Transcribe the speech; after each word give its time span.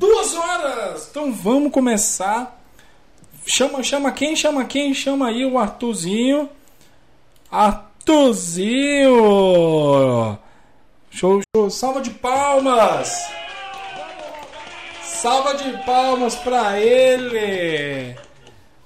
Duas 0.00 0.34
horas! 0.34 1.08
Então 1.10 1.30
vamos 1.30 1.70
começar. 1.70 2.58
Chama, 3.44 3.82
chama 3.82 4.10
quem? 4.10 4.34
Chama 4.34 4.64
quem? 4.64 4.94
Chama 4.94 5.28
aí 5.28 5.44
o 5.44 5.58
Arthurzinho. 5.58 6.48
Arthurzinho! 7.52 9.12
Show, 11.10 11.42
show. 11.54 11.68
Salva 11.68 12.00
de 12.00 12.08
palmas! 12.08 13.30
Salva 15.02 15.52
de 15.54 15.70
palmas 15.84 16.34
pra 16.36 16.80
ele! 16.80 18.16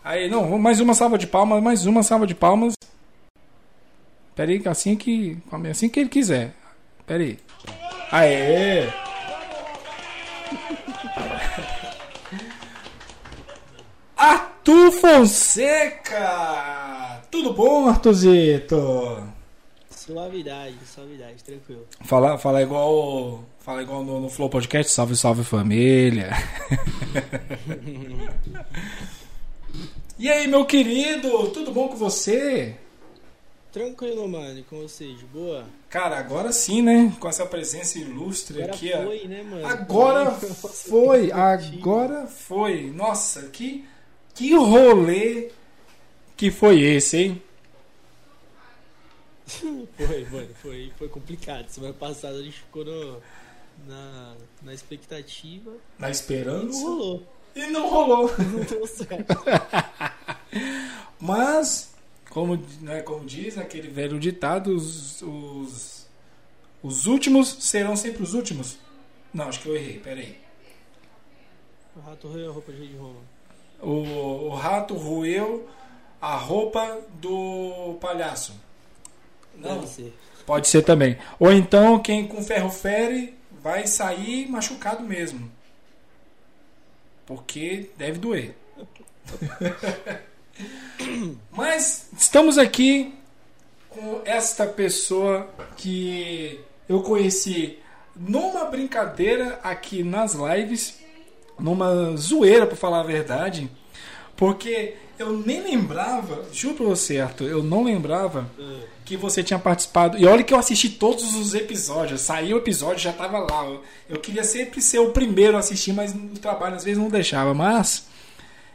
Aí, 0.02 0.28
não, 0.28 0.58
mais 0.58 0.80
uma 0.80 0.94
salva 0.94 1.16
de 1.16 1.28
palmas, 1.28 1.62
mais 1.62 1.86
uma 1.86 2.02
salva 2.02 2.26
de 2.26 2.34
palmas. 2.34 2.74
Pera 4.34 4.50
aí, 4.50 4.60
assim 4.66 4.96
que, 4.96 5.38
assim 5.70 5.88
que 5.88 6.00
ele 6.00 6.08
quiser. 6.08 6.56
Pera 7.06 7.22
aí. 7.22 7.38
Aê! 8.10 9.03
Arthur 14.66 14.92
Fonseca! 14.92 16.22
Tudo 17.30 17.52
bom, 17.52 17.86
Arthurzito? 17.86 19.22
Suavidade, 19.90 20.78
suavidade, 20.86 21.44
tranquilo. 21.44 21.86
Fala, 22.00 22.38
fala 22.38 22.62
igual, 22.62 23.44
fala 23.58 23.82
igual 23.82 24.02
no, 24.02 24.20
no 24.20 24.30
Flow 24.30 24.48
Podcast, 24.48 24.90
salve, 24.90 25.16
salve 25.16 25.44
família. 25.44 26.28
e 30.18 30.30
aí, 30.30 30.48
meu 30.48 30.64
querido, 30.64 31.48
tudo 31.48 31.70
bom 31.70 31.88
com 31.88 31.96
você? 31.96 32.74
Tranquilo, 33.70 34.26
mano, 34.26 34.60
e 34.60 34.62
com 34.62 34.80
você, 34.80 35.12
de 35.12 35.26
boa? 35.26 35.66
Cara, 35.90 36.18
agora 36.18 36.50
sim, 36.52 36.80
né? 36.80 37.12
Com 37.20 37.28
essa 37.28 37.44
presença 37.44 37.98
ilustre 37.98 38.62
Agora 38.62 38.74
aqui, 38.74 38.90
foi, 38.90 39.22
ó. 39.26 39.28
né, 39.28 39.42
mano? 39.42 39.66
Agora 39.66 40.30
foi, 40.88 41.30
agora 41.30 42.26
foi. 42.26 42.90
Nossa, 42.90 43.42
que 43.48 43.84
que 44.34 44.54
rolê 44.54 45.50
que 46.36 46.50
foi 46.50 46.80
esse, 46.80 47.16
hein? 47.18 47.42
Foi, 49.96 50.24
mano, 50.30 50.48
foi, 50.62 50.92
foi 50.96 51.08
complicado. 51.08 51.68
Semana 51.68 51.92
passada 51.92 52.38
a 52.38 52.42
gente 52.42 52.58
ficou 52.60 52.84
no, 52.84 53.20
na, 53.86 54.34
na 54.62 54.72
expectativa 54.74 55.70
Na 55.98 56.08
e 56.08 56.12
esperança. 56.12 56.66
não 56.66 56.82
rolou. 56.82 57.26
E 57.54 57.66
não 57.66 57.88
rolou. 57.88 58.30
Não 58.38 58.64
deu 58.64 58.86
certo. 58.86 59.34
Mas, 61.20 61.94
como, 62.30 62.56
né, 62.80 63.02
como 63.02 63.24
diz 63.24 63.56
aquele 63.58 63.86
velho 63.88 64.18
ditado, 64.18 64.74
os, 64.74 65.22
os, 65.22 66.06
os 66.82 67.06
últimos 67.06 67.48
serão 67.60 67.94
sempre 67.94 68.22
os 68.22 68.34
últimos. 68.34 68.78
Não, 69.32 69.48
acho 69.48 69.60
que 69.60 69.68
eu 69.68 69.76
errei, 69.76 70.00
peraí. 70.00 70.36
O 71.94 72.00
rato 72.00 72.26
roeu 72.26 72.50
a 72.50 72.52
roupa 72.52 72.72
de 72.72 72.96
Roma. 72.96 73.20
O, 73.84 74.46
o 74.48 74.54
rato 74.54 74.94
roeu 74.94 75.68
a 76.20 76.36
roupa 76.36 77.00
do 77.20 77.96
palhaço. 78.00 78.58
Não, 79.56 79.76
Deve 79.76 79.86
ser. 79.86 80.18
pode 80.46 80.68
ser 80.68 80.82
também. 80.82 81.18
Ou 81.38 81.52
então 81.52 81.98
quem 81.98 82.26
com 82.26 82.42
ferro 82.42 82.70
fere 82.70 83.34
vai 83.62 83.86
sair 83.86 84.48
machucado 84.50 85.02
mesmo. 85.04 85.50
Porque 87.26 87.90
deve 87.96 88.18
doer. 88.18 88.54
Mas 91.50 92.08
estamos 92.18 92.58
aqui 92.58 93.14
com 93.90 94.22
esta 94.24 94.66
pessoa 94.66 95.48
que 95.76 96.60
eu 96.88 97.02
conheci 97.02 97.78
numa 98.14 98.64
brincadeira 98.66 99.58
aqui 99.62 100.02
nas 100.02 100.34
lives, 100.34 100.98
numa 101.58 102.16
zoeira 102.16 102.66
para 102.66 102.76
falar 102.76 103.00
a 103.00 103.04
verdade, 103.04 103.70
porque 104.36 104.94
eu 105.18 105.38
nem 105.38 105.62
lembrava, 105.62 106.44
juro 106.52 106.74
pra 106.74 106.86
você, 106.86 107.20
Arthur, 107.20 107.48
eu 107.48 107.62
não 107.62 107.84
lembrava 107.84 108.50
que 109.04 109.16
você 109.16 109.42
tinha 109.42 109.58
participado. 109.58 110.18
E 110.18 110.26
olha 110.26 110.42
que 110.42 110.52
eu 110.52 110.58
assisti 110.58 110.88
todos 110.88 111.34
os 111.36 111.54
episódios, 111.54 112.22
saiu 112.22 112.56
o 112.56 112.60
episódio, 112.60 112.98
já 112.98 113.12
tava 113.12 113.38
lá. 113.38 113.64
Eu, 113.64 113.82
eu 114.08 114.20
queria 114.20 114.42
sempre 114.42 114.80
ser 114.80 114.98
o 114.98 115.10
primeiro 115.10 115.56
a 115.56 115.60
assistir, 115.60 115.92
mas 115.92 116.14
no 116.14 116.38
trabalho 116.38 116.76
às 116.76 116.84
vezes 116.84 116.98
não 116.98 117.08
deixava, 117.08 117.54
mas 117.54 118.06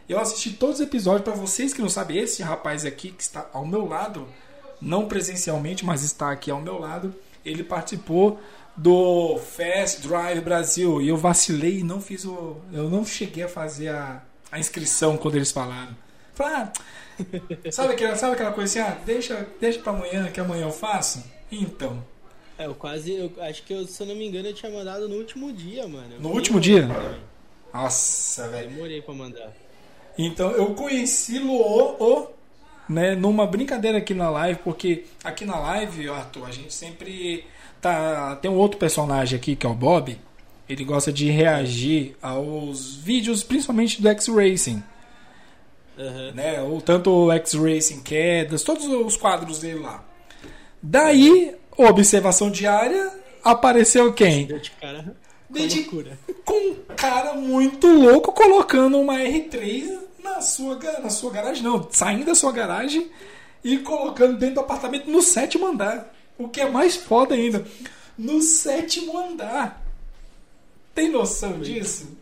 eu 0.07 0.19
assisti 0.19 0.51
todos 0.51 0.75
os 0.75 0.81
episódios 0.81 1.23
para 1.23 1.33
vocês 1.33 1.73
que 1.73 1.81
não 1.81 1.89
sabem, 1.89 2.17
esse 2.17 2.41
rapaz 2.41 2.85
aqui 2.85 3.11
que 3.11 3.21
está 3.21 3.49
ao 3.51 3.65
meu 3.65 3.87
lado, 3.87 4.27
não 4.81 5.07
presencialmente, 5.07 5.85
mas 5.85 6.03
está 6.03 6.31
aqui 6.31 6.49
ao 6.49 6.61
meu 6.61 6.79
lado, 6.79 7.13
ele 7.45 7.63
participou 7.63 8.39
do 8.81 9.37
Fast 9.39 10.01
Drive 10.07 10.41
Brasil 10.41 11.01
e 11.01 11.09
eu 11.09 11.17
vacilei 11.17 11.79
e 11.79 11.83
não 11.83 11.99
fiz 12.01 12.23
o 12.25 12.57
eu 12.71 12.89
não 12.89 13.05
cheguei 13.05 13.43
a 13.43 13.49
fazer 13.49 13.89
a, 13.89 14.23
a 14.51 14.59
inscrição 14.59 15.17
quando 15.17 15.35
eles 15.35 15.51
falaram. 15.51 15.95
Falei, 16.33 16.53
ah, 16.55 16.71
sabe 17.71 17.93
aquela, 17.93 18.15
sabe 18.15 18.33
aquela 18.33 18.53
coisa 18.53 18.81
assim, 18.81 18.91
ah, 18.91 18.97
deixa, 19.05 19.47
deixa 19.59 19.79
para 19.79 19.91
amanhã 19.93 20.31
que 20.31 20.39
amanhã 20.39 20.63
eu 20.67 20.71
faço? 20.71 21.23
Então, 21.51 22.03
É, 22.57 22.65
eu 22.67 22.75
quase, 22.75 23.13
eu 23.13 23.31
acho 23.41 23.63
que 23.63 23.73
eu, 23.73 23.87
se 23.87 24.01
eu 24.03 24.07
não 24.07 24.15
me 24.15 24.27
engano, 24.27 24.47
eu 24.49 24.53
tinha 24.53 24.71
mandado 24.71 25.07
no 25.09 25.15
último 25.17 25.51
dia, 25.53 25.87
mano. 25.87 26.15
Eu 26.15 26.21
No 26.21 26.29
último 26.31 26.59
dia? 26.59 26.87
também. 26.87 27.19
nossa, 27.73 28.47
velho. 28.49 28.69
Demorei 28.69 29.01
pra 29.01 29.13
mandar. 29.13 29.53
Então 30.17 30.51
eu 30.51 30.73
conheci 30.75 31.39
Luo, 31.39 31.95
o, 31.99 32.27
né, 32.87 33.15
numa 33.15 33.47
brincadeira 33.47 33.97
aqui 33.99 34.13
na 34.13 34.29
live, 34.29 34.59
porque 34.63 35.05
aqui 35.23 35.45
na 35.45 35.59
live, 35.59 36.09
Arthur, 36.09 36.45
a 36.47 36.51
gente 36.51 36.73
sempre 36.73 37.45
tá 37.81 38.35
tem 38.41 38.49
um 38.49 38.55
outro 38.57 38.77
personagem 38.77 39.37
aqui 39.37 39.55
que 39.55 39.65
é 39.65 39.69
o 39.69 39.73
Bob. 39.73 40.19
Ele 40.67 40.83
gosta 40.83 41.11
de 41.11 41.29
reagir 41.31 42.15
aos 42.21 42.95
vídeos, 42.95 43.43
principalmente 43.43 44.01
do 44.01 44.07
X-Racing, 44.09 44.83
Aham. 45.97 46.31
né? 46.33 46.61
Ou 46.61 46.79
tanto 46.81 47.09
o 47.11 47.31
X-Racing 47.31 48.01
quedas, 48.01 48.61
todos 48.63 48.85
os 48.85 49.17
quadros 49.17 49.59
dele 49.59 49.79
lá. 49.79 50.03
Daí, 50.81 51.55
observação 51.77 52.49
diária, 52.51 53.11
apareceu 53.43 54.13
quem? 54.13 54.45
De 54.45 54.71
cara 54.71 55.03
com 55.47 55.53
Deu 55.53 55.67
de- 55.67 55.79
loucura. 55.81 56.19
com 56.45 56.53
um 56.71 56.75
cara 56.95 57.33
muito 57.33 57.87
louco 57.87 58.31
colocando 58.31 58.99
uma 58.99 59.15
R3 59.15 59.97
na 60.23 60.39
sua, 60.41 60.77
na 61.01 61.09
sua 61.09 61.31
garagem, 61.31 61.63
não, 61.63 61.87
saindo 61.91 62.25
da 62.25 62.35
sua 62.35 62.51
garagem 62.51 63.09
e 63.63 63.79
colocando 63.79 64.37
dentro 64.37 64.55
do 64.55 64.61
apartamento 64.61 65.09
no 65.09 65.21
sétimo 65.21 65.65
andar. 65.65 66.13
O 66.39 66.47
que 66.49 66.61
é 66.61 66.69
mais 66.69 66.95
foda 66.95 67.35
ainda. 67.35 67.63
No 68.17 68.41
sétimo 68.41 69.17
andar. 69.17 69.85
Tem 70.95 71.09
noção 71.11 71.59
disso? 71.59 72.17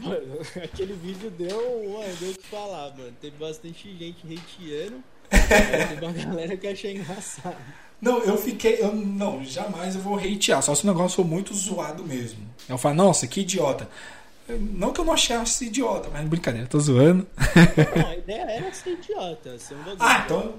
Mano, 0.00 0.38
aquele 0.62 0.92
vídeo 0.94 1.30
deu, 1.30 1.56
mano, 1.90 2.16
deu 2.18 2.30
o 2.30 2.34
que 2.34 2.46
falar, 2.48 2.90
mano. 2.96 3.12
Teve 3.20 3.36
bastante 3.36 3.96
gente 3.96 4.18
hateando. 4.26 5.02
Teve 5.30 6.04
uma 6.04 6.12
galera 6.12 6.56
que 6.56 6.66
achou 6.66 6.90
engraçado. 6.90 7.56
Não, 8.00 8.18
eu 8.20 8.36
fiquei. 8.36 8.78
Eu, 8.80 8.94
não, 8.94 9.44
jamais 9.44 9.94
eu 9.94 10.00
vou 10.00 10.16
hatear, 10.18 10.62
só 10.62 10.74
se 10.74 10.84
o 10.84 10.86
negócio 10.86 11.16
for 11.16 11.24
muito 11.24 11.54
zoado 11.54 12.02
mesmo. 12.02 12.40
Eu 12.68 12.78
falo, 12.78 12.94
nossa, 12.96 13.26
que 13.26 13.40
idiota. 13.42 13.88
Não 14.48 14.92
que 14.92 15.00
eu 15.00 15.04
não 15.04 15.12
achasse 15.12 15.66
idiota, 15.66 16.08
mas 16.10 16.26
brincadeira, 16.26 16.66
tô 16.66 16.80
zoando. 16.80 17.26
Não, 17.96 18.08
a 18.08 18.16
ideia 18.16 18.40
era 18.50 18.72
ser 18.74 18.94
idiota, 18.94 19.58
ser 19.58 19.74
um 19.74 19.78
bagulho. 19.78 19.96
Ah, 20.00 20.22
então- 20.24 20.54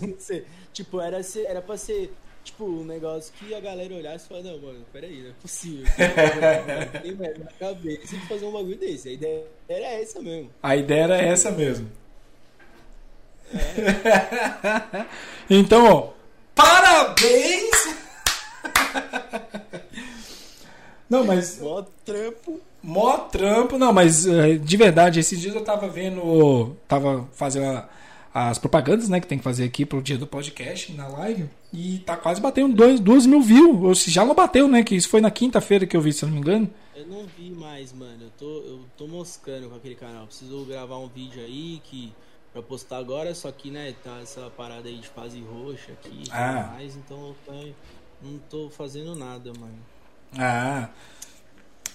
como 0.00 0.16
ser. 0.18 0.46
Tipo, 0.72 1.00
era, 1.00 1.22
ser, 1.22 1.44
era 1.46 1.60
pra 1.62 1.76
ser, 1.76 2.12
tipo, 2.50 2.64
um 2.64 2.84
negócio 2.84 3.32
que 3.38 3.54
a 3.54 3.60
galera 3.60 3.94
olhasse 3.94 4.24
e 4.26 4.28
falasse, 4.28 4.48
não, 4.48 4.58
mano, 4.58 4.84
peraí, 4.92 5.22
não 5.22 5.30
é 5.30 5.32
possível. 5.40 5.86
Tem 7.02 7.12
merda 7.14 7.44
na 7.44 7.52
cabeça 7.52 8.16
de 8.16 8.26
fazer 8.28 8.44
um 8.46 8.52
bagulho 8.52 8.76
desse. 8.76 9.08
A 9.08 9.12
ideia 9.12 9.44
era 9.68 9.86
essa 9.86 10.20
mesmo. 10.20 10.50
A 10.62 10.76
ideia 10.76 11.02
era 11.04 11.16
essa 11.18 11.50
mesmo. 11.50 11.90
então, 15.48 15.86
ó, 15.86 16.08
parabéns! 16.54 17.96
Não, 21.08 21.24
mas 21.24 21.58
Mó 21.60 21.82
trampo. 22.04 22.60
mó 22.82 23.16
trampo, 23.18 23.78
não, 23.78 23.92
mas 23.92 24.26
eh, 24.26 24.56
de 24.56 24.76
verdade, 24.76 25.20
esses 25.20 25.40
dias 25.40 25.54
eu 25.54 25.64
tava 25.64 25.88
vendo, 25.88 26.76
tava 26.86 27.26
fazendo 27.32 27.64
a- 27.66 27.88
as 28.32 28.58
propagandas, 28.58 29.08
né, 29.08 29.20
que 29.20 29.26
tem 29.26 29.38
que 29.38 29.44
fazer 29.44 29.64
aqui 29.64 29.84
pro 29.84 30.02
dia 30.02 30.18
do 30.18 30.26
podcast 30.26 30.92
na 30.92 31.08
live, 31.08 31.48
e 31.72 31.98
tá 32.00 32.16
quase 32.16 32.40
batendo 32.40 32.74
dois, 32.74 33.00
duas 33.00 33.26
mil 33.26 33.40
views, 33.40 33.82
ou 33.82 33.94
se 33.94 34.10
já 34.10 34.24
não 34.24 34.34
bateu, 34.34 34.68
né, 34.68 34.82
que 34.82 34.94
isso 34.94 35.08
foi 35.08 35.20
na 35.20 35.30
quinta-feira 35.30 35.86
que 35.86 35.96
eu 35.96 36.00
vi, 36.00 36.12
se 36.12 36.24
eu 36.24 36.28
não 36.28 36.34
me 36.34 36.40
engano. 36.40 36.70
Eu 36.94 37.06
não 37.06 37.26
vi 37.38 37.50
mais, 37.50 37.92
mano. 37.92 38.24
Eu 38.24 38.30
tô, 38.36 38.46
eu 38.46 38.80
tô 38.96 39.06
moscando 39.06 39.68
com 39.68 39.76
aquele 39.76 39.94
canal. 39.94 40.26
Preciso 40.26 40.64
gravar 40.64 40.98
um 40.98 41.06
vídeo 41.06 41.40
aí 41.40 41.80
que 41.84 42.12
pra 42.52 42.60
postar 42.60 42.98
agora, 42.98 43.32
só 43.36 43.52
que, 43.52 43.70
né, 43.70 43.94
tá 44.02 44.18
essa 44.20 44.50
parada 44.56 44.88
aí 44.88 44.98
de 44.98 45.06
fase 45.08 45.40
roxa 45.40 45.92
aqui 45.92 46.24
e 46.26 46.30
Ah. 46.32 46.72
mais, 46.74 46.96
então 46.96 47.36
eu 47.46 47.74
não 48.20 48.38
tô 48.50 48.68
fazendo 48.68 49.14
nada, 49.14 49.52
mano. 49.60 49.78
Ah. 50.36 50.88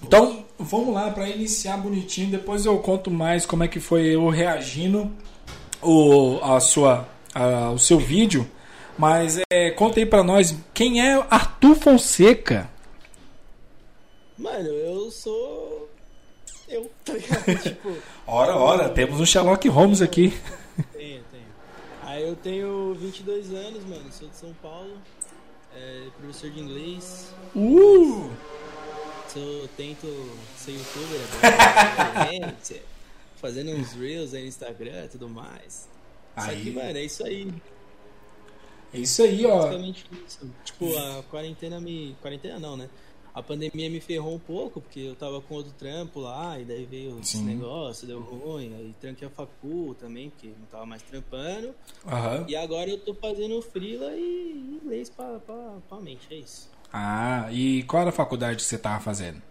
Então, 0.01 0.45
vamos 0.57 0.93
lá 0.93 1.11
para 1.11 1.29
iniciar 1.29 1.77
bonitinho. 1.77 2.31
Depois 2.31 2.65
eu 2.65 2.77
conto 2.79 3.11
mais 3.11 3.45
como 3.45 3.63
é 3.63 3.67
que 3.67 3.79
foi 3.79 4.07
eu 4.07 4.29
reagindo 4.29 5.11
o, 5.83 6.39
a 6.43 6.59
sua, 6.59 7.07
a- 7.33 7.71
o 7.71 7.77
seu 7.79 7.99
vídeo. 7.99 8.49
Mas 8.97 9.39
é, 9.51 9.71
conta 9.71 9.99
aí 9.99 10.05
para 10.05 10.23
nós 10.23 10.55
quem 10.73 11.01
é 11.01 11.15
Arthur 11.29 11.75
Fonseca. 11.75 12.69
Mano, 14.37 14.67
eu 14.69 15.11
sou 15.11 15.89
eu, 16.67 16.89
tá 17.05 17.13
ligado? 17.13 17.43
tipo, 17.61 17.95
Ora, 18.25 18.55
ora, 18.55 18.89
temos 18.89 19.19
um 19.19 19.25
Sherlock 19.25 19.67
Holmes 19.69 20.01
aqui. 20.01 20.33
tenho, 20.93 21.21
tenho. 21.31 21.43
Aí 22.03 22.23
eu 22.27 22.35
tenho 22.35 22.95
22 22.99 23.51
anos, 23.53 23.83
mano, 23.85 24.03
sou 24.11 24.27
de 24.27 24.35
São 24.35 24.53
Paulo, 24.61 24.97
é, 25.75 26.03
professor 26.19 26.49
de 26.49 26.59
inglês, 26.59 27.33
Uh! 27.55 28.29
sou, 29.27 29.67
tento 29.77 30.07
ser 30.57 30.71
youtuber 30.71 31.19
agora, 31.43 32.35
internet, 32.35 32.81
fazendo 33.43 33.71
uns 33.71 33.91
reels 33.91 34.33
aí 34.33 34.43
no 34.43 34.47
Instagram 34.47 35.03
e 35.03 35.07
tudo 35.09 35.27
mais. 35.27 35.89
Só 36.37 36.45
que, 36.45 36.51
Aí, 36.51 36.71
mano, 36.71 36.97
é 36.97 37.03
isso 37.03 37.25
aí. 37.25 37.53
é 38.93 38.97
isso 38.99 39.21
aí, 39.21 39.45
ó. 39.45 39.57
Basicamente 39.57 40.05
isso. 40.25 40.49
Tipo, 40.63 40.97
a 40.97 41.23
quarentena 41.23 41.81
me. 41.81 42.15
Quarentena 42.21 42.57
não, 42.57 42.77
né? 42.77 42.89
A 43.35 43.43
pandemia 43.43 43.89
me 43.89 43.99
ferrou 43.99 44.35
um 44.35 44.39
pouco, 44.39 44.79
porque 44.79 44.99
eu 45.01 45.15
tava 45.15 45.41
com 45.41 45.55
outro 45.55 45.73
trampo 45.73 46.19
lá, 46.21 46.57
e 46.59 46.63
daí 46.63 46.85
veio 46.85 47.19
esse 47.19 47.37
Sim. 47.37 47.45
negócio, 47.45 48.07
deu 48.07 48.21
ruim, 48.21 48.73
aí 48.75 48.95
tranquei 49.01 49.27
a 49.27 49.31
facul 49.31 49.95
também, 49.95 50.29
porque 50.29 50.47
não 50.47 50.67
tava 50.67 50.85
mais 50.85 51.01
trampando. 51.01 51.73
Aham. 52.07 52.45
E 52.47 52.55
agora 52.55 52.89
eu 52.91 52.99
tô 52.99 53.13
fazendo 53.15 53.59
freela 53.61 54.15
e 54.15 54.79
inglês 54.81 55.09
pra, 55.09 55.39
pra, 55.39 55.77
pra 55.89 55.99
mente, 55.99 56.27
é 56.29 56.35
isso. 56.35 56.69
Ah, 56.93 57.49
e 57.51 57.81
qual 57.83 58.01
era 58.01 58.09
a 58.11 58.13
faculdade 58.13 58.57
que 58.57 58.63
você 58.63 58.77
tava 58.77 59.03
fazendo? 59.03 59.41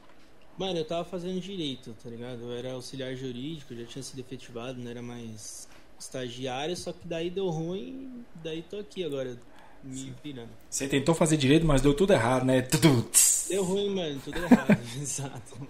Mano, 0.59 0.79
eu 0.79 0.85
tava 0.85 1.05
fazendo 1.05 1.41
direito, 1.41 1.97
tá 2.03 2.11
ligado? 2.11 2.43
Eu 2.43 2.53
era 2.53 2.73
auxiliar 2.73 3.15
jurídico, 3.17 3.75
já 3.75 3.85
tinha 3.85 4.03
sido 4.03 4.19
efetivado, 4.21 4.79
não 4.79 4.91
era 4.91 5.03
mais 5.03 5.69
estagiário, 5.99 6.77
só 6.77 6.93
que 6.93 7.07
daí 7.07 7.31
deu 7.31 7.49
ruim, 7.49 8.25
daí 8.43 8.63
tô 8.63 8.79
aqui 8.79 9.05
agora, 9.05 9.39
me 9.83 10.15
virando. 10.23 10.51
Você 10.69 10.87
tentou 10.87 11.15
fazer 11.15 11.37
direito, 11.37 11.65
mas 11.65 11.81
deu 11.81 11.95
tudo 11.95 12.13
errado, 12.13 12.45
né? 12.45 12.63
Tudo. 12.63 13.09
Deu 13.49 13.65
ruim, 13.65 13.95
mano, 13.95 14.21
tudo 14.23 14.39
errado, 14.39 14.79
exato. 15.01 15.69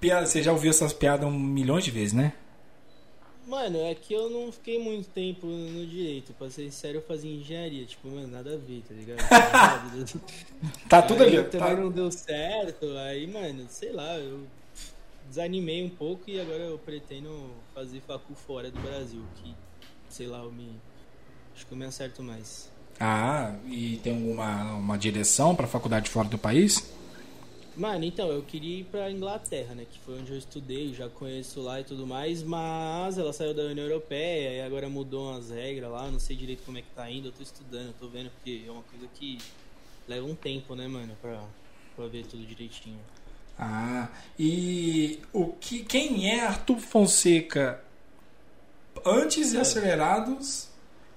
Piada, 0.00 0.26
você 0.26 0.42
já 0.42 0.52
ouviu 0.52 0.70
essas 0.70 0.92
piadas 0.92 1.28
um 1.28 1.38
milhões 1.38 1.84
de 1.84 1.90
vezes, 1.90 2.12
né? 2.12 2.32
Mano, 3.50 3.78
é 3.80 3.96
que 3.96 4.14
eu 4.14 4.30
não 4.30 4.52
fiquei 4.52 4.78
muito 4.78 5.08
tempo 5.08 5.44
no 5.44 5.84
direito. 5.84 6.32
Pra 6.34 6.48
ser 6.48 6.70
sério, 6.70 6.98
eu 6.98 7.02
fazia 7.02 7.28
engenharia. 7.34 7.84
Tipo, 7.84 8.08
mano, 8.08 8.28
nada 8.28 8.54
a 8.54 8.56
ver, 8.56 8.82
tá 8.88 8.94
ligado? 8.94 9.18
Tá 10.88 11.02
tudo 11.02 11.24
aí 11.24 11.36
ali. 11.36 11.48
também 11.48 11.74
Tá... 11.74 11.80
não 11.80 11.90
deu 11.90 12.12
certo. 12.12 12.86
Aí, 12.98 13.26
mano, 13.26 13.66
sei 13.68 13.90
lá, 13.90 14.16
eu 14.18 14.46
desanimei 15.28 15.82
um 15.82 15.88
pouco 15.90 16.30
e 16.30 16.40
agora 16.40 16.62
eu 16.62 16.78
pretendo 16.78 17.50
fazer 17.74 18.00
facu 18.06 18.34
fora 18.34 18.70
do 18.70 18.80
Brasil. 18.80 19.22
Que, 19.36 19.52
sei 20.08 20.28
lá, 20.28 20.38
eu 20.38 20.52
me. 20.52 20.78
Acho 21.56 21.66
que 21.66 21.72
eu 21.72 21.78
me 21.78 21.84
acerto 21.86 22.22
mais. 22.22 22.70
Ah, 23.00 23.56
e 23.66 23.96
tem 24.02 24.14
alguma 24.14 24.74
uma 24.74 24.96
direção 24.96 25.56
pra 25.56 25.66
faculdade 25.66 26.08
fora 26.08 26.28
do 26.28 26.38
país? 26.38 26.92
Mano, 27.80 28.04
então, 28.04 28.28
eu 28.28 28.42
queria 28.42 28.80
ir 28.80 28.84
pra 28.84 29.10
Inglaterra, 29.10 29.74
né? 29.74 29.86
Que 29.90 29.98
foi 30.00 30.20
onde 30.20 30.30
eu 30.30 30.36
estudei, 30.36 30.92
já 30.92 31.08
conheço 31.08 31.62
lá 31.62 31.80
e 31.80 31.84
tudo 31.84 32.06
mais, 32.06 32.42
mas 32.42 33.16
ela 33.16 33.32
saiu 33.32 33.54
da 33.54 33.62
União 33.62 33.86
Europeia 33.86 34.50
e 34.50 34.60
agora 34.60 34.86
mudou 34.86 35.34
as 35.34 35.48
regras 35.48 35.90
lá, 35.90 36.10
não 36.10 36.20
sei 36.20 36.36
direito 36.36 36.62
como 36.66 36.76
é 36.76 36.82
que 36.82 36.90
tá 36.94 37.10
indo, 37.10 37.28
eu 37.28 37.32
tô 37.32 37.42
estudando, 37.42 37.86
eu 37.86 37.94
tô 37.98 38.06
vendo, 38.06 38.30
porque 38.32 38.64
é 38.66 38.70
uma 38.70 38.82
coisa 38.82 39.08
que 39.14 39.38
leva 40.06 40.26
um 40.26 40.34
tempo, 40.34 40.74
né, 40.74 40.86
mano, 40.86 41.16
pra, 41.22 41.42
pra 41.96 42.06
ver 42.06 42.26
tudo 42.26 42.44
direitinho. 42.44 43.00
Ah, 43.58 44.08
e 44.38 45.18
o 45.32 45.46
que, 45.46 45.82
quem 45.82 46.30
é 46.30 46.44
Arthur 46.44 46.80
Fonseca 46.80 47.82
antes 49.06 49.52
de 49.52 49.56
É. 49.56 49.60
acelerados 49.60 50.68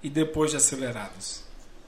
e 0.02 0.10
depois 0.10 0.52
de 0.52 0.56
acelerados? 0.56 1.44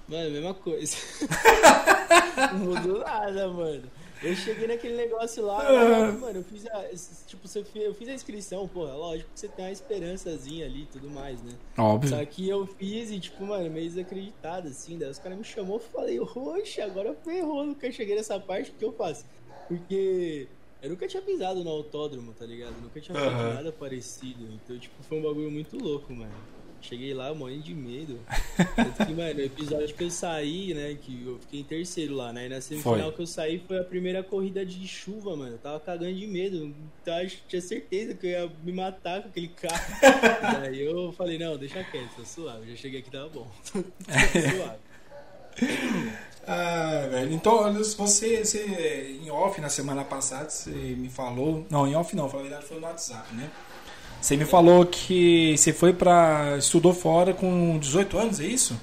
Mano, 0.06 0.32
mesma 0.32 0.54
coisa. 0.54 0.98
não 2.52 2.60
mudou 2.60 3.00
nada, 3.00 3.48
mano. 3.48 3.95
Eu 4.24 4.36
cheguei 4.36 4.68
naquele 4.68 4.96
negócio 4.96 5.44
lá, 5.46 5.60
Ah. 5.68 6.12
mano, 6.12 6.40
eu 6.40 6.44
fiz 6.44 6.66
a. 6.68 6.84
Tipo, 7.28 7.48
eu 7.76 7.94
fiz 7.94 8.08
a 8.10 8.14
inscrição, 8.14 8.68
porra, 8.68 8.94
lógico 8.94 9.30
que 9.34 9.40
você 9.40 9.48
tem 9.48 9.66
uma 9.66 9.72
esperançazinha 9.72 10.66
ali 10.66 10.84
e 10.84 10.86
tudo 10.86 11.10
mais, 11.10 11.42
né? 11.44 11.52
Óbvio. 11.78 12.10
Só 12.10 12.26
que 12.26 12.48
eu 12.48 12.66
fiz 12.66 13.12
e, 13.12 13.20
tipo, 13.20 13.46
mano, 13.46 13.70
meio 13.70 13.88
desacreditado, 13.90 14.68
assim. 14.70 14.98
Daí 14.98 15.10
os 15.10 15.20
caras 15.20 15.38
me 15.38 15.44
chamou 15.44 15.78
e 15.78 15.92
falei, 15.92 16.20
oxe, 16.20 16.82
agora 16.82 17.14
ferrou, 17.24 17.66
nunca 17.66 17.92
cheguei 17.92 18.16
nessa 18.16 18.40
parte, 18.40 18.72
o 18.72 18.74
que 18.74 18.86
eu 18.86 18.94
faço? 18.94 19.26
Porque 19.68 20.48
eu 20.82 20.90
nunca 20.90 21.08
tinha 21.08 21.22
pisado 21.22 21.64
no 21.64 21.70
autódromo, 21.70 22.34
tá 22.34 22.46
ligado? 22.46 22.76
Nunca 22.82 23.00
tinha 23.02 23.16
feito 23.18 23.34
Aham. 23.34 23.54
nada 23.56 23.72
parecido. 23.72 24.46
Então, 24.64 24.78
tipo, 24.78 25.02
foi 25.04 25.18
um 25.20 25.24
bagulho 25.24 25.52
muito 25.52 25.78
louco, 25.78 26.14
mano. 26.14 26.32
Cheguei 26.88 27.14
lá 27.14 27.34
morrendo 27.34 27.64
de 27.64 27.74
medo. 27.74 28.20
Tanto 28.76 29.06
que, 29.06 29.14
mano, 29.14 29.40
o 29.40 29.44
episódio 29.44 29.96
que 29.96 30.04
eu 30.04 30.12
saí, 30.12 30.74
né? 30.74 30.98
Que 31.02 31.24
eu 31.26 31.40
fiquei 31.40 31.60
em 31.62 31.64
terceiro 31.64 32.16
lá, 32.16 32.32
né? 32.32 32.46
E 32.46 32.50
na 32.50 32.62
semifinal 32.62 33.00
Foi. 33.00 33.12
que 33.12 33.22
eu 33.22 33.28
saí 33.28 33.60
foi 33.68 33.80
a 33.80 33.84
primeira 33.84 34.22
corrida 34.24 34.66
de 34.66 34.88
chuva, 34.88 35.36
mano. 35.36 35.54
Eu 35.54 35.58
tava 35.58 35.80
cagando 35.80 36.14
de 36.14 36.28
medo. 36.28 36.74
Então, 37.02 37.20
eu 37.20 37.30
tinha 37.48 37.62
certeza 37.62 38.14
que 38.14 38.28
eu 38.28 38.32
ia 38.32 38.52
me 38.64 38.72
matar 38.72 39.22
com 39.24 39.30
aquele 39.30 39.48
carro. 39.48 39.84
Daí 40.62 40.82
eu 40.82 41.12
falei, 41.14 41.40
não, 41.40 41.58
deixa 41.58 41.84
quieto, 41.84 42.16
tô 42.16 42.26
suave. 42.26 42.70
Já 42.70 42.76
cheguei 42.76 43.00
aqui, 43.00 43.10
tava 43.10 43.30
bom. 43.30 43.48
tô 43.74 43.82
suave. 43.82 44.80
Ah, 46.48 47.08
velho. 47.10 47.34
Então, 47.34 47.74
você, 47.96 48.44
você, 48.44 49.20
em 49.24 49.32
off 49.32 49.60
na 49.60 49.70
semana 49.70 50.04
passada, 50.04 50.50
você 50.50 50.70
me 50.70 51.10
falou. 51.10 51.66
Não, 51.70 51.88
em 51.88 51.96
off 51.96 52.16
não, 52.16 52.28
na 52.28 52.38
verdade 52.38 52.66
foi 52.66 52.80
no 52.80 52.86
WhatsApp, 52.86 53.34
né? 53.34 53.50
Você 54.26 54.36
me 54.36 54.44
falou 54.44 54.84
que 54.88 55.56
você 55.56 55.72
foi 55.72 55.94
pra. 55.94 56.58
estudou 56.58 56.96
fora 56.96 57.32
com 57.32 57.78
18 57.78 58.18
anos, 58.18 58.40
é 58.40 58.48
isso? 58.48 58.76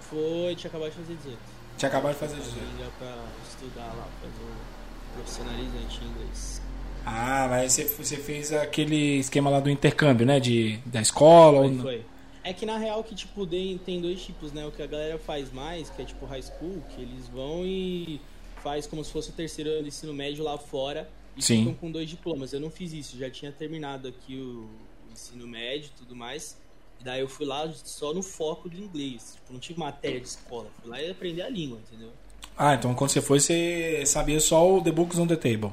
Foi, 0.00 0.54
tinha 0.54 0.68
acabado 0.68 0.90
de 0.90 0.96
fazer 0.96 1.14
18. 1.14 1.38
Tinha 1.78 1.88
acabado 1.88 2.12
de 2.12 2.18
fazer 2.18 2.36
18. 2.36 2.52
Fui 2.52 2.84
já 2.84 2.90
pra 2.98 3.16
estudar 3.48 3.86
lá, 3.86 4.06
fazer 4.20 4.44
o 4.44 5.14
profissionalizante 5.14 6.04
em 6.04 6.08
inglês. 6.08 6.60
Ah, 7.06 7.46
mas 7.48 7.72
você, 7.72 7.84
você 7.84 8.18
fez 8.18 8.52
aquele 8.52 9.18
esquema 9.18 9.48
lá 9.48 9.60
do 9.60 9.70
intercâmbio, 9.70 10.26
né? 10.26 10.38
De, 10.38 10.76
da 10.84 11.00
escola. 11.00 11.60
ou 11.60 11.64
Foi, 11.64 11.74
não? 11.74 11.82
foi. 11.82 12.04
É 12.44 12.52
que 12.52 12.66
na 12.66 12.76
real 12.76 13.02
que 13.02 13.14
tipo 13.14 13.46
tem, 13.46 13.78
tem 13.78 13.98
dois 13.98 14.22
tipos, 14.22 14.52
né? 14.52 14.66
O 14.66 14.70
que 14.70 14.82
a 14.82 14.86
galera 14.86 15.16
faz 15.16 15.50
mais, 15.50 15.88
que 15.88 16.02
é 16.02 16.04
tipo 16.04 16.26
high 16.26 16.42
school, 16.42 16.84
que 16.94 17.00
eles 17.00 17.28
vão 17.28 17.64
e 17.64 18.20
faz 18.62 18.86
como 18.86 19.02
se 19.02 19.10
fosse 19.10 19.30
o 19.30 19.32
terceiro 19.32 19.70
ano 19.70 19.80
do 19.80 19.88
ensino 19.88 20.12
médio 20.12 20.44
lá 20.44 20.58
fora 20.58 21.08
e 21.36 21.42
Sim. 21.42 21.60
ficam 21.60 21.74
com 21.74 21.90
dois 21.90 22.08
diplomas. 22.08 22.52
Eu 22.52 22.60
não 22.60 22.70
fiz 22.70 22.92
isso, 22.92 23.18
já 23.18 23.30
tinha 23.30 23.50
terminado 23.52 24.08
aqui 24.08 24.36
o, 24.36 24.68
ensino 25.12 25.46
médio 25.46 25.90
e 25.94 25.98
tudo 25.98 26.16
mais. 26.16 26.56
E 27.00 27.04
daí 27.04 27.20
eu 27.20 27.28
fui 27.28 27.46
lá 27.46 27.70
só 27.72 28.12
no 28.14 28.22
foco 28.22 28.68
do 28.68 28.76
inglês. 28.76 29.34
Tipo, 29.34 29.52
não 29.52 29.60
tive 29.60 29.78
matéria 29.78 30.20
de 30.20 30.28
escola. 30.28 30.68
Fui 30.80 30.90
lá 30.90 31.00
e 31.00 31.10
aprender 31.10 31.42
a 31.42 31.48
língua, 31.48 31.78
entendeu? 31.78 32.10
Ah, 32.56 32.74
então 32.74 32.94
quando 32.94 33.10
você 33.10 33.20
foi, 33.20 33.40
você 33.40 34.04
sabia 34.06 34.40
só 34.40 34.74
o 34.74 34.82
The 34.82 34.92
Books 34.92 35.18
on 35.18 35.26
the 35.26 35.36
Table. 35.36 35.72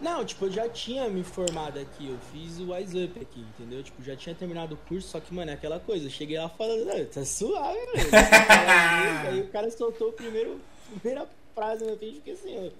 Não, 0.00 0.24
tipo, 0.26 0.44
eu 0.44 0.52
já 0.52 0.68
tinha 0.68 1.08
me 1.08 1.24
formado 1.24 1.78
aqui, 1.78 2.06
eu 2.08 2.18
fiz 2.30 2.58
o 2.58 2.72
Wise 2.72 3.04
Up 3.04 3.18
aqui, 3.18 3.40
entendeu? 3.40 3.82
Tipo, 3.82 4.02
já 4.02 4.14
tinha 4.14 4.34
terminado 4.34 4.74
o 4.74 4.78
curso, 4.88 5.08
só 5.08 5.20
que, 5.20 5.32
mano, 5.32 5.50
é 5.50 5.54
aquela 5.54 5.80
coisa, 5.80 6.04
eu 6.04 6.10
cheguei 6.10 6.38
lá 6.38 6.50
falando, 6.50 6.84
"Não, 6.84 7.04
tá 7.06 7.24
suave, 7.24 7.78
velho. 7.94 8.10
Aí 9.26 9.40
o 9.40 9.48
cara 9.48 9.70
soltou 9.70 10.10
o 10.10 10.12
primeiro, 10.12 10.60
a 10.94 11.00
primeira 11.00 11.26
frase 11.54 11.86
na 11.86 11.96
frente, 11.96 12.16
fiquei 12.16 12.34
assim, 12.34 12.56
ó, 12.58 12.70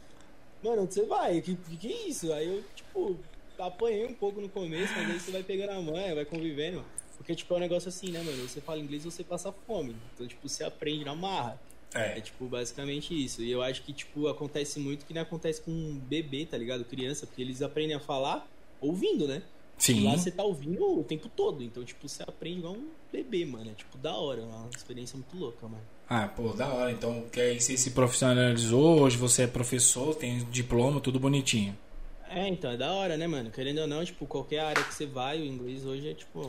mano, 0.67 0.83
onde 0.83 0.95
você 0.95 1.05
vai? 1.05 1.41
Que, 1.41 1.57
que 1.57 1.77
que 1.77 1.93
é 1.93 2.09
isso? 2.09 2.33
Aí 2.33 2.47
eu, 2.47 2.65
tipo, 2.75 3.17
apanhei 3.59 4.07
um 4.07 4.15
pouco 4.15 4.41
no 4.41 4.49
começo, 4.49 4.93
mas 4.95 5.11
aí 5.11 5.21
você 5.21 5.31
vai 5.31 5.43
pegando 5.43 5.71
a 5.71 5.81
manha, 5.81 6.15
vai 6.15 6.25
convivendo. 6.25 6.85
Porque, 7.17 7.35
tipo, 7.35 7.53
é 7.55 7.57
um 7.57 7.61
negócio 7.61 7.89
assim, 7.89 8.11
né, 8.11 8.23
mano? 8.23 8.47
Você 8.47 8.61
fala 8.61 8.81
inglês 8.81 9.05
você 9.05 9.25
passa 9.25 9.51
fome. 9.51 9.97
Então, 10.15 10.27
tipo, 10.27 10.49
você 10.49 10.65
aprende 10.65 11.05
na 11.05 11.15
marra. 11.15 11.61
É, 11.95 12.21
tipo, 12.21 12.45
basicamente 12.47 13.15
isso. 13.15 13.43
E 13.43 13.51
eu 13.51 13.63
acho 13.63 13.83
que, 13.83 13.93
tipo, 13.93 14.29
acontece 14.29 14.79
muito 14.79 15.07
que 15.07 15.15
não 15.15 15.23
acontece 15.23 15.63
com 15.63 15.71
um 15.71 15.99
bebê, 15.99 16.45
tá 16.45 16.59
ligado? 16.59 16.85
Criança, 16.85 17.27
porque 17.27 17.41
eles 17.41 17.63
aprendem 17.63 17.97
a 17.97 18.01
falar 18.01 18.47
ouvindo, 18.81 19.27
né? 19.27 19.43
E 19.79 19.83
Sim. 19.83 20.05
lá 20.05 20.17
você 20.17 20.31
tá 20.31 20.43
ouvindo 20.43 21.01
o 21.01 21.05
tempo 21.05 21.29
todo. 21.29 21.63
Então, 21.63 21.85
tipo, 21.85 22.07
você 22.07 22.23
aprende 22.23 22.59
igual 22.59 22.75
um 22.75 22.89
bebê, 23.11 23.45
mano. 23.47 23.71
É, 23.71 23.75
tipo, 23.75 23.97
da 23.97 24.15
hora. 24.15 24.43
É 24.43 24.45
uma 24.45 24.69
experiência 24.75 25.17
muito 25.17 25.37
louca, 25.37 25.67
mano. 25.67 25.85
Ah, 26.09 26.29
pô, 26.29 26.51
da 26.53 26.69
hora. 26.69 26.93
Então, 26.93 27.25
que 27.33 27.41
aí 27.41 27.61
você 27.61 27.77
se 27.77 27.91
profissionalizou, 27.91 29.01
hoje 29.01 29.17
você 29.17 29.43
é 29.43 29.47
professor, 29.47 30.15
tem 30.15 30.39
diploma, 30.51 31.01
tudo 31.01 31.19
bonitinho. 31.19 31.77
É, 32.31 32.49
então, 32.49 32.71
é 32.71 32.77
da 32.77 32.93
hora, 32.93 33.17
né, 33.17 33.27
mano? 33.27 33.51
Querendo 33.51 33.79
ou 33.81 33.87
não, 33.87 34.05
tipo, 34.05 34.27
qualquer 34.27 34.61
área 34.61 34.83
que 34.83 34.95
você 34.95 35.07
vai, 35.07 35.41
o 35.41 35.45
inglês 35.45 35.85
hoje 35.85 36.09
é, 36.11 36.15
tipo, 36.15 36.45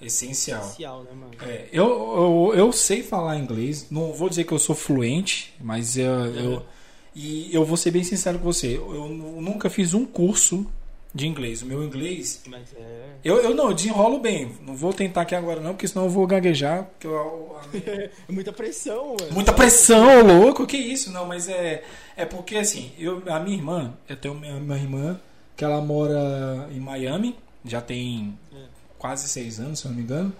Essencial. 0.00 0.60
essencial, 0.62 1.02
né, 1.04 1.10
mano? 1.12 1.32
É, 1.42 1.68
eu, 1.72 1.86
eu, 1.86 2.52
eu 2.56 2.72
sei 2.72 3.02
falar 3.02 3.38
inglês, 3.38 3.88
não 3.90 4.12
vou 4.12 4.28
dizer 4.28 4.44
que 4.44 4.52
eu 4.52 4.58
sou 4.58 4.74
fluente, 4.74 5.54
mas 5.60 5.96
eu, 5.96 6.12
eu- 6.34 6.66
e 7.14 7.48
eu 7.54 7.64
vou 7.64 7.76
ser 7.76 7.90
bem 7.92 8.02
sincero 8.04 8.38
com 8.38 8.44
você, 8.44 8.76
eu, 8.76 8.92
eu 8.94 9.08
nu- 9.08 9.40
nunca 9.40 9.70
fiz 9.70 9.94
um 9.94 10.04
curso 10.04 10.66
de 11.14 11.28
inglês. 11.28 11.62
O 11.62 11.66
meu 11.66 11.82
inglês, 11.84 12.42
é. 12.76 13.04
eu, 13.22 13.36
eu 13.36 13.54
não, 13.54 13.68
eu 13.68 13.74
desenrolo 13.74 14.18
bem. 14.18 14.50
Não 14.66 14.74
vou 14.74 14.92
tentar 14.92 15.20
aqui 15.22 15.34
agora 15.34 15.60
não, 15.60 15.70
porque 15.72 15.86
senão 15.86 16.06
eu 16.06 16.10
vou 16.10 16.26
gaguejar. 16.26 16.84
Porque 16.84 17.06
eu- 17.06 17.56
É 17.86 18.10
muita 18.32 18.52
pressão, 18.52 19.14
mano. 19.20 19.32
Muita 19.32 19.52
pressão, 19.52 20.22
louco, 20.22 20.66
que 20.66 20.76
isso? 20.76 21.12
Não, 21.12 21.24
mas 21.26 21.48
é, 21.48 21.84
é 22.16 22.24
porque 22.24 22.56
assim, 22.56 22.92
eu, 22.98 23.22
a 23.28 23.38
minha 23.38 23.56
irmã, 23.56 23.94
eu 24.08 24.16
tenho 24.16 24.34
minha, 24.34 24.54
minha 24.58 24.76
irmã 24.78 25.20
que 25.56 25.64
ela 25.64 25.80
mora 25.80 26.68
em 26.72 26.80
Miami, 26.80 27.36
já 27.64 27.80
tem 27.80 28.36
É. 28.52 28.64
quase 28.98 29.28
seis 29.28 29.60
anos, 29.60 29.78
se 29.78 29.84
eu 29.86 29.90
não 29.90 29.96
me 29.98 30.02
engano. 30.02 30.32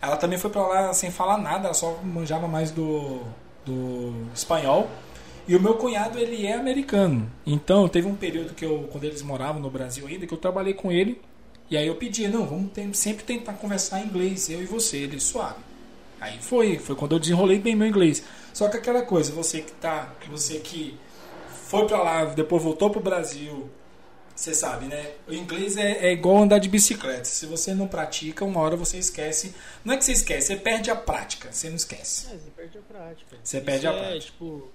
Ela 0.00 0.16
também 0.16 0.38
foi 0.38 0.50
pra 0.50 0.66
lá 0.66 0.92
sem 0.94 1.10
falar 1.10 1.36
nada, 1.38 1.66
ela 1.66 1.74
só 1.74 1.98
manjava 2.02 2.48
mais 2.48 2.70
do, 2.70 3.20
do 3.64 4.14
espanhol. 4.34 4.88
E 5.46 5.54
o 5.54 5.60
meu 5.60 5.74
cunhado, 5.74 6.18
ele 6.18 6.46
é 6.46 6.54
americano. 6.54 7.30
Então, 7.46 7.88
teve 7.88 8.06
um 8.06 8.14
período 8.14 8.54
que 8.54 8.64
eu, 8.64 8.88
quando 8.90 9.04
eles 9.04 9.22
moravam 9.22 9.60
no 9.60 9.70
Brasil 9.70 10.06
ainda, 10.06 10.26
que 10.26 10.32
eu 10.32 10.38
trabalhei 10.38 10.74
com 10.74 10.90
ele. 10.90 11.20
E 11.70 11.76
aí 11.76 11.86
eu 11.86 11.96
pedia, 11.96 12.28
não, 12.28 12.46
vamos 12.46 12.70
sempre 12.96 13.24
tentar 13.24 13.54
conversar 13.54 14.00
em 14.00 14.06
inglês, 14.06 14.48
eu 14.48 14.62
e 14.62 14.66
você, 14.66 14.98
ele 14.98 15.18
suave. 15.20 15.60
Aí 16.20 16.38
foi, 16.40 16.78
foi 16.78 16.94
quando 16.94 17.12
eu 17.12 17.18
desenrolei 17.18 17.58
bem 17.58 17.74
meu 17.74 17.88
inglês. 17.88 18.22
Só 18.52 18.68
que 18.68 18.76
aquela 18.76 19.02
coisa, 19.02 19.32
você 19.32 19.60
que 19.60 19.72
tá, 19.72 20.14
você 20.30 20.58
que 20.58 20.96
foi 21.66 21.86
para 21.86 22.02
lá, 22.02 22.24
depois 22.26 22.62
voltou 22.62 22.90
pro 22.90 23.00
Brasil, 23.00 23.68
você 24.34 24.54
sabe, 24.54 24.86
né? 24.86 25.12
O 25.28 25.32
inglês 25.32 25.76
é, 25.76 26.06
é, 26.06 26.12
igual 26.12 26.38
andar 26.42 26.58
de 26.58 26.68
bicicleta. 26.68 27.24
Se 27.24 27.46
você 27.46 27.72
não 27.72 27.86
pratica, 27.86 28.44
uma 28.44 28.60
hora 28.60 28.76
você 28.76 28.98
esquece. 28.98 29.54
Não 29.84 29.94
é 29.94 29.96
que 29.96 30.04
você 30.04 30.12
esquece, 30.12 30.48
você 30.48 30.56
perde 30.56 30.90
a 30.90 30.96
prática. 30.96 31.52
Você 31.52 31.68
não 31.68 31.76
esquece. 31.76 32.26
É, 32.26 32.38
você 32.38 32.50
perde 32.50 32.78
a 32.78 32.82
prática. 32.82 33.36
Você 33.42 33.56
Isso 33.56 33.66
perde 33.66 33.86
a 33.86 33.92
é, 33.92 33.98
prática. 33.98 34.32
Tipo, 34.32 34.72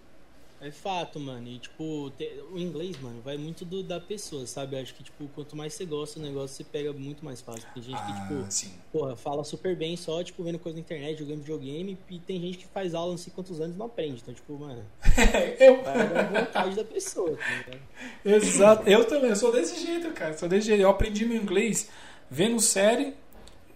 é 0.62 0.72
fato, 0.72 1.20
mano. 1.20 1.48
E, 1.48 1.60
tipo, 1.60 2.12
o 2.52 2.58
inglês, 2.58 3.00
mano, 3.02 3.22
vai 3.22 3.38
muito 3.38 3.64
do, 3.64 3.82
da 3.82 4.00
pessoa, 4.00 4.46
sabe? 4.46 4.76
Eu 4.76 4.82
acho 4.82 4.94
que, 4.94 5.04
tipo, 5.04 5.28
quanto 5.30 5.56
mais 5.56 5.74
você 5.74 5.86
gosta 5.86 6.20
do 6.20 6.26
negócio, 6.26 6.56
você 6.58 6.64
pega 6.64 6.92
muito 6.92 7.24
mais 7.24 7.40
fácil. 7.40 7.66
Tem 7.74 7.82
gente 7.82 7.96
ah, 7.98 8.06
que, 8.06 8.36
tipo, 8.36 8.52
sim. 8.52 8.72
porra, 8.92 9.16
fala 9.16 9.44
super 9.44 9.76
bem 9.76 9.96
só, 9.96 10.22
tipo, 10.24 10.44
vendo 10.44 10.60
coisa 10.60 10.76
na 10.76 10.82
internet, 10.82 11.20
jogando 11.20 11.40
videogame. 11.40 11.98
E 12.10 12.20
tem 12.20 12.42
gente 12.42 12.58
que 12.58 12.68
faz 12.68 12.94
aula 12.94 13.12
não 13.12 13.18
sei 13.18 13.32
quantos 13.34 13.62
anos 13.62 13.76
e 13.76 13.80
não 13.80 13.86
aprende. 13.86 14.22
Então, 14.22 14.34
tipo, 14.34 14.58
mano. 14.58 14.84
eu. 15.60 15.82
Vai 15.84 16.10
da 16.10 16.24
vontade 16.24 16.76
da 16.76 16.84
pessoa, 16.84 17.38
tá? 17.38 17.78
Exato. 18.26 18.90
Eu 18.90 19.06
também, 19.06 19.30
eu 19.30 19.36
sou 19.36 19.52
desse 19.52 19.86
jeito, 19.86 20.12
cara. 20.12 20.38
Sou 20.38 20.50
desse 20.50 20.68
jeito. 20.68 20.82
Eu 20.82 20.90
aprendi 20.90 21.26
meu 21.26 21.42
inglês 21.42 21.90
vendo 22.30 22.60
série, 22.60 23.14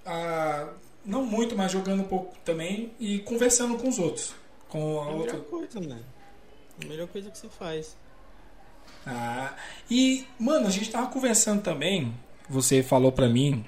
ah, 0.05 0.73
não 1.05 1.25
muito, 1.25 1.55
mas 1.55 1.71
jogando 1.71 2.01
um 2.01 2.07
pouco 2.07 2.35
também 2.43 2.91
e 2.99 3.19
conversando 3.19 3.77
com 3.77 3.87
os 3.87 3.99
outros. 3.99 4.35
Com 4.67 5.01
a 5.01 5.05
É 5.05 5.09
a 5.09 5.15
outra. 5.15 5.37
coisa, 5.39 5.79
mano. 5.79 6.12
A 6.81 6.85
melhor 6.87 7.07
coisa 7.07 7.29
que 7.29 7.37
você 7.37 7.47
faz. 7.49 7.95
Ah, 9.05 9.53
e, 9.89 10.25
mano, 10.39 10.67
a 10.67 10.69
gente 10.69 10.89
tava 10.89 11.07
conversando 11.07 11.61
também. 11.61 12.13
Você 12.49 12.81
falou 12.83 13.11
pra 13.11 13.27
mim 13.27 13.65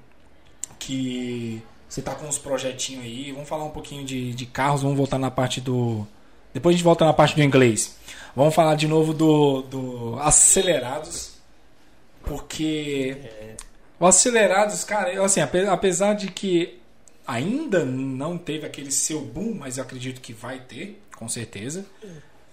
que 0.79 1.61
você 1.87 2.01
tá 2.01 2.15
com 2.15 2.25
uns 2.27 2.37
projetinhos 2.37 3.03
aí. 3.03 3.31
Vamos 3.31 3.47
falar 3.49 3.63
um 3.65 3.69
pouquinho 3.71 4.03
de, 4.05 4.33
de 4.33 4.45
carros. 4.45 4.81
Vamos 4.81 4.97
voltar 4.97 5.17
na 5.17 5.31
parte 5.31 5.59
do. 5.61 6.05
Depois 6.53 6.73
a 6.73 6.77
gente 6.77 6.83
volta 6.85 7.05
na 7.05 7.13
parte 7.13 7.35
do 7.35 7.43
inglês. 7.43 7.97
Vamos 8.35 8.55
falar 8.55 8.75
de 8.75 8.87
novo 8.87 9.13
do, 9.13 9.61
do 9.63 10.19
Acelerados. 10.19 11.33
Porque. 12.23 13.17
O 13.99 14.05
Acelerados, 14.05 14.83
cara, 14.83 15.11
eu, 15.13 15.23
assim, 15.23 15.39
ape- 15.39 15.67
apesar 15.67 16.13
de 16.15 16.27
que 16.29 16.79
ainda 17.25 17.85
não 17.85 18.37
teve 18.37 18.65
aquele 18.65 18.91
seu 18.91 19.21
boom, 19.21 19.53
mas 19.55 19.77
eu 19.77 19.83
acredito 19.83 20.19
que 20.21 20.33
vai 20.33 20.59
ter, 20.59 21.01
com 21.15 21.29
certeza. 21.29 21.85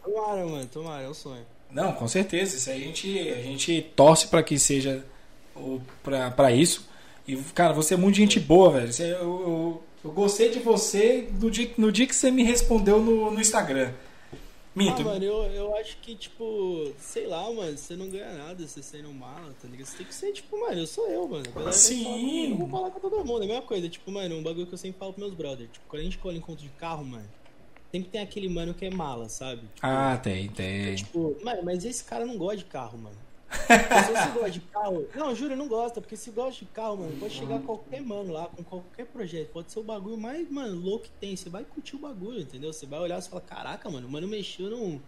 Tomara, 0.05 0.47
mano, 0.47 0.67
tomara, 0.67 1.05
é 1.05 1.09
um 1.09 1.15
sonho. 1.15 1.45
Não, 1.71 1.93
com 1.93 2.07
certeza. 2.09 2.57
Isso 2.57 2.71
aí 2.71 2.83
a 2.83 2.87
gente, 2.87 3.19
a 3.31 3.43
gente 3.43 3.83
torce 3.97 4.29
pra 4.29 4.43
que 4.43 4.59
seja 4.59 5.05
pra 6.35 6.53
isso. 6.53 6.87
E, 7.27 7.37
cara, 7.55 7.73
você 7.73 7.95
é 7.95 7.97
muito 7.97 8.17
gente 8.17 8.41
boa, 8.41 8.71
velho. 8.71 8.93
Você- 8.93 9.13
eu, 9.13 9.19
eu, 9.21 9.83
eu 10.05 10.11
gostei 10.11 10.51
de 10.51 10.59
você 10.59 11.29
no 11.41 11.51
dia, 11.51 11.71
no 11.79 11.93
dia 11.93 12.07
que 12.07 12.15
você 12.15 12.31
me 12.31 12.43
respondeu 12.43 13.01
no, 13.01 13.31
no 13.31 13.41
Instagram. 13.41 13.93
Minto. 14.75 15.03
Ah, 15.03 15.05
mano, 15.05 15.23
eu, 15.25 15.43
eu 15.53 15.77
acho 15.77 15.99
que, 15.99 16.15
tipo, 16.15 16.91
sei 16.99 17.27
lá, 17.27 17.43
mano, 17.53 17.77
você 17.77 17.95
não 17.95 18.09
ganha 18.09 18.33
nada 18.33 18.67
você 18.67 18.83
sendo 18.83 19.13
mala, 19.13 19.55
tá 19.61 19.69
ligado? 19.69 19.87
Você 19.87 19.99
tem 19.99 20.07
que 20.07 20.15
ser, 20.15 20.33
tipo, 20.33 20.59
mano, 20.59 20.81
eu 20.81 20.87
sou 20.87 21.07
eu, 21.09 21.29
mano. 21.29 21.45
A 21.47 21.51
galera 21.53 21.73
Sim. 21.73 22.03
falar 22.05 22.17
Eu 22.17 22.57
vou 22.57 22.69
falar 22.69 22.91
com 22.91 23.01
todo 23.01 23.25
mundo, 23.25 23.43
é 23.43 23.45
a 23.45 23.49
mesma 23.49 23.63
coisa. 23.63 23.87
Tipo, 23.89 24.11
mano, 24.11 24.35
um 24.35 24.43
bagulho 24.43 24.67
que 24.67 24.73
eu 24.73 24.79
sempre 24.79 24.99
falo 24.99 25.13
pros 25.13 25.27
meus 25.27 25.37
brothers. 25.37 25.69
Tipo, 25.73 25.85
quando 25.89 26.01
a 26.01 26.05
gente 26.05 26.17
cola 26.17 26.35
encontro 26.35 26.65
de 26.65 26.71
carro, 26.71 27.05
mano, 27.05 27.29
sempre 27.95 28.11
tem 28.11 28.21
aquele 28.23 28.49
mano 28.49 28.73
que 28.75 28.87
é 28.87 28.91
mala, 28.91 29.29
sabe? 29.29 29.61
Tipo, 29.75 29.81
Ah, 29.87 30.17
tem, 30.17 30.49
tem. 30.49 30.95
Tipo, 30.97 31.37
mano, 31.45 31.63
mas 31.63 31.85
esse 31.85 32.03
cara 32.03 32.25
não 32.25 32.37
gosta 32.39 32.57
de 32.57 32.65
carro, 32.65 32.99
mano. 32.99 33.17
Se 33.53 34.13
você 34.13 34.31
gosta 34.31 34.51
de 34.51 34.61
carro. 34.61 35.07
Não, 35.15 35.37
juro, 35.37 35.55
não 35.55 35.69
gosta, 35.69 36.01
porque 36.01 36.17
se 36.17 36.31
gosta 36.31 36.65
de 36.65 36.71
carro, 36.71 36.97
mano, 36.97 37.15
pode 37.21 37.35
chegar 37.35 37.61
qualquer 37.61 38.01
mano 38.01 38.33
lá 38.33 38.47
com 38.47 38.65
qualquer 38.65 39.05
projeto. 39.05 39.51
Pode 39.53 39.71
ser 39.71 39.79
o 39.79 39.83
bagulho 39.83 40.17
mais, 40.17 40.51
mano, 40.51 40.81
louco 40.81 41.05
que 41.05 41.11
tem. 41.21 41.37
Você 41.37 41.51
vai 41.51 41.63
curtir 41.63 41.95
o 41.97 41.99
bagulho, 41.99 42.41
entendeu? 42.41 42.73
Você 42.73 42.87
vai 42.87 42.99
olhar 42.99 43.19
e 43.19 43.23
falar, 43.23 43.43
caraca, 43.43 43.91
mano, 43.91 44.09
o 44.09 44.11
mano 44.11 44.27
mexeu 44.27 44.71
num, 44.71 44.99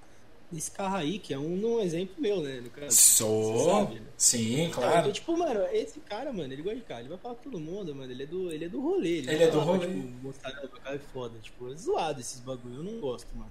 nesse 0.54 0.70
carro 0.70 0.96
aí, 0.96 1.18
que 1.18 1.34
é 1.34 1.38
um, 1.38 1.76
um 1.76 1.80
exemplo 1.80 2.14
meu, 2.18 2.40
né? 2.42 2.60
No 2.62 2.70
caso. 2.70 2.96
Sou. 2.96 3.64
sabe, 3.84 3.96
né? 3.96 4.06
Sim, 4.16 4.62
Então, 4.66 4.82
claro. 4.82 5.12
tipo, 5.12 5.36
mano, 5.36 5.60
esse 5.72 6.00
cara, 6.00 6.32
mano, 6.32 6.52
ele 6.52 6.62
gosta 6.62 6.78
de 6.78 6.84
carro, 6.84 7.00
ele 7.00 7.08
vai 7.10 7.18
falar 7.18 7.34
com 7.34 7.42
todo 7.50 7.60
mundo, 7.60 7.94
mano, 7.94 8.10
ele 8.10 8.22
é 8.22 8.26
do, 8.26 8.50
ele 8.50 8.64
é 8.64 8.68
do 8.68 8.80
rolê. 8.80 9.18
Ele, 9.18 9.30
Ele 9.30 9.42
é 9.44 9.46
do 9.46 9.52
falar 9.60 9.64
pra, 9.78 9.86
rolê. 9.88 10.00
Tipo, 10.00 10.08
mostrar 10.22 10.52
que 10.52 10.66
o 10.66 10.68
cara 10.70 10.96
é 10.96 11.00
foda. 11.12 11.38
Tipo, 11.42 11.72
é 11.72 11.76
zoado 11.76 12.20
esses 12.20 12.40
bagulho, 12.40 12.76
eu 12.76 12.82
não 12.84 13.00
gosto, 13.00 13.28
mano. 13.34 13.50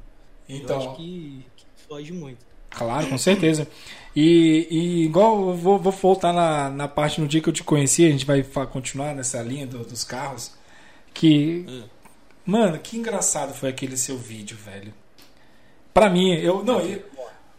eu 0.50 0.58
Então, 0.58 0.78
acho 0.78 0.96
que, 0.96 1.46
que 1.56 1.66
foge 1.88 2.12
muito. 2.12 2.46
Claro, 2.70 3.08
com 3.08 3.18
certeza. 3.20 3.68
E, 4.16 4.68
e 4.72 5.04
igual 5.06 5.50
eu 5.50 5.56
vou, 5.56 5.78
vou 5.78 5.92
voltar 5.92 6.34
na, 6.34 6.72
na 6.72 6.88
parte 6.88 7.22
no 7.22 7.28
dia 7.28 7.40
que 7.40 7.48
eu 7.48 7.54
te 7.54 7.64
conheci, 7.64 8.04
a 8.06 8.10
gente 8.10 8.26
vai 8.26 8.42
continuar 8.72 9.14
nessa 9.14 9.42
linha 9.44 9.68
do- 9.68 9.84
dos 9.86 10.04
carros. 10.04 10.54
Que. 11.14 11.66
Hum. 11.70 11.84
Mano, 12.46 12.78
que 12.80 12.98
engraçado 12.98 13.54
foi 13.54 13.70
aquele 13.70 13.96
seu 13.96 14.18
vídeo, 14.18 14.58
velho. 14.58 14.92
Pra 15.94 16.10
mim, 16.10 16.34
eu. 16.36 16.64
Não, 16.64 16.80
eu, 16.82 17.02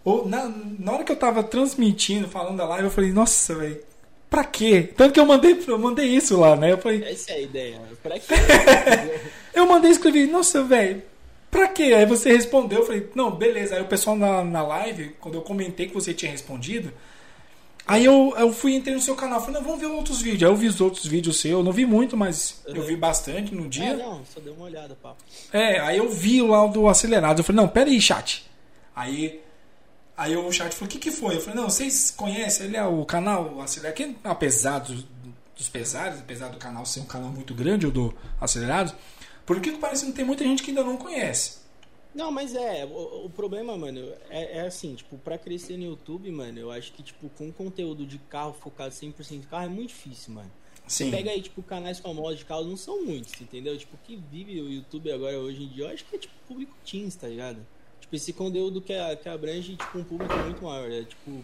eu- 0.04 0.26
na, 0.26 0.50
na 0.78 0.92
hora 0.92 1.04
que 1.04 1.12
eu 1.12 1.16
tava 1.16 1.42
transmitindo, 1.42 2.28
falando 2.28 2.56
da 2.58 2.66
live, 2.66 2.84
eu 2.84 2.90
falei, 2.90 3.12
nossa, 3.12 3.54
velho. 3.54 3.80
Pra 4.28 4.42
quê? 4.44 4.88
Tanto 4.96 5.12
que 5.14 5.20
eu 5.20 5.26
mandei, 5.26 5.56
eu 5.68 5.78
mandei 5.78 6.06
isso 6.08 6.38
lá, 6.40 6.56
né? 6.56 6.72
Eu 6.72 6.78
falei, 6.78 7.04
Essa 7.04 7.30
é 7.32 7.34
a 7.36 7.40
ideia. 7.40 7.80
Pra 8.02 8.18
quê? 8.18 8.34
eu 9.54 9.66
mandei 9.66 9.92
escrevi, 9.92 10.26
nossa, 10.26 10.62
velho, 10.64 11.00
pra 11.50 11.68
quê? 11.68 11.94
Aí 11.94 12.04
você 12.04 12.32
respondeu, 12.32 12.80
eu 12.80 12.86
falei, 12.86 13.08
não, 13.14 13.30
beleza. 13.30 13.76
Aí 13.76 13.82
o 13.82 13.86
pessoal 13.86 14.16
na, 14.16 14.42
na 14.42 14.62
live, 14.66 15.14
quando 15.20 15.36
eu 15.36 15.42
comentei 15.42 15.86
que 15.86 15.94
você 15.94 16.12
tinha 16.12 16.32
respondido, 16.32 16.92
aí 17.86 18.04
eu, 18.04 18.34
eu 18.36 18.52
fui 18.52 18.74
entrei 18.74 18.94
no 18.94 19.00
seu 19.00 19.14
canal, 19.14 19.40
falei, 19.40 19.54
não, 19.54 19.62
vamos 19.62 19.80
ver 19.80 19.86
outros 19.86 20.20
vídeos. 20.22 20.42
Aí 20.42 20.48
eu 20.48 20.56
vi 20.56 20.66
os 20.68 20.80
outros 20.80 21.06
vídeos 21.06 21.40
seus, 21.40 21.52
eu 21.52 21.62
não 21.62 21.72
vi 21.72 21.84
muito, 21.86 22.16
mas 22.16 22.60
eu 22.66 22.82
vi 22.82 22.96
bastante 22.96 23.54
no 23.54 23.66
É, 23.66 23.68
dia. 23.68 23.96
não, 23.96 24.22
só 24.32 24.40
deu 24.40 24.54
uma 24.54 24.66
olhada, 24.66 24.96
papo. 25.02 25.22
É, 25.52 25.80
aí 25.80 25.98
eu 25.98 26.08
vi 26.10 26.40
lá 26.42 26.64
o 26.64 26.68
do 26.68 26.88
acelerado, 26.88 27.40
eu 27.40 27.44
falei, 27.44 27.60
não, 27.62 27.68
pera 27.68 27.90
aí, 27.90 28.00
chat. 28.00 28.44
Aí, 28.96 29.40
aí 30.16 30.36
o 30.36 30.50
chat 30.52 30.72
falou, 30.74 30.86
o 30.86 30.90
que 30.90 30.98
que 30.98 31.10
foi? 31.10 31.36
Eu 31.36 31.40
falei, 31.40 31.60
não, 31.60 31.68
vocês 31.68 32.12
conhecem, 32.16 32.66
ele 32.66 32.76
é 32.76 32.84
o 32.84 33.04
canal 33.04 33.60
Acelerado, 33.60 33.96
que 33.96 34.16
apesar 34.24 34.78
dos, 34.78 35.04
dos 35.56 35.68
pesares, 35.68 36.20
apesar 36.20 36.48
do 36.48 36.58
canal 36.58 36.86
ser 36.86 37.00
um 37.00 37.04
canal 37.06 37.28
muito 37.30 37.54
grande, 37.54 37.86
o 37.86 37.90
do 37.90 38.14
Acelerados, 38.40 38.94
por 39.44 39.60
que 39.60 39.72
que 39.72 39.78
parece 39.78 40.02
que 40.02 40.08
não 40.08 40.16
tem 40.16 40.24
muita 40.24 40.42
gente 40.44 40.62
que 40.62 40.70
ainda 40.70 40.82
não 40.84 40.96
conhece. 40.96 41.63
Não, 42.14 42.30
mas 42.30 42.54
é, 42.54 42.84
o, 42.84 43.26
o 43.26 43.30
problema, 43.30 43.76
mano, 43.76 44.12
é, 44.30 44.58
é 44.58 44.60
assim, 44.60 44.94
tipo, 44.94 45.18
pra 45.18 45.36
crescer 45.36 45.76
no 45.76 45.82
YouTube, 45.84 46.30
mano, 46.30 46.58
eu 46.58 46.70
acho 46.70 46.92
que, 46.92 47.02
tipo, 47.02 47.28
com 47.30 47.50
conteúdo 47.52 48.06
de 48.06 48.18
carro 48.18 48.52
focado 48.54 48.94
100% 48.94 49.32
em 49.32 49.40
carro 49.42 49.64
é 49.64 49.68
muito 49.68 49.88
difícil, 49.88 50.32
mano. 50.34 50.50
Sim. 50.86 51.10
Pega 51.10 51.30
aí, 51.30 51.40
tipo, 51.42 51.62
canais 51.62 51.98
famosos 51.98 52.38
de 52.38 52.44
carro, 52.44 52.64
não 52.64 52.76
são 52.76 53.04
muitos, 53.04 53.40
entendeu? 53.40 53.76
Tipo, 53.76 53.96
o 53.96 53.98
que 54.06 54.16
vive 54.30 54.60
o 54.60 54.70
YouTube 54.70 55.10
agora, 55.10 55.38
hoje 55.40 55.62
em 55.64 55.68
dia, 55.68 55.84
eu 55.84 55.88
acho 55.90 56.04
que 56.04 56.14
é, 56.14 56.18
tipo, 56.18 56.34
público 56.46 56.72
teens, 56.88 57.16
tá 57.16 57.26
ligado? 57.26 57.58
Tipo, 58.00 58.14
esse 58.14 58.32
conteúdo 58.32 58.80
que, 58.82 58.92
a- 58.92 59.16
que 59.16 59.28
abrange, 59.28 59.76
tipo, 59.76 59.98
um 59.98 60.04
público 60.04 60.36
muito 60.36 60.62
maior, 60.62 60.90
é, 60.92 61.02
tipo, 61.04 61.42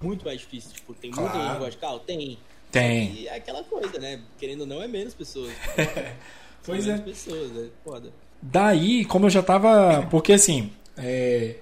muito 0.00 0.24
mais 0.24 0.38
difícil. 0.40 0.72
Tipo, 0.72 0.94
tem 0.94 1.10
muita 1.10 1.30
Claro. 1.30 1.38
gente 1.42 1.52
que 1.52 1.58
gosta 1.58 1.70
de 1.72 1.76
carro? 1.78 1.98
Tem. 2.00 2.38
Tem. 2.70 3.12
E 3.14 3.28
é 3.28 3.36
aquela 3.36 3.64
coisa, 3.64 3.98
né? 3.98 4.22
Querendo 4.38 4.60
ou 4.60 4.66
não, 4.66 4.80
é 4.82 4.86
menos 4.86 5.14
pessoas. 5.14 5.52
Pois 6.64 6.86
é. 6.86 6.92
menos 6.92 7.04
pessoas, 7.04 7.56
é 7.56 7.68
foda. 7.82 8.12
Daí, 8.42 9.04
como 9.04 9.26
eu 9.26 9.30
já 9.30 9.42
tava. 9.42 10.06
Porque 10.10 10.32
assim, 10.32 10.72
é, 10.96 11.54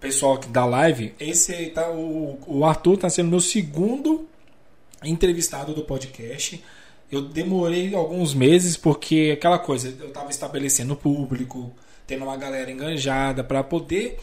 pessoal 0.00 0.38
que 0.38 0.48
da 0.48 0.64
live, 0.64 1.14
esse 1.20 1.66
tá, 1.66 1.90
o, 1.90 2.38
o 2.46 2.64
Arthur 2.64 2.96
tá 2.96 3.10
sendo 3.10 3.28
meu 3.28 3.40
segundo 3.40 4.26
entrevistado 5.04 5.74
do 5.74 5.84
podcast. 5.84 6.64
Eu 7.12 7.20
demorei 7.20 7.94
alguns 7.94 8.32
meses 8.32 8.76
porque 8.76 9.32
aquela 9.34 9.58
coisa, 9.58 9.94
eu 10.00 10.10
tava 10.10 10.30
estabelecendo 10.30 10.96
público, 10.96 11.70
tendo 12.06 12.24
uma 12.24 12.36
galera 12.36 12.70
enganjada 12.70 13.44
para 13.44 13.62
poder 13.62 14.18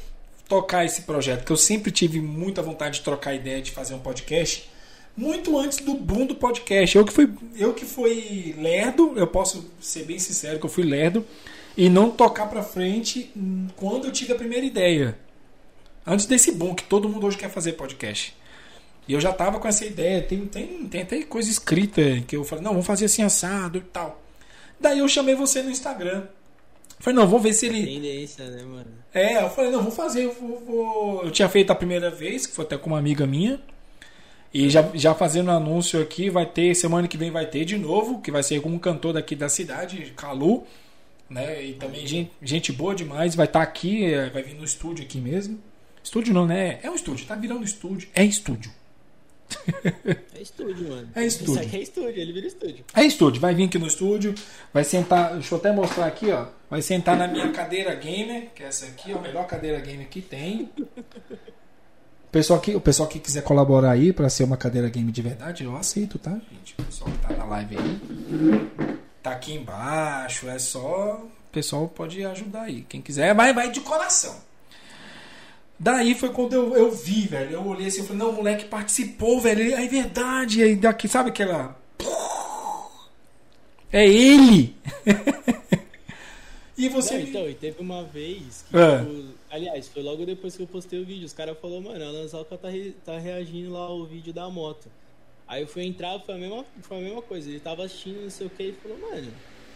tocar 0.48 0.84
esse 0.84 1.04
projeto, 1.04 1.46
que 1.46 1.52
eu 1.52 1.58
sempre 1.58 1.92
tive 1.92 2.20
muita 2.20 2.62
vontade 2.62 2.98
de 2.98 3.04
trocar 3.04 3.34
ideia 3.34 3.62
de 3.62 3.72
fazer 3.72 3.94
um 3.94 4.00
podcast. 4.00 4.70
Muito 5.16 5.58
antes 5.58 5.78
do 5.80 5.94
boom 5.94 6.26
do 6.26 6.36
podcast. 6.36 6.98
Eu 6.98 7.06
que 7.06 7.14
fui, 7.14 7.30
eu 7.56 7.74
que 7.74 7.86
fui 7.86 8.56
lerdo, 8.58 9.14
eu 9.16 9.28
posso 9.28 9.70
ser 9.80 10.04
bem 10.04 10.18
sincero 10.20 10.60
que 10.60 10.66
eu 10.66 10.70
fui 10.70 10.84
lerdo 10.84 11.26
e 11.78 11.90
não 11.90 12.10
tocar 12.12 12.48
pra 12.48 12.64
frente 12.64 13.32
quando 13.76 14.06
eu 14.06 14.12
tive 14.12 14.34
a 14.34 14.36
primeira 14.36 14.66
ideia. 14.66 15.18
Antes 16.06 16.26
desse 16.26 16.52
boom 16.52 16.74
que 16.74 16.84
todo 16.84 17.08
mundo 17.08 17.28
hoje 17.28 17.38
quer 17.38 17.50
fazer 17.50 17.74
podcast. 17.74 18.36
E 19.08 19.14
eu 19.14 19.20
já 19.20 19.32
tava 19.34 19.60
com 19.60 19.68
essa 19.68 19.86
ideia, 19.86 20.22
tem, 20.22 20.46
tem, 20.46 20.86
tem 20.88 21.02
até 21.02 21.22
coisa 21.24 21.50
escrita 21.50 22.02
que 22.28 22.36
eu 22.36 22.44
falei, 22.44 22.64
não, 22.64 22.72
vamos 22.72 22.88
fazer 22.88 23.06
assim 23.06 23.24
assado 23.24 23.78
e 23.78 23.82
tal. 23.82 24.22
Daí 24.80 25.00
eu 25.00 25.08
chamei 25.08 25.36
você 25.36 25.62
no 25.62 25.70
Instagram. 25.70 26.24
Falei, 27.00 27.18
não, 27.20 27.28
vamos 27.28 27.44
ver 27.44 27.54
se 27.54 27.66
ele. 27.66 27.84
Tendência, 27.86 28.46
né, 28.50 28.64
mano? 28.64 28.88
É, 29.14 29.44
eu 29.44 29.50
falei, 29.50 29.72
não, 29.72 29.82
vou 29.82 29.92
fazer, 29.92 30.26
eu 30.26 30.34
vou, 30.34 30.60
vou- 30.66 31.24
Eu 31.24 31.32
tinha 31.32 31.50
feito 31.50 31.72
a 31.72 31.76
primeira 31.76 32.12
vez, 32.12 32.46
que 32.46 32.54
foi 32.54 32.64
até 32.66 32.78
com 32.78 32.92
uma 32.92 33.00
amiga 33.00 33.26
minha. 33.26 33.60
E 34.54 34.70
já, 34.70 34.88
já 34.94 35.14
fazendo 35.16 35.50
anúncio 35.50 36.02
aqui, 36.02 36.30
vai 36.30 36.46
ter, 36.46 36.76
semana 36.76 37.08
que 37.08 37.18
vem 37.18 37.32
vai 37.32 37.46
ter 37.46 37.64
de 37.66 37.78
novo, 37.78 38.22
que 38.22 38.30
vai 38.32 38.44
ser 38.44 38.62
com 38.62 38.70
um 38.70 38.78
cantor 38.78 39.14
daqui 39.14 39.36
da 39.36 39.48
cidade, 39.50 40.14
Calu, 40.16 40.66
né? 41.32 41.64
E 41.64 41.74
também 41.74 42.06
gente, 42.06 42.32
gente 42.42 42.72
boa 42.72 42.94
demais, 42.94 43.36
vai 43.36 43.46
estar 43.46 43.62
aqui, 43.62 44.06
é, 44.06 44.30
vai 44.30 44.44
vir 44.44 44.56
no 44.56 44.64
estúdio 44.64 45.04
aqui 45.04 45.20
mesmo. 45.20 45.60
Estúdio 46.04 46.34
não, 46.34 46.46
né? 46.46 46.80
É 46.84 46.90
um 46.90 46.96
estúdio, 46.96 47.26
tá 47.26 47.36
virando 47.36 47.64
estúdio. 47.64 48.10
É 48.14 48.24
estúdio. 48.24 48.72
É 50.34 50.42
estúdio, 50.42 50.90
mano. 50.90 51.10
É 51.14 51.26
estúdio. 51.26 51.54
Isso 51.54 51.64
aqui 51.64 51.78
é 51.78 51.82
estúdio, 51.82 52.22
ele 52.22 52.34
vira 52.34 52.48
estúdio. 52.48 52.86
É 52.96 53.04
estúdio, 53.04 53.42
vai 53.42 53.54
vir 53.54 53.66
aqui 53.66 53.78
no 53.78 53.88
estúdio, 53.88 54.34
vai 54.74 54.84
sentar, 54.84 55.34
deixa 55.34 55.54
eu 55.54 55.60
até 55.60 55.72
mostrar 55.72 56.06
aqui, 56.06 56.32
ó. 56.32 56.48
Vai 56.70 56.82
sentar 56.82 57.18
na 57.18 57.28
minha 57.28 57.52
cadeira 57.52 57.94
gamer, 57.96 58.50
que 58.56 58.64
é 58.64 58.68
essa 58.68 58.86
aqui, 58.86 59.14
ó, 59.14 59.18
a 59.18 59.22
melhor 59.22 59.46
cadeira 59.46 59.80
gamer 59.80 60.08
que 60.08 60.22
tem. 60.22 60.70
O 60.80 62.32
pessoal 62.32 62.62
que, 62.62 62.74
o 62.74 62.82
pessoal 62.82 63.10
que 63.10 63.20
quiser 63.20 63.44
colaborar 63.44 63.92
aí 63.92 64.14
para 64.14 64.30
ser 64.30 64.46
uma 64.46 64.56
cadeira 64.56 64.90
game 64.90 65.12
de 65.12 65.22
verdade, 65.22 65.66
eu 65.66 65.76
aceito, 65.76 66.18
tá, 66.18 66.32
gente? 66.32 66.74
O 66.80 66.84
pessoal 66.84 67.12
que 67.12 67.18
tá 67.18 67.34
na 67.36 67.44
live 67.44 67.78
aí, 67.78 69.01
tá 69.22 69.32
aqui 69.32 69.54
embaixo, 69.54 70.48
é 70.50 70.58
só, 70.60 71.16
o 71.24 71.52
pessoal 71.52 71.88
pode 71.88 72.24
ajudar 72.26 72.64
aí. 72.64 72.82
Quem 72.90 73.02
quiser, 73.02 73.34
vai, 73.36 73.54
vai 73.54 73.70
de 73.72 73.82
coração. 73.82 74.36
Daí 75.80 76.14
foi 76.14 76.30
quando 76.30 76.54
eu, 76.54 76.76
eu 76.76 76.92
vi, 76.92 77.28
velho. 77.28 77.52
Eu 77.54 77.66
olhei 77.66 77.88
assim 77.88 78.02
e 78.02 78.04
falei, 78.04 78.20
não, 78.20 78.30
o 78.30 78.34
moleque 78.34 78.66
participou, 78.66 79.40
velho. 79.42 79.74
É 79.74 79.88
verdade. 79.88 80.62
Aí 80.62 80.76
daqui, 80.76 81.08
sabe 81.08 81.30
aquela. 81.30 81.76
É 83.92 84.08
ele! 84.08 84.76
e 86.78 86.88
você. 86.88 87.18
Não, 87.18 87.24
então, 87.24 87.50
e 87.50 87.56
teve 87.56 87.82
uma 87.82 88.04
vez 88.04 88.64
que, 88.70 88.78
É. 88.78 89.00
tipo, 89.00 89.26
aliás, 89.50 89.88
foi 89.90 90.02
logo 90.04 90.26
depois 90.26 90.56
que 90.56 90.62
eu 90.64 90.68
postei 90.68 91.02
o 91.02 91.06
vídeo. 91.06 91.26
Os 91.26 91.34
caras 91.34 91.58
falaram, 91.60 91.82
mano, 91.82 92.04
a 92.06 92.12
Lanzoca 92.12 92.58
tá, 92.58 92.70
re- 92.70 92.96
tá 93.06 93.18
reagindo 93.18 93.72
lá 93.74 93.82
ao 93.82 94.06
vídeo 94.06 94.32
da 94.32 94.48
moto. 94.50 94.88
Aí 95.52 95.64
eu 95.64 95.68
fui 95.68 95.84
entrar, 95.84 96.18
foi 96.22 96.36
a 96.36 96.38
mesma, 96.38 96.66
foi 96.82 96.98
a 96.98 97.02
mesma 97.02 97.22
coisa. 97.22 97.50
Ele 97.50 97.60
tava 97.60 97.84
assistindo, 97.84 98.22
não 98.22 98.30
sei 98.30 98.48
o 98.48 98.50
que, 98.50 98.64
e 98.64 98.72
falou, 98.72 98.98
mano, 98.98 99.34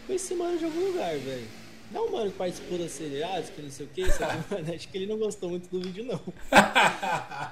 conheci 0.08 0.28
esse 0.28 0.36
mano 0.36 0.58
de 0.58 0.64
algum 0.64 0.80
lugar, 0.80 1.18
velho. 1.18 1.48
Não, 1.92 2.10
mano, 2.10 2.32
que 2.32 2.38
participou 2.38 2.78
da 2.78 2.86
Acelerados, 2.86 3.50
que 3.50 3.62
não 3.62 3.70
sei 3.70 3.86
o 3.86 3.90
que, 3.90 4.04
acho 4.74 4.88
que 4.88 4.98
ele 4.98 5.06
não 5.06 5.18
gostou 5.18 5.50
muito 5.50 5.68
do 5.70 5.82
vídeo, 5.82 6.06
não. 6.06 6.22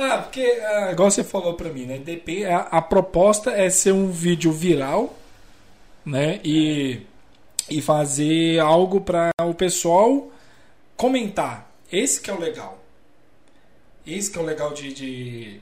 Ah, 0.00 0.18
porque, 0.18 0.42
ah, 0.42 0.92
igual 0.92 1.10
você 1.10 1.24
falou 1.24 1.54
pra 1.54 1.70
mim, 1.72 1.84
né? 1.84 1.98
DP, 1.98 2.44
a, 2.44 2.58
a 2.58 2.80
proposta 2.80 3.50
é 3.50 3.68
ser 3.68 3.90
um 3.90 4.12
vídeo 4.12 4.52
viral, 4.52 5.18
né? 6.06 6.40
E, 6.44 7.00
e 7.68 7.82
fazer 7.82 8.60
algo 8.60 9.00
pra 9.00 9.30
o 9.42 9.52
pessoal 9.52 10.30
comentar. 10.96 11.68
Esse 11.90 12.20
que 12.20 12.30
é 12.30 12.32
o 12.32 12.38
legal. 12.38 12.78
Esse 14.06 14.30
que 14.30 14.38
é 14.38 14.40
o 14.40 14.44
legal 14.44 14.72
de, 14.72 14.92
de, 14.92 15.60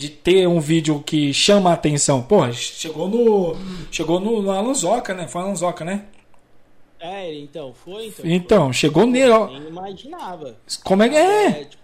de 0.00 0.08
ter 0.08 0.48
um 0.48 0.58
vídeo 0.58 1.02
que 1.02 1.30
chama 1.34 1.68
a 1.68 1.74
atenção. 1.74 2.22
Pô, 2.22 2.50
chegou 2.52 3.06
no. 3.06 3.54
Chegou 3.92 4.18
no, 4.18 4.40
no 4.40 4.50
Alanzoca, 4.50 5.12
né? 5.12 5.28
Foi 5.28 5.42
Alanzoca, 5.42 5.84
né? 5.84 6.06
É, 6.98 7.34
então, 7.34 7.74
foi, 7.74 8.06
então. 8.06 8.24
Então, 8.26 8.72
chegou 8.72 9.06
nele, 9.06 9.30
ó. 9.30 9.46
Nem 9.48 9.68
imaginava. 9.68 10.56
Como 10.82 11.02
é 11.02 11.08
que 11.10 11.16
é? 11.16 11.64
tipo, 11.66 11.82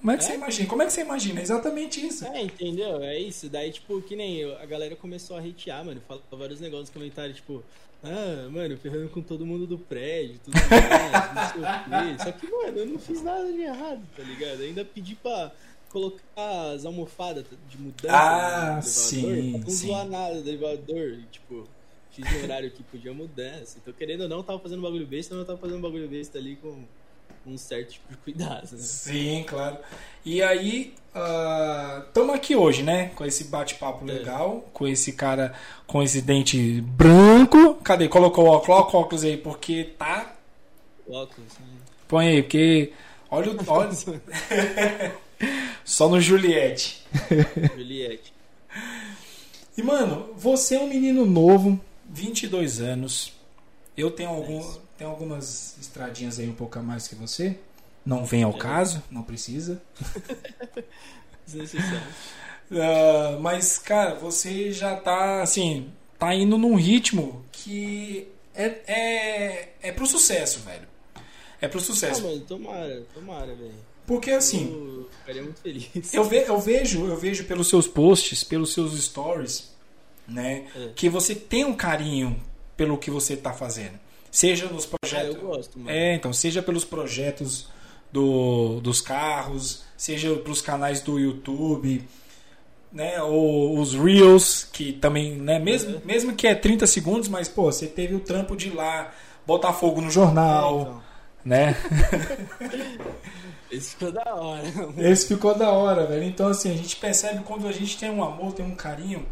Como 0.00 0.10
é 0.10 0.16
que 0.16 0.24
É? 0.24 0.26
você 0.26 0.34
imagina? 0.34 0.68
Como 0.68 0.82
é 0.82 0.86
que 0.86 0.92
você 0.92 1.00
imagina? 1.02 1.40
Exatamente 1.40 2.04
isso. 2.04 2.24
É, 2.26 2.42
entendeu? 2.42 3.00
É 3.02 3.18
isso. 3.20 3.48
Daí, 3.48 3.70
tipo, 3.70 4.02
que 4.02 4.16
nem 4.16 4.36
eu, 4.36 4.58
a 4.58 4.66
galera 4.66 4.96
começou 4.96 5.36
a 5.36 5.40
hatear, 5.40 5.84
mano. 5.84 6.00
Falou 6.08 6.22
vários 6.32 6.58
negócios 6.60 6.88
nos 6.88 6.94
comentários, 6.94 7.36
tipo, 7.36 7.62
ah, 8.02 8.48
mano, 8.50 8.76
ferrando 8.78 9.08
com 9.10 9.22
todo 9.22 9.46
mundo 9.46 9.64
do 9.64 9.78
prédio, 9.78 10.40
tudo 10.44 10.54
mais, 10.54 11.34
não 11.34 11.48
sei 11.52 11.60
o 11.62 12.16
quê. 12.16 12.24
Só 12.24 12.32
que, 12.32 12.46
mano, 12.50 12.78
eu 12.78 12.86
não 12.86 12.98
fiz 12.98 13.22
nada 13.22 13.52
de 13.52 13.60
errado, 13.60 14.02
tá 14.16 14.22
ligado? 14.24 14.62
Ainda 14.62 14.84
pedi 14.84 15.14
pra 15.16 15.52
colocar 15.90 16.72
as 16.74 16.84
almofadas 16.84 17.44
de 17.68 17.78
mudança 17.78 18.14
Ah, 18.16 18.80
sim, 18.82 19.58
não 19.58 19.70
zoar 19.70 20.06
nada 20.06 20.40
do 20.40 20.48
elevador. 20.48 21.18
Tipo, 21.30 21.66
fiz 22.10 22.30
no 22.32 22.42
horário 22.44 22.70
que 22.70 22.82
podia 22.82 23.12
mudança. 23.12 23.78
Então, 23.80 23.92
querendo 23.94 24.22
ou 24.22 24.28
não, 24.28 24.38
eu 24.38 24.42
tava 24.42 24.58
fazendo 24.58 24.82
bagulho 24.82 25.06
besta, 25.06 25.34
mas 25.34 25.40
eu 25.42 25.46
tava 25.46 25.58
fazendo 25.58 25.80
bagulho 25.80 26.08
besta 26.08 26.38
ali 26.38 26.56
com 26.56 26.82
um 27.46 27.56
certo 27.56 27.92
tipo 27.92 28.10
de 28.10 28.16
cuidado, 28.18 28.68
né? 28.72 28.78
Sim, 28.78 29.44
claro. 29.46 29.78
E 30.24 30.42
aí, 30.42 30.92
estamos 32.06 32.34
aqui 32.34 32.54
hoje, 32.54 32.82
né? 32.82 33.08
Com 33.14 33.24
esse 33.24 33.44
bate-papo 33.44 34.04
É. 34.08 34.12
legal, 34.12 34.68
com 34.72 34.86
esse 34.86 35.12
cara 35.12 35.54
com 35.86 36.02
esse 36.02 36.20
dente 36.20 36.82
branco. 36.82 37.74
Cadê? 37.76 38.08
Colocou 38.08 38.44
o 38.44 38.48
óculos, 38.48 38.66
coloca 38.66 38.96
o 38.96 39.00
óculos 39.00 39.24
aí, 39.24 39.36
porque 39.38 39.84
tá. 39.98 40.34
Óculos, 41.08 41.52
né? 41.60 41.66
Põe 42.06 42.28
aí, 42.28 42.42
porque. 42.42 42.92
Olha 43.30 43.52
o. 43.52 43.56
Olha... 43.66 43.90
Só 45.84 46.08
no 46.08 46.20
Juliette. 46.20 47.02
Juliette. 47.76 48.32
E, 49.76 49.82
mano, 49.82 50.32
você 50.36 50.74
é 50.76 50.80
um 50.80 50.88
menino 50.88 51.24
novo, 51.24 51.80
22 52.10 52.80
anos. 52.80 53.32
Eu 53.96 54.10
tenho, 54.10 54.30
algum, 54.30 54.60
tenho 54.96 55.10
algumas 55.10 55.76
estradinhas 55.80 56.38
aí 56.38 56.48
um 56.48 56.54
pouco 56.54 56.78
a 56.78 56.82
mais 56.82 57.06
que 57.08 57.14
você. 57.14 57.56
Não 58.04 58.24
vem 58.24 58.42
ao 58.42 58.52
É. 58.54 58.58
caso, 58.58 59.02
não 59.10 59.22
precisa. 59.22 59.80
Ah, 62.70 63.38
mas, 63.40 63.78
cara, 63.78 64.14
você 64.16 64.70
já 64.72 64.94
tá, 64.96 65.40
assim, 65.42 65.90
tá 66.18 66.34
indo 66.34 66.58
num 66.58 66.74
ritmo 66.74 67.42
que 67.50 68.28
é, 68.54 68.66
é, 68.86 69.68
é 69.80 69.92
pro 69.92 70.06
sucesso, 70.06 70.60
velho. 70.60 70.86
É 71.62 71.66
pro 71.66 71.78
Ah, 71.80 71.82
sucesso. 71.82 72.22
mano, 72.22 72.40
tomara, 72.40 73.02
tomara, 73.14 73.54
velho. 73.54 73.72
Porque, 74.08 74.30
assim, 74.32 74.72
Eu 74.72 75.08
ficaria 75.20 75.42
muito 75.42 75.60
feliz. 75.60 76.12
eu, 76.14 76.24
ve- 76.24 76.44
eu 76.48 76.58
vejo 76.58 77.06
eu 77.06 77.16
vejo 77.16 77.44
pelos 77.44 77.68
seus 77.68 77.86
posts, 77.86 78.42
pelos 78.42 78.72
seus 78.72 78.98
stories, 79.00 79.70
né, 80.26 80.64
É. 80.74 80.88
que 80.96 81.08
você 81.08 81.34
tem 81.34 81.64
um 81.64 81.74
carinho 81.74 82.36
pelo 82.76 82.98
que 82.98 83.10
você 83.10 83.36
tá 83.36 83.52
fazendo. 83.52 84.00
Seja 84.32 84.66
nos 84.66 84.84
Ah, 84.86 84.96
projetos... 85.00 85.36
eu 85.36 85.40
gosto, 85.42 85.78
mano. 85.78 85.90
É, 85.90 86.14
então, 86.14 86.32
seja 86.32 86.60
pelos 86.62 86.84
projetos 86.84 87.68
do, 88.12 88.80
dos 88.80 89.00
carros, 89.02 89.82
seja 89.96 90.34
pelos 90.36 90.60
canais 90.62 91.00
do 91.02 91.18
YouTube, 91.18 92.02
né, 92.90 93.22
ou 93.22 93.78
os 93.78 93.92
Reels, 93.94 94.64
que 94.72 94.92
também, 94.94 95.34
né, 95.36 95.58
mesmo, 95.58 95.96
Uhum. 95.96 96.00
mesmo 96.04 96.34
que 96.34 96.46
é 96.46 96.54
30 96.54 96.86
segundos, 96.86 97.28
mas, 97.28 97.46
pô, 97.48 97.64
você 97.70 97.86
teve 97.86 98.14
o 98.14 98.20
trampo 98.20 98.56
de 98.56 98.68
ir 98.68 98.74
lá, 98.74 99.12
botar 99.46 99.74
fogo 99.74 100.00
no 100.00 100.08
É, 100.08 100.10
jornal, 100.10 100.80
então. 100.80 101.02
né? 101.44 101.76
Esse 103.70 103.90
ficou 103.90 104.12
da 104.12 104.34
hora. 104.34 104.62
Esse 104.98 105.26
ficou 105.28 105.54
da 105.54 105.70
hora, 105.70 106.06
velho. 106.06 106.24
Então, 106.24 106.48
assim, 106.48 106.72
a 106.72 106.76
gente 106.76 106.96
percebe 106.96 107.44
quando 107.44 107.66
a 107.68 107.72
gente 107.72 107.98
tem 107.98 108.10
um 108.10 108.22
amor, 108.24 108.52
tem 108.52 108.64
um 108.64 108.74
carinho. 108.74 109.26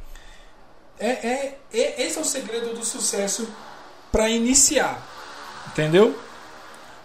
É, 0.98 1.08
é, 1.08 1.58
é- 1.72 2.02
esse 2.02 2.18
é 2.18 2.20
o 2.20 2.24
segredo 2.24 2.74
do 2.74 2.84
sucesso 2.84 3.48
para 4.12 4.28
iniciar. 4.28 5.06
Entendeu? 5.68 6.18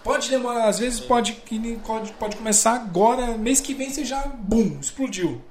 Pode 0.03 0.29
demorar, 0.29 0.67
às 0.67 0.79
vezes 0.79 0.99
pode, 0.99 1.33
pode, 1.85 2.11
pode 2.13 2.35
começar 2.35 2.73
agora, 2.73 3.37
mês 3.37 3.59
que 3.61 3.73
vem 3.73 3.89
você 3.89 4.03
já, 4.03 4.25
bum, 4.27 4.77
explodiu. 4.79 5.41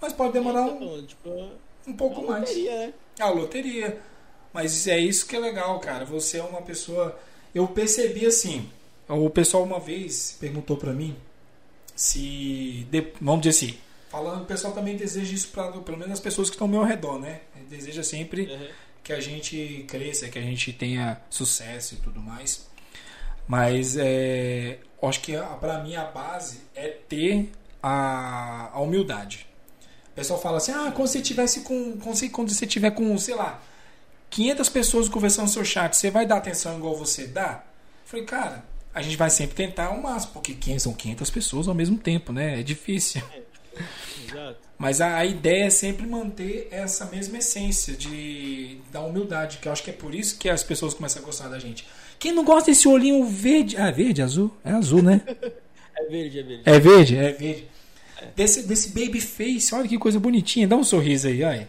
Mas 0.00 0.12
pode 0.12 0.32
demorar 0.32 0.62
um, 0.62 0.76
Então, 0.76 1.06
tipo, 1.06 1.50
um 1.86 1.92
pouco 1.92 2.22
mais. 2.26 2.48
loteria, 2.48 2.86
né? 2.86 2.92
A 3.20 3.28
loteria. 3.28 4.00
Mas 4.52 4.86
é 4.86 4.98
isso 4.98 5.26
que 5.26 5.36
é 5.36 5.38
legal, 5.38 5.78
cara. 5.80 6.04
Você 6.04 6.38
é 6.38 6.42
uma 6.42 6.62
pessoa. 6.62 7.18
Eu 7.54 7.66
percebi 7.68 8.24
assim. 8.26 8.70
O 9.08 9.30
pessoal 9.30 9.62
uma 9.62 9.80
vez 9.80 10.36
perguntou 10.38 10.76
pra 10.76 10.92
mim 10.92 11.16
se. 11.94 12.86
Vamos 13.20 13.42
dizer 13.42 13.66
assim. 13.68 13.78
Falando, 14.10 14.42
o 14.42 14.46
pessoal 14.46 14.72
também 14.72 14.96
deseja 14.96 15.34
isso 15.34 15.48
para 15.48 15.70
pelo 15.72 15.98
menos 15.98 16.14
as 16.14 16.20
pessoas 16.20 16.48
que 16.48 16.54
estão 16.54 16.66
ao 16.66 16.70
meu 16.70 16.82
redor, 16.82 17.18
né? 17.18 17.40
Deseja 17.68 18.02
sempre 18.02 18.42
Uhum. 18.46 18.68
que 19.04 19.12
a 19.12 19.20
gente 19.20 19.84
cresça, 19.86 20.28
que 20.28 20.38
a 20.38 20.42
gente 20.42 20.72
tenha 20.72 21.20
sucesso 21.28 21.94
e 21.94 21.98
tudo 21.98 22.20
mais. 22.20 22.66
Mas 23.46 23.96
é, 23.98 24.78
acho 25.02 25.20
que 25.20 25.32
para 25.60 25.82
mim 25.82 25.94
a 25.96 26.04
base 26.04 26.60
é 26.74 26.88
ter 26.88 27.50
a, 27.82 28.70
a 28.72 28.80
humildade. 28.80 29.46
O 30.12 30.14
pessoal 30.14 30.40
fala 30.40 30.56
assim: 30.58 30.72
ah, 30.72 30.90
quando 30.94 31.08
você 31.08 31.20
tivesse 31.20 31.60
com, 31.60 31.96
quando 31.98 32.16
você, 32.16 32.28
quando 32.28 32.50
você 32.50 32.66
tiver 32.66 32.90
com, 32.92 33.16
sei 33.18 33.34
lá, 33.34 33.62
500 34.30 34.68
pessoas 34.68 35.08
conversando 35.08 35.46
no 35.46 35.52
seu 35.52 35.64
chat, 35.64 35.94
você 35.94 36.10
vai 36.10 36.26
dar 36.26 36.36
atenção 36.38 36.76
igual 36.78 36.94
você 36.96 37.26
dá? 37.26 37.62
Eu 38.04 38.08
falei, 38.10 38.24
cara, 38.26 38.64
a 38.94 39.02
gente 39.02 39.16
vai 39.16 39.30
sempre 39.30 39.54
tentar 39.54 39.90
o 39.90 40.02
máximo, 40.02 40.32
porque 40.34 40.54
500 40.54 40.82
são 40.82 40.92
500 40.92 41.30
pessoas 41.30 41.68
ao 41.68 41.74
mesmo 41.74 41.98
tempo, 41.98 42.32
né? 42.32 42.60
É 42.60 42.62
difícil. 42.62 43.22
Exato. 44.26 44.68
Mas 44.76 45.00
a, 45.00 45.16
a 45.16 45.26
ideia 45.26 45.64
é 45.64 45.70
sempre 45.70 46.06
manter 46.06 46.68
essa 46.70 47.06
mesma 47.06 47.38
essência 47.38 47.94
de 47.94 48.78
da 48.92 49.00
humildade, 49.00 49.58
que 49.58 49.68
eu 49.68 49.72
acho 49.72 49.82
que 49.82 49.90
é 49.90 49.92
por 49.92 50.14
isso 50.14 50.38
que 50.38 50.48
as 50.48 50.62
pessoas 50.62 50.94
começam 50.94 51.20
a 51.22 51.24
gostar 51.24 51.48
da 51.48 51.58
gente. 51.58 51.86
Quem 52.18 52.32
não 52.32 52.44
gosta 52.44 52.70
desse 52.70 52.86
olhinho 52.86 53.24
verde, 53.24 53.76
ah, 53.76 53.90
verde, 53.90 54.22
azul, 54.22 54.56
é 54.64 54.70
azul, 54.70 55.02
né? 55.02 55.20
É 56.00 56.04
verde, 56.04 56.38
é 56.38 56.42
verde. 56.44 56.62
É 56.64 56.78
verde, 56.78 57.16
é 57.16 57.32
verde. 57.32 57.68
Desse, 58.36 58.62
desse 58.62 58.90
baby 58.90 59.20
face, 59.20 59.74
olha 59.74 59.88
que 59.88 59.98
coisa 59.98 60.20
bonitinha, 60.20 60.68
dá 60.68 60.76
um 60.76 60.84
sorriso 60.84 61.26
aí, 61.26 61.42
olha. 61.42 61.68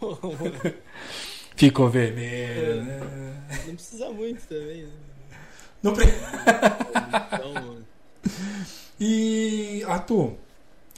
Ficou 1.56 1.88
vermelho, 1.88 2.84
né? 2.84 3.00
Não 3.66 3.74
precisa 3.74 4.10
muito 4.10 4.46
também, 4.46 4.82
né? 4.82 5.07
Não 5.82 5.94
pre- 5.94 6.06
Então, 7.34 7.52
mano. 7.54 7.86
E 9.00 9.84
Arthur, 9.86 10.34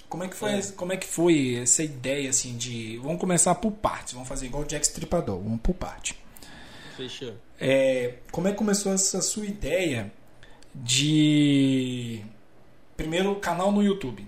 como 0.09 0.25
é 0.25 0.29
que 0.29 0.35
foi, 0.35 0.63
como 0.75 0.93
é 0.93 0.97
que 0.97 1.07
foi 1.07 1.57
essa 1.57 1.83
ideia 1.83 2.31
assim 2.31 2.57
de, 2.57 2.97
vamos 2.99 3.21
começar 3.21 3.55
por 3.57 3.73
partes, 3.73 4.15
vamos 4.15 4.27
fazer 4.29 4.47
igual 4.47 4.63
o 4.63 4.67
Jack 4.67 4.87
Stripador, 4.87 5.39
vamos 5.39 5.61
por 5.61 5.75
parte. 5.75 6.19
Fechou. 6.97 7.35
É, 7.61 8.15
como 8.33 8.49
é 8.49 8.53
que 8.53 8.57
começou 8.57 8.93
essa 8.93 9.21
sua 9.21 9.45
ideia 9.45 10.11
de 10.75 12.23
primeiro 12.97 13.37
canal 13.37 13.71
no 13.71 13.83
YouTube? 13.83 14.27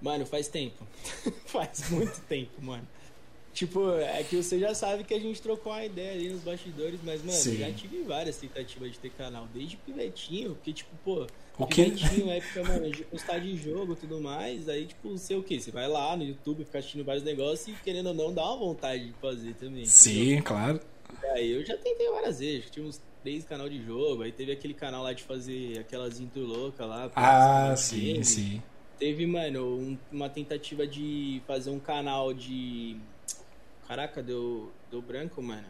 Mano, 0.00 0.26
faz 0.26 0.48
tempo. 0.48 0.86
faz 1.46 1.88
muito 1.90 2.20
tempo, 2.28 2.60
mano. 2.60 2.86
Tipo, 3.54 3.96
é 3.98 4.24
que 4.24 4.34
você 4.36 4.58
já 4.58 4.74
sabe 4.74 5.04
que 5.04 5.14
a 5.14 5.20
gente 5.20 5.40
trocou 5.40 5.72
uma 5.72 5.84
ideia 5.84 6.12
ali 6.12 6.28
nos 6.28 6.42
bastidores, 6.42 6.98
mas, 7.04 7.22
mano, 7.22 7.38
Sim. 7.38 7.56
já 7.56 7.70
tive 7.70 8.02
várias 8.02 8.36
tentativas 8.36 8.90
de 8.90 8.98
ter 8.98 9.10
canal, 9.10 9.46
desde 9.54 9.76
pivetinho, 9.76 10.56
porque, 10.56 10.72
tipo, 10.72 10.90
pô, 11.04 11.24
o 11.56 11.64
pivetinho, 11.64 12.28
época, 12.32 12.64
mano, 12.64 12.90
de 12.90 13.04
postar 13.04 13.38
de 13.38 13.56
jogo 13.56 13.92
e 13.92 13.96
tudo 13.96 14.20
mais, 14.20 14.68
aí, 14.68 14.86
tipo, 14.86 15.08
não 15.08 15.16
sei 15.16 15.36
o 15.36 15.42
que, 15.44 15.60
você 15.60 15.70
vai 15.70 15.86
lá 15.86 16.16
no 16.16 16.24
YouTube, 16.24 16.64
fica 16.64 16.80
assistindo 16.80 17.04
vários 17.04 17.22
negócios 17.22 17.68
e, 17.68 17.80
querendo 17.80 18.08
ou 18.08 18.14
não, 18.14 18.34
dá 18.34 18.42
uma 18.42 18.56
vontade 18.56 19.06
de 19.06 19.12
fazer 19.20 19.54
também. 19.54 19.84
Sim, 19.84 20.22
entendeu? 20.22 20.42
claro. 20.42 20.80
Aí 21.32 21.52
eu 21.52 21.64
já 21.64 21.76
tentei 21.76 22.10
várias 22.10 22.40
vezes, 22.40 22.68
tinha 22.70 22.84
uns 22.84 23.00
três 23.22 23.44
canal 23.44 23.68
de 23.68 23.80
jogo, 23.84 24.22
aí 24.22 24.32
teve 24.32 24.50
aquele 24.50 24.74
canal 24.74 25.04
lá 25.04 25.12
de 25.12 25.22
fazer 25.22 25.78
aquelas 25.78 26.18
intro 26.18 26.42
louca 26.42 26.84
lá. 26.84 27.08
Ah, 27.14 27.76
sim, 27.76 28.00
game. 28.00 28.24
sim. 28.24 28.62
Teve, 28.98 29.24
mano, 29.26 29.78
um, 29.78 29.98
uma 30.10 30.28
tentativa 30.28 30.84
de 30.84 31.40
fazer 31.46 31.70
um 31.70 31.78
canal 31.78 32.34
de 32.34 32.96
Caraca, 33.86 34.22
deu, 34.22 34.70
deu 34.90 35.02
branco, 35.02 35.42
mano. 35.42 35.66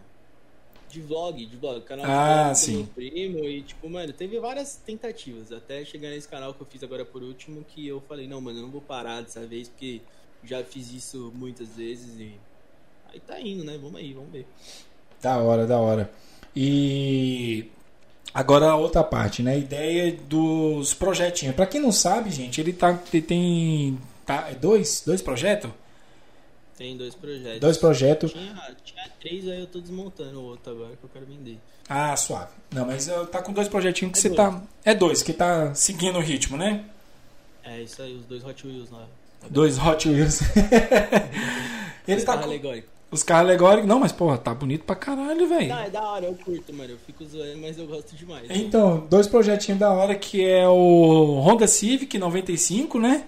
De 0.88 1.00
vlog, 1.00 1.44
de 1.44 1.56
vlog. 1.56 1.80
Canal 1.82 2.06
ah, 2.08 2.52
de 2.52 2.58
sim. 2.58 2.76
meu 2.76 2.86
primo. 2.86 3.44
E, 3.44 3.62
tipo, 3.62 3.88
mano, 3.90 4.12
teve 4.12 4.38
várias 4.38 4.76
tentativas. 4.76 5.50
Até 5.50 5.84
chegar 5.84 6.10
nesse 6.10 6.28
canal 6.28 6.54
que 6.54 6.60
eu 6.60 6.66
fiz 6.66 6.82
agora 6.82 7.04
por 7.04 7.22
último, 7.22 7.64
que 7.64 7.86
eu 7.86 8.00
falei, 8.00 8.28
não, 8.28 8.40
mano, 8.40 8.58
eu 8.58 8.62
não 8.62 8.70
vou 8.70 8.80
parar 8.80 9.22
dessa 9.22 9.44
vez, 9.46 9.68
porque 9.68 10.00
já 10.44 10.62
fiz 10.62 10.92
isso 10.92 11.32
muitas 11.34 11.68
vezes 11.70 12.18
e. 12.18 12.32
Aí 13.12 13.20
tá 13.20 13.40
indo, 13.40 13.64
né? 13.64 13.78
Vamos 13.80 13.96
aí, 13.96 14.12
vamos 14.12 14.30
ver. 14.30 14.46
Da 15.20 15.38
hora, 15.38 15.66
da 15.66 15.78
hora. 15.78 16.10
E 16.54 17.70
agora 18.32 18.66
a 18.66 18.76
outra 18.76 19.02
parte, 19.02 19.42
né? 19.42 19.52
A 19.52 19.56
ideia 19.56 20.16
dos 20.28 20.94
projetinhos. 20.94 21.54
Para 21.54 21.66
quem 21.66 21.80
não 21.80 21.90
sabe, 21.90 22.30
gente, 22.30 22.60
ele 22.60 22.72
tá 22.72 22.98
ele 23.12 23.22
tem 23.22 23.98
tá 24.24 24.48
é 24.50 24.54
dois, 24.54 25.02
dois 25.04 25.22
projetos. 25.22 25.70
Tem 26.76 26.96
dois 26.96 27.14
projetos. 27.14 27.60
Dois 27.60 27.76
projetos. 27.76 28.32
Tinha, 28.32 28.76
tinha 28.84 29.08
três, 29.20 29.48
aí 29.48 29.60
eu 29.60 29.66
tô 29.66 29.80
desmontando 29.80 30.40
o 30.40 30.44
outro 30.44 30.72
agora 30.72 30.90
que 30.96 31.04
eu 31.04 31.10
quero 31.12 31.26
vender. 31.26 31.58
Ah, 31.88 32.16
suave. 32.16 32.50
Não, 32.72 32.86
mas 32.86 33.08
tá 33.30 33.42
com 33.42 33.52
dois 33.52 33.68
projetinhos 33.68 34.12
que 34.12 34.18
é 34.18 34.22
você 34.22 34.28
dois. 34.30 34.54
tá. 34.54 34.62
É 34.84 34.94
dois, 34.94 35.22
que 35.22 35.32
tá 35.32 35.74
seguindo 35.74 36.18
o 36.18 36.20
ritmo, 36.22 36.56
né? 36.56 36.84
É 37.62 37.80
isso 37.80 38.02
aí, 38.02 38.14
os 38.14 38.24
dois 38.26 38.44
Hot 38.44 38.66
Wheels 38.66 38.90
lá. 38.90 39.06
Tá 39.40 39.46
dois 39.50 39.78
Hot 39.78 40.08
Wheels. 40.08 40.40
Ele 42.08 42.18
os 42.18 42.24
tá 42.24 42.32
alegóricos. 42.40 42.90
Os 43.10 43.22
carros 43.22 43.48
alegóricos. 43.48 43.88
Não, 43.88 44.00
mas 44.00 44.10
porra, 44.10 44.36
tá 44.36 44.52
bonito 44.52 44.84
pra 44.84 44.96
caralho, 44.96 45.48
velho. 45.48 45.68
Não, 45.68 45.78
é 45.78 45.88
da 45.90 46.02
hora, 46.02 46.26
eu 46.26 46.34
curto, 46.34 46.72
mano. 46.72 46.90
Eu 46.90 46.98
fico 46.98 47.24
zoando, 47.24 47.58
mas 47.58 47.78
eu 47.78 47.86
gosto 47.86 48.16
demais. 48.16 48.46
Então, 48.50 49.06
dois 49.08 49.28
projetinhos 49.28 49.78
da 49.78 49.90
hora 49.92 50.14
que 50.16 50.44
é 50.44 50.66
o 50.68 51.40
Honda 51.40 51.66
Civic 51.68 52.18
95, 52.18 52.98
né? 52.98 53.24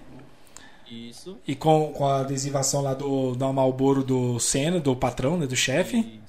Isso. 1.27 1.37
E 1.45 1.55
com, 1.55 1.91
com 1.93 2.07
a 2.07 2.21
adesivação 2.21 2.81
lá 2.81 2.93
do, 2.93 3.35
do 3.35 3.53
Malboro 3.53 4.03
do 4.03 4.39
Senna, 4.39 4.79
do 4.79 4.95
patrão, 4.95 5.37
né, 5.37 5.45
do 5.45 5.55
chefe. 5.55 6.21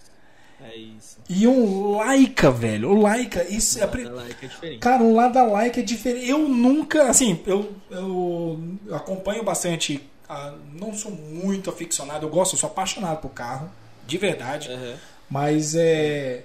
É 0.60 0.76
isso. 0.76 1.18
E 1.28 1.46
um 1.46 1.96
Laika, 1.96 2.50
velho. 2.50 2.90
O 2.90 3.00
Laika, 3.00 3.44
isso 3.44 3.82
é, 3.82 3.86
pre... 3.86 4.04
Laika 4.04 4.44
é 4.44 4.48
diferente. 4.48 4.78
Cara, 4.80 5.02
um 5.02 5.14
lado 5.14 5.34
da 5.34 5.44
Laika 5.44 5.80
é 5.80 5.82
diferente. 5.82 6.28
Eu 6.28 6.48
nunca, 6.48 7.08
assim, 7.08 7.40
eu, 7.46 7.72
eu 7.90 8.58
acompanho 8.92 9.44
bastante. 9.44 10.00
Ah, 10.28 10.54
não 10.74 10.92
sou 10.92 11.12
muito 11.12 11.70
aficionado, 11.70 12.26
eu 12.26 12.30
gosto, 12.30 12.54
eu 12.54 12.58
sou 12.58 12.68
apaixonado 12.68 13.20
por 13.20 13.30
carro, 13.30 13.70
de 14.06 14.18
verdade. 14.18 14.68
Uhum. 14.68 14.94
Mas 15.30 15.74
é. 15.74 16.44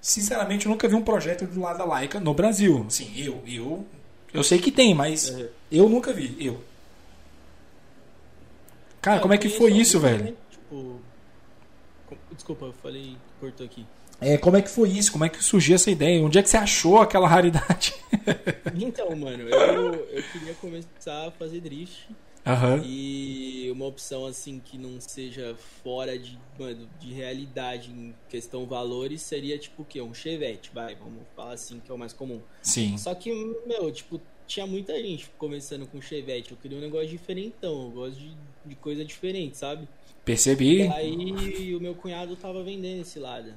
Sinceramente, 0.00 0.64
eu 0.64 0.70
nunca 0.70 0.88
vi 0.88 0.94
um 0.94 1.02
projeto 1.02 1.44
do 1.44 1.60
lado 1.60 1.78
da 1.78 1.84
Laika 1.84 2.18
no 2.18 2.32
Brasil. 2.32 2.84
Assim, 2.86 3.12
eu, 3.16 3.42
eu, 3.46 3.84
eu 4.32 4.42
sei 4.42 4.58
que 4.58 4.70
tem, 4.70 4.94
mas 4.94 5.28
uhum. 5.28 5.48
eu 5.70 5.88
nunca 5.88 6.12
vi. 6.12 6.34
Eu. 6.40 6.69
Cara, 9.00 9.18
é, 9.18 9.20
como 9.20 9.34
é 9.34 9.38
que 9.38 9.48
foi 9.48 9.72
isso, 9.72 9.98
velho? 9.98 10.24
Né? 10.24 10.34
Tipo. 10.50 11.00
Desculpa, 12.32 12.66
eu 12.66 12.72
falei, 12.72 13.16
cortou 13.38 13.64
aqui. 13.64 13.86
É, 14.20 14.36
como 14.36 14.56
é 14.56 14.62
que 14.62 14.68
foi 14.68 14.90
isso? 14.90 15.10
Como 15.10 15.24
é 15.24 15.28
que 15.28 15.42
surgiu 15.42 15.74
essa 15.74 15.90
ideia? 15.90 16.22
Onde 16.22 16.38
é 16.38 16.42
que 16.42 16.50
você 16.50 16.58
achou 16.58 17.00
aquela 17.00 17.26
raridade? 17.26 17.94
então, 18.76 19.16
mano, 19.16 19.48
eu, 19.48 19.94
eu 19.94 20.22
queria 20.24 20.54
começar 20.54 21.28
a 21.28 21.30
fazer 21.30 21.60
drift. 21.60 22.08
Uhum. 22.46 22.82
E 22.84 23.70
uma 23.70 23.86
opção 23.86 24.26
assim 24.26 24.60
que 24.64 24.78
não 24.78 25.00
seja 25.00 25.54
fora 25.82 26.18
de, 26.18 26.38
mano, 26.58 26.88
de 26.98 27.12
realidade 27.12 27.90
em 27.90 28.14
questão 28.28 28.66
valores 28.66 29.22
seria 29.22 29.58
tipo 29.58 29.82
o 29.82 29.84
quê? 29.84 30.00
Um 30.00 30.14
Chevette, 30.14 30.70
vai, 30.72 30.94
vamos 30.94 31.22
falar 31.36 31.52
assim, 31.52 31.80
que 31.80 31.90
é 31.90 31.94
o 31.94 31.98
mais 31.98 32.12
comum. 32.12 32.40
Sim. 32.62 32.96
Só 32.96 33.14
que, 33.14 33.32
meu, 33.66 33.90
tipo, 33.92 34.20
tinha 34.46 34.66
muita 34.66 34.94
gente 35.00 35.30
começando 35.38 35.86
com 35.86 36.00
Chevette. 36.00 36.50
Eu 36.50 36.56
queria 36.56 36.78
um 36.78 36.80
negócio 36.80 37.08
diferentão. 37.08 37.84
Eu 37.84 37.90
gosto 37.90 38.18
de, 38.18 38.36
de 38.64 38.74
coisa 38.74 39.04
diferente, 39.04 39.56
sabe? 39.56 39.88
Percebi. 40.24 40.82
E 40.82 40.88
aí 40.88 41.74
o 41.74 41.80
meu 41.80 41.94
cunhado 41.94 42.36
tava 42.36 42.62
vendendo 42.62 43.02
esse 43.02 43.18
Lada. 43.18 43.56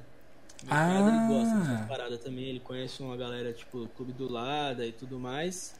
Meu 0.62 0.72
ah. 0.72 0.86
cunhado 0.86 1.08
ele 1.08 1.28
gosta 1.28 1.58
dessa 1.58 1.86
parada 1.86 2.18
também. 2.18 2.44
Ele 2.44 2.60
conhece 2.60 3.02
uma 3.02 3.16
galera, 3.16 3.52
tipo, 3.52 3.88
Clube 3.96 4.12
do 4.12 4.30
Lada 4.30 4.86
e 4.86 4.92
tudo 4.92 5.18
mais. 5.18 5.74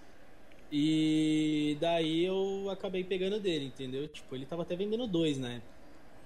E 0.71 1.77
daí 1.81 2.25
eu 2.25 2.69
acabei 2.71 3.05
pegando 3.05 3.39
dele, 3.39 3.67
entendeu? 3.67 4.09
Tipo, 4.09 4.35
ele 4.35 4.47
tava 4.47 4.63
até 4.63 4.75
vendendo 4.75 5.07
dois, 5.07 5.39
né? 5.39 5.63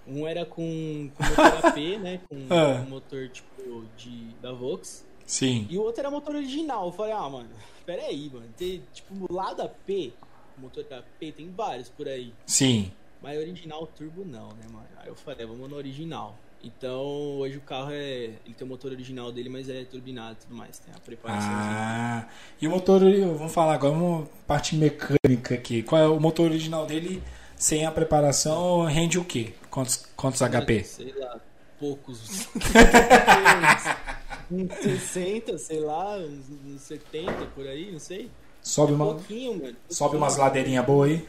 Um 0.06 0.26
era 0.26 0.46
com, 0.46 1.10
com 1.14 1.22
motor 1.22 1.44
AP, 1.66 1.76
né? 2.00 2.20
Com 2.28 2.46
ah. 2.48 2.82
um 2.86 2.88
motor 2.88 3.28
tipo 3.28 3.84
de, 3.96 4.34
da 4.40 4.52
Vox. 4.52 5.06
Sim. 5.26 5.66
E 5.68 5.76
o 5.76 5.82
outro 5.82 6.00
era 6.00 6.10
motor 6.10 6.34
original. 6.34 6.86
Eu 6.86 6.92
falei, 6.92 7.12
ah, 7.12 7.28
mano, 7.28 7.50
pera 7.84 8.02
aí, 8.04 8.30
mano. 8.32 8.48
Tem, 8.56 8.82
tipo, 8.94 9.30
lado 9.30 9.60
AP, 9.60 10.12
motor 10.58 10.84
da 10.84 10.98
AP, 10.98 11.32
tem 11.36 11.50
vários 11.50 11.88
por 11.88 12.08
aí. 12.08 12.32
Sim. 12.46 12.92
Mas 13.22 13.38
original 13.38 13.86
turbo 13.86 14.24
não, 14.24 14.48
né, 14.48 14.64
mano? 14.70 14.86
Aí 14.96 15.08
eu 15.08 15.16
falei, 15.16 15.46
vamos 15.46 15.68
no 15.68 15.76
original. 15.76 16.36
Então, 16.62 17.38
hoje 17.38 17.56
o 17.56 17.60
carro 17.60 17.90
é. 17.92 18.30
Ele 18.44 18.54
tem 18.56 18.66
o 18.66 18.68
motor 18.68 18.90
original 18.90 19.30
dele, 19.30 19.48
mas 19.48 19.68
é 19.68 19.84
turbinado 19.84 20.32
e 20.32 20.42
tudo 20.42 20.56
mais. 20.56 20.78
Tem 20.78 20.92
a 20.92 20.98
preparação. 20.98 21.50
Ah, 21.52 22.28
e 22.60 22.66
o 22.66 22.70
motor. 22.70 23.00
Vamos 23.00 23.52
falar 23.52 23.74
agora 23.74 23.94
uma 23.94 24.26
parte 24.46 24.74
mecânica 24.74 25.54
aqui. 25.54 25.82
Qual 25.84 26.02
é 26.02 26.08
o 26.08 26.18
motor 26.18 26.50
original 26.50 26.84
dele? 26.84 27.22
Sem 27.56 27.84
a 27.84 27.90
preparação, 27.90 28.84
rende 28.84 29.18
o 29.18 29.24
quê? 29.24 29.52
Quantos, 29.70 30.06
quantos 30.16 30.40
HP? 30.40 30.84
Sei 30.84 31.12
lá, 31.16 31.40
poucos. 31.78 32.48
uns 34.50 34.74
60, 34.74 35.58
sei 35.58 35.80
lá, 35.80 36.16
uns 36.18 36.80
70 36.82 37.32
por 37.54 37.66
aí, 37.66 37.90
não 37.90 37.98
sei. 37.98 38.30
Sobe, 38.68 38.92
é 38.92 38.96
uma, 38.96 39.06
pouquinho, 39.06 39.62
mano. 39.62 39.76
sobe 39.88 40.16
umas 40.18 40.36
ladeirinhas 40.36 40.84
boas 40.84 41.10
aí. 41.10 41.28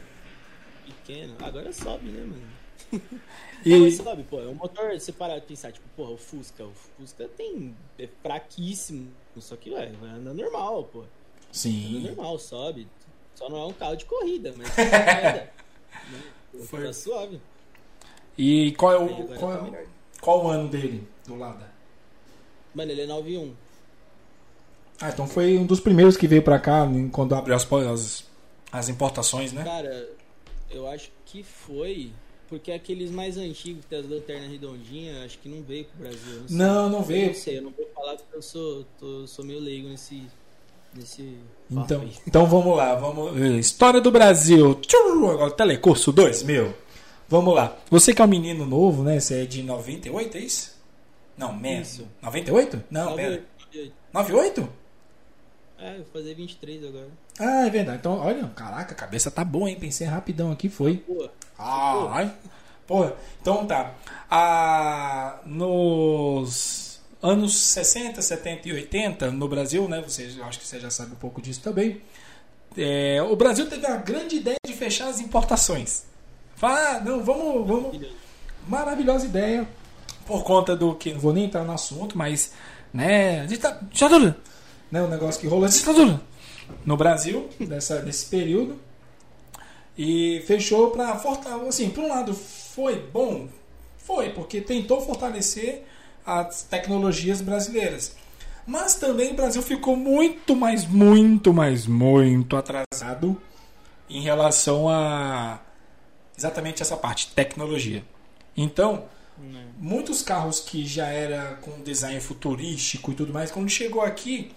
Pequeno. 0.84 1.34
Agora 1.40 1.72
sobe, 1.72 2.10
né, 2.10 2.20
mano? 2.20 3.20
E... 3.62 3.78
Não, 3.78 3.90
sobe, 3.90 4.22
pô, 4.22 4.40
é 4.40 4.46
um 4.46 4.54
motor, 4.54 4.98
você 4.98 5.12
parar 5.12 5.38
de 5.38 5.44
pensar, 5.44 5.70
tipo, 5.70 5.86
porra, 5.94 6.12
o 6.12 6.16
Fusca, 6.16 6.64
o 6.64 6.72
Fusca 6.72 7.28
tem, 7.28 7.76
é 7.98 8.08
fraquíssimo, 8.22 9.10
só 9.36 9.54
que, 9.54 9.70
ué, 9.70 9.92
anda 10.02 10.32
normal, 10.32 10.84
pô. 10.84 11.04
Sim. 11.52 11.98
Anda 11.98 12.08
normal, 12.08 12.38
sobe. 12.38 12.88
Só 13.34 13.50
não 13.50 13.58
é 13.58 13.66
um 13.66 13.72
carro 13.74 13.96
de 13.96 14.06
corrida, 14.06 14.54
mas 14.56 14.74
né? 14.74 15.50
Foi. 16.64 16.84
Tá 16.86 16.92
suave. 16.94 17.38
E 18.38 18.72
qual 18.78 18.92
é 18.92 18.96
o, 18.96 19.26
qual, 19.38 19.58
tá 19.58 19.78
é, 19.78 19.86
qual 20.22 20.44
o 20.46 20.48
ano 20.48 20.68
dele, 20.68 21.06
do 21.26 21.36
Lada? 21.36 21.70
Mano, 22.74 22.90
ele 22.90 23.02
é 23.02 23.06
9.1. 23.06 23.52
Ah, 25.00 25.08
então 25.08 25.26
foi 25.26 25.56
um 25.56 25.64
dos 25.64 25.80
primeiros 25.80 26.16
que 26.16 26.26
veio 26.26 26.42
pra 26.42 26.58
cá 26.58 26.86
quando 27.10 27.34
abriu 27.34 27.56
as, 27.56 27.66
as, 27.72 28.24
as 28.70 28.88
importações, 28.88 29.52
né? 29.52 29.64
Cara, 29.64 30.08
eu 30.70 30.86
acho 30.86 31.10
que 31.24 31.42
foi. 31.42 32.12
Porque 32.48 32.72
aqueles 32.72 33.10
mais 33.12 33.36
antigos, 33.36 33.84
que 33.84 33.90
tem 33.90 34.00
as 34.00 34.08
lanternas 34.08 34.50
redondinhas, 34.50 35.24
acho 35.24 35.38
que 35.38 35.48
não 35.48 35.62
veio 35.62 35.84
pro 35.84 36.02
Brasil. 36.02 36.42
Não, 36.50 36.66
não, 36.66 36.98
não 36.98 37.02
veio. 37.02 37.22
Eu 37.22 37.28
não 37.28 37.34
sei, 37.34 37.58
eu 37.58 37.62
não 37.62 37.70
vou 37.70 37.86
falar 37.94 38.16
porque 38.16 38.36
eu 38.36 38.42
sou, 38.42 38.84
tô, 38.98 39.26
sou 39.26 39.44
meio 39.44 39.60
leigo 39.60 39.88
nesse. 39.88 40.24
nesse 40.92 41.38
então, 41.70 42.10
então 42.26 42.46
vamos 42.46 42.76
lá, 42.76 42.96
vamos. 42.96 43.40
História 43.56 44.00
do 44.00 44.10
Brasil. 44.10 44.80
Agora 45.32 45.52
Telecurso 45.52 46.10
2, 46.10 46.42
meu. 46.42 46.74
Vamos 47.28 47.54
lá. 47.54 47.78
Você 47.88 48.12
que 48.12 48.20
é 48.20 48.24
um 48.24 48.28
menino 48.28 48.66
novo, 48.66 49.04
né? 49.04 49.20
Você 49.20 49.42
é 49.42 49.46
de 49.46 49.62
98, 49.62 50.36
é 50.36 50.40
isso? 50.40 50.76
Não, 51.38 51.56
menos. 51.56 52.02
98? 52.20 52.82
Não, 52.90 53.10
98. 53.10 53.44
pera. 53.72 53.92
98? 54.12 54.79
É, 55.80 55.96
vou 55.96 56.06
fazer 56.12 56.34
23 56.34 56.84
agora. 56.84 57.08
Ah, 57.38 57.66
é 57.66 57.70
verdade. 57.70 57.98
Então, 57.98 58.18
olha, 58.18 58.46
caraca, 58.48 58.92
a 58.92 58.96
cabeça 58.96 59.30
tá 59.30 59.42
boa, 59.42 59.70
hein? 59.70 59.76
Pensei 59.80 60.06
rapidão 60.06 60.52
aqui, 60.52 60.68
foi. 60.68 61.02
Ah, 61.58 62.08
ai. 62.10 62.32
Pô, 62.86 63.10
então 63.40 63.66
tá. 63.66 63.94
Ah, 64.30 65.40
nos 65.46 67.00
anos 67.22 67.56
60, 67.56 68.20
70 68.20 68.68
e 68.68 68.72
80, 68.72 69.30
no 69.30 69.48
Brasil, 69.48 69.88
né? 69.88 70.02
Você, 70.06 70.34
eu 70.36 70.44
acho 70.44 70.58
que 70.58 70.66
você 70.66 70.78
já 70.78 70.90
sabe 70.90 71.12
um 71.12 71.16
pouco 71.16 71.40
disso 71.40 71.62
também. 71.62 72.02
É, 72.76 73.22
o 73.22 73.34
Brasil 73.34 73.68
teve 73.68 73.86
a 73.86 73.96
grande 73.96 74.36
ideia 74.36 74.58
de 74.66 74.72
fechar 74.74 75.08
as 75.08 75.18
importações. 75.18 76.04
Fala, 76.56 76.96
ah, 76.96 77.00
não, 77.00 77.24
vamos, 77.24 77.66
vamos. 77.66 78.06
Maravilhosa 78.68 79.24
ideia 79.24 79.66
por 80.26 80.44
conta 80.44 80.76
do 80.76 80.94
que 80.94 81.12
não 81.12 81.20
vou 81.20 81.32
nem 81.32 81.46
entrar 81.46 81.64
no 81.64 81.72
assunto, 81.72 82.16
mas 82.16 82.52
né, 82.92 83.40
a 83.40 83.46
gente 83.46 83.58
tá, 83.58 83.80
já 83.92 84.08
né, 84.90 85.02
o 85.02 85.08
negócio 85.08 85.40
que 85.40 85.46
rolou 85.46 85.68
no 86.84 86.96
Brasil, 86.96 87.48
dessa, 87.60 88.00
desse 88.00 88.26
período. 88.26 88.78
E 89.96 90.42
fechou 90.46 90.90
para 90.90 91.16
fortalecer. 91.16 91.68
Assim, 91.68 91.90
por 91.90 92.04
um 92.04 92.08
lado, 92.08 92.34
foi 92.34 92.98
bom? 93.12 93.48
Foi, 93.98 94.30
porque 94.30 94.60
tentou 94.60 95.00
fortalecer 95.00 95.84
as 96.24 96.62
tecnologias 96.62 97.40
brasileiras. 97.40 98.16
Mas 98.66 98.94
também 98.94 99.32
o 99.32 99.34
Brasil 99.34 99.62
ficou 99.62 99.96
muito 99.96 100.54
mais, 100.54 100.86
muito 100.86 101.52
mais, 101.52 101.86
muito 101.86 102.56
atrasado 102.56 103.40
em 104.08 104.22
relação 104.22 104.88
a 104.88 105.60
exatamente 106.36 106.82
essa 106.82 106.96
parte, 106.96 107.32
tecnologia. 107.34 108.02
Então, 108.56 109.04
muitos 109.78 110.22
carros 110.22 110.60
que 110.60 110.86
já 110.86 111.06
era 111.08 111.58
com 111.60 111.82
design 111.82 112.20
futurístico 112.20 113.12
e 113.12 113.14
tudo 113.14 113.32
mais, 113.32 113.50
quando 113.50 113.68
chegou 113.68 114.02
aqui, 114.02 114.50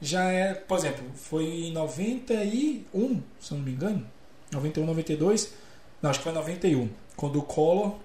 já 0.00 0.24
é, 0.24 0.54
por 0.54 0.78
exemplo, 0.78 1.04
foi 1.14 1.44
em 1.44 1.72
91, 1.72 3.22
se 3.38 3.52
eu 3.52 3.58
não 3.58 3.64
me 3.64 3.72
engano, 3.72 4.06
91, 4.52 4.86
92, 4.86 5.54
não, 6.00 6.10
acho 6.10 6.20
que 6.20 6.24
foi 6.24 6.32
91, 6.32 6.88
quando 7.16 7.38
o 7.38 7.42
Collor, 7.42 7.96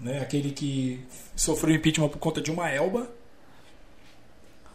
né, 0.00 0.20
aquele 0.20 0.50
que 0.50 1.04
sofreu 1.34 1.74
impeachment 1.74 2.08
por 2.10 2.18
conta 2.18 2.40
de 2.40 2.50
uma 2.50 2.70
Elba, 2.70 3.08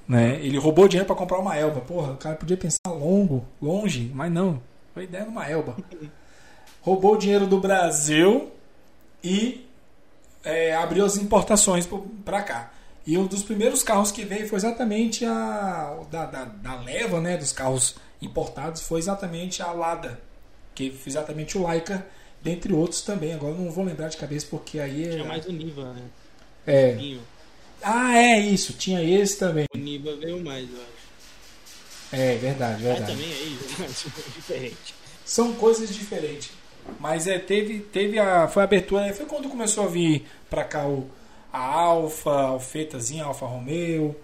né, 0.07 0.39
ele 0.43 0.57
roubou 0.57 0.87
dinheiro 0.87 1.05
para 1.05 1.15
comprar 1.15 1.37
uma 1.37 1.55
Elba. 1.55 1.81
Porra, 1.81 2.13
o 2.13 2.17
cara 2.17 2.35
podia 2.35 2.57
pensar 2.57 2.89
longo, 2.89 3.45
longe, 3.61 4.11
mas 4.13 4.31
não, 4.31 4.61
foi 4.93 5.03
ideia 5.03 5.23
de 5.23 5.29
uma 5.29 5.47
Elba. 5.47 5.77
roubou 6.81 7.13
o 7.13 7.17
dinheiro 7.17 7.45
do 7.45 7.59
Brasil 7.59 8.51
e 9.23 9.67
é, 10.43 10.75
abriu 10.75 11.05
as 11.05 11.17
importações 11.17 11.87
para 12.25 12.41
cá. 12.41 12.71
E 13.05 13.17
um 13.17 13.25
dos 13.25 13.41
primeiros 13.41 13.81
carros 13.81 14.11
que 14.11 14.23
veio 14.23 14.47
foi 14.47 14.57
exatamente 14.57 15.25
a 15.25 15.99
da, 16.11 16.25
da, 16.25 16.45
da, 16.45 16.75
leva, 16.81 17.19
né, 17.19 17.35
dos 17.35 17.51
carros 17.51 17.95
importados, 18.21 18.81
foi 18.81 18.99
exatamente 18.99 19.61
a 19.61 19.71
Lada, 19.71 20.21
que 20.75 20.91
foi 20.91 21.11
exatamente 21.11 21.57
o 21.57 21.63
Laika, 21.63 22.05
dentre 22.41 22.73
outros 22.73 23.01
também. 23.01 23.33
Agora 23.33 23.55
não 23.55 23.71
vou 23.71 23.83
lembrar 23.83 24.09
de 24.09 24.17
cabeça 24.17 24.45
porque 24.49 24.79
aí 24.79 25.05
é... 25.07 25.11
tinha 25.11 25.25
mais 25.25 25.45
o 25.45 25.51
Niva, 25.51 25.93
né? 25.93 26.03
É. 26.67 27.17
Ah, 27.81 28.15
é 28.15 28.39
isso, 28.39 28.73
tinha 28.73 29.03
esse 29.03 29.39
também. 29.39 29.65
O 29.73 29.77
Niva 29.77 30.15
veio 30.15 30.39
mais, 30.43 30.69
eu 30.69 30.77
acho. 30.77 31.01
É, 32.11 32.35
verdade, 32.35 32.83
verdade. 32.83 33.11
Ah, 33.11 33.15
também 33.15 33.31
é 33.31 33.43
isso, 33.43 34.11
diferente. 34.35 34.95
São 35.25 35.53
coisas 35.53 35.89
diferentes. 35.89 36.51
Mas 36.99 37.25
é, 37.25 37.39
teve, 37.39 37.79
teve 37.79 38.19
a. 38.19 38.47
Foi 38.47 38.61
a 38.61 38.65
abertura, 38.65 39.13
foi 39.13 39.25
quando 39.25 39.49
começou 39.49 39.85
a 39.85 39.87
vir 39.87 40.25
pra 40.49 40.63
cá 40.63 40.85
o, 40.85 41.09
a 41.51 41.59
Alfa, 41.59 42.31
a 42.31 42.47
Alfetazinha, 42.47 43.23
a 43.23 43.27
Alfa 43.27 43.45
Romeo, 43.45 44.15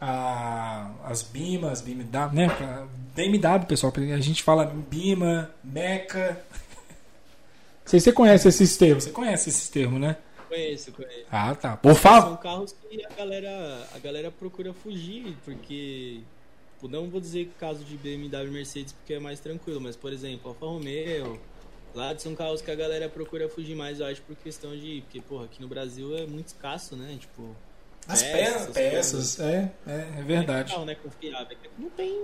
a, 0.00 0.90
as 1.04 1.22
Bima, 1.22 1.70
as 1.70 1.80
BMW, 1.80 2.34
né? 2.34 2.48
Pra, 2.48 2.86
BMW, 3.14 3.66
pessoal, 3.66 3.92
a 3.96 4.20
gente 4.20 4.42
fala 4.42 4.64
Bima, 4.64 5.50
Meca. 5.62 6.42
Não 6.50 7.90
sei 7.90 8.00
se 8.00 8.04
você 8.04 8.12
conhece 8.12 8.48
esses 8.48 8.76
termos. 8.76 9.04
Você 9.04 9.10
conhece 9.10 9.48
esses 9.48 9.68
termos, 9.68 10.00
né? 10.00 10.16
Conheço, 10.48 10.92
conheço. 10.92 11.26
Ah, 11.30 11.54
tá. 11.54 11.76
Por 11.76 11.94
favor. 11.94 12.30
São 12.30 12.36
carros 12.36 12.74
que 12.88 13.04
a 13.04 13.10
galera, 13.10 13.88
a 13.94 13.98
galera 13.98 14.30
procura 14.30 14.72
fugir, 14.72 15.36
porque. 15.44 16.20
Tipo, 16.74 16.88
não 16.88 17.10
vou 17.10 17.20
dizer 17.20 17.50
caso 17.60 17.84
de 17.84 17.94
BMW 17.96 18.46
e 18.46 18.50
Mercedes 18.50 18.92
porque 18.94 19.12
é 19.12 19.20
mais 19.20 19.38
tranquilo, 19.38 19.80
mas 19.80 19.96
por 19.96 20.12
exemplo, 20.12 20.48
Alfa 20.48 20.64
Romeo, 20.64 21.38
Lá 21.94 22.16
são 22.16 22.34
carros 22.34 22.62
que 22.62 22.70
a 22.70 22.74
galera 22.74 23.08
procura 23.08 23.48
fugir 23.48 23.74
mais, 23.74 24.00
eu 24.00 24.06
acho, 24.06 24.22
por 24.22 24.36
questão 24.36 24.76
de. 24.76 25.02
Porque, 25.02 25.20
porra, 25.20 25.46
aqui 25.46 25.60
no 25.60 25.68
Brasil 25.68 26.16
é 26.16 26.26
muito 26.26 26.48
escasso, 26.48 26.96
né? 26.96 27.16
Tipo. 27.18 27.54
As 28.08 28.22
peças, 28.22 28.74
peças, 28.74 29.40
é, 29.40 29.70
é, 29.86 30.08
é 30.18 30.22
verdade. 30.22 30.70
É 30.70 30.74
carro, 30.74 30.86
né, 30.86 30.96
confiável. 30.96 31.56
Não 31.78 31.90
tem, 31.90 32.18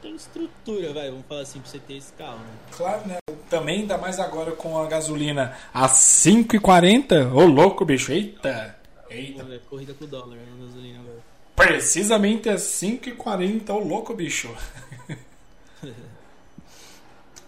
tem 0.00 0.14
estrutura, 0.16 0.92
vai, 0.92 1.10
vamos 1.10 1.26
falar 1.26 1.42
assim, 1.42 1.60
pra 1.60 1.70
você 1.70 1.78
ter 1.78 1.94
esse 1.94 2.12
carro, 2.14 2.38
né? 2.38 2.56
Claro, 2.72 3.06
né? 3.06 3.18
Também, 3.48 3.82
ainda 3.82 3.98
mais 3.98 4.18
agora 4.18 4.52
com 4.52 4.78
a 4.78 4.86
gasolina 4.86 5.56
a 5.72 5.86
5,40. 5.86 7.32
Ô, 7.32 7.44
louco, 7.44 7.84
bicho, 7.84 8.10
eita! 8.10 8.76
Eita. 9.10 9.44
Corrida 9.68 9.92
com 9.94 10.04
o 10.04 10.08
dólar, 10.08 10.36
né, 10.36 10.44
gasolina 10.60 10.98
agora. 11.00 11.18
Precisamente 11.54 12.48
a 12.48 12.56
5,40, 12.56 13.70
ô, 13.70 13.78
louco, 13.78 14.14
bicho. 14.14 14.52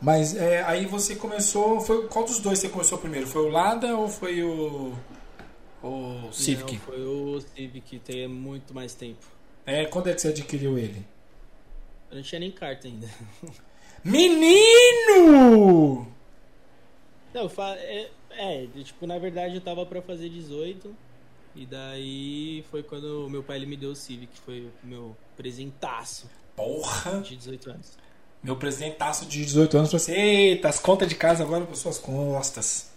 Mas 0.04 0.36
é, 0.36 0.62
aí 0.64 0.84
você 0.84 1.16
começou. 1.16 1.80
Foi, 1.80 2.06
qual 2.08 2.26
dos 2.26 2.38
dois 2.38 2.58
você 2.58 2.68
começou 2.68 2.98
primeiro? 2.98 3.26
Foi 3.26 3.40
o 3.40 3.48
Lada 3.48 3.96
ou 3.96 4.06
foi 4.06 4.42
o. 4.42 4.92
O 5.82 6.30
Civic? 6.30 6.74
Não, 6.74 6.80
foi 6.80 7.02
o 7.02 7.40
Civic, 7.40 7.98
tem 8.00 8.28
muito 8.28 8.74
mais 8.74 8.94
tempo. 8.94 9.26
É, 9.64 9.86
quando 9.86 10.08
é 10.08 10.14
que 10.14 10.20
você 10.20 10.28
adquiriu 10.28 10.78
ele? 10.78 11.06
Eu 12.10 12.16
não 12.16 12.22
tinha 12.22 12.38
nem 12.38 12.50
carta 12.50 12.86
ainda. 12.86 13.08
Menino! 14.04 16.06
Não, 17.32 17.50
é, 17.78 18.10
é, 18.30 18.66
tipo, 18.82 19.06
na 19.06 19.18
verdade 19.18 19.54
eu 19.54 19.60
tava 19.62 19.86
pra 19.86 20.02
fazer 20.02 20.28
18. 20.28 20.94
E 21.56 21.64
daí 21.64 22.62
foi 22.70 22.82
quando 22.82 23.28
meu 23.30 23.42
pai 23.42 23.56
ele 23.56 23.66
me 23.66 23.76
deu 23.76 23.90
o 23.90 23.96
Civic, 23.96 24.38
foi 24.40 24.70
o 24.82 24.86
meu 24.86 25.16
presentaço. 25.34 26.28
Porra! 26.54 27.20
De 27.20 27.36
18 27.36 27.70
anos. 27.70 28.03
Meu 28.44 28.56
presidentaço 28.56 29.24
de 29.24 29.42
18 29.42 29.78
anos 29.78 29.90
falou 29.90 30.02
assim: 30.02 30.12
Eita, 30.12 30.68
as 30.68 30.78
contas 30.78 31.08
de 31.08 31.14
casa 31.14 31.42
agora 31.42 31.64
por 31.64 31.74
suas 31.74 31.96
costas. 31.96 32.92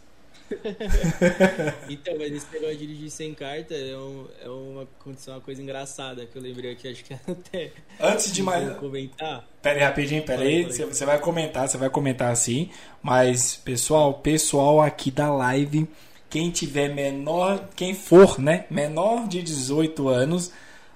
então, 1.90 2.16
mas 2.18 2.34
esse 2.34 2.46
negócio 2.52 2.78
de 2.78 2.88
dirigir 2.88 3.10
sem 3.10 3.34
carta 3.34 3.74
é, 3.74 3.98
um, 3.98 4.28
é 4.42 4.50
uma 4.50 4.88
uma 5.28 5.42
coisa 5.42 5.62
engraçada 5.62 6.26
que 6.26 6.38
eu 6.38 6.42
lembrei 6.42 6.72
aqui, 6.74 6.90
acho 6.90 7.04
que 7.04 7.14
até. 7.14 7.72
Antes 7.98 8.34
de 8.34 8.44
mais. 8.44 8.78
comentar. 8.78 9.48
Pera 9.62 9.80
aí, 9.80 9.84
rapidinho, 9.86 10.24
pera 10.24 10.42
aí. 10.42 10.66
Você, 10.66 10.86
você 10.86 11.06
vai 11.06 11.18
comentar, 11.18 11.68
você 11.68 11.78
vai 11.78 11.90
comentar 11.90 12.30
assim. 12.30 12.70
Mas, 13.02 13.56
pessoal, 13.56 14.16
pessoal 14.16 14.82
aqui 14.82 15.10
da 15.10 15.34
live, 15.34 15.88
quem 16.30 16.52
tiver 16.52 16.94
menor, 16.94 17.70
quem 17.74 17.94
for, 17.94 18.38
né? 18.38 18.66
Menor 18.70 19.30
de 19.30 19.42
18 19.42 20.10
anos, 20.10 20.52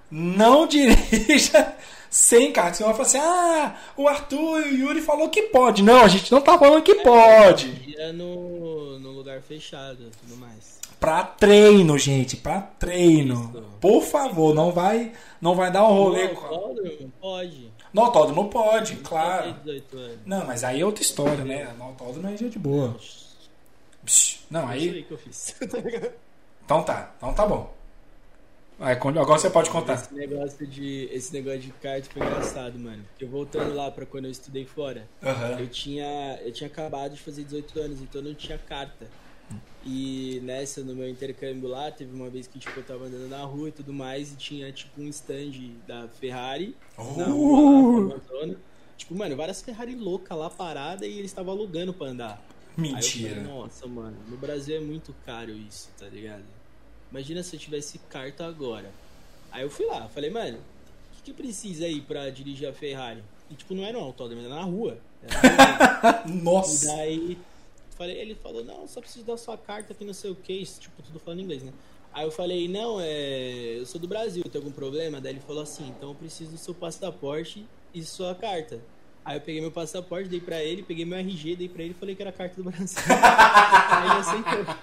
não 0.09 0.67
dirija 0.67 1.73
sem 2.11 2.51
carta. 2.51 2.77
Você 2.77 2.83
vai 2.83 2.93
falar 2.93 3.07
assim: 3.07 3.17
ah, 3.17 3.75
o 3.95 4.07
Arthur 4.07 4.67
e 4.67 4.73
o 4.73 4.77
Yuri 4.77 5.01
falou 5.01 5.29
que 5.29 5.43
pode. 5.43 5.81
Não, 5.81 6.01
a 6.01 6.07
gente 6.09 6.31
não 6.31 6.41
tá 6.41 6.59
falando 6.59 6.83
que 6.83 6.95
pode. 6.95 7.95
É 7.97 8.11
no, 8.11 8.99
no 8.99 9.11
lugar 9.11 9.41
fechado 9.41 10.11
tudo 10.19 10.35
mais. 10.37 10.81
Pra 10.99 11.23
treino, 11.23 11.97
gente, 11.97 12.37
pra 12.37 12.61
treino. 12.61 13.49
Isso. 13.51 13.63
Por 13.79 14.03
favor, 14.03 14.53
não 14.53 14.71
vai, 14.71 15.13
não 15.39 15.55
vai 15.55 15.71
dar 15.71 15.83
um 15.87 15.93
rolê 15.93 16.27
no 16.27 16.39
autódromo 16.39 17.13
pode. 17.19 17.73
No 17.91 18.01
autódromo 18.01 18.49
pode, 18.49 18.95
não 18.95 19.03
claro. 19.03 19.55
Não, 20.23 20.45
mas 20.45 20.63
aí 20.63 20.81
é 20.81 20.85
outra 20.85 21.01
história, 21.01 21.43
né? 21.43 21.73
No 21.77 21.85
autódromo 21.85 22.27
é 22.27 22.35
de 22.35 22.59
boa. 22.59 22.95
Não, 24.49 24.67
aí. 24.67 25.07
então 26.65 26.83
tá, 26.83 27.11
então 27.17 27.33
tá 27.33 27.47
bom. 27.47 27.80
Agora 28.81 29.37
você 29.37 29.49
pode 29.49 29.69
contar. 29.69 29.93
Esse 29.93 30.13
negócio 30.13 30.65
de, 30.65 31.07
esse 31.11 31.31
negócio 31.31 31.59
de 31.59 31.71
kart 31.73 32.03
foi 32.05 32.25
engraçado, 32.25 32.79
mano. 32.79 33.03
Porque 33.09 33.25
voltando 33.25 33.75
lá 33.75 33.91
pra 33.91 34.07
quando 34.07 34.25
eu 34.25 34.31
estudei 34.31 34.65
fora, 34.65 35.07
uhum. 35.21 35.59
eu, 35.59 35.67
tinha, 35.67 36.39
eu 36.43 36.51
tinha 36.51 36.67
acabado 36.67 37.13
de 37.13 37.21
fazer 37.21 37.43
18 37.43 37.79
anos, 37.79 38.01
então 38.01 38.21
eu 38.21 38.25
não 38.29 38.33
tinha 38.33 38.57
carta. 38.57 39.07
E 39.85 40.39
nessa, 40.43 40.81
no 40.81 40.95
meu 40.95 41.09
intercâmbio 41.09 41.67
lá, 41.67 41.91
teve 41.91 42.13
uma 42.15 42.29
vez 42.29 42.47
que 42.47 42.57
tipo, 42.57 42.79
eu 42.79 42.83
tava 42.83 43.05
andando 43.05 43.27
na 43.29 43.43
rua 43.43 43.69
e 43.69 43.71
tudo 43.71 43.93
mais, 43.93 44.31
e 44.31 44.35
tinha 44.35 44.71
tipo 44.71 45.01
um 45.01 45.07
stand 45.07 45.75
da 45.87 46.07
Ferrari 46.07 46.75
uh! 46.97 47.17
na 47.17 47.25
rua, 47.25 48.19
lá, 48.29 48.55
Tipo, 48.97 49.15
mano, 49.15 49.35
várias 49.35 49.61
Ferrari 49.61 49.95
loucas 49.95 50.37
lá 50.37 50.49
parada 50.49 51.07
e 51.07 51.17
eles 51.17 51.31
estavam 51.31 51.53
alugando 51.53 51.93
pra 51.93 52.07
andar. 52.07 52.41
Mentira. 52.77 53.35
Falei, 53.35 53.51
Nossa, 53.51 53.87
mano, 53.87 54.17
no 54.27 54.37
Brasil 54.37 54.77
é 54.77 54.79
muito 54.79 55.13
caro 55.25 55.51
isso, 55.51 55.89
tá 55.97 56.05
ligado? 56.05 56.60
Imagina 57.11 57.43
se 57.43 57.55
eu 57.55 57.59
tivesse 57.59 57.99
carta 58.09 58.45
agora. 58.45 58.89
Aí 59.51 59.63
eu 59.63 59.69
fui 59.69 59.85
lá, 59.85 60.07
falei, 60.07 60.29
mano, 60.29 60.57
o 60.57 61.15
que, 61.17 61.23
que 61.25 61.33
precisa 61.33 61.85
aí 61.85 61.99
pra 61.99 62.29
dirigir 62.29 62.67
a 62.67 62.73
Ferrari? 62.73 63.21
E 63.49 63.53
tipo, 63.53 63.75
não 63.75 63.85
era 63.85 63.97
um 63.97 64.01
autódromo, 64.01 64.41
era 64.41 64.55
na 64.55 64.63
rua. 64.63 64.97
Era 65.21 65.41
na. 65.41 66.25
Nossa! 66.41 66.85
E 66.85 66.95
daí, 66.95 67.37
falei, 67.97 68.17
ele 68.17 68.35
falou, 68.35 68.63
não, 68.63 68.87
só 68.87 69.01
preciso 69.01 69.25
dar 69.25 69.37
sua 69.37 69.57
carta 69.57 69.91
aqui, 69.91 70.05
não 70.05 70.13
sei 70.13 70.31
o 70.31 70.35
que, 70.35 70.63
tipo, 70.63 71.01
tudo 71.03 71.19
falando 71.19 71.41
inglês, 71.41 71.61
né? 71.63 71.73
Aí 72.13 72.25
eu 72.25 72.31
falei, 72.31 72.67
não, 72.67 72.99
é. 73.01 73.79
Eu 73.79 73.85
sou 73.85 73.99
do 73.99 74.07
Brasil, 74.07 74.43
tem 74.43 74.59
algum 74.59 74.71
problema? 74.71 75.19
Daí 75.21 75.33
ele 75.33 75.41
falou 75.41 75.63
assim, 75.63 75.87
então 75.89 76.09
eu 76.09 76.15
preciso 76.15 76.51
do 76.51 76.57
seu 76.57 76.73
passaporte 76.73 77.65
e 77.93 78.03
sua 78.03 78.33
carta. 78.35 78.79
Aí 79.23 79.37
eu 79.37 79.41
peguei 79.41 79.61
meu 79.61 79.71
passaporte, 79.71 80.27
dei 80.27 80.39
pra 80.39 80.63
ele, 80.63 80.81
peguei 80.81 81.05
meu 81.05 81.17
RG, 81.17 81.55
dei 81.55 81.69
pra 81.69 81.83
ele 81.83 81.91
e 81.91 81.93
falei 81.93 82.15
que 82.15 82.21
era 82.21 82.31
a 82.31 82.33
carta 82.33 82.55
do 82.55 82.63
Brasil. 82.69 83.01
Aí 83.07 84.09
ele 84.09 84.19
aceitou. 84.19 84.75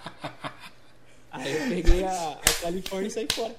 Aí 1.31 1.53
eu 1.55 1.69
peguei 1.69 2.05
a, 2.05 2.11
a 2.11 2.62
Califórnia 2.62 3.09
e 3.09 3.11
saí 3.11 3.29
fora. 3.33 3.55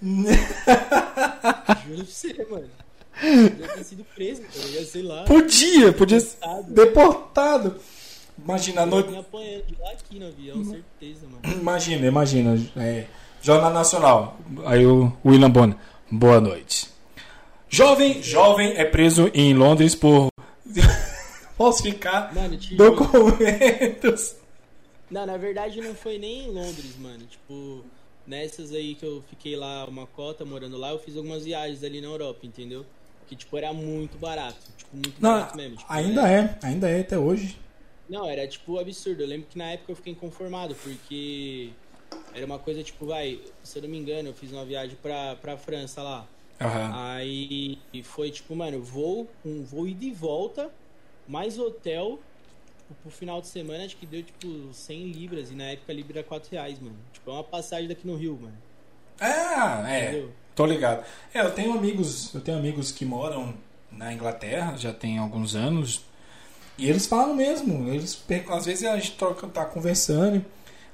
Juro 0.02 1.96
pra 1.96 2.04
você, 2.04 2.46
mano. 2.50 2.70
Podia 3.20 3.68
ter 3.68 3.84
sido 3.84 4.04
preso, 4.14 4.42
tá 4.42 4.84
Sei 4.84 5.02
lá. 5.02 5.24
Podia, 5.24 5.92
podia 5.92 6.20
ser 6.20 6.38
deportado. 6.68 7.76
Imagina 8.42 8.82
a 8.82 8.86
noite. 8.86 9.10
Me 9.10 9.18
apanhando 9.18 9.64
de 9.66 9.76
lá 9.80 9.90
aqui 9.90 10.18
no 10.18 10.28
avião, 10.28 10.64
certeza, 10.64 11.26
mano. 11.26 11.60
Imagina, 11.60 12.06
imagina. 12.06 12.70
É, 12.76 13.06
Jornal 13.42 13.72
Nacional. 13.72 14.38
Aí 14.64 14.86
o 14.86 15.12
William 15.24 15.50
Bonner. 15.50 15.76
Boa 16.10 16.40
noite. 16.40 16.88
Jovem, 17.68 18.22
jovem 18.22 18.74
é 18.76 18.84
preso 18.84 19.30
em 19.34 19.52
Londres 19.52 19.94
por 19.94 20.28
falsificar 21.58 22.32
Mano, 22.34 22.56
documentos. 22.76 24.36
Não, 25.10 25.24
na 25.26 25.36
verdade 25.36 25.80
não 25.80 25.94
foi 25.94 26.18
nem 26.18 26.44
em 26.46 26.50
Londres, 26.50 26.96
mano. 26.96 27.26
Tipo, 27.26 27.84
nessas 28.26 28.72
aí 28.72 28.94
que 28.94 29.04
eu 29.04 29.22
fiquei 29.22 29.56
lá 29.56 29.86
uma 29.86 30.06
cota 30.06 30.44
morando 30.44 30.76
lá, 30.76 30.90
eu 30.90 30.98
fiz 30.98 31.16
algumas 31.16 31.44
viagens 31.44 31.82
ali 31.82 32.00
na 32.00 32.08
Europa, 32.08 32.40
entendeu? 32.44 32.84
Que, 33.26 33.36
tipo, 33.36 33.56
era 33.56 33.72
muito 33.72 34.18
barato. 34.18 34.58
Tipo, 34.76 34.96
muito 34.96 35.20
Não, 35.20 35.32
barato 35.32 35.56
mesmo. 35.56 35.76
Tipo, 35.76 35.92
ainda 35.92 36.28
era- 36.28 36.58
é, 36.62 36.66
ainda 36.66 36.88
é 36.88 37.00
até 37.00 37.18
hoje. 37.18 37.56
Não, 38.08 38.26
era 38.28 38.46
tipo 38.46 38.78
absurdo. 38.78 39.22
Eu 39.22 39.26
lembro 39.26 39.46
que 39.48 39.58
na 39.58 39.70
época 39.72 39.92
eu 39.92 39.96
fiquei 39.96 40.12
inconformado, 40.12 40.74
porque 40.76 41.70
era 42.34 42.44
uma 42.46 42.58
coisa 42.58 42.82
tipo, 42.82 43.06
vai, 43.06 43.38
se 43.62 43.78
eu 43.78 43.82
não 43.82 43.88
me 43.88 43.98
engano, 43.98 44.30
eu 44.30 44.34
fiz 44.34 44.50
uma 44.52 44.64
viagem 44.64 44.96
pra, 45.02 45.36
pra 45.36 45.56
França 45.58 46.02
lá. 46.02 46.26
Aham. 46.60 46.90
Aí 46.94 47.78
foi 48.02 48.30
tipo, 48.30 48.56
mano, 48.56 48.82
voo, 48.82 49.26
um 49.44 49.62
voo 49.62 49.86
ida 49.86 50.04
e 50.04 50.10
volta, 50.10 50.70
mais 51.26 51.58
hotel. 51.58 52.18
Tipo, 52.88 52.94
Pro 53.02 53.10
final 53.10 53.40
de 53.40 53.46
semana, 53.48 53.84
acho 53.84 53.96
que 53.96 54.06
deu 54.06 54.22
tipo 54.22 54.72
100 54.72 55.04
libras. 55.12 55.50
E 55.50 55.54
na 55.54 55.64
época 55.64 55.92
a 55.92 55.94
libra 55.94 56.18
era 56.20 56.26
4 56.28 56.50
reais, 56.50 56.78
mano. 56.80 56.96
Tipo, 57.12 57.30
é 57.30 57.34
uma 57.34 57.44
passagem 57.44 57.86
daqui 57.88 58.06
no 58.06 58.16
Rio, 58.16 58.38
mano. 58.40 58.56
Ah, 59.20 59.84
é. 59.88 60.08
Entendeu? 60.10 60.30
Tô 60.54 60.66
ligado. 60.66 61.04
É, 61.32 61.40
eu 61.40 61.50
tenho 61.52 61.72
amigos, 61.72 62.34
eu 62.34 62.40
tenho 62.40 62.58
amigos 62.58 62.90
que 62.90 63.04
moram 63.04 63.54
na 63.92 64.12
Inglaterra, 64.12 64.76
já 64.76 64.92
tem 64.92 65.18
alguns 65.18 65.54
anos, 65.54 66.02
e 66.76 66.88
eles 66.88 67.06
falam 67.06 67.34
mesmo, 67.34 67.88
eles 67.88 68.22
às 68.50 68.66
vezes 68.66 68.84
a 68.84 68.96
gente 68.96 69.12
troca, 69.12 69.46
tá 69.48 69.64
conversando, 69.64 70.44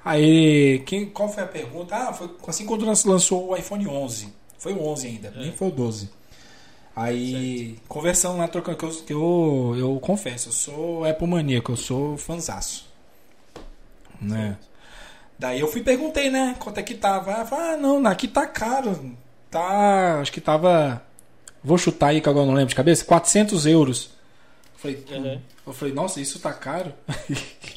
aí 0.03 0.79
quem, 0.85 1.07
qual 1.07 1.27
foi 1.29 1.43
a 1.43 1.47
pergunta? 1.47 1.95
Ah, 1.95 2.13
foi 2.13 2.29
assim 2.47 2.65
quando 2.65 2.85
lan- 2.85 2.93
lançou 3.05 3.49
o 3.49 3.55
iPhone 3.57 3.87
11. 3.87 4.33
Foi 4.57 4.73
o 4.73 4.81
11 4.83 5.07
ainda, 5.07 5.31
nem 5.31 5.51
foi 5.51 5.67
o 5.67 5.71
12. 5.71 6.09
Aí, 6.95 7.77
conversando 7.89 8.37
lá, 8.37 8.47
trocando, 8.47 8.77
que 8.77 8.85
eu, 8.85 8.89
que 8.91 9.13
eu, 9.13 9.75
eu 9.77 9.99
confesso, 9.99 10.47
eu 10.49 10.53
sou 10.53 11.05
Apple 11.05 11.27
maníaco, 11.27 11.73
eu 11.73 11.77
sou 11.77 12.17
fanzaço. 12.17 12.87
Né? 14.21 14.57
Daí 15.37 15.59
eu 15.59 15.67
fui 15.67 15.81
e 15.81 15.83
perguntei, 15.83 16.29
né, 16.29 16.55
quanto 16.57 16.77
é 16.79 16.83
que 16.83 16.95
tava. 16.95 17.31
Ela 17.31 17.45
falou, 17.45 17.65
ah, 17.65 17.77
não, 17.77 18.05
aqui 18.07 18.27
tá 18.27 18.47
caro. 18.47 19.11
Tá, 19.51 20.19
acho 20.21 20.31
que 20.31 20.39
tava. 20.39 21.03
Vou 21.61 21.77
chutar 21.77 22.07
aí 22.07 22.21
que 22.21 22.29
agora 22.29 22.45
não 22.45 22.53
lembro 22.53 22.69
de 22.69 22.75
cabeça, 22.75 23.03
400 23.03 23.65
euros. 23.65 24.11
Eu 24.73 24.79
falei, 24.79 25.05
Uhum. 25.11 25.41
eu 25.67 25.73
falei, 25.73 25.93
nossa, 25.93 26.21
isso 26.21 26.39
tá 26.39 26.53
caro? 26.53 26.93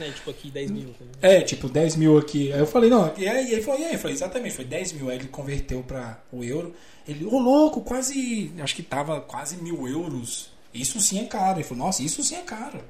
Né, 0.00 0.10
tipo 0.14 0.30
aqui 0.30 0.50
10 0.50 0.70
mil. 0.70 0.94
Tá 1.20 1.28
é, 1.28 1.42
tipo, 1.42 1.68
10 1.68 1.96
mil 1.96 2.16
aqui. 2.16 2.50
Aí 2.54 2.58
eu 2.58 2.66
falei, 2.66 2.88
não, 2.88 3.12
e 3.18 3.28
aí 3.28 3.52
ele 3.52 3.60
falou, 3.60 3.78
e 3.78 3.84
aí? 3.84 3.92
Eu 3.92 3.98
falei, 3.98 4.16
exatamente, 4.16 4.54
foi 4.54 4.64
10 4.64 4.92
mil. 4.94 5.10
Aí 5.10 5.16
ele 5.16 5.28
converteu 5.28 5.82
pra 5.82 6.18
o 6.32 6.42
euro. 6.42 6.74
Ele, 7.06 7.26
ô 7.26 7.38
louco, 7.38 7.82
quase. 7.82 8.50
Acho 8.60 8.74
que 8.74 8.82
tava 8.82 9.20
quase 9.20 9.58
mil 9.58 9.86
euros. 9.86 10.50
Isso 10.72 10.98
sim 11.00 11.20
é 11.20 11.24
caro. 11.24 11.58
Ele 11.58 11.64
falou, 11.64 11.84
nossa, 11.84 12.02
isso 12.02 12.22
sim 12.22 12.36
é 12.36 12.40
caro. 12.40 12.80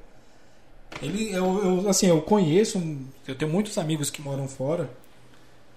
Ele, 1.01 1.31
eu, 1.33 1.81
eu, 1.83 1.89
assim, 1.89 2.07
eu 2.07 2.21
conheço, 2.21 2.81
eu 3.27 3.35
tenho 3.35 3.51
muitos 3.51 3.77
amigos 3.77 4.09
que 4.09 4.21
moram 4.21 4.47
fora. 4.47 4.89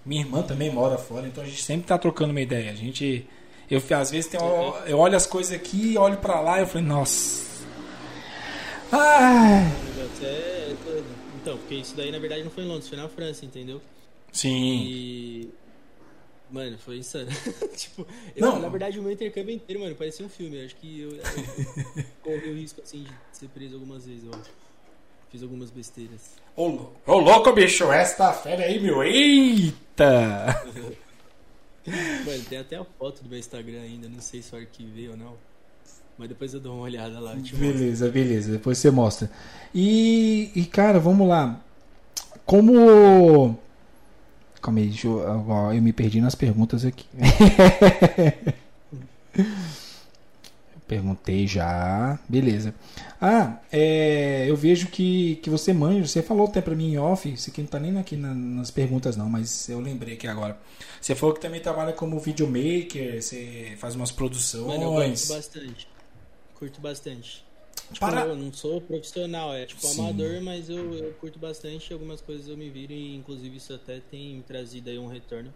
Minha 0.06 0.22
irmã 0.22 0.42
também 0.42 0.70
mora 0.72 0.98
fora, 0.98 1.26
então 1.26 1.42
a 1.42 1.46
gente 1.46 1.62
sempre 1.62 1.86
tá 1.86 1.98
trocando 1.98 2.30
uma 2.30 2.40
ideia. 2.40 2.70
A 2.70 2.74
gente, 2.74 3.26
eu 3.68 3.82
às 3.98 4.10
vezes 4.10 4.30
tem, 4.30 4.38
eu, 4.40 4.76
eu 4.86 4.98
olho 4.98 5.16
as 5.16 5.26
coisas 5.26 5.52
aqui, 5.52 5.96
olho 5.98 6.18
pra 6.18 6.40
lá 6.40 6.58
e 6.58 6.62
eu 6.62 6.66
falei, 6.66 6.86
nossa. 6.86 7.42
Ai. 8.92 9.72
Então, 11.44 11.58
porque 11.58 11.74
isso 11.74 11.94
daí 11.94 12.10
na 12.10 12.18
verdade 12.18 12.42
não 12.42 12.50
foi 12.50 12.64
em 12.64 12.66
Londres, 12.66 12.88
foi 12.88 12.96
na 12.96 13.06
França, 13.06 13.44
entendeu? 13.44 13.78
Sim. 14.32 14.82
E. 14.82 15.50
Mano, 16.50 16.78
foi 16.78 16.96
insano. 16.96 17.28
tipo, 17.76 18.06
eu, 18.34 18.46
Não. 18.46 18.58
na 18.60 18.68
verdade 18.70 18.98
o 18.98 19.02
meu 19.02 19.12
intercâmbio 19.12 19.54
inteiro, 19.54 19.82
mano, 19.82 19.94
parecia 19.94 20.24
um 20.24 20.28
filme. 20.30 20.56
Eu 20.58 20.64
acho 20.64 20.74
que 20.76 21.00
eu, 21.00 21.10
eu 21.16 21.22
corri 22.24 22.50
o 22.50 22.54
risco 22.54 22.80
assim 22.80 23.02
de 23.02 23.10
ser 23.38 23.48
preso 23.48 23.74
algumas 23.74 24.06
vezes, 24.06 24.24
eu 24.24 24.30
acho. 24.32 24.50
Fiz 25.30 25.42
algumas 25.42 25.70
besteiras. 25.70 26.36
Ô, 26.56 26.86
ô, 27.06 27.18
louco, 27.18 27.52
bicho, 27.52 27.92
essa 27.92 28.32
fera 28.32 28.64
aí, 28.64 28.80
meu. 28.80 29.04
Eita! 29.04 30.64
Mano, 32.24 32.44
tem 32.48 32.56
até 32.56 32.76
a 32.76 32.84
foto 32.84 33.22
do 33.22 33.28
meu 33.28 33.38
Instagram 33.38 33.82
ainda, 33.82 34.08
não 34.08 34.22
sei 34.22 34.40
se 34.40 34.50
eu 34.54 34.60
arquivei 34.60 35.10
ou 35.10 35.16
não. 35.18 35.36
Mas 36.18 36.28
depois 36.28 36.54
eu 36.54 36.60
dou 36.60 36.74
uma 36.74 36.82
olhada 36.84 37.18
lá. 37.18 37.34
Beleza, 37.34 38.08
beleza. 38.08 38.52
Depois 38.52 38.78
você 38.78 38.90
mostra. 38.90 39.30
E, 39.74 40.50
e 40.54 40.64
cara, 40.64 40.98
vamos 41.00 41.28
lá. 41.28 41.60
Como. 42.46 43.58
Calma 44.62 44.80
aí, 44.80 44.86
deixa 44.88 45.06
eu, 45.08 45.20
eu 45.74 45.82
me 45.82 45.92
perdi 45.92 46.20
nas 46.20 46.34
perguntas 46.34 46.84
aqui. 46.84 47.04
Perguntei 50.86 51.46
já. 51.46 52.18
Beleza. 52.28 52.74
Ah, 53.20 53.58
é, 53.72 54.44
eu 54.48 54.54
vejo 54.54 54.88
que, 54.88 55.36
que 55.36 55.48
você 55.48 55.72
manja. 55.72 56.06
Você 56.06 56.22
falou 56.22 56.46
até 56.46 56.60
pra 56.60 56.74
mim 56.74 56.92
em 56.92 56.98
off. 56.98 57.28
Isso 57.32 57.50
aqui 57.50 57.62
não 57.62 57.68
tá 57.68 57.80
nem 57.80 57.96
aqui 57.98 58.16
na- 58.16 58.34
nas 58.34 58.70
perguntas, 58.70 59.16
não, 59.16 59.28
mas 59.30 59.68
eu 59.68 59.80
lembrei 59.80 60.14
aqui 60.14 60.26
agora. 60.26 60.58
Você 61.00 61.14
falou 61.14 61.34
que 61.34 61.40
também 61.40 61.60
trabalha 61.60 61.92
como 61.94 62.18
videomaker. 62.20 63.20
Você 63.22 63.74
faz 63.78 63.94
umas 63.94 64.12
produções. 64.12 64.66
Mano, 64.66 64.82
eu 64.82 64.92
gosto 64.92 65.32
bastante. 65.32 65.88
Curto 66.58 66.80
bastante. 66.80 67.44
Tipo, 67.92 68.06
Para- 68.06 68.22
eu 68.26 68.36
não 68.36 68.52
sou 68.52 68.80
profissional, 68.80 69.52
é 69.52 69.66
tipo 69.66 69.86
Sim. 69.86 70.00
amador, 70.00 70.40
mas 70.42 70.70
eu, 70.70 70.94
eu 70.94 71.12
curto 71.20 71.38
bastante 71.38 71.92
algumas 71.92 72.20
coisas 72.20 72.48
eu 72.48 72.56
me 72.56 72.70
viro 72.70 72.92
e 72.92 73.14
inclusive 73.16 73.56
isso 73.56 73.74
até 73.74 74.00
tem 74.10 74.42
trazido 74.46 74.88
aí 74.88 74.98
um 74.98 75.06
retorno 75.06 75.52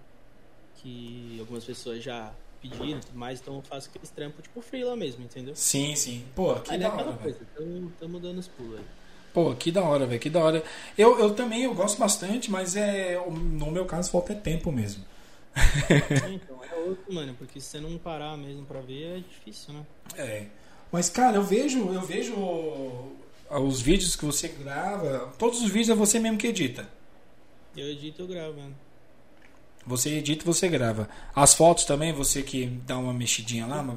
que 0.82 1.36
algumas 1.40 1.64
pessoas 1.64 2.02
já 2.02 2.32
pediram 2.60 3.00
tudo 3.00 3.16
mais, 3.18 3.40
então 3.40 3.56
eu 3.56 3.62
faço 3.62 3.88
aqueles 3.88 4.10
trampos 4.10 4.42
tipo 4.42 4.60
freela 4.60 4.94
mesmo, 4.96 5.24
entendeu? 5.24 5.54
Sim, 5.56 5.94
sim. 5.96 6.24
Pô, 6.34 6.54
que 6.56 6.70
Aí 6.70 6.76
é 6.76 6.80
da 6.80 6.88
aquela 6.88 7.08
hora, 7.10 7.18
coisa, 7.18 7.38
tamo, 7.56 7.92
tamo 7.98 8.20
dando 8.20 8.38
os 8.38 8.48
pulos 8.48 8.78
aí. 8.78 8.84
Pô, 9.32 9.54
que 9.54 9.70
da 9.70 9.82
hora, 9.82 10.06
velho, 10.06 10.20
que 10.20 10.30
da 10.30 10.40
hora. 10.40 10.62
Eu, 10.96 11.18
eu 11.18 11.34
também 11.34 11.62
eu 11.62 11.74
gosto 11.74 11.98
bastante, 11.98 12.50
mas 12.50 12.76
é 12.76 13.16
no 13.30 13.70
meu 13.70 13.86
caso 13.86 14.10
falta 14.10 14.32
é 14.32 14.36
tempo 14.36 14.72
mesmo. 14.72 15.04
É, 15.54 16.32
então, 16.32 16.62
é 16.64 16.74
outro, 16.74 17.12
mano, 17.12 17.34
porque 17.34 17.60
se 17.60 17.66
você 17.68 17.80
não 17.80 17.98
parar 17.98 18.36
mesmo 18.36 18.64
pra 18.64 18.80
ver 18.80 19.18
é 19.18 19.20
difícil, 19.20 19.74
né? 19.74 19.86
É. 20.16 20.46
Mas 20.90 21.08
cara, 21.10 21.36
eu 21.36 21.42
vejo, 21.42 21.92
eu 21.92 22.00
vejo 22.02 22.34
os 23.50 23.80
vídeos 23.80 24.16
que 24.16 24.24
você 24.24 24.48
grava, 24.48 25.32
todos 25.38 25.60
os 25.62 25.68
vídeos 25.68 25.90
é 25.90 25.94
você 25.94 26.18
mesmo 26.18 26.38
que 26.38 26.46
edita. 26.46 26.88
Eu 27.76 27.88
edito, 27.88 28.22
eu 28.22 28.26
gravo, 28.26 28.58
mano. 28.58 28.74
Você 29.86 30.10
edita, 30.10 30.42
e 30.42 30.46
você 30.46 30.68
grava. 30.68 31.08
As 31.34 31.54
fotos 31.54 31.84
também, 31.84 32.12
você 32.12 32.42
que 32.42 32.66
dá 32.86 32.98
uma 32.98 33.12
mexidinha 33.12 33.66
lá, 33.66 33.80
uma... 33.80 33.96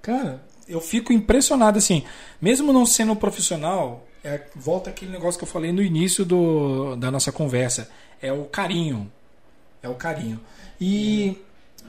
Cara, 0.00 0.42
eu 0.66 0.80
fico 0.80 1.12
impressionado 1.12 1.78
assim, 1.78 2.04
mesmo 2.40 2.72
não 2.72 2.86
sendo 2.86 3.14
profissional, 3.16 4.06
é, 4.24 4.46
volta 4.54 4.90
aquele 4.90 5.10
negócio 5.10 5.38
que 5.38 5.44
eu 5.44 5.48
falei 5.48 5.72
no 5.72 5.82
início 5.82 6.24
do, 6.24 6.96
da 6.96 7.10
nossa 7.10 7.32
conversa, 7.32 7.90
é 8.22 8.32
o 8.32 8.44
carinho. 8.44 9.10
É 9.82 9.88
o 9.88 9.94
carinho. 9.94 10.40
E, 10.80 11.36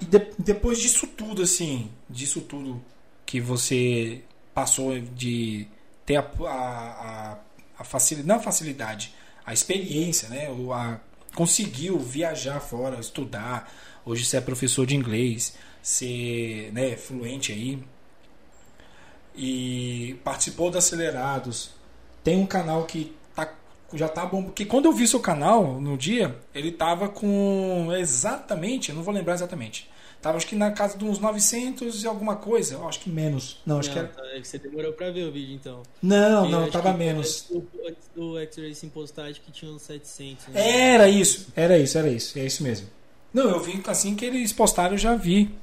e 0.01 0.05
de- 0.05 0.27
depois 0.37 0.79
disso 0.79 1.07
tudo, 1.07 1.41
assim, 1.41 1.89
disso 2.09 2.41
tudo 2.41 2.81
que 3.29 3.39
você 3.39 4.23
passou 4.55 4.99
de 4.99 5.67
ter 6.03 6.15
a, 6.15 6.21
a, 6.47 7.37
a, 7.77 7.83
facilidade, 7.83 8.27
não 8.27 8.37
a 8.37 8.39
facilidade, 8.39 9.13
a 9.45 9.53
experiência, 9.53 10.27
né? 10.29 10.49
O, 10.49 10.73
a, 10.73 10.99
conseguiu 11.35 11.99
viajar 11.99 12.59
fora, 12.59 12.99
estudar. 12.99 13.71
Hoje 14.03 14.25
você 14.25 14.37
é 14.37 14.41
professor 14.41 14.83
de 14.87 14.95
inglês, 14.95 15.55
ser 15.79 16.71
né, 16.73 16.97
fluente 16.97 17.51
aí. 17.51 17.83
E 19.35 20.19
participou 20.23 20.71
do 20.71 20.79
Acelerados. 20.79 21.69
Tem 22.23 22.35
um 22.35 22.47
canal 22.47 22.85
que 22.85 23.15
tá, 23.35 23.53
já 23.93 24.09
tá 24.09 24.25
bom. 24.25 24.41
Porque 24.41 24.65
quando 24.65 24.85
eu 24.85 24.91
vi 24.91 25.07
seu 25.07 25.19
canal 25.19 25.79
no 25.79 25.95
dia, 25.95 26.35
ele 26.51 26.71
tava 26.71 27.07
com 27.07 27.93
exatamente, 27.95 28.89
eu 28.89 28.95
não 28.95 29.03
vou 29.03 29.13
lembrar 29.13 29.35
exatamente. 29.35 29.87
Tava 30.21 30.35
acho 30.35 30.47
que 30.47 30.55
na 30.55 30.71
casa 30.71 30.97
de 30.97 31.05
uns 31.05 31.17
900 31.17 32.03
e 32.03 32.07
alguma 32.07 32.35
coisa. 32.35 32.75
Eu 32.75 32.87
acho 32.87 32.99
que 32.99 33.09
menos. 33.09 33.57
Não, 33.65 33.79
acho 33.79 33.89
que 33.89 33.97
era. 33.97 34.09
tá, 34.09 34.21
é 34.33 34.41
que 34.41 34.47
você 34.47 34.57
demorou 34.57 34.91
pra 34.91 35.11
ver 35.11 35.23
o 35.23 35.31
vídeo, 35.31 35.55
então. 35.55 35.81
Não, 36.01 36.45
Eu 36.45 36.51
não, 36.51 36.69
tava 36.69 36.91
menos. 36.91 37.47
Antes 37.87 38.09
do, 38.13 38.37
X-Racing 38.37 38.89
postar, 38.89 39.25
acho 39.27 39.39
que 39.39 39.51
tinha 39.51 39.71
uns 39.71 39.81
700. 39.83 40.47
né? 40.49 40.93
Era 40.93 41.07
isso, 41.07 41.47
era 41.55 41.77
isso, 41.77 41.97
era 41.97 42.09
isso, 42.09 42.37
é 42.37 42.45
isso 42.45 42.63
mesmo. 42.63 42.87
Não, 43.33 43.49
eu 43.49 43.59
vi 43.61 43.81
assim 43.87 44.13
que 44.15 44.25
eles 44.25 44.51
postaram, 44.51 44.93
eu 44.93 44.97
já 44.97 45.15
vi. 45.15 45.55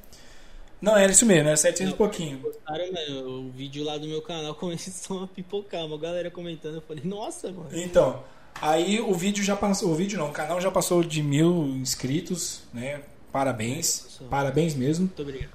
Não, 0.81 0.97
era 0.97 1.13
isso 1.13 1.27
mesmo, 1.27 1.49
era 1.49 1.57
700 1.57 1.93
e 1.93 1.97
pouquinho. 1.97 2.39
Postaram, 2.39 2.93
mano, 2.93 3.49
o 3.49 3.51
vídeo 3.51 3.85
lá 3.85 3.99
do 3.99 4.07
meu 4.07 4.23
canal 4.23 4.55
começou 4.57 5.25
a 5.25 5.27
pipocar, 5.27 5.85
uma 5.85 5.99
galera 5.99 6.31
comentando. 6.31 6.77
Eu 6.77 6.83
falei, 6.83 7.03
nossa, 7.05 7.53
mano. 7.53 7.69
Então, 7.73 8.23
aí 8.55 9.01
o 9.01 9.13
vídeo 9.13 9.45
já 9.45 9.55
passou, 9.57 9.91
o 9.91 9.95
vídeo 9.95 10.19
não, 10.19 10.31
o 10.31 10.33
canal 10.33 10.59
já 10.63 10.71
passou 10.71 11.03
de 11.03 11.23
mil 11.23 11.67
inscritos, 11.77 12.63
né? 12.73 13.03
Parabéns, 13.37 14.19
parabéns 14.31 14.75
mesmo. 14.75 15.05
Muito 15.05 15.21
obrigado. 15.21 15.51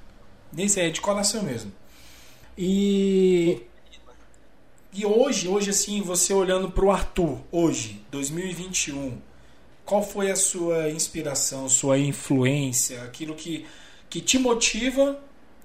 Nesse 0.54 0.80
é 0.80 0.92
de 0.92 1.02
coração 1.02 1.42
mesmo. 1.42 1.72
E 2.56 3.64
e 4.94 5.04
hoje, 5.04 5.48
hoje 5.48 5.72
assim, 5.72 6.00
você 6.00 6.32
olhando 6.32 6.70
pro 6.70 6.92
Arthur, 6.92 7.40
hoje, 7.52 8.06
2021, 8.12 9.18
qual 9.84 10.04
foi 10.04 10.30
a 10.30 10.36
sua 10.36 10.92
inspiração, 10.92 11.68
sua 11.68 11.98
influência, 11.98 13.02
aquilo 13.02 13.34
que 13.34 13.66
que 14.08 14.22
te 14.22 14.38
motiva 14.38 15.20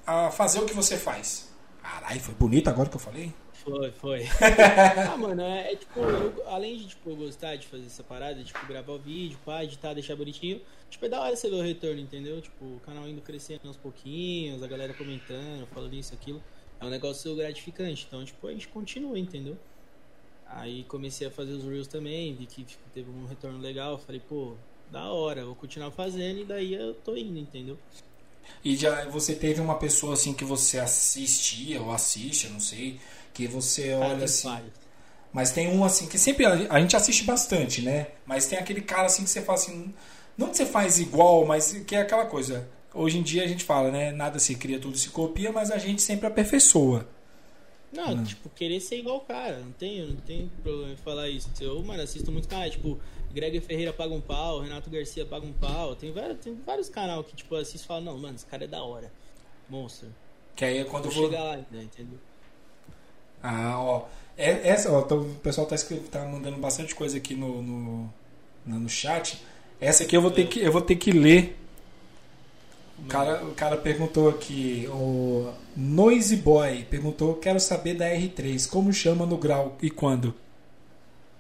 a 0.07 0.31
fazer 0.31 0.61
o 0.61 0.65
que 0.65 0.73
você 0.73 0.97
faz? 0.97 1.51
Caralho, 1.83 2.21
foi 2.21 2.35
bonito 2.35 2.69
agora 2.69 2.89
que 2.89 2.97
eu 2.97 3.01
falei? 3.01 3.31
Foi, 3.67 3.91
foi. 3.91 4.25
ah, 5.13 5.17
mano, 5.17 5.43
é, 5.43 5.73
é 5.73 5.77
tipo, 5.77 5.99
eu, 5.99 6.49
além 6.49 6.79
de 6.79 6.87
tipo, 6.87 7.17
gostar 7.17 7.57
de 7.57 7.67
fazer 7.67 7.87
essa 7.87 8.05
parada, 8.05 8.41
tipo, 8.45 8.65
gravar 8.65 8.93
o 8.93 8.99
vídeo, 8.99 9.37
pá, 9.45 9.65
editar, 9.65 9.93
deixar 9.93 10.15
bonitinho, 10.15 10.61
tipo, 10.89 11.05
é 11.05 11.09
da 11.09 11.21
hora 11.21 11.35
você 11.35 11.51
ver 11.51 11.57
o 11.57 11.63
retorno, 11.63 12.01
entendeu? 12.01 12.41
Tipo, 12.41 12.65
o 12.65 12.81
canal 12.87 13.09
indo 13.09 13.21
crescendo 13.21 13.67
aos 13.67 13.77
pouquinhos, 13.77 14.63
a 14.63 14.69
galera 14.69 14.95
comentando, 14.95 15.67
falando 15.67 15.95
isso, 15.95 16.15
aquilo. 16.15 16.41
É 16.79 16.85
um 16.85 16.91
negócio 16.91 17.35
gratificante. 17.35 18.05
Então, 18.07 18.25
tipo, 18.25 18.47
a 18.47 18.53
gente 18.53 18.69
continua, 18.69 19.19
entendeu? 19.19 19.59
Aí 20.47 20.85
comecei 20.85 21.27
a 21.27 21.31
fazer 21.31 21.53
os 21.55 21.65
Reels 21.65 21.89
também, 21.89 22.37
vi 22.37 22.47
que 22.47 22.63
tipo, 22.63 22.83
teve 22.95 23.11
um 23.11 23.27
retorno 23.27 23.59
legal, 23.59 23.99
falei, 23.99 24.21
pô, 24.21 24.55
da 24.93 25.11
hora, 25.11 25.45
vou 25.45 25.57
continuar 25.57 25.91
fazendo 25.91 26.39
e 26.41 26.45
daí 26.45 26.73
eu 26.73 26.95
tô 26.95 27.17
indo, 27.17 27.37
entendeu? 27.37 27.77
E 28.65 28.77
já 28.77 29.09
você 29.09 29.35
teve 29.35 29.61
uma 29.61 29.77
pessoa 29.77 30.15
assim 30.15 30.33
que 30.33 30.45
você 30.45 30.79
assistia 30.79 31.83
ou 31.83 31.91
assiste, 31.91 32.49
não 32.49 32.61
sei, 32.61 33.01
que 33.37 33.47
você 33.47 33.93
olha 33.93 34.25
assim. 34.25 34.49
Mas 35.31 35.51
tem 35.51 35.69
um 35.69 35.85
assim 35.85 36.07
que 36.07 36.19
sempre 36.19 36.47
a 36.47 36.81
gente 36.81 36.97
assiste 36.97 37.23
bastante, 37.25 37.83
né? 37.83 38.07
Mas 38.25 38.47
tem 38.47 38.59
aquele 38.59 38.81
cara 38.81 39.05
assim 39.05 39.25
que 39.25 39.29
você 39.29 39.43
fala 39.43 39.59
assim, 39.59 39.95
não 40.39 40.49
que 40.49 40.57
você 40.57 40.65
faz 40.65 40.99
igual, 40.99 41.45
mas 41.45 41.73
que 41.87 41.95
é 41.95 42.01
aquela 42.01 42.25
coisa. 42.25 42.67
Hoje 42.95 43.19
em 43.19 43.23
dia 43.23 43.45
a 43.45 43.47
gente 43.47 43.63
fala, 43.63 43.91
né? 43.91 44.11
Nada 44.11 44.39
se 44.39 44.55
cria, 44.55 44.79
tudo 44.79 44.97
se 44.97 45.11
copia, 45.11 45.53
mas 45.53 45.71
a 45.71 45.77
gente 45.77 46.01
sempre 46.01 46.27
aperfeiçoa. 46.27 47.07
Não, 47.93 48.13
hum. 48.13 48.25
tipo, 48.25 48.49
querer 48.49 48.81
ser 48.81 48.99
igual 48.99 49.19
o 49.19 49.21
cara, 49.21 49.59
não 49.59 49.73
tem, 49.73 50.07
não 50.07 50.17
tem 50.17 50.51
problema 50.63 50.93
em 50.93 50.97
falar 50.97 51.29
isso. 51.29 51.51
Eu, 51.61 51.83
mano, 51.83 52.03
assisto 52.03 52.33
muito 52.33 52.49
canais, 52.49 52.73
tipo, 52.73 52.99
Greg 53.33 53.61
Ferreira 53.61 53.93
paga 53.93 54.15
um 54.15 54.21
pau, 54.21 54.61
Renato 54.61 54.89
Garcia 54.89 55.27
paga 55.27 55.45
um 55.45 55.53
pau. 55.53 55.95
Tem 55.95 56.11
vários, 56.11 56.39
tem 56.39 56.55
vários 56.65 56.89
canais 56.89 57.27
que, 57.27 57.37
tipo, 57.37 57.55
assisto 57.55 57.85
e 57.85 57.87
falo, 57.87 58.03
não, 58.03 58.19
mano, 58.19 58.37
esse 58.37 58.47
cara 58.47 58.65
é 58.65 58.67
da 58.67 58.83
hora. 58.83 59.13
Monstro. 59.69 60.09
Que 60.55 60.65
aí 60.65 60.79
é 60.79 60.85
quando 60.85 61.11
vou. 61.11 61.27
Chegar 61.27 61.43
lá, 61.43 61.57
né, 61.71 61.83
entendeu? 61.83 62.19
Ah, 63.43 63.79
ó. 63.79 64.07
É, 64.37 64.69
essa, 64.69 64.93
ó, 64.93 65.01
então, 65.01 65.21
o 65.21 65.35
pessoal 65.37 65.67
tá, 65.67 65.75
escrevendo, 65.75 66.09
tá 66.09 66.25
mandando 66.25 66.59
bastante 66.59 66.95
coisa 66.95 67.17
aqui 67.17 67.35
no, 67.35 67.63
no, 67.63 68.15
no 68.67 68.89
chat. 68.89 69.43
Essa 69.81 70.05
aqui 70.05 70.17
eu 70.17 70.23
vou, 70.23 70.31
ter 70.31 70.43
é. 70.43 70.47
que, 70.47 70.61
eu 70.61 70.73
vou 70.73 70.83
ter 70.83 70.97
que 70.97 71.11
ler 71.11 71.57
o 72.99 73.07
cara, 73.09 73.45
o 73.45 73.55
cara 73.55 73.77
perguntou 73.77 74.29
aqui, 74.29 74.89
o 74.89 75.53
Noise 75.77 76.37
Boy 76.37 76.85
perguntou: 76.85 77.35
quero 77.35 77.61
saber 77.61 77.95
da 77.95 78.07
R3, 78.07 78.69
como 78.69 78.93
chama 78.93 79.27
no 79.27 79.37
grau 79.37 79.77
e 79.83 79.91
quando? 79.91 80.35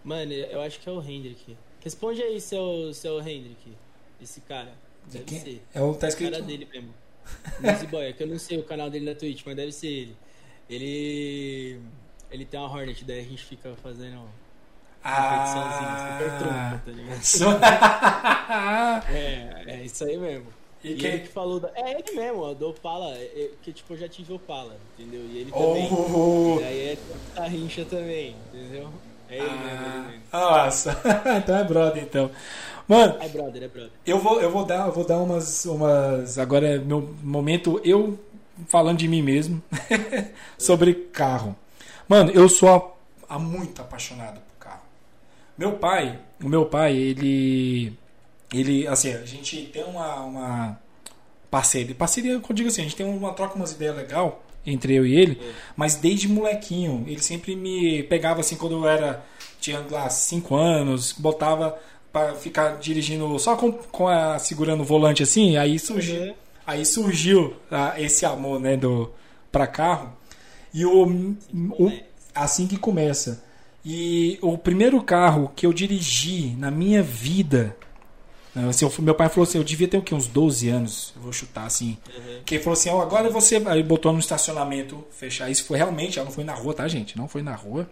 Mano, 0.05 0.33
eu 0.33 0.61
acho 0.61 0.79
que 0.79 0.89
é 0.89 0.93
o 0.93 1.03
Hendrick. 1.03 1.57
Responde 1.83 2.23
aí, 2.23 2.41
seu, 2.41 2.93
seu 2.93 3.19
Hendrick. 3.21 3.73
Esse 4.23 4.41
cara. 4.43 4.73
Deve 5.11 5.41
ser. 5.41 5.63
É 5.75 5.81
o 5.81 5.95
tá 5.95 6.09
escrito. 6.09 6.33
Cara 6.33 6.43
dele 6.43 6.69
mesmo. 6.71 6.95
Noise 7.61 7.87
Boy, 7.87 8.05
é 8.05 8.13
que 8.13 8.23
eu 8.23 8.27
não 8.27 8.39
sei 8.39 8.59
o 8.59 8.63
canal 8.63 8.91
dele 8.91 9.07
na 9.07 9.15
Twitch, 9.15 9.43
mas 9.47 9.57
deve 9.57 9.73
ser 9.73 9.89
ele. 9.89 10.17
Ele. 10.69 11.81
Ele 12.31 12.45
tem 12.45 12.59
uma 12.59 12.69
Hornet, 12.69 13.05
daí 13.05 13.21
a 13.21 13.25
gente 13.25 13.45
fica 13.45 13.75
fazendo. 13.83 14.23
Ah, 15.03 16.17
super 16.19 16.39
trompa, 16.39 16.83
tá 16.85 16.91
ligado? 16.91 17.23
é, 19.15 19.65
é 19.67 19.85
isso 19.85 20.05
aí 20.05 20.19
mesmo. 20.19 20.47
E, 20.83 20.95
e 20.95 21.07
ele 21.07 21.21
que 21.21 21.29
falou. 21.29 21.61
Da... 21.61 21.71
É 21.75 21.93
ele 21.93 22.13
mesmo, 22.13 22.55
do 22.55 22.71
Opala. 22.71 23.15
É, 23.15 23.51
que 23.63 23.73
tipo, 23.73 23.95
eu 23.95 23.99
já 23.99 24.09
tive 24.09 24.33
Opala, 24.33 24.77
entendeu? 24.99 25.21
E 25.21 25.39
ele 25.39 25.53
também. 25.53 25.89
Oh. 25.93 26.59
E 26.61 26.65
aí 26.65 26.89
é 26.89 26.99
a 27.37 27.47
rincha 27.47 27.85
também, 27.85 28.37
entendeu? 28.53 28.89
É 29.29 29.39
ele 29.39 29.47
ah, 29.49 29.53
mesmo, 29.53 29.87
ele 29.87 30.09
mesmo. 30.09 30.23
Nossa, 30.33 31.01
então 31.39 31.57
é 31.57 31.65
brother 31.65 32.03
então. 32.03 32.31
Mano, 32.87 33.17
é 33.21 33.29
brother, 33.29 33.63
é 33.65 33.69
brother. 33.69 33.91
Eu 34.07 34.19
vou, 34.21 34.41
eu 34.41 34.51
vou 34.51 34.65
dar, 34.65 34.87
eu 34.87 34.93
vou 34.93 35.05
dar 35.05 35.19
umas, 35.19 35.65
umas. 35.65 36.39
Agora 36.39 36.77
é 36.77 36.79
meu 36.79 37.15
momento, 37.23 37.81
eu 37.85 38.17
falando 38.67 38.99
de 38.99 39.09
mim 39.09 39.23
mesmo 39.23 39.63
sobre 40.59 40.95
carro. 40.95 41.57
Mano, 42.09 42.31
eu 42.31 42.49
sou 42.49 42.97
a, 43.29 43.35
a 43.35 43.39
muito 43.39 43.83
apaixonado 43.83 44.41
por 44.41 44.59
carro. 44.59 44.83
Meu 45.57 45.73
pai, 45.73 46.19
o 46.43 46.49
meu 46.49 46.67
pai, 46.67 46.97
ele 46.97 47.99
ele, 48.53 48.87
assim, 48.87 49.13
a 49.13 49.25
gente 49.25 49.67
tem 49.67 49.85
uma, 49.85 50.21
uma 50.21 50.81
parceria. 51.51 51.95
Parceria, 51.95 52.33
eu 52.33 52.55
digo 52.55 52.69
assim, 52.69 52.83
a 52.83 52.85
gente 52.85 52.97
tem 52.97 53.07
uma 53.07 53.33
troca, 53.33 53.55
umas 53.55 53.73
ideias 53.73 53.97
legal 53.97 54.43
entre 54.65 54.95
eu 54.95 55.07
e 55.07 55.15
ele, 55.15 55.41
mas 55.77 55.95
desde 55.95 56.27
molequinho, 56.27 57.05
ele 57.07 57.23
sempre 57.23 57.55
me 57.55 58.03
pegava 58.05 58.41
assim 58.41 58.57
quando 58.57 58.73
eu 58.73 58.89
era, 58.89 59.25
tinha 59.61 59.85
lá 59.89 60.09
5 60.09 60.57
anos, 60.57 61.13
botava 61.13 61.79
para 62.13 62.35
ficar 62.35 62.77
dirigindo 62.79 63.39
só 63.39 63.55
com, 63.55 63.71
com 63.73 64.09
a, 64.09 64.39
segurando 64.41 64.81
o 64.81 64.85
volante 64.85 65.23
assim, 65.23 65.57
aí 65.57 65.79
surgiu, 65.79 66.21
uhum. 66.21 66.35
Aí 66.67 66.85
surgiu 66.85 67.55
ah, 67.71 67.95
esse 68.01 68.27
amor, 68.27 68.61
né, 68.61 68.77
do 68.77 69.11
para 69.51 69.67
carro. 69.67 70.13
E 70.75 70.85
o, 70.85 71.37
o 71.79 71.93
assim 72.35 72.67
que 72.67 72.77
começa. 72.77 73.45
E 73.85 74.39
o 74.43 74.59
primeiro 74.59 75.03
carro 75.03 75.53
que 75.55 75.65
eu 75.65 75.73
dirigi 75.73 76.55
na 76.59 76.71
minha 76.71 77.03
vida 77.03 77.77
Assim, 78.69 78.89
meu 79.03 79.15
pai 79.15 79.29
falou 79.29 79.43
assim, 79.43 79.59
eu 79.59 79.65
devia 79.65 79.87
ter 79.87 79.99
o 79.99 80.03
quê? 80.03 80.15
Uns 80.15 80.27
12 80.27 80.69
anos, 80.71 81.13
eu 81.15 81.23
vou 81.23 81.33
chutar 81.33 81.67
assim. 81.67 81.99
Uhum. 82.17 82.41
Que 82.45 82.55
ele 82.55 82.65
falou 82.65 82.73
assim, 82.73 82.89
oh, 82.89 83.03
agora 83.03 83.29
você. 83.29 83.63
Aí 83.67 83.83
botou 83.83 84.13
no 84.13 84.19
estacionamento, 84.19 85.05
fechar. 85.11 85.51
Isso 85.51 85.65
foi 85.65 85.77
realmente, 85.77 86.19
não 86.19 86.31
foi 86.31 86.43
na 86.43 86.55
rua, 86.55 86.73
tá, 86.73 86.89
gente? 86.89 87.19
Não 87.19 87.29
foi 87.29 87.43
na 87.43 87.55
rua. 87.55 87.87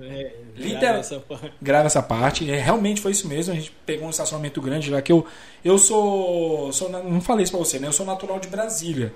É, 0.00 0.32
grava, 0.78 0.98
essa 0.98 1.20
parte. 1.20 1.52
grava 1.60 1.86
essa 1.86 2.02
parte. 2.02 2.50
É, 2.50 2.60
realmente 2.60 3.00
foi 3.00 3.12
isso 3.12 3.28
mesmo. 3.28 3.52
A 3.52 3.56
gente 3.56 3.70
pegou 3.84 4.06
um 4.06 4.10
estacionamento 4.10 4.60
grande 4.60 4.90
lá 4.90 5.00
que 5.00 5.12
eu. 5.12 5.26
Eu 5.64 5.78
sou. 5.78 6.72
sou 6.72 6.88
não 6.88 7.20
falei 7.20 7.44
isso 7.44 7.52
pra 7.52 7.60
você, 7.60 7.78
né? 7.78 7.88
Eu 7.88 7.92
sou 7.92 8.06
natural 8.06 8.38
de 8.38 8.48
Brasília. 8.48 9.14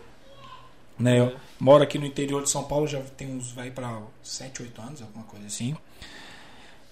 Né? 0.98 1.20
Eu 1.20 1.32
moro 1.60 1.82
aqui 1.82 1.98
no 1.98 2.06
interior 2.06 2.42
de 2.42 2.50
São 2.50 2.64
Paulo, 2.64 2.86
já 2.86 3.00
tem 3.16 3.28
uns. 3.28 3.52
Vai 3.52 3.70
pra 3.70 4.00
7, 4.22 4.62
8 4.62 4.80
anos, 4.80 5.02
alguma 5.02 5.24
coisa 5.24 5.46
assim. 5.46 5.76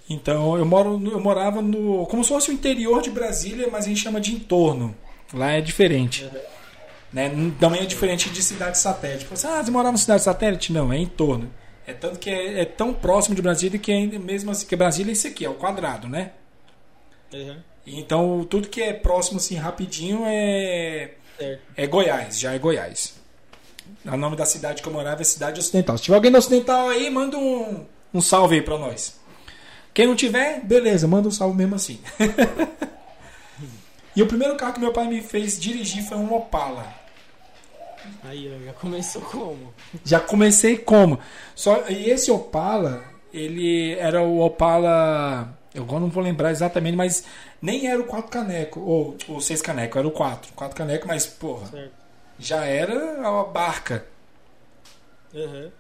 Então 0.09 0.57
eu 0.57 0.65
moro, 0.65 1.01
eu 1.11 1.21
morava 1.21 1.61
no, 1.61 2.07
como 2.07 2.23
se 2.23 2.29
fosse 2.29 2.51
o 2.51 2.53
interior 2.53 3.03
de 3.03 3.11
Brasília, 3.11 3.69
mas 3.71 3.85
a 3.85 3.89
gente 3.89 4.01
chama 4.01 4.21
de 4.21 4.33
entorno. 4.33 4.95
Lá 5.35 5.53
é 5.53 5.61
diferente. 5.61 6.25
Uhum. 6.25 6.41
Né? 7.13 7.31
Também 7.59 7.83
é 7.83 7.87
diferente 7.87 8.31
de 8.31 8.43
cidade 8.43 8.79
satélite. 8.79 9.27
Você, 9.27 9.47
ah, 9.47 9.63
você 9.63 9.71
morava 9.71 9.95
em 9.95 9.99
cidade 9.99 10.23
satélite? 10.23 10.73
Não, 10.73 10.93
é 10.93 10.99
entorno. 10.99 11.51
É 11.87 11.93
tanto 11.93 12.19
que 12.19 12.29
é, 12.29 12.61
é 12.61 12.65
tão 12.65 12.93
próximo 12.93 13.35
de 13.35 13.43
Brasília 13.43 13.79
que 13.79 13.93
é 13.93 14.07
mesmo 14.19 14.51
assim, 14.51 14.67
que 14.67 14.75
Brasília 14.75 15.11
é 15.11 15.15
isso 15.15 15.29
aqui, 15.29 15.45
é 15.45 15.49
o 15.49 15.55
quadrado, 15.55 16.09
né? 16.09 16.33
Uhum. 17.33 17.57
Então 17.87 18.47
tudo 18.49 18.69
que 18.69 18.83
é 18.83 18.93
próximo 18.93 19.39
assim 19.39 19.55
rapidinho 19.55 20.23
é 20.25 21.13
é 21.77 21.87
Goiás, 21.87 22.41
já 22.41 22.55
é 22.55 22.59
Goiás. 22.59 23.15
O 24.05 24.17
nome 24.17 24.37
da 24.37 24.47
cidade 24.47 24.83
que 24.83 24.89
eu 24.89 24.93
morava 24.93 25.21
é 25.21 25.25
Cidade 25.25 25.61
Ocidental. 25.61 25.97
Se 25.97 26.05
tiver 26.05 26.17
alguém 26.17 26.33
da 26.33 26.39
Ocidental 26.39 26.89
aí, 26.89 27.09
manda 27.11 27.37
um, 27.37 27.85
um 28.13 28.21
salve 28.21 28.57
aí 28.57 28.63
pra 28.63 28.79
nós. 28.79 29.19
Quem 29.93 30.07
não 30.07 30.17
tiver, 30.17 30.61
beleza, 30.65 31.07
manda 31.07 31.29
um 31.29 31.31
salve 31.31 31.57
mesmo 31.57 31.75
assim. 31.75 32.01
e 34.15 34.23
o 34.23 34.27
primeiro 34.27 34.57
carro 34.57 34.75
que 34.75 34.81
meu 34.81 34.93
pai 34.93 35.07
me 35.09 35.23
fez 35.23 35.59
dirigir 35.59 36.03
foi 36.05 36.17
um 36.17 36.35
Opala. 36.35 36.95
Aí, 38.25 38.63
já 38.65 38.73
começou 38.73 39.23
como? 39.23 39.75
Já 40.05 40.21
comecei 40.21 40.77
como? 40.79 41.19
Só, 41.55 41.85
e 41.89 42.11
esse 42.11 42.31
Opala, 42.31 43.05
ele 43.33 43.93
era 43.95 44.23
o 44.23 44.41
Opala. 44.41 45.57
Eu 45.75 45.83
agora 45.83 46.01
não 46.01 46.09
vou 46.09 46.23
lembrar 46.23 46.51
exatamente, 46.51 46.97
mas 46.97 47.25
nem 47.61 47.87
era 47.87 48.01
o 48.01 48.05
4 48.05 48.31
caneco, 48.31 48.81
ou 48.81 49.17
o 49.29 49.41
6 49.41 49.61
caneco, 49.63 49.99
era 49.99 50.09
o 50.09 50.11
4. 50.11 50.53
4 50.55 50.77
caneco, 50.77 51.07
mas, 51.07 51.27
porra, 51.27 51.67
certo. 51.67 51.93
já 52.39 52.65
era 52.65 53.29
a 53.29 53.45
barca. 53.45 54.07
Uhum. 55.35 55.71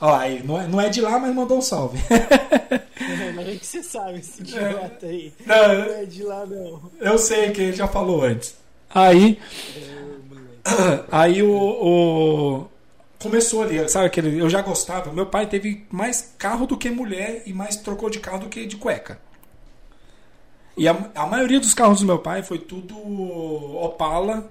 Ó, 0.00 0.14
aí, 0.14 0.42
não 0.44 0.60
é, 0.60 0.66
não 0.68 0.80
é 0.80 0.88
de 0.88 1.00
lá, 1.00 1.18
mas 1.18 1.34
mandou 1.34 1.58
um 1.58 1.62
salve. 1.62 1.98
mas 3.34 3.48
é 3.48 3.56
que 3.56 3.66
você 3.66 3.82
sabe 3.82 4.20
esse 4.20 4.40
idiota 4.40 5.06
aí. 5.06 5.32
Não, 5.44 5.56
não 5.56 5.94
é 5.94 6.04
de 6.04 6.22
lá, 6.22 6.46
não. 6.46 6.90
Eu 7.00 7.18
sei 7.18 7.50
que 7.50 7.60
ele 7.60 7.72
já 7.72 7.88
falou 7.88 8.22
antes. 8.22 8.56
Aí. 8.88 9.40
É, 9.76 10.17
aí 11.10 11.42
o, 11.42 11.50
o, 11.50 12.66
Começou 13.20 13.62
ali, 13.62 13.88
sabe 13.88 14.06
aquele. 14.06 14.40
Eu 14.40 14.48
já 14.48 14.62
gostava. 14.62 15.12
Meu 15.12 15.26
pai 15.26 15.46
teve 15.46 15.84
mais 15.90 16.34
carro 16.38 16.66
do 16.66 16.76
que 16.76 16.88
mulher 16.88 17.42
e 17.46 17.52
mais 17.52 17.76
trocou 17.76 18.08
de 18.08 18.20
carro 18.20 18.38
do 18.38 18.48
que 18.48 18.64
de 18.64 18.76
cueca. 18.76 19.20
E 20.76 20.86
a, 20.86 21.10
a 21.16 21.26
maioria 21.26 21.58
dos 21.58 21.74
carros 21.74 22.00
do 22.00 22.06
meu 22.06 22.20
pai 22.20 22.44
foi 22.44 22.58
tudo 22.58 22.96
Opala. 23.76 24.48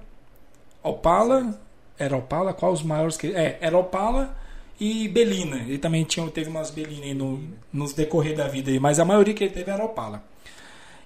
Opala. 0.84 1.57
Era 1.97 2.18
Opala? 2.18 2.53
Qual 2.53 2.74
os 2.74 2.84
maiores 2.84 3.15
que. 3.15 3.28
É, 3.28 3.57
era 3.61 3.78
Opala 3.78 4.36
e 4.78 5.07
Belina. 5.07 5.57
Ele 5.59 5.78
também 5.78 6.03
tinha, 6.03 6.30
teve 6.30 6.49
umas 6.49 6.70
Belina 6.70 7.13
no, 7.13 7.41
nos 7.72 7.93
decorrer 7.93 8.36
da 8.36 8.49
vida 8.49 8.70
aí, 8.70 8.82
mas 8.82 8.99
a 8.99 9.05
maioria 9.05 9.34
que 9.34 9.45
ele 9.45 9.53
teve 9.53 9.72
era 9.72 9.84
Opala. 9.84 10.22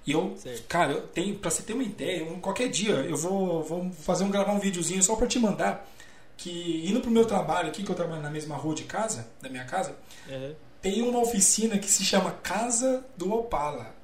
E 0.06 0.12
eu, 0.12 0.34
certo. 0.36 0.66
cara, 0.66 0.92
eu 0.92 1.06
tenho, 1.08 1.38
pra 1.38 1.50
você 1.50 1.62
ter 1.62 1.74
uma 1.74 1.82
ideia, 1.82 2.24
qualquer 2.40 2.68
dia 2.68 2.94
eu 2.94 3.16
vou, 3.16 3.62
vou 3.62 3.90
fazer 3.92 4.24
um 4.24 4.30
gravar 4.30 4.52
um 4.52 4.58
videozinho 4.58 5.02
só 5.02 5.14
pra 5.14 5.26
te 5.26 5.38
mandar. 5.38 5.88
Que 6.36 6.88
indo 6.88 7.00
pro 7.00 7.10
meu 7.10 7.24
trabalho 7.24 7.68
aqui, 7.68 7.84
que 7.84 7.90
eu 7.90 7.94
trabalho 7.94 8.22
na 8.22 8.30
mesma 8.30 8.56
rua 8.56 8.74
de 8.74 8.84
casa, 8.84 9.28
da 9.40 9.48
minha 9.48 9.64
casa, 9.64 9.96
uhum. 10.28 10.54
tem 10.80 11.02
uma 11.02 11.20
oficina 11.20 11.78
que 11.78 11.88
se 11.88 12.04
chama 12.04 12.32
Casa 12.42 13.04
do 13.16 13.32
Opala. 13.32 13.94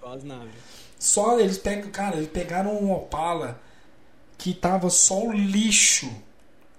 Só 0.00 0.14
as 0.14 0.24
naves. 0.24 0.54
Só 0.98 1.38
eles 1.38 1.58
pegam, 1.58 1.90
cara, 1.90 2.16
eles 2.16 2.30
pegaram 2.30 2.82
um 2.82 2.92
Opala 2.92 3.60
que 4.38 4.54
tava 4.54 4.88
só 4.88 5.26
o 5.26 5.32
lixo. 5.32 6.10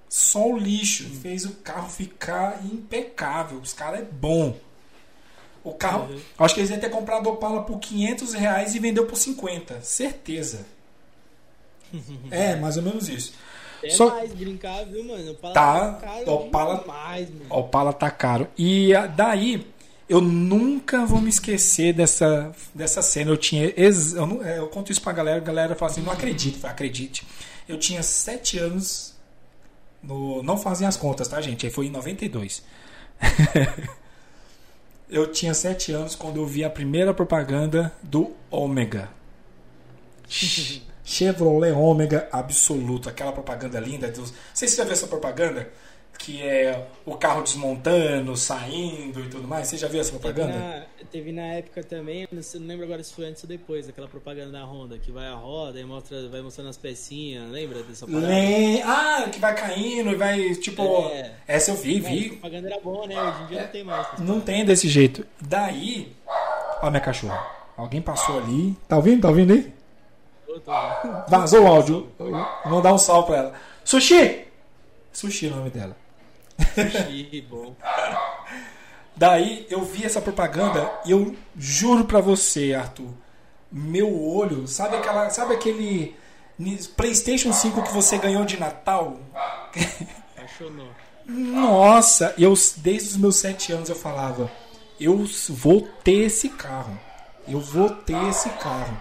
Só 0.10 0.48
o 0.48 0.58
lixo 0.58 1.10
fez 1.22 1.46
o 1.46 1.52
carro 1.58 1.90
ficar 1.90 2.64
impecável. 2.66 3.60
Os 3.60 3.74
caras 3.74 4.00
é 4.00 4.04
bom. 4.04 4.58
O 5.66 5.74
carro, 5.74 6.10
Uhum. 6.14 6.20
acho 6.40 6.54
que 6.54 6.60
eles 6.62 6.70
iam 6.70 6.80
ter 6.80 6.90
comprado 6.90 7.28
o 7.28 7.34
Opala 7.34 7.64
por 7.64 7.80
500 7.80 8.34
reais 8.34 8.74
e 8.76 8.80
vendeu 8.80 9.06
por 9.08 9.18
50. 9.18 9.82
Certeza. 9.82 10.66
é, 12.32 12.56
mais 12.56 12.78
ou 12.78 12.84
menos 12.84 13.10
isso. 13.10 13.34
É 13.84 13.90
Só- 13.90 14.10
mais 14.10 14.32
brincar, 14.34 14.86
viu, 14.86 15.04
mano? 15.04 15.32
Opala 15.32 15.54
Tá, 15.54 15.94
caro 16.02 16.30
o 16.30 16.34
Opala- 16.36 16.80
demais, 16.80 17.30
mano. 17.30 17.46
Opala 17.50 17.94
tá 17.94 18.10
caro. 18.12 18.48
E 18.58 18.94
ah, 18.96 19.06
daí, 19.08 19.66
eu 20.08 20.22
nunca 20.22 21.06
vou 21.06 21.20
me 21.20 21.30
esquecer 21.30 21.94
dessa, 21.94 22.52
dessa 22.74 23.02
cena. 23.02 23.32
Eu 23.32 23.38
tinha. 23.38 23.74
ex- 23.76 24.14
Eu, 24.14 24.26
não- 24.28 24.44
é, 24.44 24.60
eu 24.60 24.68
conto 24.68 24.92
isso 24.92 25.02
pra 25.02 25.12
galera, 25.14 25.38
a 25.38 25.44
galera 25.44 25.76
fala 25.76 25.92
assim: 25.92 26.02
não 26.02 26.12
acredito, 26.14 26.64
acredite. 26.66 27.26
Eu 27.68 27.78
tinha 27.80 28.02
7 28.04 28.58
anos. 28.60 29.14
No, 30.02 30.44
não 30.44 30.58
fazem 30.58 30.88
as 30.88 30.96
contas, 30.96 31.28
tá, 31.28 31.42
gente? 31.42 31.66
Aí 31.66 31.72
foi 31.72 31.88
em 31.88 31.92
92. 31.92 32.62
eu 35.10 35.32
tinha 35.32 35.54
7 35.54 35.92
anos 35.92 36.16
quando 36.16 36.38
eu 36.38 36.46
vi 36.46 36.64
a 36.64 36.70
primeira 36.70 37.14
propaganda 37.14 37.92
do 38.02 38.32
Ômega. 38.50 39.10
Chevrolet 41.06 41.72
Ômega 41.72 42.28
absoluto, 42.32 43.08
aquela 43.08 43.32
propaganda 43.32 43.80
linda. 43.80 44.08
Dos... 44.10 44.32
Não 44.32 44.38
sei 44.54 44.68
se 44.68 44.76
você 44.76 44.82
já 44.82 44.84
viu 44.84 44.94
essa 44.94 45.08
propaganda, 45.08 45.70
que 46.18 46.42
é 46.42 46.88
o 47.06 47.16
carro 47.16 47.44
desmontando, 47.44 48.36
saindo 48.36 49.20
e 49.22 49.30
tudo 49.30 49.48
mais. 49.48 49.68
Você 49.68 49.78
já 49.78 49.88
viu 49.88 50.00
essa 50.02 50.12
Teve 50.18 50.34
propaganda? 50.34 50.58
na, 50.58 51.06
teve 51.12 51.32
na 51.32 51.42
época 51.54 51.84
também, 51.84 52.28
não, 52.32 52.42
lembro 52.68 52.86
agora 52.86 53.04
se 53.04 53.14
foi 53.14 53.26
antes 53.26 53.44
ou 53.44 53.48
depois, 53.50 53.88
aquela 53.88 54.08
propaganda 54.08 54.52
da 54.52 54.64
Honda, 54.66 54.98
que 54.98 55.12
vai 55.12 55.28
a 55.28 55.34
roda 55.36 55.80
e 55.80 55.84
mostra, 55.86 56.28
vai 56.30 56.42
mostrando 56.42 56.70
as 56.70 56.78
pecinhas, 56.78 57.50
lembra 57.52 57.84
dessa 57.84 58.06
parada? 58.08 58.28
Le- 58.28 58.82
Ah, 58.84 59.30
que 59.32 59.40
vai 59.40 59.56
caindo 59.56 60.10
e 60.12 60.16
vai, 60.16 60.56
tipo. 60.56 60.82
É. 61.12 61.32
Essa 61.48 61.72
eu 61.72 61.76
vi, 61.76 62.04
a 62.06 62.10
vi. 62.10 62.30
propaganda 62.30 62.68
era 62.70 62.80
boa, 62.82 63.06
né? 63.08 63.22
Hoje 63.22 63.44
em 63.44 63.48
dia 63.48 63.62
não 63.62 63.68
tem 63.70 63.84
mais. 63.84 64.08
Não 64.20 64.40
tem 64.42 64.66
desse 64.66 64.88
jeito. 64.88 65.26
Daí. 65.42 66.12
Ó, 66.82 66.90
minha 66.90 67.02
cachorra. 67.02 67.46
Alguém 67.78 68.02
passou 68.02 68.38
ali. 68.40 68.76
Tá 68.88 68.96
ouvindo? 68.98 69.22
Tá 69.22 69.30
ouvindo 69.30 69.54
aí? 69.54 69.74
Tô, 70.48 70.60
tô 70.60 70.72
vendo. 71.04 71.24
Vazou 71.28 71.64
o 71.64 71.68
áudio. 71.68 72.10
Vou 72.66 72.82
dar 72.82 72.94
um 72.94 72.98
salve 72.98 73.28
pra 73.28 73.38
ela. 73.38 73.54
Sushi! 73.84 74.46
Sushi 75.12 75.48
é 75.48 75.52
o 75.52 75.56
nome 75.58 75.70
dela. 75.70 75.96
Sushi, 76.60 77.46
bom. 77.50 77.76
Daí 79.16 79.66
eu 79.70 79.84
vi 79.84 80.06
essa 80.06 80.22
propaganda 80.22 80.92
e 81.06 81.12
eu 81.12 81.36
juro 81.58 82.06
pra 82.06 82.20
você, 82.20 82.74
Arthur, 82.74 83.14
meu 83.72 84.22
olho, 84.22 84.68
sabe 84.68 84.98
aquela, 84.98 85.30
sabe 85.30 85.54
aquele 85.54 86.16
PlayStation 86.96 87.54
5 87.54 87.84
que 87.84 87.94
você 87.94 88.18
ganhou 88.18 88.46
de 88.46 88.60
Natal? 88.60 89.20
Apaixonou. 90.36 90.90
Nossa, 91.26 92.34
eu 92.38 92.54
desde 92.78 93.10
os 93.10 93.18
meus 93.18 93.38
sete 93.38 93.72
anos 93.72 93.90
eu 93.90 93.96
falava, 93.96 94.52
eu 95.00 95.26
vou 95.50 95.82
ter 96.04 96.26
esse 96.26 96.50
carro. 96.50 96.98
Eu 97.48 97.60
vou 97.60 97.90
ter 97.90 98.22
esse 98.30 98.50
carro. 98.50 98.98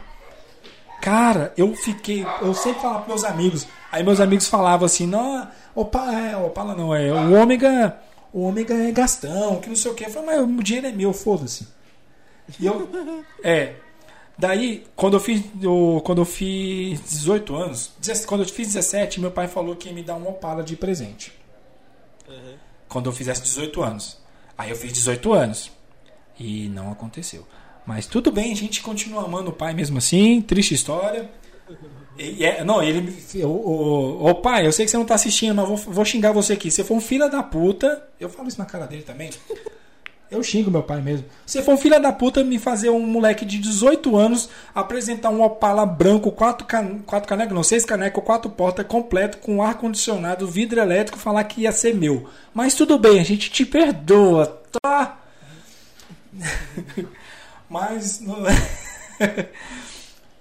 Cara, 1.04 1.52
eu 1.54 1.76
fiquei, 1.76 2.24
eu 2.40 2.54
sempre 2.54 2.80
falava 2.80 3.02
pros 3.02 3.20
meus 3.20 3.24
amigos. 3.24 3.66
Aí 3.92 4.02
meus 4.02 4.20
amigos 4.20 4.48
falavam 4.48 4.86
assim, 4.86 5.06
não, 5.06 5.46
opa, 5.74 6.10
é, 6.10 6.34
opala 6.34 6.74
não, 6.74 6.94
é, 6.94 7.12
o 7.12 7.34
ômega, 7.34 7.98
o 8.32 8.40
ômega 8.40 8.72
é 8.72 8.90
gastão, 8.90 9.60
que 9.60 9.68
não 9.68 9.76
sei 9.76 9.90
o 9.90 9.94
que. 9.94 10.06
Eu 10.06 10.10
falei, 10.10 10.40
mas 10.40 10.58
o 10.58 10.62
dinheiro 10.62 10.86
é 10.86 10.92
meu, 10.92 11.12
foda-se. 11.12 11.68
E 12.58 12.64
eu, 12.64 12.88
é. 13.44 13.74
Daí, 14.38 14.86
quando 14.96 15.18
eu 15.18 15.20
fiz, 15.20 15.44
eu, 15.60 16.00
quando 16.06 16.22
eu 16.22 16.24
fiz 16.24 17.02
18 17.02 17.54
anos, 17.54 17.92
17 18.00 18.26
quando 18.26 18.40
eu 18.40 18.48
fiz 18.48 18.68
17, 18.68 19.20
meu 19.20 19.30
pai 19.30 19.46
falou 19.46 19.76
que 19.76 19.88
ia 19.88 19.94
me 19.94 20.02
dar 20.02 20.14
um 20.14 20.26
Opala 20.26 20.62
de 20.62 20.74
presente 20.74 21.38
Uhum. 22.26 22.54
quando 22.88 23.10
eu 23.10 23.12
fizesse 23.12 23.42
18 23.42 23.82
anos. 23.82 24.18
Aí 24.56 24.70
eu 24.70 24.76
fiz 24.76 24.90
18 24.90 25.34
anos. 25.34 25.70
E 26.40 26.66
não 26.70 26.90
aconteceu. 26.90 27.46
Mas 27.86 28.06
tudo 28.06 28.32
bem, 28.32 28.52
a 28.52 28.56
gente 28.56 28.82
continua 28.82 29.24
amando 29.24 29.50
o 29.50 29.52
pai 29.52 29.74
mesmo 29.74 29.98
assim. 29.98 30.40
Triste 30.40 30.74
história. 30.74 31.30
E, 32.18 32.44
é- 32.44 32.64
não, 32.64 32.82
ele. 32.82 33.14
O, 33.44 34.28
o 34.30 34.34
pai, 34.36 34.66
eu 34.66 34.72
sei 34.72 34.84
que 34.84 34.90
você 34.90 34.96
não 34.96 35.04
tá 35.04 35.14
assistindo, 35.14 35.54
mas 35.54 35.68
vou, 35.68 35.76
vou 35.76 36.04
xingar 36.04 36.32
você 36.32 36.54
aqui. 36.54 36.70
Você 36.70 36.84
foi 36.84 36.96
um 36.96 37.00
filho 37.00 37.28
da 37.30 37.42
puta. 37.42 38.02
Eu 38.18 38.28
falo 38.28 38.48
isso 38.48 38.58
na 38.58 38.64
cara 38.64 38.86
dele 38.86 39.02
também. 39.02 39.30
Eu 40.30 40.42
xingo 40.42 40.70
meu 40.70 40.82
pai 40.82 41.00
mesmo. 41.00 41.26
Você 41.46 41.62
foi 41.62 41.74
um 41.74 41.76
filho 41.76 42.00
da 42.00 42.10
puta 42.10 42.42
me 42.42 42.58
fazer 42.58 42.88
um 42.90 43.06
moleque 43.06 43.44
de 43.44 43.58
18 43.58 44.16
anos 44.16 44.48
apresentar 44.74 45.30
um 45.30 45.42
Opala 45.42 45.84
branco, 45.86 46.32
quatro, 46.32 46.66
can... 46.66 46.98
quatro 47.06 47.28
canecas, 47.28 47.54
não, 47.54 47.62
seis 47.62 47.84
canecas, 47.84 48.24
quatro 48.24 48.50
portas, 48.50 48.86
completo, 48.86 49.38
com 49.38 49.62
ar-condicionado, 49.62 50.48
vidro 50.48 50.80
elétrico, 50.80 51.18
falar 51.18 51.44
que 51.44 51.60
ia 51.62 51.72
ser 51.72 51.94
meu. 51.94 52.28
Mas 52.52 52.74
tudo 52.74 52.98
bem, 52.98 53.20
a 53.20 53.24
gente 53.24 53.50
te 53.50 53.64
perdoa, 53.64 54.60
tá? 54.82 55.20
Mas. 57.74 58.20
não- 58.20 58.36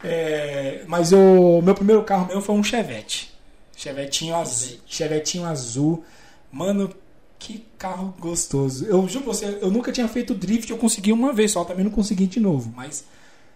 É, 0.03 0.83
mas 0.87 1.11
o 1.11 1.61
meu 1.63 1.73
primeiro 1.73 2.03
carro 2.03 2.27
meu 2.27 2.39
foi 2.41 2.53
um 2.53 2.63
Chevette. 2.63 3.33
Chevetinho 3.75 4.35
azul. 4.35 4.77
Chevetinho 4.85 5.45
azul. 5.45 6.03
Mano, 6.51 6.93
que 7.39 7.65
carro 7.77 8.13
gostoso. 8.19 8.85
Eu 8.85 9.07
juro 9.07 9.25
pra 9.25 9.33
você, 9.33 9.57
eu 9.61 9.71
nunca 9.71 9.91
tinha 9.91 10.07
feito 10.07 10.35
drift, 10.35 10.69
eu 10.69 10.77
consegui 10.77 11.11
uma 11.11 11.33
vez 11.33 11.51
só, 11.51 11.65
também 11.65 11.83
não 11.83 11.91
consegui 11.91 12.27
de 12.27 12.39
novo. 12.39 12.71
Mas 12.75 13.03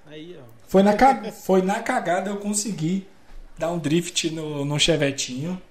Aí, 0.07 0.35
ó. 0.39 0.43
foi 0.67 0.81
na, 0.81 0.93
foi 1.31 1.61
na 1.61 1.79
cagada 1.81 2.31
eu 2.31 2.37
consegui 2.37 3.05
dar 3.59 3.71
um 3.71 3.77
drift 3.77 4.31
no, 4.31 4.65
no 4.65 4.79
Chevetinho. 4.79 5.61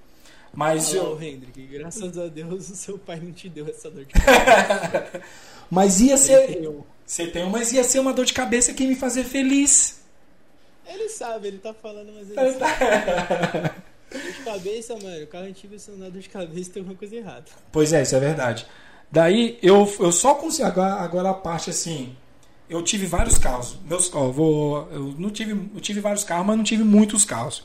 Mas 0.54 0.92
lá, 0.94 1.00
eu. 1.00 1.20
Hendrick, 1.20 1.60
graças 1.66 2.16
a 2.16 2.28
Deus 2.28 2.70
o 2.70 2.76
seu 2.76 2.96
pai 2.96 3.18
não 3.20 3.32
te 3.32 3.48
deu 3.48 3.66
essa 3.68 3.90
dor 3.90 4.04
de 4.04 4.12
cabeça. 4.14 5.20
Mas 5.68 6.00
ia 6.00 6.16
ser. 6.16 6.62
Eu- 7.06 7.10
Você 7.10 7.26
tem, 7.28 7.48
mas 7.48 7.72
ia 7.72 7.84
ser 7.84 8.00
uma 8.00 8.12
dor 8.12 8.24
de 8.24 8.32
cabeça 8.32 8.72
que 8.72 8.82
ia 8.82 8.88
me 8.88 8.96
fazer 8.96 9.24
feliz. 9.24 10.00
Ele 10.86 11.08
sabe, 11.08 11.48
ele 11.48 11.58
tá 11.58 11.72
falando, 11.74 12.12
mas 12.14 12.28
ele 12.30 12.58
sabe. 12.58 13.70
Dor 14.10 14.22
de 14.22 14.42
cabeça, 14.44 14.96
mano. 15.02 15.24
O 15.24 15.26
carro 15.26 15.44
antigo, 15.46 15.76
se 15.78 15.90
não 15.90 16.08
dor 16.10 16.20
de 16.20 16.28
cabeça, 16.28 16.70
tem 16.70 16.80
alguma 16.80 16.96
coisa 16.96 17.16
errada. 17.16 17.44
Pois 17.72 17.92
é, 17.92 18.02
isso 18.02 18.14
é 18.14 18.20
verdade. 18.20 18.64
Daí 19.10 19.58
eu, 19.60 19.92
eu 19.98 20.12
só 20.12 20.34
consegui. 20.36 20.62
Agora, 20.62 20.94
agora 20.94 21.30
a 21.30 21.34
parte 21.34 21.70
assim. 21.70 22.16
Eu 22.70 22.82
tive 22.82 23.04
vários 23.06 23.36
carros. 23.36 23.76
Meus, 23.84 24.12
ó, 24.14 24.28
vou, 24.30 24.88
eu 24.92 25.14
não 25.18 25.30
tive, 25.30 25.52
eu 25.74 25.80
tive 25.80 26.00
vários 26.00 26.22
carros, 26.24 26.46
mas 26.46 26.56
não 26.56 26.64
tive 26.64 26.82
muitos 26.84 27.24
carros. 27.24 27.64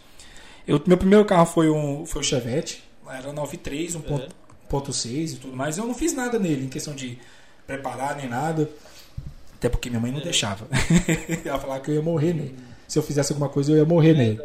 Eu, 0.67 0.81
meu 0.85 0.97
primeiro 0.97 1.25
carro 1.25 1.45
foi 1.45 1.69
um 1.69 2.05
foi 2.05 2.21
o 2.21 2.23
Chevette, 2.23 2.83
era 3.07 3.31
93, 3.33 3.95
1.6 3.95 5.33
e 5.33 5.35
tudo 5.37 5.55
mais. 5.55 5.77
Eu 5.77 5.85
não 5.85 5.93
fiz 5.93 6.13
nada 6.13 6.37
nele 6.39 6.65
em 6.65 6.69
questão 6.69 6.93
de 6.95 7.17
preparar 7.67 8.15
nem 8.15 8.27
nada. 8.27 8.69
Até 9.61 9.69
porque 9.69 9.91
minha 9.91 10.01
mãe 10.01 10.11
não 10.11 10.19
deixava. 10.19 10.67
Ela 11.45 11.59
falava 11.59 11.79
que 11.81 11.91
eu 11.91 11.93
ia 11.93 12.01
morrer 12.01 12.33
nele. 12.33 12.57
Se 12.87 12.97
eu 12.97 13.03
fizesse 13.03 13.31
alguma 13.31 13.47
coisa, 13.47 13.71
eu 13.71 13.77
ia 13.77 13.85
morrer 13.85 14.15
nele. 14.15 14.41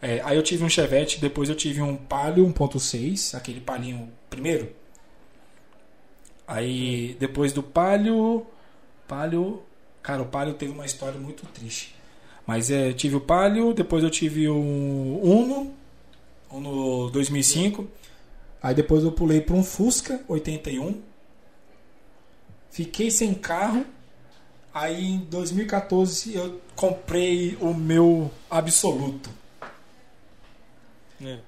É, 0.00 0.20
aí 0.24 0.36
eu 0.36 0.44
tive 0.44 0.62
um 0.62 0.68
Chevette, 0.68 1.20
depois 1.20 1.48
eu 1.48 1.56
tive 1.56 1.82
um 1.82 1.96
Palio 1.96 2.46
1.6, 2.46 3.36
aquele 3.36 3.60
palhinho 3.60 4.08
primeiro. 4.30 4.70
Aí 6.46 7.16
depois 7.18 7.52
do 7.52 7.64
Palio, 7.64 8.46
Palio, 9.08 9.60
cara, 10.00 10.22
o 10.22 10.26
Palio 10.26 10.54
teve 10.54 10.70
uma 10.70 10.86
história 10.86 11.18
muito 11.18 11.44
triste. 11.46 11.92
Mas 12.46 12.70
é, 12.70 12.92
tive 12.92 13.16
o 13.16 13.20
Palio, 13.20 13.74
depois 13.74 14.04
eu 14.04 14.10
tive 14.10 14.46
o 14.46 14.54
Uno, 14.56 15.74
Uno 16.48 17.10
2005. 17.10 17.88
Aí 18.62 18.72
depois 18.72 19.02
eu 19.02 19.10
pulei 19.10 19.40
para 19.40 19.56
um 19.56 19.64
Fusca 19.64 20.20
81. 20.28 21.09
Fiquei 22.70 23.10
sem 23.10 23.34
carro. 23.34 23.84
Aí 24.72 25.04
em 25.04 25.18
2014 25.18 26.34
eu 26.34 26.60
comprei 26.76 27.56
o 27.60 27.74
meu 27.74 28.30
Absoluto. 28.48 29.28
É. 31.22 31.38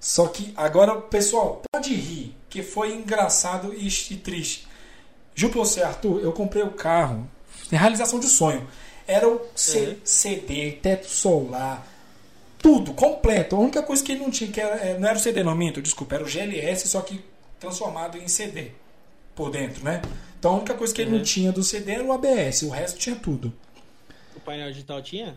Só 0.00 0.28
que 0.28 0.52
agora, 0.56 0.94
pessoal, 1.00 1.60
pode 1.72 1.92
rir, 1.94 2.34
que 2.48 2.62
foi 2.62 2.94
engraçado 2.94 3.74
e, 3.74 3.88
e 3.88 4.16
triste. 4.16 4.66
Juro 5.34 5.52
pra 5.54 5.60
você, 5.62 5.82
Arthur, 5.82 6.20
eu 6.20 6.32
comprei 6.32 6.62
o 6.62 6.70
carro, 6.70 7.28
realização 7.70 8.18
de 8.20 8.26
sonho. 8.28 8.66
Era 9.06 9.28
o 9.28 9.40
C- 9.56 9.78
Uhum. 9.88 9.96
CD, 10.04 10.72
teto 10.72 11.08
solar, 11.08 11.86
tudo, 12.58 12.92
completo. 12.94 13.56
A 13.56 13.58
única 13.58 13.82
coisa 13.82 14.02
que 14.04 14.12
ele 14.12 14.20
não 14.22 14.30
tinha, 14.30 14.50
que 14.50 14.60
era, 14.60 14.76
é, 14.76 14.98
não 14.98 15.08
era 15.08 15.18
o 15.18 15.20
CD, 15.20 15.42
não 15.42 15.54
minto, 15.54 15.82
desculpa, 15.82 16.14
era 16.14 16.24
o 16.24 16.28
GLS, 16.28 16.86
só 16.88 17.00
que 17.00 17.20
transformado 17.58 18.16
em 18.18 18.28
CD 18.28 18.70
por 19.34 19.50
dentro, 19.50 19.82
né? 19.84 20.00
Então 20.38 20.52
a 20.52 20.56
única 20.56 20.74
coisa 20.74 20.94
que 20.94 21.02
ele 21.02 21.10
não 21.10 21.18
Uhum. 21.18 21.24
tinha 21.24 21.50
do 21.52 21.62
CD 21.62 21.92
era 21.92 22.04
o 22.04 22.12
ABS, 22.12 22.62
o 22.62 22.68
resto 22.70 22.98
tinha 22.98 23.16
tudo. 23.16 23.52
O 24.36 24.40
painel 24.40 24.70
digital 24.70 25.02
tinha? 25.02 25.36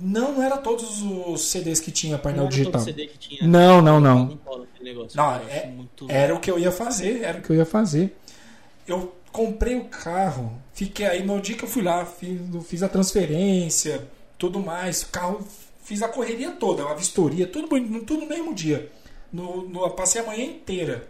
Não, 0.00 0.32
não 0.32 0.42
era 0.42 0.56
todos 0.56 1.02
os 1.02 1.42
CDs 1.42 1.78
que 1.78 1.90
tinha 1.90 2.18
painel 2.18 2.44
não 2.44 2.48
digital. 2.48 2.82
que 2.84 3.18
tinha. 3.18 3.46
Não, 3.46 3.82
não, 3.82 4.00
não. 4.00 4.38
Não 5.14 5.34
é- 5.48 5.70
Era 6.08 6.34
o 6.34 6.40
que 6.40 6.50
eu 6.50 6.58
ia 6.58 6.72
fazer, 6.72 7.22
era 7.22 7.38
o 7.38 7.42
que 7.42 7.50
eu 7.50 7.56
ia 7.56 7.66
fazer. 7.66 8.16
Eu 8.86 9.14
comprei 9.30 9.76
o 9.76 9.84
carro, 9.84 10.52
fiquei 10.72 11.06
aí 11.06 11.24
no 11.24 11.40
dia 11.40 11.56
que 11.56 11.64
eu 11.64 11.68
fui 11.68 11.82
lá, 11.82 12.04
fiz, 12.04 12.40
fiz 12.66 12.82
a 12.82 12.88
transferência, 12.88 14.06
tudo 14.38 14.58
mais. 14.60 15.02
O 15.02 15.08
carro 15.08 15.46
fiz 15.82 16.02
a 16.02 16.08
correria 16.08 16.50
toda, 16.52 16.84
a 16.84 16.94
vistoria, 16.94 17.46
tudo, 17.46 17.68
tudo 18.02 18.20
no 18.22 18.26
mesmo 18.28 18.54
dia. 18.54 18.90
No, 19.32 19.68
no, 19.68 19.88
passei 19.90 20.20
a 20.22 20.24
manhã 20.24 20.44
inteira 20.44 21.08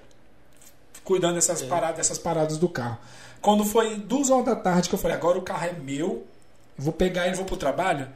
cuidando 1.04 1.34
dessas, 1.34 1.62
é. 1.62 1.66
paradas, 1.66 1.96
dessas 1.98 2.18
paradas 2.18 2.58
do 2.58 2.68
carro. 2.68 2.98
Quando 3.40 3.64
foi 3.64 3.96
duas 3.96 4.30
horas 4.30 4.46
da 4.46 4.56
tarde 4.56 4.88
que 4.88 4.94
eu 4.94 4.98
falei, 4.98 5.16
agora 5.16 5.38
o 5.38 5.42
carro 5.42 5.66
é 5.66 5.72
meu, 5.72 6.26
vou 6.76 6.92
pegar 6.92 7.26
ele 7.26 7.34
e 7.34 7.36
vou 7.36 7.44
pro 7.44 7.56
trabalho. 7.56 8.08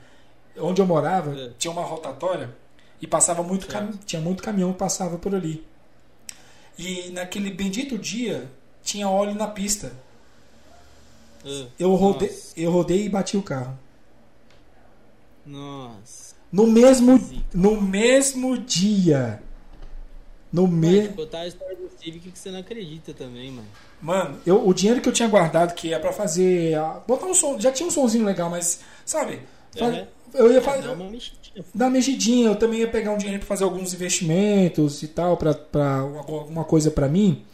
Onde 0.58 0.80
eu 0.80 0.86
morava, 0.86 1.38
é. 1.38 1.50
tinha 1.58 1.70
uma 1.70 1.82
rotatória 1.82 2.56
e 3.00 3.06
passava 3.06 3.42
muito 3.42 3.66
cam... 3.68 3.90
tinha 4.04 4.20
muito 4.20 4.42
caminhão 4.42 4.72
que 4.72 4.78
passava 4.78 5.18
por 5.18 5.34
ali. 5.34 5.64
E 6.78 7.10
naquele 7.10 7.50
bendito 7.50 7.98
dia 7.98 8.50
tinha 8.82 9.08
óleo 9.08 9.34
na 9.34 9.46
pista. 9.46 9.92
É. 11.44 11.66
Eu 11.78 11.94
rodei, 11.94 12.36
eu 12.56 12.70
rodei 12.70 13.04
e 13.04 13.08
bati 13.08 13.36
o 13.36 13.42
carro. 13.42 13.78
Nossa. 15.44 16.34
No 16.50 16.66
mesmo, 16.66 17.20
no 17.52 17.80
mesmo 17.80 18.56
dia. 18.58 19.42
No 20.52 20.66
mesmo. 20.66 21.14
Botar 21.14 21.40
a 21.40 21.46
história 21.46 21.76
do 21.76 21.90
Civic 21.98 22.30
que 22.30 22.38
você 22.38 22.50
não 22.50 22.60
acredita 22.60 23.12
também, 23.12 23.50
mano. 23.50 23.68
Mano, 24.00 24.38
eu, 24.46 24.66
o 24.66 24.72
dinheiro 24.72 25.00
que 25.00 25.08
eu 25.08 25.12
tinha 25.12 25.28
guardado, 25.28 25.74
que 25.74 25.92
é 25.92 25.98
para 25.98 26.12
fazer. 26.12 26.76
Botar 27.06 27.26
um 27.26 27.34
som. 27.34 27.58
Já 27.58 27.70
tinha 27.70 27.86
um 27.86 27.90
sonzinho 27.90 28.24
legal, 28.24 28.48
mas. 28.48 28.80
Sabe? 29.04 29.40
Uhum. 29.80 30.06
Eu 30.34 30.52
ia 30.52 30.62
fazer. 30.62 30.88
Dá 30.88 30.92
uma 30.92 31.10
mexidinha. 31.10 31.64
Uma 31.74 31.90
mexidinha. 31.90 32.48
Eu 32.48 32.56
também 32.56 32.80
ia 32.80 32.88
pegar 32.88 33.12
um 33.12 33.18
dinheiro 33.18 33.40
para 33.40 33.48
fazer 33.48 33.64
alguns 33.64 33.92
investimentos 33.92 35.02
e 35.02 35.08
tal, 35.08 35.36
pra, 35.36 35.54
pra 35.54 35.98
alguma 35.98 36.64
coisa 36.64 36.90
para 36.90 37.08
mim. 37.08 37.44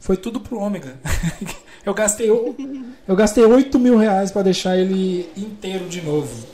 Foi 0.00 0.16
tudo 0.16 0.40
pro 0.40 0.58
ômega. 0.58 0.98
eu 1.84 1.92
gastei. 1.92 2.30
Eu, 2.30 2.54
eu 3.06 3.16
gastei 3.16 3.44
8 3.44 3.78
mil 3.78 3.96
reais 3.96 4.30
pra 4.30 4.42
deixar 4.42 4.78
ele 4.78 5.28
inteiro 5.36 5.88
de 5.88 6.00
novo. 6.00 6.46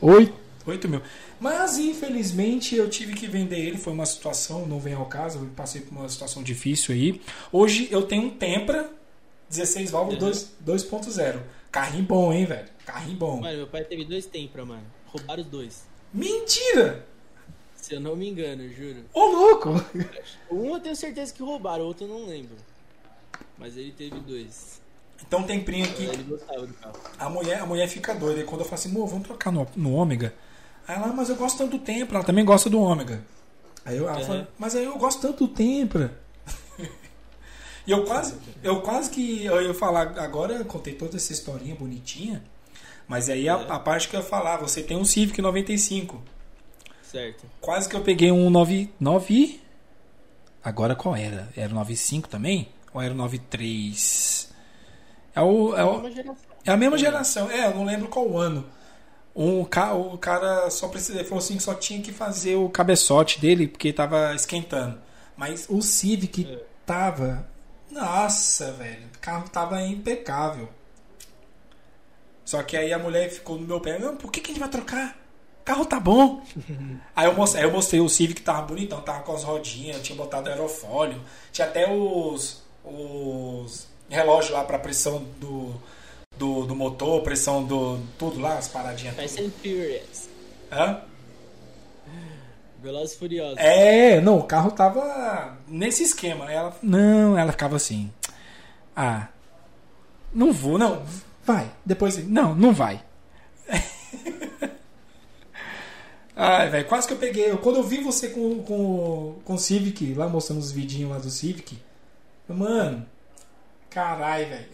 8, 0.00 0.32
8 0.66 0.88
mil. 0.88 1.02
Mas 1.40 1.78
infelizmente 1.78 2.74
eu 2.74 2.88
tive 2.90 3.14
que 3.14 3.26
vender 3.26 3.58
ele, 3.58 3.78
foi 3.78 3.92
uma 3.92 4.06
situação, 4.06 4.66
não 4.66 4.80
vem 4.80 4.94
ao 4.94 5.06
caso, 5.06 5.38
eu 5.38 5.46
passei 5.56 5.80
por 5.80 5.96
uma 5.96 6.08
situação 6.08 6.42
difícil 6.42 6.94
aí. 6.94 7.20
Hoje 7.52 7.88
eu 7.90 8.02
tenho 8.02 8.24
um 8.24 8.30
Tempra 8.30 8.90
16 9.48 9.90
válvulas 9.90 10.52
uhum. 10.66 10.74
2.0. 10.74 11.40
Carrinho 11.70 12.04
bom, 12.04 12.32
hein, 12.32 12.44
velho? 12.44 12.68
Carrinho 12.84 13.16
bom. 13.16 13.40
Mano, 13.40 13.56
meu 13.56 13.66
pai 13.66 13.84
teve 13.84 14.04
dois 14.04 14.26
Tempra, 14.26 14.64
mano. 14.64 14.84
Roubaram 15.06 15.42
os 15.42 15.48
dois. 15.48 15.84
Mentira! 16.12 17.06
Se 17.76 17.94
eu 17.94 18.00
não 18.00 18.16
me 18.16 18.28
engano, 18.28 18.68
juro. 18.68 19.04
Ô, 19.14 19.26
louco! 19.26 19.70
Um 20.50 20.74
eu 20.74 20.80
tenho 20.80 20.96
certeza 20.96 21.32
que 21.32 21.42
roubaram, 21.42 21.84
o 21.84 21.86
outro 21.88 22.04
eu 22.04 22.08
não 22.08 22.26
lembro. 22.26 22.56
Mas 23.56 23.76
ele 23.76 23.92
teve 23.92 24.18
dois. 24.20 24.80
Então 25.26 25.42
tem 25.42 25.62
primo 25.62 25.84
aqui. 25.84 26.08
A 27.18 27.28
mulher, 27.28 27.60
a 27.60 27.66
mulher 27.66 27.88
fica 27.88 28.14
doida. 28.14 28.40
E 28.40 28.44
quando 28.44 28.60
eu 28.60 28.64
falo 28.64 28.74
assim, 28.74 28.92
vamos 28.92 29.22
trocar 29.22 29.50
no, 29.50 29.66
no 29.76 29.92
ômega. 29.92 30.34
Aí 30.88 30.96
ela, 30.96 31.08
mas 31.08 31.28
eu 31.28 31.36
gosto 31.36 31.58
tanto 31.58 31.76
do 31.76 31.84
Tempra, 31.84 32.16
ela 32.16 32.24
também 32.24 32.46
gosta 32.46 32.70
do 32.70 32.80
ômega. 32.80 33.22
Aí 33.84 33.98
eu, 33.98 34.06
uhum. 34.06 34.24
fala, 34.24 34.48
mas 34.58 34.74
aí 34.74 34.86
eu 34.86 34.96
gosto 34.96 35.20
tanto 35.20 35.46
do 35.46 35.52
Tempra. 35.52 36.18
e 37.86 37.90
eu 37.90 38.04
quase, 38.04 38.34
eu 38.62 38.80
quase 38.80 39.10
que 39.10 39.44
eu 39.44 39.60
ia 39.60 39.74
falar, 39.74 40.18
agora 40.18 40.54
eu 40.54 40.64
contei 40.64 40.94
toda 40.94 41.18
essa 41.18 41.30
historinha 41.30 41.74
bonitinha, 41.74 42.42
mas 43.06 43.28
aí 43.28 43.46
a, 43.50 43.58
é. 43.58 43.66
a, 43.70 43.78
parte 43.78 44.08
que 44.08 44.16
eu 44.16 44.20
ia 44.20 44.26
falar, 44.26 44.56
você 44.56 44.82
tem 44.82 44.96
um 44.96 45.04
Civic 45.04 45.42
95. 45.42 46.22
Certo. 47.02 47.44
Quase 47.60 47.86
que 47.86 47.94
eu 47.94 48.00
peguei 48.00 48.32
um 48.32 48.48
99. 48.48 49.60
Agora 50.64 50.96
qual 50.96 51.14
era? 51.14 51.50
Era 51.54 51.70
o 51.70 51.74
95 51.74 52.28
também? 52.28 52.68
Ou 52.94 53.02
era 53.02 53.12
o 53.12 53.16
93? 53.16 54.52
É, 55.34 55.40
o, 55.42 55.76
é, 55.76 55.84
o, 55.84 56.02
é 56.64 56.70
a 56.70 56.76
mesma 56.76 56.96
geração. 56.96 57.50
É, 57.50 57.66
eu 57.66 57.74
não 57.74 57.84
lembro 57.84 58.08
qual 58.08 58.36
ano. 58.38 58.64
Um, 59.38 59.60
o 59.60 60.18
cara 60.18 60.68
só 60.68 60.88
precisa, 60.88 61.22
falou 61.22 61.38
assim 61.38 61.56
que 61.56 61.62
só 61.62 61.72
tinha 61.72 62.02
que 62.02 62.10
fazer 62.10 62.56
o 62.56 62.68
cabeçote 62.68 63.40
dele 63.40 63.68
porque 63.68 63.92
tava 63.92 64.34
esquentando. 64.34 64.98
Mas 65.36 65.66
o 65.70 65.80
Civic 65.80 66.44
é. 66.44 66.64
tava. 66.84 67.46
Nossa, 67.88 68.72
velho. 68.72 69.06
O 69.14 69.18
carro 69.20 69.48
tava 69.48 69.80
impecável. 69.80 70.68
Só 72.44 72.64
que 72.64 72.76
aí 72.76 72.92
a 72.92 72.98
mulher 72.98 73.30
ficou 73.30 73.56
no 73.56 73.64
meu 73.64 73.80
pé. 73.80 73.96
Não, 74.00 74.16
por 74.16 74.32
que, 74.32 74.40
que 74.40 74.50
a 74.50 74.54
gente 74.54 74.60
vai 74.60 74.68
trocar? 74.68 75.16
O 75.60 75.64
carro 75.64 75.86
tá 75.86 76.00
bom. 76.00 76.42
aí, 77.14 77.26
eu 77.26 77.34
mostrei, 77.34 77.62
aí 77.62 77.68
eu 77.68 77.72
mostrei 77.72 78.00
o 78.00 78.08
Civic 78.08 78.42
tava 78.42 78.62
bonitão, 78.62 79.00
tava 79.02 79.20
com 79.20 79.34
as 79.34 79.44
rodinhas, 79.44 80.02
tinha 80.02 80.18
botado 80.18 80.50
aerofólio. 80.50 81.22
Tinha 81.52 81.68
até 81.68 81.88
os, 81.88 82.64
os 82.84 83.86
relógios 84.08 84.52
lá 84.52 84.64
pra 84.64 84.80
pressão 84.80 85.22
do, 85.38 85.80
do, 86.38 86.64
do 86.64 86.74
motor, 86.74 87.22
pressão 87.22 87.64
do. 87.64 87.98
tudo 88.16 88.40
lá, 88.40 88.56
as 88.56 88.68
paradinhas. 88.68 89.16
Fast 89.16 89.42
and 89.42 89.50
Furious. 89.50 90.28
Hã? 90.70 91.02
Velozes 92.80 93.16
Furiosos. 93.16 93.58
É, 93.58 94.20
não, 94.20 94.38
o 94.38 94.44
carro 94.44 94.70
tava 94.70 95.58
nesse 95.66 96.04
esquema. 96.04 96.50
Ela, 96.50 96.76
não, 96.80 97.36
ela 97.36 97.50
ficava 97.50 97.74
assim. 97.76 98.12
Ah, 98.94 99.28
não 100.32 100.52
vou, 100.52 100.78
não. 100.78 101.02
Vai. 101.44 101.70
Depois, 101.84 102.24
não, 102.28 102.54
não 102.54 102.72
vai. 102.72 103.02
Ai, 106.36 106.70
velho, 106.70 106.86
quase 106.86 107.08
que 107.08 107.14
eu 107.14 107.18
peguei. 107.18 107.50
Quando 107.56 107.76
eu 107.76 107.82
vi 107.82 107.98
você 107.98 108.28
com, 108.28 108.62
com, 108.62 109.40
com 109.44 109.54
o 109.54 109.58
Civic, 109.58 110.14
lá 110.14 110.28
mostrando 110.28 110.60
os 110.60 110.70
vidinhos 110.70 111.10
lá 111.10 111.18
do 111.18 111.30
Civic, 111.30 111.76
mano, 112.48 113.04
carai, 113.90 114.44
velho. 114.44 114.68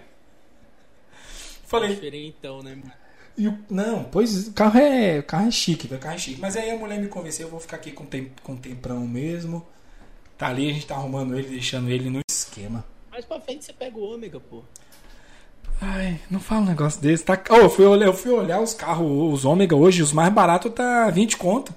Falei. 1.70 1.94
Diferentão, 1.94 2.64
né, 2.64 2.74
mano? 2.74 2.92
E 3.38 3.46
o, 3.46 3.56
não, 3.70 4.02
pois 4.02 4.48
o 4.48 4.52
carro 4.52 4.76
é, 4.76 5.20
o 5.20 5.22
carro 5.22 5.46
é 5.46 5.50
chique, 5.52 5.86
o 5.86 5.98
carro 5.98 6.16
é 6.16 6.18
chique. 6.18 6.40
Mas 6.40 6.56
aí 6.56 6.68
a 6.68 6.76
mulher 6.76 6.98
me 6.98 7.06
convenceu, 7.06 7.46
eu 7.46 7.50
vou 7.50 7.60
ficar 7.60 7.76
aqui 7.76 7.92
com, 7.92 8.04
tem, 8.04 8.32
com 8.42 8.56
temprão 8.56 9.06
mesmo. 9.06 9.64
Tá 10.36 10.48
ali, 10.48 10.68
a 10.68 10.72
gente 10.72 10.86
tá 10.86 10.96
arrumando 10.96 11.38
ele, 11.38 11.48
deixando 11.48 11.88
ele 11.88 12.10
no 12.10 12.20
esquema. 12.28 12.84
Mais 13.08 13.24
pra 13.24 13.40
frente 13.40 13.64
você 13.64 13.72
pega 13.72 13.96
o 13.96 14.02
ômega, 14.02 14.40
pô. 14.40 14.64
Ai, 15.80 16.20
não 16.28 16.40
fala 16.40 16.62
um 16.62 16.66
negócio 16.66 17.00
desse. 17.00 17.24
Tá... 17.24 17.40
Oh, 17.50 17.56
eu, 17.56 17.70
fui 17.70 17.84
olhar, 17.84 18.06
eu 18.06 18.14
fui 18.14 18.32
olhar 18.32 18.60
os 18.60 18.74
carros, 18.74 19.32
os 19.32 19.44
ômega 19.44 19.76
hoje, 19.76 20.02
os 20.02 20.12
mais 20.12 20.32
baratos 20.32 20.72
tá 20.74 21.08
20 21.08 21.36
conto. 21.36 21.72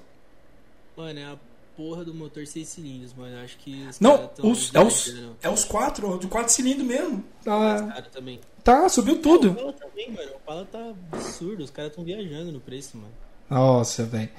Mano, 0.96 1.20
é 1.20 1.24
a 1.24 1.36
porra 1.76 2.04
do 2.04 2.12
motor 2.12 2.44
6 2.44 2.66
cilindros, 2.66 3.14
mano. 3.14 3.38
Acho 3.44 3.56
que. 3.58 3.86
Os 3.88 4.00
não, 4.00 4.28
os, 4.42 4.74
é, 4.74 4.80
os, 4.80 5.14
é 5.40 5.48
os 5.48 5.64
4, 5.64 6.18
de 6.18 6.26
4 6.26 6.52
cilindros 6.52 6.86
mesmo. 6.86 7.24
Tá. 7.44 8.02
também. 8.12 8.40
Tá, 8.64 8.88
subiu 8.88 9.20
tudo. 9.20 9.48
O 9.48 9.52
Opala 9.52 9.72
também, 9.74 10.10
mano. 10.10 10.30
O 10.32 10.36
Opala 10.36 10.68
tá 10.72 10.92
absurdo. 11.12 11.62
Os 11.62 11.70
caras 11.70 11.92
estão 11.92 12.02
viajando 12.02 12.50
no 12.50 12.60
preço, 12.60 12.96
mano. 12.96 13.12
Nossa, 13.50 14.04
velho. 14.04 14.30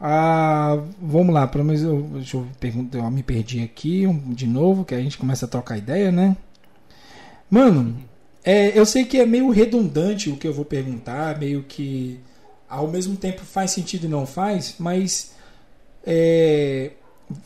Ah, 0.00 0.82
vamos 0.98 1.34
lá, 1.34 1.46
pelo 1.46 1.62
menos 1.62 1.82
eu, 1.82 2.00
deixa 2.14 2.38
eu 2.38 2.48
perguntar, 2.58 2.98
eu 2.98 3.10
me 3.10 3.22
perdi 3.22 3.62
aqui 3.62 4.06
de 4.28 4.46
novo, 4.46 4.82
que 4.82 4.94
a 4.94 5.00
gente 5.00 5.18
começa 5.18 5.44
a 5.44 5.48
trocar 5.48 5.76
ideia, 5.76 6.10
né? 6.10 6.38
Mano, 7.50 8.02
é, 8.42 8.78
eu 8.78 8.86
sei 8.86 9.04
que 9.04 9.18
é 9.18 9.26
meio 9.26 9.50
redundante 9.50 10.30
o 10.30 10.38
que 10.38 10.48
eu 10.48 10.54
vou 10.54 10.64
perguntar, 10.64 11.38
meio 11.38 11.64
que 11.64 12.18
ao 12.66 12.88
mesmo 12.88 13.14
tempo 13.14 13.42
faz 13.42 13.72
sentido 13.72 14.06
e 14.06 14.08
não 14.08 14.24
faz, 14.24 14.76
mas 14.78 15.34
é, 16.02 16.92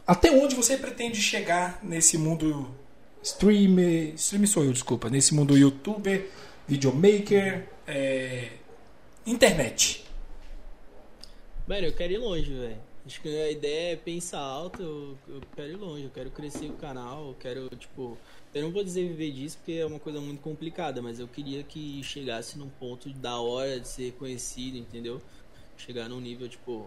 até 0.07 0.31
onde 0.31 0.55
você 0.55 0.77
pretende 0.77 1.21
chegar 1.21 1.81
nesse 1.83 2.17
mundo 2.17 2.69
streamer, 3.25 4.15
streamer 4.17 4.49
sou 4.49 4.65
eu, 4.65 4.73
desculpa, 4.73 5.09
nesse 5.09 5.35
mundo 5.35 5.57
youtuber, 5.57 6.29
videomaker, 6.69 7.67
é, 7.87 8.51
internet. 9.27 10.05
Mano, 11.67 11.87
eu 11.87 11.93
quero 11.95 12.13
ir 12.13 12.19
longe, 12.19 12.53
velho. 12.53 12.77
Acho 13.07 13.21
que 13.21 13.29
a 13.29 13.51
ideia 13.51 13.93
é 13.93 13.97
pensar 13.97 14.41
alto, 14.41 14.83
eu, 14.83 15.19
eu, 15.29 15.41
quero 15.55 15.73
ir 15.73 15.77
longe, 15.77 16.05
eu 16.05 16.11
quero 16.11 16.31
crescer 16.31 16.67
o 16.67 16.75
canal, 16.75 17.29
eu 17.29 17.35
quero, 17.35 17.69
tipo, 17.77 18.17
eu 18.55 18.63
não 18.63 18.71
vou 18.71 18.85
dizer 18.85 19.07
viver 19.09 19.31
disso 19.31 19.59
porque 19.59 19.73
é 19.73 19.87
uma 19.87 19.99
coisa 19.99 20.21
muito 20.21 20.41
complicada, 20.41 21.03
mas 21.03 21.19
eu 21.19 21.29
queria 21.29 21.63
que 21.63 22.03
chegasse 22.03 22.59
num 22.59 22.69
ponto 22.69 23.11
da 23.11 23.39
hora 23.41 23.79
de 23.79 23.89
ser 23.89 24.13
conhecido, 24.13 24.79
entendeu? 24.79 25.21
Chegar 25.77 26.09
num 26.09 26.21
nível, 26.21 26.49
tipo, 26.49 26.87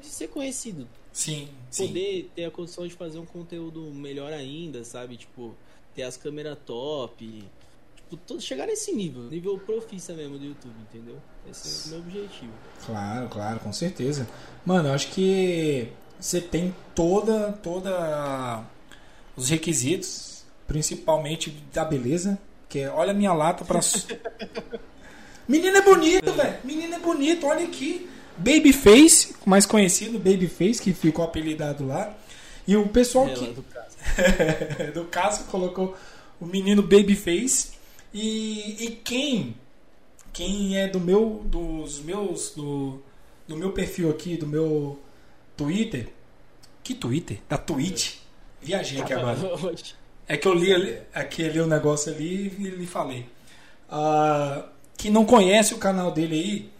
de 0.00 0.06
ser 0.06 0.28
conhecido, 0.28 0.86
Sim, 1.16 1.48
Poder 1.74 2.24
sim. 2.24 2.30
ter 2.34 2.44
a 2.44 2.50
condição 2.50 2.86
de 2.86 2.92
fazer 2.92 3.18
um 3.18 3.24
conteúdo 3.24 3.80
melhor 3.80 4.34
ainda, 4.34 4.84
sabe? 4.84 5.16
Tipo, 5.16 5.54
ter 5.94 6.02
as 6.02 6.14
câmeras 6.14 6.58
top. 6.66 7.42
Tipo, 7.96 8.16
todo, 8.18 8.38
chegar 8.38 8.66
nesse 8.66 8.92
nível, 8.92 9.22
nível 9.22 9.58
profissa 9.58 10.12
mesmo 10.12 10.38
do 10.38 10.44
YouTube, 10.44 10.74
entendeu? 10.82 11.16
Esse 11.50 11.88
é 11.88 11.88
o 11.88 11.90
meu 11.92 12.06
objetivo. 12.06 12.52
Claro, 12.84 13.30
claro, 13.30 13.60
com 13.60 13.72
certeza. 13.72 14.28
Mano, 14.62 14.90
eu 14.90 14.92
acho 14.92 15.10
que 15.12 15.88
você 16.20 16.38
tem 16.38 16.74
toda, 16.94 17.50
toda 17.62 18.62
os 19.34 19.48
requisitos, 19.48 20.44
principalmente 20.66 21.48
da 21.72 21.86
beleza, 21.86 22.38
que 22.68 22.80
é, 22.80 22.90
olha 22.90 23.12
a 23.12 23.14
minha 23.14 23.32
lata 23.32 23.64
para 23.64 23.80
Menino 25.48 25.78
é 25.78 25.80
bonito, 25.80 26.30
velho. 26.30 26.58
Menino 26.62 26.94
é 26.94 26.98
bonito, 26.98 27.46
olha 27.46 27.64
aqui. 27.64 28.06
Babyface, 28.38 29.34
mais 29.44 29.66
conhecido, 29.66 30.18
Babyface, 30.18 30.80
que 30.82 30.92
ficou 30.92 31.24
apelidado 31.24 31.86
lá. 31.86 32.14
E 32.66 32.76
o 32.76 32.88
pessoal 32.88 33.28
é, 33.28 33.34
que. 33.34 33.46
Do 33.46 33.62
caso. 33.62 33.96
do 34.94 35.04
caso 35.04 35.44
colocou 35.44 35.96
o 36.40 36.46
menino 36.46 36.82
Babyface. 36.82 37.76
E, 38.12 38.84
e 38.84 38.90
quem 39.04 39.54
quem 40.36 40.76
é 40.76 40.86
do 40.86 41.00
meu, 41.00 41.40
dos 41.46 41.98
meus, 42.00 42.50
do, 42.50 43.00
do 43.48 43.56
meu 43.56 43.72
perfil 43.72 44.10
aqui, 44.10 44.36
do 44.36 44.46
meu 44.46 45.00
Twitter. 45.56 46.08
Que 46.84 46.94
Twitter? 46.94 47.38
Da 47.48 47.56
Twitch. 47.56 48.16
Viajei 48.60 49.00
aqui 49.00 49.14
agora. 49.14 49.38
É 50.28 50.36
que 50.36 50.48
eu 50.48 50.54
li 50.54 50.74
ali, 50.74 50.98
aqui 51.14 51.48
li 51.48 51.60
o 51.60 51.68
negócio 51.68 52.12
ali 52.12 52.52
e 52.58 52.68
lhe 52.68 52.84
falei. 52.84 53.26
Ah, 53.88 54.66
que 54.98 55.08
não 55.08 55.24
conhece 55.24 55.72
o 55.72 55.78
canal 55.78 56.10
dele 56.10 56.34
aí, 56.34 56.70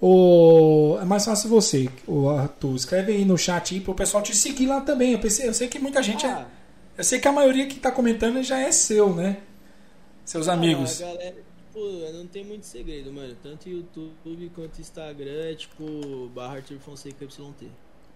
o, 0.00 0.98
é 1.00 1.04
mais 1.04 1.24
fácil 1.24 1.48
você, 1.48 1.88
o 2.06 2.28
Arthur. 2.28 2.74
Escreve 2.76 3.12
aí 3.12 3.24
no 3.24 3.36
chat 3.38 3.74
aí 3.74 3.80
pro 3.80 3.94
pessoal 3.94 4.22
te 4.22 4.34
seguir 4.36 4.66
lá 4.66 4.80
também. 4.80 5.12
Eu, 5.12 5.18
pensei, 5.18 5.48
eu 5.48 5.54
sei 5.54 5.68
que 5.68 5.78
muita 5.78 6.02
gente 6.02 6.26
Ah. 6.26 6.46
é. 6.52 6.66
Eu 6.98 7.04
sei 7.04 7.18
que 7.20 7.28
a 7.28 7.32
maioria 7.32 7.66
que 7.66 7.78
tá 7.78 7.90
comentando 7.90 8.42
já 8.42 8.58
é 8.58 8.72
seu, 8.72 9.14
né? 9.14 9.36
Seus 10.24 10.48
amigos. 10.48 11.02
Ah, 11.02 11.04
a 11.04 11.08
galera, 11.12 11.34
tipo, 11.34 12.12
não 12.14 12.26
tem 12.26 12.42
muito 12.44 12.64
segredo, 12.64 13.12
mano. 13.12 13.36
Tanto 13.42 13.68
YouTube 13.68 14.50
quanto 14.54 14.80
Instagram 14.80 15.50
é 15.50 15.54
tipo 15.54 16.30
barra 16.34 16.54
Arthur 16.56 16.78
Fonseca 16.78 17.24
YT. 17.24 17.68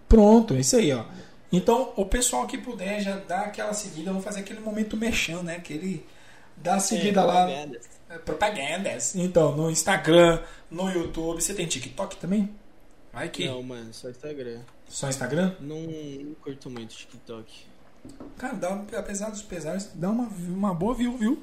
Pronto, 0.09 0.55
é 0.55 0.61
isso 0.61 0.77
aí, 0.77 0.93
ó. 0.93 1.05
Então, 1.53 1.93
o 1.97 2.07
pessoal 2.07 2.47
que 2.47 2.57
puder 2.57 3.01
já 3.03 3.17
dá 3.17 3.41
aquela 3.43 3.75
seguida, 3.75 4.11
vamos 4.11 4.25
fazer 4.25 4.41
aquele 4.41 4.61
momento 4.61 4.97
mexão, 4.97 5.43
né? 5.43 5.57
Aquele 5.57 6.05
dá 6.57 6.77
a 6.77 6.81
seguida 6.81 7.21
É, 7.21 7.25
lá. 7.25 7.47
É, 8.11 8.19
Propagandas. 8.19 9.15
Então, 9.15 9.57
no 9.57 9.71
Instagram, 9.71 10.43
no 10.71 10.91
YouTube. 10.91 11.41
Você 11.41 11.55
tem 11.55 11.67
TikTok 11.67 12.17
também? 12.17 12.51
Vai 13.13 13.29
que. 13.29 13.47
Não, 13.47 13.63
mano, 13.63 13.93
só 13.95 14.09
Instagram. 14.11 14.61
Só 14.89 15.09
Instagram? 15.09 15.55
Não, 15.61 15.81
não 15.81 16.35
curto 16.43 16.69
muito 16.69 16.95
TikTok. 16.95 17.65
Cara, 18.37 18.55
dá, 18.55 18.83
apesar 18.97 19.31
dos 19.31 19.43
pesares, 19.43 19.91
dá 19.95 20.11
uma, 20.11 20.29
uma 20.49 20.75
boa 20.75 20.95
view, 20.95 21.17
viu? 21.17 21.41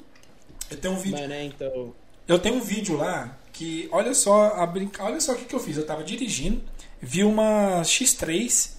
Eu 0.70 0.78
tenho 0.78 0.94
um 0.94 0.98
vídeo. 0.98 1.28
Né, 1.28 1.46
então. 1.46 1.94
Eu 2.28 2.38
tenho 2.40 2.56
um 2.56 2.62
vídeo 2.62 2.98
lá 2.98 3.38
que, 3.54 3.88
olha 3.92 4.14
só, 4.14 4.56
a 4.56 4.66
brinca... 4.66 5.04
olha 5.04 5.22
só 5.22 5.32
o 5.32 5.36
que, 5.36 5.46
que 5.46 5.56
eu 5.56 5.60
fiz. 5.60 5.78
Eu 5.78 5.86
tava 5.86 6.04
dirigindo, 6.04 6.62
vi 7.00 7.24
uma 7.24 7.82
X3 7.84 8.76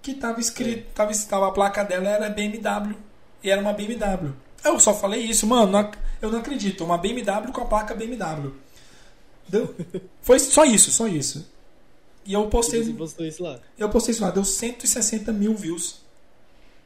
que 0.00 0.14
tava 0.14 0.38
escrito, 0.38 0.92
tava, 0.94 1.12
tava 1.28 1.48
a 1.48 1.50
placa 1.50 1.82
dela 1.82 2.08
era 2.08 2.28
BMW 2.30 2.94
e 3.42 3.50
era 3.50 3.60
uma 3.60 3.72
BMW. 3.72 4.32
Eu 4.62 4.78
só 4.78 4.94
falei 4.94 5.22
isso, 5.22 5.46
mano, 5.46 5.76
ac- 5.76 5.98
eu 6.20 6.30
não 6.30 6.38
acredito, 6.38 6.84
uma 6.84 6.96
BMW 6.98 7.52
com 7.52 7.60
a 7.60 7.64
placa 7.66 7.94
BMW. 7.94 8.52
Deu? 9.48 9.74
Foi 10.22 10.38
só 10.38 10.64
isso, 10.64 10.90
só 10.90 11.06
isso. 11.06 11.46
E 12.26 12.32
eu 12.32 12.44
Você 12.44 12.50
postei, 12.50 12.92
postou 12.94 13.26
isso 13.26 13.42
lá? 13.42 13.58
eu 13.78 13.88
postei 13.90 14.12
isso 14.14 14.22
lá, 14.22 14.30
deu 14.30 14.44
160 14.44 15.32
mil 15.32 15.54
views. 15.54 16.00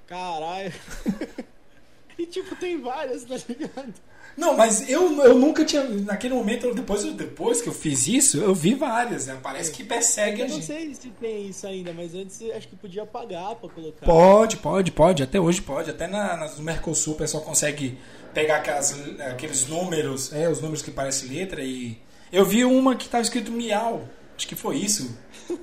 Caralho. 0.07 0.73
e 2.19 2.27
tipo, 2.27 2.57
tem 2.57 2.81
várias, 2.81 3.25
tá 3.25 3.37
ligado? 3.49 3.95
Não, 4.37 4.57
mas 4.57 4.89
eu, 4.89 5.21
eu 5.25 5.35
nunca 5.37 5.65
tinha. 5.65 5.83
Naquele 5.85 6.33
momento, 6.35 6.67
eu- 6.67 6.75
depois, 6.75 7.05
eu- 7.05 7.13
depois 7.13 7.61
que 7.61 7.69
eu 7.69 7.73
fiz 7.73 8.07
isso, 8.07 8.39
eu 8.39 8.55
vi 8.55 8.75
várias. 8.75 9.27
Né? 9.27 9.39
Parece 9.43 9.73
que 9.73 9.83
persegue 9.83 10.43
a 10.43 10.45
Eu 10.45 10.49
não 10.49 10.55
gente. 10.57 10.67
sei 10.67 10.95
se 10.95 11.09
tem 11.11 11.49
isso 11.49 11.67
ainda, 11.67 11.93
mas 11.93 12.15
antes 12.15 12.41
eu 12.41 12.57
acho 12.57 12.69
que 12.69 12.77
podia 12.77 13.05
pagar 13.05 13.57
pra 13.57 13.69
colocar. 13.69 14.07
Pode, 14.07 14.57
pode, 14.59 14.93
pode. 14.93 15.23
Até 15.25 15.41
hoje 15.41 15.61
pode. 15.61 15.91
Até 15.91 16.07
na, 16.07 16.49
no 16.57 16.63
Mercosul 16.63 17.15
o 17.15 17.17
pessoal 17.17 17.43
consegue 17.43 17.99
pegar 18.35 18.57
aquelas, 18.57 18.95
aqueles 19.21 19.67
números, 19.67 20.33
é, 20.33 20.49
os 20.49 20.61
números 20.61 20.83
que 20.83 20.91
parecem 20.91 21.29
letra 21.29 21.63
e. 21.63 21.99
Eu 22.33 22.45
vi 22.45 22.65
uma 22.65 22.95
que 22.95 23.09
tava 23.09 23.23
escrito 23.23 23.51
miau. 23.51 24.07
Acho 24.37 24.47
que 24.47 24.55
foi 24.55 24.77
isso. 24.77 25.17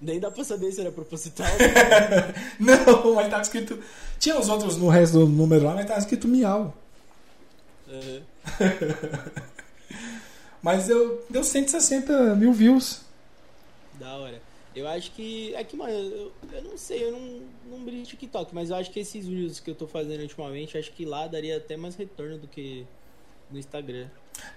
Nem 0.00 0.20
dá 0.20 0.30
pra 0.30 0.44
saber 0.44 0.72
se 0.72 0.80
era 0.80 0.92
proposital. 0.92 1.46
Não, 2.60 3.14
mas 3.14 3.28
tava 3.28 3.42
escrito. 3.42 3.78
Tinha 4.18 4.38
os 4.38 4.48
outros 4.48 4.76
no 4.76 4.88
resto 4.88 5.20
do 5.20 5.26
número 5.26 5.64
lá, 5.64 5.74
mas 5.74 5.86
tava 5.86 5.98
escrito 5.98 6.28
miau. 6.28 6.74
Aham. 7.88 8.22
Mas 10.62 10.88
eu, 10.88 11.24
deu 11.30 11.44
160 11.44 12.34
mil 12.34 12.52
views. 12.52 13.02
Da 14.00 14.16
hora. 14.16 14.42
Eu 14.74 14.88
acho 14.88 15.12
que. 15.12 15.54
É 15.54 15.62
que, 15.62 15.76
mano, 15.76 15.92
eu, 15.92 16.32
eu 16.52 16.62
não 16.64 16.76
sei, 16.76 17.04
eu 17.04 17.12
não, 17.12 17.40
não 17.70 17.84
brilho 17.84 18.04
TikTok, 18.06 18.54
mas 18.54 18.70
eu 18.70 18.76
acho 18.76 18.90
que 18.90 19.00
esses 19.00 19.26
vídeos 19.26 19.60
que 19.60 19.70
eu 19.70 19.74
tô 19.74 19.86
fazendo 19.86 20.20
ultimamente, 20.22 20.76
acho 20.78 20.92
que 20.92 21.04
lá 21.04 21.26
daria 21.26 21.56
até 21.56 21.76
mais 21.76 21.94
retorno 21.96 22.38
do 22.38 22.46
que 22.48 22.86
no 23.50 23.58
Instagram. 23.58 24.08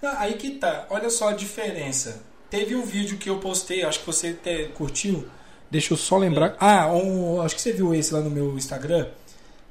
Não, 0.02 0.18
aí 0.18 0.34
que 0.36 0.52
tá, 0.52 0.88
olha 0.90 1.10
só 1.10 1.30
a 1.30 1.34
diferença. 1.34 2.22
Teve 2.50 2.76
um 2.76 2.84
vídeo 2.84 3.18
que 3.18 3.30
eu 3.30 3.40
postei, 3.40 3.84
acho 3.84 4.00
que 4.00 4.06
você 4.06 4.30
até 4.30 4.66
curtiu. 4.70 5.28
Deixa 5.70 5.94
eu 5.94 5.98
só 5.98 6.18
lembrar. 6.18 6.58
Ah, 6.60 6.88
um, 6.92 7.40
acho 7.42 7.56
que 7.56 7.62
você 7.62 7.72
viu 7.72 7.94
esse 7.94 8.12
lá 8.14 8.22
no 8.22 8.30
meu 8.30 8.58
Instagram. 8.58 9.08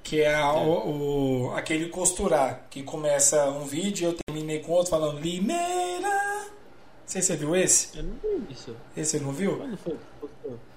Que 0.05 0.21
é, 0.23 0.35
a- 0.37 0.53
o, 0.55 1.49
o- 1.49 1.51
aquele 1.57 1.89
costurar. 1.89 2.67
Que 2.71 2.83
começa 2.85 3.51
um 3.51 3.65
vídeo 3.65 4.05
e 4.09 4.13
eu 4.13 4.17
terminei 4.27 4.61
com 4.61 4.73
outro 4.73 4.91
falando 4.91 5.19
Limeira. 5.21 6.09
Não 6.09 6.49
sei 7.05 7.21
se 7.21 7.27
você 7.29 7.37
viu 7.37 7.57
esse. 7.57 7.99
Eu 7.99 8.05
não 8.05 8.15
vi 8.15 8.53
isso. 8.53 8.77
Esse 8.97 9.19
você 9.19 9.25
não 9.25 9.33
viu? 9.33 9.57
Quando 9.57 9.77
foi? 9.77 9.97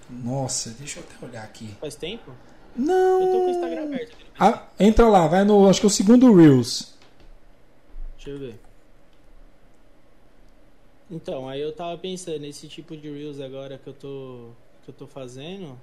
Nossa, 0.09 0.71
deixa 0.71 0.99
eu 0.99 1.03
até 1.03 1.25
olhar 1.25 1.43
aqui. 1.43 1.69
Faz 1.79 1.95
tempo? 1.95 2.31
Não. 2.75 3.21
Eu 3.21 3.27
tô 3.31 3.39
com 3.41 3.47
o 3.47 3.49
Instagram 3.49 3.83
aberto 3.83 4.13
aqui. 4.13 4.25
Ah, 4.39 4.63
entra 4.79 5.07
lá, 5.07 5.27
vai 5.27 5.43
no. 5.43 5.67
Acho 5.69 5.79
que 5.79 5.85
é 5.85 5.87
o 5.87 5.91
segundo 5.91 6.33
Reels. 6.35 6.93
Deixa 8.15 8.29
eu 8.31 8.39
ver. 8.39 8.59
Então, 11.09 11.47
aí 11.49 11.59
eu 11.61 11.73
tava 11.73 11.97
pensando, 11.97 12.39
nesse 12.39 12.67
tipo 12.67 12.95
de 12.95 13.09
Reels 13.11 13.39
agora 13.41 13.77
que 13.77 13.87
eu 13.87 13.93
tô, 13.93 14.49
que 14.83 14.89
eu 14.89 14.93
tô 14.93 15.05
fazendo. 15.07 15.77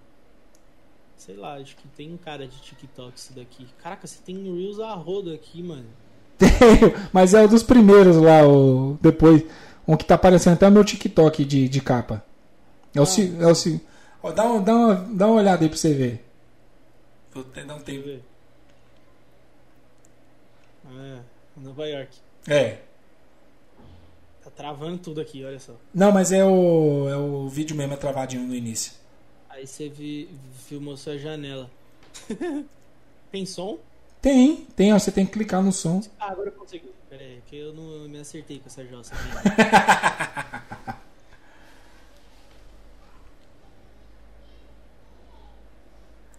Sei 1.17 1.37
lá, 1.37 1.55
acho 1.57 1.77
que 1.77 1.87
tem 1.89 2.17
cara 2.17 2.47
de 2.47 2.57
TikTok 2.61 3.19
isso 3.19 3.33
daqui. 3.35 3.67
Caraca, 3.83 4.07
você 4.07 4.19
tem 4.25 4.37
Reels 4.43 4.81
a 4.81 4.93
rodo 4.95 5.33
aqui, 5.33 5.63
mano. 5.63 5.87
Mas 7.13 7.35
é 7.35 7.45
o 7.45 7.49
dos 7.49 7.63
primeiros 7.63 8.17
lá, 8.17 8.47
o, 8.47 8.97
depois. 9.03 9.45
Um 9.87 9.97
que 9.97 10.05
tá 10.05 10.15
aparecendo 10.15 10.55
até 10.55 10.69
o 10.69 10.71
meu 10.71 10.85
TikTok 10.85 11.45
de, 11.45 11.69
de 11.69 11.81
capa. 11.81 12.25
É 12.95 13.01
o, 13.01 13.07
se- 13.07 13.35
é 13.39 13.47
o 13.47 13.81
ó, 14.23 14.33
dá, 14.33 14.45
uma, 14.45 14.61
dá, 14.61 14.75
uma, 14.77 14.95
dá 14.95 15.27
uma 15.27 15.37
olhada 15.37 15.63
aí 15.65 15.69
pra 15.69 15.77
você 15.79 15.93
ver. 15.93 16.25
Vou 17.33 17.43
até 17.43 17.65
dar 17.65 17.77
um 17.77 17.83
Deixa 17.83 18.01
eu 18.01 18.05
ver. 18.05 18.23
Ah, 20.87 21.21
Nova 21.57 21.87
York. 21.87 22.17
É. 22.49 22.79
Tá 24.43 24.51
travando 24.51 24.99
tudo 24.99 25.21
aqui, 25.21 25.45
olha 25.45 25.59
só. 25.59 25.75
Não, 25.93 26.11
mas 26.11 26.33
é 26.33 26.45
o, 26.45 27.09
é 27.09 27.17
o 27.17 27.49
vídeo 27.49 27.77
mesmo, 27.77 27.95
é 27.95 27.97
travadinho 27.97 28.43
no 28.47 28.55
início. 28.55 28.93
Aí 29.49 29.67
você 29.67 29.89
vi, 29.89 30.29
filmou 30.67 30.97
sua 30.97 31.19
janela. 31.19 31.71
tem 33.31 33.45
som? 33.45 33.79
Tem, 34.23 34.67
tem, 34.77 34.93
ó, 34.93 34.99
você 34.99 35.13
tem 35.13 35.27
que 35.27 35.33
clicar 35.33 35.63
no 35.63 35.73
som. 35.73 36.01
Ah, 36.19 36.31
agora 36.31 36.49
eu 36.49 36.53
consegui. 36.53 36.91
Pera 37.09 37.23
aí, 37.23 37.43
que 37.47 37.57
eu 37.57 37.73
não 37.73 38.09
me 38.09 38.19
acertei 38.19 38.59
com 38.59 38.67
essa 38.67 38.85
jossa 38.85 39.15
aqui. 39.15 40.68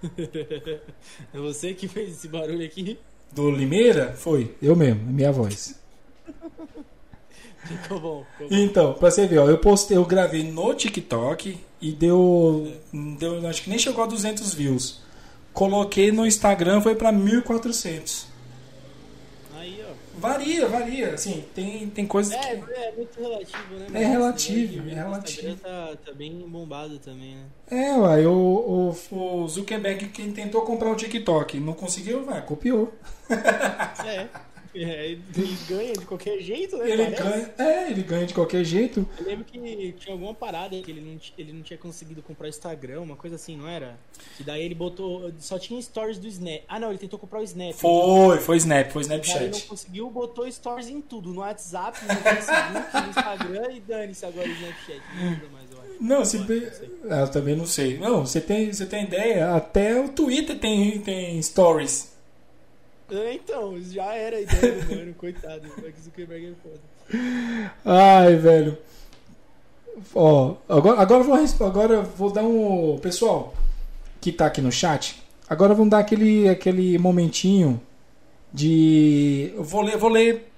é 1.34 1.38
você 1.38 1.74
que 1.74 1.88
fez 1.88 2.12
esse 2.12 2.28
barulho 2.28 2.66
aqui? 2.66 2.98
Do 3.32 3.52
Limeira? 3.52 4.14
Foi, 4.14 4.56
eu 4.62 4.76
mesmo, 4.76 5.02
é 5.02 5.12
minha 5.12 5.32
voz. 5.32 5.80
Ficou 7.66 8.00
bom. 8.00 8.26
Ficou 8.38 8.50
bom. 8.50 8.56
Então, 8.56 8.94
pra 8.94 9.12
você 9.12 9.28
ver, 9.28 9.40
ó, 9.40 9.50
eu 9.50 9.58
postei, 9.58 9.98
eu 9.98 10.06
gravei 10.06 10.44
no 10.44 10.74
TikTok 10.74 11.58
e 11.82 11.92
deu, 11.92 12.74
deu, 13.18 13.46
acho 13.48 13.64
que 13.64 13.70
nem 13.70 13.78
chegou 13.78 14.04
a 14.04 14.08
200 14.08 14.54
views. 14.54 15.02
Coloquei 15.54 16.12
no 16.12 16.26
Instagram, 16.26 16.82
foi 16.82 16.96
pra 16.96 17.12
1400. 17.12 18.28
Varia, 20.20 20.68
varia, 20.68 21.14
assim, 21.14 21.46
tem, 21.56 21.90
tem 21.90 22.06
coisas 22.06 22.34
É, 22.34 22.56
que... 22.56 22.72
é 22.74 22.92
muito 22.92 23.20
relativo, 23.20 23.76
né? 23.76 23.88
É 23.94 24.06
relativo, 24.06 24.62
esse 24.62 24.76
negócio 24.76 24.90
de 24.90 24.92
é 24.92 25.04
relativo. 25.04 25.50
Instagram 25.50 25.56
tá, 25.88 25.98
tá 26.06 26.12
bem 26.14 26.34
bombado 26.48 27.00
também, 27.00 27.36
né? 27.36 27.46
É, 27.72 27.96
uai, 27.96 28.26
o, 28.26 28.94
o, 29.12 29.16
o 29.44 29.48
Zuckerberg 29.48 30.10
quem 30.10 30.32
tentou 30.32 30.62
comprar 30.64 30.92
o 30.92 30.96
TikTok, 30.96 31.60
não 31.60 31.74
conseguiu, 31.74 32.24
vai, 32.26 32.42
copiou. 32.46 32.94
É. 34.06 34.28
É, 34.74 35.08
ele 35.12 35.58
ganha 35.68 35.94
de 35.94 36.06
qualquer 36.06 36.40
jeito, 36.40 36.78
né? 36.78 36.90
Ele 36.92 37.04
parece? 37.16 37.24
ganha, 37.24 37.54
é, 37.58 37.92
ele 37.92 38.04
ganha 38.04 38.26
de 38.26 38.34
qualquer 38.34 38.64
jeito. 38.64 39.08
Eu 39.18 39.26
lembro 39.26 39.46
que 39.46 39.96
tinha 40.00 40.14
alguma 40.14 40.34
parada 40.34 40.80
que 40.80 40.92
ele 40.92 41.02
não, 41.02 41.20
ele 41.38 41.54
não 41.54 41.62
tinha 41.62 41.78
conseguido 41.78 42.22
comprar 42.22 42.48
Instagram, 42.50 43.02
uma 43.02 43.16
coisa 43.16 43.36
assim, 43.36 43.58
não 43.58 43.68
era? 43.68 43.98
E 44.40 44.44
daí 44.44 44.64
ele 44.64 44.76
botou. 44.76 45.32
Só 45.40 45.58
tinha 45.58 45.82
stories 45.82 46.20
do 46.20 46.28
Snap. 46.28 46.62
Ah, 46.68 46.80
não, 46.80 46.90
ele 46.90 47.00
tentou 47.00 47.18
comprar 47.18 47.40
o 47.40 47.44
Snap. 47.44 47.74
Foi, 47.74 48.38
foi 48.40 48.58
Snap, 48.58 48.92
foi 48.92 49.04
Daí 49.06 49.18
ele 49.18 49.24
não 49.26 49.34
Snapchat. 49.34 49.68
conseguiu, 49.68 50.10
botou 50.10 50.52
stories 50.52 50.90
em 50.90 51.02
tudo. 51.02 51.34
No 51.34 51.42
WhatsApp, 51.42 51.98
no 52.06 52.16
Facebook, 52.16 53.02
no 53.02 53.10
Instagram 53.10 53.72
e 53.72 53.80
dane-se 53.80 54.26
agora 54.26 54.48
o 54.48 54.52
Snapchat. 54.52 55.02
Não 55.16 55.50
mais, 55.50 55.72
eu 55.72 55.78
acho. 55.80 55.90
Não, 56.00 56.26
se 56.26 56.38
bem-. 56.40 56.68
Ah, 57.10 57.22
eu 57.22 57.32
também 57.32 57.56
não 57.56 57.66
sei. 57.66 57.98
Não, 57.98 58.26
você 58.26 58.40
tem, 58.40 58.72
você 58.72 58.86
tem 58.86 59.04
ideia? 59.06 59.56
Até 59.56 60.00
o 60.00 60.10
Twitter 60.10 60.58
tem, 60.60 61.00
tem 61.02 61.42
stories. 61.42 62.19
É, 63.12 63.34
então, 63.34 63.80
já 63.82 64.14
era 64.14 64.38
a 64.38 64.42
ideia 64.42 64.82
do 64.82 64.96
mano, 64.96 65.14
coitado. 65.16 65.68
O 65.68 65.82
Mark 65.82 65.96
Zuckerberg 66.04 66.48
é 66.48 66.54
foda. 66.62 67.72
Ai, 67.86 68.36
velho. 68.36 68.78
Ó, 70.16 70.56
agora, 70.68 71.02
agora 71.02 71.24
eu 71.24 71.26
vou 71.26 71.68
agora 71.68 72.02
vou 72.02 72.32
dar 72.32 72.44
um 72.44 72.98
pessoal 73.00 73.54
que 74.22 74.32
tá 74.32 74.46
aqui 74.46 74.62
no 74.62 74.72
chat. 74.72 75.22
Agora 75.50 75.74
vamos 75.74 75.90
dar 75.90 76.00
aquele 76.00 76.48
aquele 76.48 76.98
momentinho 76.98 77.82
de 78.54 79.52
eu 79.56 79.64
vou 79.64 79.82
ler, 79.82 79.98
vou 79.98 80.10
ler 80.10 80.50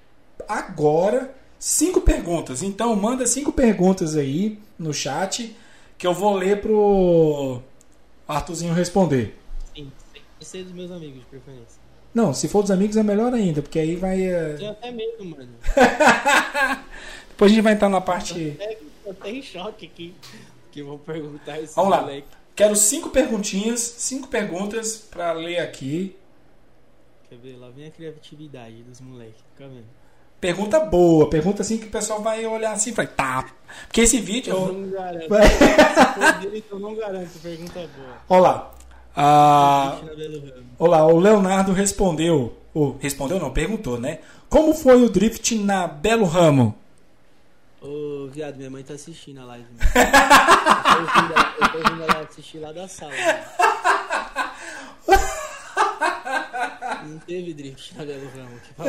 agora. 0.48 1.34
cinco 1.58 2.00
perguntas. 2.00 2.62
Então 2.62 2.94
manda 2.94 3.26
cinco 3.26 3.52
perguntas 3.52 4.16
aí 4.16 4.58
no 4.78 4.92
chat 4.92 5.56
que 5.98 6.06
eu 6.06 6.14
vou 6.14 6.34
ler 6.34 6.60
pro 6.60 7.60
Arthurzinho 8.28 8.74
responder. 8.74 9.36
Sim, 9.74 9.90
tem 10.12 10.22
que 10.38 10.44
ser 10.44 10.64
dos 10.64 10.72
meus 10.72 10.90
amigos, 10.90 11.20
de 11.20 11.26
preferência. 11.26 11.81
Não, 12.14 12.34
se 12.34 12.46
for 12.48 12.62
dos 12.62 12.70
amigos 12.70 12.96
é 12.96 13.02
melhor 13.02 13.32
ainda, 13.32 13.62
porque 13.62 13.78
aí 13.78 13.96
vai. 13.96 14.22
é, 14.22 14.54
Tenho 14.54 14.70
até 14.70 14.90
medo, 14.90 15.24
mano. 15.24 15.48
Depois 17.30 17.50
a 17.50 17.54
gente 17.54 17.62
vai 17.64 17.72
entrar 17.72 17.88
na 17.88 18.00
parte. 18.00 18.56
Eu 19.04 19.14
tô 19.14 19.26
em 19.26 19.42
choque 19.42 19.86
aqui. 19.86 20.14
Que 20.70 20.82
vão 20.82 20.98
perguntar 20.98 21.58
esse 21.60 21.74
Vamos 21.74 21.90
lá. 21.90 22.00
moleque. 22.02 22.26
Quero 22.54 22.76
cinco 22.76 23.10
perguntinhas, 23.10 23.80
cinco 23.80 24.28
perguntas 24.28 24.96
pra 25.10 25.32
ler 25.32 25.58
aqui. 25.58 26.14
Quer 27.28 27.36
ver? 27.38 27.56
Lá 27.56 27.70
vem 27.70 27.86
a 27.86 27.90
criatividade 27.90 28.82
dos 28.82 29.00
moleques. 29.00 29.42
Fica 29.54 29.68
vendo. 29.68 29.86
Pergunta 30.40 30.80
boa, 30.80 31.30
pergunta 31.30 31.62
assim 31.62 31.78
que 31.78 31.86
o 31.86 31.90
pessoal 31.90 32.20
vai 32.20 32.44
olhar 32.44 32.72
assim 32.72 32.90
e 32.90 32.94
vai, 32.94 33.06
tá. 33.06 33.48
Porque 33.86 34.00
esse 34.02 34.18
vídeo. 34.20 34.52
Eu 34.52 34.66
eu- 34.66 34.72
não 34.72 34.90
garanto. 34.90 35.22
Se 36.52 36.60
for 36.62 36.74
eu 36.76 36.78
não 36.80 36.94
garanto. 36.94 37.38
Pergunta 37.42 37.80
boa. 37.96 38.16
Olha 38.28 38.40
lá. 38.42 38.74
Ah. 39.14 39.98
Olá, 40.86 41.06
o 41.06 41.18
Leonardo 41.18 41.72
respondeu. 41.72 42.56
Ou, 42.74 42.96
respondeu 43.00 43.38
não, 43.38 43.50
perguntou, 43.52 43.98
né? 44.00 44.18
Como 44.48 44.72
foi 44.74 45.02
o 45.02 45.08
drift 45.10 45.54
na 45.58 45.86
Belo 45.86 46.24
Ramo? 46.24 46.74
Ô, 47.80 48.28
viado, 48.32 48.56
minha 48.56 48.70
mãe 48.70 48.82
tá 48.82 48.94
assistindo 48.94 49.40
a 49.40 49.44
live. 49.44 49.66
Eu 51.60 51.68
tô 51.70 51.78
ouvindo 51.78 52.02
ela- 52.02 52.26
assistir 52.28 52.58
lá 52.58 52.72
da 52.72 52.86
sala. 52.88 53.12
mano. 55.06 55.22
Não 57.04 57.18
teve 57.20 57.52
drift 57.54 57.94
na 57.96 58.04
Belo. 58.04 58.20
Que 58.30 58.82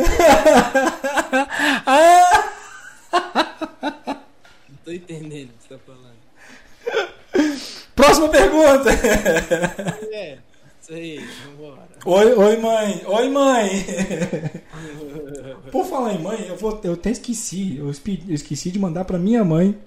é? 1.91 2.43
Não 4.69 4.77
tô 4.85 4.91
entendendo 4.91 5.49
o 5.49 5.53
que 5.53 5.63
você 5.67 5.75
tá 5.75 5.79
falando. 5.85 6.13
Próxima 7.95 8.29
pergunta. 8.29 8.89
É, 10.11 10.37
isso 10.81 10.93
aí. 10.93 11.27
Oi, 12.05 12.33
oi, 12.33 12.57
mãe. 12.57 13.01
Oi, 13.05 13.29
mãe. 13.29 13.85
Por 15.71 15.85
falar 15.85 16.13
em 16.13 16.21
mãe, 16.21 16.45
eu, 16.49 16.57
vou, 16.57 16.79
eu 16.83 16.93
até 16.93 17.11
esqueci. 17.11 17.77
Eu 17.77 17.89
esqueci 17.89 18.71
de 18.71 18.77
mandar 18.77 19.05
pra 19.05 19.17
minha 19.17 19.43
mãe. 19.43 19.77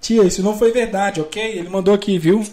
Tia, 0.00 0.22
isso 0.22 0.42
não 0.42 0.56
foi 0.56 0.70
verdade, 0.70 1.20
ok? 1.20 1.42
Ele 1.42 1.68
mandou 1.68 1.92
aqui, 1.92 2.18
viu? 2.18 2.40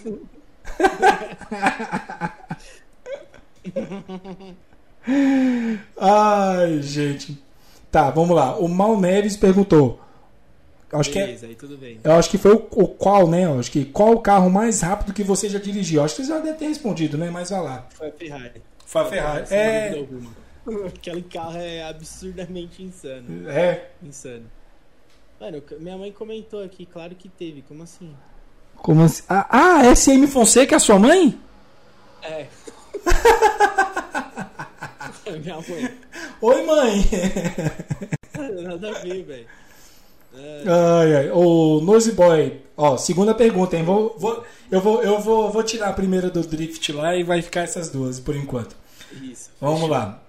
Ai, 6.00 6.82
gente. 6.82 7.38
Tá, 7.92 8.10
vamos 8.10 8.36
lá. 8.36 8.58
O 8.58 8.68
Mal 8.68 9.00
Neves 9.00 9.38
perguntou. 9.38 10.00
Acho 10.92 11.10
que 11.12 11.20
é, 11.20 11.26
Beleza, 11.26 11.48
aí 11.48 11.56
tudo 11.56 11.76
bem. 11.78 12.00
eu 12.04 12.12
acho 12.14 12.30
que 12.30 12.38
foi 12.38 12.54
o, 12.54 12.68
o 12.72 12.88
qual, 12.88 13.28
né? 13.28 13.46
Eu 13.46 13.60
Acho 13.60 13.72
que 13.72 13.84
qual 13.84 14.14
o 14.14 14.20
carro 14.20 14.48
mais 14.50 14.82
rápido 14.82 15.12
que 15.12 15.24
você 15.24 15.50
já 15.50 15.58
dirigiu? 15.58 16.00
Eu 16.00 16.06
Acho 16.06 16.16
que 16.16 16.24
você 16.24 16.30
já 16.30 16.40
deve 16.40 16.58
ter 16.58 16.68
respondido, 16.68 17.18
né? 17.18 17.32
Mas 17.32 17.50
vai 17.50 17.62
lá. 17.62 17.88
Foi 17.96 18.10
a 18.10 18.12
Ferrari. 18.12 18.62
Foi 18.86 19.02
a 19.02 19.06
Ferrari. 19.06 19.46
É. 19.52 20.06
Aquele 20.88 21.22
carro 21.24 21.58
é 21.58 21.84
absurdamente 21.84 22.82
insano. 22.84 23.50
é. 23.50 23.90
Insano. 24.02 24.46
Mano, 25.40 25.62
minha 25.80 25.98
mãe 25.98 26.12
comentou 26.12 26.64
aqui, 26.64 26.86
claro 26.86 27.16
que 27.16 27.28
teve, 27.28 27.62
como 27.64 27.84
assim? 27.84 28.16
Como 28.76 29.04
assim? 29.04 29.24
Ah, 29.28 29.48
ah, 29.50 29.96
SM 29.96 30.26
Fonseca 30.28 30.76
é 30.76 30.78
a 30.78 30.80
sua 30.80 30.98
mãe? 31.00 31.40
É. 35.26 35.38
minha 35.38 35.56
mãe. 35.56 35.98
Oi, 36.42 36.66
mãe. 36.66 37.06
Nada 38.64 38.90
a 38.90 39.00
ver, 39.02 39.24
velho. 39.24 39.48
Ai, 40.36 41.16
ai. 41.16 41.32
O 41.32 41.82
Noisy 41.82 42.12
Boy. 42.14 42.62
Ó, 42.76 42.98
segunda 42.98 43.36
pergunta, 43.36 43.78
hein? 43.78 43.84
Vou, 43.84 44.16
vou, 44.18 44.44
eu 44.72 44.82
vou, 44.82 45.04
eu 45.04 45.20
vou, 45.20 45.52
vou 45.52 45.64
tirar 45.64 45.90
a 45.90 45.94
primeira 45.94 46.30
do 46.30 46.42
Drift 46.42 46.92
lá 46.92 47.16
e 47.16 47.24
vai 47.24 47.42
ficar 47.42 47.62
essas 47.62 47.90
duas 47.90 48.20
por 48.20 48.36
enquanto. 48.36 48.76
isso. 49.22 49.52
Vamos 49.62 49.90
lá. 49.90 50.22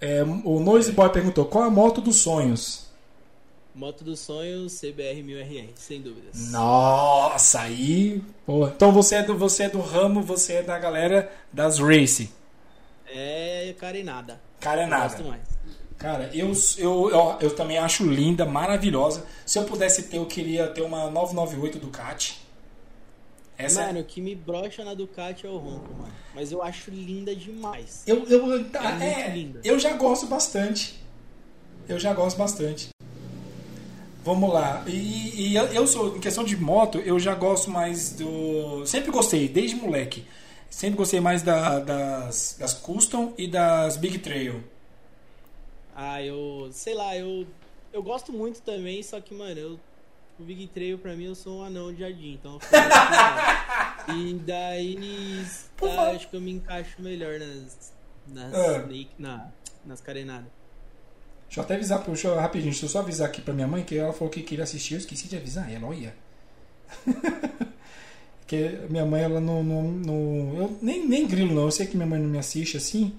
É, 0.00 0.22
o 0.22 0.60
Noisy 0.60 0.92
Boy 0.92 1.08
perguntou: 1.10 1.44
qual 1.44 1.64
a 1.64 1.70
moto 1.70 2.00
dos 2.00 2.16
sonhos? 2.16 2.84
Moto 3.74 4.04
dos 4.04 4.20
sonhos 4.20 4.78
CBR 4.78 5.22
1000RR, 5.22 5.68
sem 5.74 6.00
dúvidas. 6.00 6.50
Nossa, 6.52 7.60
aí. 7.60 8.22
Pô, 8.46 8.68
então 8.68 8.92
você 8.92 9.16
é, 9.16 9.22
do, 9.22 9.36
você 9.36 9.64
é 9.64 9.68
do 9.68 9.80
ramo, 9.80 10.22
você 10.22 10.54
é 10.54 10.62
da 10.62 10.78
galera 10.78 11.32
das 11.52 11.78
race. 11.80 12.30
É 13.06 13.74
carenada. 13.78 14.40
Cara, 14.60 14.82
é 14.82 14.86
Eu. 14.86 15.18
Gosto 15.18 15.28
mais. 15.28 15.53
Cara, 15.98 16.30
eu, 16.34 16.52
eu, 16.78 17.10
eu, 17.10 17.36
eu 17.40 17.54
também 17.54 17.78
acho 17.78 18.04
linda, 18.04 18.44
maravilhosa. 18.44 19.24
Se 19.46 19.58
eu 19.58 19.64
pudesse 19.64 20.04
ter, 20.04 20.18
eu 20.18 20.26
queria 20.26 20.66
ter 20.66 20.82
uma 20.82 21.08
998 21.10 21.78
Ducati. 21.78 22.40
Essa 23.56 23.82
é- 23.82 23.86
Mano, 23.86 24.00
o 24.00 24.04
que 24.04 24.20
me 24.20 24.34
brocha 24.34 24.84
na 24.84 24.92
Ducati 24.94 25.46
é 25.46 25.48
o 25.48 25.56
ronco, 25.56 25.94
mano. 25.94 26.12
Mas 26.34 26.50
eu 26.50 26.60
acho 26.62 26.90
linda 26.90 27.34
demais. 27.34 28.02
eu, 28.06 28.24
eu, 28.28 28.64
tá, 28.70 28.98
É 29.00 29.22
é, 29.22 29.28
linda. 29.30 29.60
eu 29.62 29.78
já 29.78 29.92
gosto 29.92 30.26
bastante. 30.26 31.00
Eu 31.88 31.98
já 31.98 32.12
gosto 32.12 32.36
bastante. 32.36 32.88
Vamos 34.24 34.52
lá. 34.52 34.82
E, 34.86 35.50
e 35.50 35.54
eu, 35.54 35.64
eu 35.66 35.86
sou, 35.86 36.16
em 36.16 36.20
questão 36.20 36.42
de 36.44 36.56
moto, 36.56 36.98
eu 36.98 37.18
já 37.20 37.34
gosto 37.34 37.70
mais 37.70 38.10
do. 38.14 38.84
Sempre 38.86 39.10
gostei, 39.10 39.48
desde 39.48 39.76
moleque. 39.76 40.24
Sempre 40.70 40.96
gostei 40.96 41.20
mais 41.20 41.42
da- 41.42 41.78
das, 41.78 42.56
das 42.58 42.72
Custom 42.74 43.32
e 43.38 43.46
das 43.46 43.96
Big 43.96 44.18
Trail. 44.18 44.64
Ah, 45.94 46.22
eu. 46.22 46.68
Sei 46.72 46.94
lá, 46.94 47.16
eu. 47.16 47.46
Eu 47.92 48.02
gosto 48.02 48.32
muito 48.32 48.60
também, 48.62 49.02
só 49.02 49.20
que, 49.20 49.34
mano, 49.34 49.58
eu. 49.58 49.80
O 50.38 50.42
Big 50.42 50.66
Trail 50.66 50.98
pra 50.98 51.14
mim 51.14 51.26
eu 51.26 51.34
sou 51.36 51.60
um 51.60 51.62
anão 51.64 51.92
de 51.92 52.00
jardim, 52.00 52.34
então. 52.34 52.58
E 54.08 54.34
daí. 54.34 55.46
Tá, 55.76 56.10
acho 56.10 56.28
que 56.28 56.36
eu 56.36 56.40
me 56.40 56.50
encaixo 56.52 57.00
melhor 57.00 57.38
nas. 57.38 57.92
Nas. 58.26 58.54
Ah. 58.54 58.78
Snake, 58.82 59.10
na, 59.18 59.48
nas 59.86 60.00
carenadas. 60.00 60.46
Deixa 61.46 61.60
eu 61.60 61.64
até 61.64 61.74
avisar, 61.76 62.00
pro- 62.02 62.12
deixa 62.12 62.28
eu, 62.28 62.34
rapidinho, 62.34 62.70
deixa 62.72 62.84
eu 62.86 62.88
só 62.90 62.98
avisar 63.00 63.28
aqui 63.28 63.40
pra 63.40 63.54
minha 63.54 63.66
mãe 63.68 63.84
que 63.84 63.96
ela 63.96 64.12
falou 64.12 64.28
que 64.30 64.42
queria 64.42 64.64
assistir, 64.64 64.94
eu 64.94 64.98
esqueci 64.98 65.28
de 65.28 65.36
avisar 65.36 65.72
ela, 65.72 65.86
olha. 65.86 66.14
que 68.46 68.78
minha 68.90 69.04
mãe, 69.06 69.22
ela 69.22 69.40
não. 69.40 69.62
não, 69.62 69.82
não- 69.82 70.56
eu, 70.56 70.78
nem, 70.82 71.06
nem 71.06 71.26
grilo, 71.26 71.54
não, 71.54 71.62
eu 71.64 71.70
sei 71.70 71.86
que 71.86 71.96
minha 71.96 72.06
mãe 72.08 72.18
não 72.20 72.28
me 72.28 72.38
assiste 72.38 72.76
assim, 72.76 73.14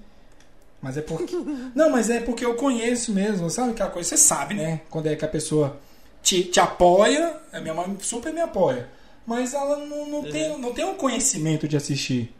mas 0.80 0.96
é 0.96 1.02
porque. 1.02 1.34
não, 1.74 1.90
mas 1.90 2.08
é 2.10 2.20
porque 2.20 2.44
eu 2.44 2.54
conheço 2.54 3.12
mesmo, 3.12 3.48
sabe 3.50 3.70
aquela 3.72 3.90
coisa? 3.90 4.08
Você 4.10 4.16
sabe, 4.16 4.54
né? 4.54 4.80
Quando 4.90 5.06
é 5.08 5.16
que 5.16 5.24
a 5.24 5.28
pessoa 5.28 5.78
te, 6.22 6.44
te 6.44 6.60
apoia, 6.60 7.36
a 7.52 7.60
minha 7.60 7.74
mãe 7.74 7.96
super 8.00 8.32
me 8.32 8.40
apoia, 8.40 8.88
mas 9.26 9.54
ela 9.54 9.76
não, 9.78 10.06
não, 10.06 10.18
Uhum. 10.20 10.30
tem, 10.30 10.58
não 10.58 10.72
tem 10.72 10.84
um 10.84 10.94
conhecimento 10.94 11.66
de 11.68 11.76
assistir. 11.76 12.32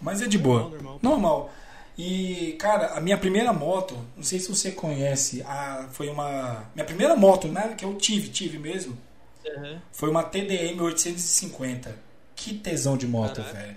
Mas 0.00 0.22
é 0.22 0.26
de 0.26 0.38
boa. 0.38 0.60
Normal, 0.60 0.80
normal. 0.82 0.98
Normal. 1.02 1.50
E, 1.96 2.52
cara, 2.60 2.92
a 2.94 3.00
minha 3.00 3.18
primeira 3.18 3.52
moto, 3.52 3.98
não 4.16 4.22
sei 4.22 4.38
se 4.38 4.48
você 4.48 4.70
conhece, 4.70 5.42
a, 5.42 5.88
foi 5.90 6.08
uma. 6.08 6.64
Minha 6.72 6.84
primeira 6.84 7.16
moto, 7.16 7.48
né? 7.48 7.74
Que 7.76 7.84
eu 7.84 7.94
tive, 7.96 8.28
tive 8.28 8.56
mesmo. 8.58 8.96
Aham. 9.44 9.82
Foi 9.90 10.08
uma 10.08 10.22
TDM 10.22 10.80
850. 10.80 11.92
Que 12.36 12.54
tesão 12.54 12.96
de 12.96 13.06
moto, 13.08 13.42
Caraca. 13.42 13.58
velho. 13.58 13.76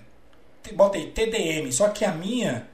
Bota 0.76 0.96
aí, 0.98 1.10
TDM. 1.10 1.72
Só 1.72 1.88
que 1.88 2.04
a 2.04 2.12
minha, 2.12 2.68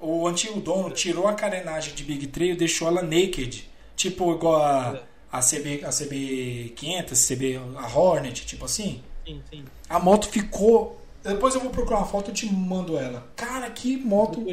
o 0.00 0.26
antigo 0.26 0.60
dono 0.60 0.90
tirou 0.90 1.26
a 1.26 1.34
carenagem 1.34 1.94
de 1.94 2.04
Big 2.04 2.26
Trail 2.28 2.52
e 2.52 2.56
deixou 2.56 2.88
ela 2.88 3.02
naked. 3.02 3.68
Tipo, 3.96 4.32
igual 4.32 4.62
a, 4.62 5.02
a 5.32 5.40
CB, 5.40 5.84
a 5.84 5.90
CB 5.90 6.72
500, 6.76 7.26
CB, 7.26 7.60
a 7.76 7.98
Hornet, 7.98 8.46
tipo 8.46 8.64
assim. 8.64 9.02
Sim, 9.26 9.42
sim. 9.50 9.64
A 9.88 9.98
moto 9.98 10.28
ficou. 10.28 11.00
Depois 11.22 11.54
eu 11.54 11.60
vou 11.60 11.70
procurar 11.70 11.98
uma 11.98 12.06
foto 12.06 12.30
e 12.30 12.34
te 12.34 12.46
mando 12.46 12.96
ela. 12.96 13.26
Cara, 13.34 13.68
que 13.70 13.96
moto. 13.96 14.44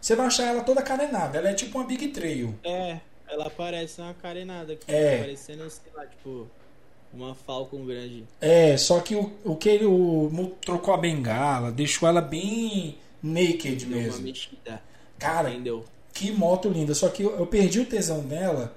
Você 0.00 0.16
vai 0.16 0.26
achar 0.26 0.46
ela 0.46 0.62
toda 0.62 0.82
carenada. 0.82 1.38
Ela 1.38 1.50
é 1.50 1.54
tipo 1.54 1.78
uma 1.78 1.86
Big 1.86 2.08
Trail. 2.08 2.54
É, 2.64 2.98
ela 3.28 3.50
parece 3.50 4.00
uma 4.00 4.14
carenada 4.14 4.72
aqui. 4.72 4.84
É. 4.88 5.18
Parecendo, 5.18 5.68
sei 5.68 5.92
lá, 5.94 6.06
tipo. 6.06 6.48
Uma 7.12 7.34
Falcon 7.34 7.86
grande. 7.86 8.24
É, 8.38 8.76
só 8.76 9.00
que 9.00 9.14
o, 9.14 9.32
o 9.42 9.56
que 9.56 9.68
ele 9.70 9.86
o, 9.86 10.56
trocou 10.60 10.92
a 10.92 10.98
bengala, 10.98 11.72
deixou 11.72 12.06
ela 12.06 12.20
bem 12.20 12.98
naked 13.22 13.84
Deu 13.84 13.96
uma 13.98 14.02
mesmo. 14.04 14.22
mexida. 14.22 14.82
Cara, 15.18 15.50
Entendeu? 15.50 15.84
que 16.12 16.30
moto 16.32 16.68
linda. 16.68 16.94
Só 16.94 17.08
que 17.08 17.22
eu, 17.22 17.36
eu 17.38 17.46
perdi 17.46 17.80
o 17.80 17.86
tesão 17.86 18.20
dela 18.20 18.74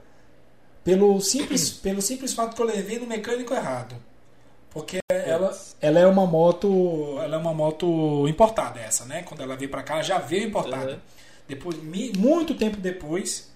pelo 0.84 1.20
simples, 1.22 1.70
pelo 1.82 2.02
simples 2.02 2.34
fato 2.34 2.56
que 2.56 2.62
eu 2.62 2.66
levei 2.66 3.00
no 3.00 3.08
mecânico 3.08 3.54
errado. 3.54 3.96
Porque 4.70 5.00
ela, 5.10 5.58
ela 5.82 6.00
é 6.00 6.08
uma 6.08 6.26
moto, 6.26 7.18
ela 7.22 7.36
é 7.36 7.38
uma 7.38 7.54
moto 7.54 8.26
importada 8.30 8.80
essa, 8.80 9.04
né? 9.04 9.22
Quando 9.24 9.42
ela 9.42 9.58
veio 9.58 9.70
pra 9.70 9.84
cá, 9.84 9.96
ela 9.96 10.04
já 10.04 10.18
veio 10.18 10.48
importada. 10.48 10.94
Uhum. 10.94 11.00
Depois, 11.48 11.78
muito 12.18 12.56
tempo 12.56 12.78
depois 12.78 13.51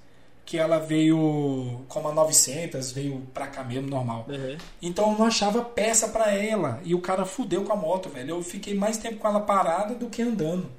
que 0.45 0.57
ela 0.57 0.77
veio 0.77 1.83
como 1.87 2.07
a 2.07 2.13
900, 2.13 2.91
veio 2.91 3.21
pra 3.33 3.47
cá 3.47 3.63
mesmo 3.63 3.89
normal. 3.89 4.27
Uhum. 4.29 4.57
Então 4.79 5.11
eu 5.11 5.17
não 5.17 5.25
achava 5.25 5.63
peça 5.63 6.09
pra 6.09 6.31
ela. 6.31 6.79
E 6.85 6.93
o 6.93 7.01
cara 7.01 7.25
fudeu 7.25 7.63
com 7.63 7.73
a 7.73 7.75
moto, 7.75 8.09
velho. 8.09 8.29
Eu 8.29 8.43
fiquei 8.43 8.75
mais 8.75 8.97
tempo 8.97 9.17
com 9.17 9.27
ela 9.27 9.39
parada 9.39 9.95
do 9.95 10.07
que 10.07 10.21
andando. 10.21 10.69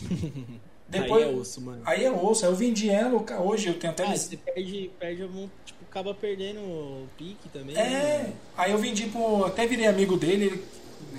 Depois, 0.88 1.24
Aí 1.24 1.32
é 1.32 1.34
osso, 1.34 1.60
mano. 1.60 1.82
Aí 1.86 2.04
é 2.04 2.10
osso. 2.10 2.44
Aí 2.44 2.50
eu 2.50 2.56
vendi 2.56 2.90
ela, 2.90 3.24
hoje 3.40 3.68
eu 3.68 3.74
tenho 3.78 3.92
até. 3.92 4.04
Ah, 4.04 4.16
você 4.16 4.36
perde, 4.36 4.90
perde 4.98 5.22
algum. 5.22 5.48
Tipo, 5.64 5.84
acaba 5.88 6.12
perdendo 6.12 6.60
o 6.60 7.08
pique 7.16 7.48
também. 7.48 7.76
É, 7.76 7.88
né? 7.88 8.32
aí 8.56 8.72
eu 8.72 8.78
vendi 8.78 9.06
pro. 9.06 9.44
Até 9.44 9.66
virei 9.66 9.86
amigo 9.86 10.16
dele, 10.16 10.46
ele 10.46 10.64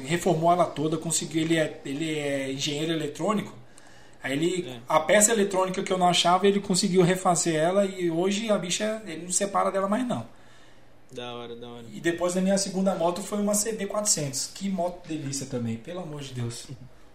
reformou 0.06 0.52
ela 0.52 0.66
toda, 0.66 0.98
conseguiu. 0.98 1.42
Ele 1.42 1.58
é, 1.58 1.82
ele 1.86 2.18
é 2.18 2.52
engenheiro 2.52 2.94
eletrônico. 2.94 3.54
Aí 4.26 4.34
ele. 4.34 4.68
É. 4.68 4.80
A 4.90 5.00
peça 5.00 5.32
eletrônica 5.32 5.84
que 5.84 5.94
eu 5.94 5.98
não 6.00 6.08
achava, 6.08 6.48
ele 6.48 6.60
conseguiu 6.60 7.04
refazer 7.04 7.56
ela 7.56 7.86
e 7.86 8.10
hoje 8.10 8.50
a 8.50 8.58
bicha, 8.58 9.02
ele 9.06 9.22
não 9.24 9.32
separa 9.32 9.72
dela 9.72 9.88
mais 9.88 10.06
não. 10.08 10.26
Da 11.12 11.32
hora, 11.34 11.56
da 11.56 11.68
hora. 11.68 11.86
E 11.94 12.00
depois 12.02 12.34
da 12.34 12.42
minha 12.42 12.58
segunda 12.58 12.96
moto 12.96 13.22
foi 13.22 13.38
uma 13.40 13.54
CB400. 13.54 14.50
Que 14.56 14.68
moto 14.68 15.08
delícia 15.08 15.46
também, 15.46 15.78
pelo 15.78 16.00
amor 16.02 16.22
de 16.22 16.34
Deus. 16.34 16.66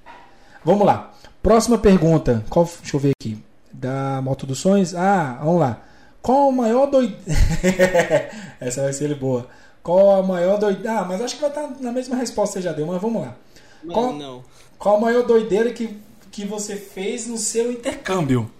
Vamos 0.64 0.86
lá. 0.86 1.12
Próxima 1.42 1.76
pergunta. 1.78 2.44
Qual, 2.48 2.64
deixa 2.80 2.94
eu 2.96 3.00
ver 3.00 3.12
aqui. 3.20 3.42
Da 3.72 4.20
Moto 4.22 4.46
dos 4.46 4.58
Sonhos. 4.58 4.94
Ah, 4.94 5.38
vamos 5.42 5.60
lá. 5.60 5.82
Qual 6.20 6.50
a 6.50 6.52
maior 6.52 6.86
doideira. 6.86 7.18
Essa 8.60 8.82
vai 8.82 8.92
ser 8.92 9.14
boa. 9.14 9.46
Qual 9.82 10.20
a 10.20 10.22
maior 10.22 10.58
doideira. 10.58 11.00
Ah, 11.00 11.04
mas 11.04 11.20
acho 11.22 11.36
que 11.36 11.40
vai 11.40 11.50
estar 11.50 11.66
na 11.80 11.90
mesma 11.92 12.14
resposta 12.16 12.58
que 12.58 12.62
você 12.62 12.68
já 12.68 12.72
deu, 12.74 12.86
mas 12.86 13.00
vamos 13.00 13.22
lá. 13.22 13.34
Mano, 13.82 13.92
Qual- 13.94 14.12
não. 14.12 14.44
Qual 14.78 14.96
a 14.96 15.00
maior 15.00 15.22
doideira 15.24 15.72
que, 15.72 15.98
que 16.30 16.44
você 16.44 16.76
fez 16.76 17.26
no 17.26 17.36
seu 17.36 17.72
intercâmbio? 17.72 18.50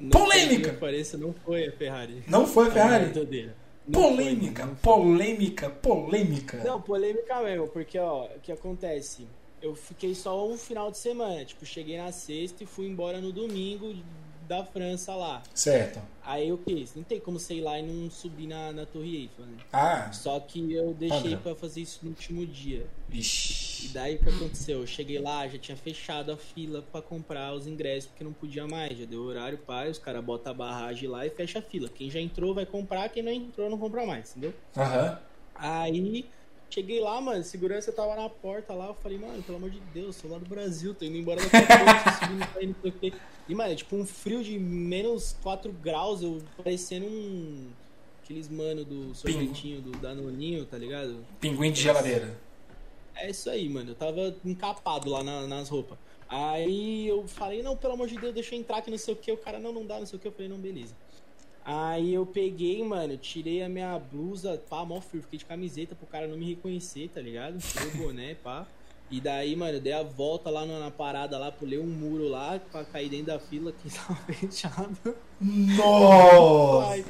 Não, 0.00 0.10
Polêmica! 0.10 0.70
que 0.70 0.76
Pareça, 0.78 1.16
não 1.16 1.32
foi 1.32 1.68
a 1.68 1.72
Ferrari. 1.72 2.22
Não 2.26 2.46
foi 2.46 2.68
a 2.68 2.70
Ferrari? 2.70 3.12
Não, 3.86 4.00
Polêmica, 4.00 4.66
foi. 4.66 4.92
polêmica, 4.94 5.70
polêmica. 5.70 6.56
Não, 6.64 6.80
polêmica 6.80 7.40
mesmo, 7.42 7.66
porque 7.68 7.98
ó, 7.98 8.26
o 8.26 8.40
que 8.40 8.52
acontece? 8.52 9.26
Eu 9.60 9.74
fiquei 9.74 10.14
só 10.14 10.48
um 10.48 10.56
final 10.56 10.90
de 10.90 10.98
semana, 10.98 11.44
tipo, 11.44 11.64
cheguei 11.66 11.96
na 11.96 12.10
sexta 12.12 12.62
e 12.64 12.66
fui 12.66 12.86
embora 12.86 13.20
no 13.20 13.32
domingo 13.32 13.94
da 14.48 14.64
França 14.64 15.14
lá. 15.14 15.42
Certo. 15.54 16.00
Aí 16.24 16.48
eu 16.48 16.58
fiz, 16.58 16.94
não 16.94 17.02
tem 17.02 17.18
como 17.20 17.38
sei 17.38 17.60
lá 17.60 17.78
e 17.78 17.82
não 17.82 18.10
subir 18.10 18.46
na, 18.46 18.72
na 18.72 18.86
Torre 18.86 19.16
Eiffel, 19.16 19.46
né? 19.46 19.56
Ah, 19.72 20.10
Só 20.12 20.38
que 20.40 20.72
eu 20.72 20.92
deixei 20.94 21.36
pra 21.36 21.54
fazer 21.54 21.80
isso 21.80 22.00
no 22.02 22.10
último 22.10 22.44
dia. 22.46 22.86
E 23.12 23.18
Ixi. 23.18 23.88
daí 23.88 24.16
o 24.16 24.18
que 24.18 24.28
aconteceu? 24.28 24.80
Eu 24.80 24.86
cheguei 24.86 25.18
lá, 25.18 25.46
já 25.46 25.58
tinha 25.58 25.76
fechado 25.76 26.32
a 26.32 26.36
fila 26.36 26.82
pra 26.90 27.02
comprar 27.02 27.52
os 27.52 27.66
ingressos, 27.66 28.08
porque 28.08 28.24
não 28.24 28.32
podia 28.32 28.66
mais. 28.66 28.98
Já 28.98 29.04
deu 29.04 29.22
horário 29.22 29.58
para, 29.58 29.90
os 29.90 29.98
caras 29.98 30.24
botam 30.24 30.52
a 30.52 30.54
barragem 30.54 31.08
lá 31.08 31.26
e 31.26 31.30
fecha 31.30 31.58
a 31.58 31.62
fila. 31.62 31.88
Quem 31.88 32.10
já 32.10 32.20
entrou 32.20 32.54
vai 32.54 32.64
comprar, 32.64 33.08
quem 33.10 33.22
não 33.22 33.32
entrou 33.32 33.68
não 33.68 33.78
compra 33.78 34.06
mais, 34.06 34.30
entendeu? 34.30 34.54
Aham. 34.76 35.18
Aí 35.54 36.24
cheguei 36.70 37.00
lá, 37.00 37.20
mano, 37.20 37.44
segurança 37.44 37.92
tava 37.92 38.16
na 38.16 38.30
porta 38.30 38.72
lá, 38.72 38.86
eu 38.86 38.94
falei, 38.94 39.18
mano, 39.18 39.42
pelo 39.42 39.58
amor 39.58 39.68
de 39.68 39.78
Deus, 39.92 40.16
sou 40.16 40.30
lá 40.30 40.38
do 40.38 40.46
Brasil, 40.46 40.94
tô 40.94 41.04
indo 41.04 41.18
embora 41.18 41.38
daqui 41.42 41.56
a 41.56 41.78
pouco, 41.78 42.04
tô 42.04 42.24
subindo 42.24 42.46
pra 42.50 42.62
ir, 42.62 42.66
não 42.68 42.76
sei 42.80 42.90
o 42.90 42.94
quê. 42.94 43.12
E, 43.46 43.54
mano, 43.54 43.72
é 43.72 43.74
tipo 43.74 43.94
um 43.94 44.06
frio 44.06 44.42
de 44.42 44.58
menos 44.58 45.36
4 45.42 45.70
graus, 45.70 46.22
eu 46.22 46.42
parecendo 46.56 47.06
um. 47.06 47.68
Aqueles 48.24 48.48
mano 48.48 48.84
do 48.84 49.14
sorvetinho, 49.14 49.82
do 49.82 49.90
Danoninho, 49.98 50.64
tá 50.64 50.78
ligado? 50.78 51.24
Pinguim 51.40 51.72
de 51.72 51.82
geladeira. 51.82 52.38
É 53.14 53.30
isso 53.30 53.50
aí, 53.50 53.68
mano. 53.68 53.90
Eu 53.90 53.94
tava 53.94 54.34
encapado 54.44 55.10
lá 55.10 55.22
na- 55.22 55.46
nas 55.46 55.68
roupas. 55.68 55.98
Aí 56.28 57.06
eu 57.06 57.26
falei, 57.28 57.62
não, 57.62 57.76
pelo 57.76 57.92
amor 57.94 58.08
de 58.08 58.16
Deus, 58.16 58.32
deixa 58.34 58.54
eu 58.54 58.58
entrar 58.60 58.80
que 58.82 58.90
não 58.90 58.96
sei 58.98 59.12
o 59.14 59.16
que. 59.16 59.30
O 59.30 59.36
cara, 59.36 59.58
não, 59.58 59.72
não 59.72 59.84
dá, 59.86 59.98
não 59.98 60.06
sei 60.06 60.16
o 60.18 60.20
que. 60.20 60.28
Eu 60.28 60.32
falei, 60.32 60.48
não, 60.48 60.58
beleza. 60.58 60.94
Aí 61.64 62.12
eu 62.12 62.26
peguei, 62.26 62.82
mano, 62.82 63.16
tirei 63.16 63.62
a 63.62 63.68
minha 63.68 63.96
blusa, 63.98 64.60
pá, 64.68 64.84
mó 64.84 65.00
frio, 65.00 65.22
fiquei 65.22 65.38
de 65.38 65.44
camiseta 65.44 65.94
pro 65.94 66.06
cara 66.06 66.26
não 66.26 66.36
me 66.36 66.46
reconhecer, 66.48 67.08
tá 67.08 67.20
ligado? 67.20 67.58
Tirei 67.58 67.88
o 67.88 67.96
boné, 67.98 68.34
pá. 68.34 68.66
E 69.12 69.20
daí, 69.20 69.54
mano, 69.54 69.74
eu 69.74 69.80
dei 69.80 69.92
a 69.92 70.02
volta 70.02 70.48
lá 70.48 70.64
na, 70.64 70.80
na 70.80 70.90
parada 70.90 71.36
lá, 71.36 71.52
pulei 71.52 71.78
um 71.78 71.86
muro 71.86 72.28
lá 72.28 72.58
pra 72.58 72.82
cair 72.82 73.10
dentro 73.10 73.26
da 73.26 73.38
fila 73.38 73.70
que 73.70 73.90
tava 73.94 74.14
fechado. 74.22 74.96
Nossa! 75.38 77.04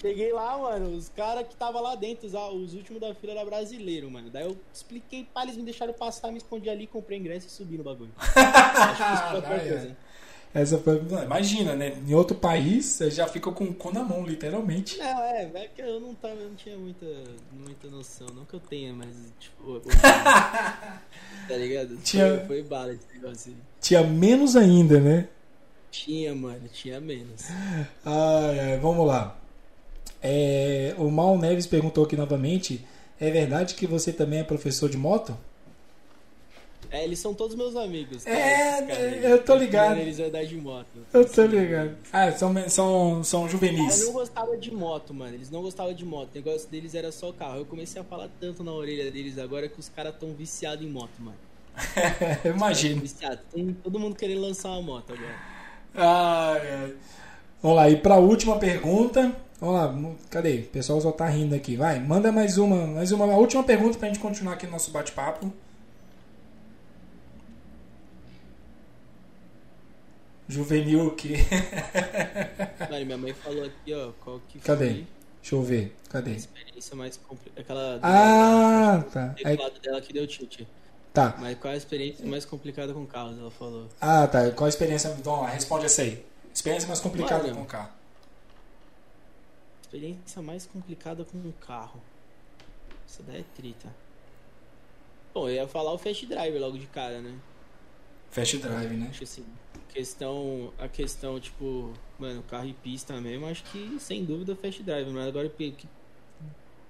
Cheguei 0.00 0.32
lá, 0.32 0.58
mano, 0.58 0.96
os 0.96 1.08
caras 1.10 1.46
que 1.46 1.54
tava 1.54 1.80
lá 1.80 1.94
dentro, 1.94 2.26
os, 2.26 2.34
os 2.34 2.74
últimos 2.74 3.00
da 3.00 3.14
fila 3.14 3.34
era 3.34 3.44
brasileiro, 3.44 4.10
mano. 4.10 4.30
Daí 4.30 4.44
eu 4.44 4.56
expliquei 4.72 5.28
pra 5.32 5.44
eles 5.44 5.56
me 5.56 5.62
deixaram 5.62 5.92
passar, 5.92 6.32
me 6.32 6.38
escondi 6.38 6.68
ali, 6.68 6.88
comprei 6.88 7.20
ingresso 7.20 7.46
e 7.46 7.50
subi 7.50 7.78
no 7.78 7.84
bagulho. 7.84 8.10
Acho 8.18 9.06
que 9.06 9.14
isso 9.14 9.22
foi 9.28 9.38
a 9.38 9.42
pior 9.42 9.60
coisa. 9.60 9.96
Essa 10.54 10.78
foi. 10.78 11.02
Imagina, 11.24 11.74
né? 11.74 11.94
Em 12.06 12.14
outro 12.14 12.36
país, 12.36 12.84
você 12.86 13.10
já 13.10 13.26
fica 13.26 13.50
com 13.50 13.64
o 13.64 13.74
cu 13.74 13.92
na 13.92 14.04
mão, 14.04 14.24
literalmente. 14.24 14.96
Não, 14.98 15.22
é, 15.24 15.50
é 15.52 15.68
que 15.74 15.82
eu 15.82 15.98
não, 15.98 16.14
tava, 16.14 16.34
eu 16.34 16.48
não 16.48 16.54
tinha 16.54 16.76
muita, 16.78 17.04
muita 17.52 17.88
noção. 17.88 18.28
Não 18.32 18.44
que 18.44 18.54
eu 18.54 18.60
tenha, 18.60 18.92
mas, 18.92 19.08
tipo, 19.40 19.64
o- 19.72 19.80
tá 21.48 21.56
ligado? 21.56 21.96
Tinha- 22.04 22.36
Foi, 22.38 22.46
foi 22.46 22.62
bala 22.62 22.92
esse 22.92 23.02
negócio 23.14 23.50
aí. 23.52 23.56
Tinha 23.80 24.02
menos 24.04 24.54
ainda, 24.54 25.00
né? 25.00 25.28
Tinha, 25.90 26.34
mano, 26.34 26.68
tinha 26.72 27.00
menos. 27.00 27.42
Vamos 28.80 29.06
lá. 29.06 29.36
É, 30.22 30.94
o 30.98 31.10
Mal 31.10 31.36
Neves 31.36 31.66
perguntou 31.66 32.04
aqui 32.04 32.16
novamente: 32.16 32.84
é 33.20 33.30
verdade 33.30 33.74
que 33.74 33.86
você 33.86 34.12
também 34.12 34.40
é 34.40 34.44
professor 34.44 34.88
de 34.88 34.96
moto? 34.96 35.36
É, 36.94 37.02
eles 37.02 37.18
são 37.18 37.34
todos 37.34 37.56
meus 37.56 37.74
amigos. 37.74 38.24
É, 38.24 38.82
caras 38.82 38.98
aí. 38.98 39.24
eu 39.24 39.42
tô 39.42 39.56
ligado. 39.56 39.98
Eles 39.98 40.16
dar 40.30 40.44
de 40.44 40.54
moto. 40.56 40.86
Eu 41.12 41.28
tô 41.28 41.44
ligado. 41.44 41.96
Ah, 42.12 42.30
são, 42.30 42.54
são, 42.68 43.24
são 43.24 43.42
Eu 43.42 43.48
juvenis. 43.48 44.04
não 44.04 44.12
gostava 44.12 44.56
de 44.56 44.72
moto, 44.72 45.12
mano. 45.12 45.34
Eles 45.34 45.50
não 45.50 45.60
gostavam 45.60 45.92
de 45.92 46.04
moto. 46.04 46.30
O 46.30 46.34
negócio 46.36 46.68
deles 46.68 46.94
era 46.94 47.10
só 47.10 47.32
carro. 47.32 47.58
Eu 47.58 47.64
comecei 47.66 48.00
a 48.00 48.04
falar 48.04 48.28
tanto 48.38 48.62
na 48.62 48.70
orelha 48.70 49.10
deles 49.10 49.40
agora 49.40 49.68
que 49.68 49.80
os 49.80 49.88
caras 49.88 50.14
tão 50.20 50.34
viciados 50.34 50.86
em 50.86 50.88
moto, 50.88 51.10
mano. 51.18 51.36
Eu 52.44 52.54
imagino. 52.54 53.00
Viciado. 53.00 53.40
Tem 53.52 53.74
todo 53.82 53.98
mundo 53.98 54.14
querendo 54.14 54.42
lançar 54.42 54.68
uma 54.70 54.82
moto 54.82 55.14
agora. 55.14 55.34
Ai, 55.96 56.60
ai. 56.74 56.94
Vamos 57.60 57.76
lá, 57.76 57.90
e 57.90 57.96
pra 57.96 58.18
última 58.18 58.56
pergunta. 58.56 59.34
Vamos 59.60 59.74
lá, 59.74 60.12
cadê? 60.30 60.58
O 60.58 60.66
pessoal 60.66 61.00
só 61.00 61.10
tá 61.10 61.26
rindo 61.26 61.56
aqui. 61.56 61.74
Vai, 61.76 61.98
manda 61.98 62.30
mais 62.30 62.56
uma, 62.56 62.86
mais 62.86 63.10
uma, 63.10 63.24
a 63.24 63.36
última 63.36 63.64
pergunta 63.64 63.98
pra 63.98 64.06
gente 64.06 64.20
continuar 64.20 64.52
aqui 64.52 64.66
no 64.66 64.72
nosso 64.72 64.92
bate-papo. 64.92 65.52
Juvenil 70.48 71.10
que. 71.16 71.34
Mano, 72.90 73.06
minha 73.06 73.18
mãe 73.18 73.32
falou 73.34 73.64
aqui, 73.64 73.94
ó, 73.94 74.12
qual 74.22 74.40
que 74.48 74.58
Cadê? 74.60 74.86
foi 74.86 75.06
Deixa 75.40 75.54
eu 75.56 75.62
ver. 75.62 75.96
a 76.08 76.12
Cadê? 76.12 76.30
experiência 76.32 76.96
mais 76.96 77.16
complicada. 77.16 77.60
Aquela. 77.60 78.00
Ah, 78.02 79.04
tá. 79.12 79.34
O 79.42 79.48
Aí- 79.48 79.56
dela 79.82 80.00
que 80.00 80.12
deu 80.12 80.26
tilt. 80.26 80.62
tá. 81.12 81.34
Mas 81.38 81.58
qual 81.58 81.72
a 81.72 81.76
experiência 81.76 82.26
mais 82.26 82.44
complicada 82.44 82.92
com 82.92 83.04
carros? 83.06 83.38
Ela 83.38 83.50
falou. 83.50 83.88
Ah, 84.00 84.26
tá. 84.26 84.50
Qual 84.52 84.66
a 84.66 84.68
experiência? 84.68 85.10
Vamos 85.22 85.42
lá, 85.42 85.48
responde 85.50 85.86
essa 85.86 86.02
aí. 86.02 86.24
Experiência 86.52 86.86
mais 86.88 87.00
complicada 87.00 87.42
Mano. 87.44 87.56
com 87.56 87.62
o 87.62 87.66
carro. 87.66 87.90
Experiência 89.82 90.42
mais 90.42 90.66
complicada 90.66 91.24
com 91.24 91.38
um 91.38 91.52
carro. 91.52 92.00
Essa 93.08 93.22
daí 93.22 93.40
é 93.40 93.44
trita. 93.54 93.88
Bom, 95.32 95.48
eu 95.48 95.54
ia 95.54 95.68
falar 95.68 95.92
o 95.92 95.98
Fast 95.98 96.26
Driver 96.26 96.60
logo 96.60 96.78
de 96.78 96.86
cara, 96.86 97.20
né? 97.20 97.34
Fast 98.30 98.56
drive, 98.58 98.94
né? 98.96 99.08
Acho 99.10 99.22
assim, 99.24 99.44
questão, 99.94 100.72
a 100.78 100.88
questão, 100.88 101.38
tipo, 101.38 101.92
mano, 102.18 102.42
carro 102.42 102.66
e 102.66 102.74
pista 102.74 103.20
mesmo, 103.20 103.46
acho 103.46 103.62
que 103.64 103.96
sem 104.00 104.24
dúvida 104.24 104.56
Fast 104.56 104.82
Drive, 104.82 105.08
mas 105.10 105.28
agora 105.28 105.48
que, 105.48 105.86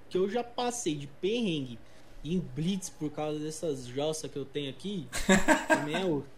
que 0.08 0.16
eu 0.16 0.28
já 0.28 0.42
passei 0.42 0.94
de 0.94 1.06
perrengue 1.06 1.78
em 2.24 2.40
blitz 2.40 2.88
por 2.88 3.10
causa 3.10 3.38
dessas 3.38 3.86
jossas 3.86 4.30
que 4.30 4.38
eu 4.38 4.46
tenho 4.46 4.70
aqui, 4.70 5.06
também 5.68 5.94
é 5.94 6.04
outro. 6.06 6.30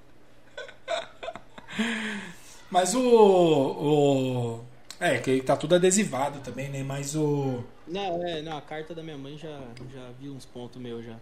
Mas 2.68 2.94
o. 2.94 3.00
o 3.00 4.64
é, 4.98 5.18
que 5.18 5.40
tá 5.42 5.56
tudo 5.56 5.76
adesivado 5.76 6.40
também, 6.40 6.68
né? 6.68 6.82
Mas 6.82 7.14
o. 7.14 7.62
Não, 7.86 8.26
é, 8.26 8.42
não, 8.42 8.56
a 8.56 8.60
carta 8.60 8.92
da 8.94 9.02
minha 9.02 9.16
mãe 9.16 9.38
já, 9.38 9.60
já 9.94 10.10
vi 10.18 10.28
uns 10.28 10.44
pontos 10.44 10.80
meus 10.80 11.04
já. 11.04 11.16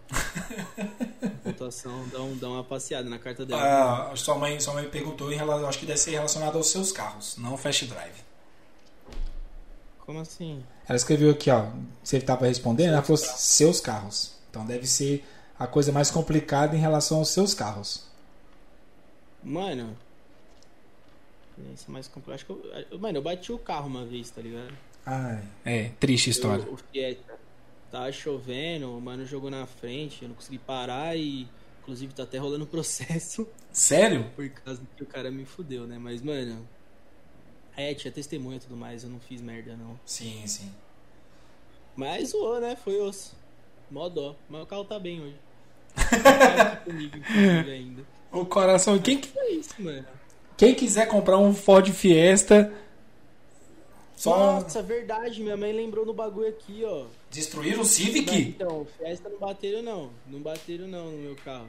Pontuação, 1.43 2.07
dá, 2.09 2.19
um, 2.21 2.35
dá 2.37 2.49
uma 2.49 2.63
passeada 2.63 3.07
na 3.07 3.19
carta 3.19 3.45
dela. 3.45 4.11
A 4.11 4.15
sua 4.15 4.35
mãe, 4.35 4.59
sua 4.59 4.73
mãe 4.73 4.89
perguntou 4.89 5.31
em 5.31 5.35
relação. 5.35 5.69
Acho 5.69 5.77
que 5.79 5.85
deve 5.85 5.99
ser 5.99 6.11
relacionado 6.11 6.57
aos 6.57 6.67
seus 6.67 6.91
carros, 6.91 7.37
não 7.37 7.55
fast 7.55 7.85
drive. 7.85 8.23
Como 9.99 10.19
assim? 10.19 10.63
Ela 10.87 10.95
escreveu 10.95 11.31
aqui, 11.31 11.49
ó. 11.51 11.67
Você 12.03 12.17
estava 12.17 12.45
respondendo, 12.47 12.93
ela 12.93 13.01
falou 13.03 13.17
seus 13.17 13.79
carros. 13.79 14.33
Então 14.49 14.65
deve 14.65 14.87
ser 14.87 15.23
a 15.59 15.67
coisa 15.67 15.91
mais 15.91 16.09
complicada 16.09 16.75
em 16.75 16.79
relação 16.79 17.19
aos 17.19 17.29
seus 17.29 17.53
carros. 17.53 18.05
Mano. 19.43 19.95
Experiência 21.51 21.91
mais 21.91 22.07
complicada. 22.07 22.35
Acho 22.35 22.45
que 22.45 22.51
eu- 22.91 22.99
mano, 22.99 23.17
eu 23.19 23.21
bati 23.21 23.51
o 23.51 23.57
carro 23.59 23.87
uma 23.87 24.03
vez, 24.05 24.29
tá 24.31 24.41
ligado? 24.41 24.73
Ai, 25.05 25.43
é, 25.63 25.89
triste 25.99 26.29
história. 26.29 26.63
Eu- 26.63 26.73
o 26.73 26.77
Fiesta. 26.77 27.35
Tava 27.91 28.11
chovendo, 28.11 28.97
o 28.97 28.99
mano 28.99 29.25
jogou 29.25 29.49
na 29.49 29.65
frente, 29.65 30.23
eu 30.23 30.29
não 30.29 30.35
consegui 30.35 30.57
parar 30.57 31.15
e. 31.17 31.47
Inclusive 31.81 32.13
tá 32.13 32.23
até 32.23 32.39
rolando 32.39 32.65
processo 32.67 33.47
Sério? 33.71 34.25
por 34.35 34.49
causa 34.49 34.81
que 34.97 35.03
o 35.03 35.05
cara 35.05 35.29
me 35.29 35.45
fudeu, 35.45 35.85
né? 35.85 35.97
Mas, 35.99 36.21
mano. 36.21 36.67
É, 37.77 37.93
tinha 37.93 38.11
testemunha 38.11 38.57
e 38.57 38.59
tudo 38.61 38.75
mais, 38.77 39.03
eu 39.03 39.09
não 39.09 39.19
fiz 39.19 39.41
merda 39.41 39.75
não. 39.75 39.99
Sim, 40.05 40.41
sim. 40.47 40.71
Mas 41.95 42.29
zoou, 42.29 42.59
né? 42.59 42.75
Foi 42.75 42.99
osso. 43.01 43.35
Mó 43.91 44.09
dó. 44.09 44.35
Mas 44.49 44.63
o 44.63 44.65
carro 44.65 44.85
tá 44.85 44.97
bem 44.99 45.21
hoje. 45.21 45.35
Tá 46.23 46.75
comigo, 46.77 47.15
ainda. 47.69 48.03
O 48.31 48.45
coração. 48.45 48.97
Quem 48.99 49.17
que. 49.19 49.37
É 49.37 49.51
isso, 49.51 49.73
mano. 49.79 50.05
Quem 50.57 50.73
quiser 50.73 51.07
comprar 51.07 51.37
um 51.37 51.53
Ford 51.53 51.87
Fiesta, 51.91 52.73
só 54.15 54.61
Nossa, 54.61 54.81
verdade, 54.81 55.41
minha 55.41 55.57
mãe 55.57 55.73
lembrou 55.73 56.05
no 56.05 56.13
bagulho 56.13 56.47
aqui, 56.47 56.83
ó. 56.85 57.05
destruir 57.29 57.79
o 57.79 57.85
Civic? 57.85 58.33
então, 58.33 58.87
Fiesta 58.97 59.29
não 59.29 59.39
bateram 59.39 59.81
não. 59.81 60.11
Não 60.27 60.39
bateram 60.39 60.87
não 60.87 61.11
no 61.11 61.17
meu 61.17 61.35
carro. 61.35 61.67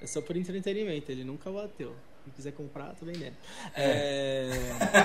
É 0.00 0.06
só 0.06 0.20
por 0.20 0.36
entretenimento, 0.36 1.10
ele 1.12 1.22
nunca 1.22 1.50
bateu. 1.50 1.94
Se 2.24 2.30
quiser 2.30 2.52
comprar, 2.52 2.94
tô 2.94 3.04
vendendo. 3.04 3.36
É... 3.74 4.50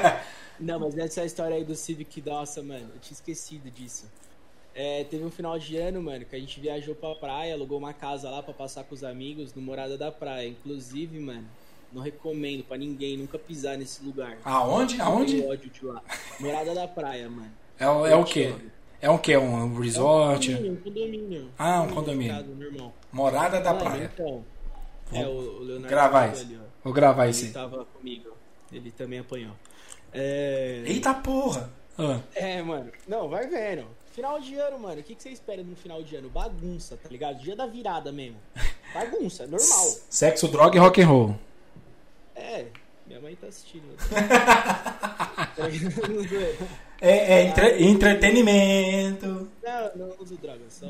não, 0.59 0.79
mas 0.79 0.97
essa 0.97 1.25
história 1.25 1.55
aí 1.55 1.63
do 1.63 1.75
Civic, 1.75 2.21
nossa, 2.21 2.61
mano, 2.61 2.89
eu 2.93 2.99
tinha 2.99 3.13
esquecido 3.13 3.69
disso. 3.69 4.05
É, 4.73 5.03
teve 5.05 5.23
um 5.23 5.31
final 5.31 5.57
de 5.57 5.75
ano, 5.77 6.01
mano, 6.01 6.23
que 6.25 6.35
a 6.35 6.39
gente 6.39 6.59
viajou 6.59 6.93
pra 6.93 7.15
praia, 7.15 7.55
alugou 7.55 7.79
uma 7.79 7.93
casa 7.93 8.29
lá 8.29 8.43
pra 8.43 8.53
passar 8.53 8.83
com 8.83 8.93
os 8.93 9.03
amigos 9.03 9.51
no 9.53 9.61
Morada 9.61 9.97
da 9.97 10.11
Praia. 10.11 10.47
Inclusive, 10.47 11.19
mano, 11.19 11.47
não 11.93 12.01
recomendo 12.01 12.63
pra 12.63 12.77
ninguém 12.77 13.17
nunca 13.17 13.37
pisar 13.39 13.77
nesse 13.77 14.03
lugar. 14.03 14.37
Aonde? 14.43 14.99
Aonde? 15.01 15.45
Ódio 15.45 15.69
de 15.69 15.85
lá. 15.85 16.01
Morada 16.39 16.73
da 16.73 16.87
Praia, 16.87 17.29
mano. 17.29 17.51
É, 17.79 17.87
o- 17.89 18.05
é 18.05 18.15
o 18.15 18.23
quê? 18.23 18.53
É 18.99 19.09
um 19.09 19.17
quê? 19.17 19.37
Um 19.37 19.77
resort? 19.79 20.51
Um 20.53 20.55
condomínio, 20.57 20.71
um 20.73 20.81
condomínio. 20.81 21.49
Ah, 21.57 21.81
um 21.81 21.87
condomínio. 21.93 22.93
Morada 23.11 23.59
da 23.61 23.73
Mano, 23.73 23.85
praia. 23.85 24.11
Então, 24.13 24.43
é, 25.13 25.25
o, 25.27 25.59
Leonardo 25.59 25.87
gravar 25.87 26.33
isso. 26.33 26.41
ali. 26.43 26.59
Vou 26.83 26.93
gravar 26.93 27.23
Ele 27.25 27.31
esse. 27.31 27.51
tava 27.51 27.85
comigo. 27.85 28.31
Ele 28.71 28.91
também 28.91 29.19
apanhou. 29.19 29.53
É... 30.13 30.83
Eita 30.85 31.13
porra! 31.13 31.69
Ah, 31.97 32.19
é, 32.35 32.61
mano. 32.61 32.91
Não, 33.07 33.29
vai 33.29 33.47
vendo. 33.47 33.85
Final 34.11 34.39
de 34.39 34.55
ano, 34.55 34.79
mano. 34.79 34.99
O 34.99 35.03
que, 35.03 35.13
que 35.15 35.21
você 35.21 35.29
espera 35.29 35.63
no 35.63 35.75
final 35.75 36.01
de 36.01 36.15
ano? 36.15 36.27
Bagunça, 36.29 36.97
tá 36.97 37.07
ligado? 37.09 37.37
Dia 37.39 37.55
da 37.55 37.67
virada 37.67 38.11
mesmo. 38.11 38.37
Bagunça, 38.93 39.45
normal. 39.45 39.85
Sexo, 40.09 40.47
droga 40.47 40.75
e 40.75 40.79
rock 40.79 41.01
and 41.01 41.07
roll. 41.07 41.35
É, 42.37 42.65
minha 43.07 43.19
mãe 43.19 43.35
tá 43.35 43.47
assistindo. 43.47 43.83
não, 45.57 45.67
É, 47.01 47.33
é 47.39 47.43
entre- 47.43 47.83
entretenimento. 47.83 49.49
não 49.95 50.13
uso 50.19 50.37
droga, 50.37 50.61
só. 50.69 50.87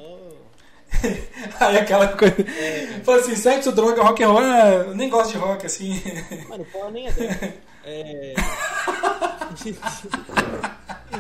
Aí 1.60 1.78
aquela 1.78 2.08
coisa. 2.10 2.36
Fala 3.04 3.20
assim, 3.20 3.36
sexo, 3.36 3.72
droga, 3.72 4.02
rock 4.04 4.24
and 4.24 4.28
roll. 4.30 4.40
Ah, 4.40 4.70
eu 4.88 4.96
nem 4.96 5.10
gosto 5.10 5.32
de 5.34 5.38
rock, 5.38 5.66
assim. 5.66 6.02
Mano, 6.50 6.66
porra 6.66 6.92
nem 6.92 7.08
é 7.08 7.12
droga. 7.12 7.54
É. 7.90 8.34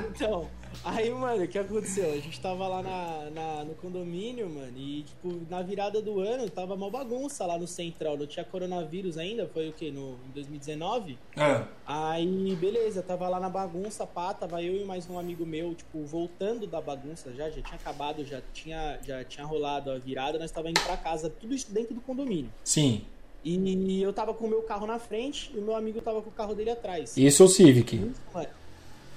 então, 0.09 0.49
aí, 0.95 1.09
mano, 1.11 1.43
o 1.43 1.47
que 1.47 1.57
aconteceu? 1.57 2.11
A 2.11 2.17
gente 2.17 2.39
tava 2.39 2.67
lá 2.67 2.81
na, 2.81 3.29
na- 3.31 3.63
no 3.65 3.75
condomínio, 3.75 4.49
mano, 4.49 4.77
e, 4.77 5.03
tipo, 5.03 5.41
na 5.49 5.61
virada 5.61 6.01
do 6.01 6.19
ano 6.19 6.49
tava 6.49 6.73
uma 6.75 6.89
bagunça 6.89 7.45
lá 7.45 7.57
no 7.57 7.67
central. 7.67 8.17
Não 8.17 8.25
tinha 8.27 8.45
coronavírus 8.45 9.17
ainda, 9.17 9.47
foi 9.47 9.69
o 9.69 9.73
quê? 9.73 9.91
No, 9.91 10.17
em 10.27 10.31
2019? 10.33 11.17
Ah, 11.35 11.67
Aí, 11.85 12.55
beleza, 12.55 13.01
tava 13.01 13.29
lá 13.29 13.39
na 13.39 13.49
bagunça, 13.49 14.05
pá, 14.05 14.33
tava 14.33 14.61
eu 14.61 14.75
e 14.75 14.83
mais 14.83 15.09
um 15.09 15.17
amigo 15.17 15.45
meu, 15.45 15.73
tipo, 15.73 16.03
voltando 16.05 16.67
da 16.67 16.81
bagunça 16.81 17.33
já, 17.33 17.49
já 17.49 17.61
tinha 17.61 17.75
acabado, 17.75 18.25
já 18.25 18.41
tinha, 18.53 18.99
já 19.05 19.23
tinha 19.23 19.45
rolado 19.45 19.89
a 19.91 19.97
virada, 19.97 20.37
nós 20.37 20.51
tava 20.51 20.69
indo 20.69 20.81
pra 20.81 20.97
casa, 20.97 21.29
tudo 21.29 21.53
isso 21.53 21.71
dentro 21.73 21.93
do 21.95 22.01
condomínio. 22.01 22.51
sim. 22.63 23.01
E 23.43 24.01
eu 24.01 24.11
tava 24.11 24.33
com 24.33 24.45
o 24.45 24.49
meu 24.49 24.61
carro 24.63 24.85
na 24.85 24.99
frente 24.99 25.51
e 25.55 25.57
o 25.59 25.61
meu 25.61 25.73
amigo 25.75 26.01
tava 26.01 26.21
com 26.21 26.29
o 26.29 26.33
carro 26.33 26.53
dele 26.53 26.71
atrás. 26.71 27.15
Isso 27.15 27.41
é 27.41 27.45
o 27.45 27.47
Civic. 27.47 28.11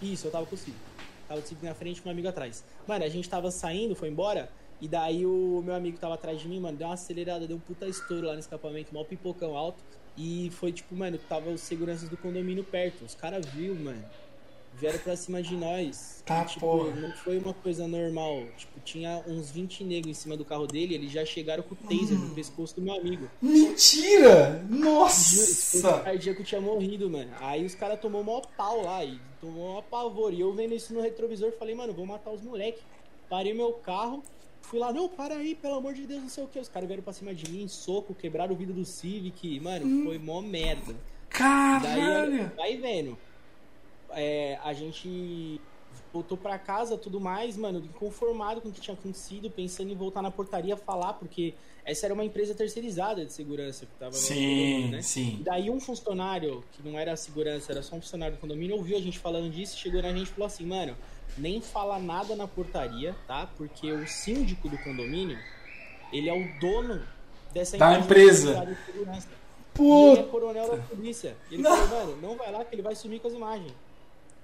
Isso, 0.00 0.28
eu 0.28 0.30
tava 0.30 0.46
com 0.46 0.54
o 0.54 0.58
Civic. 0.58 0.78
Tava 1.30 1.40
o 1.40 1.46
Civic 1.46 1.64
na 1.64 1.74
frente 1.74 1.98
e 1.98 2.02
meu 2.02 2.10
amigo 2.10 2.26
atrás. 2.26 2.64
Mano, 2.88 3.04
a 3.04 3.08
gente 3.08 3.30
tava 3.30 3.52
saindo, 3.52 3.94
foi 3.94 4.08
embora, 4.08 4.50
e 4.80 4.88
daí 4.88 5.24
o 5.24 5.62
meu 5.64 5.76
amigo 5.76 5.96
tava 5.96 6.14
atrás 6.14 6.40
de 6.40 6.48
mim, 6.48 6.58
mano, 6.58 6.76
deu 6.76 6.88
uma 6.88 6.94
acelerada, 6.94 7.46
deu 7.46 7.56
um 7.56 7.60
puta 7.60 7.86
estouro 7.86 8.26
lá 8.26 8.32
no 8.32 8.40
escapamento, 8.40 8.92
mal 8.92 9.04
pipocão 9.04 9.56
alto. 9.56 9.78
E 10.18 10.50
foi 10.50 10.72
tipo, 10.72 10.92
mano, 10.96 11.18
tava 11.28 11.48
os 11.50 11.60
seguranças 11.60 12.08
do 12.08 12.16
condomínio 12.16 12.64
perto. 12.64 13.04
Os 13.04 13.14
caras 13.14 13.46
viu, 13.46 13.76
mano. 13.76 14.04
Vieram 14.80 14.98
pra 15.00 15.14
cima 15.16 15.42
de 15.42 15.54
nós. 15.56 16.22
Tá, 16.24 16.42
E, 16.42 16.46
tipo, 16.46 16.60
porra. 16.60 16.90
não 16.96 17.12
foi 17.12 17.38
uma 17.38 17.52
coisa 17.52 17.86
normal. 17.86 18.44
Tipo, 18.56 18.80
tinha 18.80 19.22
uns 19.26 19.50
20 19.50 19.84
negros 19.84 20.10
em 20.16 20.18
cima 20.20 20.36
do 20.36 20.44
carro 20.44 20.66
dele, 20.66 20.94
eles 20.94 21.12
já 21.12 21.24
chegaram 21.24 21.62
com 21.62 21.74
o 21.74 21.76
taser 21.76 22.18
no 22.18 22.34
pescoço 22.34 22.74
do 22.76 22.82
meu 22.82 22.94
amigo. 22.94 23.28
Mentira! 23.42 24.64
Juro, 24.70 24.80
o 24.80 24.84
Nossa! 24.84 26.00
cardíaco 26.02 26.42
tinha 26.42 26.60
morrido, 26.60 27.10
mano. 27.10 27.30
Aí 27.40 27.64
os 27.64 27.74
caras 27.74 28.00
tomou 28.00 28.24
maior 28.24 28.42
pau 28.56 28.82
lá 28.82 29.04
e 29.04 29.20
tomou 29.40 29.68
maior 29.68 29.82
pavor. 29.82 30.32
E 30.32 30.40
eu 30.40 30.52
vendo 30.52 30.74
isso 30.74 30.94
no 30.94 31.00
retrovisor, 31.00 31.52
falei, 31.58 31.74
mano, 31.74 31.92
vou 31.92 32.06
matar 32.06 32.30
os 32.30 32.40
moleques. 32.40 32.82
Parei 33.28 33.52
meu 33.54 33.72
carro, 33.74 34.22
fui 34.62 34.78
lá, 34.78 34.92
não, 34.92 35.08
para 35.08 35.34
aí, 35.36 35.54
pelo 35.54 35.74
amor 35.74 35.94
de 35.94 36.06
Deus, 36.06 36.22
não 36.22 36.28
sei 36.28 36.44
o 36.44 36.48
que. 36.48 36.58
Os 36.58 36.68
caras 36.68 36.86
vieram 36.88 37.02
pra 37.02 37.12
cima 37.12 37.34
de 37.34 37.50
mim, 37.50 37.68
soco, 37.68 38.14
quebraram 38.14 38.54
o 38.54 38.56
vidro 38.56 38.74
do 38.74 38.84
Civic. 38.84 39.60
Mano, 39.60 40.04
foi 40.04 40.18
mó 40.18 40.40
merda. 40.40 40.94
Daí, 40.94 41.38
Caralho! 41.38 42.50
vai 42.56 42.76
vendo. 42.76 43.16
É, 44.14 44.58
a 44.64 44.72
gente 44.72 45.60
voltou 46.12 46.36
pra 46.36 46.58
casa, 46.58 46.96
tudo 46.98 47.20
mais, 47.20 47.56
mano, 47.56 47.78
inconformado 47.78 48.60
com 48.60 48.68
o 48.68 48.72
que 48.72 48.80
tinha 48.80 48.94
acontecido, 48.94 49.48
pensando 49.50 49.90
em 49.92 49.94
voltar 49.94 50.22
na 50.22 50.30
portaria 50.30 50.76
falar, 50.76 51.12
porque 51.14 51.54
essa 51.84 52.06
era 52.06 52.14
uma 52.14 52.24
empresa 52.24 52.54
terceirizada 52.54 53.24
de 53.24 53.32
segurança 53.32 53.86
que 53.86 53.92
tava 53.98 54.12
condomínio, 54.12 54.82
Sim, 54.86 54.90
né? 54.90 54.98
E 54.98 55.02
sim. 55.02 55.40
daí 55.44 55.70
um 55.70 55.80
funcionário, 55.80 56.64
que 56.72 56.82
não 56.82 56.98
era 56.98 57.14
segurança, 57.16 57.70
era 57.72 57.82
só 57.82 57.94
um 57.96 58.00
funcionário 58.00 58.36
do 58.36 58.40
condomínio, 58.40 58.76
ouviu 58.76 58.96
a 58.96 59.00
gente 59.00 59.18
falando 59.18 59.50
disso, 59.50 59.76
chegou 59.78 60.02
na 60.02 60.12
gente 60.12 60.26
e 60.28 60.30
falou 60.32 60.46
assim, 60.46 60.66
mano, 60.66 60.96
nem 61.38 61.60
fala 61.60 61.98
nada 61.98 62.34
na 62.34 62.48
portaria, 62.48 63.14
tá? 63.26 63.48
Porque 63.56 63.92
o 63.92 64.06
síndico 64.08 64.68
do 64.68 64.76
condomínio, 64.78 65.38
ele 66.12 66.28
é 66.28 66.34
o 66.34 66.60
dono 66.60 67.02
dessa 67.52 67.78
Da 67.78 67.98
empresa. 67.98 68.48
terceirizada 68.52 68.74
de 68.74 68.84
segurança. 68.84 69.28
E 69.28 69.78
Pô, 69.78 70.10
ele 70.12 70.20
é 70.20 70.22
coronel 70.24 70.76
da 70.76 70.82
polícia. 70.82 71.36
E 71.50 71.54
ele 71.54 71.62
Não. 71.62 71.76
falou, 71.76 72.06
mano, 72.06 72.20
não 72.20 72.36
vai 72.36 72.50
lá 72.50 72.64
que 72.64 72.74
ele 72.74 72.82
vai 72.82 72.96
sumir 72.96 73.20
com 73.20 73.28
as 73.28 73.34
imagens. 73.34 73.72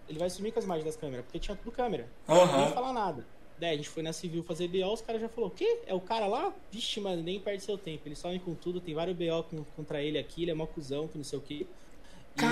Ele 0.08 0.18
vai 0.18 0.30
sumir 0.30 0.52
com 0.52 0.58
as 0.58 0.64
imagens 0.64 0.84
das 0.84 0.96
câmeras, 0.96 1.24
porque 1.24 1.38
tinha 1.38 1.56
tudo 1.56 1.72
câmera. 1.72 2.08
Aham. 2.28 2.64
Nem 2.64 2.72
falar 2.72 2.92
nada. 2.92 3.26
Daí 3.58 3.70
a 3.72 3.76
gente 3.76 3.88
foi 3.88 4.02
na 4.02 4.12
civil 4.12 4.42
fazer 4.42 4.68
BO, 4.68 4.92
os 4.92 5.00
caras 5.00 5.20
já 5.20 5.28
falou, 5.28 5.48
o 5.48 5.52
quê? 5.52 5.80
É 5.86 5.94
o 5.94 6.00
cara 6.00 6.26
lá? 6.26 6.52
Vixe, 6.70 7.00
mano, 7.00 7.22
nem 7.22 7.40
perde 7.40 7.62
seu 7.64 7.78
tempo. 7.78 8.02
Ele 8.06 8.14
some 8.14 8.38
com 8.38 8.54
tudo, 8.54 8.80
tem 8.80 8.94
vários 8.94 9.16
BO 9.16 9.42
com- 9.44 9.64
contra 9.74 10.02
ele 10.02 10.18
aqui, 10.18 10.42
ele 10.42 10.50
é 10.50 10.54
mó 10.54 10.66
cuzão, 10.66 11.08
que 11.08 11.16
não 11.16 11.24
sei 11.24 11.38
o 11.38 11.42
quê. 11.42 11.66
E, 12.38 12.42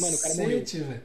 mano, 0.00 0.16
o 0.16 0.20
cara 0.20 0.34
morreu. 0.34 0.60
cacete, 0.60 0.78
velho. 0.80 1.02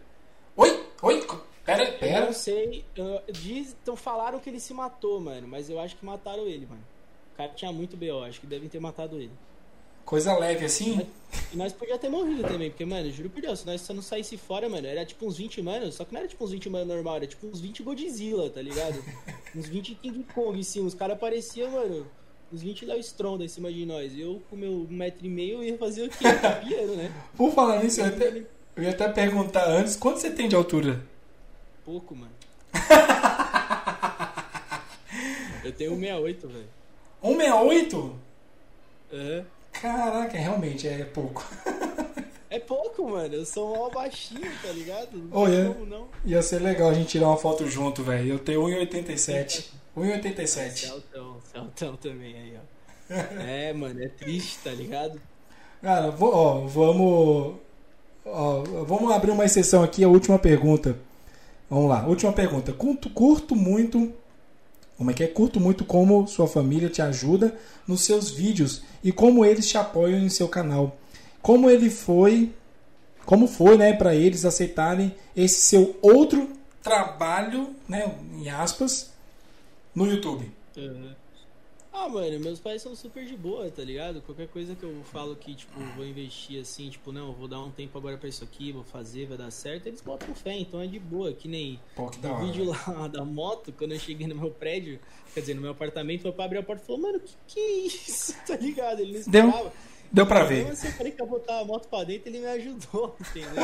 Oi, 0.56 0.86
oi, 1.02 1.28
pera, 1.66 1.84
Eu 1.84 2.00
pera. 2.00 2.26
não 2.28 2.34
sei, 2.34 2.86
eu- 2.96 3.22
diz, 3.32 3.76
então 3.82 3.96
falaram 3.96 4.40
que 4.40 4.50
ele 4.50 4.60
se 4.60 4.74
matou, 4.74 5.20
mano, 5.20 5.48
mas 5.48 5.70
eu 5.70 5.80
acho 5.80 5.98
que 5.98 6.06
mataram 6.06 6.48
ele, 6.48 6.66
mano. 6.66 6.82
O 7.34 7.38
cara 7.38 7.50
tinha 7.54 7.72
muito 7.74 7.98
BO, 7.98 8.24
acho 8.24 8.40
que 8.40 8.48
devem 8.48 8.70
ter 8.70 8.80
matado 8.80 9.18
ele. 9.18 9.32
Coisa 10.06 10.38
leve 10.38 10.66
assim? 10.66 11.08
E 11.54 11.56
nós 11.58 11.72
podia 11.72 11.98
ter 11.98 12.10
morrido 12.10 12.44
também, 12.44 12.70
porque, 12.70 12.84
mano, 12.86 13.10
juro 13.10 13.30
por 13.30 13.42
Deus, 13.42 13.60
se 13.62 13.66
nós 13.66 13.80
só 13.82 13.94
não 13.94 14.02
saísse 14.02 14.36
fora, 14.38 14.68
mano, 14.68 14.86
era 14.86 15.06
tipo 15.06 15.26
uns 15.26 15.38
20 15.38 15.62
manos, 15.62 15.96
só 15.96 16.04
que 16.04 16.12
não 16.14 16.20
era 16.20 16.28
tipo 16.28 16.44
uns 16.44 16.52
20 16.52 16.70
manos 16.70 16.88
normal, 16.90 17.16
era 17.18 17.28
tipo 17.28 17.48
uns 17.48 17.62
20 17.62 17.82
Godzilla, 17.84 18.50
tá 18.50 18.62
ligado? 18.62 19.02
uns 19.56 19.68
20 19.68 19.96
King 19.96 20.24
Kong 20.34 20.60
em 20.60 20.64
cima, 20.64 20.88
os 20.88 20.94
caras 20.94 21.18
pareciam, 21.18 21.72
mano, 21.72 22.06
uns 22.52 22.62
20 22.62 22.86
Léo 22.86 23.00
Stronda 23.00 23.46
em 23.46 23.48
cima 23.48 23.72
de 23.72 23.86
nós. 23.86 24.12
Eu, 24.18 24.42
com 24.50 24.58
meu 24.58 24.86
metro 24.90 25.26
e 25.26 25.30
meio, 25.30 25.64
ia 25.64 25.78
fazer 25.78 26.04
o 26.04 26.10
quê? 26.10 26.26
Piano, 26.68 26.96
né? 26.98 27.10
Por 27.38 27.54
falar 27.54 27.82
nisso, 27.82 28.02
eu, 28.02 28.08
até- 28.08 28.44
eu 28.76 28.84
ia 28.84 28.90
até 28.90 29.08
perguntar 29.08 29.66
antes, 29.70 29.96
quanto 29.96 30.20
você 30.20 30.32
tem 30.32 30.50
de 30.50 30.56
altura? 30.56 31.02
Pouco, 31.86 32.14
mano. 32.14 32.32
Eu 35.64 35.72
tenho 35.72 35.92
168, 35.92 36.48
velho. 36.48 36.68
168? 37.22 38.16
Aham. 39.14 39.46
Caraca, 39.72 40.38
realmente 40.38 40.88
é 40.88 41.04
pouco. 41.06 41.44
É 42.50 42.60
pouco, 42.60 43.10
mano. 43.10 43.34
Eu 43.34 43.46
sou 43.46 43.76
mal 43.78 43.90
baixinho, 43.90 44.42
tá 44.62 44.70
ligado? 44.74 45.18
Não 45.18 45.48
é? 45.48 45.66
como 45.74 45.86
não. 45.86 46.08
Ia 46.26 46.42
ser 46.42 46.60
legal 46.60 46.90
a 46.90 46.94
gente 46.94 47.08
tirar 47.10 47.28
uma 47.28 47.38
foto 47.38 47.66
junto, 47.68 48.04
velho. 48.04 48.34
Eu 48.34 48.40
tenho 48.40 48.62
1,87. 48.62 49.70
É 49.96 50.00
1,87. 50.00 50.48
Celtão, 50.88 51.38
Celtão 51.52 51.96
também 51.96 52.36
aí, 52.36 52.54
ó. 52.58 53.14
É, 53.42 53.74
mano, 53.74 54.02
é 54.04 54.08
triste, 54.08 54.60
tá 54.64 54.72
ligado? 54.72 55.20
Cara, 55.82 56.12
vou- 56.12 56.34
ó, 56.34 56.60
vamos. 56.68 57.56
ó, 58.26 58.64
vamos 58.86 59.12
abrir 59.12 59.32
uma 59.32 59.46
exceção 59.46 59.82
aqui, 59.84 60.04
a 60.04 60.08
última 60.10 60.38
pergunta. 60.38 60.98
Vamos 61.70 61.90
lá, 61.90 62.06
última 62.06 62.34
pergunta. 62.34 62.72
Curto, 62.74 63.10
curto 63.10 63.56
muito. 63.56 64.14
Como 65.02 65.10
é 65.10 65.16
que 65.16 65.24
é? 65.24 65.28
Curto 65.28 65.60
muito 65.60 65.84
como 65.84 66.28
sua 66.28 66.48
família 66.48 66.88
te 66.88 67.02
ajuda 67.02 67.58
nos 67.88 68.02
seus 68.02 68.30
vídeos 68.30 68.84
e 69.04 69.12
como 69.12 69.44
eles 69.44 69.68
te 69.68 69.76
apoiam 69.76 70.20
em 70.20 70.30
seu 70.30 70.48
canal. 70.48 70.96
Como 71.42 71.68
ele 71.68 71.90
foi. 71.90 72.54
Como 73.26 73.48
foi, 73.48 73.78
né, 73.78 73.94
para 73.94 74.14
eles 74.14 74.46
aceitarem 74.46 75.16
esse 75.36 75.62
seu 75.62 75.98
outro 76.04 76.52
trabalho, 76.84 77.76
né, 77.90 78.14
em 78.36 78.48
aspas, 78.52 79.12
no 79.96 80.06
YouTube. 80.06 80.52
Uhum. 80.78 81.14
Ah, 81.94 82.08
mano, 82.08 82.40
meus 82.40 82.60
pais 82.60 82.82
são 82.82 82.96
super 82.96 83.26
de 83.26 83.36
boa, 83.36 83.70
tá 83.70 83.84
ligado? 83.84 84.22
Qualquer 84.22 84.48
coisa 84.48 84.74
que 84.76 84.84
eu 84.84 85.04
falo 85.12 85.36
que, 85.36 85.54
tipo, 85.54 85.78
vou 85.96 86.06
investir 86.06 86.62
assim, 86.62 86.90
tipo, 86.90 87.12
não, 87.12 87.34
vou 87.34 87.50
dar 87.50 87.60
um 87.60 87.70
tempo 87.70 87.98
agora 87.98 88.18
pra 88.18 88.30
isso 88.30 88.44
aqui, 88.46 88.72
vou 88.72 88.84
fazer, 88.84 89.28
vai 89.28 89.38
dar 89.38 89.52
certo, 89.52 89.88
eles 89.88 90.00
botam 90.00 90.34
fé, 90.34 90.54
então 90.58 90.80
é 90.80 90.88
de 90.88 90.98
boa, 90.98 91.34
que 91.34 91.50
nem 91.50 91.80
Pô, 91.94 92.08
que 92.08 92.26
no 92.26 92.38
vídeo 92.46 92.66
lá 92.66 93.08
da 93.12 93.26
moto, 93.26 93.74
quando 93.78 93.92
eu 93.92 94.00
cheguei 94.00 94.26
no 94.26 94.36
meu 94.36 94.52
prédio, 94.52 95.00
quer 95.34 95.42
dizer, 95.42 95.54
no 95.54 95.62
meu 95.62 95.72
apartamento, 95.72 96.24
meu 96.24 96.34
pai 96.34 96.46
abriu 96.46 96.62
a 96.62 96.64
porta 96.64 96.82
e 96.82 96.86
falou, 96.86 97.02
mano, 97.02 97.20
que 97.20 97.36
que 97.46 97.60
é 97.60 97.72
isso, 97.88 98.36
tá 98.48 98.56
ligado? 98.56 99.02
Ele 99.02 99.20
não 99.20 99.32
Deu. 99.32 99.48
esperava. 99.48 99.74
Deu 100.14 100.26
pra 100.26 100.44
ver. 100.44 100.62
Então, 100.62 100.74
assim, 100.74 100.88
eu 100.88 100.94
falei 100.94 101.12
que 101.12 101.22
ia 101.22 101.26
botar 101.26 101.60
a 101.60 101.66
moto 101.66 101.88
pra 101.88 102.04
dentro, 102.04 102.30
ele 102.30 102.40
me 102.40 102.48
ajudou, 102.48 103.16
entendeu? 103.20 103.64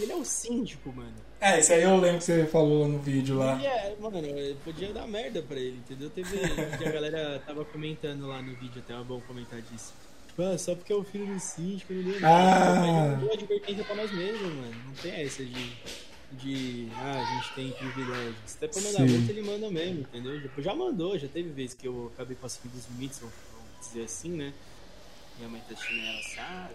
ele 0.00 0.12
é 0.12 0.16
o 0.16 0.24
síndico, 0.24 0.92
mano. 0.92 1.31
É, 1.42 1.58
isso 1.58 1.72
aí 1.72 1.82
eu 1.82 1.96
lembro 1.96 2.18
que 2.18 2.24
você 2.24 2.46
falou 2.46 2.86
no 2.86 2.98
vídeo 3.00 3.36
lá. 3.36 3.60
É, 3.62 3.96
mano, 4.00 4.22
podia 4.64 4.92
dar 4.92 5.06
merda 5.08 5.42
pra 5.42 5.56
ele, 5.58 5.78
entendeu? 5.78 6.08
Teve. 6.08 6.38
que 6.78 6.84
a 6.84 6.90
galera 6.92 7.42
tava 7.44 7.64
comentando 7.64 8.28
lá 8.28 8.40
no 8.40 8.54
vídeo, 8.54 8.80
até 8.84 8.94
é 8.94 9.02
bom 9.02 9.20
comentar 9.22 9.60
disso. 9.60 9.92
Tipo, 10.28 10.42
ah, 10.42 10.56
só 10.56 10.74
porque 10.76 10.92
é 10.92 10.96
o 10.96 11.02
filho 11.02 11.26
do 11.26 11.40
síndico, 11.40 11.92
não 11.92 12.02
deu 12.12 12.20
nada. 12.20 13.14
Ah. 13.14 13.18
Mas 13.20 13.30
advertência 13.32 13.84
pra 13.84 13.94
nós 13.96 14.12
mesmos, 14.12 14.40
mano. 14.54 14.74
Não 14.86 14.94
tem 14.94 15.20
essa 15.22 15.44
de. 15.44 15.72
De. 16.32 16.88
Ah, 16.94 17.20
a 17.20 17.34
gente 17.34 17.54
tem 17.54 17.70
privilégio. 17.72 18.34
Se 18.46 18.58
der 18.58 18.68
pra 18.70 18.80
mandar 18.80 18.98
Sim. 18.98 19.08
muito, 19.18 19.30
ele 19.30 19.42
manda 19.42 19.70
mesmo, 19.70 20.00
entendeu? 20.00 20.40
Já- 20.40 20.48
Já 20.62 20.74
mandou, 20.74 21.18
já 21.18 21.28
teve 21.28 21.50
vezes 21.50 21.74
que 21.74 21.86
eu 21.88 22.10
acabei 22.14 22.36
passando 22.40 22.70
dos 22.72 22.86
limites, 22.88 23.18
vamos 23.18 23.34
vamos 23.52 23.88
dizer 23.88 24.04
assim, 24.04 24.30
né? 24.30 24.52
Minha 25.38 25.48
mãe 25.50 25.60
tá 25.68 25.74
assistindo 25.74 26.06
ela, 26.06 26.22
sabe? 26.36 26.74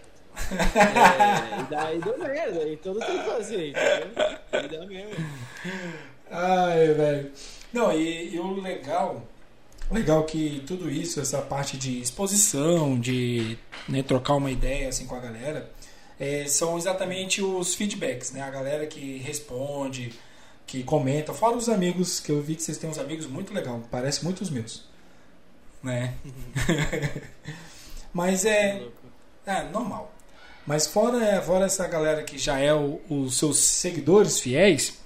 É, 0.76 1.60
e 1.60 1.64
daí 1.70 2.00
deu 2.00 2.18
merda, 2.18 2.70
então 2.70 2.94
não 2.94 3.06
tem 3.06 3.18
que 3.18 3.26
fazer, 3.26 3.70
entendeu? 3.70 4.84
E 4.84 4.88
mesmo. 4.88 5.12
Ai, 6.32 6.94
velho. 6.94 7.32
Não, 7.74 7.92
e, 7.92 8.36
e 8.36 8.40
o 8.40 8.62
legal, 8.62 9.22
legal 9.92 10.24
que 10.24 10.64
tudo 10.66 10.90
isso, 10.90 11.20
essa 11.20 11.42
parte 11.42 11.78
de 11.78 12.00
exposição, 12.00 13.00
de 13.00 13.58
né, 13.88 14.04
trocar 14.04 14.36
uma 14.36 14.52
ideia 14.52 14.90
assim 14.90 15.06
com 15.06 15.16
a 15.16 15.20
galera, 15.20 15.70
é, 16.20 16.46
são 16.48 16.78
exatamente 16.78 17.42
os 17.42 17.76
feedbacks, 17.76 18.32
né? 18.32 18.42
A 18.42 18.50
galera 18.50 18.88
que 18.88 19.18
responde, 19.18 20.14
que 20.66 20.84
comenta, 20.84 21.34
fora 21.34 21.56
os 21.56 21.70
amigos, 21.70 22.20
que 22.20 22.32
eu 22.32 22.42
vi 22.42 22.56
que 22.56 22.64
vocês 22.64 22.78
têm 22.78 22.90
uns 22.90 22.98
amigos 22.98 23.26
muito 23.28 23.54
legal, 23.54 23.82
parece 23.92 24.24
muito 24.24 24.42
os 24.42 24.50
meus, 24.50 24.86
né? 25.84 26.16
Mas 28.14 28.46
é, 28.46 28.84
é 29.46 29.64
normal. 29.64 30.14
Mas 30.68 30.86
fora, 30.86 31.42
fora 31.42 31.66
essa 31.66 31.88
galera 31.88 32.24
que 32.24 32.38
já 32.38 32.60
é 32.60 32.74
os 32.74 33.38
seus 33.38 33.58
seguidores 33.58 34.40
fiéis, 34.40 35.00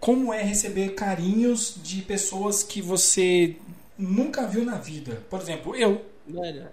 como 0.00 0.32
é 0.32 0.42
receber 0.42 0.94
carinhos 0.94 1.76
de 1.82 2.02
pessoas 2.02 2.62
que 2.64 2.82
você 2.82 3.56
nunca 3.96 4.46
viu 4.46 4.64
na 4.64 4.76
vida? 4.76 5.22
Por 5.30 5.40
exemplo, 5.40 5.74
eu. 5.76 6.04
Mano, 6.26 6.68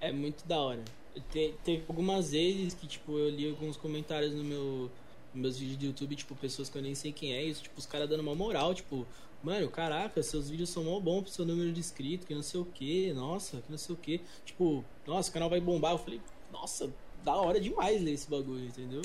é 0.00 0.12
muito 0.12 0.46
da 0.46 0.60
hora. 0.60 0.82
Te- 1.30 1.54
Teve 1.64 1.84
algumas 1.88 2.32
vezes 2.32 2.74
que, 2.74 2.86
tipo, 2.86 3.18
eu 3.18 3.30
li 3.30 3.48
alguns 3.48 3.76
comentários 3.78 4.32
no 4.34 4.44
meu, 4.44 4.90
meus 5.34 5.58
vídeos 5.58 5.78
do 5.78 5.86
YouTube, 5.86 6.16
tipo, 6.16 6.34
pessoas 6.36 6.68
que 6.68 6.76
eu 6.76 6.82
nem 6.82 6.94
sei 6.94 7.12
quem 7.12 7.32
é 7.32 7.42
isso, 7.42 7.62
tipo, 7.62 7.78
os 7.78 7.86
caras 7.86 8.08
dando 8.08 8.20
uma 8.20 8.34
moral, 8.34 8.74
tipo, 8.74 9.06
mano, 9.42 9.68
caraca, 9.70 10.22
seus 10.22 10.48
vídeos 10.50 10.68
são 10.70 10.84
mó 10.84 11.00
bons 11.00 11.22
pro 11.22 11.32
seu 11.32 11.44
número 11.46 11.72
de 11.72 11.80
inscritos, 11.80 12.26
que 12.26 12.34
não 12.34 12.42
sei 12.42 12.60
o 12.60 12.64
que, 12.64 13.12
nossa, 13.14 13.56
que 13.58 13.70
não 13.70 13.78
sei 13.78 13.94
o 13.94 13.98
que. 13.98 14.20
Tipo, 14.44 14.84
nossa, 15.06 15.30
o 15.30 15.32
canal 15.32 15.48
vai 15.50 15.60
bombar. 15.60 15.92
Eu 15.92 15.98
falei, 15.98 16.20
nossa, 16.50 16.90
da 17.22 17.34
hora 17.36 17.60
demais 17.60 18.00
ler 18.02 18.12
esse 18.12 18.28
bagulho, 18.28 18.64
entendeu? 18.66 19.02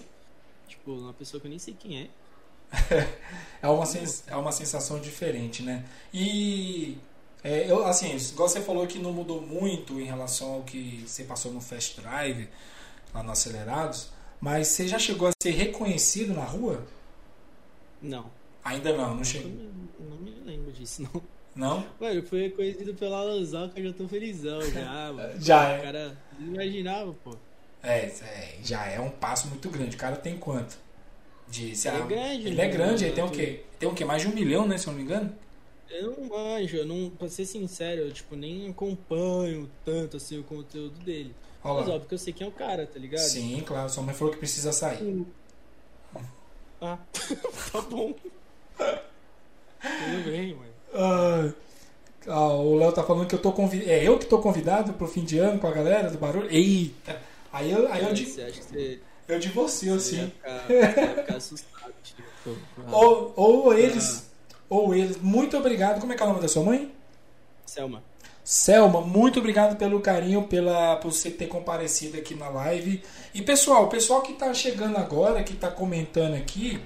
Tipo, 0.67 0.91
uma 0.93 1.13
pessoa 1.13 1.39
que 1.39 1.47
eu 1.47 1.49
nem 1.49 1.59
sei 1.59 1.73
quem 1.73 2.01
é. 2.01 2.09
É 3.61 3.67
uma, 3.67 3.85
sens- 3.85 4.23
é 4.27 4.35
uma 4.35 4.51
sensação 4.51 4.99
diferente, 4.99 5.63
né? 5.63 5.83
E 6.13 6.97
é, 7.43 7.69
eu, 7.71 7.85
assim, 7.85 8.15
igual 8.15 8.47
você 8.49 8.61
falou 8.61 8.85
que 8.87 8.99
não 8.99 9.11
mudou 9.13 9.41
muito 9.41 9.99
em 9.99 10.03
relação 10.05 10.53
ao 10.55 10.63
que 10.63 11.03
você 11.07 11.23
passou 11.23 11.51
no 11.51 11.59
Fast 11.61 11.99
Drive, 12.01 12.47
lá 13.13 13.23
no 13.23 13.31
Acelerados, 13.31 14.09
mas 14.39 14.67
você 14.67 14.87
já 14.87 14.99
chegou 14.99 15.27
a 15.27 15.31
ser 15.41 15.51
reconhecido 15.51 16.33
na 16.33 16.43
rua? 16.43 16.85
Não. 18.01 18.29
Ainda 18.63 18.95
não, 18.95 19.15
não 19.15 19.23
chegou. 19.23 19.49
não 19.99 20.17
me 20.17 20.31
lembro 20.45 20.71
disso, 20.71 21.01
não. 21.03 21.21
Não? 21.55 21.79
Mano, 21.99 22.19
eu 22.19 22.23
fui 22.23 22.41
reconhecido 22.43 22.93
pela 22.93 23.23
Lanzoca, 23.23 23.79
eu 23.79 23.85
já 23.87 23.93
tô 23.93 24.07
felizão 24.07 24.61
já, 24.61 25.11
mano. 25.13 25.41
Já 25.41 25.69
O 25.69 25.71
é. 25.71 25.81
cara 25.81 26.17
não 26.39 26.47
imaginava, 26.53 27.13
pô. 27.23 27.35
É, 27.83 27.99
é, 28.05 28.55
já 28.63 28.85
é 28.85 28.99
um 28.99 29.09
passo 29.09 29.47
muito 29.47 29.69
grande. 29.69 29.95
O 29.95 29.99
cara 29.99 30.15
tem 30.15 30.37
quanto? 30.37 30.77
De, 31.49 31.75
sei 31.75 31.91
Ele 31.91 31.97
lá, 31.99 32.03
é 32.03 32.07
grande, 32.07 32.47
Ele 32.47 32.55
né? 32.55 32.65
é 32.65 32.69
grande, 32.69 33.05
ele 33.05 33.13
tem 33.13 33.23
o 33.23 33.27
Eu- 33.27 33.31
quê? 33.31 33.63
Tem 33.79 33.87
o 33.89 33.93
quê? 33.93 34.03
Mais 34.03 34.21
de 34.21 34.27
um 34.27 34.33
milhão, 34.33 34.67
né? 34.67 34.77
Se 34.77 34.87
eu 34.87 34.91
não 34.91 34.97
me 34.99 35.03
engano? 35.05 35.33
Eu 35.89 36.17
não 36.17 36.25
manjo, 36.27 36.75
eu 36.75 36.85
não, 36.85 37.09
pra 37.11 37.29
ser 37.29 37.45
sincero, 37.45 38.01
eu 38.01 38.11
tipo, 38.11 38.35
nem 38.35 38.69
acompanho 38.69 39.69
tanto 39.85 40.17
assim 40.17 40.37
o 40.37 40.43
conteúdo 40.43 40.99
dele. 40.99 41.33
Olha 41.63 41.79
Mas 41.81 41.89
ó, 41.89 41.99
porque 41.99 42.13
eu 42.15 42.17
sei 42.19 42.33
quem 42.33 42.45
é 42.45 42.49
o 42.49 42.53
cara, 42.53 42.85
tá 42.85 42.99
ligado? 42.99 43.21
Sim, 43.21 43.63
claro. 43.65 43.89
Sua 43.89 44.03
mãe 44.03 44.13
falou 44.13 44.33
que 44.33 44.39
precisa 44.39 44.73
sair. 44.73 45.25
Ah, 46.81 46.97
tá 47.71 47.81
bom. 47.81 48.13
Tudo 49.81 50.23
bem, 50.31 50.53
mano. 50.53 50.71
Ah, 50.93 51.51
ah, 52.27 52.53
o 52.55 52.75
Léo 52.75 52.91
tá 52.91 53.03
falando 53.03 53.27
que 53.27 53.35
eu 53.35 53.39
tô 53.41 53.51
convidado. 53.51 53.89
É 53.89 54.03
eu 54.07 54.17
que 54.19 54.25
tô 54.25 54.39
convidado 54.39 54.93
pro 54.93 55.07
fim 55.07 55.23
de 55.23 55.37
ano 55.39 55.59
com 55.59 55.67
a 55.67 55.71
galera 55.71 56.09
do 56.11 56.17
barulho? 56.17 56.49
Eita! 56.51 57.19
Aí 57.57 57.71
eu, 57.71 57.91
aí 57.91 58.03
eu, 58.03 58.13
de, 58.13 58.23
Você 58.25 58.41
eu 58.41 58.45
ia 58.45 59.95
assim. 59.95 60.31
Tipo, 62.03 62.55
ah, 62.85 62.91
Ou, 62.95 63.33
ou 63.35 63.73
eles. 63.73 64.29
Ou 64.69 64.93
eles. 64.93 65.17
Muito 65.17 65.57
obrigado. 65.57 65.99
Como 65.99 66.13
é 66.13 66.15
que 66.15 66.21
é 66.21 66.25
o 66.25 66.29
nome 66.29 66.41
da 66.41 66.47
sua 66.47 66.63
mãe? 66.63 66.93
Selma, 67.65 68.03
Selma, 68.43 69.01
muito 69.01 69.39
obrigado 69.39 69.75
pelo 69.75 69.99
carinho, 69.99 70.43
pela, 70.43 70.95
por 70.97 71.11
você 71.11 71.29
ter 71.31 71.47
comparecido 71.47 72.17
aqui 72.17 72.35
na 72.35 72.47
live. 72.47 73.03
E 73.33 73.41
pessoal, 73.41 73.85
o 73.85 73.89
pessoal 73.89 74.21
que 74.21 74.33
está 74.33 74.53
chegando 74.53 74.97
agora, 74.97 75.43
que 75.43 75.53
está 75.53 75.69
comentando 75.69 76.35
aqui, 76.35 76.79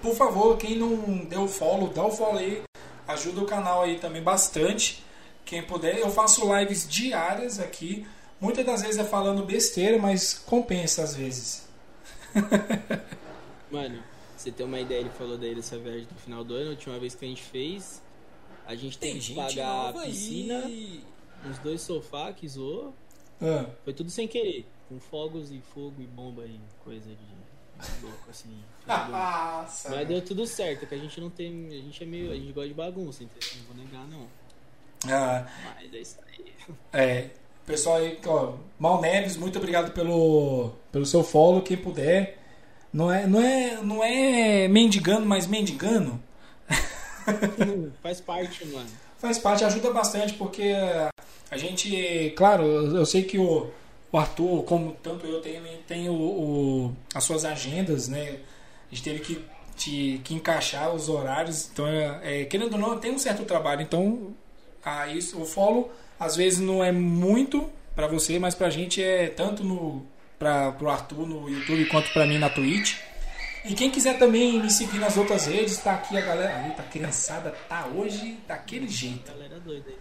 por 0.00 0.14
favor, 0.14 0.56
quem 0.56 0.78
não 0.78 1.24
deu 1.24 1.46
follow, 1.48 1.88
dá 1.88 2.06
o 2.06 2.10
follow 2.10 2.38
aí. 2.38 2.62
Ajuda 3.06 3.42
o 3.42 3.46
canal 3.46 3.82
aí 3.82 3.98
também 3.98 4.22
bastante. 4.22 5.04
Quem 5.44 5.62
puder, 5.62 5.98
eu 5.98 6.08
faço 6.08 6.50
lives 6.56 6.88
diárias 6.88 7.58
aqui. 7.58 8.06
Muitas 8.40 8.64
das 8.64 8.82
vezes 8.82 8.98
é 8.98 9.04
falando 9.04 9.44
besteira, 9.44 9.98
mas 9.98 10.34
compensa 10.34 11.02
às 11.02 11.14
vezes. 11.14 11.68
Mano, 13.70 14.02
você 14.36 14.52
tem 14.52 14.64
uma 14.64 14.78
ideia, 14.78 15.00
ele 15.00 15.10
falou 15.10 15.36
daí 15.36 15.54
dessa 15.54 15.76
viagem 15.76 16.04
do 16.04 16.14
final 16.14 16.44
do 16.44 16.54
ano, 16.54 16.68
a 16.68 16.70
última 16.70 16.98
vez 16.98 17.14
que 17.14 17.24
a 17.24 17.28
gente 17.28 17.42
fez, 17.42 18.00
a 18.66 18.74
gente 18.74 18.96
tem, 18.96 19.18
que 19.18 19.34
pagar 19.34 19.88
a 19.88 19.92
piscina, 20.02 20.70
uns 21.44 21.58
dois 21.58 21.80
sofás 21.80 22.36
que 22.36 22.46
zoou, 22.46 22.94
Ah, 23.42 23.66
foi 23.84 23.92
tudo 23.92 24.10
sem 24.10 24.28
querer, 24.28 24.66
com 24.88 25.00
fogos 25.00 25.50
e 25.50 25.60
fogo 25.60 26.00
e 26.00 26.06
bomba 26.06 26.44
e 26.46 26.60
coisa 26.84 27.10
de 27.10 27.38
louco 28.02 28.30
assim. 28.30 28.62
Nossa. 28.86 29.90
Mas 29.90 30.08
deu 30.08 30.24
tudo 30.24 30.46
certo, 30.46 30.86
que 30.86 30.94
a 30.94 30.98
gente 30.98 31.20
não 31.20 31.30
tem, 31.30 31.66
a 31.68 31.82
gente 31.82 32.02
é 32.02 32.06
meio, 32.06 32.30
a 32.30 32.34
gente 32.34 32.52
gosta 32.52 32.68
de 32.68 32.74
bagunça, 32.74 33.24
entendeu? 33.24 33.48
Não 33.58 33.64
vou 33.74 33.84
negar 33.84 34.06
não. 34.08 34.26
Ah, 35.06 35.46
Mas 35.76 35.94
é 35.94 35.98
isso 35.98 36.18
aí. 36.26 36.54
É, 36.92 37.30
pessoal 37.68 37.96
aí, 37.98 38.18
ó, 38.26 38.54
Mal 38.78 39.00
Neves, 39.00 39.36
muito 39.36 39.58
obrigado 39.58 39.92
pelo, 39.92 40.72
pelo 40.90 41.04
seu 41.06 41.22
follow, 41.22 41.60
quem 41.62 41.76
puder. 41.76 42.38
Não 42.92 43.12
é, 43.12 43.26
não 43.26 43.40
é, 43.40 43.76
não 43.82 44.02
é 44.02 44.66
mendigando, 44.68 45.26
mas 45.26 45.46
mendigando. 45.46 46.18
Faz 48.02 48.20
parte, 48.20 48.66
mano. 48.68 48.88
Faz 49.18 49.38
parte, 49.38 49.64
ajuda 49.64 49.92
bastante, 49.92 50.32
porque 50.34 50.72
a 51.50 51.56
gente, 51.58 52.32
claro, 52.36 52.64
eu 52.64 53.04
sei 53.04 53.22
que 53.24 53.38
o, 53.38 53.68
o 54.10 54.18
Arthur, 54.18 54.62
como 54.62 54.92
tanto 55.02 55.26
eu, 55.26 55.40
tem, 55.40 55.60
tem 55.86 56.08
o, 56.08 56.14
o- 56.14 56.96
as 57.14 57.24
suas 57.24 57.44
agendas, 57.44 58.08
né? 58.08 58.38
A 58.90 58.94
gente 58.94 59.02
teve 59.02 59.18
que, 59.20 59.44
te, 59.76 60.20
que 60.24 60.34
encaixar 60.34 60.94
os 60.94 61.08
horários, 61.10 61.68
então, 61.70 61.86
é, 61.86 62.42
é, 62.42 62.44
querendo 62.46 62.72
ou 62.74 62.78
não, 62.78 62.98
tem 62.98 63.12
um 63.12 63.18
certo 63.18 63.44
trabalho, 63.44 63.82
então, 63.82 64.28
a, 64.82 65.08
isso, 65.08 65.38
o 65.40 65.44
follow 65.44 65.92
às 66.18 66.36
vezes 66.36 66.58
não 66.58 66.82
é 66.82 66.92
muito 66.92 67.70
pra 67.94 68.06
você, 68.06 68.38
mas 68.38 68.54
pra 68.54 68.70
gente 68.70 69.02
é 69.02 69.28
tanto 69.28 69.64
no 69.64 70.06
para 70.38 70.70
pro 70.72 70.88
Arthur 70.88 71.26
no 71.26 71.48
YouTube 71.48 71.86
quanto 71.86 72.12
pra 72.12 72.26
mim 72.26 72.38
na 72.38 72.48
Twitch. 72.48 72.96
E 73.64 73.74
quem 73.74 73.90
quiser 73.90 74.18
também 74.18 74.60
me 74.62 74.70
seguir 74.70 74.98
nas 74.98 75.16
outras 75.16 75.46
redes, 75.46 75.78
tá 75.78 75.94
aqui 75.94 76.16
a 76.16 76.20
galera. 76.20 76.66
Eita, 76.66 76.82
a 76.82 76.84
criançada 76.86 77.50
tá 77.68 77.86
hoje 77.86 78.38
daquele 78.46 78.88
jeito. 78.88 79.30
Galera 79.32 79.58
doida 79.60 79.84
aí. 79.88 79.96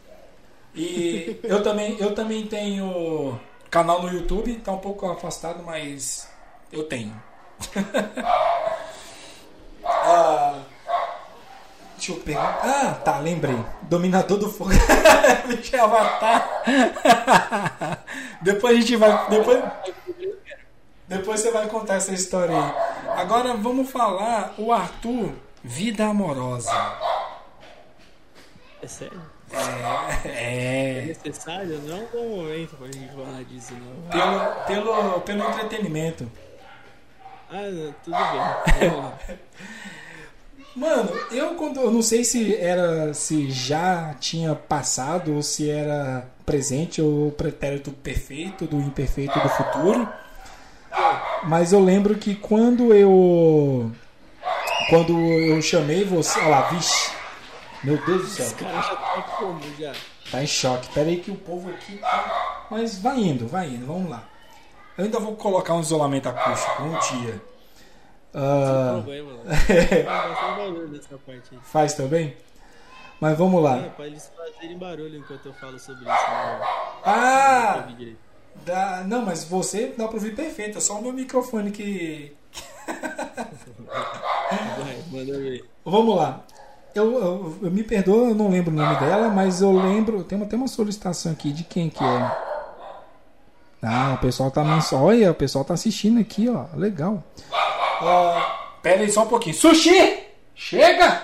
E 0.76 1.40
eu 1.44 1.64
também, 1.64 1.98
eu 2.00 2.14
também 2.14 2.46
tenho 2.46 3.40
canal 3.70 4.04
no 4.04 4.14
YouTube, 4.14 4.56
tá 4.58 4.72
um 4.72 4.78
pouco 4.78 5.10
afastado, 5.10 5.64
mas 5.64 6.30
eu 6.72 6.84
tenho. 6.84 7.20
Ah, 9.90 10.57
deixa 12.08 12.12
eu 12.12 12.18
pegar. 12.18 12.60
Ah, 12.64 12.94
tá, 12.94 13.20
lembrei. 13.20 13.58
Dominador 13.84 14.38
do 14.38 14.50
Fogo. 14.50 14.72
Michel 15.48 15.86
Avatar. 15.86 16.64
depois 18.42 18.78
a 18.78 18.80
gente 18.80 18.96
vai. 18.96 19.30
Depois, 19.30 19.64
depois 21.08 21.40
você 21.40 21.52
vai 21.52 21.68
contar 21.68 21.96
essa 21.96 22.14
história 22.14 22.56
aí. 22.56 22.74
Agora 23.20 23.54
vamos 23.56 23.90
falar 23.90 24.54
o 24.58 24.72
Arthur, 24.72 25.34
vida 25.64 26.06
amorosa. 26.06 26.72
É 28.82 28.88
sério? 28.88 29.22
É. 29.52 30.28
É 30.28 31.00
é 31.00 31.06
necessário? 31.08 31.80
Não 31.84 31.98
é 31.98 32.00
um 32.02 32.08
bom 32.08 32.38
momento 32.38 32.76
pra 32.76 32.88
gente 32.88 33.14
falar 33.14 33.44
disso, 33.46 33.74
não. 33.74 34.10
pelo, 34.10 34.92
pelo, 34.92 35.22
pelo 35.22 35.44
entretenimento. 35.50 36.30
Ah, 37.50 37.94
tudo 38.04 38.18
bem. 38.18 39.38
Mano, 40.78 41.10
eu 41.32 41.56
quando 41.56 41.80
eu 41.80 41.90
não 41.90 42.04
sei 42.04 42.24
se 42.24 42.56
era 42.56 43.12
se 43.12 43.50
já 43.50 44.14
tinha 44.20 44.54
passado 44.54 45.34
ou 45.34 45.42
se 45.42 45.68
era 45.68 46.30
presente 46.46 47.02
ou 47.02 47.32
pretérito 47.32 47.90
perfeito 47.92 48.68
do 48.68 48.78
imperfeito 48.78 49.40
do 49.40 49.50
futuro. 49.50 50.08
Mas 51.46 51.74
eu 51.74 51.80
lembro 51.80 52.16
que 52.16 52.36
quando 52.36 52.94
eu 52.94 53.92
quando 54.92 55.18
eu 55.18 55.60
chamei 55.64 56.04
você, 56.04 56.40
olha 56.42 56.50
lá, 56.50 56.62
vixe. 56.70 57.12
Meu 57.84 57.98
Deus 58.06 58.22
do 58.22 58.28
céu. 58.28 58.46
Esse 58.46 58.56
cara 58.56 58.82
já 58.82 58.96
tá 58.96 59.22
como 59.40 59.60
já? 59.80 59.94
Tá 60.32 60.44
em 60.44 60.48
choque. 60.48 60.90
Pera 60.94 61.10
aí 61.10 61.18
que 61.18 61.32
o 61.32 61.36
povo 61.36 61.72
aqui 61.72 61.98
tá... 61.98 62.68
Mas 62.70 63.00
vai 63.00 63.18
indo, 63.18 63.48
vai 63.48 63.68
indo, 63.68 63.88
vamos 63.88 64.12
lá. 64.12 64.24
Eu 64.96 65.06
ainda 65.06 65.20
vou 65.20 65.36
colocar 65.36 65.74
um 65.74 65.82
isolamento 65.82 66.30
acústico 66.30 66.84
um 66.84 67.00
dia. 67.00 67.42
Ah, 68.34 68.94
Sem 68.94 69.04
problema, 69.04 69.32
mano. 69.32 69.50
Faz 71.64 71.94
também? 71.94 72.36
Mas 73.20 73.38
vamos 73.38 73.60
É, 73.60 73.64
lá. 73.64 73.78
pra 73.96 74.06
eles 74.08 74.32
fazerem 74.36 74.78
barulho 74.78 75.18
enquanto 75.18 75.46
eu 75.48 75.54
falo 75.54 75.80
sobre 75.80 76.02
isso. 76.02 76.12
Né? 76.12 76.60
Ah! 77.04 77.88
Dá, 78.66 79.04
não, 79.08 79.24
mas 79.26 79.44
você 79.44 79.94
dá 79.98 80.06
pra 80.08 80.16
ouvir 80.16 80.36
perfeito. 80.36 80.78
É 80.78 80.82
só 80.82 81.00
o 81.00 81.02
meu 81.02 81.14
microfone 81.14 81.72
que. 81.72 82.36
Vai, 84.80 84.98
manda 85.12 85.38
ver. 85.38 85.66
Vamos 85.86 86.16
lá. 86.16 86.42
Eu, 86.96 87.14
eu- 87.20 87.58
eu 87.64 87.72
me 87.72 87.84
perdoa, 87.84 88.30
eu 88.30 88.36
não 88.36 88.50
lembro 88.50 88.72
o 88.72 88.76
nome 88.76 88.96
dela, 89.00 89.30
mas 89.30 89.62
eu 89.62 89.72
lembro. 89.72 90.24
Tem 90.24 90.42
até 90.42 90.56
uma 90.56 90.68
solicitação 90.68 91.32
aqui 91.32 91.52
de 91.52 91.64
quem 91.64 91.90
que 91.90 92.04
é. 92.04 92.48
Ah, 93.84 94.16
o 94.16 94.18
pessoal 94.22 94.50
tá 94.50 94.64
Olha, 94.94 95.32
o 95.32 95.36
pessoal 95.36 95.64
tá 95.64 95.76
assistindo 95.76 96.20
aqui, 96.20 96.50
ó. 96.50 96.66
Legal. 96.76 97.24
Ah, 98.02 98.78
pera 98.82 99.02
aí 99.02 99.12
só 99.12 99.24
um 99.24 99.28
pouquinho. 99.28 99.56
Sushi! 99.56 100.20
Chega! 100.56 101.24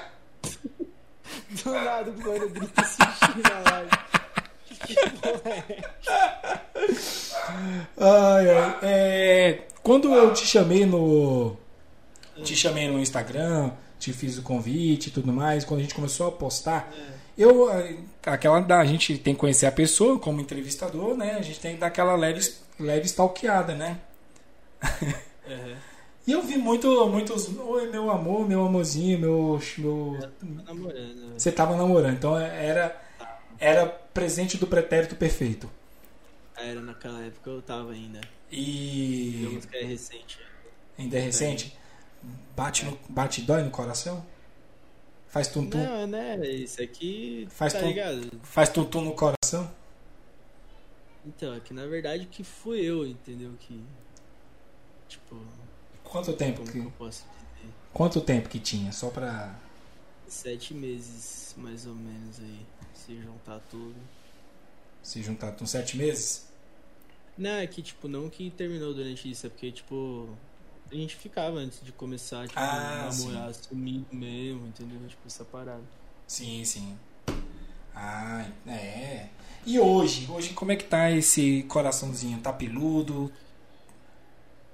Do 1.64 1.72
nada 1.72 2.10
o 2.12 2.20
mano 2.24 2.50
grita 2.50 2.84
sushi 2.84 3.42
na 3.44 3.72
live. 3.72 3.90
É? 5.66 5.84
Ai, 8.00 8.50
ai. 8.50 8.78
É, 8.82 9.60
quando 9.82 10.14
eu 10.14 10.34
te 10.34 10.46
chamei 10.46 10.86
no. 10.86 11.56
Te 12.44 12.56
chamei 12.56 12.88
no 12.90 13.00
Instagram, 13.00 13.72
te 14.00 14.12
fiz 14.12 14.38
o 14.38 14.42
convite 14.42 15.08
e 15.08 15.12
tudo 15.12 15.32
mais, 15.32 15.64
quando 15.64 15.80
a 15.82 15.84
gente 15.84 15.94
começou 15.96 16.28
a 16.28 16.32
postar, 16.32 16.92
eu. 17.38 17.72
eh, 17.72 17.96
Aquela 18.26 18.60
da. 18.62 18.80
A 18.80 18.86
gente 18.86 19.18
tem 19.18 19.34
que 19.34 19.40
conhecer 19.40 19.66
a 19.68 19.72
pessoa 19.72 20.18
como 20.20 20.42
entrevistador, 20.42 21.16
né? 21.16 21.36
A 21.38 21.42
gente 21.42 21.60
tem 21.60 21.76
que 21.76 21.80
dar 21.80 21.88
aquela 21.88 22.16
leve, 22.16 22.54
leve 22.80 23.06
stalkeada, 23.06 23.76
né? 23.76 23.98
Uhum. 25.48 25.76
E 26.26 26.32
eu 26.32 26.42
vi 26.42 26.58
muito, 26.58 27.08
muitos. 27.10 27.50
Oi, 27.58 27.90
meu 27.92 28.10
amor, 28.10 28.48
meu 28.48 28.66
amorzinho, 28.66 29.20
meu. 29.20 29.60
meu 29.78 30.18
Tá 30.22 30.30
namorando. 30.66 31.16
né? 31.16 31.34
você 31.38 31.52
tava 31.52 31.76
namorando, 31.76 32.16
então 32.16 32.38
era. 32.38 33.02
Era 33.60 33.86
presente 33.86 34.58
do 34.58 34.68
pretérito 34.68 35.16
perfeito. 35.16 35.70
Era 36.58 36.82
naquela 36.82 37.24
época 37.24 37.50
eu 37.50 37.62
tava 37.62 37.92
ainda. 37.92 38.20
E 38.52 39.46
a 39.48 39.50
música 39.52 39.78
é 39.78 39.84
recente. 39.84 40.40
Ainda 40.98 41.18
é 41.18 41.22
recente? 41.22 41.78
Bate, 42.56 42.86
no, 42.86 42.98
bate 43.10 43.42
e 43.42 43.44
dói 43.44 43.64
no 43.64 43.72
coração? 43.72 44.26
Faz 45.28 45.48
tum-tum? 45.48 45.78
Não, 45.78 46.08
né? 46.08 46.38
Isso 46.48 46.82
aqui. 46.82 47.48
Faz 47.50 47.74
tá 47.74 47.80
tom- 47.80 47.88
ligado? 47.88 48.32
Faz 48.44 48.70
tum-tum 48.70 49.02
no 49.02 49.14
coração? 49.14 49.70
Então, 51.26 51.54
é 51.54 51.60
que 51.60 51.74
na 51.74 51.86
verdade 51.86 52.26
que 52.26 52.44
fui 52.44 52.82
eu, 52.82 53.06
entendeu? 53.06 53.52
Que. 53.60 53.82
Tipo. 55.08 55.38
Quanto 56.14 56.32
tempo 56.34 56.62
que 56.64 56.88
quanto 57.92 58.22
tempo 58.22 58.48
que 58.48 58.60
tinha? 58.60 58.92
Só 58.92 59.10
pra. 59.10 59.56
Sete 60.28 60.72
meses, 60.72 61.56
mais 61.58 61.88
ou 61.88 61.96
menos 61.96 62.40
aí. 62.40 62.60
Se 62.94 63.20
juntar 63.20 63.60
tudo. 63.72 63.96
se 65.02 65.24
juntar 65.24 65.54
com 65.54 65.66
sete 65.66 65.98
meses? 65.98 66.46
Não, 67.36 67.50
é 67.56 67.66
que, 67.66 67.82
tipo, 67.82 68.08
não 68.08 68.30
que 68.30 68.52
terminou 68.52 68.94
durante 68.94 69.30
isso, 69.30 69.48
é 69.48 69.50
porque, 69.50 69.72
tipo, 69.72 70.30
a 70.92 70.94
gente 70.94 71.16
ficava 71.16 71.58
antes 71.58 71.84
de 71.84 71.92
começar, 71.92 72.48
tipo, 72.48 72.60
Ah, 72.60 73.10
namorar, 73.12 73.52
sumindo 73.56 74.06
mesmo, 74.12 74.68
entendeu? 74.68 75.00
Tipo, 75.08 75.24
essa 75.26 75.44
parada. 75.44 75.82
Sim, 76.28 76.64
sim. 76.64 76.96
Ah, 77.96 78.46
é. 78.68 79.30
E 79.66 79.80
hoje? 79.80 80.30
Hoje 80.30 80.54
como 80.54 80.72
é 80.72 80.76
que 80.76 80.84
tá 80.86 81.10
esse 81.10 81.64
coraçãozinho? 81.64 82.40
Tá 82.40 82.54
peludo? 82.54 83.32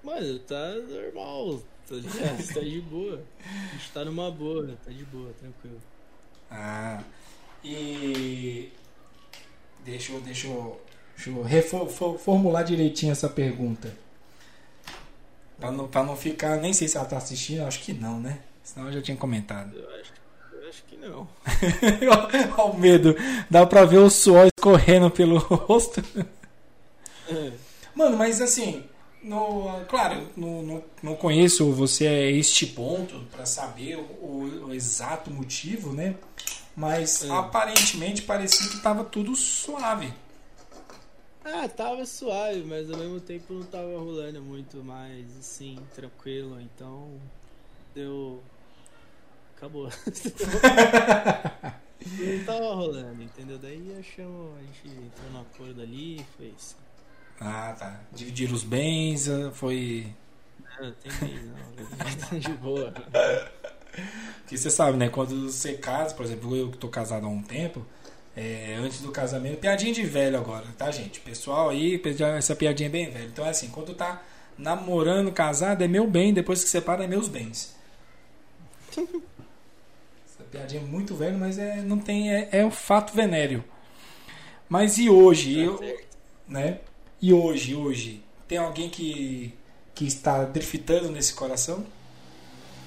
Mano, 0.03 0.39
tá 0.39 0.73
normal, 0.89 1.61
tá 1.87 1.95
ligado? 1.95 2.53
tá 2.53 2.59
de 2.61 2.81
boa. 2.81 3.21
A 3.45 3.75
gente 3.75 3.91
tá 3.91 4.05
numa 4.05 4.31
boa, 4.31 4.77
tá 4.85 4.91
de 4.91 5.03
boa, 5.05 5.31
tranquilo. 5.39 5.81
Ah. 6.49 7.03
E. 7.63 8.71
Deixa 9.83 10.13
eu, 10.13 10.21
deixa 10.21 10.47
eu, 10.47 10.81
deixa 11.15 11.29
eu 11.29 11.43
reformular 11.43 12.63
direitinho 12.63 13.11
essa 13.11 13.29
pergunta. 13.29 13.93
Pra 15.59 15.71
não, 15.71 15.87
pra 15.87 16.03
não 16.03 16.15
ficar. 16.15 16.57
Nem 16.57 16.73
sei 16.73 16.87
se 16.87 16.97
ela 16.97 17.05
tá 17.05 17.17
assistindo, 17.17 17.63
acho 17.63 17.81
que 17.81 17.93
não, 17.93 18.19
né? 18.19 18.39
Senão 18.63 18.87
eu 18.87 18.93
já 18.93 19.01
tinha 19.01 19.17
comentado. 19.17 19.77
Eu 19.77 19.89
acho, 19.99 20.13
eu 20.53 20.69
acho 20.69 20.83
que 20.85 20.95
não. 20.95 21.27
Olha 22.57 22.63
o 22.65 22.77
medo. 22.77 23.15
Dá 23.49 23.65
pra 23.65 23.83
ver 23.83 23.97
o 23.97 24.09
suor 24.09 24.47
escorrendo 24.47 25.11
pelo 25.11 25.37
rosto. 25.43 26.01
Mano, 27.93 28.17
mas 28.17 28.41
assim. 28.41 28.88
No, 29.21 29.85
claro, 29.89 30.29
não, 30.37 30.61
não, 30.61 30.83
não 31.03 31.15
conheço 31.15 31.69
você 31.73 32.07
a 32.07 32.31
este 32.31 32.65
ponto 32.67 33.19
pra 33.31 33.45
saber 33.45 33.97
o, 33.97 34.65
o 34.67 34.73
exato 34.73 35.29
motivo, 35.29 35.91
né? 35.91 36.15
Mas 36.75 37.25
É. 37.25 37.29
aparentemente 37.29 38.21
parecia 38.21 38.69
que 38.69 38.79
tava 38.81 39.03
tudo 39.03 39.35
suave. 39.35 40.13
Ah, 41.43 41.67
tava 41.67 42.05
suave, 42.05 42.63
mas 42.63 42.89
ao 42.89 42.97
mesmo 42.97 43.19
tempo 43.19 43.53
não 43.53 43.63
tava 43.63 43.97
rolando 43.97 44.41
muito 44.41 44.77
mais, 44.83 45.25
assim, 45.37 45.77
tranquilo, 45.95 46.59
então 46.61 47.09
deu. 47.93 48.41
Acabou. 49.57 49.89
não 52.05 52.45
tava 52.45 52.73
rolando, 52.75 53.21
entendeu? 53.23 53.57
Daí 53.57 53.95
achamos, 53.99 54.57
a 54.57 54.61
gente 54.61 54.87
entrou 54.87 55.31
no 55.31 55.41
acordo 55.41 55.81
ali, 55.81 56.25
foi 56.37 56.53
isso. 56.57 56.75
Ah, 57.39 57.75
tá. 57.77 57.99
Dividir 58.13 58.51
os 58.51 58.63
bens, 58.63 59.29
ah, 59.29 59.51
foi. 59.51 60.07
Não, 60.79 60.91
tem 60.93 61.11
bem, 61.21 61.39
não, 61.43 62.15
tá 62.29 62.37
de 62.37 62.53
boa. 62.53 62.93
Porque 64.41 64.57
você 64.57 64.69
sabe, 64.69 64.97
né? 64.97 65.09
Quando 65.09 65.51
você 65.51 65.73
casa, 65.73 66.13
por 66.15 66.25
exemplo, 66.25 66.55
eu 66.55 66.69
que 66.71 66.77
tô 66.77 66.87
casado 66.87 67.25
há 67.25 67.29
um 67.29 67.41
tempo, 67.41 67.85
é, 68.35 68.75
antes 68.75 69.01
do 69.01 69.11
casamento, 69.11 69.59
piadinha 69.59 69.93
de 69.93 70.03
velho 70.03 70.37
agora, 70.37 70.65
tá, 70.77 70.89
gente? 70.91 71.19
Pessoal 71.19 71.69
aí, 71.69 72.01
essa 72.37 72.55
piadinha 72.55 72.87
é 72.87 72.91
bem 72.91 73.09
velha. 73.09 73.25
Então 73.25 73.45
é 73.45 73.49
assim, 73.49 73.69
quando 73.69 73.93
tá 73.93 74.21
namorando, 74.57 75.31
casado, 75.31 75.83
é 75.83 75.87
meu 75.87 76.07
bem, 76.07 76.33
depois 76.33 76.63
que 76.63 76.69
separa, 76.69 77.03
é 77.03 77.07
meus 77.07 77.27
bens. 77.27 77.75
Essa 78.97 80.43
piadinha 80.49 80.81
é 80.81 80.85
muito 80.85 81.15
velha, 81.15 81.37
mas 81.37 81.57
é, 81.59 81.81
não 81.81 81.99
tem, 81.99 82.33
é, 82.33 82.49
é 82.51 82.65
um 82.65 82.71
fato 82.71 83.13
venéreo. 83.13 83.63
Mas 84.67 84.97
e 84.97 85.09
hoje? 85.09 85.55
Tá 85.55 85.61
Eu, 85.61 85.77
certo. 85.77 86.07
né? 86.47 86.79
E 87.21 87.33
hoje, 87.33 87.75
hoje, 87.75 88.23
tem 88.47 88.57
alguém 88.57 88.89
que, 88.89 89.53
que 89.93 90.05
está 90.05 90.43
driftando 90.45 91.09
nesse 91.09 91.33
coração? 91.33 91.85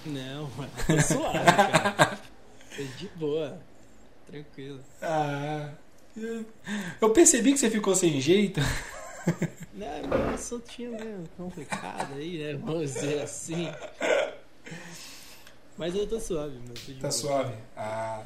Não, 0.06 0.48
mano, 0.56 0.70
tá 0.86 1.02
suave, 1.02 1.38
cara. 1.44 2.18
De 2.98 3.08
boa, 3.16 3.58
tranquilo. 4.26 4.80
Ah, 5.02 5.68
eu- 6.16 6.44
eu 7.00 7.10
percebi 7.10 7.52
que 7.52 7.58
você 7.58 7.70
ficou 7.70 7.94
sem 7.94 8.20
jeito. 8.20 8.60
Não, 9.74 9.86
é 9.86 10.02
meio 10.06 10.30
assuntinho 10.34 10.90
meio 10.92 11.24
complicado 11.36 12.14
aí, 12.14 12.38
né? 12.38 12.54
Vamos 12.62 12.92
dizer 12.92 13.22
assim. 13.22 13.70
Mas 15.76 15.94
eu 15.94 16.06
tô 16.06 16.18
suave, 16.20 16.58
meu. 16.58 16.74
Tô 16.74 16.92
Tá 16.94 16.98
boa. 17.00 17.10
suave. 17.12 17.54
Ah, 17.76 18.22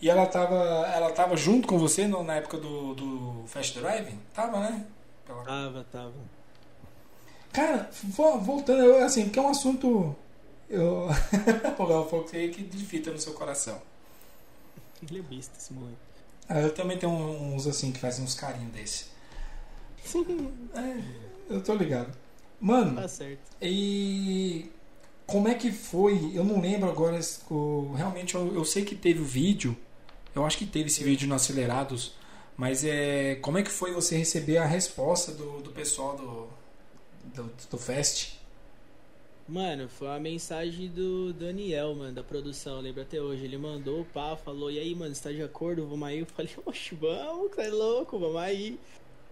e 0.00 0.08
ela 0.08 0.26
tava, 0.26 0.54
ela 0.94 1.10
tava 1.10 1.36
junto 1.36 1.66
com 1.68 1.78
você 1.78 2.06
no- 2.06 2.22
na 2.22 2.36
época 2.36 2.58
do, 2.58 2.94
do 2.94 3.44
Fast 3.46 3.78
Drive? 3.78 4.14
Tava, 4.32 4.60
né? 4.60 4.86
Tava, 5.26 5.84
tava. 5.90 6.12
Cara, 7.52 7.90
vo- 8.04 8.38
voltando, 8.38 8.82
eu, 8.82 9.04
assim, 9.04 9.24
porque 9.24 9.38
é 9.38 9.42
um 9.42 9.48
assunto. 9.48 10.14
Eu. 10.68 11.08
o 11.78 11.84
Léo 11.84 12.04
falou 12.08 12.24
que 12.24 12.48
que 12.48 12.64
fita 12.84 13.10
no 13.10 13.18
seu 13.18 13.32
coração. 13.34 13.80
Ele 15.02 15.20
é 15.20 15.22
besta 15.22 15.56
esse 15.58 15.72
moleque. 15.72 15.96
Ah, 16.48 16.60
eu 16.60 16.72
também 16.74 16.96
tenho 16.98 17.12
uns 17.12 17.66
assim 17.66 17.92
que 17.92 17.98
fazem 17.98 18.24
uns 18.24 18.34
carinhos 18.34 18.72
desse. 18.72 19.06
É, 20.74 21.02
eu 21.54 21.62
tô 21.62 21.74
ligado. 21.74 22.12
Mano, 22.60 23.00
Tá 23.00 23.08
certo. 23.08 23.40
E 23.60 24.70
como 25.26 25.48
é 25.48 25.54
que 25.54 25.70
foi? 25.72 26.32
Eu 26.34 26.44
não 26.44 26.60
lembro 26.60 26.88
agora. 26.88 27.18
Realmente 27.96 28.34
eu, 28.34 28.54
eu 28.54 28.64
sei 28.64 28.84
que 28.84 28.94
teve 28.94 29.20
o 29.20 29.24
vídeo. 29.24 29.76
Eu 30.34 30.44
acho 30.44 30.58
que 30.58 30.66
teve 30.66 30.86
esse 30.88 31.02
vídeo 31.02 31.26
no 31.28 31.34
Acelerados. 31.34 32.14
Mas 32.56 32.84
é 32.84 33.34
como 33.36 33.58
é 33.58 33.62
que 33.62 33.70
foi 33.70 33.92
você 33.92 34.16
receber 34.16 34.56
a 34.58 34.64
resposta 34.64 35.32
do, 35.32 35.60
do 35.60 35.70
pessoal 35.70 36.16
do, 36.16 36.48
do, 37.34 37.50
do 37.70 37.78
Fest? 37.78 38.36
Mano, 39.48 39.88
foi 39.88 40.08
uma 40.08 40.18
mensagem 40.18 40.88
do 40.88 41.32
Daniel, 41.32 41.94
mano, 41.94 42.12
da 42.12 42.22
produção, 42.24 42.80
lembro 42.80 43.02
até 43.02 43.20
hoje. 43.20 43.44
Ele 43.44 43.56
mandou, 43.56 44.04
pá, 44.06 44.36
falou, 44.36 44.70
e 44.70 44.78
aí, 44.78 44.92
mano, 44.92 45.14
você 45.14 45.22
tá 45.22 45.30
de 45.30 45.42
acordo? 45.42 45.86
Vamos 45.86 46.08
aí? 46.08 46.18
Eu 46.18 46.26
falei, 46.26 46.50
oxe, 46.66 46.94
vamos, 46.96 47.56
é 47.58 47.68
louco, 47.68 48.18
vamos 48.18 48.38
aí. 48.38 48.80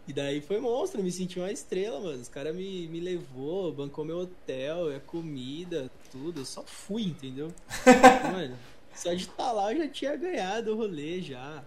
E 0.07 0.13
daí 0.13 0.41
foi 0.41 0.61
monstro, 0.61 1.03
me 1.03 1.11
senti 1.11 1.41
uma 1.41 1.51
estrela, 1.51 1.99
mano. 1.99 2.21
Os 2.21 2.29
caras 2.29 2.55
me, 2.55 2.87
me 2.89 3.01
levou, 3.01 3.73
bancou 3.73 4.05
meu 4.05 4.19
hotel, 4.19 4.95
a 4.95 5.01
comida, 5.01 5.91
tudo. 6.13 6.43
Eu 6.43 6.45
só 6.45 6.63
fui, 6.63 7.05
entendeu? 7.05 7.51
mano, 8.31 8.57
só 8.95 9.13
de 9.15 9.23
estar 9.23 9.35
tá 9.35 9.53
lá 9.53 9.73
eu 9.73 9.79
já 9.79 9.89
tinha 9.89 10.15
ganhado 10.15 10.73
o 10.73 10.77
rolê 10.77 11.23
já. 11.23 11.65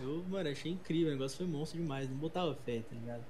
Eu, 0.00 0.24
mano, 0.28 0.48
achei 0.48 0.72
incrível, 0.72 1.08
o 1.08 1.12
negócio 1.12 1.36
foi 1.36 1.46
monstro 1.46 1.80
demais, 1.80 2.08
não 2.08 2.16
botava 2.16 2.56
fé, 2.64 2.82
tá 2.88 2.94
ligado? 2.94 3.22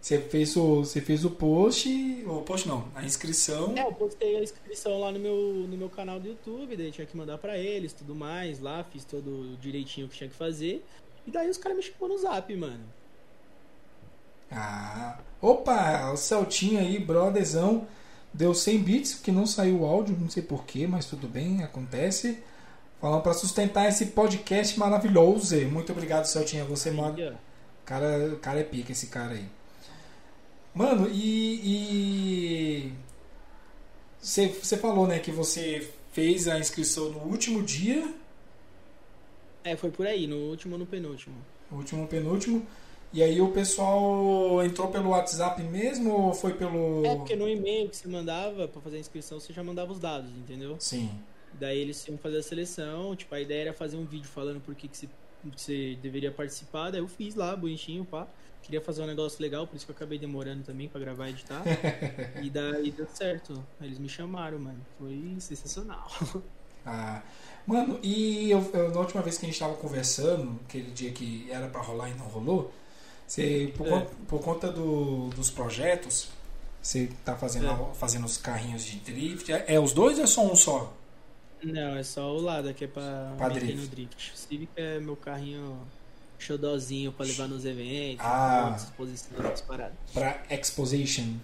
Você 0.00 0.20
fez 0.20 0.56
o, 0.56 0.84
você 0.84 1.00
fez 1.00 1.24
o 1.24 1.30
post, 1.30 1.88
o 2.26 2.42
post 2.42 2.68
não, 2.68 2.88
a 2.94 3.04
inscrição. 3.04 3.74
É, 3.76 3.82
eu 3.82 3.92
postei 3.92 4.36
a 4.36 4.42
inscrição 4.42 5.00
lá 5.00 5.10
no 5.10 5.18
meu, 5.18 5.34
no 5.68 5.76
meu 5.76 5.88
canal 5.88 6.20
do 6.20 6.28
YouTube, 6.28 6.76
daí 6.76 6.92
tinha 6.92 7.06
que 7.06 7.16
mandar 7.16 7.38
para 7.38 7.58
eles, 7.58 7.92
tudo 7.92 8.14
mais, 8.14 8.60
lá 8.60 8.84
fiz 8.84 9.04
todo 9.04 9.56
direitinho 9.60 10.08
que 10.08 10.16
tinha 10.16 10.30
que 10.30 10.36
fazer. 10.36 10.84
E 11.26 11.30
daí 11.30 11.50
os 11.50 11.58
caras 11.58 11.76
me 11.76 11.82
chamou 11.82 12.08
no 12.08 12.18
Zap, 12.18 12.54
mano. 12.54 12.84
Ah, 14.50 15.18
opa, 15.42 16.12
o 16.12 16.16
Celtinho 16.16 16.78
aí, 16.78 17.00
brotherzão, 17.00 17.86
deu 18.32 18.54
100 18.54 18.78
bits, 18.78 19.14
que 19.14 19.32
não 19.32 19.44
saiu 19.44 19.80
o 19.80 19.84
áudio, 19.84 20.16
não 20.16 20.30
sei 20.30 20.42
porquê, 20.42 20.86
mas 20.86 21.06
tudo 21.06 21.26
bem, 21.26 21.64
acontece. 21.64 22.42
Falando 23.00 23.22
para 23.22 23.34
sustentar 23.34 23.88
esse 23.88 24.06
podcast 24.06 24.78
maravilhoso. 24.78 25.56
Muito 25.66 25.92
obrigado, 25.92 26.24
Celtinho, 26.24 26.64
você 26.64 26.90
mora. 26.90 27.38
Cara, 27.84 28.36
cara 28.40 28.60
é 28.60 28.64
pica 28.64 28.92
esse 28.92 29.08
cara 29.08 29.34
aí. 29.34 29.44
Mano, 30.74 31.08
e. 31.10 32.92
Você 34.20 34.76
falou, 34.76 35.06
né, 35.06 35.18
que 35.18 35.30
você 35.30 35.88
fez 36.12 36.48
a 36.48 36.58
inscrição 36.58 37.10
no 37.10 37.18
último 37.20 37.62
dia. 37.62 38.12
É, 39.62 39.76
foi 39.76 39.90
por 39.90 40.06
aí, 40.06 40.26
no 40.26 40.36
último 40.36 40.74
ou 40.74 40.78
no 40.78 40.86
penúltimo. 40.86 41.36
No 41.70 41.78
último 41.78 42.06
penúltimo. 42.06 42.66
E 43.12 43.22
aí 43.22 43.40
o 43.40 43.50
pessoal 43.52 44.64
entrou 44.64 44.88
pelo 44.88 45.10
WhatsApp 45.10 45.62
mesmo 45.62 46.10
ou 46.10 46.34
foi 46.34 46.54
pelo. 46.54 47.04
É, 47.04 47.14
porque 47.14 47.36
no 47.36 47.48
e-mail 47.48 47.88
que 47.88 47.96
você 47.96 48.08
mandava 48.08 48.66
pra 48.68 48.80
fazer 48.80 48.96
a 48.96 49.00
inscrição, 49.00 49.38
você 49.38 49.52
já 49.52 49.62
mandava 49.62 49.92
os 49.92 49.98
dados, 49.98 50.30
entendeu? 50.36 50.76
Sim. 50.78 51.10
Daí 51.58 51.78
eles 51.78 52.06
iam 52.06 52.18
fazer 52.18 52.38
a 52.38 52.42
seleção, 52.42 53.14
tipo, 53.16 53.34
a 53.34 53.40
ideia 53.40 53.62
era 53.62 53.72
fazer 53.72 53.96
um 53.96 54.04
vídeo 54.04 54.28
falando 54.28 54.60
por 54.60 54.74
que, 54.74 54.88
que 54.88 54.96
você, 54.96 55.08
você 55.56 55.98
deveria 56.02 56.30
participar, 56.30 56.90
daí 56.90 57.00
eu 57.00 57.08
fiz 57.08 57.34
lá, 57.34 57.56
bonitinho, 57.56 58.04
pá. 58.04 58.26
Queria 58.62 58.80
fazer 58.80 59.02
um 59.02 59.06
negócio 59.06 59.40
legal, 59.40 59.66
por 59.66 59.76
isso 59.76 59.86
que 59.86 59.92
eu 59.92 59.96
acabei 59.96 60.18
demorando 60.18 60.64
também 60.64 60.88
para 60.88 61.00
gravar 61.00 61.28
e 61.28 61.30
editar. 61.30 61.62
e 62.42 62.50
daí 62.50 62.90
deu 62.90 63.06
certo. 63.14 63.64
Eles 63.80 63.96
me 63.96 64.08
chamaram, 64.08 64.58
mano. 64.58 64.84
Foi 64.98 65.36
sensacional. 65.38 66.10
Ah, 66.88 67.20
mano, 67.66 67.98
e 68.00 68.48
eu, 68.48 68.60
eu, 68.72 68.90
na 68.92 69.00
última 69.00 69.20
vez 69.20 69.36
que 69.36 69.44
a 69.44 69.48
gente 69.48 69.58
tava 69.58 69.74
conversando, 69.74 70.56
aquele 70.64 70.88
dia 70.92 71.10
que 71.10 71.50
era 71.50 71.66
para 71.66 71.80
rolar 71.80 72.08
e 72.08 72.14
não 72.14 72.26
rolou, 72.26 72.72
você, 73.26 73.72
por, 73.76 73.88
é. 73.88 73.90
conta, 73.90 74.10
por 74.28 74.40
conta 74.40 74.70
do, 74.70 75.28
dos 75.30 75.50
projetos, 75.50 76.28
você 76.80 77.10
tá 77.24 77.34
fazendo, 77.34 77.68
é. 77.68 77.94
fazendo 77.94 78.24
os 78.24 78.36
carrinhos 78.36 78.84
de 78.84 78.98
drift. 78.98 79.52
É, 79.52 79.74
é, 79.74 79.80
os 79.80 79.92
dois 79.92 80.18
ou 80.18 80.24
é 80.24 80.26
só 80.28 80.46
um 80.46 80.54
só? 80.54 80.92
Não, 81.66 81.96
é 81.96 82.02
só 82.04 82.32
o 82.32 82.40
lado 82.40 82.72
que 82.72 82.84
é 82.84 82.88
pra, 82.88 83.34
pra 83.36 83.48
drift. 83.48 83.74
no 83.74 83.86
drift. 83.88 84.32
Civic 84.36 84.70
é 84.76 85.00
meu 85.00 85.16
carrinho 85.16 85.80
xodózinho 86.38 87.12
pra 87.12 87.26
levar 87.26 87.48
nos 87.48 87.64
eventos, 87.64 88.24
ah, 88.24 88.74
exposições, 88.76 89.60
paradas. 89.62 89.96
Pra 90.12 90.42
exposition. 90.48 91.34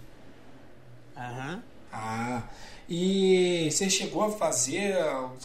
Aham. 1.16 1.62
Ah, 1.90 2.44
e 2.88 3.68
você 3.70 3.90
chegou 3.90 4.22
a 4.22 4.30
fazer, 4.30 4.94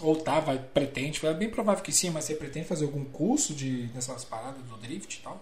ou 0.02 0.16
tá, 0.16 0.40
vai, 0.40 0.60
pretende, 0.60 1.26
é 1.26 1.34
bem 1.34 1.49
provável 1.49 1.84
que 1.84 1.91
sim, 1.91 2.10
mas 2.10 2.26
você 2.26 2.36
pretende 2.36 2.68
fazer 2.68 2.86
algum 2.86 3.04
curso 3.04 3.54
de, 3.54 3.88
dessas 3.88 4.24
paradas 4.24 4.62
do 4.62 4.78
drift 4.78 5.18
e 5.18 5.22
tal? 5.24 5.41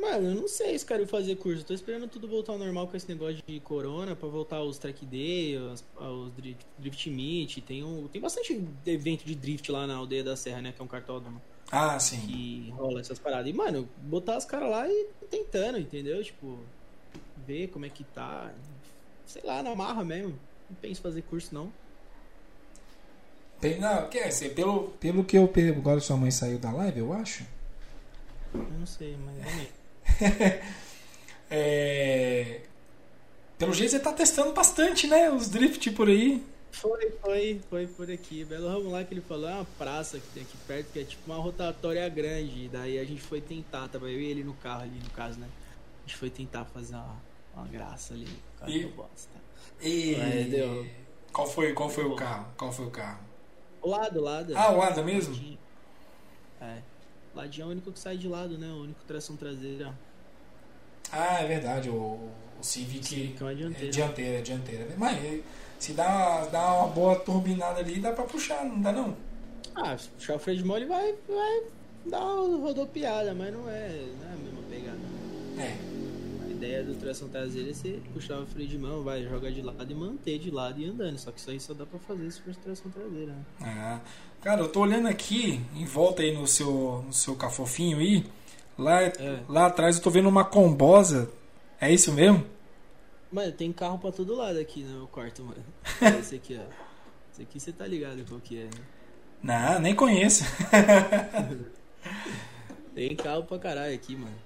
Mano, 0.00 0.28
eu 0.28 0.34
não 0.34 0.46
sei 0.46 0.78
se 0.78 0.86
quero 0.86 1.06
fazer 1.06 1.36
curso. 1.36 1.64
tô 1.64 1.74
esperando 1.74 2.06
tudo 2.06 2.28
voltar 2.28 2.52
ao 2.52 2.58
normal 2.58 2.86
com 2.86 2.96
esse 2.96 3.08
negócio 3.08 3.42
de 3.44 3.58
corona 3.60 4.14
pra 4.14 4.28
voltar 4.28 4.62
os 4.62 4.78
track 4.78 5.04
day, 5.04 5.58
os, 5.58 5.84
os 5.96 6.32
drift, 6.32 6.66
drift 6.78 7.10
meet. 7.10 7.60
Tem, 7.62 7.82
um, 7.82 8.06
tem 8.06 8.20
bastante 8.20 8.64
evento 8.86 9.24
de 9.24 9.34
drift 9.34 9.70
lá 9.72 9.86
na 9.86 9.96
aldeia 9.96 10.22
da 10.22 10.36
Serra, 10.36 10.62
né? 10.62 10.72
Que 10.72 10.80
é 10.80 10.84
um 10.84 10.88
cartódromo. 10.88 11.42
Ah, 11.70 11.98
sim. 11.98 12.20
Que 12.20 12.70
rola 12.70 13.00
essas 13.00 13.18
paradas. 13.18 13.48
E, 13.48 13.52
mano, 13.52 13.88
botar 13.98 14.38
os 14.38 14.44
caras 14.44 14.70
lá 14.70 14.88
e 14.88 15.08
tentando, 15.28 15.78
entendeu? 15.78 16.22
Tipo, 16.22 16.58
ver 17.44 17.68
como 17.68 17.84
é 17.84 17.88
que 17.88 18.04
tá. 18.04 18.52
Sei 19.26 19.42
lá, 19.44 19.62
na 19.62 19.74
marra 19.74 20.04
mesmo. 20.04 20.38
Não 20.70 20.76
penso 20.80 21.00
em 21.00 21.02
fazer 21.02 21.22
curso, 21.22 21.52
não. 21.52 21.72
Não, 23.80 24.08
quer 24.08 24.28
dizer, 24.28 24.54
pelo, 24.54 24.90
pelo 25.00 25.24
que 25.24 25.36
eu 25.36 25.48
pego, 25.48 25.80
agora 25.80 25.98
sua 25.98 26.16
mãe 26.16 26.30
saiu 26.30 26.60
da 26.60 26.70
live, 26.70 27.00
eu 27.00 27.12
acho. 27.12 27.44
Eu 28.54 28.78
não 28.78 28.86
sei, 28.86 29.16
mas 29.16 29.77
é... 31.50 32.60
Pelo 33.58 33.72
jeito 33.72 33.90
você 33.90 33.98
tá 33.98 34.12
testando 34.12 34.52
bastante, 34.52 35.06
né? 35.06 35.30
Os 35.30 35.48
drift 35.48 35.90
por 35.90 36.08
aí. 36.08 36.44
Foi, 36.70 37.10
foi, 37.20 37.60
foi 37.68 37.86
por 37.88 38.10
aqui. 38.10 38.44
Belo 38.44 38.68
Ramo 38.68 38.90
lá 38.90 39.02
que 39.02 39.14
ele 39.14 39.20
falou, 39.20 39.48
é 39.48 39.54
uma 39.54 39.64
praça 39.76 40.18
que 40.18 40.26
tem 40.28 40.42
aqui 40.42 40.56
perto, 40.66 40.92
que 40.92 41.00
é 41.00 41.04
tipo 41.04 41.22
uma 41.26 41.42
rotatória 41.42 42.08
grande. 42.08 42.68
Daí 42.68 42.98
a 42.98 43.04
gente 43.04 43.20
foi 43.20 43.40
tentar, 43.40 43.88
tava 43.88 44.08
eu 44.10 44.20
e 44.20 44.26
ele 44.26 44.44
no 44.44 44.54
carro 44.54 44.82
ali, 44.82 45.00
no 45.02 45.10
caso, 45.10 45.40
né? 45.40 45.48
A 45.98 46.08
gente 46.08 46.16
foi 46.16 46.30
tentar 46.30 46.64
fazer 46.66 46.94
uma, 46.94 47.16
uma 47.54 47.66
graça 47.66 48.14
ali. 48.14 48.28
Carro 48.60 48.70
e... 48.70 48.86
bosta. 48.86 49.38
E... 49.80 50.14
Deu... 50.50 50.86
Qual 51.32 51.46
foi, 51.46 51.72
qual 51.72 51.88
foi 51.88 52.04
o 52.04 52.14
carro? 52.14 52.46
Qual 52.56 52.72
foi 52.72 52.86
o 52.86 52.90
carro? 52.90 53.20
O 53.82 53.90
lado, 53.90 54.20
o 54.20 54.22
lado. 54.22 54.56
Ah, 54.56 54.72
o 54.72 54.78
lado 54.78 55.04
mesmo? 55.04 55.58
É. 56.60 56.78
Ladinho 57.38 57.64
é 57.64 57.66
o 57.68 57.70
único 57.70 57.92
que 57.92 57.98
sai 58.00 58.16
de 58.16 58.26
lado, 58.26 58.58
né? 58.58 58.66
O 58.66 58.82
único 58.82 59.00
tração 59.06 59.36
traseira. 59.36 59.94
Ah, 61.12 61.40
é 61.40 61.46
verdade. 61.46 61.88
O, 61.88 61.94
o 61.94 62.62
Civic, 62.62 63.06
Civic 63.06 63.40
é 63.40 63.44
uma 63.44 63.54
dianteira. 63.54 63.86
É 63.86 63.90
dianteira, 63.90 64.38
é 64.38 64.42
dianteira. 64.42 64.88
Mas 64.96 65.42
se 65.78 65.92
dá, 65.92 66.46
dá 66.46 66.74
uma 66.74 66.88
boa 66.88 67.16
turbinada 67.16 67.78
ali, 67.78 68.00
dá 68.00 68.12
pra 68.12 68.24
puxar, 68.24 68.64
não 68.64 68.80
dá 68.80 68.90
não? 68.90 69.16
Ah, 69.74 69.96
se 69.96 70.08
puxar 70.08 70.34
o 70.34 70.38
freio 70.40 70.58
de 70.58 70.64
mão, 70.64 70.76
ele 70.76 70.86
vai, 70.86 71.14
vai 71.28 71.62
dar 72.06 72.24
uma 72.24 72.58
rodopiada, 72.58 73.32
mas 73.32 73.52
não 73.52 73.68
é, 73.68 74.04
não 74.18 74.28
é 74.28 74.32
a 74.32 74.36
mesma 74.36 74.62
pegada. 74.68 74.98
É. 75.58 76.44
A 76.44 76.50
ideia 76.50 76.82
do 76.82 76.94
tração 76.96 77.28
traseira 77.28 77.70
é 77.70 77.72
você 77.72 78.00
puxar 78.12 78.40
o 78.40 78.46
freio 78.46 78.68
de 78.68 78.76
mão, 78.76 79.04
vai 79.04 79.22
jogar 79.22 79.52
de 79.52 79.62
lado 79.62 79.88
e 79.88 79.94
manter 79.94 80.40
de 80.40 80.50
lado 80.50 80.80
e 80.80 80.86
andando. 80.86 81.16
Só 81.16 81.30
que 81.30 81.38
isso 81.38 81.50
aí 81.50 81.60
só 81.60 81.72
dá 81.72 81.86
pra 81.86 82.00
fazer 82.00 82.28
se 82.32 82.40
for 82.40 82.52
tração 82.56 82.90
traseira. 82.90 83.32
Né? 83.32 83.44
Ah, 83.60 84.00
cara, 84.40 84.60
eu 84.60 84.68
tô 84.68 84.80
olhando 84.80 85.08
aqui, 85.08 85.60
em 85.74 85.84
volta 85.84 86.22
aí 86.22 86.32
no 86.32 86.46
seu, 86.46 87.02
no 87.06 87.12
seu 87.12 87.34
cafofinho 87.34 87.98
aí. 87.98 88.24
Lá, 88.76 89.02
é. 89.02 89.40
lá 89.48 89.66
atrás 89.66 89.96
eu 89.96 90.02
tô 90.02 90.10
vendo 90.10 90.28
uma 90.28 90.44
combosa. 90.44 91.30
É 91.80 91.92
isso 91.92 92.12
mesmo? 92.12 92.44
Mano, 93.30 93.52
tem 93.52 93.72
carro 93.72 93.98
pra 93.98 94.10
todo 94.10 94.34
lado 94.34 94.58
aqui 94.58 94.82
no 94.82 94.98
meu 94.98 95.06
quarto, 95.08 95.42
mano. 95.42 95.62
Esse 96.20 96.36
aqui, 96.36 96.58
ó. 96.58 96.64
Esse 97.32 97.42
aqui 97.42 97.60
você 97.60 97.72
tá 97.72 97.86
ligado 97.86 98.24
qual 98.26 98.40
que 98.40 98.58
é, 98.58 98.64
né? 98.64 98.70
Não, 99.42 99.80
nem 99.80 99.94
conheço. 99.94 100.44
tem 102.94 103.14
carro 103.14 103.44
pra 103.44 103.58
caralho 103.58 103.94
aqui, 103.94 104.16
mano. 104.16 104.36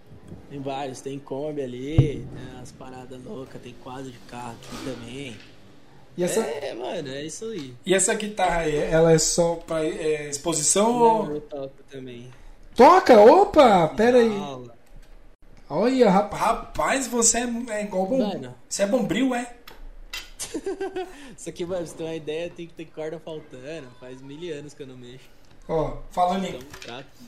Tem 0.48 0.60
vários, 0.60 1.01
tem 1.01 1.19
Kombi 1.19 1.62
ali, 1.62 2.27
né, 2.32 2.59
as 2.60 2.73
paradas 2.73 3.23
loucas, 3.23 3.60
tem 3.62 3.74
quadro 3.82 4.10
de 4.10 4.19
carro 4.19 4.52
aqui 4.52 4.85
também. 4.85 5.36
E 6.16 6.24
essa... 6.24 6.40
É, 6.40 6.74
mano, 6.74 7.09
é 7.09 7.22
isso 7.22 7.47
aí. 7.47 7.74
E 7.86 7.94
essa 7.94 8.12
guitarra 8.14 8.62
aí, 8.62 8.76
ela 8.76 9.12
é 9.12 9.18
só 9.18 9.55
pra 9.56 9.84
é, 9.84 10.28
exposição 10.28 10.93
Não, 10.93 11.01
ou. 11.01 11.34
Eu 11.34 11.40
toco 11.40 11.82
também. 11.90 12.30
Toca? 12.74 13.20
Opa! 13.20 13.89
Pera 13.89 14.18
aí. 14.18 14.70
Olha, 15.68 16.10
rapaz, 16.10 17.06
você 17.06 17.39
é, 17.39 17.48
é 17.70 17.84
igual 17.84 18.06
bom. 18.06 18.18
Mano. 18.18 18.55
Você 18.68 18.82
é 18.82 18.86
bombril, 18.86 19.34
é? 19.34 19.55
Isso 21.36 21.48
aqui, 21.48 21.64
mano, 21.64 21.86
você 21.86 21.94
tem 21.94 22.06
uma 22.06 22.14
ideia, 22.14 22.51
tem 22.51 22.66
que 22.66 22.74
ter 22.74 22.84
corda 22.86 23.18
faltando. 23.18 23.89
Faz 23.98 24.20
mil 24.20 24.55
anos 24.55 24.74
que 24.74 24.82
eu 24.82 24.86
não 24.86 24.97
mexo. 24.97 25.30
Ó, 25.68 25.98
falando 26.10 26.44
em, 26.44 26.59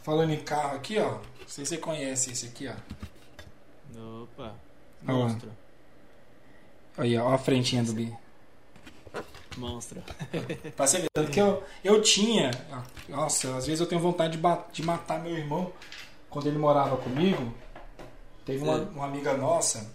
falando 0.02 0.32
em 0.32 0.40
carro 0.40 0.76
aqui, 0.76 0.98
ó. 0.98 1.12
Não 1.12 1.20
sei 1.46 1.64
se 1.64 1.70
você 1.70 1.78
conhece 1.78 2.32
esse 2.32 2.46
aqui, 2.46 2.68
ó. 2.68 4.22
Opa. 4.24 4.54
Monstro. 5.02 5.50
Aí, 6.96 7.16
ó, 7.16 7.32
a 7.32 7.38
frentinha 7.38 7.82
do 7.82 7.92
Bi. 7.92 8.14
Monstro. 9.56 10.02
você 10.76 11.00
ver, 11.00 11.08
tanto 11.12 11.30
que 11.30 11.40
eu, 11.40 11.62
eu 11.82 12.02
tinha. 12.02 12.50
Nossa, 13.08 13.56
às 13.56 13.66
vezes 13.66 13.80
eu 13.80 13.86
tenho 13.86 14.00
vontade 14.00 14.36
de, 14.36 14.42
de 14.72 14.82
matar 14.82 15.22
meu 15.22 15.36
irmão 15.36 15.72
quando 16.30 16.46
ele 16.46 16.58
morava 16.58 16.96
comigo. 16.96 17.52
Teve 18.44 18.62
uma, 18.62 18.76
é. 18.76 18.80
uma 18.94 19.06
amiga 19.06 19.34
nossa 19.36 19.90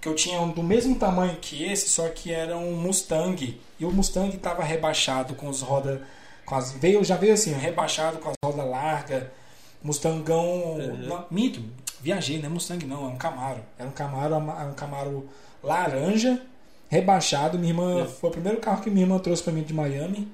que 0.00 0.08
eu 0.08 0.14
tinha 0.14 0.40
um 0.40 0.50
do 0.50 0.62
mesmo 0.62 0.94
tamanho 0.94 1.36
que 1.40 1.64
esse, 1.64 1.88
só 1.88 2.08
que 2.08 2.32
era 2.32 2.56
um 2.56 2.76
Mustang. 2.76 3.60
E 3.78 3.84
o 3.84 3.90
Mustang 3.90 4.34
estava 4.34 4.62
rebaixado 4.62 5.34
com 5.34 5.48
as 5.48 5.60
rodas. 5.62 6.00
Com 6.44 6.54
as, 6.54 6.72
veio, 6.72 7.02
já 7.02 7.16
veio 7.16 7.34
assim, 7.34 7.52
rebaixado 7.52 8.18
com 8.18 8.30
as 8.30 8.36
rodas 8.44 8.70
largas. 8.70 9.24
Mustangão. 9.82 10.74
Uhum. 10.74 10.96
Não, 10.98 11.26
mito, 11.30 11.60
viajei, 12.00 12.38
não 12.38 12.46
é 12.46 12.48
Mustang 12.48 12.86
não, 12.86 13.04
é 13.04 13.08
um 13.08 13.16
Camaro. 13.16 13.60
Era 13.78 13.88
um 13.88 13.92
Camaro, 13.92 14.36
um 14.36 14.74
Camaro 14.74 15.28
laranja 15.62 16.40
rebaixado. 16.88 17.58
Minha 17.58 17.72
irmã 17.72 18.02
É. 18.02 18.06
foi 18.06 18.30
o 18.30 18.32
primeiro 18.32 18.58
carro 18.60 18.82
que 18.82 18.90
minha 18.90 19.04
irmã 19.04 19.18
trouxe 19.18 19.42
pra 19.42 19.52
mim 19.52 19.62
de 19.62 19.74
Miami. 19.74 20.28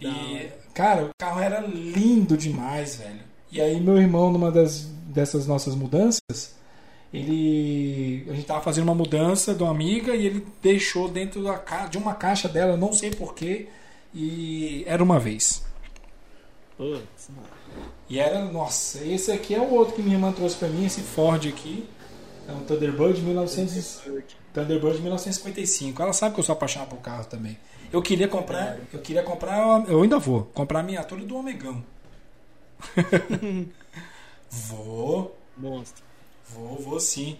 E, 0.00 0.48
cara, 0.74 1.04
o 1.06 1.10
carro 1.18 1.40
era 1.40 1.60
lindo 1.60 2.36
demais, 2.36 2.96
velho. 2.96 3.20
E 3.50 3.60
aí 3.60 3.80
meu 3.80 3.96
irmão, 3.96 4.30
numa 4.32 4.50
das 4.50 4.82
dessas 5.06 5.46
nossas 5.46 5.74
mudanças, 5.74 6.54
ele 7.12 8.26
a 8.28 8.34
gente 8.34 8.44
tava 8.46 8.60
fazendo 8.60 8.84
uma 8.84 8.94
mudança 8.94 9.54
de 9.54 9.62
uma 9.62 9.70
amiga 9.72 10.14
e 10.14 10.26
ele 10.26 10.46
deixou 10.60 11.08
dentro 11.08 11.42
da 11.42 11.56
ca- 11.56 11.86
de 11.86 11.96
uma 11.96 12.14
caixa 12.14 12.48
dela, 12.48 12.76
não 12.76 12.92
sei 12.92 13.10
porquê, 13.10 13.68
e 14.14 14.84
era 14.86 15.02
uma 15.02 15.18
vez. 15.18 15.62
Putz. 16.76 17.30
E 18.08 18.18
era, 18.18 18.44
nossa, 18.44 19.02
esse 19.04 19.32
aqui 19.32 19.54
é 19.54 19.60
o 19.60 19.72
outro 19.72 19.94
que 19.94 20.02
minha 20.02 20.16
irmã 20.16 20.30
trouxe 20.32 20.56
pra 20.56 20.68
mim, 20.68 20.84
esse 20.84 21.00
Ford 21.00 21.46
aqui. 21.48 21.88
É 22.48 22.52
um 22.52 22.60
Thunderbird 22.60 23.20
1900 23.22 23.96
Thunderbird 24.04 24.36
1955. 24.64 26.00
Ela 26.02 26.12
sabe 26.12 26.34
que 26.34 26.40
eu 26.40 26.44
sou 26.44 26.52
apaixonado 26.54 26.88
por 26.88 26.98
carro 26.98 27.24
também. 27.24 27.58
Eu 27.92 28.02
queria 28.02 28.26
comprar, 28.28 28.78
eu 28.92 29.00
queria 29.00 29.22
comprar, 29.22 29.88
eu 29.88 30.02
ainda 30.02 30.18
vou 30.18 30.44
comprar 30.54 30.80
a 30.80 30.82
miniatura 30.82 31.24
do 31.24 31.36
Omegão. 31.36 31.84
vou, 34.50 35.36
Monstro. 35.56 36.02
vou, 36.48 36.76
vou 36.78 37.00
sim. 37.00 37.38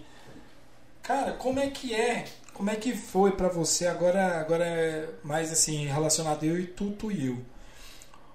Cara, 1.03 1.33
como 1.33 1.59
é 1.59 1.69
que 1.69 1.93
é? 1.93 2.25
Como 2.53 2.69
é 2.69 2.75
que 2.75 2.95
foi 2.95 3.31
pra 3.31 3.47
você 3.49 3.87
agora, 3.87 4.39
agora 4.39 4.65
é 4.65 5.09
mais 5.23 5.51
assim 5.51 5.85
relacionado 5.85 6.43
eu 6.43 6.59
e 6.59 6.65
tu, 6.65 6.91
tu 6.91 7.11
e 7.11 7.27
eu? 7.27 7.37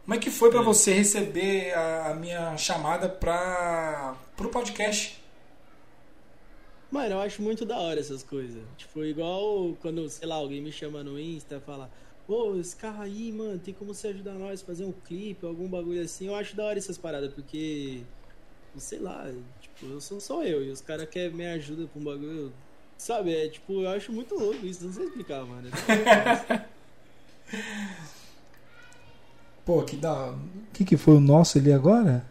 Como 0.05 0.15
é 0.15 0.19
que 0.19 0.31
foi 0.31 0.51
pra 0.51 0.61
É. 0.61 0.65
você 0.65 0.93
receber 0.95 1.73
a, 1.75 2.11
a 2.11 2.15
minha 2.15 2.57
chamada 2.57 3.09
para 3.09 4.15
pro 4.37 4.49
podcast? 4.49 5.22
Mano, 6.93 7.15
eu 7.15 7.21
acho 7.21 7.41
muito 7.41 7.65
da 7.65 7.79
hora 7.79 7.99
essas 7.99 8.23
coisas. 8.23 8.63
Tipo, 8.77 9.03
igual 9.03 9.75
quando, 9.81 10.07
sei 10.11 10.29
lá, 10.29 10.35
alguém 10.35 10.61
me 10.61 10.71
chama 10.71 11.03
no 11.03 11.19
Insta 11.19 11.57
e 11.57 11.61
fala, 11.61 11.91
pô, 12.27 12.55
esse 12.57 12.77
carro 12.77 13.01
aí, 13.01 13.33
mano, 13.33 13.59
tem 13.59 13.73
como 13.73 13.95
você 13.95 14.09
ajudar 14.09 14.35
nós 14.35 14.63
a 14.63 14.67
fazer 14.67 14.85
um 14.85 14.93
clipe, 14.93 15.47
algum 15.47 15.67
bagulho 15.67 16.03
assim. 16.03 16.27
Eu 16.27 16.35
acho 16.35 16.55
da 16.55 16.65
hora 16.67 16.77
essas 16.79 16.99
paradas, 16.99 17.33
porque, 17.33 18.03
sei 18.77 18.99
lá, 18.99 19.27
tipo, 19.63 19.87
eu 19.87 20.03
sou 20.03 20.21
só 20.21 20.45
eu 20.45 20.63
e 20.63 20.71
os 20.71 20.83
caras 20.83 21.09
querem 21.09 21.35
me 21.35 21.47
ajuda 21.47 21.87
pra 21.87 21.99
um 21.99 22.05
bagulho. 22.05 22.53
Sabe, 22.99 23.35
é 23.35 23.49
tipo, 23.49 23.81
eu 23.81 23.89
acho 23.89 24.13
muito 24.13 24.35
louco 24.35 24.67
isso, 24.67 24.85
não 24.85 24.93
sei 24.93 25.07
explicar, 25.07 25.47
mano. 25.47 25.71
Pô, 29.65 29.83
que 29.83 29.97
da. 29.97 30.33
O 30.33 30.39
que, 30.75 30.85
que 30.85 30.99
foi 30.99 31.15
o 31.15 31.21
nosso 31.21 31.57
ali 31.57 31.73
agora? 31.73 32.23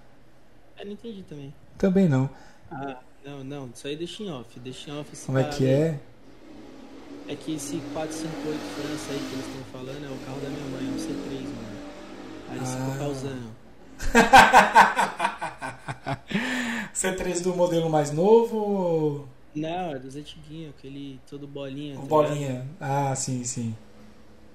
Eu 0.77 0.85
não 0.85 0.93
entendi 0.93 1.23
também. 1.23 1.51
Também 1.77 2.07
não. 2.07 2.29
Ah, 2.69 2.99
não, 3.25 3.43
não, 3.43 3.69
isso 3.73 3.87
aí 3.87 3.95
deixa 3.95 4.21
em 4.23 4.31
off, 4.31 4.59
deixa 4.59 4.89
em 4.89 4.99
off 4.99 5.25
Como 5.25 5.37
é 5.37 5.43
que 5.45 5.65
é? 5.67 5.99
É 7.27 7.35
que 7.35 7.53
esse 7.55 7.77
458 7.93 8.59
França 8.75 9.11
aí 9.11 9.19
que 9.19 9.33
eles 9.33 9.45
estão 9.47 9.63
falando 9.71 10.03
é 10.05 10.09
o 10.09 10.17
carro 10.25 10.39
da 10.41 10.49
minha 10.49 10.65
mãe, 10.71 10.87
é 10.87 10.91
um 10.91 10.97
C3, 10.97 11.43
mano. 11.43 11.77
Aí 12.49 12.57
eles 12.57 12.69
Ah. 12.69 12.77
ficam 12.77 12.97
causando. 12.97 13.51
C3 16.93 17.41
do 17.41 17.55
modelo 17.55 17.89
mais 17.89 18.11
novo 18.11 19.27
Não, 19.53 19.91
é 19.95 19.99
dos 19.99 20.15
antiguinhos, 20.15 20.73
aquele 20.77 21.19
todo 21.29 21.45
bolinha. 21.47 21.95
o 21.97 22.01
tá 22.01 22.05
bolinha? 22.07 22.65
Ah, 22.79 23.13
sim, 23.15 23.43
sim. 23.43 23.75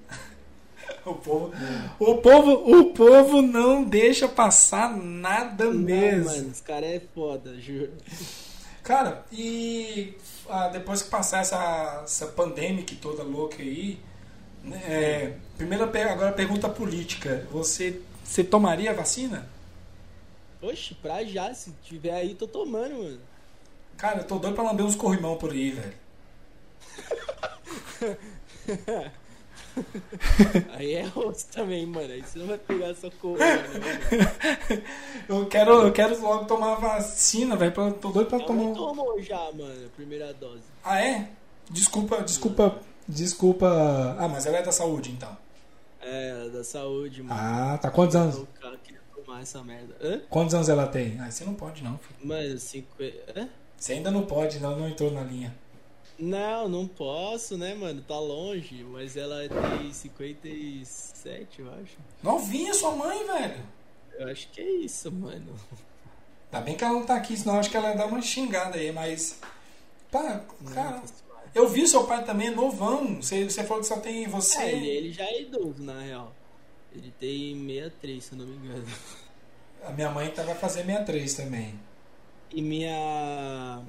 O 1.04 1.14
povo, 1.14 1.52
o 2.00 2.14
povo, 2.16 2.50
o 2.80 2.84
povo 2.92 3.42
não 3.42 3.84
deixa 3.84 4.26
passar 4.28 4.96
nada? 4.96 5.66
Não, 5.66 5.74
mesmo. 5.74 6.24
mano, 6.24 6.48
os 6.50 6.60
caras 6.60 6.90
é 6.90 7.00
foda, 7.14 7.54
juro. 7.60 7.92
Cara, 8.86 9.24
e 9.32 10.14
ah, 10.48 10.68
depois 10.68 11.02
que 11.02 11.10
passar 11.10 11.40
essa, 11.40 12.02
essa 12.04 12.28
pandemia 12.28 12.84
toda 13.02 13.24
louca 13.24 13.60
aí, 13.60 13.98
né, 14.62 14.80
é, 14.86 15.36
primeira 15.56 15.88
per- 15.88 16.06
agora 16.08 16.30
pergunta 16.32 16.68
política. 16.68 17.44
Você, 17.50 18.00
você 18.22 18.44
tomaria 18.44 18.92
a 18.92 18.94
vacina? 18.94 19.48
Oxe, 20.62 20.94
pra 20.94 21.24
já, 21.24 21.52
se 21.52 21.72
tiver 21.82 22.12
aí, 22.14 22.36
tô 22.36 22.46
tomando, 22.46 22.94
mano. 22.94 23.20
Cara, 23.96 24.20
eu 24.20 24.24
tô 24.24 24.38
doido 24.38 24.54
pra 24.54 24.62
lamber 24.62 24.86
uns 24.86 24.94
corrimão 24.94 25.36
por 25.36 25.50
aí, 25.50 25.72
velho. 25.72 25.94
Aí 30.72 30.94
é 30.94 31.06
osso 31.14 31.46
também, 31.52 31.84
mano. 31.86 32.12
Aí 32.12 32.22
você 32.22 32.38
não 32.38 32.46
vai 32.46 32.58
pegar 32.58 32.86
essa 32.88 33.10
corona, 33.10 33.44
né? 33.56 34.82
Eu 35.28 35.46
quero, 35.46 35.72
eu 35.86 35.92
quero 35.92 36.20
logo 36.20 36.44
tomar 36.44 36.72
a 36.72 36.76
vacina, 36.76 37.56
velho. 37.56 37.72
Tô 38.00 38.10
doido 38.10 38.28
pra 38.28 38.38
Ela 38.38 38.46
tomar. 38.46 38.74
tomou 38.74 39.20
já, 39.22 39.50
mano, 39.52 39.86
a 39.86 39.88
primeira 39.96 40.32
dose. 40.34 40.62
Ah, 40.84 41.00
é? 41.00 41.28
Desculpa, 41.70 42.22
desculpa, 42.22 42.78
desculpa. 43.08 44.16
Ah, 44.18 44.28
mas 44.28 44.46
ela 44.46 44.58
é 44.58 44.62
da 44.62 44.70
saúde, 44.72 45.10
então. 45.10 45.36
É, 46.00 46.48
da 46.50 46.62
saúde, 46.62 47.22
mano. 47.22 47.40
Ah, 47.40 47.78
tá. 47.78 47.90
Quantos 47.90 48.14
anos? 48.14 48.36
O 48.36 48.46
cara 48.60 48.76
queria 48.78 49.00
tomar 49.24 49.40
essa 49.42 49.62
merda. 49.64 49.96
Hã? 50.00 50.20
Quantos 50.30 50.54
anos 50.54 50.68
ela 50.68 50.86
tem? 50.86 51.18
Ah, 51.20 51.30
você 51.30 51.44
não 51.44 51.54
pode, 51.54 51.82
não. 51.82 51.98
filho. 51.98 52.20
Mano, 52.28 52.58
50. 52.58 53.40
Hã? 53.40 53.48
Você 53.76 53.92
ainda 53.94 54.10
não 54.10 54.22
pode, 54.22 54.60
não, 54.60 54.78
não 54.78 54.88
entrou 54.88 55.10
na 55.10 55.22
linha. 55.22 55.52
Não, 56.18 56.68
não 56.68 56.88
posso, 56.88 57.58
né, 57.58 57.74
mano? 57.74 58.02
Tá 58.02 58.18
longe, 58.18 58.82
mas 58.84 59.16
ela 59.16 59.42
tem 59.78 59.92
57, 59.92 61.60
eu 61.60 61.70
acho. 61.74 61.98
Novinha 62.22 62.72
sua 62.72 62.92
mãe, 62.92 63.26
velho. 63.26 63.62
Eu 64.18 64.28
acho 64.28 64.48
que 64.48 64.60
é 64.60 64.70
isso, 64.70 65.12
mano. 65.12 65.54
Ainda 66.50 66.64
bem 66.64 66.74
que 66.74 66.82
ela 66.84 66.94
não 66.94 67.04
tá 67.04 67.16
aqui, 67.16 67.36
senão 67.36 67.58
acho 67.58 67.70
que 67.70 67.76
ela 67.76 67.90
ia 67.90 67.96
dar 67.96 68.06
uma 68.06 68.22
xingada 68.22 68.78
aí, 68.78 68.90
mas. 68.92 69.38
Pá, 70.10 70.42
cara. 70.72 71.00
Tá. 71.00 71.02
Eu 71.54 71.68
vi 71.68 71.86
seu 71.86 72.04
pai 72.04 72.24
também 72.24 72.50
novão. 72.50 73.16
Você, 73.16 73.44
você 73.44 73.64
falou 73.64 73.82
que 73.82 73.88
só 73.88 73.98
tem 73.98 74.26
você. 74.28 74.58
É, 74.58 74.72
ele, 74.72 74.88
ele 74.88 75.12
já 75.12 75.24
é 75.24 75.42
idoso, 75.42 75.82
na 75.82 76.00
real. 76.00 76.34
Ele 76.94 77.12
tem 77.18 77.54
63, 77.66 78.24
se 78.24 78.32
eu 78.32 78.38
não 78.38 78.46
me 78.46 78.56
engano. 78.56 78.86
A 79.84 79.90
minha 79.90 80.10
mãe 80.10 80.30
tá, 80.30 80.42
vai 80.42 80.54
fazer 80.54 80.84
63 80.84 81.34
também. 81.34 81.78
E 82.50 82.62
minha. 82.62 83.82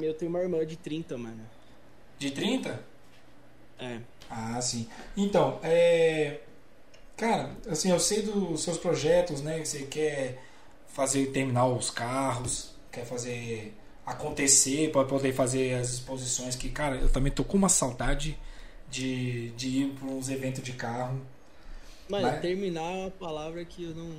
Eu 0.00 0.14
tenho 0.14 0.30
uma 0.30 0.40
irmã 0.40 0.64
de 0.64 0.76
30, 0.76 1.16
mano. 1.18 1.40
De 2.18 2.30
30? 2.30 2.82
É. 3.78 3.98
Ah, 4.28 4.60
sim. 4.60 4.88
Então, 5.16 5.58
é. 5.62 6.40
Cara, 7.16 7.50
assim, 7.68 7.90
eu 7.90 7.98
sei 8.00 8.22
dos 8.22 8.62
seus 8.62 8.78
projetos, 8.78 9.42
né? 9.42 9.62
Você 9.64 9.82
quer 9.84 10.42
fazer, 10.88 11.26
terminar 11.32 11.66
os 11.66 11.90
carros, 11.90 12.74
quer 12.90 13.04
fazer 13.04 13.74
acontecer, 14.06 14.90
para 14.90 15.04
poder 15.04 15.32
fazer 15.32 15.74
as 15.74 15.90
exposições 15.94 16.56
que, 16.56 16.68
cara, 16.70 16.96
eu 16.96 17.10
também 17.10 17.30
tô 17.32 17.44
com 17.44 17.56
uma 17.56 17.68
saudade 17.68 18.38
de, 18.90 19.50
de 19.50 19.68
ir 19.68 19.88
para 19.94 20.08
uns 20.08 20.28
eventos 20.28 20.62
de 20.62 20.72
carro. 20.72 21.20
Mano, 22.08 22.26
Mas- 22.26 22.40
terminar 22.40 22.82
é 22.92 23.02
uma 23.02 23.10
palavra 23.10 23.64
que 23.64 23.84
eu 23.84 23.94
não. 23.94 24.10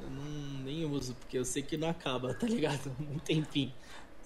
Eu 0.00 0.10
não 0.10 0.62
nem 0.64 0.84
uso, 0.84 1.12
porque 1.14 1.36
eu 1.36 1.44
sei 1.44 1.60
que 1.60 1.76
não 1.76 1.88
acaba, 1.88 2.32
tá 2.32 2.46
ligado? 2.46 2.90
Um 3.00 3.18
tempinho. 3.18 3.72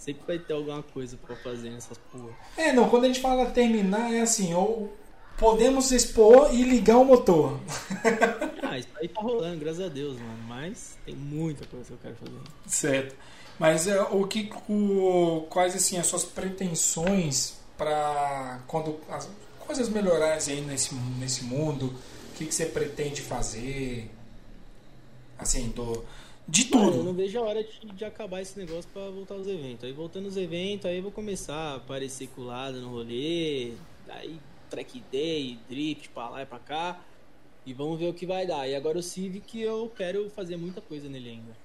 Sempre 0.02 0.22
vai 0.26 0.38
ter 0.40 0.52
alguma 0.52 0.82
coisa 0.82 1.16
pra 1.16 1.36
fazer 1.36 1.70
nessas 1.70 1.96
porra. 1.96 2.30
É, 2.56 2.72
não, 2.72 2.88
quando 2.88 3.04
a 3.04 3.06
gente 3.06 3.20
fala 3.20 3.46
terminar, 3.46 4.12
é 4.12 4.22
assim, 4.22 4.52
ou 4.52 4.92
podemos 5.38 5.92
expor 5.92 6.52
e 6.52 6.64
ligar 6.64 6.98
o 6.98 7.04
motor. 7.04 7.60
Ah, 8.64 8.78
isso 8.78 8.88
aí 8.96 9.06
tá 9.06 9.20
rolando, 9.20 9.58
graças 9.58 9.84
a 9.84 9.88
Deus, 9.88 10.18
mano. 10.18 10.42
Mas 10.48 10.96
tem 11.04 11.14
muita 11.14 11.66
coisa 11.66 11.84
que 11.84 11.92
eu 11.92 11.98
quero 11.98 12.16
fazer. 12.16 12.38
Certo. 12.66 13.14
Mas 13.58 13.86
é, 13.86 14.00
o 14.00 14.26
que 14.26 14.50
o, 14.66 15.46
quais 15.50 15.76
assim 15.76 15.98
as 15.98 16.06
suas 16.06 16.24
pretensões 16.24 17.58
para 17.76 18.60
quando 18.66 18.98
as 19.10 19.28
coisas 19.58 19.90
melhorarem 19.90 20.38
aí 20.48 20.62
nesse 20.62 20.94
nesse 20.94 21.44
mundo, 21.44 21.94
o 22.30 22.34
que, 22.34 22.46
que 22.46 22.54
você 22.54 22.64
pretende 22.64 23.20
fazer? 23.20 24.10
Assim, 25.38 25.68
do 25.68 26.02
de 26.48 26.68
Mano, 26.70 26.86
eu 26.86 27.04
não 27.04 27.06
tudo. 27.06 27.14
vejo 27.14 27.38
a 27.38 27.42
hora 27.42 27.62
de, 27.64 27.86
de 27.86 28.04
acabar 28.04 28.40
esse 28.40 28.58
negócio 28.58 28.90
pra 28.92 29.08
voltar 29.10 29.34
aos 29.34 29.46
eventos. 29.46 29.84
Aí 29.84 29.92
voltando 29.92 30.26
aos 30.26 30.36
eventos, 30.36 30.86
aí 30.86 30.96
eu 30.96 31.02
vou 31.02 31.12
começar 31.12 31.54
a 31.54 31.74
aparecer 31.76 32.28
colado 32.28 32.80
no 32.80 32.90
rolê. 32.90 33.72
Aí 34.08 34.40
track 34.68 35.02
day, 35.10 35.58
drift 35.68 36.08
pra 36.10 36.28
lá 36.28 36.42
e 36.42 36.46
pra 36.46 36.58
cá. 36.58 37.00
E 37.64 37.72
vamos 37.72 37.98
ver 37.98 38.08
o 38.08 38.14
que 38.14 38.26
vai 38.26 38.46
dar. 38.46 38.68
E 38.68 38.74
agora 38.74 38.98
o 38.98 39.02
Civic 39.02 39.60
eu 39.60 39.90
quero 39.96 40.28
fazer 40.30 40.56
muita 40.56 40.80
coisa 40.80 41.08
nele 41.08 41.30
ainda. 41.30 41.56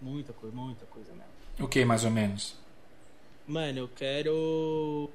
Muita 0.00 0.32
coisa, 0.32 0.54
muita 0.54 0.86
coisa 0.86 1.10
mesmo. 1.12 1.32
O 1.58 1.66
que 1.66 1.84
mais 1.84 2.04
ou 2.04 2.10
menos? 2.10 2.54
Mano, 3.46 3.78
eu 3.78 3.88
quero. 3.88 5.10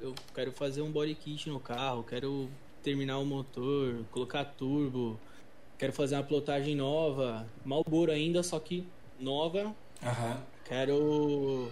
Eu 0.00 0.14
quero 0.34 0.52
fazer 0.52 0.82
um 0.82 0.92
body 0.92 1.14
kit 1.14 1.48
no 1.48 1.58
carro, 1.58 2.04
quero 2.04 2.48
terminar 2.82 3.18
o 3.18 3.24
motor, 3.24 4.04
colocar 4.12 4.44
turbo, 4.44 5.18
quero 5.78 5.92
fazer 5.92 6.16
uma 6.16 6.24
plotagem 6.24 6.74
nova, 6.74 7.46
Malboro 7.64 8.10
ainda, 8.12 8.42
só 8.42 8.58
que 8.58 8.86
nova. 9.18 9.74
Aham. 10.02 10.42
Quero. 10.64 11.70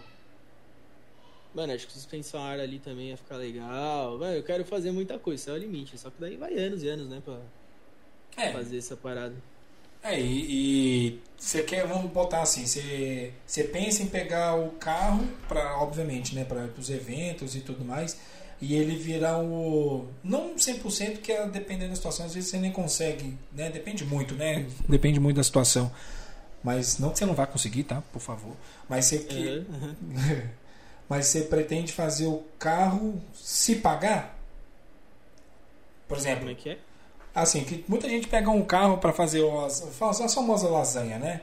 Mano, 1.54 1.72
acho 1.72 1.86
que 1.86 1.92
suspensão 1.92 2.42
ar 2.42 2.60
ali 2.60 2.78
também 2.78 3.08
ia 3.08 3.16
ficar 3.16 3.36
legal. 3.36 4.18
Mano, 4.18 4.34
eu 4.36 4.42
quero 4.42 4.64
fazer 4.64 4.90
muita 4.90 5.18
coisa, 5.18 5.40
isso 5.40 5.50
é 5.50 5.54
o 5.54 5.56
limite. 5.56 5.96
Só 5.98 6.10
que 6.10 6.16
daí 6.20 6.36
vai 6.36 6.52
anos 6.54 6.82
e 6.82 6.88
anos, 6.88 7.08
né, 7.08 7.22
pra 7.24 7.38
É. 8.36 8.52
fazer 8.52 8.76
essa 8.78 8.96
parada. 8.96 9.34
É, 10.02 10.20
e 10.20 11.18
você 11.36 11.62
quer, 11.62 11.86
vamos 11.86 12.12
botar 12.12 12.42
assim, 12.42 12.64
você, 12.64 13.32
você 13.44 13.64
pensa 13.64 14.02
em 14.02 14.06
pegar 14.06 14.54
o 14.54 14.70
carro 14.72 15.26
para, 15.48 15.80
obviamente, 15.80 16.34
né, 16.34 16.44
para 16.44 16.68
os 16.78 16.90
eventos 16.90 17.56
e 17.56 17.60
tudo 17.60 17.84
mais, 17.84 18.16
e 18.60 18.74
ele 18.74 18.96
virar 18.96 19.38
o. 19.38 20.06
Não 20.24 20.54
100%, 20.56 21.18
que 21.18 21.30
é 21.32 21.46
dependendo 21.46 21.90
da 21.90 21.96
situação, 21.96 22.26
às 22.26 22.34
vezes 22.34 22.50
você 22.50 22.58
nem 22.58 22.72
consegue, 22.72 23.36
né? 23.52 23.70
Depende 23.70 24.04
muito, 24.04 24.34
né? 24.34 24.66
Depende 24.88 25.20
muito 25.20 25.36
da 25.36 25.44
situação. 25.44 25.90
Mas 26.64 26.98
não 26.98 27.10
que 27.10 27.18
você 27.18 27.26
não 27.26 27.34
vá 27.34 27.46
conseguir, 27.46 27.84
tá? 27.84 28.02
Por 28.12 28.20
favor. 28.20 28.54
Mas 28.88 29.04
você 29.06 29.18
que. 29.18 29.64
Uhum. 29.68 29.94
Mas 31.08 31.26
você 31.26 31.42
pretende 31.42 31.92
fazer 31.92 32.26
o 32.26 32.42
carro 32.58 33.22
se 33.32 33.76
pagar? 33.76 34.36
Por 36.08 36.16
exemplo, 36.18 36.40
Como 36.40 36.50
é 36.50 36.54
que 36.54 36.70
é? 36.70 36.78
assim, 37.34 37.62
que 37.64 37.84
muita 37.86 38.08
gente 38.08 38.26
pega 38.28 38.50
um 38.50 38.64
carro 38.64 38.98
para 38.98 39.12
fazer 39.12 39.44
as, 39.64 39.80
faz 39.98 40.20
a 40.20 40.28
famosa 40.28 40.68
lasanha, 40.68 41.18
né? 41.18 41.42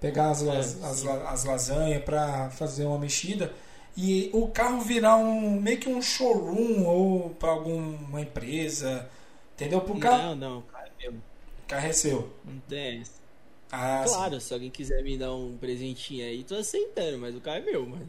Pegar 0.00 0.30
as, 0.30 0.42
É, 0.42 0.58
as, 0.58 1.02
la- 1.02 1.30
as 1.30 1.44
lasanhas 1.44 2.04
para 2.04 2.50
fazer 2.50 2.84
uma 2.84 2.98
mexida 2.98 3.52
e 3.96 4.30
o 4.32 4.48
carro 4.48 4.80
virar 4.80 5.16
um 5.16 5.60
meio 5.60 5.78
que 5.78 5.88
um 5.88 6.02
showroom 6.02 6.84
ou 6.86 7.30
para 7.30 7.50
alguma 7.50 8.20
empresa, 8.20 9.08
entendeu? 9.54 9.80
Pro 9.80 9.98
carro, 9.98 10.34
Não, 10.34 10.36
não, 10.36 10.62
cara, 10.62 10.88
é 11.00 11.02
meu. 11.10 11.12
o 11.12 11.66
carro 11.68 11.86
é 11.86 11.92
seu. 11.92 12.30
Não 12.44 12.58
tem 12.68 13.00
essa. 13.00 13.22
Ah, 13.70 14.04
sim. 14.06 14.14
Claro, 14.14 14.40
se 14.40 14.54
alguém 14.54 14.70
quiser 14.70 15.02
me 15.02 15.16
dar 15.18 15.34
um 15.34 15.56
presentinho 15.56 16.24
aí, 16.24 16.44
tô 16.44 16.54
aceitando, 16.54 17.18
mas 17.18 17.34
o 17.34 17.40
carro 17.40 17.58
é 17.58 17.60
meu, 17.60 17.86
mano. 17.86 18.08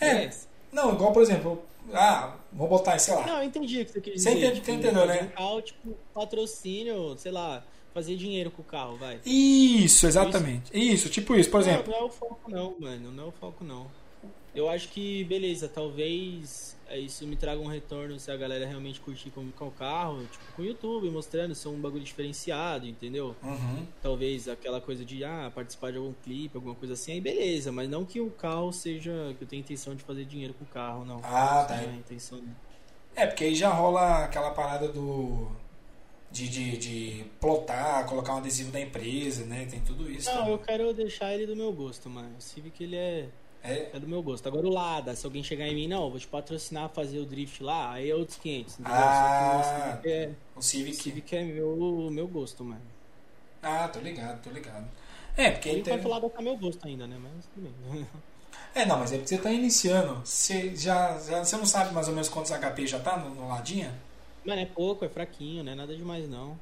É. 0.00 0.24
essa. 0.24 0.48
Não, 0.72 0.92
igual 0.94 1.12
por 1.12 1.22
exemplo, 1.22 1.62
ah, 1.92 2.34
vou 2.52 2.68
botar, 2.68 2.98
sei 2.98 3.14
lá. 3.14 3.26
Não, 3.26 3.38
eu 3.38 3.44
entendi 3.44 3.80
o 3.80 3.84
que 3.86 3.92
você 3.92 4.00
quis 4.00 4.22
Você 4.22 4.34
dizer. 4.34 4.46
entende- 4.46 4.54
tipo, 4.60 4.66
você 4.66 4.72
entendeu, 4.72 5.06
né? 5.06 5.22
Um 5.22 5.28
carro, 5.28 5.62
tipo, 5.62 5.94
patrocínio, 6.12 7.16
sei 7.18 7.32
lá, 7.32 7.64
fazer 7.94 8.16
dinheiro 8.16 8.50
com 8.50 8.62
o 8.62 8.64
carro, 8.64 8.96
vai. 8.96 9.20
Isso, 9.24 10.06
exatamente. 10.06 10.70
Isso, 10.74 11.08
tipo 11.08 11.34
isso, 11.36 11.50
por 11.50 11.60
exemplo. 11.60 11.90
Não, 11.90 11.98
não 12.00 12.06
é 12.06 12.08
o 12.08 12.10
foco 12.12 12.50
não, 12.50 12.74
mano. 12.78 13.10
Não 13.12 13.24
é 13.24 13.26
o 13.28 13.32
foco 13.32 13.64
não. 13.64 13.86
Eu 14.56 14.70
acho 14.70 14.88
que, 14.88 15.22
beleza, 15.24 15.68
talvez 15.68 16.74
é, 16.88 16.98
isso 16.98 17.26
me 17.26 17.36
traga 17.36 17.60
um 17.60 17.66
retorno 17.66 18.18
se 18.18 18.30
a 18.30 18.36
galera 18.38 18.64
realmente 18.66 19.00
curtir 19.02 19.30
com, 19.30 19.50
com 19.50 19.68
o 19.68 19.70
carro, 19.70 20.24
tipo, 20.24 20.44
com 20.54 20.62
o 20.62 20.64
YouTube, 20.64 21.10
mostrando 21.10 21.54
ser 21.54 21.68
um 21.68 21.78
bagulho 21.78 22.02
diferenciado, 22.02 22.86
entendeu? 22.86 23.36
Uhum. 23.42 23.86
Talvez 24.00 24.48
aquela 24.48 24.80
coisa 24.80 25.04
de, 25.04 25.22
ah, 25.22 25.52
participar 25.54 25.92
de 25.92 25.98
algum 25.98 26.14
clipe, 26.24 26.56
alguma 26.56 26.74
coisa 26.74 26.94
assim, 26.94 27.12
aí 27.12 27.20
beleza, 27.20 27.70
mas 27.70 27.86
não 27.86 28.04
que 28.06 28.18
o 28.18 28.30
carro 28.30 28.72
seja, 28.72 29.34
que 29.36 29.44
eu 29.44 29.46
tenha 29.46 29.60
intenção 29.60 29.94
de 29.94 30.02
fazer 30.02 30.24
dinheiro 30.24 30.54
com 30.54 30.64
o 30.64 30.68
carro, 30.68 31.04
não. 31.04 31.20
Ah, 31.22 31.64
tá. 31.68 31.82
É 31.82 31.94
intenção. 31.94 32.40
É, 33.14 33.26
porque 33.26 33.44
aí 33.44 33.54
já 33.54 33.70
rola 33.70 34.24
aquela 34.24 34.52
parada 34.52 34.88
do. 34.88 35.48
De, 36.30 36.48
de, 36.48 36.76
de 36.76 37.24
plotar, 37.40 38.04
colocar 38.06 38.34
um 38.34 38.38
adesivo 38.38 38.70
da 38.70 38.80
empresa, 38.80 39.46
né? 39.46 39.66
Tem 39.70 39.80
tudo 39.80 40.10
isso. 40.10 40.28
Não, 40.28 40.38
também. 40.38 40.52
eu 40.52 40.58
quero 40.58 40.92
deixar 40.92 41.32
ele 41.32 41.46
do 41.46 41.56
meu 41.56 41.72
gosto, 41.72 42.10
mano. 42.10 42.36
O 42.36 42.42
Civic, 42.42 42.82
ele 42.82 42.96
é... 42.96 43.28
É, 43.68 43.90
É 43.92 44.00
do 44.00 44.06
meu 44.08 44.22
gosto. 44.22 44.46
Agora 44.46 44.66
o 44.66 44.70
Lada, 44.70 45.14
se 45.16 45.24
alguém 45.26 45.42
chegar 45.42 45.66
em 45.66 45.74
mim, 45.74 45.88
não, 45.88 46.10
vou 46.10 46.18
te 46.20 46.26
patrocinar 46.26 46.88
fazer 46.90 47.18
o 47.18 47.26
drift 47.26 47.62
lá, 47.62 47.92
aí 47.92 48.10
é 48.10 48.14
outros 48.14 48.38
500. 48.38 48.80
Entendeu? 48.80 48.92
Ah. 48.94 49.58
O 49.58 49.62
Civic 49.62 50.08
é, 50.08 50.36
o 50.54 50.60
o 50.60 50.62
Civic. 50.62 50.94
Civic 50.94 51.36
é 51.36 51.42
meu, 51.44 52.08
meu 52.10 52.28
gosto, 52.28 52.64
mano. 52.64 52.82
Ah, 53.62 53.88
tô 53.88 54.00
ligado, 54.00 54.42
tô 54.42 54.50
ligado. 54.50 54.86
É, 55.36 55.50
porque 55.50 55.68
Por 55.68 55.74
ele 55.74 55.82
tem... 55.82 55.94
enquanto 55.94 56.06
o 56.06 56.08
Lada 56.08 56.30
tá 56.30 56.40
meu 56.42 56.56
gosto 56.56 56.86
ainda, 56.86 57.06
né? 57.06 57.18
Mas 57.18 57.46
tudo 57.48 57.68
bem. 57.90 58.06
É, 58.74 58.84
não, 58.84 58.98
mas 58.98 59.10
é 59.12 59.16
porque 59.16 59.28
você 59.34 59.38
tá 59.38 59.50
iniciando. 59.50 60.20
Você 60.24 60.74
já, 60.76 61.18
já 61.18 61.42
você 61.44 61.56
não 61.56 61.64
sabe 61.66 61.94
mais 61.94 62.08
ou 62.08 62.12
menos 62.14 62.28
quantos 62.28 62.52
HP 62.52 62.86
já 62.86 63.00
tá 63.00 63.16
no, 63.16 63.34
no 63.34 63.48
ladinha? 63.48 63.94
Mano, 64.44 64.60
é 64.62 64.66
pouco, 64.66 65.04
é 65.04 65.08
fraquinho, 65.08 65.62
não 65.64 65.72
é 65.72 65.74
nada 65.74 65.96
demais, 65.96 66.28
não. 66.28 66.58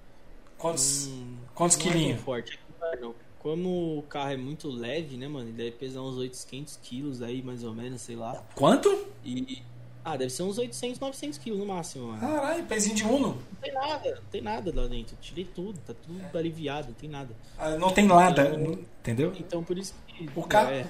Quantos, 0.59 1.06
Hum, 1.06 1.48
quantos 1.55 1.76
não 1.78 1.93
é 1.93 1.93
quilinhos? 1.93 2.20
forte. 2.20 2.59
Não. 3.01 3.14
Como 3.45 3.99
o 3.99 4.03
carro 4.05 4.31
é 4.33 4.37
muito 4.39 4.71
leve, 4.71 5.19
né, 5.19 5.29
mano? 5.29 5.51
Ele 5.51 5.53
deve 5.59 5.73
pesar 5.73 6.01
uns 6.01 6.16
800 6.16 6.79
quilos 6.83 7.21
aí, 7.21 7.43
mais 7.43 7.62
ou 7.62 7.75
menos, 7.75 8.01
sei 8.01 8.16
lá. 8.16 8.43
Quanto? 8.55 8.89
E... 9.23 9.62
Ah, 10.03 10.16
deve 10.16 10.31
ser 10.31 10.45
uns 10.45 10.57
800, 10.57 10.99
900 10.99 11.37
quilos 11.39 11.59
no 11.59 11.66
máximo, 11.66 12.07
mano. 12.07 12.21
Caralho, 12.21 12.65
pezinho 12.65 12.95
de 12.95 13.05
Uno. 13.05 13.29
Não 13.53 13.61
tem 13.61 13.73
nada, 13.75 14.15
não 14.15 14.23
tem 14.31 14.41
nada 14.41 14.73
lá 14.75 14.87
dentro. 14.87 15.15
Tirei 15.21 15.45
tudo, 15.45 15.79
tá 15.87 15.93
tudo 15.93 16.39
aliviado, 16.39 16.89
não 16.89 16.95
tem 16.95 17.09
nada. 17.11 17.37
Ah, 17.59 17.71
Não 17.77 17.91
tem 17.93 18.09
lada, 18.09 18.47
Eu- 18.49 18.83
entendeu? 19.01 19.33
Então 19.39 19.62
por 19.62 19.77
isso 19.77 19.95
que. 20.07 20.27
O, 20.35 20.43
ca... 20.43 20.62
É, 20.73 20.87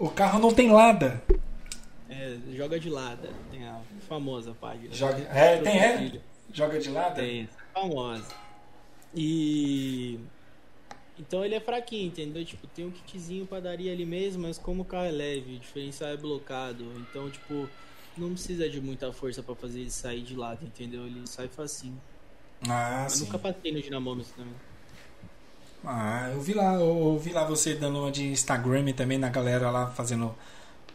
o, 0.00 0.06
o 0.06 0.10
carro 0.10 0.40
não 0.40 0.52
tem 0.52 0.72
lada. 0.72 1.22
é, 2.08 2.36
joga 2.52 2.80
de 2.80 2.90
lado. 2.90 3.28
Tem 3.52 3.64
a 3.64 3.80
famosa 4.08 4.54
página. 4.60 4.92
Joga- 4.92 5.28
é, 5.32 5.58
tem, 5.58 5.78
é? 5.80 6.20
Joga 6.52 6.80
de 6.80 6.90
lada? 6.90 7.14
Tem, 7.14 7.48
famosa. 7.72 8.26
E. 9.14 10.18
Então 11.20 11.44
ele 11.44 11.54
é 11.54 11.60
fraquinho, 11.60 12.08
entendeu? 12.08 12.44
Tipo, 12.44 12.66
tem 12.66 12.84
um 12.86 12.90
kitzinho 12.92 13.46
padaria 13.46 13.92
ali 13.92 14.04
mesmo, 14.06 14.42
mas 14.42 14.58
como 14.58 14.82
o 14.82 14.84
carro 14.86 15.06
é 15.06 15.10
leve, 15.12 15.56
o 15.56 15.60
diferencial 15.60 16.10
é 16.10 16.16
blocado. 16.16 16.98
Então, 16.98 17.30
tipo, 17.30 17.70
não 18.16 18.32
precisa 18.32 18.68
de 18.70 18.80
muita 18.80 19.12
força 19.12 19.42
pra 19.42 19.54
fazer 19.54 19.80
ele 19.80 19.90
sair 19.90 20.22
de 20.22 20.34
lado, 20.36 20.64
entendeu? 20.66 21.06
Ele 21.06 21.26
sai 21.26 21.48
facinho. 21.48 22.02
Ah, 22.68 23.06
Eu 23.08 23.10
sim. 23.10 23.26
nunca 23.26 23.38
passei 23.38 23.72
no 23.72 23.82
dinamômetro 23.82 24.32
também. 24.34 24.60
Ah, 25.84 26.30
eu 26.32 26.40
vi 26.40 26.52
lá, 26.52 26.74
eu 26.74 27.18
vi 27.18 27.32
lá 27.32 27.44
você 27.44 27.74
dando 27.74 27.98
uma 28.00 28.10
de 28.12 28.24
Instagram 28.26 28.92
também 28.92 29.18
na 29.18 29.28
galera 29.30 29.70
lá 29.70 29.90
fazendo 29.90 30.34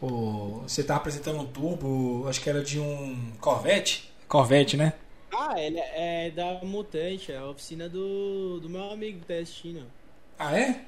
o. 0.02 0.62
Você 0.64 0.84
tava 0.84 1.00
apresentando 1.02 1.40
um 1.42 1.48
turbo, 1.48 2.28
acho 2.28 2.42
que 2.42 2.50
era 2.50 2.64
de 2.64 2.80
um 2.80 3.34
Corvette. 3.40 4.12
Corvette, 4.28 4.78
né? 4.78 4.94
Ah, 5.32 5.60
ele 5.60 5.78
é, 5.80 6.28
é 6.28 6.32
da 6.32 6.64
Mutante, 6.64 7.32
é 7.32 7.38
a 7.38 7.46
oficina 7.50 7.88
do, 7.90 8.60
do 8.60 8.70
meu 8.70 8.90
amigo 8.92 9.20
que 9.20 9.26
tá 9.28 9.36
assistindo. 9.36 9.92
Ah, 10.38 10.58
é? 10.58 10.82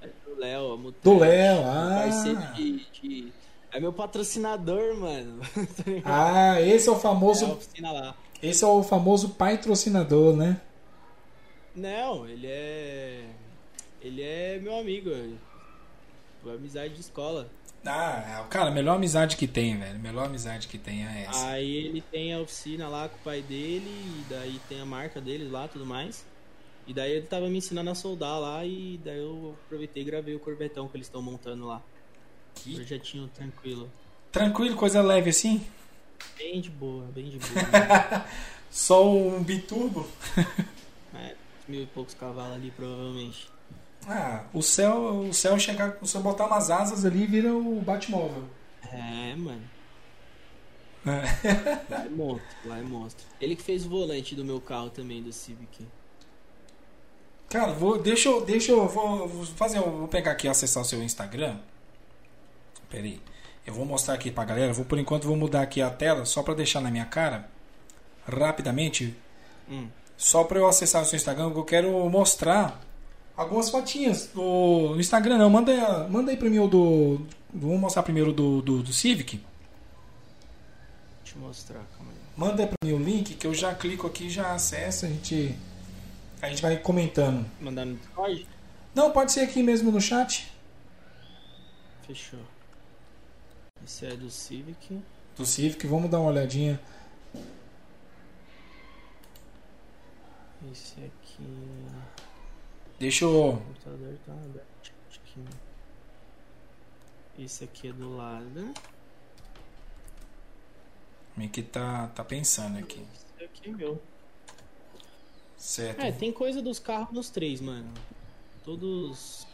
É 0.00 0.08
do 0.26 0.38
Léo, 0.38 0.72
a 0.72 0.76
Mutante. 0.76 1.02
Do 1.04 1.18
Léo, 1.18 1.60
ah. 1.66 2.00
parceiro 2.04 2.40
de, 2.54 2.86
de- 3.00 3.32
É 3.70 3.80
meu 3.80 3.92
patrocinador, 3.92 4.96
mano. 4.96 5.40
Ah, 6.04 6.60
esse 6.60 6.88
é 6.88 6.92
o 6.92 6.96
É 6.96 6.98
famoso. 7.00 7.58
lá. 7.80 8.14
Esse 8.42 8.64
é 8.64 8.66
o 8.66 8.82
famoso 8.82 9.30
patrocinador, 9.30 10.34
né? 10.36 10.60
Não, 11.74 12.28
ele 12.28 12.46
é. 12.46 13.24
Ele 14.00 14.22
é 14.22 14.58
meu 14.58 14.76
amigo. 14.78 15.10
velho. 15.10 15.38
Amizade 16.44 16.94
de 16.94 17.00
escola. 17.00 17.48
Ah, 17.86 18.44
cara, 18.50 18.68
a 18.68 18.72
melhor 18.72 18.96
amizade 18.96 19.36
que 19.36 19.46
tem, 19.46 19.76
velho. 19.78 19.98
Melhor 19.98 20.26
amizade 20.26 20.66
que 20.68 20.76
tem 20.78 21.06
é 21.06 21.26
essa. 21.28 21.46
Aí 21.50 21.76
ele 21.86 22.00
tem 22.00 22.32
a 22.34 22.40
oficina 22.40 22.88
lá 22.88 23.08
com 23.08 23.16
o 23.16 23.20
pai 23.20 23.42
dele, 23.42 23.86
e 23.88 24.24
daí 24.28 24.60
tem 24.68 24.80
a 24.80 24.84
marca 24.86 25.20
deles 25.20 25.50
lá 25.50 25.66
tudo 25.68 25.86
mais. 25.86 26.24
E 26.86 26.92
daí 26.92 27.12
ele 27.12 27.26
tava 27.26 27.48
me 27.48 27.58
ensinando 27.58 27.90
a 27.90 27.94
soldar 27.94 28.40
lá, 28.40 28.64
e 28.64 29.00
daí 29.04 29.18
eu 29.18 29.56
aproveitei 29.66 30.02
e 30.02 30.06
gravei 30.06 30.34
o 30.34 30.40
corvetão 30.40 30.88
que 30.88 30.96
eles 30.96 31.06
estão 31.06 31.22
montando 31.22 31.66
lá. 31.66 31.80
Que 32.54 32.74
Projetinho 32.74 33.28
tranquilo. 33.28 33.90
tranquilo, 34.30 34.76
coisa 34.76 35.00
leve 35.00 35.30
assim. 35.30 35.64
Bem 36.36 36.60
de 36.60 36.70
boa, 36.70 37.04
bem 37.14 37.28
de 37.28 37.38
boa. 37.38 38.26
Só 38.70 39.08
um 39.08 39.42
biturbo. 39.42 40.08
é, 41.14 41.34
mil 41.68 41.82
e 41.82 41.86
poucos 41.86 42.14
cavalos 42.14 42.56
ali, 42.56 42.70
provavelmente. 42.70 43.48
Ah, 44.06 44.44
o 44.52 44.62
céu, 44.62 45.20
o 45.28 45.32
céu 45.32 45.58
chegar, 45.58 45.96
se 46.02 46.16
eu 46.16 46.22
botar 46.22 46.46
umas 46.46 46.70
asas 46.70 47.04
ali, 47.04 47.26
vira 47.26 47.54
o 47.54 47.80
Batmóvel. 47.80 48.44
É, 48.90 49.34
mano. 49.36 49.62
É. 51.06 51.90
Lá 51.90 52.04
é 52.04 52.08
monstro, 52.08 52.56
lá 52.64 52.78
é 52.78 52.82
monstro. 52.82 53.26
Ele 53.40 53.56
que 53.56 53.62
fez 53.62 53.84
o 53.86 53.88
volante 53.88 54.34
do 54.34 54.44
meu 54.44 54.60
carro 54.60 54.90
também, 54.90 55.22
do 55.22 55.32
Civic. 55.32 55.86
Cara, 57.52 57.70
vou, 57.70 57.98
deixa 57.98 58.30
eu, 58.30 58.42
deixa 58.42 58.72
eu, 58.72 58.88
vou, 58.88 59.28
vou 59.28 59.44
fazer, 59.44 59.76
eu 59.76 59.82
vou 59.90 60.08
pegar 60.08 60.32
aqui 60.32 60.46
e 60.46 60.50
acessar 60.50 60.82
o 60.82 60.86
seu 60.86 61.02
Instagram. 61.02 61.58
Pera 62.88 63.04
aí. 63.04 63.20
Eu 63.66 63.74
vou 63.74 63.84
mostrar 63.84 64.14
aqui 64.14 64.30
pra 64.30 64.42
galera. 64.46 64.72
Vou 64.72 64.86
por 64.86 64.98
enquanto 64.98 65.26
vou 65.26 65.36
mudar 65.36 65.60
aqui 65.60 65.82
a 65.82 65.90
tela 65.90 66.24
só 66.24 66.42
pra 66.42 66.54
deixar 66.54 66.80
na 66.80 66.90
minha 66.90 67.04
cara 67.04 67.50
rapidamente, 68.26 69.14
Hum. 69.68 69.86
só 70.16 70.44
pra 70.44 70.58
eu 70.58 70.66
acessar 70.66 71.02
o 71.02 71.04
seu 71.04 71.16
Instagram, 71.16 71.52
eu 71.54 71.64
quero 71.64 71.90
mostrar 72.08 72.80
algumas 73.36 73.68
fotinhas 73.68 74.28
do 74.28 74.92
no 74.94 75.00
Instagram, 75.00 75.36
não, 75.36 75.50
manda, 75.50 76.08
manda 76.08 76.30
aí 76.30 76.36
pra 76.36 76.48
mim 76.48 76.58
o 76.58 76.68
do 76.68 77.20
vamos 77.52 77.80
mostrar 77.80 78.02
primeiro 78.02 78.30
o 78.30 78.32
do, 78.32 78.62
do, 78.62 78.82
do 78.82 78.92
Civic. 78.94 79.40
Deixa 81.22 81.36
eu 81.38 81.42
mostrar, 81.42 81.80
calma 81.96 82.12
aí. 82.12 82.18
Manda 82.34 82.66
pra 82.66 82.76
mim 82.82 82.92
o 82.92 82.98
link 82.98 83.34
que 83.34 83.46
eu 83.46 83.52
já 83.52 83.74
clico 83.74 84.06
aqui, 84.06 84.30
já 84.30 84.52
acesso, 84.54 85.04
a 85.04 85.08
gente 85.08 85.54
a 86.42 86.48
gente 86.48 86.60
vai 86.60 86.76
comentando. 86.76 87.48
Mandar 87.60 87.84
no 87.86 87.96
Discord? 87.96 88.48
Não, 88.94 89.12
pode 89.12 89.32
ser 89.32 89.40
aqui 89.40 89.62
mesmo 89.62 89.90
no 89.90 90.00
chat 90.00 90.52
Fechou. 92.06 92.40
Esse 93.84 94.06
é 94.06 94.16
do 94.16 94.28
Civic. 94.28 95.00
do 95.36 95.46
Civic, 95.46 95.86
vamos 95.86 96.10
dar 96.10 96.20
uma 96.20 96.30
olhadinha. 96.30 96.80
Esse 100.70 100.96
aqui. 101.00 101.86
Deixa 102.98 103.24
eu 103.24 103.48
O 103.48 103.56
computador 103.58 104.18
tá 104.26 104.32
aberto 104.32 104.92
aqui. 105.10 105.44
Esse 107.38 107.64
aqui 107.64 107.88
é 107.88 107.92
do 107.92 108.16
lado. 108.16 108.74
meio 111.36 111.50
que 111.50 111.62
tá 111.62 112.08
tá 112.08 112.24
pensando 112.24 112.78
aqui. 112.78 113.04
Esse 113.14 113.44
aqui 113.44 113.70
é 113.70 113.72
meu. 113.72 114.02
Certo. 115.62 116.00
É, 116.00 116.10
tem 116.10 116.32
coisa 116.32 116.60
dos 116.60 116.80
carros 116.80 117.12
nos 117.12 117.30
três, 117.30 117.60
mano. 117.60 117.88
Todos. 118.64 119.46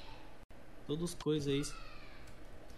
Todos 0.87 1.13
coisas 1.13 1.53
aí. 1.53 1.63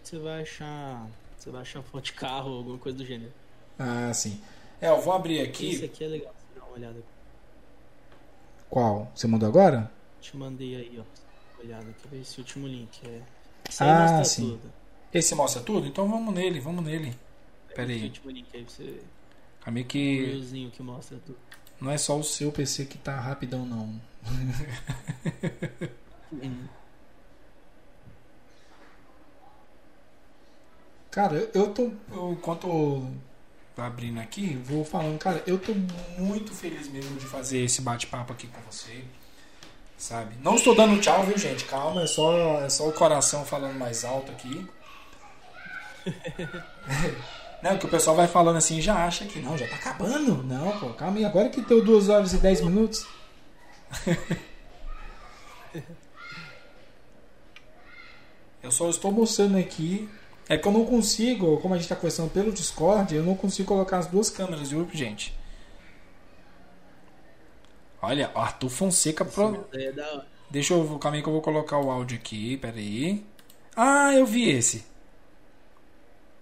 Você 0.03 0.19
vai 0.19 0.41
achar. 0.41 1.07
Você 1.37 1.49
vai 1.49 1.61
achar 1.61 1.81
foto 1.81 2.03
de 2.03 2.11
carro 2.13 2.51
ou 2.51 2.57
alguma 2.57 2.77
coisa 2.77 2.97
do 2.97 3.05
gênero. 3.05 3.31
Ah, 3.79 4.13
sim. 4.13 4.41
É, 4.81 4.89
eu 4.89 4.99
vou 4.99 5.13
abrir 5.13 5.39
aqui. 5.39 5.69
Esse 5.69 5.85
aqui 5.85 6.03
é 6.03 6.07
legal, 6.07 6.35
você 6.37 6.59
dá 6.59 6.65
uma 6.65 6.73
olhada. 6.73 7.01
Qual? 8.69 9.09
Você 9.15 9.27
mandou 9.27 9.47
agora? 9.47 9.89
Te 10.19 10.35
mandei 10.35 10.75
aí, 10.75 10.99
ó. 10.99 11.61
Olhada, 11.63 11.85
quer 12.01 12.09
ver 12.09 12.19
esse 12.21 12.37
último 12.37 12.67
link. 12.67 12.99
É... 13.07 13.21
Esse 13.69 13.81
Ah, 13.81 14.23
sim. 14.25 14.49
tudo. 14.49 14.73
Esse 15.13 15.33
mostra 15.35 15.61
tudo? 15.63 15.87
Então 15.87 16.05
vamos 16.09 16.33
nele, 16.33 16.59
vamos 16.59 16.83
nele. 16.83 17.15
Pera 17.73 17.93
Esse 17.93 18.01
aí. 18.01 18.07
último 18.09 18.29
link 18.29 18.47
aí 18.53 18.63
você. 18.63 19.01
Calma 19.61 19.79
O 19.79 19.85
que 19.85 20.25
reelzinho 20.25 20.69
que 20.69 20.83
mostra 20.83 21.17
tudo. 21.25 21.37
Não 21.81 21.91
é 21.91 21.97
só 21.97 22.17
o 22.17 22.23
seu 22.23 22.51
PC 22.51 22.85
que 22.85 22.97
tá 22.97 23.19
rapidão, 23.19 23.65
não. 23.65 23.99
Cara, 31.09 31.49
eu- 31.53 31.73
tô. 31.73 31.91
enquanto 32.31 32.67
eu 32.67 33.11
abrindo 33.83 34.19
aqui, 34.19 34.55
vou 34.63 34.85
falando, 34.85 35.17
cara, 35.19 35.43
eu 35.47 35.57
tô 35.57 35.73
muito 36.17 36.53
feliz 36.53 36.87
mesmo 36.87 37.17
de 37.17 37.25
fazer 37.25 37.59
esse 37.63 37.81
bate-papo 37.81 38.31
aqui 38.33 38.47
com 38.47 38.61
você. 38.69 39.03
Sabe? 39.97 40.35
Não 40.41 40.55
estou 40.55 40.75
dando 40.75 40.99
tchau, 40.99 41.23
viu, 41.23 41.37
gente? 41.37 41.65
Calma, 41.65 42.03
é 42.03 42.07
só, 42.07 42.61
é 42.61 42.69
só 42.69 42.87
o 42.87 42.93
coração 42.93 43.45
falando 43.45 43.77
mais 43.77 44.03
alto 44.03 44.31
aqui. 44.31 44.67
Não, 47.61 47.77
que 47.77 47.85
o 47.85 47.89
pessoal 47.89 48.15
vai 48.15 48.27
falando 48.27 48.57
assim, 48.57 48.81
já 48.81 49.05
acha 49.05 49.25
que 49.25 49.39
não, 49.39 49.57
já 49.57 49.67
tá 49.67 49.75
acabando. 49.75 50.43
Não, 50.43 50.79
pô, 50.79 50.89
calma 50.89 51.17
aí, 51.17 51.25
agora 51.25 51.49
que 51.49 51.61
deu 51.61 51.83
2 51.83 52.09
horas 52.09 52.33
e 52.33 52.37
10 52.37 52.61
minutos. 52.61 53.05
Eu 58.63 58.71
só 58.71 58.89
estou 58.89 59.11
mostrando 59.11 59.57
aqui. 59.57 60.09
É 60.47 60.57
que 60.57 60.67
eu 60.67 60.71
não 60.71 60.85
consigo, 60.85 61.57
como 61.61 61.73
a 61.73 61.77
gente 61.77 61.85
está 61.85 61.95
conversando 61.95 62.29
pelo 62.29 62.51
Discord, 62.51 63.15
eu 63.15 63.23
não 63.23 63.35
consigo 63.35 63.67
colocar 63.67 63.99
as 63.99 64.07
duas 64.07 64.29
câmeras, 64.29 64.69
viu, 64.69 64.87
gente? 64.91 65.33
Olha, 68.01 68.29
Arthur 68.35 68.69
Fonseca. 68.69 69.23
Pro... 69.23 69.65
É 69.71 69.91
da 69.91 70.05
hora. 70.11 70.27
Deixa 70.49 70.73
eu. 70.73 70.99
Calma 70.99 71.17
aí 71.17 71.23
que 71.23 71.29
eu 71.29 71.33
vou 71.33 71.41
colocar 71.41 71.77
o 71.79 71.89
áudio 71.89 72.17
aqui, 72.17 72.57
peraí. 72.57 73.23
Ah, 73.75 74.13
eu 74.13 74.25
vi 74.25 74.49
esse. 74.49 74.83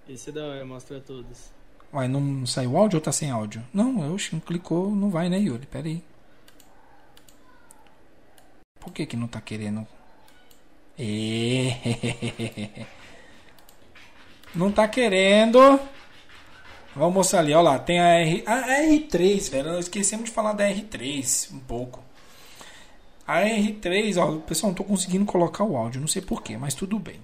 Esse 0.10 0.32
é 0.32 0.34
da 0.34 0.44
hora, 0.44 0.66
mostra 0.66 1.00
todos. 1.00 1.52
Uai, 1.94 2.08
não 2.08 2.44
saiu 2.44 2.76
áudio 2.76 2.98
ou 2.98 3.02
tá 3.02 3.12
sem 3.12 3.30
áudio? 3.30 3.64
Não, 3.72 4.04
eu 4.04 4.18
não 4.32 4.40
clicou, 4.40 4.90
não 4.90 5.12
vai, 5.12 5.30
né, 5.30 5.38
Yuri? 5.40 5.68
Pera 5.68 5.88
aí. 5.88 6.04
Por 8.80 8.92
que 8.92 9.06
que 9.06 9.16
não 9.16 9.28
tá 9.28 9.40
querendo? 9.40 9.86
É. 10.98 12.86
Não 14.56 14.72
tá 14.72 14.88
querendo. 14.88 15.60
Vamos 16.96 17.14
mostrar 17.14 17.42
ali, 17.42 17.54
ó 17.54 17.62
lá, 17.62 17.78
tem 17.78 18.00
a 18.00 18.20
R, 18.20 18.44
a 18.48 18.54
a 18.54 18.82
R3, 18.82 19.52
velho, 19.52 19.78
esquecemos 19.78 20.26
de 20.26 20.32
falar 20.32 20.54
da 20.54 20.68
R3 20.68 21.54
um 21.54 21.60
pouco. 21.60 22.04
A 23.28 23.42
R3, 23.42 24.18
ó, 24.18 24.40
pessoal, 24.40 24.72
não 24.72 24.76
tô 24.76 24.84
conseguindo 24.84 25.24
colocar 25.24 25.64
o 25.64 25.78
áudio, 25.78 26.02
não 26.02 26.08
sei 26.08 26.22
porquê, 26.22 26.58
mas 26.58 26.74
tudo 26.74 26.98
bem. 26.98 27.22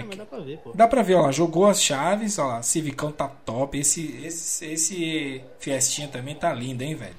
É 0.00 0.04
mas 0.04 0.16
dá 0.16 0.26
pra 0.26 0.40
ver, 0.40 0.58
pô. 0.58 0.72
Dá 0.74 0.88
pra 0.88 1.02
ver, 1.02 1.14
ó 1.14 1.22
lá, 1.22 1.32
jogou 1.32 1.66
as 1.66 1.82
chaves, 1.82 2.38
ó 2.38 2.46
lá, 2.46 2.62
Civicão 2.62 3.10
tá 3.12 3.28
top. 3.28 3.78
Esse, 3.78 4.24
esse, 4.24 4.64
esse 4.66 5.44
Fiestinha 5.58 6.08
também 6.08 6.34
tá 6.34 6.52
lindo, 6.52 6.82
hein, 6.82 6.94
velho? 6.94 7.16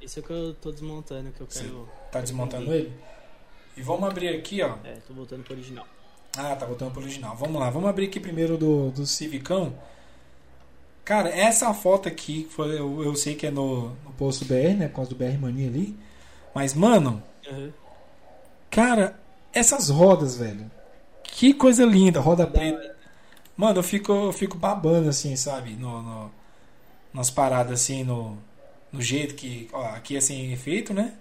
Esse 0.00 0.18
é 0.18 0.22
o 0.22 0.24
que 0.24 0.32
eu 0.32 0.54
tô 0.54 0.70
desmontando, 0.72 1.30
que 1.30 1.40
eu 1.40 1.46
quero. 1.46 1.88
Tá 2.10 2.20
desmontando 2.20 2.72
ele? 2.72 2.92
E 3.76 3.82
vamos 3.82 4.08
abrir 4.08 4.28
aqui, 4.28 4.62
ó. 4.62 4.76
É, 4.84 4.96
tô 5.06 5.12
voltando 5.14 5.44
pro 5.44 5.54
original. 5.54 5.86
Ah, 6.36 6.54
tá 6.56 6.64
voltando 6.64 6.92
pro 6.92 7.02
original. 7.02 7.36
Vamos 7.36 7.60
lá, 7.60 7.70
vamos 7.70 7.88
abrir 7.88 8.06
aqui 8.06 8.18
primeiro 8.18 8.56
do, 8.56 8.90
do 8.90 9.06
Civicão. 9.06 9.74
Cara, 11.04 11.28
essa 11.28 11.72
foto 11.74 12.08
aqui, 12.08 12.46
foi, 12.50 12.78
eu, 12.78 13.02
eu 13.02 13.16
sei 13.16 13.34
que 13.34 13.46
é 13.46 13.50
no, 13.50 13.90
no 14.04 14.12
posto 14.16 14.44
BR, 14.44 14.76
né? 14.76 14.88
Por 14.88 14.96
causa 14.96 15.10
do 15.10 15.16
BR 15.16 15.38
Mania 15.38 15.68
ali. 15.68 15.96
Mas, 16.54 16.74
mano, 16.74 17.22
Aham. 17.48 17.72
cara, 18.70 19.18
essas 19.52 19.88
rodas, 19.88 20.36
velho. 20.36 20.70
Que 21.32 21.54
coisa 21.54 21.84
linda, 21.84 22.20
roda 22.20 22.44
Da 22.44 22.50
preta. 22.50 22.96
Mano, 23.56 23.78
eu 23.78 23.82
fico, 23.82 24.12
eu 24.12 24.32
fico 24.32 24.56
babando 24.56 25.08
assim, 25.08 25.36
sabe? 25.36 25.72
No, 25.72 26.02
no- 26.02 26.30
nas 27.12 27.30
paradas 27.30 27.80
assim, 27.82 28.04
no, 28.04 28.38
no 28.92 29.00
jeito 29.02 29.34
que. 29.34 29.68
Ó, 29.72 29.84
aqui 29.86 30.16
é 30.16 30.20
sem 30.20 30.52
efeito, 30.52 30.94
né? 30.94 31.14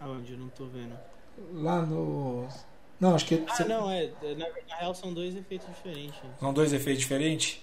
Aonde? 0.00 0.32
Eu 0.32 0.38
não 0.38 0.48
tô 0.48 0.66
vendo. 0.66 0.94
Lá 1.54 1.82
no. 1.82 2.46
Não, 2.98 3.14
acho 3.14 3.26
que 3.26 3.42
Ah, 3.48 3.64
não, 3.64 3.90
é. 3.90 4.04
é, 4.22 4.34
Na, 4.34 4.46
na 4.68 4.76
real 4.76 4.94
são 4.94 5.12
dois 5.12 5.34
efeitos 5.36 5.66
diferentes. 5.68 6.18
são 6.38 6.52
dois 6.52 6.72
efeitos 6.72 7.00
diferentes. 7.02 7.62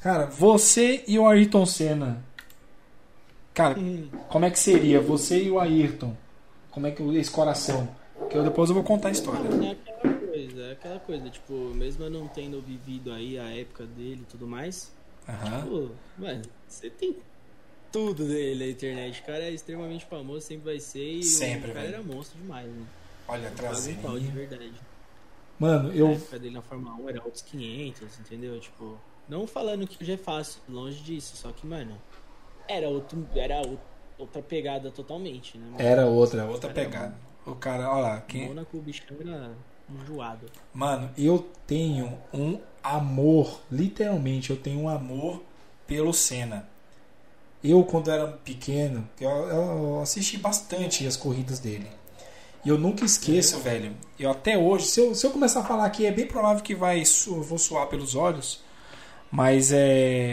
Cara, 0.00 0.26
você 0.26 1.04
e 1.06 1.18
o 1.18 1.26
Ayrton 1.28 1.66
Senna. 1.66 2.22
Cara, 3.54 3.78
Hum. 3.78 4.08
como 4.28 4.44
é 4.44 4.50
que 4.50 4.58
seria 4.58 5.00
você 5.00 5.44
e 5.44 5.50
o 5.50 5.58
Ayrton? 5.58 6.14
Como 6.76 6.86
é 6.86 6.90
que 6.90 7.02
esse 7.16 7.30
coração? 7.30 7.88
Que 8.28 8.36
eu 8.36 8.44
depois 8.44 8.68
eu 8.68 8.74
vou 8.74 8.84
contar 8.84 9.08
a 9.08 9.10
história. 9.10 9.48
Não, 9.48 9.66
é 9.66 9.70
aquela 9.70 10.14
coisa, 10.18 10.62
é 10.62 10.72
aquela 10.72 11.00
coisa, 11.00 11.30
tipo, 11.30 11.54
mesmo 11.74 12.04
eu 12.04 12.10
não 12.10 12.28
tendo 12.28 12.60
vivido 12.60 13.10
aí 13.14 13.38
a 13.38 13.48
época 13.48 13.86
dele 13.86 14.20
e 14.20 14.30
tudo 14.30 14.46
mais, 14.46 14.92
Aham. 15.26 15.66
pô, 15.66 15.88
mano, 16.18 16.42
você 16.68 16.90
tem 16.90 17.16
tudo 17.90 18.26
dele 18.26 18.62
na 18.66 18.70
internet. 18.70 19.22
O 19.22 19.24
cara 19.24 19.44
é 19.44 19.50
extremamente 19.52 20.04
famoso, 20.04 20.42
sempre 20.44 20.66
vai 20.66 20.78
ser, 20.78 21.12
e 21.12 21.22
Sempre, 21.24 21.70
o 21.70 21.72
cara 21.72 21.86
velho. 21.86 21.94
era 21.94 22.02
monstro 22.14 22.38
demais, 22.38 22.68
né? 22.68 22.84
Olha, 23.26 23.50
Paga 23.52 24.10
um 24.10 24.18
de 24.18 24.26
verdade. 24.28 24.74
Mano, 25.58 25.90
A 25.90 25.94
eu. 25.94 26.08
época 26.10 26.38
dele 26.38 26.54
na 26.56 26.60
Fórmula 26.60 26.94
1 26.94 27.08
era 27.08 27.22
outros 27.24 27.40
500, 27.40 28.20
entendeu? 28.20 28.60
Tipo, 28.60 28.98
não 29.26 29.46
falando 29.46 29.86
que 29.86 30.04
já 30.04 30.12
é 30.12 30.18
fácil, 30.18 30.60
longe 30.68 31.02
disso, 31.02 31.38
só 31.38 31.50
que, 31.52 31.66
mano, 31.66 31.96
era 32.68 32.86
outro, 32.86 33.26
era 33.34 33.62
ou- 33.66 33.80
outra 34.18 34.42
pegada 34.42 34.90
totalmente, 34.90 35.58
né? 35.58 35.66
mano? 35.70 35.82
Era 35.82 36.06
outra, 36.06 36.44
outra 36.46 36.72
Cara, 36.72 36.84
pegada. 36.86 37.14
O 37.46 37.54
cara, 37.54 37.90
olha 37.90 38.00
lá, 38.02 38.20
quem, 38.22 38.46
Mônaco, 38.48 38.76
o 38.76 38.80
bichão 38.80 39.16
era 39.20 39.52
enjoado. 39.88 40.46
Mano, 40.74 41.10
eu 41.16 41.46
tenho 41.66 42.18
um 42.32 42.58
amor, 42.82 43.60
literalmente, 43.70 44.50
eu 44.50 44.56
tenho 44.56 44.80
um 44.80 44.88
amor 44.88 45.42
pelo 45.86 46.12
Senna. 46.12 46.68
Eu, 47.62 47.82
quando 47.84 48.10
era 48.10 48.26
pequeno, 48.28 49.08
eu, 49.20 49.28
eu 49.30 50.00
assisti 50.00 50.38
bastante 50.38 51.06
as 51.06 51.16
corridas 51.16 51.58
dele. 51.58 51.86
E 52.64 52.68
eu 52.68 52.76
nunca 52.78 53.04
esqueço, 53.04 53.58
velho. 53.60 53.92
Eu 54.18 54.30
até 54.30 54.58
hoje, 54.58 54.86
se 54.86 55.00
eu, 55.00 55.14
se 55.14 55.24
eu 55.26 55.30
começar 55.30 55.60
a 55.60 55.64
falar 55.64 55.84
aqui, 55.86 56.04
é 56.04 56.10
bem 56.10 56.26
provável 56.26 56.62
que 56.62 56.74
vai, 56.74 57.02
eu 57.26 57.42
vou 57.42 57.58
suar 57.58 57.86
pelos 57.86 58.14
olhos. 58.16 58.60
Mas 59.30 59.72
é, 59.72 59.76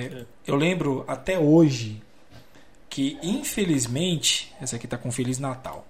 É. 0.06 0.26
eu 0.46 0.56
lembro 0.56 1.04
até 1.08 1.38
hoje 1.40 2.02
que, 2.94 3.18
infelizmente, 3.24 4.54
essa 4.62 4.76
aqui 4.76 4.88
tá 4.88 5.00
com 5.00 5.12
Feliz 5.12 5.40
Natal. 5.40 5.84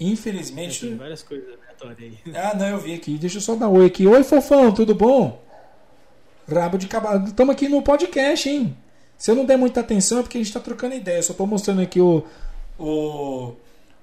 Infelizmente, 0.00 0.80
Tem 0.80 0.96
várias 0.96 1.22
coisas 1.22 1.46
aleatórias 1.54 1.98
aí. 2.00 2.18
ah, 2.34 2.52
não, 2.56 2.66
eu 2.66 2.80
vi 2.80 2.94
aqui. 2.94 3.16
Deixa 3.16 3.36
eu 3.36 3.40
só 3.40 3.54
dar 3.54 3.68
oi 3.68 3.86
aqui. 3.86 4.04
Oi, 4.04 4.24
fofão, 4.24 4.74
tudo 4.74 4.92
bom? 4.92 5.40
Rabo 6.52 6.78
de 6.78 6.88
cavalo. 6.88 7.28
Estamos 7.28 7.52
aqui 7.52 7.68
no 7.68 7.80
podcast, 7.80 8.48
hein? 8.48 8.76
Se 9.16 9.30
eu 9.30 9.36
não 9.36 9.44
der 9.44 9.56
muita 9.56 9.78
atenção 9.78 10.18
é 10.18 10.22
porque 10.22 10.38
a 10.38 10.42
gente 10.42 10.52
tá 10.52 10.58
trocando 10.58 10.96
ideia. 10.96 11.18
Eu 11.18 11.22
só 11.22 11.32
tô 11.32 11.46
mostrando 11.46 11.80
aqui 11.80 12.00
o, 12.00 12.26
o, 12.76 13.54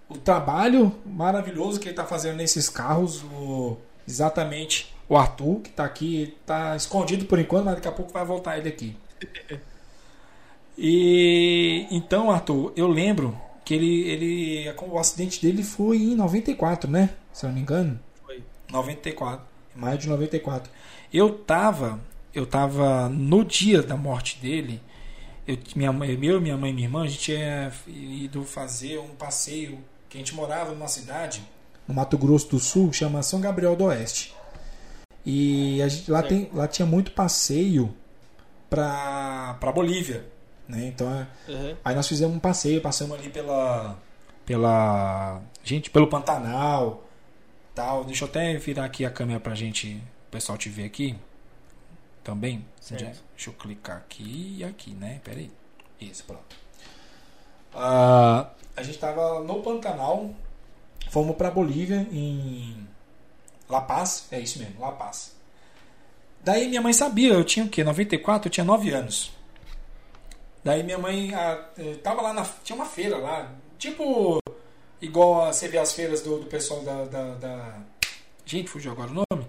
o 0.07 0.17
trabalho 0.23 0.95
maravilhoso 1.05 1.77
que 1.77 1.89
ele 1.89 1.95
tá 1.95 2.05
fazendo 2.05 2.37
nesses 2.37 2.69
carros. 2.69 3.21
O, 3.21 3.75
exatamente 4.07 4.95
o 5.09 5.17
Arthur, 5.17 5.59
que 5.59 5.71
tá 5.71 5.83
aqui, 5.83 6.37
tá 6.45 6.73
escondido 6.77 7.25
por 7.25 7.37
enquanto, 7.37 7.65
mas 7.65 7.75
daqui 7.75 7.87
a 7.89 7.91
pouco 7.91 8.13
vai 8.13 8.23
voltar 8.23 8.57
ele 8.57 8.69
aqui. 8.69 8.95
E 10.77 11.87
então, 11.89 12.29
Arthur, 12.29 12.73
eu 12.75 12.87
lembro 12.87 13.37
que 13.63 13.73
ele, 13.73 14.01
ele 14.09 14.73
o 14.87 14.97
acidente 14.99 15.41
dele 15.41 15.63
foi 15.63 15.97
em 15.97 16.15
94, 16.15 16.89
né? 16.89 17.11
Se 17.31 17.45
eu 17.45 17.49
não 17.49 17.55
me 17.55 17.61
engano. 17.61 17.99
Foi. 18.25 18.43
94. 18.71 19.45
Em 19.75 19.79
maio 19.79 19.97
de 19.97 20.07
94. 20.07 20.71
Eu 21.13 21.29
tava, 21.39 21.99
eu 22.33 22.45
tava 22.45 23.09
no 23.09 23.43
dia 23.43 23.81
da 23.81 23.95
morte 23.95 24.39
dele. 24.39 24.81
Eu, 25.47 25.57
minha 25.75 25.91
mãe, 25.91 26.11
eu, 26.11 26.41
minha 26.41 26.57
mãe 26.57 26.71
e 26.71 26.73
minha 26.73 26.87
irmã, 26.87 27.03
a 27.03 27.07
gente 27.07 27.19
tinha 27.19 27.71
ido 27.87 28.43
fazer 28.43 28.99
um 28.99 29.09
passeio 29.15 29.79
que 30.09 30.17
a 30.17 30.19
gente 30.19 30.35
morava 30.35 30.71
numa 30.71 30.87
cidade 30.87 31.43
no 31.87 31.93
Mato 31.93 32.17
Grosso 32.17 32.49
do 32.49 32.59
Sul, 32.59 32.91
chama 32.91 33.21
São 33.21 33.39
Gabriel 33.39 33.75
do 33.75 33.85
Oeste. 33.85 34.33
E 35.25 35.81
a 35.81 35.87
gente, 35.87 36.09
lá, 36.09 36.19
Certo. 36.19 36.29
tem, 36.29 36.49
lá 36.53 36.67
tinha 36.67 36.85
muito 36.85 37.11
passeio 37.11 37.93
pra, 38.69 39.55
pra 39.59 39.71
Bolívia. 39.71 40.25
Né? 40.67 40.87
Então, 40.87 41.07
Aham. 41.47 41.77
Aí 41.83 41.95
nós 41.95 42.07
fizemos 42.07 42.35
um 42.35 42.39
passeio, 42.39 42.81
passamos 42.81 43.17
ali 43.17 43.29
pela. 43.29 43.97
pela. 44.45 45.41
Gente, 45.63 45.89
pelo 45.89 46.07
Pantanal. 46.07 47.03
Tal. 47.73 48.03
Deixa 48.03 48.23
eu 48.23 48.29
até 48.29 48.55
virar 48.57 48.85
aqui 48.85 49.05
a 49.05 49.09
câmera 49.11 49.39
pra 49.39 49.53
gente. 49.53 50.01
O 50.27 50.31
pessoal 50.31 50.57
te 50.57 50.69
ver 50.69 50.85
aqui. 50.85 51.15
Também. 52.23 52.65
Certo. 52.81 53.23
Deixa 53.35 53.49
eu 53.49 53.53
clicar 53.53 53.97
aqui 53.97 54.55
e 54.59 54.63
aqui, 54.63 54.91
né? 54.91 55.21
Pera 55.23 55.37
aí. 55.37 55.51
Isso, 56.01 56.23
pronto. 56.23 56.55
Ah, 57.73 58.49
a 58.75 58.81
gente 58.81 58.97
tava 58.97 59.41
no 59.43 59.61
Pantanal. 59.61 60.33
Fomos 61.09 61.35
pra 61.35 61.51
Bolívia 61.51 62.07
em. 62.11 62.87
La 63.69 63.81
Paz, 63.81 64.27
é 64.31 64.39
isso 64.39 64.59
mesmo, 64.59 64.79
La 64.79 64.91
Paz. 64.91 65.35
Daí 66.43 66.67
minha 66.67 66.81
mãe 66.81 66.93
sabia, 66.93 67.33
eu 67.33 67.43
tinha 67.43 67.65
o 67.65 67.69
quê? 67.69 67.83
94, 67.83 68.47
eu 68.47 68.51
tinha 68.51 68.63
9 68.63 68.91
anos. 68.91 69.31
Daí 70.65 70.81
minha 70.81 70.97
mãe 70.97 71.31
a, 71.31 71.63
eh, 71.77 71.93
tava 72.01 72.23
lá 72.23 72.33
na. 72.33 72.43
Tinha 72.63 72.75
uma 72.75 72.87
feira 72.87 73.17
lá, 73.17 73.53
tipo. 73.77 74.39
Igual 74.99 75.53
você 75.53 75.67
vê 75.67 75.77
as 75.77 75.93
feiras 75.93 76.21
do, 76.21 76.39
do 76.39 76.47
pessoal 76.47 76.81
da, 76.81 77.05
da, 77.05 77.35
da, 77.35 77.79
Gente, 78.43 78.67
fugiu 78.67 78.91
agora 78.91 79.11
o 79.11 79.13
nome. 79.13 79.47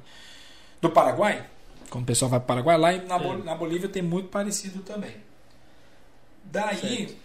Do 0.79 0.91
Paraguai. 0.91 1.47
Quando 1.89 2.05
o 2.05 2.07
pessoal 2.07 2.31
vai 2.31 2.39
para 2.39 2.61
o 2.61 2.65
Paraguai, 2.65 2.99
lá 2.99 3.05
na, 3.05 3.19
Bol 3.19 3.39
na 3.39 3.55
Bolívia 3.55 3.89
tem 3.89 4.03
muito 4.03 4.29
parecido 4.29 4.83
também. 4.83 5.17
Daí, 6.45 7.17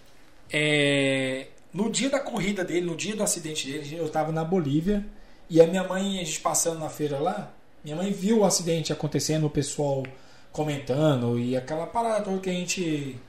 é, 0.49 1.47
no 1.73 1.89
dia 1.89 2.09
da 2.09 2.19
corrida 2.21 2.63
dele, 2.63 2.85
no 2.85 2.95
dia 2.95 3.15
do 3.15 3.23
acidente 3.23 3.69
dele, 3.69 3.97
eu 3.97 4.05
estava 4.05 4.31
na 4.31 4.45
Bolívia 4.45 5.05
e 5.49 5.59
a 5.59 5.67
minha 5.67 5.83
mãe, 5.83 6.21
a 6.21 6.23
gente 6.23 6.39
passando 6.39 6.79
na 6.79 6.89
feira 6.89 7.19
lá, 7.19 7.51
minha 7.83 7.97
mãe 7.97 8.09
viu 8.11 8.39
o 8.39 8.45
acidente 8.45 8.93
acontecendo, 8.93 9.47
o 9.47 9.49
pessoal 9.49 10.03
comentando 10.51 11.37
e 11.37 11.57
aquela 11.57 11.85
parada 11.85 12.23
toda 12.23 12.39
que 12.39 12.49
a 12.49 12.53
gente 12.53 13.19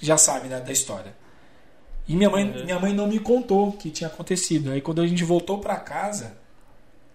já 0.00 0.16
sabe 0.16 0.48
né, 0.48 0.60
da 0.60 0.72
história. 0.72 1.14
E 2.08 2.16
minha 2.16 2.28
mãe, 2.28 2.44
uhum. 2.44 2.64
minha 2.64 2.78
mãe 2.78 2.92
não 2.92 3.06
me 3.06 3.20
contou 3.20 3.72
que 3.72 3.90
tinha 3.90 4.08
acontecido. 4.08 4.72
Aí 4.72 4.80
quando 4.80 5.00
a 5.00 5.06
gente 5.06 5.22
voltou 5.22 5.58
para 5.58 5.76
casa, 5.76 6.36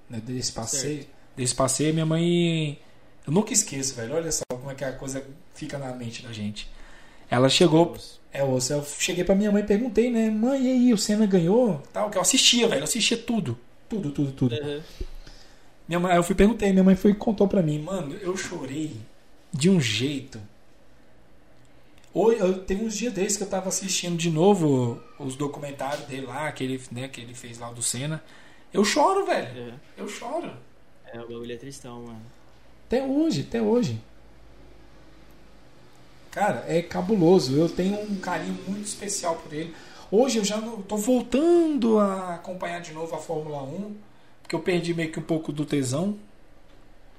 né, 0.09 0.21
desse 0.23 0.51
passeio, 0.51 0.99
certo. 0.99 1.09
desse 1.35 1.55
passeio, 1.55 1.93
minha 1.93 2.05
mãe, 2.05 2.79
eu 3.27 3.33
nunca 3.33 3.51
esqueço, 3.51 3.95
velho. 3.95 4.15
Olha 4.15 4.31
só 4.31 4.43
como 4.49 4.71
é 4.71 4.75
que 4.75 4.85
a 4.85 4.93
coisa 4.93 5.25
fica 5.53 5.77
na 5.77 5.93
mente 5.93 6.23
da 6.23 6.31
gente. 6.31 6.69
Ela 7.29 7.49
chegou, 7.49 7.97
é 8.31 8.43
osso. 8.43 8.71
Eu 8.71 8.85
cheguei 8.85 9.23
para 9.23 9.35
minha 9.35 9.51
mãe 9.51 9.63
e 9.63 9.65
perguntei, 9.65 10.09
né, 10.09 10.29
mãe, 10.29 10.63
e 10.63 10.71
aí, 10.71 10.93
o 10.93 10.97
Senna 10.97 11.25
ganhou? 11.25 11.81
Tal, 11.91 12.09
que 12.09 12.17
eu 12.17 12.21
assistia, 12.21 12.67
velho, 12.67 12.81
eu 12.81 12.83
assistia 12.85 13.17
tudo, 13.17 13.57
tudo, 13.89 14.11
tudo, 14.11 14.31
tudo. 14.31 14.55
Uhum. 14.55 14.81
Minha 15.87 15.99
mãe, 15.99 16.15
eu 16.15 16.23
fui 16.23 16.35
perguntei, 16.35 16.71
minha 16.71 16.83
mãe 16.83 16.95
foi 16.95 17.13
contou 17.13 17.47
para 17.47 17.61
mim, 17.61 17.79
mano, 17.79 18.15
eu 18.21 18.35
chorei 18.35 18.95
de 19.53 19.69
um 19.69 19.79
jeito 19.79 20.39
Hoje, 22.17 22.39
eu, 22.39 22.63
teve 22.63 22.85
uns 22.85 22.95
dias 22.95 23.11
desses 23.11 23.35
que 23.35 23.43
eu 23.43 23.49
tava 23.49 23.67
assistindo 23.67 24.15
de 24.15 24.31
novo 24.31 25.03
os 25.19 25.35
documentários 25.35 26.07
dele 26.07 26.25
lá, 26.25 26.49
que 26.49 26.63
ele, 26.63 26.81
né, 26.89 27.09
que 27.09 27.19
ele 27.19 27.33
fez 27.33 27.59
lá 27.59 27.69
do 27.73 27.83
Senna. 27.83 28.23
Eu 28.71 28.85
choro, 28.85 29.25
velho. 29.25 29.73
É. 29.73 29.73
Eu 29.97 30.07
choro. 30.07 30.49
É, 31.11 31.19
o 31.19 31.27
bagulho 31.27 31.51
é 31.51 31.57
tristão, 31.57 32.03
mano. 32.03 32.21
Até 32.87 33.03
hoje, 33.03 33.45
até 33.45 33.61
hoje. 33.61 34.01
Cara, 36.31 36.63
é 36.69 36.81
cabuloso. 36.81 37.53
Eu 37.53 37.67
tenho 37.67 37.99
um 38.09 38.15
carinho 38.15 38.57
muito 38.65 38.85
especial 38.85 39.35
por 39.35 39.51
ele. 39.51 39.75
Hoje 40.09 40.37
eu 40.37 40.45
já 40.45 40.61
não, 40.61 40.81
tô 40.81 40.95
voltando 40.95 41.99
a 41.99 42.35
acompanhar 42.35 42.79
de 42.79 42.93
novo 42.93 43.13
a 43.13 43.19
Fórmula 43.19 43.61
1, 43.61 43.93
porque 44.41 44.55
eu 44.55 44.61
perdi 44.61 44.93
meio 44.93 45.11
que 45.11 45.19
um 45.19 45.23
pouco 45.23 45.51
do 45.51 45.65
tesão 45.65 46.17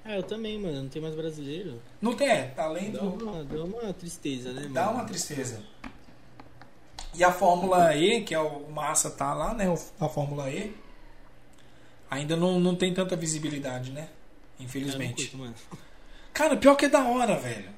ah, 0.07 0.17
eu 0.17 0.23
também, 0.23 0.59
mano. 0.59 0.83
Não 0.83 0.89
tem 0.89 1.03
mais 1.03 1.15
brasileiro. 1.15 1.83
Não 2.01 2.15
tem, 2.15 2.29
é. 2.29 2.55
Além 2.57 2.93
dá 2.93 3.01
do. 3.01 3.25
Uma, 3.25 3.45
dá 3.45 3.65
uma 3.65 3.93
tristeza, 3.93 4.53
né, 4.53 4.69
Dá 4.71 4.91
uma 4.91 5.05
tristeza. 5.05 5.63
E 7.15 7.25
a 7.25 7.33
Fórmula 7.33 7.95
E, 7.97 8.23
que 8.23 8.35
é 8.35 8.39
o 8.39 8.71
Massa 8.71 9.11
tá 9.11 9.35
lá, 9.35 9.53
né? 9.53 9.67
A 9.99 10.09
Fórmula 10.09 10.49
E. 10.51 10.75
Ainda 12.11 12.37
não, 12.37 12.61
não 12.61 12.77
tem 12.77 12.95
tanta 12.95 13.17
visibilidade, 13.17 13.91
né? 13.91 14.09
Infelizmente. 14.61 15.29
Curto, 15.29 15.55
Cara, 16.33 16.57
pior 16.57 16.77
que 16.77 16.85
é 16.85 16.89
da 16.89 17.03
hora, 17.03 17.37
velho. 17.37 17.71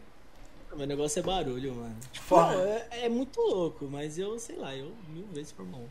O 0.71 0.85
negócio 0.85 1.21
é 1.21 1.23
barulho, 1.23 1.75
mano. 1.75 1.97
Não, 2.31 2.65
é, 2.67 2.89
é, 3.05 3.09
muito 3.09 3.41
louco, 3.41 3.89
mas 3.91 4.19
eu, 4.19 4.39
sei 4.39 4.57
lá, 4.57 4.77
eu 4.77 4.93
mil 5.09 5.27
vezes 5.33 5.51
por 5.51 5.65
mão. 5.65 5.85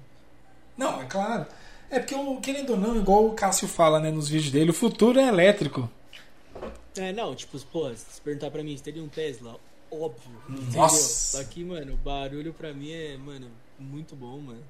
Não, 0.77 1.01
é 1.01 1.05
claro. 1.05 1.47
É 1.89 1.99
porque, 1.99 2.15
querendo 2.41 2.71
ou 2.71 2.77
não, 2.77 2.95
igual 2.95 3.25
o 3.25 3.33
Cássio 3.33 3.67
fala 3.67 3.99
né, 3.99 4.11
nos 4.11 4.29
vídeos 4.29 4.51
dele, 4.51 4.71
o 4.71 4.73
futuro 4.73 5.19
é 5.19 5.27
elétrico. 5.27 5.89
É, 6.97 7.13
não, 7.13 7.35
tipo, 7.35 7.59
pô, 7.67 7.93
se 7.93 8.21
perguntar 8.21 8.51
pra 8.51 8.63
mim 8.63 8.75
se 8.75 8.83
teria 8.83 9.03
um 9.03 9.07
Tesla, 9.07 9.59
óbvio. 9.91 10.41
Nossa! 10.73 11.37
Só 11.37 11.43
que, 11.43 11.63
mano, 11.63 11.93
o 11.93 11.97
barulho 11.97 12.53
pra 12.53 12.73
mim 12.73 12.91
é, 12.91 13.17
mano, 13.17 13.49
muito 13.79 14.15
bom, 14.15 14.39
mano. 14.39 14.63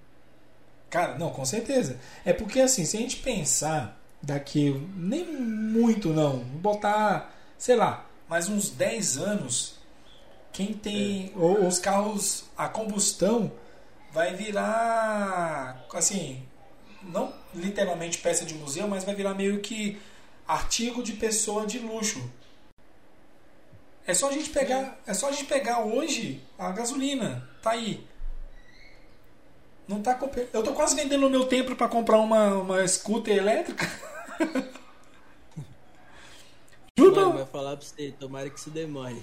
Cara, 0.89 1.17
não, 1.17 1.29
com 1.29 1.45
certeza. 1.45 1.99
É 2.23 2.33
porque, 2.33 2.59
assim, 2.59 2.85
se 2.85 2.97
a 2.97 2.99
gente 2.99 3.17
pensar 3.17 3.99
daqui, 4.21 4.71
nem 4.95 5.25
muito 5.25 6.09
não, 6.09 6.39
botar, 6.39 7.33
sei 7.57 7.75
lá, 7.75 8.05
mais 8.27 8.47
uns 8.49 8.69
10 8.69 9.17
anos, 9.17 9.75
quem 10.51 10.73
tem 10.73 11.31
é. 11.35 11.39
os 11.39 11.79
carros 11.79 12.45
a 12.57 12.67
combustão 12.67 13.51
vai 14.11 14.33
virar, 14.33 15.85
assim, 15.93 16.41
não 17.03 17.33
literalmente 17.53 18.17
peça 18.19 18.45
de 18.45 18.53
museu, 18.53 18.87
mas 18.87 19.03
vai 19.03 19.13
virar 19.13 19.33
meio 19.33 19.59
que 19.59 19.99
artigo 20.47 21.03
de 21.03 21.13
pessoa 21.13 21.65
de 21.65 21.79
luxo. 21.79 22.21
É 24.05 24.13
só 24.13 24.29
a 24.29 24.31
gente 24.31 24.49
pegar, 24.51 24.99
é 25.05 25.13
só 25.13 25.27
a 25.27 25.31
gente 25.31 25.45
pegar 25.45 25.81
hoje 25.81 26.41
a 26.57 26.71
gasolina, 26.71 27.47
tá 27.61 27.71
aí. 27.71 28.07
Não 29.87 30.01
tá 30.01 30.17
Eu 30.53 30.63
tô 30.63 30.73
quase 30.73 30.95
vendendo 30.95 31.27
o 31.27 31.29
meu 31.29 31.45
tempo 31.45 31.75
para 31.75 31.87
comprar 31.87 32.17
uma 32.17 32.55
uma 32.55 32.87
scooter 32.87 33.37
elétrica. 33.37 33.85
Juro. 36.97 37.33
Vai 37.33 37.45
falar 37.45 37.77
pra 37.77 37.85
você, 37.85 38.11
tomara 38.11 38.49
que 38.49 38.59
isso 38.59 38.69
demore. 38.69 39.21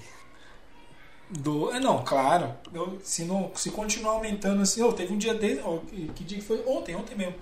Do, 1.29 1.71
é, 1.71 1.79
não, 1.79 2.03
claro. 2.03 2.55
Eu, 2.73 2.99
se, 3.03 3.25
não, 3.25 3.51
se 3.55 3.71
continuar 3.71 4.13
aumentando 4.13 4.61
assim, 4.61 4.81
oh, 4.81 4.93
teve 4.93 5.13
um 5.13 5.17
dia 5.17 5.33
que, 5.37 6.07
que 6.15 6.23
dia 6.23 6.37
que 6.37 6.43
foi? 6.43 6.63
Ontem, 6.65 6.95
ontem 6.95 7.15
mesmo. 7.15 7.35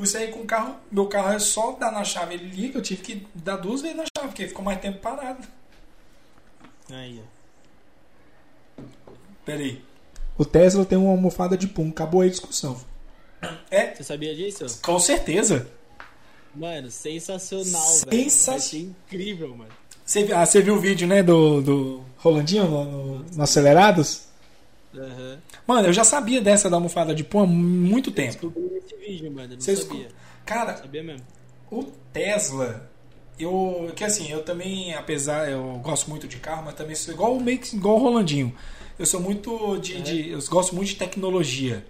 Fui 0.00 0.06
sair 0.06 0.30
com 0.30 0.40
o 0.40 0.46
carro, 0.46 0.76
meu 0.90 1.06
carro 1.08 1.34
é 1.34 1.38
só 1.38 1.72
dar 1.72 1.92
na 1.92 2.02
chave, 2.02 2.32
ele 2.32 2.46
liga, 2.46 2.78
eu 2.78 2.82
tive 2.82 3.02
que 3.02 3.26
dar 3.34 3.58
duas 3.58 3.82
vezes 3.82 3.98
na 3.98 4.04
chave, 4.04 4.28
porque 4.28 4.48
ficou 4.48 4.64
mais 4.64 4.80
tempo 4.80 4.98
parado. 4.98 5.46
Aí, 6.90 7.20
ó. 8.78 8.82
Peraí. 9.44 9.84
O 10.38 10.44
Tesla 10.46 10.86
tem 10.86 10.96
uma 10.96 11.10
almofada 11.10 11.54
de 11.54 11.68
pum, 11.68 11.90
acabou 11.90 12.22
a 12.22 12.26
discussão. 12.26 12.80
É? 13.70 13.94
Você 13.94 14.02
sabia 14.02 14.34
disso? 14.34 14.80
Com 14.80 14.98
certeza. 14.98 15.70
Mano, 16.54 16.90
sensacional, 16.90 17.98
velho. 18.08 18.30
Sensacional. 18.30 18.94
incrível, 19.06 19.54
mano. 19.54 19.72
Você, 20.02 20.32
ah, 20.32 20.46
você 20.46 20.62
viu 20.62 20.76
o 20.76 20.80
vídeo, 20.80 21.06
né, 21.06 21.22
do, 21.22 21.60
do 21.60 22.04
Rolandinho 22.16 22.66
no, 22.66 22.84
no, 22.84 23.18
no 23.18 23.42
Acelerados? 23.42 24.29
Uhum. 24.92 25.38
Mano, 25.66 25.88
eu 25.88 25.92
já 25.92 26.04
sabia 26.04 26.40
dessa 26.40 26.68
da 26.68 26.76
almofada 26.76 27.14
de 27.14 27.22
pão 27.22 27.42
há 27.42 27.46
muito 27.46 28.10
tempo. 28.10 28.46
Eu 28.46 28.50
descobri 28.50 28.76
esse 28.78 28.96
vídeo, 28.96 29.30
mano. 29.30 29.54
não 29.54 29.60
sabia. 29.60 30.08
Cara, 30.44 30.76
sabia 30.76 31.02
mesmo. 31.02 31.26
o 31.70 31.84
Tesla, 32.12 32.90
eu. 33.38 33.92
Que 33.94 34.04
assim, 34.04 34.30
eu 34.30 34.42
também, 34.42 34.94
apesar, 34.94 35.50
eu 35.50 35.78
gosto 35.82 36.10
muito 36.10 36.26
de 36.26 36.38
carro, 36.38 36.64
mas 36.64 36.74
também 36.74 36.94
sou 36.94 37.14
igual, 37.14 37.38
meio 37.38 37.58
que 37.58 37.76
igual 37.76 37.96
o 37.96 37.98
Rolandinho. 37.98 38.54
Eu 38.98 39.06
sou 39.06 39.20
muito 39.20 39.78
de, 39.78 39.96
é. 39.96 40.00
de. 40.00 40.30
Eu 40.30 40.40
gosto 40.48 40.74
muito 40.74 40.88
de 40.88 40.96
tecnologia. 40.96 41.86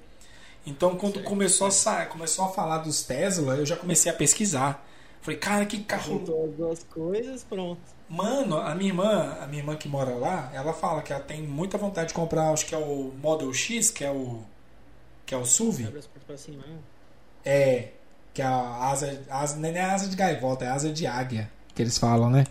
Então, 0.67 0.95
quando 0.95 1.23
começou, 1.23 1.67
a 1.67 1.71
sair, 1.71 2.07
começou 2.09 2.45
a 2.45 2.49
falar 2.49 2.79
dos 2.79 3.03
Tesla, 3.03 3.57
eu 3.57 3.65
já 3.65 3.77
comecei 3.77 4.13
a 4.13 4.15
pesquisar. 4.15 4.87
Falei, 5.23 5.39
cara, 5.39 5.65
que 5.65 5.81
carro. 5.81 6.19
Juntou 6.19 6.45
as 6.45 6.53
duas 6.53 6.85
coisas, 6.85 7.45
pronto. 7.45 7.81
Mano, 8.11 8.59
a 8.59 8.74
minha 8.74 8.91
irmã, 8.91 9.37
a 9.41 9.47
minha 9.47 9.62
irmã 9.62 9.77
que 9.77 9.89
mora 9.89 10.16
lá, 10.16 10.51
ela 10.53 10.73
fala 10.73 11.01
que 11.01 11.12
ela 11.12 11.23
tem 11.23 11.43
muita 11.43 11.78
vontade 11.78 12.09
de 12.09 12.15
comprar, 12.15 12.51
acho 12.51 12.66
que 12.66 12.74
é 12.74 12.78
o 12.78 13.12
Model 13.23 13.55
X, 13.55 13.89
que 13.89 14.05
é 14.05 14.11
o 14.11 14.43
que 15.24 15.32
é 15.32 15.39
o 15.39 15.45
SUV. 15.45 15.85
É, 17.45 17.91
que 18.35 18.43
é 18.43 18.45
a 18.45 18.89
asa, 18.89 19.23
asa 19.31 19.57
nem 19.59 19.77
é 19.77 19.82
asa 19.82 20.09
de 20.09 20.16
gaivota, 20.16 20.65
é 20.65 20.69
asa 20.69 20.93
de 20.93 21.07
águia, 21.07 21.49
que 21.73 21.81
eles 21.81 21.97
falam, 21.99 22.28
né? 22.28 22.47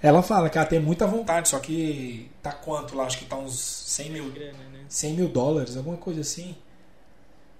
Ela 0.00 0.22
fala 0.22 0.48
que 0.48 0.56
ela 0.56 0.68
tem 0.68 0.78
muita 0.78 1.04
vontade, 1.04 1.48
só 1.48 1.58
que 1.58 2.30
tá 2.40 2.52
quanto 2.52 2.94
lá? 2.94 3.06
Acho 3.06 3.18
que 3.18 3.24
tá 3.24 3.36
uns 3.36 3.58
100 3.58 4.10
mil, 4.10 4.32
100 4.88 5.10
né? 5.10 5.16
mil 5.16 5.28
dólares, 5.28 5.76
alguma 5.76 5.96
coisa 5.96 6.20
assim. 6.20 6.56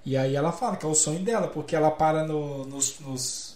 E 0.05 0.16
aí 0.16 0.36
ela 0.36 0.52
fala 0.52 0.76
que 0.76 0.86
é 0.86 0.89
o 0.89 0.94
sonho 0.94 1.24
dela, 1.24 1.48
porque 1.48 1.74
ela 1.74 1.90
para 1.90 2.24
no, 2.24 2.64
nos, 2.66 3.01
nos 3.01 3.52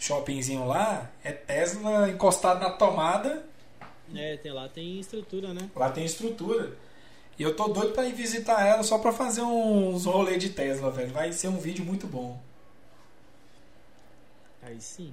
shoppingzinho 0.00 0.66
lá, 0.66 1.08
é 1.22 1.30
Tesla 1.30 2.08
encostado 2.08 2.58
na 2.58 2.70
tomada. 2.70 3.44
É, 4.14 4.36
tem, 4.38 4.50
lá 4.50 4.68
tem 4.68 4.98
estrutura, 4.98 5.54
né? 5.54 5.70
Lá 5.76 5.90
tem 5.90 6.04
estrutura. 6.04 6.76
E 7.38 7.42
eu 7.42 7.54
tô 7.54 7.68
doido 7.68 7.92
pra 7.92 8.06
ir 8.06 8.12
visitar 8.12 8.66
ela 8.66 8.82
só 8.82 8.98
pra 8.98 9.12
fazer 9.12 9.42
uns 9.42 10.06
rolês 10.06 10.42
de 10.42 10.48
Tesla, 10.50 10.90
velho. 10.90 11.12
Vai 11.12 11.32
ser 11.32 11.48
um 11.48 11.58
vídeo 11.58 11.84
muito 11.84 12.06
bom. 12.06 12.40
Aí 14.62 14.80
sim. 14.80 15.12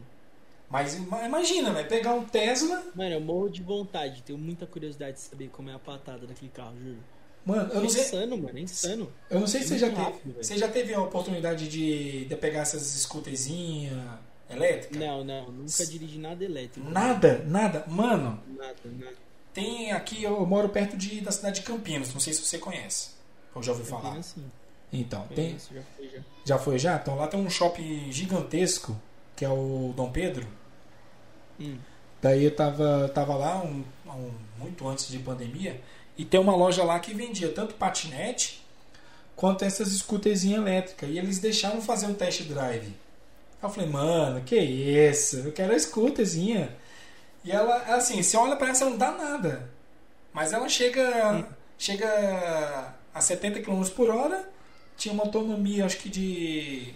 Mas 0.69 0.95
imagina, 0.95 1.71
velho, 1.71 1.87
pegar 1.87 2.13
um 2.13 2.25
Tesla. 2.25 2.83
Mano, 2.95 3.13
eu 3.13 3.21
morro 3.21 3.49
de 3.49 3.61
vontade, 3.61 4.23
tenho 4.23 4.39
muita 4.39 4.65
curiosidade 4.65 5.17
de 5.17 5.21
saber 5.21 5.49
como 5.49 5.69
é 5.69 5.73
a 5.73 5.79
patada 5.79 6.25
daquele 6.25 6.51
carro, 6.51 6.75
juro. 6.81 6.97
Mano, 7.45 7.71
eu 7.73 7.81
não 7.81 7.89
sei. 7.89 8.01
É 8.01 8.05
insano, 8.05 8.37
mano, 8.37 8.57
é 8.57 8.61
insano. 8.61 9.13
Eu 9.29 9.39
não 9.39 9.47
sei 9.47 9.61
é 9.61 9.63
se 9.63 9.69
você 9.69 9.79
já 9.79 9.87
rápido, 9.87 10.33
teve. 10.33 10.43
Você 10.43 10.57
já 10.57 10.67
teve 10.67 10.93
a 10.93 11.01
oportunidade 11.01 11.69
de, 11.69 12.25
de 12.25 12.35
pegar 12.35 12.61
essas 12.61 12.81
scooterzinhas 12.81 13.97
elétrica? 14.49 14.97
Não, 14.99 15.23
não, 15.23 15.51
nunca 15.51 15.85
dirigi 15.85 16.17
nada 16.17 16.43
elétrico. 16.43 16.89
Nada, 16.89 17.43
nada. 17.45 17.83
Mano, 17.87 18.41
nada, 18.57 18.75
nada. 18.85 19.15
Tem 19.53 19.91
aqui, 19.91 20.23
eu 20.23 20.45
moro 20.45 20.69
perto 20.69 20.95
de, 20.95 21.19
da 21.21 21.31
cidade 21.31 21.61
de 21.61 21.65
Campinas, 21.65 22.13
não 22.13 22.19
sei 22.19 22.31
se 22.33 22.41
você 22.43 22.57
conhece. 22.57 23.09
Ou 23.55 23.63
já 23.63 23.71
ouviu 23.71 23.85
Campinas, 23.87 24.11
falar? 24.11 24.23
Sim. 24.23 24.51
Então, 24.93 25.27
Conheço, 25.27 25.69
tem. 25.69 25.77
Já 25.77 25.83
foi 25.95 26.07
já. 26.09 26.19
Já 26.45 26.57
foi 26.59 26.79
já? 26.79 26.95
Então 26.95 27.15
lá 27.15 27.27
tem 27.27 27.39
um 27.39 27.49
shopping 27.49 28.11
gigantesco 28.11 28.95
que 29.35 29.43
é 29.43 29.49
o 29.49 29.93
Dom 29.95 30.11
Pedro. 30.11 30.47
Hum. 31.59 31.77
Daí 32.21 32.43
eu 32.45 32.55
tava, 32.55 33.09
tava 33.13 33.35
lá 33.35 33.61
um, 33.63 33.83
um- 34.07 34.31
muito 34.57 34.87
antes 34.87 35.07
de 35.09 35.19
pandemia 35.19 35.79
e 36.17 36.25
tem 36.25 36.39
uma 36.39 36.55
loja 36.55 36.83
lá 36.83 36.99
que 36.99 37.13
vendia 37.13 37.51
tanto 37.51 37.75
patinete 37.75 38.63
quanto 39.35 39.63
essas 39.65 39.89
scooterzinhas 39.89 40.59
elétricas. 40.61 41.09
E 41.09 41.17
eles 41.17 41.37
deixaram 41.39 41.81
fazer 41.81 42.07
um 42.07 42.13
test 42.13 42.43
drive. 42.43 42.93
Eu 43.61 43.69
falei, 43.69 43.89
mano, 43.89 44.41
que 44.41 44.55
isso? 44.55 45.37
Eu 45.37 45.51
quero 45.51 45.73
a 45.73 45.79
scooterzinha. 45.79 46.75
E 47.43 47.51
ela, 47.51 47.77
assim, 47.95 48.21
você 48.21 48.37
olha 48.37 48.55
pra 48.55 48.69
ela, 48.69 48.77
ela 48.77 48.89
não 48.89 48.97
dá 48.97 49.11
nada. 49.11 49.69
Mas 50.33 50.53
ela 50.53 50.69
chega, 50.69 51.47
chega 51.77 52.93
a 53.13 53.21
70 53.21 53.61
km 53.61 53.83
por 53.95 54.09
hora, 54.09 54.47
tinha 54.95 55.13
uma 55.13 55.23
autonomia, 55.23 55.85
acho 55.85 55.97
que 55.97 56.09
de. 56.09 56.93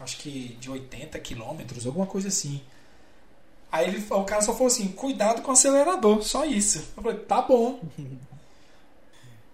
Acho 0.00 0.16
que 0.18 0.56
de 0.58 0.70
80 0.70 1.18
km, 1.20 1.60
alguma 1.86 2.06
coisa 2.06 2.28
assim. 2.28 2.60
Aí 3.70 3.88
ele, 3.88 4.04
o 4.10 4.24
cara 4.24 4.42
só 4.42 4.52
falou 4.52 4.68
assim: 4.68 4.88
cuidado 4.88 5.42
com 5.42 5.50
o 5.50 5.54
acelerador, 5.54 6.22
só 6.22 6.44
isso. 6.44 6.92
Eu 6.96 7.02
falei: 7.02 7.18
tá 7.18 7.42
bom. 7.42 7.80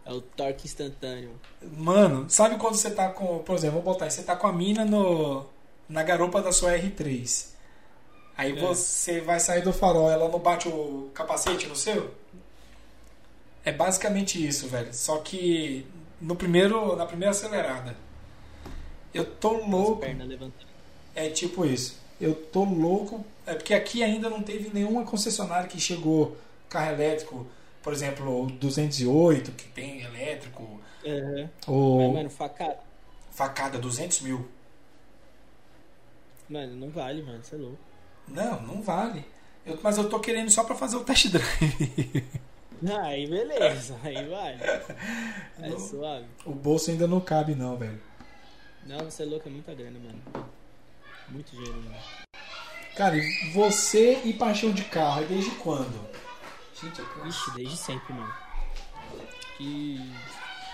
É 0.06 0.12
o 0.12 0.22
torque 0.22 0.66
instantâneo. 0.66 1.38
Mano, 1.76 2.30
sabe 2.30 2.56
quando 2.56 2.76
você 2.76 2.90
tá 2.90 3.10
com. 3.10 3.40
Por 3.40 3.54
exemplo, 3.54 3.82
vou 3.82 3.92
botar 3.92 4.06
aí: 4.06 4.10
você 4.10 4.22
tá 4.22 4.34
com 4.34 4.46
a 4.46 4.52
mina 4.54 4.82
no, 4.82 5.44
na 5.88 6.02
garupa 6.02 6.40
da 6.42 6.52
sua 6.52 6.72
R3. 6.78 7.48
Aí 8.36 8.52
É. 8.56 8.60
você 8.60 9.20
vai 9.20 9.40
sair 9.40 9.62
do 9.62 9.72
farol, 9.72 10.10
ela 10.10 10.28
não 10.28 10.38
bate 10.38 10.68
o 10.68 11.10
capacete 11.14 11.66
no 11.66 11.74
seu? 11.74 12.14
É 13.64 13.72
basicamente 13.72 14.44
isso, 14.46 14.68
velho. 14.68 14.92
Só 14.94 15.18
que 15.18 15.84
no 16.20 16.36
primeiro, 16.36 16.94
na 16.96 17.04
primeira 17.06 17.30
acelerada. 17.32 17.96
Eu 19.12 19.24
tô 19.24 19.52
louco. 19.66 20.02
É 21.14 21.28
tipo 21.30 21.64
isso. 21.64 21.98
Eu 22.20 22.34
tô 22.34 22.64
louco. 22.64 23.24
É 23.46 23.54
porque 23.54 23.74
aqui 23.74 24.02
ainda 24.02 24.28
não 24.30 24.42
teve 24.42 24.70
nenhuma 24.72 25.04
concessionária 25.04 25.66
que 25.68 25.80
chegou 25.80 26.36
carro 26.68 26.92
elétrico, 26.92 27.46
por 27.82 27.92
exemplo, 27.92 28.44
o 28.44 28.46
208 28.46 29.52
que 29.52 29.68
tem 29.68 30.02
elétrico. 30.02 30.80
Mas, 31.02 31.48
ou 31.66 32.12
mano, 32.12 32.28
facada. 32.30 32.78
facada 33.30 33.78
200 33.78 34.20
mil. 34.20 34.46
Mano, 36.48 36.76
não 36.76 36.90
vale, 36.90 37.22
mano. 37.22 37.42
Você 37.42 37.54
é 37.54 37.58
louco. 37.58 37.78
Não, 38.26 38.60
não 38.62 38.82
vale. 38.82 39.24
Eu- 39.66 39.78
mas 39.82 39.98
eu 39.98 40.08
tô 40.08 40.18
querendo 40.20 40.50
só 40.50 40.64
pra 40.64 40.74
fazer 40.74 40.96
o 40.96 41.04
test 41.04 41.28
drive. 41.28 42.24
Aí 43.02 43.26
beleza, 43.28 43.98
aí 44.04 44.14
vale. 44.28 44.58
É 45.60 45.68
Não. 45.68 45.80
suave. 45.80 46.26
o 46.46 46.52
bolso 46.54 46.92
ainda 46.92 47.08
não 47.08 47.20
cabe 47.20 47.56
não, 47.56 47.76
velho. 47.76 48.00
Não, 48.86 48.98
você 49.00 49.24
é 49.24 49.26
louco, 49.26 49.48
é 49.48 49.50
muita 49.52 49.74
grana, 49.74 49.98
mano. 49.98 50.48
Muito 51.28 51.50
dinheiro, 51.50 51.74
mano. 51.82 51.96
Cara, 52.96 53.16
e 53.16 53.50
você 53.52 54.20
e 54.24 54.32
paixão 54.32 54.70
de 54.70 54.84
carro, 54.84 55.24
desde 55.26 55.50
quando? 55.56 56.08
Gente, 56.80 57.00
eu. 57.00 57.26
Ixi, 57.26 57.50
desde 57.56 57.76
sempre, 57.76 58.12
mano. 58.12 58.32
Que. 59.56 60.00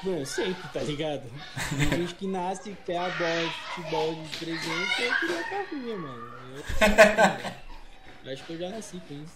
Mano, 0.04 0.26
sempre, 0.26 0.68
tá 0.72 0.80
ligado? 0.80 1.22
Tem 1.78 2.00
gente 2.00 2.14
que 2.14 2.26
nasce, 2.26 2.76
quer 2.84 2.98
a 2.98 3.08
bola 3.08 3.46
de 3.46 3.52
futebol 3.52 4.14
de 4.14 4.36
presente 4.36 5.00
e 5.00 5.04
eu 5.04 5.14
queria 5.14 5.40
a 5.40 5.44
carrinha, 5.44 5.96
mano. 5.96 6.32
Eu, 6.54 8.26
eu 8.26 8.32
acho 8.32 8.44
que 8.44 8.52
eu 8.52 8.58
já 8.58 8.68
nasci 8.68 9.00
com 9.08 9.14
isso. 9.14 9.34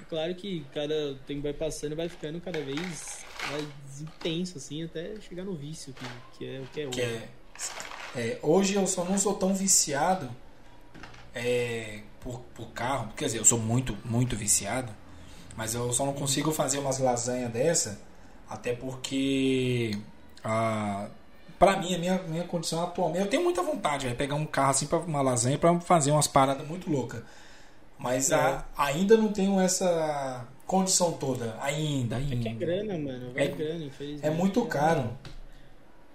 É 0.00 0.04
claro 0.08 0.34
que 0.34 0.64
cada 0.72 1.16
tempo 1.26 1.42
vai 1.42 1.52
passando 1.52 1.96
vai 1.96 2.08
ficando 2.08 2.40
cada 2.40 2.60
vez 2.60 3.24
mais 3.50 4.00
intenso, 4.00 4.58
assim, 4.58 4.84
até 4.84 5.20
chegar 5.20 5.44
no 5.44 5.54
vício, 5.54 5.92
que, 5.92 6.38
que 6.38 6.46
é 6.46 6.60
o 6.60 6.66
que 6.66 6.80
é 6.80 6.86
hoje. 6.86 6.94
que 6.94 7.00
é, 7.00 7.28
é, 8.16 8.38
hoje 8.42 8.74
eu 8.74 8.86
só 8.86 9.04
não 9.04 9.18
sou 9.18 9.34
tão 9.34 9.52
viciado 9.54 10.30
é, 11.34 12.02
por, 12.20 12.40
por 12.54 12.68
carro. 12.68 13.12
Quer 13.16 13.26
dizer, 13.26 13.38
eu 13.38 13.44
sou 13.44 13.58
muito, 13.58 13.96
muito 14.04 14.36
viciado. 14.36 14.92
Mas 15.56 15.74
eu 15.74 15.92
só 15.92 16.06
não 16.06 16.12
consigo 16.12 16.52
fazer 16.52 16.78
umas 16.78 16.98
lasanhas 16.98 17.50
dessa. 17.50 18.00
Até 18.48 18.72
porque. 18.74 19.92
A, 20.42 21.08
pra 21.58 21.76
mim, 21.76 21.94
a 21.94 21.98
minha, 21.98 22.22
minha 22.28 22.44
condição 22.44 22.82
atualmente. 22.82 23.20
Eu 23.24 23.28
tenho 23.30 23.42
muita 23.44 23.62
vontade 23.62 24.08
de 24.08 24.14
pegar 24.14 24.34
um 24.36 24.46
carro 24.46 24.70
assim 24.70 24.86
pra 24.86 24.98
uma 24.98 25.20
lasanha 25.22 25.58
pra 25.58 25.78
fazer 25.80 26.10
umas 26.12 26.26
paradas 26.28 26.66
muito 26.66 26.90
loucas. 26.90 27.22
Mas 27.98 28.30
a- 28.32 28.64
ainda 28.76 29.16
não 29.16 29.32
tenho 29.32 29.58
essa 29.60 30.46
condição 30.66 31.12
toda. 31.12 31.56
Ainda, 31.60 32.16
É 32.16 32.20
que 32.20 32.32
é 32.32 32.50
ainda. 32.50 32.50
grana, 32.64 32.98
mano. 32.98 33.32
Vai 33.34 33.44
É- 33.44 33.48
grana, 33.48 33.84
infelizmente. 33.84 34.26
É 34.26 34.30
muito 34.30 34.64
caro. 34.66 35.10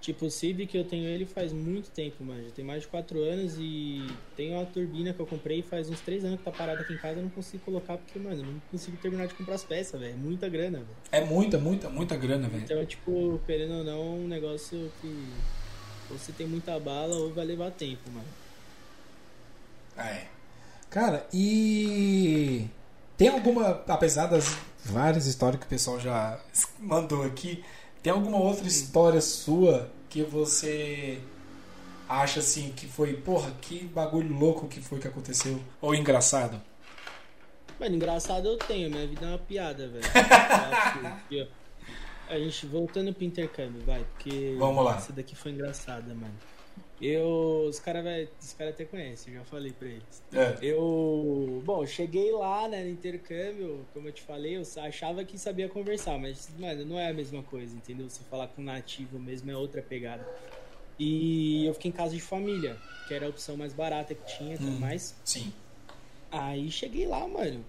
Tipo, 0.04 0.26
o 0.26 0.30
Civic 0.30 0.76
eu 0.76 0.84
tenho 0.84 1.08
ele 1.08 1.26
faz 1.26 1.54
muito 1.54 1.90
tempo, 1.90 2.26
mano. 2.26 2.44
Já 2.44 2.50
tem 2.50 2.66
mais 2.66 2.82
de 2.82 2.90
4 2.90 3.24
anos 3.24 3.56
e 3.58 4.06
tem 4.36 4.54
uma 4.54 4.66
turbina 4.66 5.14
que 5.14 5.20
eu 5.22 5.26
comprei 5.26 5.62
faz 5.62 5.90
uns 5.90 6.02
3 6.02 6.26
anos 6.26 6.40
que 6.40 6.44
tá 6.44 6.52
parada 6.52 6.82
aqui 6.82 6.92
em 6.92 6.98
casa. 6.98 7.20
Eu 7.20 7.24
não 7.24 7.30
consigo 7.30 7.64
colocar 7.64 7.96
porque, 7.96 8.20
mano, 8.20 8.42
eu 8.42 8.46
não 8.46 8.62
consigo 8.70 8.98
terminar 8.98 9.28
de 9.28 9.34
comprar 9.34 9.56
as 9.56 9.64
peças, 9.64 9.98
velho. 9.98 10.12
É 10.12 10.18
muita 10.18 10.50
grana, 10.50 10.80
velho. 10.80 10.90
É 11.10 11.22
muita, 11.24 11.58
muita, 11.58 11.90
muita 11.90 12.18
grana, 12.18 12.50
velho. 12.50 12.64
Então, 12.66 12.86
tipo, 12.86 13.40
querendo 13.46 13.76
ou 13.76 13.84
não, 13.86 14.18
um 14.18 14.28
negócio 14.28 14.92
que 15.00 15.08
ou 16.12 16.18
você 16.18 16.34
tem 16.34 16.46
muita 16.46 16.78
bala 16.82 17.16
ou 17.16 17.34
vai 17.34 17.46
levar 17.46 17.72
tempo, 17.72 18.12
mano. 18.12 18.28
É. 19.98 20.26
Cara, 20.90 21.26
e 21.34 22.68
tem 23.18 23.30
alguma, 23.30 23.82
apesar 23.88 24.28
das 24.28 24.58
várias 24.84 25.28
histórias 25.28 25.62
que 25.62 25.66
o 25.66 25.70
pessoal 25.70 25.98
já 25.98 26.38
mandou 26.78 27.24
aqui, 27.24 27.64
tem 28.04 28.12
alguma 28.12 28.38
outra 28.38 28.68
história 28.68 29.22
sua 29.22 29.90
que 30.10 30.22
você 30.24 31.20
acha 32.08 32.42
assim 32.42 32.74
que 32.76 32.86
foi, 32.86 33.14
porra, 33.14 33.50
que 33.62 33.86
bagulho 33.86 34.38
louco 34.38 34.68
que 34.68 34.82
foi 34.82 35.00
que 35.00 35.08
aconteceu 35.08 35.60
ou 35.82 35.96
engraçado? 35.96 36.62
Mano, 37.80 37.96
engraçado 37.96 38.48
eu 38.48 38.58
tenho, 38.58 38.90
minha 38.92 39.08
vida 39.08 39.26
é 39.26 39.30
uma 39.30 39.38
piada, 39.40 39.88
velho. 39.88 40.04
A 42.30 42.38
gente 42.38 42.66
voltando 42.66 43.14
pro 43.14 43.24
intercâmbio, 43.24 43.82
vai, 43.86 44.04
porque 44.14 44.56
Vamos 44.58 44.84
lá. 44.84 44.96
essa 44.96 45.12
daqui 45.14 45.36
foi 45.36 45.52
engraçada, 45.52 46.14
mano. 46.14 46.34
Eu. 47.06 47.66
Os 47.70 47.80
caras 47.80 48.30
os 48.42 48.54
cara 48.54 48.70
até 48.70 48.86
conhecem, 48.86 49.34
eu 49.34 49.40
já 49.40 49.46
falei 49.46 49.72
pra 49.74 49.88
eles. 49.90 50.24
É. 50.34 50.58
Eu. 50.62 51.62
Bom, 51.66 51.86
cheguei 51.86 52.32
lá, 52.32 52.68
né, 52.68 52.84
no 52.84 52.90
intercâmbio, 52.90 53.86
como 53.94 54.08
eu 54.08 54.12
te 54.14 54.22
falei, 54.22 54.58
eu 54.58 54.64
achava 54.78 55.24
que 55.26 55.38
sabia 55.38 55.68
conversar, 55.68 56.18
mas, 56.18 56.50
mano, 56.58 56.86
não 56.86 57.00
é 57.00 57.10
a 57.10 57.14
mesma 57.14 57.44
coisa, 57.44 57.76
entendeu? 57.76 58.10
Você 58.10 58.22
falar 58.30 58.48
com 58.48 58.62
nativo 58.62 59.20
mesmo 59.20 59.52
é 59.52 59.58
outra 59.58 59.82
pegada. 59.82 60.26
E 60.98 61.66
eu 61.66 61.74
fiquei 61.74 61.90
em 61.90 61.94
casa 61.94 62.14
de 62.14 62.22
família, 62.22 62.78
que 63.08 63.14
era 63.14 63.26
a 63.26 63.30
opção 63.30 63.58
mais 63.58 63.74
barata 63.74 64.14
que 64.16 64.38
tinha 64.38 64.56
e 64.56 64.58
tudo 64.58 64.70
Hum. 64.72 64.80
mais. 64.80 65.16
Sim. 65.26 65.52
Aí 66.32 66.70
cheguei 66.72 67.06
lá, 67.08 67.28
mano. 67.28 67.66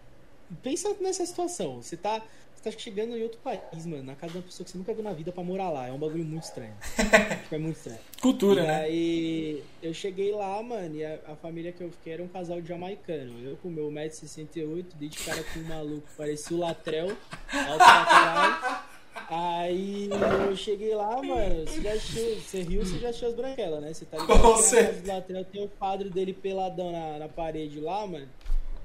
Pensa 0.63 0.95
nessa 1.01 1.25
situação. 1.27 1.83
Você 1.83 1.97
tá, 1.97 2.23
tá 2.65 2.71
chegando 2.79 3.17
em 3.17 3.23
outro 3.23 3.39
país, 3.39 3.87
mano, 3.87 4.03
na 4.03 4.15
casa 4.15 4.33
de 4.33 4.39
uma 4.39 4.45
pessoa 4.45 4.65
que 4.65 4.71
você 4.71 4.79
nunca 4.79 4.93
viu 4.95 5.03
na 5.05 5.13
vida 5.13 5.31
pra 5.33 5.43
morar 5.45 5.71
lá. 5.71 5.87
É 5.87 5.93
um 5.93 5.99
bagulho 5.99 6.25
muito 6.25 6.45
estranho. 6.45 6.75
Tipo, 7.45 7.55
é 7.55 7.59
muito 7.59 7.77
estranho. 7.77 7.99
Cultura, 8.21 8.63
e 8.63 8.67
né? 8.67 8.75
aí 8.81 9.65
eu 9.83 9.93
cheguei 9.95 10.33
lá, 10.33 10.63
mano, 10.63 10.97
e 10.97 11.05
a, 11.05 11.19
a 11.29 11.37
família 11.37 11.73
que 11.73 11.83
eu 11.83 11.91
fiquei 11.91 12.15
era 12.15 12.23
um 12.23 12.29
casal 12.29 12.61
de 12.61 12.69
jamaicano. 12.69 13.33
Eu 13.45 13.57
com 13.59 13.69
meu 13.69 13.91
1,68m, 13.91 14.85
dei 14.95 15.09
de 15.09 15.19
cara 15.19 15.43
com 15.53 15.61
um 15.61 15.65
maluco, 15.65 16.07
parecia 16.17 16.57
o 16.57 16.61
Latrell, 16.61 17.09
alto 17.09 17.77
pra 17.79 18.05
caralho. 18.05 18.85
Aí 19.29 20.09
eu 20.49 20.57
cheguei 20.57 20.95
lá, 20.95 21.23
mano, 21.23 21.67
você 21.67 21.81
já 21.81 21.93
assistiu, 21.93 22.37
você 22.41 22.63
riu, 22.63 22.85
você 22.85 22.99
já 22.99 23.09
assistiu 23.09 23.29
as 23.29 23.35
branquelas, 23.35 23.81
né? 23.81 23.93
Você 23.95 24.05
tá 24.05 24.19
ligado? 24.19 24.41
Com 24.41 24.57
certeza. 24.57 25.13
Latrell 25.15 25.45
tem 25.45 25.65
o 25.65 25.69
quadro 25.69 26.11
dele 26.11 26.33
peladão 26.33 26.91
na, 26.93 27.19
na 27.19 27.29
parede 27.29 27.81
lá, 27.81 28.07
mano. 28.07 28.29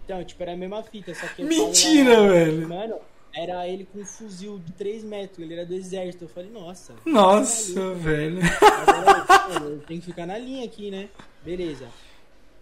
Então, 0.06 0.24
tipo, 0.24 0.42
era 0.42 0.54
a 0.54 0.58
mesma 0.58 0.82
fita, 0.84 1.14
só 1.14 1.28
que 1.28 1.44
Mentira, 1.44 2.20
lá- 2.22 2.28
velho. 2.28 2.68
Mano, 2.68 2.96
era 3.42 3.68
ele 3.68 3.86
com 3.86 4.00
um 4.00 4.06
fuzil 4.06 4.60
de 4.60 4.72
3 4.74 5.04
metros, 5.04 5.40
ele 5.40 5.54
era 5.54 5.66
do 5.66 5.74
exército. 5.74 6.26
Eu 6.26 6.30
falei, 6.30 6.50
nossa. 6.52 6.94
Nossa, 7.06 7.94
velho. 7.96 8.40
Agora, 8.88 9.66
eu 9.66 9.80
tenho 9.82 10.00
que 10.02 10.08
ficar 10.08 10.26
na 10.26 10.38
linha 10.38 10.66
aqui, 10.66 10.92
né? 10.92 11.10
Beleza. 11.44 11.88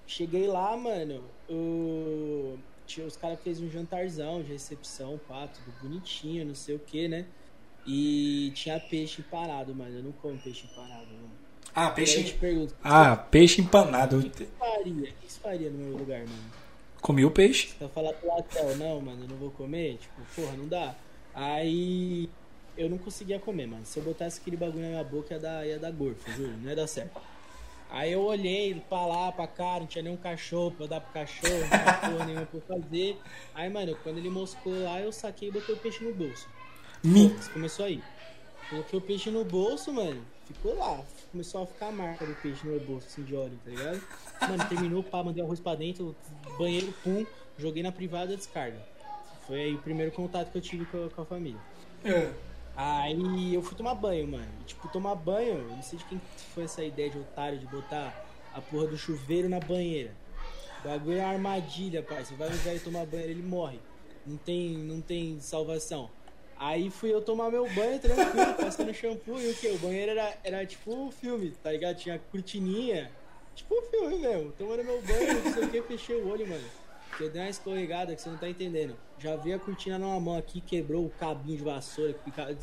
Cheguei 0.06 0.48
lá, 0.48 0.76
mano. 0.78 1.24
O... 1.50 2.58
Os 3.06 3.18
caras 3.18 3.38
fez 3.44 3.60
um 3.60 3.70
jantarzão 3.70 4.42
de 4.42 4.54
recepção, 4.54 5.20
pá, 5.28 5.48
tudo 5.48 5.74
bonitinho, 5.82 6.46
não 6.46 6.56
sei 6.56 6.76
o 6.76 6.80
que, 6.80 7.08
né? 7.10 7.26
E 7.86 8.52
tinha 8.56 8.80
peixe 8.80 9.22
empanado, 9.22 9.76
mano. 9.76 9.98
Eu 9.98 10.04
não 10.04 10.12
como 10.14 10.38
peixe 10.38 10.66
empanado, 10.72 11.06
mano. 11.08 11.32
Ah, 11.76 11.90
peixe. 11.90 12.34
pergunto, 12.34 12.74
Ah, 12.84 13.16
peixe 13.16 13.62
empanado. 13.62 14.20
o 14.20 14.30
que 14.30 14.46
faria? 14.58 14.94
O 14.94 15.14
que 15.22 15.32
faria 15.34 15.70
no 15.70 15.78
meu 15.78 15.98
lugar, 15.98 16.20
mano? 16.20 16.52
Comi 17.08 17.24
o 17.24 17.32
peixe. 17.32 17.70
Você 17.70 17.86
vai 17.86 17.88
falar 17.88 18.12
pro 18.12 18.28
Latel, 18.28 18.76
não, 18.76 19.00
mano, 19.00 19.24
eu 19.24 19.30
não 19.30 19.38
vou 19.38 19.50
comer? 19.52 19.98
Tipo, 19.98 20.22
porra, 20.36 20.58
não 20.58 20.68
dá. 20.68 20.94
Aí 21.34 22.30
eu 22.78 22.90
não 22.90 22.98
conseguia 22.98 23.40
comer, 23.40 23.66
mano. 23.66 23.86
Se 23.86 23.98
eu 23.98 24.04
botasse 24.04 24.42
aquele 24.42 24.58
bagulho 24.58 24.82
na 24.82 24.90
minha 24.90 25.04
boca, 25.06 25.34
ia 25.34 25.40
dar, 25.40 25.66
ia 25.66 25.80
dar 25.80 25.90
gorfo, 25.90 26.30
juro, 26.34 26.52
não 26.58 26.70
ia 26.70 26.76
dar 26.76 26.86
certo. 26.86 27.18
Aí 27.90 28.12
eu 28.12 28.20
olhei 28.20 28.84
pra 28.90 29.06
lá, 29.06 29.32
pra 29.32 29.48
cá, 29.48 29.80
não 29.80 29.88
tinha 29.88 30.04
nenhum 30.04 30.18
cachorro 30.18 30.72
pra 30.72 30.84
eu 30.84 30.90
dar 30.90 31.00
pro 31.00 31.14
cachorro, 31.14 31.58
não 31.58 31.70
tinha 31.70 31.94
porra 31.94 32.26
nenhuma 32.26 32.46
pra 32.46 32.60
eu 32.60 32.82
fazer. 32.82 33.18
Aí, 33.56 33.70
mano, 33.70 33.98
quando 34.04 34.18
ele 34.18 34.30
moscou 34.30 34.74
lá, 34.84 35.00
eu 35.00 35.14
saquei 35.14 35.48
e 35.48 35.52
botei 35.52 35.76
o 35.76 35.78
peixe 35.78 36.04
no 36.04 36.14
bolso. 36.14 36.46
Mi... 37.02 37.30
Foda-se, 37.30 37.50
Começou 37.52 37.86
aí. 37.86 38.04
Coloquei 38.70 39.00
o 39.00 39.02
peixe 39.02 39.32
no 39.32 39.46
bolso, 39.46 39.94
mano. 39.94 40.26
Ficou 40.48 40.78
lá. 40.78 41.04
Começou 41.32 41.64
a 41.64 41.66
ficar 41.66 41.88
a 41.88 41.92
marca 41.92 42.26
do 42.26 42.34
peixe 42.36 42.66
no 42.66 42.72
meu 42.72 42.80
bolso, 42.80 43.08
assim, 43.08 43.24
de 43.24 43.36
óleo, 43.36 43.60
tá 43.66 43.70
ligado? 43.70 44.02
Mano, 44.42 44.70
terminou, 44.70 45.04
pá, 45.04 45.22
mandei 45.22 45.44
arroz 45.44 45.60
pra 45.60 45.76
dentro, 45.76 46.16
banheiro, 46.58 46.94
pum, 47.04 47.26
joguei 47.58 47.84
na 47.84 47.92
privada 47.92 48.36
descarga. 48.36 48.82
Foi 49.46 49.62
aí 49.62 49.76
o 49.76 49.80
primeiro 49.80 50.12
contato 50.12 50.52
que 50.52 50.58
eu 50.58 50.62
tive 50.62 50.86
com 50.86 51.06
a, 51.06 51.10
com 51.10 51.22
a 51.22 51.26
família. 51.26 51.60
É. 52.04 52.32
Aí 52.76 53.54
eu 53.54 53.62
fui 53.62 53.76
tomar 53.76 53.96
banho, 53.96 54.28
mano. 54.28 54.48
E, 54.62 54.64
tipo, 54.66 54.88
tomar 54.88 55.16
banho, 55.16 55.58
eu 55.58 55.76
não 55.76 55.82
sei 55.82 55.98
de 56.00 56.06
quem 56.06 56.22
foi 56.54 56.64
essa 56.64 56.84
ideia 56.84 57.10
de 57.10 57.18
otário 57.18 57.58
de 57.58 57.66
botar 57.66 58.26
a 58.54 58.62
porra 58.62 58.88
do 58.88 58.98
chuveiro 58.98 59.50
na 59.50 59.60
banheira. 59.60 60.14
O 60.80 60.88
bagulho 60.88 61.18
é 61.18 61.24
uma 61.24 61.34
armadilha, 61.34 62.04
pai. 62.04 62.24
Você 62.24 62.36
vai 62.36 62.50
no 62.50 62.56
velho 62.58 62.80
tomar 62.80 63.06
banho, 63.06 63.24
ele 63.24 63.42
morre. 63.42 63.80
Não 64.26 64.38
tem, 64.38 64.78
não 64.78 65.02
tem 65.02 65.40
salvação. 65.40 66.10
Aí 66.60 66.90
fui 66.90 67.14
eu 67.14 67.22
tomar 67.22 67.52
meu 67.52 67.70
banho 67.74 68.00
tranquilo, 68.00 68.54
passando 68.56 68.94
shampoo 68.94 69.40
e 69.40 69.52
o 69.52 69.54
que? 69.54 69.68
O 69.68 69.78
banheiro 69.78 70.12
era, 70.12 70.38
era 70.44 70.66
tipo 70.66 70.94
um 70.94 71.12
filme, 71.12 71.52
tá 71.62 71.72
ligado? 71.72 71.98
Tinha 71.98 72.20
cortininha, 72.32 73.12
tipo 73.54 73.76
um 73.76 73.82
filme 73.84 74.18
mesmo. 74.18 74.52
Tomando 74.58 74.84
meu 74.84 75.02
banho, 75.02 75.44
não 75.44 75.54
sei 75.54 75.64
o 75.64 75.70
que, 75.70 75.82
fechei 75.84 76.16
o 76.16 76.28
olho, 76.28 76.48
mano. 76.48 76.64
Porque 77.10 77.30
deu 77.30 77.42
uma 77.42 77.50
escorregada 77.50 78.16
que 78.16 78.22
você 78.22 78.30
não 78.30 78.38
tá 78.38 78.50
entendendo. 78.50 78.96
Já 79.20 79.36
vi 79.36 79.54
a 79.54 79.60
cortina 79.60 79.98
numa 79.98 80.20
mão 80.20 80.38
aqui, 80.38 80.62
quebrou 80.62 81.06
o 81.06 81.10
cabinho 81.10 81.58
de 81.58 81.64
vassoura 81.64 82.14
que 82.14 82.24
ficava. 82.24 82.56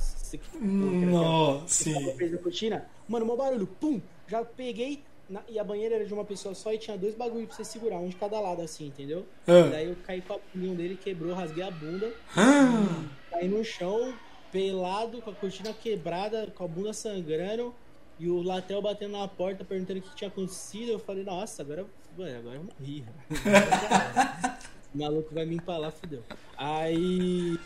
Nossa, 0.60 1.66
sim. 1.66 2.16
fez 2.16 2.34
a 2.34 2.38
cortina. 2.38 2.86
Mano, 3.08 3.26
mó 3.26 3.36
barulho, 3.36 3.66
pum! 3.66 4.00
Já 4.28 4.44
peguei. 4.44 5.02
Na- 5.28 5.42
e 5.48 5.58
a 5.58 5.64
banheira 5.64 5.96
era 5.96 6.04
de 6.04 6.12
uma 6.14 6.24
pessoa 6.24 6.54
só 6.54 6.72
e 6.72 6.78
tinha 6.78 6.96
dois 6.96 7.14
bagulhos 7.14 7.46
pra 7.48 7.56
você 7.56 7.64
segurar, 7.64 7.96
um 7.98 8.08
de 8.08 8.16
cada 8.16 8.38
lado 8.40 8.60
assim, 8.62 8.86
entendeu? 8.86 9.26
Ah. 9.46 9.68
Daí 9.70 9.88
eu 9.88 9.96
caí 10.06 10.20
com 10.22 10.34
a 10.34 10.38
bundinha 10.52 10.74
dele, 10.74 10.96
quebrou, 11.02 11.34
rasguei 11.34 11.62
a 11.64 11.70
bunda. 11.70 12.12
Ah, 12.36 13.04
Caí 13.30 13.48
no 13.48 13.64
chão, 13.64 14.14
pelado, 14.52 15.20
com 15.22 15.30
a 15.30 15.34
cortina 15.34 15.72
quebrada, 15.72 16.46
com 16.54 16.64
a 16.64 16.68
bunda 16.68 16.92
sangrando. 16.92 17.74
E 18.18 18.28
o 18.28 18.42
Latel 18.42 18.80
batendo 18.80 19.12
na 19.18 19.26
porta, 19.26 19.64
perguntando 19.64 19.98
o 19.98 20.02
que 20.02 20.14
tinha 20.14 20.28
acontecido. 20.28 20.92
Eu 20.92 20.98
falei, 21.00 21.24
nossa, 21.24 21.62
agora, 21.62 21.84
agora 22.16 22.54
eu 22.56 22.62
morri. 22.64 23.04
o 24.94 24.98
maluco 24.98 25.34
vai 25.34 25.44
me 25.44 25.56
empalar, 25.56 25.90
fudeu. 25.90 26.22
Aí. 26.56 27.58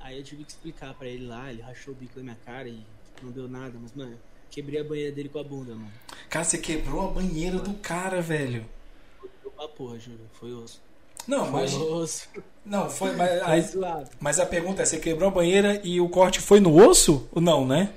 Aí 0.00 0.18
eu 0.18 0.22
tive 0.22 0.44
que 0.44 0.50
explicar 0.50 0.92
pra 0.94 1.08
ele 1.08 1.26
lá, 1.26 1.50
ele 1.50 1.62
rachou 1.62 1.94
o 1.94 1.96
bico 1.96 2.14
da 2.16 2.22
minha 2.22 2.36
cara 2.44 2.68
e 2.68 2.80
não 3.22 3.30
deu 3.30 3.48
nada, 3.48 3.76
mas, 3.80 3.92
mano, 3.94 4.16
quebrei 4.50 4.80
a 4.80 4.84
banheira 4.84 5.12
dele 5.12 5.28
com 5.28 5.38
a 5.38 5.44
bunda, 5.44 5.74
mano. 5.74 5.92
cara, 6.30 6.44
você 6.44 6.58
quebrou 6.58 7.08
a 7.08 7.10
banheira 7.12 7.58
do 7.58 7.74
cara, 7.74 8.20
velho. 8.20 8.64
Pra 9.56 9.68
porra, 9.68 9.98
juro. 9.98 10.20
Foi 10.34 10.52
osso. 10.52 10.80
Não, 11.26 11.44
Foi 11.46 11.60
mas. 11.62 11.74
osso. 11.74 12.28
Não, 12.64 12.90
foi. 12.90 13.12
Mas, 13.16 13.40
Foi 13.42 13.60
zoado. 13.62 14.10
mas 14.20 14.38
a 14.38 14.46
pergunta 14.46 14.82
é: 14.82 14.84
você 14.84 14.98
quebrou 14.98 15.28
a 15.28 15.32
banheira 15.32 15.80
e 15.82 16.00
o 16.00 16.08
corte 16.08 16.40
foi 16.40 16.60
no 16.60 16.76
osso? 16.88 17.26
Ou 17.32 17.40
não, 17.40 17.66
né? 17.66 17.92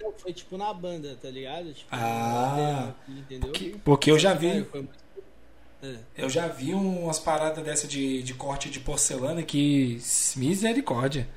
Não, 0.00 0.12
Foi 0.12 0.32
tipo 0.32 0.56
na 0.56 0.72
banda, 0.72 1.16
tá 1.20 1.28
ligado? 1.30 1.72
Tipo, 1.74 1.88
Ah. 1.90 2.92
entendeu? 3.08 3.50
Que- 3.52 3.76
porque 3.84 4.10
eu 4.10 4.18
já 4.18 4.34
vi. 4.34 4.62
Foi 4.64 4.86
É. 5.82 5.96
Eu 6.16 6.30
já 6.30 6.46
vi 6.48 6.72
umas 6.72 7.18
paradas 7.18 7.62
dessa 7.62 7.86
de, 7.86 8.22
de 8.22 8.32
corte 8.34 8.70
de 8.70 8.80
porcelana 8.80 9.42
que. 9.42 9.98
Misericórdia. 10.36 11.28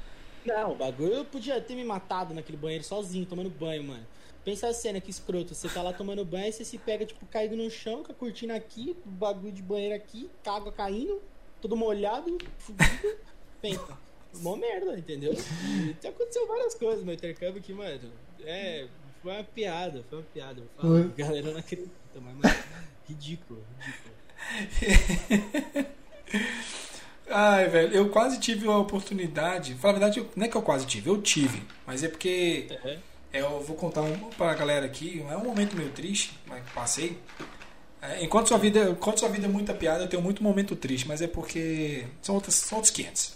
Não, 0.46 0.72
o 0.72 0.76
bagulho 0.76 1.14
eu 1.16 1.26
podia 1.26 1.60
ter 1.60 1.76
me 1.76 1.84
matado 1.84 2.34
naquele 2.34 2.58
banheiro 2.58 2.84
sozinho, 2.84 3.26
tomando 3.26 3.50
banho, 3.50 3.84
mano. 3.84 4.06
Pensa 4.48 4.70
a 4.70 4.74
cena 4.74 5.02
que 5.02 5.10
escroto, 5.10 5.54
você 5.54 5.68
tá 5.68 5.82
lá 5.82 5.92
tomando 5.92 6.24
banho, 6.24 6.54
você 6.54 6.64
se 6.64 6.78
pega, 6.78 7.06
tipo, 7.06 7.26
caído 7.26 7.58
no 7.58 7.70
chão, 7.70 8.02
com 8.02 8.14
a 8.14 8.16
cortina 8.16 8.56
aqui, 8.56 8.96
o 9.06 9.10
bagulho 9.10 9.52
de 9.52 9.62
banheiro 9.62 9.94
aqui, 9.94 10.30
com 10.42 10.50
a 10.50 10.56
água 10.56 10.72
caindo, 10.72 11.22
todo 11.62 11.76
molhado, 11.76 12.38
fudido, 12.58 13.18
pensa. 13.62 13.98
Mó 14.36 14.56
merda, 14.56 14.98
entendeu? 14.98 15.34
E 16.02 16.08
aconteceu 16.08 16.48
várias 16.48 16.76
coisas 16.76 17.04
no 17.04 17.12
intercâmbio 17.12 17.62
que, 17.62 17.74
mano, 17.74 18.10
é, 18.46 18.88
foi 19.22 19.34
uma 19.34 19.44
piada, 19.44 20.06
foi 20.10 20.20
uma 20.20 20.26
piada. 20.34 20.62
Eu 20.62 20.70
falo, 20.78 20.98
a 20.98 21.08
galera 21.08 21.52
não 21.52 21.60
acredita, 21.60 21.92
mas, 22.16 22.24
mano, 22.24 22.56
ridículo, 23.06 23.62
ridículo. 23.82 24.16
Ai, 27.30 27.68
velho, 27.68 27.94
eu 27.94 28.10
quase 28.10 28.40
tive 28.40 28.66
a 28.66 28.78
oportunidade. 28.78 29.74
Fala 29.74 29.98
a 29.98 30.00
verdade, 30.00 30.26
não 30.38 30.46
é 30.46 30.48
que 30.48 30.56
eu 30.56 30.62
quase 30.62 30.88
tive, 30.88 31.10
eu 31.10 31.22
tive. 31.22 31.62
Mas 31.86 32.02
é 32.02 32.08
porque 32.08 32.68
É. 32.86 32.98
é, 33.32 33.42
eu 33.42 33.62
vou 33.62 33.76
contar 33.76 34.02
um, 34.02 34.30
pra 34.32 34.54
galera 34.54 34.86
aqui. 34.86 35.24
É 35.30 35.38
um 35.38 35.44
momento 35.44 35.76
meio 35.76 35.90
triste, 35.92 36.38
mas 36.46 36.64
passei. 36.74 37.20
É, 38.02 38.24
enquanto, 38.24 38.48
sua 38.48 38.58
vida, 38.58 38.90
enquanto 38.90 39.20
sua 39.20 39.30
vida 39.30 39.46
é 39.46 39.50
muita 39.50 39.74
piada, 39.74 40.04
eu 40.04 40.08
tenho 40.08 40.22
muito 40.22 40.44
momento 40.44 40.76
triste, 40.76 41.08
mas 41.08 41.22
é 41.22 41.28
porque 41.28 42.06
são, 42.22 42.36
outras, 42.36 42.56
são 42.56 42.78
outros 42.78 42.92
500. 42.92 43.36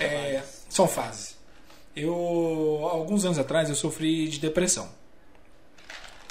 É, 0.00 0.42
são 0.68 0.88
fases. 0.88 1.36
Eu, 1.94 2.14
alguns 2.90 3.24
anos 3.24 3.38
atrás, 3.38 3.68
eu 3.68 3.74
sofri 3.74 4.28
de 4.28 4.38
depressão. 4.38 4.88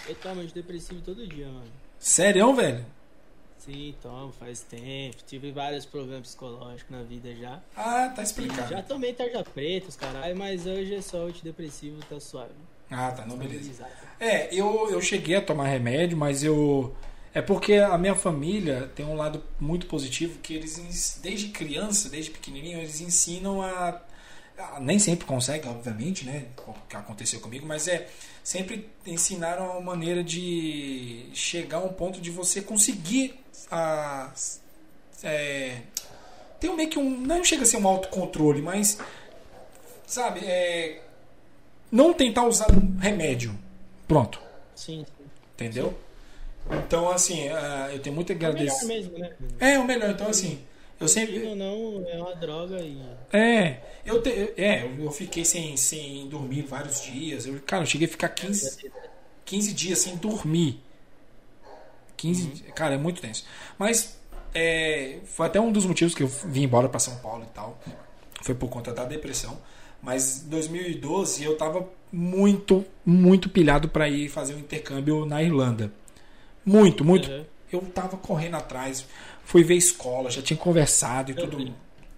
Eu 0.08 0.16
tomo 0.16 0.42
antidepressivo 0.42 1.02
todo 1.02 1.26
dia, 1.28 1.48
mano. 1.48 1.72
Sério, 1.98 2.54
velho? 2.54 2.86
Sim, 3.66 3.96
tomo, 4.02 4.32
faz 4.32 4.60
tempo. 4.62 5.18
Tive 5.26 5.52
vários 5.52 5.86
problemas 5.86 6.28
psicológicos 6.28 6.92
na 6.92 7.02
vida 7.04 7.34
já. 7.36 7.60
Ah, 7.76 8.10
tá 8.16 8.22
E 8.22 8.26
explicado. 8.26 8.70
já 8.70 8.82
tomei 8.84 9.12
tarja 9.14 9.44
preta, 9.44 9.88
os 9.90 9.96
caralho, 9.96 10.36
mas 10.38 10.66
hoje 10.68 10.94
é 10.94 11.02
só 11.02 11.26
antidepressivo, 11.26 12.00
tá 12.08 12.20
suave. 12.20 12.52
Ah, 12.92 13.12
tá, 13.12 13.26
não, 13.26 13.36
beleza. 13.38 13.88
É, 14.20 14.54
eu, 14.54 14.90
eu 14.92 15.02
cheguei 15.02 15.36
a 15.36 15.42
tomar 15.42 15.68
remédio, 15.68 16.16
mas 16.18 16.44
eu. 16.44 16.96
É 17.34 17.42
porque 17.42 17.74
a 17.74 17.98
minha 17.98 18.16
família 18.16 18.90
tem 18.96 19.06
um 19.06 19.16
lado 19.16 19.44
muito 19.60 19.88
positivo 19.88 20.40
que 20.40 20.54
eles, 20.54 21.20
desde 21.22 21.50
criança, 21.50 22.08
desde 22.08 22.32
pequenininho, 22.32 22.78
eles 22.78 23.02
ensinam 23.02 23.62
a. 23.64 24.00
a- 24.58 24.80
nem 24.80 25.00
sempre 25.00 25.26
conseguem, 25.26 25.70
obviamente, 25.72 26.24
né? 26.26 26.46
O 26.68 26.74
que 26.88 26.96
aconteceu 26.96 27.40
comigo, 27.40 27.66
mas 27.66 27.88
é. 27.88 28.08
Sempre 28.44 28.88
ensinaram 29.08 29.76
a 29.76 29.82
maneira 29.82 30.24
de 30.24 31.26
chegar 31.34 31.78
a 31.78 31.84
um 31.84 31.92
ponto 31.92 32.22
de 32.22 32.30
você 32.30 32.62
conseguir 32.62 33.34
a. 33.72 34.32
É, 35.24 35.78
tem 36.60 36.70
um 36.70 36.76
meio 36.76 36.90
que 36.90 37.00
um. 37.00 37.10
Não 37.22 37.44
chega 37.44 37.64
a 37.64 37.66
ser 37.66 37.78
um 37.78 37.88
autocontrole, 37.88 38.62
mas. 38.62 38.98
Sabe, 40.06 40.42
é. 40.46 41.02
Não 41.92 42.14
tentar 42.14 42.46
usar 42.46 42.68
remédio. 43.00 43.58
Pronto. 44.08 44.40
Sim, 44.76 45.06
sim. 45.06 45.26
Entendeu? 45.54 45.98
Então, 46.70 47.10
assim, 47.10 47.48
ah, 47.50 47.90
eu 47.94 48.00
tenho 48.00 48.16
muito 48.16 48.32
a 48.32 48.36
É 48.36 48.38
o 48.38 48.40
melhor 48.40 48.52
agradecer. 48.56 48.86
mesmo, 48.86 49.18
né? 49.18 49.32
É, 49.60 49.78
o 49.80 49.86
melhor. 49.86 50.10
Então, 50.10 50.28
assim, 50.28 50.60
eu 51.00 51.04
Ou 51.04 51.08
sempre. 51.08 51.56
não, 51.56 52.04
é 52.08 52.18
uma 52.18 52.36
droga 52.36 52.80
e. 52.82 53.00
É, 53.32 53.78
eu, 54.06 54.22
te, 54.22 54.30
é, 54.58 54.90
eu 55.00 55.12
fiquei 55.12 55.46
sem, 55.46 55.78
sem 55.78 56.28
dormir 56.28 56.64
vários 56.64 57.02
dias. 57.04 57.46
Eu, 57.46 57.60
cara, 57.66 57.84
eu 57.84 57.88
cheguei 57.88 58.08
a 58.08 58.12
ficar 58.12 58.30
15, 58.30 58.92
15 59.46 59.74
dias 59.74 60.00
sem 60.00 60.16
dormir. 60.18 60.82
15, 62.18 62.48
cara, 62.76 62.96
é 62.96 62.98
muito 62.98 63.22
tenso. 63.22 63.46
Mas 63.78 64.20
é, 64.54 65.20
foi 65.26 65.48
até 65.48 65.60
um 65.60 65.72
dos 65.72 65.86
motivos 65.86 66.16
que 66.16 66.24
eu 66.24 66.28
vim 66.28 66.64
embora 66.64 66.88
para 66.88 67.00
São 67.00 67.18
Paulo 67.18 67.44
e 67.44 67.54
tal. 67.54 67.80
Foi 68.42 68.56
por 68.56 68.70
conta 68.70 68.94
da 68.94 69.04
depressão. 69.04 69.58
Mas 70.02 70.44
em 70.44 70.50
2012 70.50 71.44
eu 71.44 71.58
tava 71.58 71.88
muito, 72.12 72.86
muito 73.06 73.50
pilhado 73.50 73.90
para 73.90 74.08
ir 74.08 74.30
fazer 74.30 74.54
um 74.54 74.60
intercâmbio 74.60 75.26
na 75.26 75.42
Irlanda. 75.42 75.92
Muito, 76.66 77.04
muito. 77.04 77.30
Uhum. 77.30 77.46
Eu 77.72 77.82
tava 77.82 78.16
correndo 78.16 78.56
atrás, 78.56 79.06
fui 79.44 79.64
ver 79.64 79.76
escola, 79.76 80.30
já 80.30 80.42
tinha 80.42 80.58
conversado 80.58 81.32
e 81.32 81.34
tudo. 81.34 81.58
Dublin. 81.58 81.76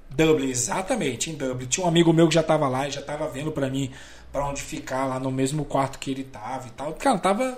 Dublin, 0.10 0.50
exatamente, 0.50 1.30
em 1.30 1.36
Dublin. 1.36 1.66
Tinha 1.68 1.86
um 1.86 1.90
amigo 1.90 2.14
meu 2.14 2.28
que 2.28 2.36
já 2.36 2.44
tava 2.44 2.68
lá 2.68 2.88
e 2.88 2.92
já 2.92 3.02
tava 3.02 3.28
vendo 3.28 3.52
pra 3.52 3.70
mim 3.70 3.92
pra 4.32 4.48
onde 4.48 4.62
ficar 4.62 5.06
lá 5.06 5.20
no 5.20 5.32
mesmo 5.32 5.66
quarto 5.66 5.98
que 5.98 6.12
ele 6.12 6.24
tava 6.24 6.68
e 6.68 6.72
tal. 6.72 6.94
Cara, 6.94 7.18
tava 7.18 7.58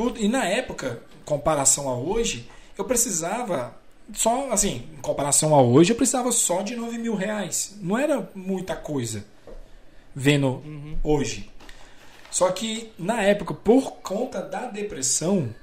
tudo. 0.00 0.18
E 0.18 0.28
na 0.28 0.46
época, 0.46 1.02
em 1.20 1.24
comparação 1.24 1.88
a 1.88 1.94
hoje, 1.94 2.48
eu 2.78 2.84
precisava 2.86 3.78
só, 4.14 4.50
assim, 4.50 4.88
em 4.96 5.00
comparação 5.00 5.54
a 5.54 5.62
hoje, 5.62 5.92
eu 5.92 5.96
precisava 5.96 6.32
só 6.32 6.62
de 6.62 6.74
9 6.74 6.96
mil 6.96 7.14
reais. 7.14 7.76
Não 7.82 7.98
era 7.98 8.28
muita 8.34 8.74
coisa 8.74 9.24
vendo 10.14 10.62
hoje. 11.04 11.50
Só 12.30 12.50
que 12.50 12.90
na 12.98 13.22
época, 13.22 13.52
por 13.52 13.96
conta 13.96 14.40
da 14.40 14.66
depressão, 14.66 15.54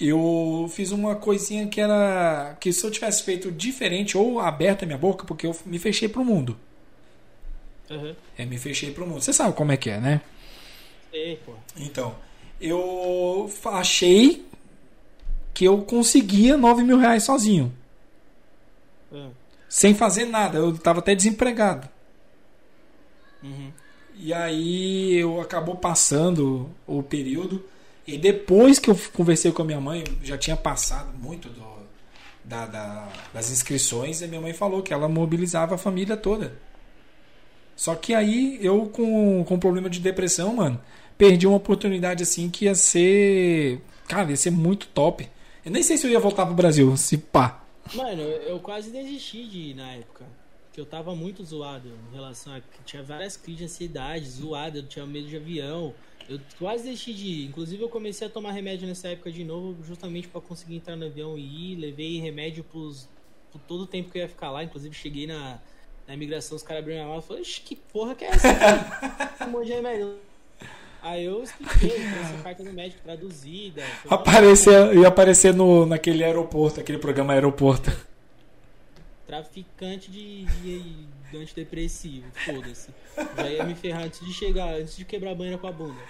eu 0.00 0.66
fiz 0.72 0.90
uma 0.90 1.14
coisinha 1.14 1.66
que 1.68 1.80
era 1.80 2.56
que 2.58 2.72
se 2.72 2.84
eu 2.84 2.90
tivesse 2.90 3.22
feito 3.22 3.52
diferente 3.52 4.16
ou 4.16 4.40
aberto 4.40 4.84
a 4.84 4.86
minha 4.86 4.98
boca, 4.98 5.26
porque 5.26 5.46
eu 5.46 5.54
me 5.66 5.78
fechei 5.78 6.08
pro 6.08 6.24
mundo. 6.24 6.56
Uhum. 7.90 8.14
É, 8.38 8.46
me 8.46 8.56
fechei 8.58 8.90
pro 8.92 9.06
mundo. 9.06 9.20
Você 9.20 9.32
sabe 9.32 9.54
como 9.54 9.72
é 9.72 9.76
que 9.76 9.90
é, 9.90 10.00
né? 10.00 10.20
Sei, 11.10 11.36
pô. 11.44 11.52
Então, 11.76 12.14
eu 12.62 13.50
achei 13.66 14.46
que 15.52 15.64
eu 15.64 15.82
conseguia 15.82 16.56
9 16.56 16.82
mil 16.82 16.98
reais 16.98 17.24
sozinho, 17.24 17.72
Ah. 19.12 19.28
sem 19.68 19.94
fazer 19.94 20.24
nada. 20.26 20.58
Eu 20.58 20.76
tava 20.78 21.00
até 21.00 21.14
desempregado. 21.14 21.88
Uhum. 23.42 23.70
E 24.16 24.32
aí 24.32 25.14
eu 25.14 25.40
acabou 25.40 25.74
passando 25.76 26.70
o 26.86 27.02
período. 27.02 27.64
E 28.06 28.16
depois 28.18 28.78
que 28.78 28.90
eu 28.90 28.98
conversei 29.12 29.52
com 29.52 29.62
a 29.62 29.64
minha 29.64 29.80
mãe, 29.80 30.04
já 30.22 30.36
tinha 30.38 30.56
passado 30.56 31.12
muito 31.18 31.48
do, 31.48 31.62
da- 32.44 32.66
da- 32.66 33.08
das 33.32 33.50
inscrições, 33.50 34.20
e 34.22 34.26
minha 34.26 34.40
mãe 34.40 34.52
falou 34.52 34.82
que 34.82 34.92
ela 34.92 35.08
mobilizava 35.08 35.74
a 35.74 35.78
família 35.78 36.16
toda. 36.16 36.54
Só 37.76 37.94
que 37.94 38.14
aí 38.14 38.58
eu, 38.60 38.86
com, 38.86 39.44
com 39.44 39.58
problema 39.58 39.88
de 39.88 39.98
depressão, 40.00 40.54
mano, 40.54 40.80
perdi 41.22 41.46
uma 41.46 41.56
oportunidade 41.56 42.24
assim 42.24 42.50
que 42.50 42.64
ia 42.64 42.74
ser. 42.74 43.80
Cara, 44.08 44.28
ia 44.30 44.36
ser 44.36 44.50
muito 44.50 44.88
top. 44.88 45.28
Eu 45.64 45.70
nem 45.70 45.80
sei 45.80 45.96
se 45.96 46.04
eu 46.04 46.10
ia 46.10 46.18
voltar 46.18 46.44
pro 46.44 46.54
Brasil, 46.54 46.96
se 46.96 47.16
pá. 47.16 47.64
Mano, 47.94 48.20
eu 48.20 48.58
quase 48.58 48.90
desisti 48.90 49.46
de 49.46 49.58
ir 49.58 49.74
na 49.74 49.92
época. 49.92 50.24
Que 50.72 50.80
eu 50.80 50.84
tava 50.84 51.14
muito 51.14 51.44
zoado 51.44 51.88
em 51.88 52.14
relação 52.14 52.52
a. 52.52 52.60
Tinha 52.84 53.04
várias 53.04 53.36
crises 53.36 53.58
de 53.58 53.64
ansiedade, 53.66 54.28
zoado, 54.28 54.78
eu 54.78 54.82
tinha 54.88 55.06
medo 55.06 55.28
de 55.28 55.36
avião. 55.36 55.94
Eu 56.28 56.40
quase 56.58 56.84
desisti 56.84 57.14
de 57.14 57.26
ir. 57.26 57.46
Inclusive, 57.46 57.80
eu 57.80 57.88
comecei 57.88 58.26
a 58.26 58.30
tomar 58.30 58.50
remédio 58.50 58.88
nessa 58.88 59.06
época 59.06 59.30
de 59.30 59.44
novo, 59.44 59.76
justamente 59.84 60.26
para 60.26 60.40
conseguir 60.40 60.76
entrar 60.76 60.96
no 60.96 61.06
avião 61.06 61.38
e 61.38 61.72
ir. 61.72 61.76
Levei 61.76 62.18
remédio 62.18 62.64
pros, 62.64 63.08
por 63.52 63.60
todo 63.60 63.82
o 63.82 63.86
tempo 63.86 64.10
que 64.10 64.18
eu 64.18 64.22
ia 64.22 64.28
ficar 64.28 64.50
lá. 64.50 64.64
Inclusive, 64.64 64.92
cheguei 64.92 65.28
na, 65.28 65.60
na 66.08 66.14
imigração, 66.14 66.56
os 66.56 66.64
caras 66.64 66.82
abriram 66.82 67.04
a 67.04 67.06
mala 67.06 67.20
e 67.20 67.22
falaram: 67.22 67.44
que 67.46 67.76
porra 67.76 68.16
que 68.16 68.24
é 68.24 68.28
essa? 68.28 68.48
Um 69.46 69.50
monte 69.50 69.66
de 69.66 69.72
remédio. 69.74 70.31
Aí 71.02 71.24
eu 71.24 71.42
expliquei, 71.42 71.96
essa 72.06 72.42
carta 72.44 72.62
do 72.62 72.72
médico 72.72 73.02
traduzida. 73.02 73.82
Aparecer, 74.08 74.96
ia 74.96 75.08
aparecer 75.08 75.52
no, 75.52 75.84
naquele 75.84 76.22
aeroporto, 76.22 76.78
aquele 76.78 76.98
programa 76.98 77.32
aeroporto. 77.32 77.90
Traficante 79.26 80.08
de, 80.08 80.44
de, 80.44 81.06
de 81.30 81.36
antidepressivo, 81.36 82.26
foda-se. 82.44 82.90
Já 83.36 83.50
ia 83.50 83.64
me 83.64 83.74
ferrar 83.74 84.04
antes 84.04 84.24
de 84.24 84.32
chegar, 84.32 84.74
antes 84.74 84.96
de 84.96 85.04
quebrar 85.04 85.32
a 85.32 85.34
banheira 85.34 85.58
com 85.58 85.66
a 85.66 85.72
bunda. 85.72 86.00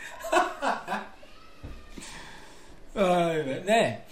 Ai, 2.94 3.42
velho. 3.42 3.70
É. 3.70 4.02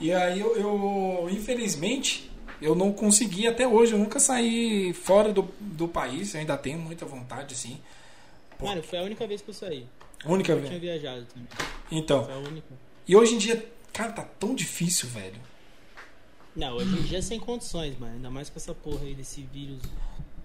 E 0.00 0.12
aí 0.14 0.40
eu, 0.40 0.56
eu, 0.56 1.28
infelizmente, 1.30 2.30
eu 2.60 2.74
não 2.74 2.90
consegui 2.90 3.46
até 3.46 3.68
hoje, 3.68 3.92
eu 3.92 3.98
nunca 3.98 4.18
saí 4.18 4.94
fora 4.94 5.30
do, 5.30 5.46
do 5.60 5.86
país, 5.86 6.32
eu 6.32 6.40
ainda 6.40 6.56
tenho 6.56 6.78
muita 6.78 7.04
vontade, 7.04 7.52
assim. 7.52 7.78
Mano, 8.58 8.82
foi 8.82 8.98
a 8.98 9.02
única 9.02 9.26
vez 9.26 9.42
que 9.42 9.50
eu 9.50 9.54
saí. 9.54 9.86
Única 10.24 10.52
Eu 10.52 10.56
vez. 10.56 10.68
tinha 10.68 10.80
viajado 10.80 11.24
também. 11.26 11.48
Então. 11.90 12.24
Foi 12.24 12.34
a 12.34 12.38
única. 12.38 12.68
E 13.06 13.16
hoje 13.16 13.34
em 13.34 13.38
dia, 13.38 13.68
cara, 13.92 14.12
tá 14.12 14.22
tão 14.38 14.54
difícil, 14.54 15.08
velho. 15.08 15.40
Não, 16.54 16.74
hoje 16.76 16.98
em 16.98 17.02
dia 17.02 17.18
é 17.18 17.22
sem 17.22 17.40
condições, 17.40 17.98
mano. 17.98 18.14
Ainda 18.14 18.30
mais 18.30 18.48
com 18.50 18.58
essa 18.58 18.74
porra 18.74 19.02
aí 19.04 19.14
desse 19.14 19.42
vírus 19.42 19.80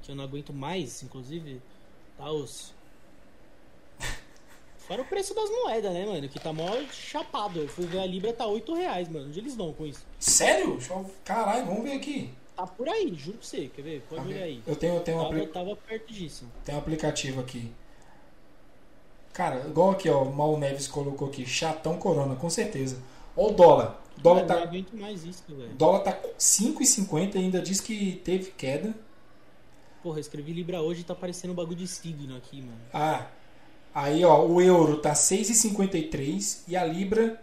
que 0.02 0.12
eu 0.12 0.16
não 0.16 0.24
aguento 0.24 0.54
mais, 0.54 1.04
inclusive. 1.04 1.62
Tá 2.18 2.32
osso. 2.32 2.74
Fora 4.88 5.02
o 5.02 5.06
preço 5.06 5.34
das 5.36 5.50
moedas, 5.50 5.94
né, 5.94 6.06
mano? 6.06 6.30
Que 6.30 6.40
tá 6.40 6.54
mó 6.54 6.70
chapado. 6.92 7.60
Eu 7.60 7.68
fui 7.68 7.86
ver 7.86 8.00
a 8.00 8.06
Libra, 8.06 8.32
tá 8.34 8.46
8 8.48 8.74
reais, 8.74 9.10
mano. 9.10 9.28
Onde 9.28 9.40
eles 9.40 9.56
vão 9.56 9.74
com 9.74 9.86
isso? 9.86 10.06
Sério? 10.20 10.80
Eu- 10.90 11.12
Caralho, 11.26 11.66
vamos 11.66 11.84
ver 11.84 11.94
aqui. 11.98 12.34
Tá 12.56 12.66
por 12.66 12.88
aí, 12.90 13.14
juro 13.16 13.38
pra 13.38 13.46
você. 13.48 13.68
Quer 13.68 13.82
ver? 13.82 14.02
Pode 14.10 14.28
olhar 14.28 14.44
aí. 14.44 14.64
Eu 14.66 14.76
tenho, 14.76 14.96
eu 14.96 15.00
tenho, 15.02 15.18
um 15.18 15.24
Tava, 15.24 15.36
apli- 15.36 15.48
tava 15.48 15.76
perto 15.76 16.12
disso. 16.14 16.46
tenho 16.66 16.78
um 16.78 16.82
aplicativo 16.82 17.42
aqui. 17.42 17.72
Cara, 19.38 19.64
igual 19.68 19.92
aqui, 19.92 20.10
ó, 20.10 20.24
o 20.24 20.36
Mal 20.36 20.58
Neves 20.58 20.88
colocou 20.88 21.28
aqui, 21.28 21.46
chatão 21.46 22.00
corona, 22.00 22.36
com 22.36 22.50
certeza. 22.50 22.98
Ó 23.36 23.50
o 23.50 23.52
dólar. 23.52 24.02
O 24.18 24.22
dólar 24.22 24.42
eu 24.42 24.48
tá, 24.48 24.68
mais 24.94 25.24
isso, 25.24 25.44
velho. 25.48 25.70
dólar 25.76 26.00
tá 26.00 26.20
5,50 26.40 27.36
e 27.36 27.38
ainda 27.38 27.62
diz 27.62 27.80
que 27.80 28.20
teve 28.26 28.50
queda. 28.50 28.96
Porra, 30.02 30.18
eu 30.18 30.22
escrevi 30.22 30.54
Libra 30.54 30.82
hoje 30.82 31.02
e 31.02 31.04
tá 31.04 31.14
parecendo 31.14 31.54
um 31.54 31.56
bagulho 31.56 31.78
de 31.78 31.88
signo 31.88 32.36
aqui, 32.36 32.64
mano. 32.64 32.80
Ah, 32.92 33.28
aí 33.94 34.26
ó, 34.26 34.44
o 34.44 34.60
euro 34.60 34.98
tá 34.98 35.14
6,53 35.14 36.64
e 36.68 36.76
a 36.76 36.84
libra 36.84 37.40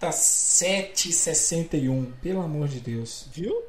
tá 0.00 0.10
7,61. 0.10 2.12
Pelo 2.20 2.42
amor 2.42 2.66
de 2.66 2.80
Deus. 2.80 3.28
Viu? 3.30 3.62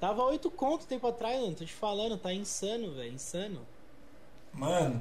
Tava 0.00 0.24
8 0.24 0.50
conto 0.50 0.86
tempo 0.86 1.06
atrás, 1.06 1.40
mano. 1.40 1.54
Tô 1.54 1.64
te 1.64 1.72
falando, 1.72 2.18
tá 2.18 2.34
insano, 2.34 2.94
velho. 2.94 3.12
Insano. 3.12 3.60
Mano, 4.52 5.00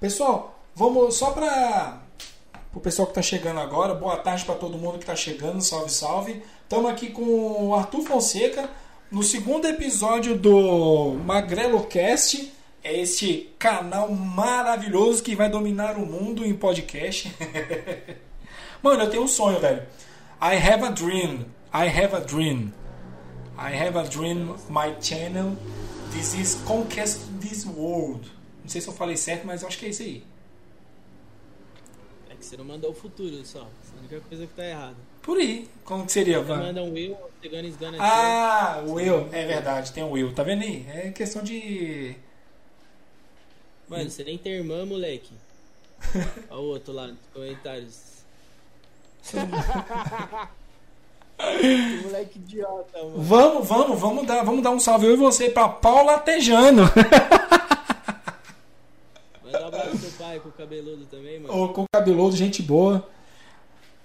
pessoal, 0.00 0.58
vamos 0.74 1.16
só 1.16 1.30
pra 1.32 2.02
o 2.74 2.80
pessoal 2.80 3.06
que 3.08 3.14
tá 3.14 3.22
chegando 3.22 3.60
agora. 3.60 3.94
Boa 3.94 4.16
tarde 4.16 4.44
pra 4.44 4.54
todo 4.54 4.78
mundo 4.78 4.98
que 4.98 5.06
tá 5.06 5.14
chegando. 5.14 5.60
Salve, 5.60 5.90
salve. 5.90 6.42
Estamos 6.62 6.90
aqui 6.90 7.10
com 7.10 7.68
o 7.68 7.74
Arthur 7.74 8.02
Fonseca 8.02 8.68
no 9.10 9.22
segundo 9.22 9.66
episódio 9.66 10.36
do 10.36 11.14
Magrelo 11.24 11.84
Cast. 11.84 12.52
É 12.82 12.98
este 12.98 13.50
canal 13.58 14.10
maravilhoso 14.10 15.22
que 15.22 15.36
vai 15.36 15.48
dominar 15.48 15.96
o 15.96 16.06
mundo 16.06 16.44
em 16.44 16.54
podcast. 16.54 17.32
Mano, 18.82 19.04
eu 19.04 19.10
tenho 19.10 19.22
um 19.22 19.28
sonho, 19.28 19.60
velho. 19.60 19.82
I 20.40 20.56
have 20.56 20.84
a 20.84 20.90
dream. 20.90 21.46
I 21.72 21.86
have 21.86 22.16
a 22.16 22.20
dream. 22.20 22.72
I 23.56 23.76
have 23.76 23.96
a 23.96 24.02
dream. 24.02 24.56
My 24.68 24.96
channel. 25.00 25.56
This 26.12 26.34
is 26.34 26.54
conquest 26.66 27.20
this 27.40 27.64
world. 27.64 28.28
Não 28.62 28.68
sei 28.68 28.80
se 28.80 28.88
eu 28.88 28.94
falei 28.94 29.16
certo, 29.16 29.46
mas 29.46 29.62
eu 29.62 29.68
acho 29.68 29.78
que 29.78 29.86
é 29.86 29.88
isso 29.90 30.02
aí. 30.02 30.31
Que 32.42 32.48
você 32.48 32.56
não 32.56 32.64
mandou 32.64 32.90
o 32.90 32.94
futuro 32.94 33.32
só. 33.44 33.60
Essa 33.60 33.94
é 33.94 33.96
a 33.96 34.00
única 34.00 34.20
coisa 34.28 34.46
que 34.48 34.52
tá 34.52 34.64
errada. 34.64 34.96
Por 35.22 35.38
aí. 35.38 35.68
Como 35.84 36.04
que 36.04 36.10
seria? 36.10 36.40
Você 36.40 36.56
manda 36.56 36.82
um 36.82 36.96
eu, 36.96 37.16
você 37.40 37.48
gana 37.48 37.68
esgana 37.68 37.98
Ah, 38.00 38.82
o 38.84 38.98
eu. 38.98 39.28
É 39.30 39.46
verdade, 39.46 39.92
tem 39.92 40.02
o 40.02 40.18
eu. 40.18 40.34
Tá 40.34 40.42
vendo 40.42 40.62
aí? 40.62 40.84
É 40.92 41.12
questão 41.12 41.44
de. 41.44 42.16
Mano, 43.88 44.10
você 44.10 44.24
nem 44.24 44.36
tem 44.36 44.54
irmã, 44.54 44.84
moleque. 44.84 45.32
Olha 46.50 46.60
o 46.60 46.64
outro 46.64 46.92
lá 46.92 47.06
nos 47.06 47.18
comentários. 47.32 48.24
que 49.30 49.36
moleque 52.02 52.40
idiota, 52.40 53.04
mano. 53.04 53.22
Vamos, 53.22 53.68
vamos, 53.68 54.00
vamos 54.00 54.26
dar, 54.26 54.42
vamos 54.42 54.64
dar 54.64 54.72
um 54.72 54.80
salve 54.80 55.06
eu 55.06 55.14
e 55.14 55.16
você 55.16 55.48
pra 55.48 55.68
Paula 55.68 56.18
Tejano. 56.18 56.82
Manda 59.52 59.64
um 59.64 59.68
abraço 59.68 59.90
pro 59.90 59.98
seu 59.98 60.10
pai 60.12 60.40
com 60.40 60.48
o 60.48 60.52
cabeludo 60.52 61.04
também, 61.06 61.40
mano. 61.40 61.62
Ô, 61.64 61.68
com 61.68 61.84
cabeludo, 61.92 62.36
gente 62.36 62.62
boa. 62.62 63.06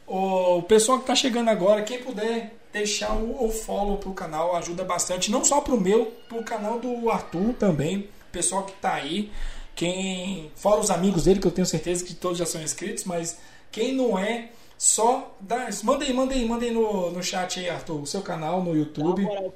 O 0.06 0.62
pessoal 0.64 1.00
que 1.00 1.06
tá 1.06 1.16
chegando 1.16 1.50
agora, 1.50 1.82
quem 1.82 2.02
puder 2.02 2.56
deixar 2.72 3.14
o, 3.14 3.46
o 3.46 3.50
follow 3.50 3.98
pro 3.98 4.14
canal 4.14 4.56
ajuda 4.56 4.84
bastante, 4.84 5.32
não 5.32 5.44
só 5.44 5.60
pro 5.62 5.80
meu, 5.80 6.14
pro 6.30 6.44
canal 6.44 6.80
do 6.80 7.10
Arthur 7.10 7.54
também. 7.54 8.10
Pessoal 8.32 8.64
que 8.64 8.74
tá 8.74 8.94
aí, 8.94 9.32
quem 9.76 10.52
fora 10.56 10.80
os 10.80 10.90
amigos 10.90 11.24
dele 11.24 11.40
que 11.40 11.48
eu 11.48 11.52
tenho 11.52 11.66
certeza 11.66 12.06
que 12.06 12.14
todos 12.14 12.38
já 12.38 12.46
são 12.46 12.62
inscritos, 12.62 13.04
mas 13.04 13.38
quem 13.72 13.94
não 13.94 14.18
é, 14.18 14.50
só 14.78 15.36
dá, 15.40 15.70
manda 15.84 16.06
aí, 16.06 16.14
manda 16.14 16.34
aí, 16.34 16.46
manda 16.46 16.66
aí 16.66 16.72
no, 16.72 17.12
no 17.12 17.24
chat 17.24 17.60
aí, 17.60 17.70
Arthur, 17.70 18.02
o 18.02 18.06
seu 18.06 18.22
canal 18.22 18.60
no 18.60 18.66
Dá 18.66 18.72
uma 18.72 18.78
YouTube. 18.78 19.22
moral 19.24 19.54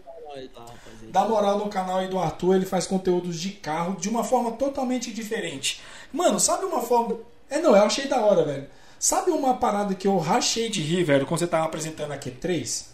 lá, 0.54 0.62
rapaziada. 0.62 1.08
Dá 1.12 1.26
moral 1.28 1.58
no 1.60 1.70
canal 1.70 1.98
aí 1.98 2.08
do 2.08 2.18
Arthur, 2.20 2.56
ele 2.56 2.66
faz 2.66 2.88
conteúdos 2.88 3.40
de 3.40 3.50
carro 3.52 3.96
de 4.00 4.10
uma 4.10 4.24
forma 4.24 4.52
totalmente 4.54 5.12
diferente. 5.12 5.82
Mano, 6.12 6.40
sabe 6.40 6.66
uma 6.66 6.82
forma. 6.82 7.18
É, 7.50 7.60
não, 7.60 7.76
eu 7.76 7.84
achei 7.84 8.08
da 8.08 8.22
hora, 8.26 8.44
velho. 8.46 8.68
Sabe 9.00 9.32
uma 9.32 9.56
parada 9.58 9.96
que 9.96 10.08
eu 10.08 10.18
rachei 10.18 10.70
de 10.70 10.82
rir, 10.82 11.04
velho, 11.04 11.26
quando 11.26 11.40
você 11.40 11.48
tava 11.48 11.66
apresentando 11.66 12.12
a 12.12 12.18
Q3? 12.18 12.86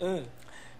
Ah, 0.00 0.22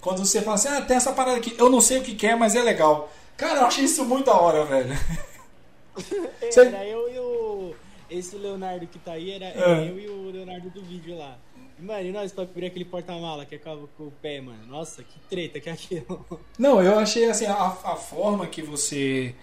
Quando 0.00 0.18
você 0.24 0.40
fala 0.42 0.54
assim, 0.56 0.68
ah, 0.68 0.80
tem 0.82 0.96
essa 0.96 1.12
parada 1.12 1.36
aqui, 1.38 1.54
eu 1.58 1.70
não 1.70 1.80
sei 1.80 1.98
o 1.98 2.02
que, 2.02 2.14
que 2.14 2.26
é, 2.26 2.34
mas 2.36 2.54
é 2.54 2.62
legal. 2.62 3.10
Cara, 3.36 3.60
eu 3.60 3.66
achei 3.66 3.84
isso 3.84 4.04
muito 4.04 4.26
da 4.26 4.34
hora, 4.34 4.64
velho. 4.64 4.88
Você- 6.40 6.60
Era 6.66 6.84
eu 6.86 7.12
e 7.12 7.18
o. 7.18 7.74
Esse 8.10 8.36
Leonardo 8.36 8.86
que 8.86 8.98
tá 8.98 9.12
aí, 9.12 9.30
era 9.32 9.46
Ah. 9.54 9.82
eu 9.84 9.98
e 9.98 10.08
o 10.08 10.30
Leonardo 10.30 10.70
do 10.70 10.82
vídeo 10.82 11.16
lá. 11.18 11.36
Mano, 11.80 12.08
e 12.08 12.12
nós 12.12 12.32
pra 12.32 12.44
abrir 12.44 12.66
aquele 12.66 12.84
porta-mala 12.84 13.44
que 13.46 13.54
acaba 13.54 13.88
com 13.96 14.04
o 14.04 14.10
pé, 14.10 14.40
mano. 14.40 14.66
Nossa, 14.66 15.02
que 15.02 15.18
treta 15.30 15.60
que 15.60 15.68
é 15.68 15.72
aquilo. 15.72 16.26
Não, 16.58 16.82
eu 16.82 16.98
achei 16.98 17.30
assim, 17.30 17.46
a, 17.46 17.66
a 17.66 17.96
forma 17.96 18.46
que 18.46 18.62
você 18.62 19.34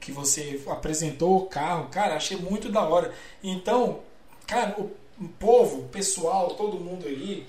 que 0.00 0.12
você 0.12 0.62
apresentou 0.68 1.36
o 1.36 1.46
carro, 1.46 1.88
cara, 1.88 2.14
achei 2.14 2.36
muito 2.36 2.70
da 2.70 2.82
hora. 2.82 3.12
Então, 3.42 4.00
cara, 4.46 4.76
o, 4.78 5.28
povo, 5.28 5.80
o 5.80 5.88
pessoal, 5.88 6.54
todo 6.54 6.78
mundo 6.78 7.06
aí 7.06 7.44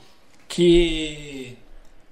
que 0.48 1.56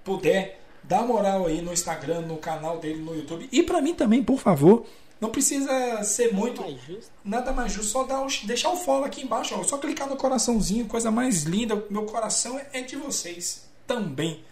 puder 0.03 0.61
dar 0.83 1.01
moral 1.01 1.47
aí 1.47 1.61
no 1.61 1.73
Instagram, 1.73 2.21
no 2.21 2.37
canal 2.37 2.77
dele, 2.77 3.01
no 3.01 3.15
YouTube 3.15 3.49
e 3.51 3.63
pra 3.63 3.81
mim 3.81 3.95
também, 3.95 4.23
por 4.23 4.39
favor. 4.39 4.85
Não 5.19 5.29
precisa 5.29 6.03
ser 6.03 6.33
muito 6.33 6.61
Mais 6.61 7.11
nada 7.23 7.53
mais 7.53 7.71
justo, 7.71 7.91
só 7.91 8.03
dar 8.03 8.25
deixar 8.43 8.69
o 8.69 8.75
follow 8.75 9.05
aqui 9.05 9.21
embaixo, 9.23 9.55
ó, 9.57 9.63
só 9.63 9.77
clicar 9.77 10.09
no 10.09 10.17
coraçãozinho, 10.17 10.85
coisa 10.85 11.09
mais 11.09 11.43
linda. 11.43 11.83
Meu 11.89 12.03
coração 12.03 12.59
é, 12.73 12.81
de 12.81 12.95
vocês 12.95 13.67
também. 13.87 14.43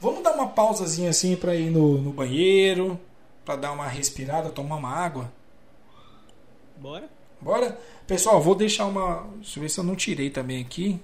Vamos 0.00 0.22
dar 0.22 0.34
uma 0.34 0.48
pausazinha 0.48 1.10
assim 1.10 1.36
pra 1.36 1.54
ir 1.54 1.70
no, 1.70 1.98
no 1.98 2.12
banheiro, 2.12 2.98
pra 3.44 3.56
dar 3.56 3.72
uma 3.72 3.86
respirada, 3.86 4.50
tomar 4.50 4.76
uma 4.76 4.90
água. 4.90 5.32
Bora? 6.76 7.08
Bora? 7.40 7.78
Pessoal, 8.06 8.40
vou 8.40 8.54
deixar 8.54 8.86
uma. 8.86 9.26
Deixa 9.36 9.58
eu 9.58 9.62
ver 9.62 9.68
se 9.68 9.78
eu 9.78 9.84
não 9.84 9.96
tirei 9.96 10.30
também 10.30 10.60
aqui. 10.60 11.00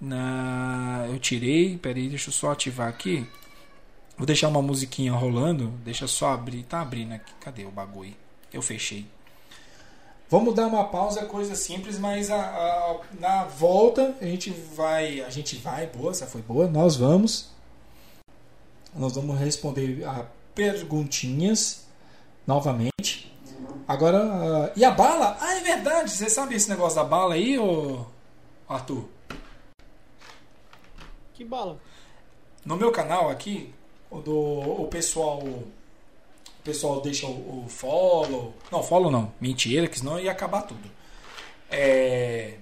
Na... 0.00 1.06
Eu 1.08 1.18
tirei, 1.18 1.78
peraí, 1.78 2.08
deixa 2.08 2.28
eu 2.28 2.32
só 2.32 2.52
ativar 2.52 2.88
aqui. 2.88 3.26
Vou 4.16 4.26
deixar 4.26 4.48
uma 4.48 4.62
musiquinha 4.62 5.12
rolando. 5.12 5.68
Deixa 5.84 6.06
só 6.06 6.32
abrir. 6.32 6.62
Tá 6.64 6.80
abrindo 6.80 7.14
aqui. 7.14 7.32
Cadê 7.40 7.64
o 7.64 7.70
bagulho? 7.70 8.14
Eu 8.52 8.62
fechei. 8.62 9.06
Vamos 10.30 10.54
dar 10.54 10.66
uma 10.66 10.84
pausa, 10.84 11.26
coisa 11.26 11.54
simples, 11.54 11.98
mas 11.98 12.30
a- 12.30 12.36
a- 12.40 13.00
na 13.20 13.44
volta 13.44 14.16
a 14.20 14.24
gente 14.24 14.50
vai. 14.50 15.20
A 15.20 15.30
gente 15.30 15.56
vai, 15.56 15.86
boa, 15.88 16.10
essa 16.12 16.26
foi 16.26 16.42
boa. 16.42 16.66
Nós 16.66 16.96
vamos. 16.96 17.50
Nós 18.94 19.14
vamos 19.14 19.38
responder 19.38 20.04
a 20.06 20.24
perguntinhas 20.54 21.84
novamente. 22.46 23.32
Agora, 23.86 24.24
uh, 24.24 24.72
e 24.76 24.84
a 24.84 24.90
bala? 24.92 25.36
Ah, 25.40 25.56
é 25.56 25.60
verdade. 25.60 26.10
Você 26.10 26.30
sabe 26.30 26.54
esse 26.54 26.68
negócio 26.70 26.96
da 26.96 27.04
bala 27.04 27.34
aí, 27.34 27.58
ô 27.58 28.06
Arthur? 28.68 29.08
Que 31.34 31.44
bala? 31.44 31.78
No 32.64 32.76
meu 32.76 32.90
canal 32.92 33.28
aqui, 33.28 33.74
o 34.14 34.20
do 34.20 34.82
o 34.82 34.86
pessoal 34.88 35.38
o 35.38 35.72
pessoal 36.62 37.00
deixa 37.00 37.26
o, 37.26 37.64
o 37.64 37.68
follow. 37.68 38.54
Não, 38.70 38.82
follow 38.82 39.10
não. 39.10 39.32
Mentira, 39.40 39.86
que 39.86 39.98
senão 39.98 40.18
ia 40.18 40.30
acabar 40.30 40.62
tudo. 40.62 40.90
É 41.70 42.54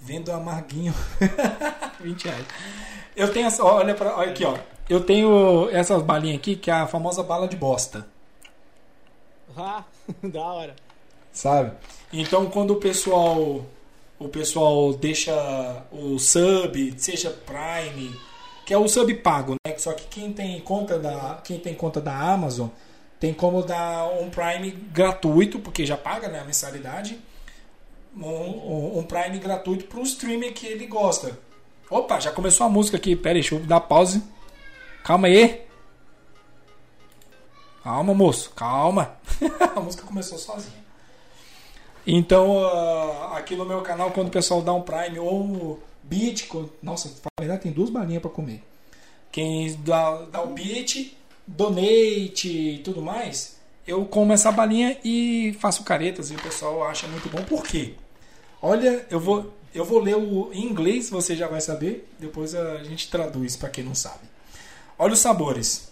vendo 0.00 0.30
amarguinho 0.30 0.94
20 2.00 2.24
reais. 2.24 2.46
Eu 3.16 3.32
tenho 3.32 3.46
essa, 3.46 3.64
olha 3.64 3.94
para 3.94 4.16
olha 4.16 4.30
aqui, 4.30 4.44
ó. 4.44 4.56
Eu 4.88 5.04
tenho 5.04 5.68
essas 5.70 6.02
balinhas 6.02 6.38
aqui 6.38 6.56
que 6.56 6.70
é 6.70 6.74
a 6.74 6.86
famosa 6.86 7.22
bala 7.22 7.48
de 7.48 7.56
bosta. 7.56 8.06
Ah, 9.56 9.84
da 10.22 10.40
hora. 10.40 10.76
Sabe? 11.32 11.72
Então 12.12 12.46
quando 12.46 12.72
o 12.72 12.76
pessoal 12.76 13.64
o 14.18 14.28
pessoal 14.28 14.94
deixa 14.94 15.84
o 15.92 16.18
sub, 16.18 16.94
seja 16.98 17.30
Prime, 17.30 18.14
que 18.68 18.74
é 18.74 18.76
o 18.76 18.86
sub 18.86 19.14
pago, 19.14 19.54
né? 19.66 19.78
Só 19.78 19.94
que 19.94 20.04
quem 20.08 20.30
tem 20.30 20.60
conta 20.60 20.98
da 20.98 21.40
quem 21.42 21.58
tem 21.58 21.74
conta 21.74 22.02
da 22.02 22.14
Amazon 22.14 22.68
tem 23.18 23.32
como 23.32 23.62
dar 23.62 24.06
um 24.20 24.28
Prime 24.28 24.70
gratuito, 24.92 25.58
porque 25.58 25.86
já 25.86 25.96
paga 25.96 26.28
né, 26.28 26.40
a 26.40 26.44
mensalidade. 26.44 27.18
Um, 28.14 28.98
um 28.98 29.02
Prime 29.04 29.38
gratuito 29.38 29.86
para 29.86 29.98
o 29.98 30.02
streamer 30.02 30.52
que 30.52 30.66
ele 30.66 30.86
gosta. 30.86 31.38
Opa, 31.88 32.20
já 32.20 32.30
começou 32.30 32.66
a 32.66 32.68
música 32.68 32.98
aqui. 32.98 33.16
Pera 33.16 33.36
aí, 33.36 33.40
deixa 33.40 33.54
eu 33.54 33.60
dar 33.60 33.80
pause. 33.80 34.22
Calma 35.02 35.28
aí. 35.28 35.62
Calma, 37.82 38.12
moço, 38.12 38.52
calma. 38.54 39.16
a 39.74 39.80
música 39.80 40.06
começou 40.06 40.36
sozinha. 40.36 40.84
Então, 42.06 42.50
uh, 42.50 43.32
aqui 43.32 43.56
no 43.56 43.64
meu 43.64 43.80
canal, 43.80 44.10
quando 44.10 44.28
o 44.28 44.30
pessoal 44.30 44.60
dá 44.60 44.74
um 44.74 44.82
Prime 44.82 45.18
ou 45.18 45.80
Beat, 46.08 46.48
nossa, 46.82 47.08
na 47.08 47.30
verdade 47.38 47.62
tem 47.62 47.72
duas 47.72 47.90
balinhas 47.90 48.22
para 48.22 48.30
comer. 48.30 48.62
Quem 49.30 49.74
dá, 49.82 50.22
dá 50.22 50.42
o 50.42 50.54
Beat, 50.54 51.12
Donate 51.46 52.48
e 52.48 52.78
tudo 52.78 53.02
mais, 53.02 53.58
eu 53.86 54.04
como 54.04 54.32
essa 54.32 54.52
balinha 54.52 54.98
e 55.04 55.56
faço 55.60 55.84
caretas 55.84 56.30
e 56.30 56.34
o 56.34 56.42
pessoal 56.42 56.86
acha 56.86 57.06
muito 57.06 57.28
bom. 57.28 57.42
Por 57.44 57.62
quê? 57.62 57.94
Olha, 58.60 59.06
eu 59.10 59.18
vou, 59.20 59.54
eu 59.74 59.84
vou 59.84 59.98
ler 59.98 60.16
o 60.16 60.50
em 60.52 60.64
inglês, 60.64 61.08
você 61.08 61.34
já 61.36 61.48
vai 61.48 61.60
saber. 61.60 62.06
Depois 62.18 62.54
a 62.54 62.82
gente 62.84 63.08
traduz 63.10 63.56
para 63.56 63.70
quem 63.70 63.84
não 63.84 63.94
sabe. 63.94 64.28
Olha 64.98 65.12
os 65.14 65.20
sabores. 65.20 65.90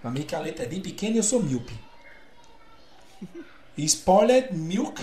Pra 0.00 0.10
mim 0.10 0.22
que 0.22 0.34
a 0.34 0.40
letra 0.40 0.64
é 0.64 0.68
bem 0.68 0.80
pequena 0.80 1.16
e 1.16 1.18
eu 1.18 1.22
sou 1.22 1.42
míope. 1.42 1.74
Spoiled 3.76 4.54
milk. 4.54 5.02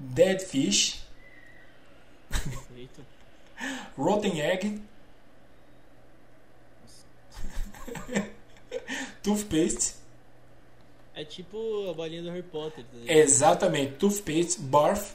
Dead 0.00 0.40
fish. 0.40 1.02
Rotten 3.96 4.40
egg. 4.40 4.82
Toothpaste. 9.22 9.94
É 11.14 11.24
tipo 11.24 11.90
a 11.90 11.92
balinha 11.92 12.22
do 12.22 12.30
Harry 12.30 12.42
Potter. 12.42 12.82
Tá? 12.84 13.12
Exatamente. 13.12 13.96
Toothpaste. 13.96 14.60
Barf. 14.62 15.14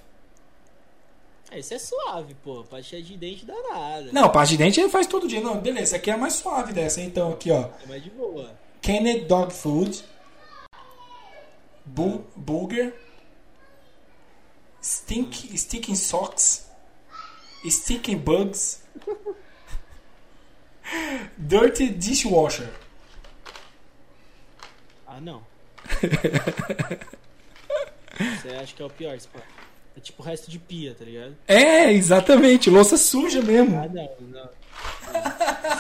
É, 1.50 1.60
isso 1.60 1.74
é 1.74 1.80
suave, 1.80 2.36
pô. 2.44 2.64
Pastinha 2.64 3.02
de 3.02 3.18
dente 3.18 3.46
danada. 3.46 4.12
Não, 4.12 4.30
pasta 4.30 4.52
de 4.52 4.58
dente 4.58 4.80
ele 4.80 4.90
faz 4.90 5.08
todo 5.08 5.28
dia. 5.28 5.42
Não, 5.42 5.60
beleza. 5.60 5.96
Aqui 5.96 6.12
é 6.12 6.14
a 6.14 6.18
mais 6.18 6.34
suave 6.34 6.74
dessa. 6.74 7.02
Então, 7.02 7.32
aqui, 7.32 7.50
ó. 7.50 7.70
É 7.84 7.88
mais 7.88 8.04
de 8.04 8.12
boa. 8.12 8.52
Canned 8.82 9.26
Dog 9.26 9.52
Food. 9.52 10.04
Bu 11.86 12.24
Burger. 12.36 12.94
Stink, 14.86 15.58
sticking 15.58 15.96
Socks. 15.96 16.68
Sticking 17.68 18.20
Bugs. 18.20 18.84
Dirty 21.40 21.90
Dishwasher. 21.90 22.70
Ah, 25.08 25.20
não. 25.20 25.42
Você 28.16 28.50
acha 28.50 28.76
que 28.76 28.84
é 28.84 28.86
o 28.86 28.90
pior, 28.92 29.16
esse. 29.16 29.28
É 29.98 30.00
tipo 30.00 30.22
o 30.22 30.26
resto 30.26 30.52
de 30.52 30.60
pia, 30.60 30.94
tá 30.94 31.04
ligado? 31.04 31.36
É, 31.48 31.92
exatamente. 31.92 32.70
Louça 32.70 32.96
suja 32.96 33.42
mesmo. 33.42 33.80
Ah, 33.80 33.88
não, 33.88 34.16
não. 34.20 34.50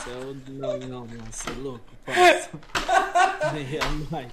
Você 0.02 0.10
é 0.10 0.15
o... 0.15 0.34
Não, 0.49 0.80
não, 0.80 1.06
não. 1.06 1.26
Você 1.32 1.49
é 1.49 1.53
louco, 1.53 1.86
parça. 2.03 2.49
É. 3.56 4.27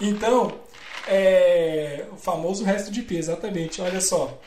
Então, 0.00 0.60
é, 1.06 2.04
o 2.12 2.16
famoso 2.16 2.64
resto 2.64 2.90
de 2.90 3.02
pia, 3.02 3.18
exatamente. 3.18 3.80
Olha 3.80 4.00
só. 4.00 4.38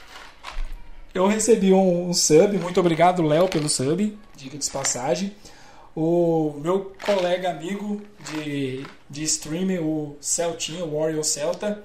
Eu 1.14 1.28
recebi 1.28 1.74
um, 1.74 2.10
um 2.10 2.14
sub, 2.14 2.58
muito 2.58 2.80
obrigado, 2.80 3.24
Léo, 3.24 3.48
pelo 3.48 3.68
sub, 3.68 4.18
dica 4.36 4.58
de 4.58 4.70
passagem. 4.70 5.36
O 5.96 6.54
meu 6.62 6.94
colega 7.04 7.50
amigo 7.50 8.02
de, 8.32 8.86
de 9.10 9.24
streaming, 9.24 9.80
o 9.80 10.16
Celtinha, 10.22 10.86
o 10.86 11.00
Warrior 11.00 11.24
Celta, 11.24 11.84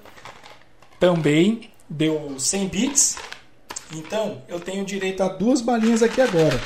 também 1.00 1.70
deu 1.88 2.34
100 2.38 2.68
bits. 2.68 3.16
Então, 3.94 4.42
eu 4.48 4.60
tenho 4.60 4.84
direito 4.84 5.22
a 5.22 5.28
duas 5.28 5.60
balinhas 5.60 6.02
aqui 6.02 6.20
agora. 6.20 6.60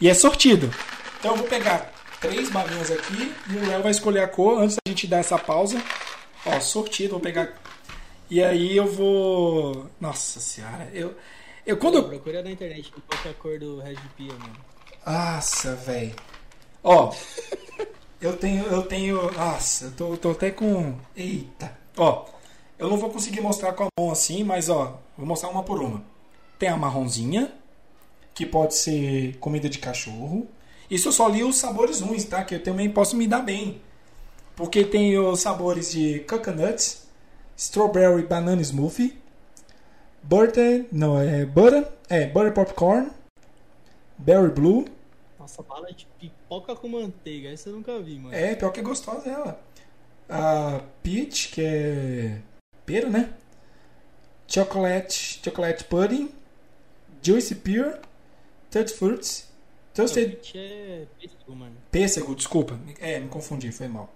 E 0.00 0.08
é 0.08 0.14
sortido. 0.14 0.72
Então, 1.18 1.32
eu 1.32 1.38
vou 1.38 1.46
pegar 1.46 1.92
três 2.20 2.50
balinhas 2.50 2.90
aqui 2.90 3.32
e 3.50 3.56
o 3.56 3.66
Léo 3.66 3.82
vai 3.82 3.90
escolher 3.90 4.20
a 4.20 4.28
cor 4.28 4.62
antes 4.62 4.76
da 4.76 4.90
gente 4.90 5.06
dar 5.06 5.18
essa 5.18 5.38
pausa. 5.38 5.82
Ó, 6.46 6.60
sortido, 6.60 7.12
vou 7.12 7.20
pegar. 7.20 7.52
E 8.30 8.42
aí 8.42 8.76
eu 8.76 8.86
vou. 8.86 9.88
Nossa 10.00 10.40
senhora, 10.40 10.88
eu. 10.92 11.14
Eu 11.66 11.76
quando. 11.76 12.04
Procura 12.04 12.42
na 12.42 12.50
internet 12.50 12.92
qual 12.92 13.20
é 13.24 13.28
a 13.28 13.34
cor 13.34 13.58
do 13.58 13.82
de 13.82 14.08
pia, 14.16 14.32
mano. 14.32 14.56
Nossa, 15.04 15.74
velho. 15.74 16.14
Ó, 16.82 17.12
eu 18.20 18.36
tenho, 18.36 18.64
eu 18.66 18.82
tenho. 18.82 19.32
Nossa, 19.32 19.86
eu 19.86 19.90
tô, 19.92 20.16
tô 20.16 20.30
até 20.30 20.50
com. 20.50 20.96
Eita. 21.16 21.76
Ó, 21.96 22.26
eu 22.78 22.88
não 22.88 22.96
vou 22.96 23.10
conseguir 23.10 23.40
mostrar 23.40 23.72
com 23.72 23.84
a 23.84 23.88
mão 23.98 24.10
assim, 24.12 24.44
mas 24.44 24.68
ó, 24.68 25.00
vou 25.16 25.26
mostrar 25.26 25.48
uma 25.48 25.62
por 25.62 25.80
uma. 25.80 26.04
Tem 26.58 26.68
a 26.68 26.76
marronzinha, 26.76 27.52
que 28.34 28.46
pode 28.46 28.74
ser 28.74 29.36
comida 29.38 29.68
de 29.68 29.78
cachorro. 29.78 30.46
Isso 30.90 31.08
eu 31.08 31.12
só 31.12 31.26
li 31.28 31.42
os 31.42 31.56
sabores 31.56 32.00
ruins, 32.00 32.24
tá? 32.24 32.44
Que 32.44 32.54
eu 32.56 32.62
também 32.62 32.88
posso 32.88 33.16
me 33.16 33.26
dar 33.26 33.40
bem. 33.40 33.80
Porque 34.56 34.84
tem 34.84 35.18
os 35.18 35.40
sabores 35.40 35.92
de 35.92 36.20
coconut, 36.20 36.98
strawberry 37.56 38.22
banana 38.22 38.62
smoothie, 38.62 39.16
butter, 40.22 40.86
não, 40.90 41.20
é 41.20 41.44
butter, 41.44 41.86
é 42.08 42.26
butter 42.26 42.54
popcorn, 42.54 43.10
berry 44.18 44.50
blue, 44.50 44.86
Nossa, 45.38 45.62
bala 45.62 45.92
de 45.92 46.06
pipoca 46.18 46.74
com 46.74 46.88
manteiga. 46.88 47.50
Essa 47.50 47.68
eu 47.68 47.74
nunca 47.74 48.00
vi, 48.00 48.18
mano. 48.18 48.34
É, 48.34 48.54
pior 48.56 48.72
que 48.72 48.80
é 48.80 48.82
gostosa 48.82 49.28
ela. 49.28 49.60
A 50.28 50.80
peach, 51.02 51.50
que 51.52 51.60
é 51.62 52.40
pera, 52.84 53.08
né? 53.08 53.32
Chocolate, 54.48 55.40
chocolate 55.44 55.84
pudding, 55.84 56.30
juicy 57.22 57.54
pear, 57.56 58.00
tutti 58.70 58.92
fruits, 58.92 59.48
toasted 59.92 60.30
Palpite 60.30 60.58
é 60.58 61.06
pêssego, 61.20 61.54
mano. 61.54 61.76
pêssego, 61.90 62.34
desculpa. 62.34 62.78
É, 63.00 63.20
me 63.20 63.28
confundi, 63.28 63.70
foi 63.70 63.88
mal. 63.88 64.12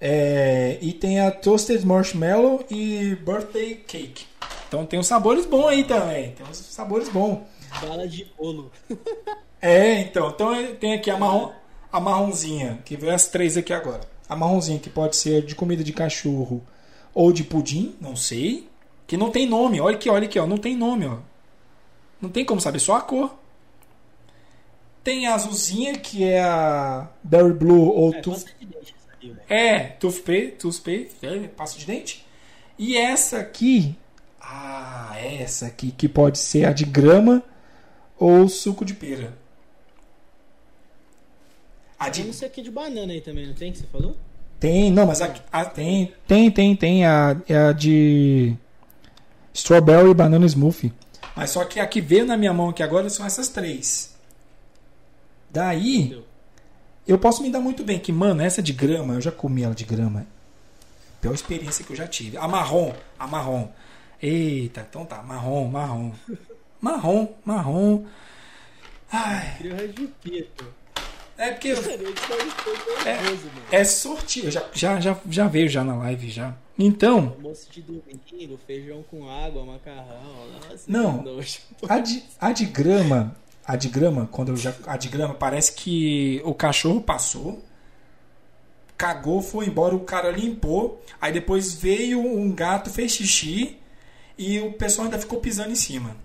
É, 0.00 0.78
e 0.80 0.92
tem 0.92 1.20
a 1.20 1.30
toasted 1.30 1.84
marshmallow 1.84 2.64
e 2.70 3.16
birthday 3.16 3.74
cake. 3.74 4.26
Então 4.68 4.86
tem 4.86 4.98
uns 4.98 5.06
sabores 5.06 5.44
bons 5.46 5.66
aí 5.66 5.84
também. 5.84 6.32
Tem 6.32 6.46
uns 6.46 6.56
sabores 6.56 7.08
bons. 7.08 7.40
Bala 7.80 8.06
de 8.06 8.24
bolo. 8.36 8.70
É, 9.60 10.00
então. 10.00 10.30
Então 10.30 10.74
tem 10.76 10.94
aqui 10.94 11.10
a, 11.10 11.16
marrom, 11.16 11.50
a 11.92 12.00
marronzinha, 12.00 12.80
que 12.84 12.96
vem 12.96 13.10
as 13.10 13.28
três 13.28 13.56
aqui 13.56 13.72
agora. 13.72 14.00
A 14.28 14.36
marronzinha 14.36 14.78
que 14.78 14.90
pode 14.90 15.16
ser 15.16 15.44
de 15.44 15.54
comida 15.54 15.82
de 15.82 15.92
cachorro 15.92 16.62
ou 17.14 17.32
de 17.32 17.42
pudim, 17.42 17.96
não 18.00 18.14
sei. 18.14 18.68
Que 19.06 19.16
não 19.16 19.30
tem 19.30 19.48
nome. 19.48 19.80
Olha 19.80 19.96
aqui, 19.96 20.08
olha 20.10 20.26
aqui, 20.26 20.38
ó. 20.38 20.46
Não 20.46 20.58
tem 20.58 20.76
nome, 20.76 21.06
ó. 21.06 21.16
Não 22.20 22.28
tem 22.28 22.44
como 22.44 22.60
saber, 22.60 22.78
só 22.78 22.96
a 22.96 23.00
cor. 23.00 23.34
Tem 25.02 25.26
a 25.26 25.34
azulzinha, 25.34 25.96
que 25.98 26.24
é 26.24 26.42
a 26.42 27.08
Berry 27.22 27.54
Blue 27.54 27.88
ou 27.88 28.12
É, 28.12 28.20
É, 29.48 29.78
toothpaste, 29.80 30.52
toothpaste, 30.58 31.16
é, 31.22 31.48
pasta 31.48 31.78
de 31.78 31.86
dente. 31.86 32.24
E 32.78 32.96
essa 32.96 33.38
aqui, 33.38 33.96
ah, 34.40 35.14
essa 35.18 35.66
aqui 35.66 35.90
que 35.90 36.08
pode 36.08 36.38
ser 36.38 36.64
a 36.66 36.72
de 36.72 36.84
grama 36.84 37.42
ou 38.18 38.48
suco 38.48 38.84
de 38.84 38.94
pera. 38.94 39.36
A 41.98 42.04
Tem 42.04 42.22
de 42.22 42.24
não 42.28 42.32
sei 42.32 42.48
o 42.48 42.50
que 42.50 42.62
de 42.62 42.70
banana 42.70 43.12
aí 43.12 43.20
também, 43.20 43.46
não 43.46 43.54
tem 43.54 43.72
que 43.72 43.78
você 43.78 43.86
falou? 43.86 44.16
tem, 44.60 44.90
não, 44.90 45.06
mas 45.06 45.20
a, 45.22 45.32
a- 45.52 45.64
tem, 45.64 46.12
tem, 46.26 46.50
tem, 46.50 46.74
tem 46.76 47.06
a, 47.06 47.36
é 47.48 47.56
a 47.56 47.72
de 47.72 48.56
strawberry 49.54 50.12
banana 50.14 50.46
smoothie. 50.46 50.92
Mas 51.36 51.50
só 51.50 51.64
que 51.64 51.78
a 51.78 51.86
que 51.86 52.00
veio 52.00 52.24
na 52.26 52.36
minha 52.36 52.52
mão 52.52 52.68
aqui 52.70 52.82
agora 52.82 53.08
são 53.10 53.24
essas 53.26 53.48
três. 53.48 54.16
Daí, 55.50 55.98
Entendeu? 56.02 56.24
Eu 57.08 57.18
posso 57.18 57.42
me 57.42 57.50
dar 57.50 57.60
muito 57.60 57.82
bem. 57.84 57.98
Que, 57.98 58.12
mano, 58.12 58.42
essa 58.42 58.62
de 58.62 58.72
grama, 58.72 59.14
eu 59.14 59.20
já 59.20 59.32
comi 59.32 59.62
ela 59.62 59.74
de 59.74 59.84
grama. 59.84 60.26
Pior 61.20 61.34
experiência 61.34 61.84
que 61.84 61.92
eu 61.92 61.96
já 61.96 62.06
tive. 62.06 62.36
A 62.36 62.46
marrom, 62.46 62.92
a 63.18 63.26
marrom. 63.26 63.68
Eita, 64.22 64.86
então 64.88 65.04
tá, 65.04 65.22
marrom, 65.22 65.68
marrom. 65.68 66.12
Marrom, 66.80 67.28
marrom. 67.44 68.04
Ai. 69.10 69.56
É 71.38 71.50
porque. 71.52 71.68
Eu 71.68 71.82
nervoso, 73.04 73.46
mano. 73.46 73.66
É 73.70 73.84
sortido. 73.84 74.50
Já, 74.50 74.64
já, 74.72 75.00
já, 75.00 75.16
já 75.28 75.48
veio 75.48 75.68
já 75.68 75.82
na 75.82 75.96
live 75.96 76.28
já. 76.28 76.54
Então, 76.78 77.34
Almoço 77.36 77.68
de 77.72 77.82
domingo, 77.82 78.58
feijão 78.64 79.02
com 79.10 79.28
água, 79.28 79.64
macarrão. 79.64 80.46
Nossa, 80.70 80.84
Não. 80.86 81.24
a 81.88 81.98
de, 81.98 82.22
a 82.40 82.52
de 82.52 82.66
grama. 82.66 83.34
A 83.68 83.76
de 83.76 83.90
grama, 83.90 84.26
quando 84.32 84.48
eu 84.48 84.56
já. 84.56 84.74
A 84.86 84.96
de 84.96 85.10
grama, 85.10 85.34
parece 85.34 85.72
que 85.72 86.40
o 86.42 86.54
cachorro 86.54 87.02
passou. 87.02 87.62
Cagou, 88.96 89.42
foi 89.42 89.66
embora, 89.66 89.94
o 89.94 90.00
cara 90.00 90.30
limpou. 90.30 91.04
Aí 91.20 91.30
depois 91.34 91.74
veio 91.74 92.18
um 92.18 92.50
gato, 92.50 92.88
fez 92.88 93.12
xixi. 93.12 93.76
E 94.38 94.58
o 94.60 94.72
pessoal 94.72 95.04
ainda 95.04 95.18
ficou 95.18 95.38
pisando 95.38 95.70
em 95.70 95.74
cima. 95.74 96.16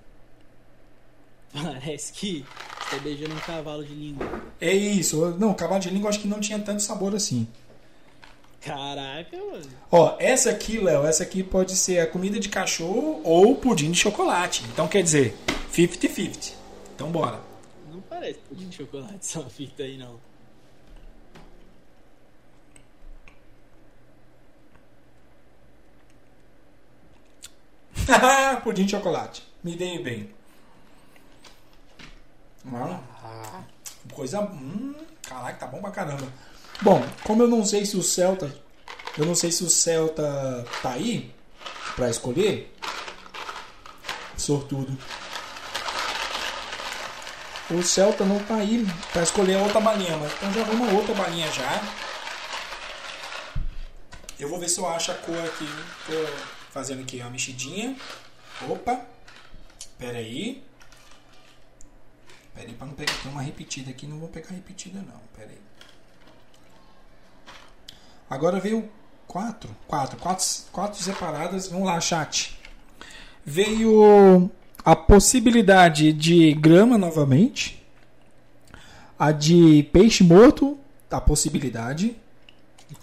Parece 1.52 2.14
que 2.14 2.46
você 2.80 2.96
tá 2.96 3.02
beijando 3.04 3.36
um 3.36 3.40
cavalo 3.40 3.84
de 3.84 3.94
língua. 3.94 4.42
É 4.62 4.74
isso. 4.74 5.36
Não, 5.38 5.54
cavalo 5.54 5.82
de 5.82 5.90
língua 5.90 6.10
acho 6.10 6.22
que 6.22 6.28
não 6.30 6.40
tinha 6.40 6.60
tanto 6.60 6.82
sabor 6.82 7.14
assim. 7.14 7.46
Caraca, 8.62 9.36
mano. 9.36 9.70
Ó, 9.92 10.16
essa 10.18 10.50
aqui, 10.50 10.80
Léo, 10.80 11.06
essa 11.06 11.24
aqui 11.24 11.44
pode 11.44 11.76
ser 11.76 12.00
a 12.00 12.08
comida 12.08 12.40
de 12.40 12.48
cachorro 12.48 13.20
ou 13.26 13.54
pudim 13.58 13.92
de 13.92 14.00
chocolate. 14.00 14.64
Então 14.72 14.88
quer 14.88 15.04
dizer, 15.04 15.36
50-50. 15.74 16.63
Então 16.96 17.12
bora. 17.12 17.40
Não 17.92 18.02
parece 18.02 18.40
pudim 18.40 18.70
de 18.70 18.78
chocolate 18.78 19.16
essa 19.16 19.44
fita 19.50 19.84
aí, 19.84 19.98
não. 19.98 20.20
pudim 28.64 28.86
de 28.86 28.92
chocolate. 28.92 29.44
Me 29.64 29.76
dei 29.76 30.02
bem. 30.02 30.30
Ah, 32.72 33.64
coisa. 34.14 34.42
Hum, 34.42 34.96
caraca, 35.22 35.58
tá 35.60 35.68
bom 35.68 35.82
pra 35.82 35.92
caramba. 35.92 36.28
Bom, 36.82 37.04
como 37.24 37.44
eu 37.44 37.48
não 37.48 37.66
sei 37.66 37.86
se 37.86 37.98
o 37.98 38.04
Celta. 38.04 38.54
Eu 39.18 39.26
não 39.26 39.36
sei 39.36 39.52
se 39.52 39.64
o 39.64 39.70
Celta 39.70 40.66
tá 40.82 40.92
aí 40.92 41.34
pra 41.96 42.10
escolher. 42.10 42.74
Sortudo. 44.38 44.98
O 47.74 47.82
Celta 47.82 48.24
não 48.24 48.40
tá 48.44 48.56
aí 48.56 48.86
pra 49.12 49.24
escolher 49.24 49.58
outra 49.58 49.82
balinha, 49.82 50.16
mas 50.18 50.32
então 50.34 50.54
já 50.54 50.64
vamos 50.64 50.94
outra 50.94 51.16
balinha 51.16 51.52
já. 51.52 51.82
Eu 54.40 54.48
vou 54.48 54.60
ver 54.60 54.70
se 54.70 54.80
eu 54.80 54.88
acho 54.88 55.12
a 55.12 55.16
cor 55.16 55.40
aqui. 55.40 55.68
Tô 56.06 56.14
fazendo 56.72 57.02
aqui 57.02 57.20
uma 57.20 57.32
mexidinha. 57.32 57.96
Opa. 58.70 59.02
Pera 59.98 60.18
aí. 60.18 60.64
Pera 62.54 62.68
aí 62.68 62.74
pra 62.74 62.86
não 62.86 62.94
pegar. 62.94 63.14
Tem 63.24 63.32
uma 63.32 63.42
repetida 63.42 63.90
aqui, 63.90 64.06
não 64.06 64.20
vou 64.20 64.30
pegar 64.30 64.50
repetida 64.50 65.00
não. 65.00 65.20
Pera 65.36 65.50
aí. 65.50 65.62
Agora 68.30 68.60
veio 68.60 68.92
quatro. 69.28 69.76
Quatro. 69.88 70.18
Quatro, 70.18 70.46
quatro 70.72 71.02
separadas. 71.02 71.68
Vamos 71.70 71.88
lá, 71.88 72.00
chat. 72.02 72.60
Veio 73.46 74.52
a 74.84 74.96
possibilidade 74.96 76.12
de 76.14 76.54
grama 76.54 76.98
novamente. 76.98 77.82
A 79.18 79.32
de 79.32 79.84
peixe 79.94 80.24
morto. 80.24 80.78
A 81.10 81.22
possibilidade. 81.22 82.16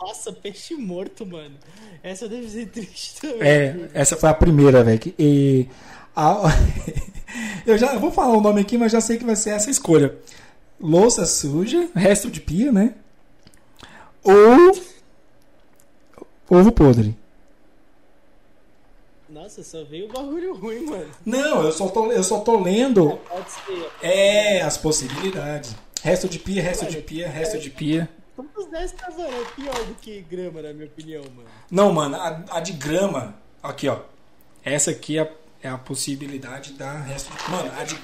Nossa, 0.01 0.33
peixe 0.33 0.75
morto, 0.75 1.25
mano. 1.25 1.55
Essa 2.03 2.29
deve 2.29 2.49
ser 2.49 2.67
triste 2.67 3.21
também. 3.21 3.39
É, 3.41 3.91
essa 3.95 4.17
foi 4.17 4.29
a 4.29 4.35
primeira, 4.35 4.83
velho. 4.83 5.15
E 5.19 5.67
a- 6.15 6.43
eu 7.67 7.79
já 7.79 7.97
vou 7.99 8.11
falar 8.11 8.37
o 8.37 8.41
nome 8.41 8.61
aqui, 8.61 8.77
mas 8.77 8.93
já 8.93 9.01
sei 9.01 9.17
que 9.19 9.25
vai 9.25 9.37
ser 9.37 9.51
essa 9.51 9.71
escolha. 9.71 10.17
Louça 10.81 11.25
suja, 11.27 11.89
resto 11.95 12.31
de 12.31 12.41
pia, 12.41 12.73
né? 12.73 12.95
Ou 14.25 14.73
ovo 16.49 16.73
podre. 16.73 17.17
Nossa, 19.41 19.65
só 19.65 19.83
veio 19.85 20.07
bagulho 20.07 20.55
ruim, 20.55 20.85
mano. 20.85 21.11
Não, 21.25 21.65
eu 21.65 21.73
só 21.73 21.89
tô, 21.89 22.13
eu 22.13 22.23
só 22.23 22.41
tô 22.41 22.61
lendo 22.61 23.17
Pode 23.27 23.51
ser. 23.51 23.91
é 24.03 24.61
as 24.61 24.77
possibilidades. 24.77 25.75
Resto 26.03 26.29
de 26.29 26.39
pia, 26.39 26.63
resto 26.63 26.85
de 26.85 27.01
pia, 27.01 27.27
resto 27.27 27.59
de 27.59 27.71
pia. 27.71 28.07
Todos 28.37 28.67
10 28.67 28.93
casais 28.93 29.33
é 29.33 29.45
pior 29.57 29.87
do 29.87 29.95
que 29.95 30.21
grama, 30.21 30.61
na 30.61 30.75
minha 30.75 30.85
opinião, 30.85 31.23
mano. 31.35 31.49
Não, 31.71 31.91
mano, 31.91 32.17
a, 32.17 32.45
a 32.51 32.61
de 32.61 32.73
grama, 32.73 33.35
aqui, 33.63 33.89
ó. 33.89 34.01
Essa 34.63 34.91
aqui 34.91 35.17
é 35.17 35.23
a, 35.23 35.31
é 35.63 35.69
a 35.71 35.79
possibilidade 35.79 36.75
da 36.75 36.99
resto 36.99 37.33
de. 37.33 37.51
Mano, 37.51 37.73
a 37.79 37.85
de 37.85 37.99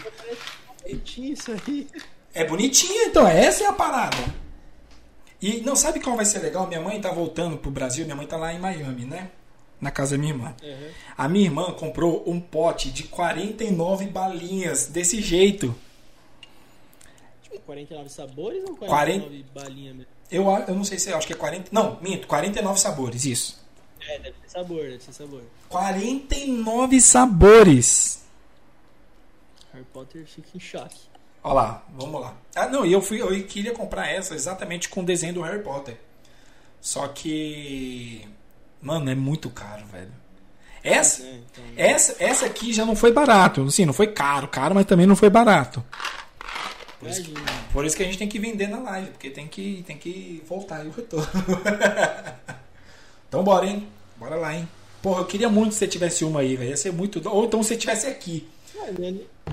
Bonitinho 0.82 1.34
isso 1.34 1.52
aí. 1.52 1.86
É 2.32 2.44
bonitinha, 2.44 3.08
então. 3.08 3.28
Essa 3.28 3.64
é 3.64 3.66
a 3.66 3.74
parada. 3.74 4.16
E 5.42 5.60
não 5.60 5.76
sabe 5.76 6.00
qual 6.00 6.16
vai 6.16 6.24
ser 6.24 6.38
legal? 6.38 6.66
Minha 6.66 6.80
mãe 6.80 6.98
tá 6.98 7.10
voltando 7.10 7.58
pro 7.58 7.70
Brasil. 7.70 8.06
Minha 8.06 8.16
mãe 8.16 8.26
tá 8.26 8.38
lá 8.38 8.54
em 8.54 8.58
Miami, 8.58 9.04
né? 9.04 9.30
Na 9.80 9.90
casa 9.90 10.12
da 10.16 10.18
minha 10.18 10.32
irmã. 10.32 10.54
Uhum. 10.62 10.88
A 11.18 11.28
minha 11.28 11.44
irmã 11.44 11.72
comprou 11.72 12.24
um 12.26 12.40
pote 12.40 12.90
de 12.90 13.04
49 13.04 14.06
balinhas 14.06 14.86
desse 14.86 15.20
jeito. 15.20 15.74
Tipo, 17.42 17.58
49 17.60 18.08
sabores 18.08 18.64
ou 18.64 18.76
49 18.76 18.86
Quarenta- 18.88 19.46
balinhas 19.54 19.96
mesmo? 19.96 20.10
Eu, 20.30 20.44
eu 20.66 20.74
não 20.74 20.82
sei 20.84 20.98
se 20.98 21.12
acho 21.12 21.26
que 21.26 21.32
é 21.32 21.36
40. 21.36 21.68
Não, 21.72 21.98
minto, 22.00 22.26
49 22.26 22.80
sabores, 22.80 23.24
isso. 23.24 23.62
É, 24.08 24.18
deve 24.18 24.36
ser 24.42 24.48
sabor, 24.50 24.82
deve 24.82 25.02
ser 25.02 25.12
sabor. 25.12 25.42
49 25.68 27.00
sabores. 27.00 28.22
Harry 29.72 29.84
Potter 29.92 30.24
fica 30.26 30.48
em 30.54 30.60
choque. 30.60 30.98
Olha 31.44 31.54
lá, 31.54 31.86
vamos 31.96 32.20
lá. 32.20 32.34
Ah, 32.54 32.66
não, 32.68 32.84
e 32.84 32.92
eu 32.92 33.00
fui, 33.00 33.20
eu 33.20 33.28
queria 33.46 33.72
comprar 33.72 34.08
essa 34.08 34.34
exatamente 34.34 34.88
com 34.88 35.02
o 35.02 35.04
desenho 35.04 35.34
do 35.34 35.42
Harry 35.42 35.62
Potter. 35.62 35.96
Só 36.80 37.06
que. 37.08 38.26
Mano, 38.86 39.10
é 39.10 39.16
muito 39.16 39.50
caro, 39.50 39.82
velho. 39.90 40.12
Essa, 40.84 41.24
É, 41.24 41.34
então, 41.34 41.64
essa, 41.76 42.16
essa 42.20 42.46
aqui 42.46 42.72
já 42.72 42.86
não 42.86 42.94
foi 42.94 43.10
barato. 43.10 43.64
Assim, 43.64 43.84
não 43.84 43.92
foi 43.92 44.06
caro, 44.06 44.46
caro, 44.46 44.76
mas 44.76 44.86
também 44.86 45.06
não 45.06 45.16
foi 45.16 45.28
barato. 45.28 45.84
Por 47.00 47.08
isso, 47.08 47.22
imagina. 47.22 47.52
por 47.72 47.84
isso 47.84 47.96
que 47.96 48.04
a 48.04 48.06
gente 48.06 48.16
tem 48.16 48.28
que 48.28 48.38
vender 48.38 48.68
na 48.68 48.78
live, 48.78 49.10
porque 49.10 49.28
tem 49.28 49.48
que, 49.48 49.82
tem 49.88 49.98
que 49.98 50.40
voltar 50.48 50.76
aí 50.76 50.86
o 50.86 50.92
retorno. 50.92 51.26
então 53.28 53.42
bora, 53.42 53.66
hein? 53.66 53.88
Bora 54.16 54.36
lá, 54.36 54.54
hein? 54.54 54.68
Porra, 55.02 55.22
eu 55.22 55.26
queria 55.26 55.48
muito 55.48 55.70
que 55.70 55.78
você 55.78 55.88
tivesse 55.88 56.24
uma 56.24 56.38
aí, 56.38 56.54
velho. 56.54 56.70
Ia 56.70 56.76
ser 56.76 56.92
muito. 56.92 57.20
Ou 57.28 57.44
então 57.44 57.64
se 57.64 57.70
você 57.70 57.76
tivesse 57.76 58.06
aqui. 58.06 58.46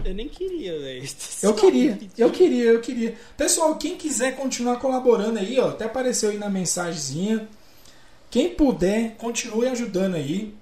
Eu 0.05 0.13
nem 0.13 0.29
queria, 0.29 0.79
velho. 0.79 1.09
Eu 1.41 1.55
queria, 1.55 1.99
eu 2.17 2.29
queria, 2.29 2.63
eu 2.65 2.81
queria. 2.81 3.15
Pessoal, 3.35 3.75
quem 3.77 3.97
quiser 3.97 4.35
continuar 4.35 4.77
colaborando 4.77 5.39
aí, 5.39 5.59
ó, 5.59 5.69
até 5.69 5.85
apareceu 5.85 6.29
aí 6.29 6.37
na 6.37 6.49
mensagenzinha. 6.49 7.47
Quem 8.33 8.49
puder, 8.55 9.11
continue 9.15 9.67
ajudando 9.67 10.15
aí. 10.15 10.55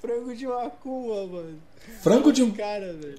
Frango 0.00 0.32
de 0.32 0.46
macumba, 0.46 1.26
mano. 1.26 1.58
Frango 2.00 2.32
de 2.32 2.40
um. 2.44 2.52
Cara, 2.52 2.92
velho. 2.92 3.18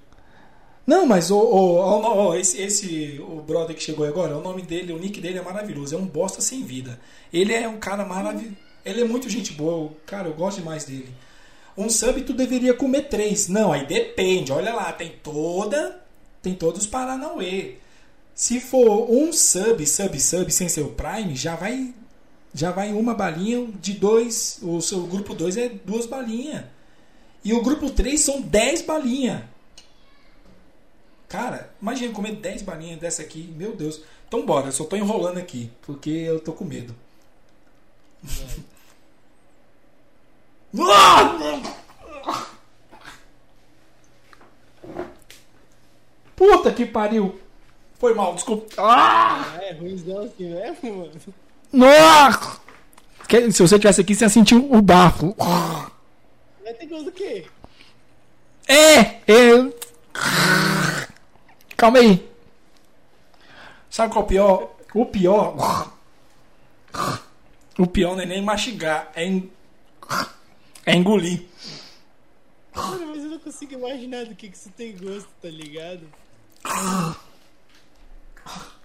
Não, 0.85 1.05
mas 1.05 1.29
o, 1.29 1.37
o, 1.37 2.27
o- 2.29 2.35
esse, 2.35 2.61
esse 2.61 3.19
o 3.19 3.41
brother 3.41 3.75
que 3.75 3.83
chegou 3.83 4.07
agora, 4.07 4.37
o 4.37 4.41
nome 4.41 4.61
dele, 4.61 4.93
o 4.93 4.97
nick 4.97 5.19
dele 5.19 5.39
é 5.39 5.41
maravilhoso, 5.41 5.93
é 5.93 5.97
um 5.97 6.05
bosta 6.05 6.39
sem 6.39 6.63
vida. 6.63 6.97
Ele 7.33 7.53
é 7.53 7.67
um 7.67 7.77
cara 7.77 8.05
maravilhoso. 8.05 8.55
Ele 8.85 9.01
é 9.01 9.03
muito 9.03 9.27
gente 9.27 9.51
boa, 9.51 9.91
cara, 10.05 10.29
eu 10.29 10.33
gosto 10.33 10.59
demais 10.59 10.85
dele. 10.85 11.09
Um 11.77 11.89
sub 11.89 12.21
tu 12.21 12.31
deveria 12.31 12.73
comer 12.73 13.09
três. 13.09 13.49
Não, 13.49 13.73
aí 13.73 13.85
depende. 13.85 14.53
Olha 14.53 14.73
lá, 14.73 14.93
tem 14.93 15.11
toda. 15.21 16.01
Tem 16.41 16.53
todos 16.55 16.83
os 16.83 16.87
Paranauê. 16.87 17.75
Se 18.33 18.61
for 18.61 19.11
um 19.11 19.33
sub, 19.33 19.85
sub, 19.85 20.17
sub 20.17 20.49
sem 20.49 20.69
ser 20.69 20.83
o 20.83 20.91
Prime, 20.93 21.35
já 21.35 21.57
vai. 21.57 21.93
Já 22.57 22.71
vai 22.71 22.91
uma 22.91 23.13
balinha 23.13 23.67
de 23.79 23.93
dois. 23.93 24.57
O 24.63 24.81
seu 24.81 25.05
grupo 25.05 25.35
2 25.35 25.57
é 25.57 25.69
duas 25.69 26.07
balinhas. 26.07 26.65
E 27.43 27.53
o 27.53 27.61
grupo 27.61 27.87
3 27.87 28.19
são 28.19 28.41
10 28.41 28.81
balinhas. 28.81 29.43
Cara, 31.29 31.71
imagina 31.79 32.11
comer 32.11 32.31
10 32.37 32.63
balinhas 32.63 32.99
dessa 32.99 33.21
aqui. 33.21 33.53
Meu 33.55 33.75
Deus. 33.75 34.01
Então 34.27 34.43
bora, 34.43 34.69
eu 34.69 34.71
só 34.71 34.85
tô 34.85 34.95
enrolando 34.95 35.37
aqui. 35.37 35.69
Porque 35.83 36.09
eu 36.09 36.39
tô 36.39 36.51
com 36.51 36.65
medo. 36.65 36.95
Puta 46.35 46.73
que 46.73 46.87
pariu. 46.87 47.39
Foi 47.99 48.15
mal, 48.15 48.33
desculpa. 48.33 48.65
Ah! 48.79 49.57
Ah, 49.59 49.63
é 49.63 49.73
ruimzão 49.73 50.23
assim 50.23 50.49
mesmo, 50.49 50.97
mano. 50.97 51.11
Nossa! 51.71 52.57
Se 53.51 53.61
você 53.61 53.77
tivesse 53.77 54.01
aqui, 54.01 54.15
você 54.15 54.25
ia 54.25 54.29
sentir 54.29 54.55
o 54.55 54.81
bafo. 54.81 55.35
Vai 56.63 56.73
ter 56.73 56.85
gosto 56.85 57.05
do 57.05 57.11
quê? 57.11 57.45
É, 58.67 58.99
é. 58.99 59.73
Calma 61.75 61.99
aí. 61.99 62.27
Sabe 63.89 64.13
qual 64.13 64.23
é 64.23 64.25
o 64.25 64.27
pior? 64.27 64.75
O 64.93 65.05
pior. 65.05 65.91
O 67.77 67.85
pior 67.85 68.15
não 68.15 68.23
é 68.23 68.25
nem 68.25 68.41
mastigar, 68.41 69.11
é, 69.15 69.25
en... 69.25 69.51
é 70.85 70.95
engolir. 70.95 71.45
Mano, 72.73 73.07
mas 73.07 73.23
eu 73.23 73.29
não 73.29 73.39
consigo 73.39 73.73
imaginar 73.73 74.25
do 74.25 74.35
que, 74.35 74.49
que 74.49 74.57
isso 74.57 74.71
tem 74.71 74.97
gosto, 74.97 75.29
tá 75.41 75.49
ligado? 75.49 76.01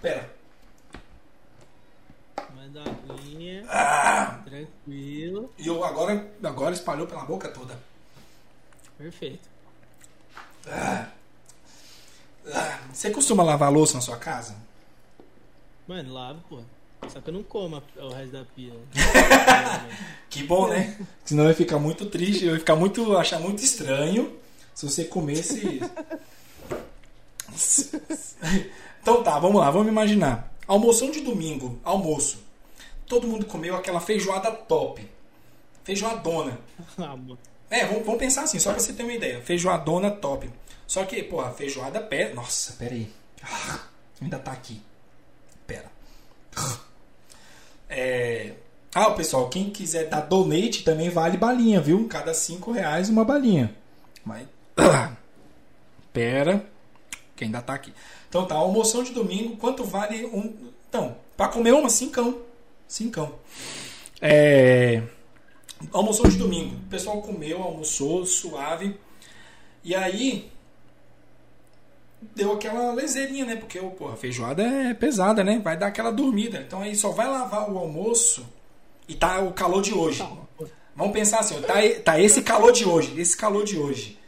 Pera. 0.01 0.42
Uma 2.81 3.15
aguinha. 3.15 3.65
Ah, 3.69 4.41
Tranquilo. 4.45 5.53
e 5.59 5.67
eu 5.67 5.85
agora, 5.85 6.33
agora 6.43 6.75
espalhou 6.75 7.07
pela 7.07 7.25
boca 7.25 7.49
toda. 7.49 7.79
Perfeito. 8.99 9.49
Ah, 10.69 11.09
você 12.93 13.11
costuma 13.11 13.43
lavar 13.43 13.73
louça 13.73 13.95
na 13.95 14.01
sua 14.01 14.17
casa? 14.17 14.57
Mano, 15.87 16.13
lava, 16.13 16.39
pô. 16.49 16.61
Só 17.09 17.21
que 17.21 17.31
eu 17.31 17.35
não 17.35 17.43
como 17.43 17.83
o 17.97 18.09
resto 18.11 18.33
da 18.33 18.45
pia. 18.45 18.73
Que 20.31 20.45
bom, 20.45 20.69
né? 20.69 20.97
Senão 21.25 21.45
eu 21.45 21.51
ia 21.51 21.55
ficar 21.55 21.79
muito 21.79 22.07
triste, 22.07 22.45
eu 22.47 22.55
ia 22.55 22.59
ficar 22.59 22.75
muito. 22.77 23.17
achar 23.19 23.39
muito 23.39 23.63
estranho 23.63 24.39
se 24.75 24.89
você 24.89 25.05
comesse. 25.05 25.81
então 29.03 29.23
tá, 29.23 29.39
vamos 29.39 29.61
lá, 29.61 29.71
vamos 29.71 29.89
imaginar. 29.89 30.51
Almoção 30.67 31.11
de 31.11 31.21
domingo, 31.21 31.79
almoço. 31.85 32.39
Todo 33.13 33.29
mundo 33.29 33.45
comeu 33.45 33.77
aquela 33.77 34.01
feijoada 34.01 34.51
top. 34.51 35.07
Feijoadona. 35.85 36.59
ah. 36.97 37.15
É, 37.69 37.85
vamos, 37.85 38.07
vamos 38.07 38.19
pensar 38.19 38.45
assim, 38.45 38.59
só 38.59 38.71
pra 38.73 38.81
você 38.81 38.95
ter 38.95 39.03
uma 39.03 39.13
ideia. 39.13 39.43
Feijoadona 39.43 40.11
top. 40.11 40.49
Só 40.87 41.05
que, 41.05 41.23
pô, 41.23 41.43
a 41.43 41.51
feijoada 41.51 42.01
pera. 42.01 42.33
Nossa, 42.33 42.73
pera 42.73 42.95
aí. 42.95 43.13
Ah, 43.43 43.81
ainda 44.19 44.39
tá 44.39 44.53
aqui. 44.53 44.81
Pera. 45.67 45.93
É... 47.91 48.55
Ah, 48.95 49.11
pessoal, 49.11 49.51
quem 49.51 49.69
quiser 49.69 50.09
dar 50.09 50.23
donate 50.23 50.83
também 50.83 51.11
vale 51.11 51.37
balinha, 51.37 51.83
viu? 51.83 52.09
Cada 52.09 52.33
cinco 52.33 52.73
reais 52.73 53.11
uma 53.11 53.27
balinha. 53.27 53.77
Mas. 54.25 54.49
Pera. 56.15 56.65
Que 57.37 57.45
ainda 57.45 57.61
tá 57.61 57.75
aqui. 57.75 57.93
Então 58.31 58.47
tá, 58.47 58.55
almoção 58.55 59.03
de 59.03 59.13
domingo, 59.13 59.59
quanto 59.59 59.85
vale 59.85 60.25
um. 60.25 60.73
Então, 60.89 61.15
pra 61.37 61.49
comer 61.49 61.75
uma, 61.75 61.91
cincão. 61.91 62.51
Cincão. 62.93 63.37
É. 64.21 65.03
Almoção 65.91 66.29
de 66.29 66.37
domingo. 66.37 66.77
O 66.77 66.91
pessoal 66.91 67.23
comeu, 67.23 67.63
almoçou, 67.63 68.27
suave. 68.27 69.01
E 69.83 69.95
aí. 69.95 70.53
Deu 72.37 72.53
aquela 72.53 72.93
leseirinha, 72.93 73.47
né? 73.47 73.57
Porque 73.57 73.79
pô, 73.79 74.09
a 74.09 74.17
feijoada 74.17 74.63
é 74.63 74.93
pesada, 74.93 75.43
né? 75.43 75.59
Vai 75.59 75.75
dar 75.75 75.87
aquela 75.87 76.13
dormida. 76.13 76.61
Então 76.61 76.83
aí 76.83 76.95
só 76.95 77.13
vai 77.13 77.27
lavar 77.27 77.71
o 77.73 77.79
almoço. 77.79 78.47
E 79.09 79.15
tá 79.15 79.41
o 79.41 79.55
calor 79.55 79.81
de 79.81 79.95
hoje. 79.95 80.23
Vamos 80.95 81.15
pensar 81.15 81.41
assim, 81.41 81.61
tá, 81.63 81.77
tá 82.05 82.21
esse 82.21 82.43
calor 82.43 82.73
de 82.73 82.85
hoje. 82.85 83.19
Esse 83.19 83.35
calor 83.35 83.65
de 83.65 83.79
hoje. 83.79 84.19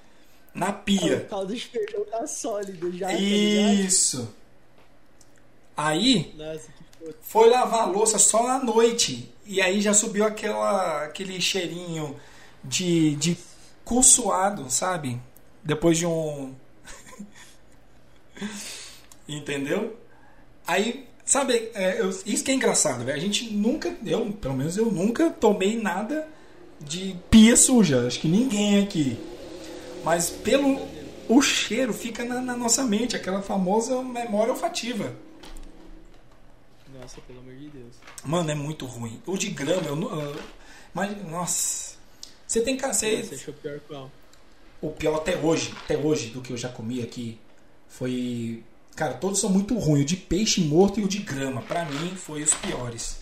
Na 0.54 0.70
O 0.70 0.72
pia. 0.72 1.20
caldo 1.28 1.54
de 1.54 1.66
feijão 1.66 2.02
tá 2.06 2.26
sólido 2.26 2.90
já, 2.96 3.08
tá? 3.08 3.12
Isso. 3.12 4.34
Aí 5.76 6.32
Nossa. 6.36 6.73
Foi 7.22 7.48
lavar 7.48 7.82
a 7.82 7.86
louça 7.86 8.18
só 8.18 8.46
à 8.48 8.58
noite. 8.62 9.32
E 9.46 9.60
aí 9.60 9.80
já 9.80 9.92
subiu 9.92 10.24
aquela, 10.24 11.04
aquele 11.04 11.40
cheirinho 11.40 12.16
de, 12.62 13.14
de 13.16 13.36
cu 13.84 14.02
suado, 14.02 14.70
sabe? 14.70 15.20
Depois 15.62 15.98
de 15.98 16.06
um. 16.06 16.54
Entendeu? 19.28 19.96
Aí, 20.66 21.06
sabe, 21.24 21.70
é, 21.74 22.00
eu- 22.00 22.10
isso 22.26 22.44
que 22.44 22.50
é 22.50 22.54
engraçado, 22.54 23.04
velho. 23.04 23.16
A 23.16 23.20
gente 23.20 23.52
nunca, 23.52 23.94
eu, 24.04 24.32
pelo 24.32 24.54
menos 24.54 24.76
eu 24.76 24.86
nunca 24.90 25.30
tomei 25.30 25.76
nada 25.80 26.26
de 26.80 27.16
pia 27.30 27.56
suja. 27.56 28.06
Acho 28.06 28.20
que 28.20 28.28
ninguém 28.28 28.82
aqui. 28.82 29.18
Mas 30.04 30.30
pelo. 30.30 30.80
O 31.26 31.40
cheiro 31.40 31.94
fica 31.94 32.22
na, 32.22 32.38
na 32.42 32.54
nossa 32.54 32.82
mente, 32.84 33.16
aquela 33.16 33.40
famosa 33.40 34.02
memória 34.02 34.52
olfativa. 34.52 35.14
Nossa, 37.04 37.20
pelo 37.20 37.40
amor 37.40 37.54
de 37.54 37.68
Deus. 37.68 37.96
Mano, 38.24 38.50
é 38.50 38.54
muito 38.54 38.86
ruim. 38.86 39.20
O 39.26 39.36
de 39.36 39.50
grama, 39.50 39.86
eu, 39.86 39.94
não- 39.94 40.20
eu- 40.22 40.40
mas, 40.94 41.14
nossa. 41.26 41.96
Você 42.46 42.62
tem 42.62 42.78
que 42.78 42.84
Você 43.28 43.34
achou 43.34 43.52
pior 43.52 43.78
qual? 43.80 44.10
O 44.80 44.88
pior 44.90 45.16
até 45.16 45.36
hoje, 45.36 45.74
até 45.84 45.98
hoje, 45.98 46.30
do 46.30 46.40
que 46.40 46.50
eu 46.50 46.56
já 46.56 46.70
comi 46.70 47.02
aqui, 47.02 47.38
foi. 47.88 48.62
Cara, 48.96 49.12
todos 49.14 49.38
são 49.38 49.50
muito 49.50 49.76
ruins. 49.76 50.02
O 50.02 50.06
de 50.06 50.16
peixe 50.16 50.62
morto 50.62 50.98
e 50.98 51.04
o 51.04 51.08
de 51.08 51.18
grama, 51.18 51.60
pra 51.60 51.84
mim, 51.84 52.16
foi 52.16 52.42
os 52.42 52.54
piores. 52.54 53.18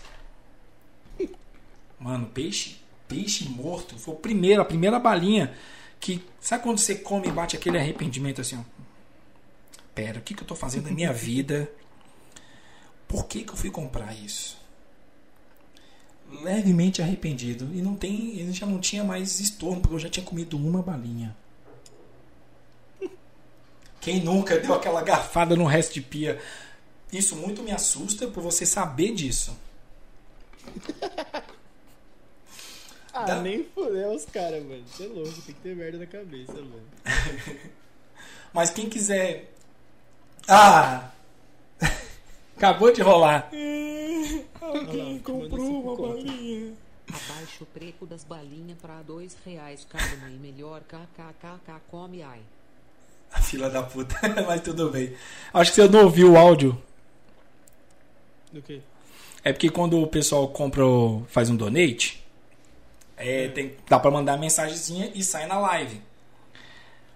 Mano, 1.99 2.27
peixe, 2.27 2.77
peixe 3.07 3.49
morto 3.49 3.97
foi 3.97 4.13
o 4.13 4.17
primeiro, 4.17 4.61
a 4.61 4.65
primeira 4.65 4.97
balinha 4.97 5.53
que. 5.99 6.23
Sabe 6.39 6.63
quando 6.63 6.77
você 6.77 6.95
come 6.95 7.27
e 7.27 7.31
bate 7.31 7.57
aquele 7.57 7.77
arrependimento 7.77 8.39
assim, 8.39 8.57
ó? 8.57 8.63
Pera, 9.93 10.19
o 10.19 10.21
que, 10.21 10.33
que 10.33 10.41
eu 10.43 10.47
tô 10.47 10.55
fazendo 10.55 10.85
na 10.85 10.91
minha 10.91 11.11
vida? 11.13 11.69
Por 13.13 13.27
que, 13.27 13.43
que 13.43 13.51
eu 13.51 13.55
fui 13.55 13.69
comprar 13.69 14.11
isso? 14.17 14.57
Levemente 16.41 16.99
arrependido. 16.99 17.65
E 17.71 17.79
não 17.79 17.93
tem. 17.95 18.39
Ele 18.39 18.51
já 18.51 18.65
não 18.65 18.79
tinha 18.79 19.03
mais 19.03 19.39
estorno, 19.39 19.81
porque 19.81 19.93
eu 19.93 19.99
já 19.99 20.09
tinha 20.09 20.25
comido 20.25 20.57
uma 20.57 20.81
balinha. 20.81 21.37
Quem 24.01 24.19
nunca 24.23 24.57
deu 24.57 24.73
aquela 24.73 25.03
garfada 25.03 25.55
no 25.55 25.65
resto 25.65 25.93
de 25.93 26.01
pia? 26.01 26.41
Isso 27.11 27.35
muito 27.35 27.61
me 27.61 27.71
assusta 27.71 28.25
por 28.27 28.41
você 28.41 28.65
saber 28.65 29.13
disso. 29.13 29.55
Ah, 33.15 33.25
Dá- 33.25 33.41
nem 33.43 33.63
fudeu 33.63 34.11
os 34.11 34.25
caras, 34.25 34.63
mano. 34.65 34.83
Você 34.87 35.03
é 35.03 35.07
louco, 35.07 35.33
tem 35.43 35.53
que 35.53 35.61
ter 35.61 35.75
merda 35.75 35.99
na 35.99 36.07
cabeça, 36.07 36.53
mano. 36.53 36.81
Mas 38.51 38.71
quem 38.71 38.89
quiser. 38.89 39.53
Ah! 40.47 41.11
Acabou 42.57 42.91
de 42.91 43.01
rolar. 43.01 43.49
Alguém 44.61 45.19
comprou 45.19 45.81
uma 45.81 45.95
balinha. 45.95 46.73
Abaixa 47.07 47.63
o 47.63 47.65
preço 47.65 48.05
das 48.05 48.23
balinhas 48.23 48.77
pra 48.81 49.01
dois 49.01 49.35
reais 49.45 49.85
cada 49.89 50.15
uma 50.15 50.29
e 50.29 50.37
melhor 50.37 50.81
kkkk 50.81 51.81
come 51.91 52.23
ai. 52.23 52.39
Fila 53.41 53.69
da 53.69 53.83
puta. 53.83 54.15
Mas 54.47 54.61
tudo 54.61 54.89
bem. 54.89 55.13
Acho 55.53 55.71
que 55.71 55.75
você 55.75 55.87
não 55.87 56.05
ouviu 56.05 56.31
o 56.31 56.37
áudio. 56.37 56.79
Do 58.51 58.61
que? 58.61 58.81
É 59.43 59.51
porque 59.51 59.69
quando 59.69 60.01
o 60.01 60.07
pessoal 60.07 60.47
compra, 60.47 60.83
faz 61.27 61.49
um 61.49 61.55
donate, 61.55 62.23
é, 63.17 63.49
tem, 63.49 63.75
dá 63.89 63.99
pra 63.99 64.09
mandar 64.09 64.37
mensagenzinha 64.37 65.11
e 65.13 65.23
sai 65.23 65.47
na 65.47 65.59
live. 65.59 66.01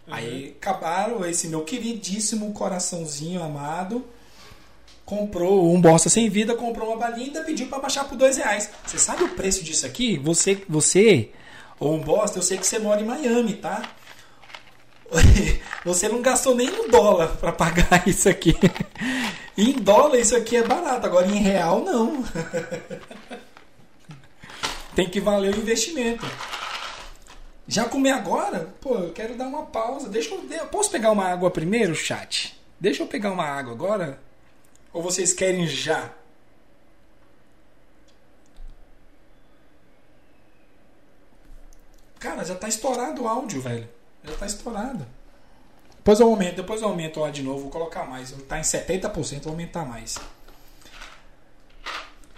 Aí 0.08 0.56
acabaram, 0.60 1.26
esse 1.26 1.48
meu 1.48 1.64
queridíssimo 1.64 2.54
coraçãozinho 2.54 3.44
amado 3.44 4.06
comprou 5.08 5.74
um 5.74 5.80
bosta 5.80 6.10
sem 6.10 6.30
vida, 6.30 6.54
comprou 6.54 6.90
uma 6.90 6.98
balinha 6.98 7.28
ainda 7.28 7.42
pediu 7.42 7.68
pra 7.68 7.80
baixar 7.80 8.04
por 8.04 8.18
dois 8.18 8.36
reais. 8.36 8.70
Você 8.86 9.00
sabe 9.00 9.24
o 9.24 9.30
preço 9.30 9.64
disso 9.64 9.86
aqui? 9.86 10.18
Você, 10.18 10.62
você 10.68 11.30
ou 11.80 11.96
um 11.96 12.02
bosta, 12.02 12.38
eu 12.38 12.44
sei 12.44 12.58
que 12.58 12.68
você 12.68 12.78
mora 12.78 13.00
em 13.00 13.06
Miami, 13.06 13.54
tá? 13.54 13.90
Você 15.86 16.10
não 16.10 16.22
gastou 16.22 16.54
nem 16.54 16.70
um 16.70 16.90
dólar 16.90 17.38
pra 17.38 17.54
pagar 17.54 18.04
isso 18.10 18.28
aqui. 18.28 18.54
Em 19.58 19.72
dólar 19.72 20.20
isso 20.20 20.36
aqui 20.36 20.58
é 20.58 20.64
barato, 20.64 21.06
agora 21.06 21.26
em 21.28 21.38
real 21.38 21.82
não. 21.82 22.26
Tem 24.94 25.08
que 25.10 25.22
valer 25.22 25.56
o 25.56 25.60
investimento. 25.60 26.26
Já 27.66 27.86
comer 27.86 28.12
agora? 28.12 28.76
Pô, 28.82 28.96
eu 28.96 29.14
quero 29.14 29.36
dar 29.36 29.48
uma 29.48 29.68
pausa. 29.68 30.10
Deixa 30.10 30.36
eu 30.36 30.66
posso 30.66 30.92
pegar 30.92 31.12
uma 31.12 31.26
água 31.26 31.50
primeiro, 31.50 31.96
chat? 31.96 32.60
Deixa 32.78 33.04
eu 33.04 33.08
pegar 33.08 33.32
uma 33.32 33.46
água 33.46 33.72
agora? 33.72 34.27
Ou 34.98 35.04
vocês 35.04 35.32
querem 35.32 35.68
já? 35.68 36.12
Cara, 42.20 42.44
já 42.44 42.56
tá 42.56 42.68
estourado 42.68 43.22
o 43.22 43.28
áudio, 43.28 43.62
velho. 43.62 43.88
Já 44.24 44.34
tá 44.36 44.48
estourado. 44.48 45.06
Depois 45.98 46.20
eu 46.20 46.28
aumento, 46.28 46.56
depois 46.56 46.82
eu 46.82 46.88
aumento 46.88 47.20
lá 47.20 47.30
de 47.30 47.44
novo, 47.44 47.60
vou 47.60 47.70
colocar 47.70 48.06
mais. 48.06 48.32
Tá 48.48 48.58
em 48.58 48.64
70%, 48.64 49.44
vou 49.44 49.52
aumentar 49.52 49.86
mais. 49.86 50.16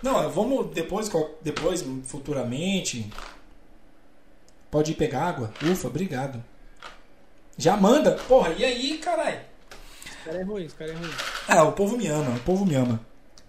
Não, 0.03 0.29
vamos 0.29 0.73
depois, 0.73 1.09
depois 1.41 1.81
futuramente. 2.07 3.09
Pode 4.69 4.91
ir 4.91 4.95
pegar 4.95 5.29
água? 5.29 5.53
Ufa, 5.63 5.87
obrigado. 5.87 6.43
Já 7.57 7.77
manda. 7.77 8.17
Porra, 8.27 8.49
e 8.51 8.65
aí, 8.65 8.97
caralho? 8.97 9.48
Cara 10.25 10.37
é 10.39 10.43
ruim, 10.43 10.65
esse 10.65 10.75
cara 10.75 10.91
é 10.91 10.95
ruim. 10.95 11.09
Ah, 11.47 11.63
o 11.63 11.71
povo 11.71 11.97
me 11.97 12.07
ama, 12.07 12.35
o 12.35 12.39
povo 12.41 12.65
me 12.65 12.75
ama. 12.75 12.99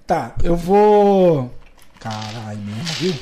Tá, 0.07 0.35
eu 0.43 0.57
vou. 0.57 1.53
Caralho 1.99 2.59
mesmo, 2.61 2.85
viu? 2.95 3.15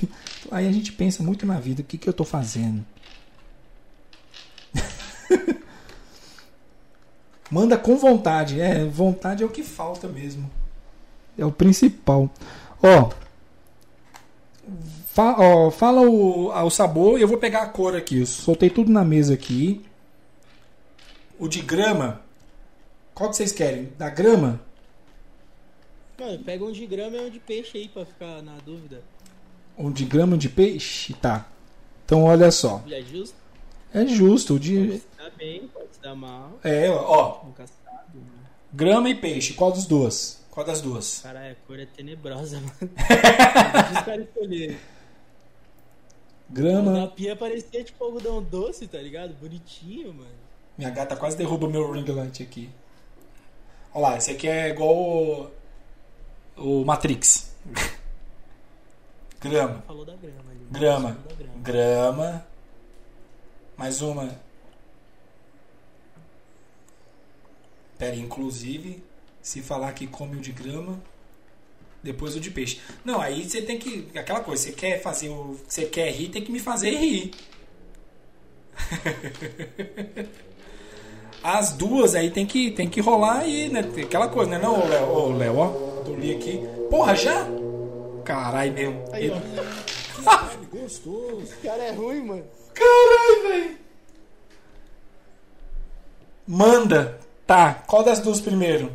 Aí 0.50 0.66
a 0.66 0.72
gente 0.72 0.92
pensa 0.92 1.22
muito 1.22 1.44
na 1.46 1.58
vida, 1.60 1.82
o 1.82 1.84
que, 1.84 1.96
que 1.98 2.08
eu 2.08 2.12
tô 2.12 2.24
fazendo? 2.24 2.84
Manda 7.50 7.78
com 7.78 7.96
vontade, 7.96 8.60
é, 8.60 8.84
vontade 8.84 9.42
é 9.42 9.46
o 9.46 9.50
que 9.50 9.62
falta 9.62 10.06
mesmo. 10.06 10.50
É 11.36 11.44
o 11.44 11.52
principal. 11.52 12.28
Ó. 12.82 13.10
Fa- 15.14 15.36
ó, 15.38 15.70
fala 15.70 16.02
o, 16.02 16.48
o 16.50 16.70
sabor 16.70 17.18
e 17.18 17.22
eu 17.22 17.28
vou 17.28 17.38
pegar 17.38 17.62
a 17.62 17.66
cor 17.68 17.96
aqui. 17.96 18.18
Eu 18.20 18.26
soltei 18.26 18.68
tudo 18.68 18.90
na 18.92 19.02
mesa 19.04 19.32
aqui. 19.34 19.82
O 21.38 21.48
de 21.48 21.60
grama. 21.62 22.20
Qual 23.18 23.30
que 23.30 23.36
vocês 23.36 23.50
querem? 23.50 23.92
Da 23.98 24.08
grama? 24.08 24.60
Mano, 26.20 26.38
pega 26.44 26.64
um 26.64 26.70
de 26.70 26.86
grama 26.86 27.16
e 27.16 27.26
um 27.26 27.30
de 27.30 27.40
peixe 27.40 27.76
aí 27.78 27.88
pra 27.88 28.04
ficar 28.06 28.40
na 28.42 28.56
dúvida. 28.64 29.02
Um 29.76 29.90
de 29.90 30.04
grama 30.04 30.38
de 30.38 30.48
peixe? 30.48 31.14
Tá. 31.14 31.48
Então 32.04 32.22
olha 32.22 32.48
só. 32.52 32.80
É 32.88 33.02
justo? 33.02 33.34
É 33.92 34.06
justo. 34.06 34.54
O 34.54 34.56
Pode 34.56 34.68
de. 34.88 34.98
se 34.98 35.06
dar 35.18 35.30
bem, 35.30 35.66
pode 35.66 35.88
se 35.92 36.00
dar 36.00 36.14
mal. 36.14 36.60
É, 36.62 36.88
ó. 36.90 37.42
Nunca 37.44 37.66
sabe, 37.66 38.18
né? 38.18 38.44
Grama 38.72 39.10
e 39.10 39.16
peixe. 39.16 39.52
Qual 39.54 39.72
dos 39.72 39.84
duas? 39.84 40.40
Qual 40.52 40.64
das 40.64 40.80
duas? 40.80 41.18
Caralho, 41.20 41.52
a 41.52 41.66
cor 41.66 41.80
é 41.80 41.86
tenebrosa, 41.86 42.60
mano. 42.62 42.70
Deixa 42.80 43.98
os 43.98 44.04
caras 44.04 44.26
escolher. 44.28 44.70
Na 46.48 46.54
Grama. 46.54 47.08
pia 47.08 47.34
parecia 47.34 47.82
tipo 47.82 48.04
algodão 48.04 48.40
doce, 48.40 48.86
tá 48.86 48.98
ligado? 48.98 49.34
Bonitinho, 49.34 50.14
mano. 50.14 50.30
Minha 50.76 50.90
gata 50.90 51.16
quase 51.16 51.36
derruba 51.36 51.68
meu 51.68 51.90
ring 51.90 52.08
light 52.12 52.42
aqui. 52.44 52.70
Olha 53.94 54.08
lá, 54.08 54.16
esse 54.16 54.30
aqui 54.30 54.48
é 54.48 54.68
igual 54.68 54.94
o, 54.94 55.50
o 56.56 56.84
Matrix. 56.84 57.52
Grama. 59.40 59.82
Falou 59.86 60.04
da 60.04 60.14
grama 60.16 60.50
ali. 60.50 60.66
Grama. 60.70 61.14
Falou 61.14 61.28
da 61.28 61.34
grama. 61.34 61.58
Grama. 61.62 62.46
Mais 63.76 64.02
uma. 64.02 64.40
Pera, 67.96 68.16
inclusive, 68.16 69.02
se 69.40 69.62
falar 69.62 69.92
que 69.92 70.06
come 70.06 70.36
o 70.36 70.40
de 70.40 70.52
grama, 70.52 71.00
depois 72.02 72.34
o 72.34 72.40
de 72.40 72.50
peixe. 72.50 72.80
Não, 73.04 73.20
aí 73.20 73.48
você 73.48 73.62
tem 73.62 73.78
que. 73.78 74.08
Aquela 74.18 74.40
coisa, 74.40 74.64
você 74.64 74.72
quer 74.72 75.00
fazer 75.00 75.28
o. 75.28 75.56
Você 75.68 75.86
quer 75.86 76.10
rir, 76.10 76.28
tem 76.28 76.44
que 76.44 76.50
me 76.50 76.58
fazer 76.58 76.90
rir. 76.90 77.30
As 81.42 81.72
duas 81.72 82.14
aí 82.14 82.30
tem 82.30 82.44
que, 82.46 82.70
tem 82.70 82.88
que 82.88 83.00
rolar 83.00 83.40
aí, 83.40 83.68
né? 83.68 83.80
Aquela 83.80 84.28
coisa, 84.28 84.50
né? 84.50 84.58
Não, 84.58 84.80
ô 84.80 84.86
Léo, 84.86 85.08
ô 85.08 85.32
Léo, 85.32 85.56
ó. 85.56 85.68
Tô 86.04 86.14
li 86.14 86.34
aqui. 86.34 86.60
Porra, 86.90 87.14
já? 87.14 87.46
Caralho 88.24 88.72
mesmo. 88.72 89.04
Aí. 89.12 89.32
Gostoso. 90.70 91.42
Esse 91.42 91.56
cara 91.56 91.82
é 91.82 91.92
ruim, 91.92 92.22
mano. 92.22 92.44
Caralho, 92.74 93.48
velho. 93.48 93.76
Manda. 96.46 97.20
Tá, 97.46 97.82
qual 97.86 98.02
das 98.02 98.20
duas 98.20 98.40
primeiro? 98.40 98.92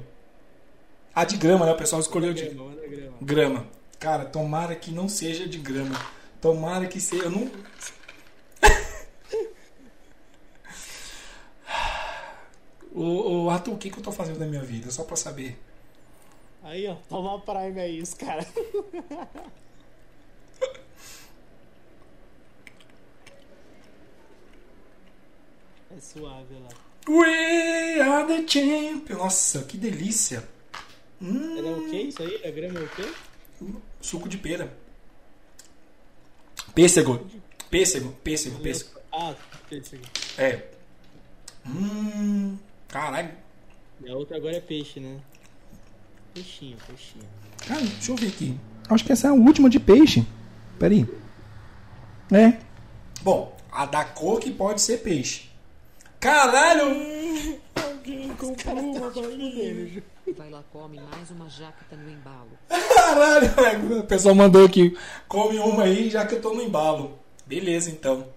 A 1.16 1.26
de 1.26 1.38
grama, 1.38 1.66
né? 1.66 1.72
O 1.72 1.78
pessoal 1.78 2.02
escolheu 2.02 2.34
de 2.34 2.56
grama. 3.22 3.66
Cara, 4.00 4.26
tomara 4.26 4.76
que 4.76 4.92
não 4.92 5.08
seja 5.08 5.48
de 5.48 5.58
grama. 5.58 6.00
Tomara 6.42 6.86
que 6.88 7.00
seja. 7.00 7.24
Eu 7.24 7.32
não. 7.32 7.50
Ô, 12.96 13.46
ô, 13.46 13.50
Arthur, 13.50 13.74
o 13.74 13.78
que, 13.78 13.90
que 13.90 13.98
eu 13.98 14.04
tô 14.04 14.12
fazendo 14.12 14.40
da 14.40 14.46
minha 14.46 14.62
vida? 14.62 14.92
Só 14.92 15.04
pra 15.04 15.16
saber. 15.16 15.58
Aí, 16.64 16.88
ó. 16.88 16.96
Toma 17.10 17.40
Prime 17.40 17.80
aí, 17.80 18.02
os 18.02 18.14
caras. 18.14 18.48
É 25.96 26.00
suave 26.00 26.56
lá. 26.56 26.70
We 27.08 28.00
are 28.02 28.26
the 28.28 28.48
champion. 28.48 29.18
Nossa, 29.18 29.64
que 29.64 29.78
delícia. 29.78 30.48
Hum, 31.22 31.58
Era 31.58 31.68
o 31.68 31.90
quê 31.90 31.98
isso 32.04 32.22
aí? 32.22 32.42
A 32.46 32.52
grama 32.52 32.80
é 32.80 32.84
o 32.84 32.90
quê? 32.90 33.14
suco 34.02 34.28
de 34.28 34.38
pera. 34.38 34.76
Pêssego. 36.74 37.26
Pêssego, 37.70 38.12
pêssego, 38.24 38.60
pêssego. 38.60 39.00
Ah, 39.12 39.36
aqui. 39.54 39.82
É. 40.38 40.70
Hum. 41.66 42.58
Caralho. 42.94 43.32
E 44.06 44.12
a 44.12 44.16
outra 44.16 44.38
agora 44.38 44.56
é 44.56 44.60
peixe, 44.60 45.00
né? 45.00 45.18
Peixinho, 46.32 46.78
peixinho. 46.86 47.26
Cara, 47.68 47.82
deixa 47.82 48.12
eu 48.12 48.16
ver 48.16 48.28
aqui. 48.28 48.56
Acho 48.88 49.04
que 49.04 49.12
essa 49.12 49.28
é 49.28 49.30
a 49.32 49.34
última 49.34 49.68
de 49.68 49.80
peixe. 49.80 50.24
Pera 50.78 50.94
aí. 50.94 51.08
É. 52.32 52.60
Bom, 53.24 53.58
a 53.72 53.88
da 53.88 54.06
cor 54.06 54.40
que 54.40 54.52
pode 54.52 54.80
ser 54.80 55.00
peixe. 55.00 55.50
Caralho! 56.20 57.60
Alguém 57.76 58.30
comprou 58.36 58.78
uma 58.78 59.10
barulho. 59.10 60.04
Vai 60.38 60.52
lá, 60.52 60.64
come 60.72 61.00
mais 61.00 61.32
uma 61.32 61.50
jaca 61.50 61.84
tá 61.90 61.96
no 61.96 62.12
embalo. 62.12 62.52
Caralho! 62.70 64.02
O 64.02 64.04
pessoal 64.04 64.36
mandou 64.36 64.68
aqui. 64.68 64.96
Come 65.28 65.58
uma 65.58 65.86
aí, 65.86 66.12
já 66.12 66.28
que 66.28 66.36
eu 66.36 66.42
tô 66.42 66.54
no 66.54 66.62
embalo. 66.62 67.18
Beleza, 67.48 67.90
então. 67.90 68.28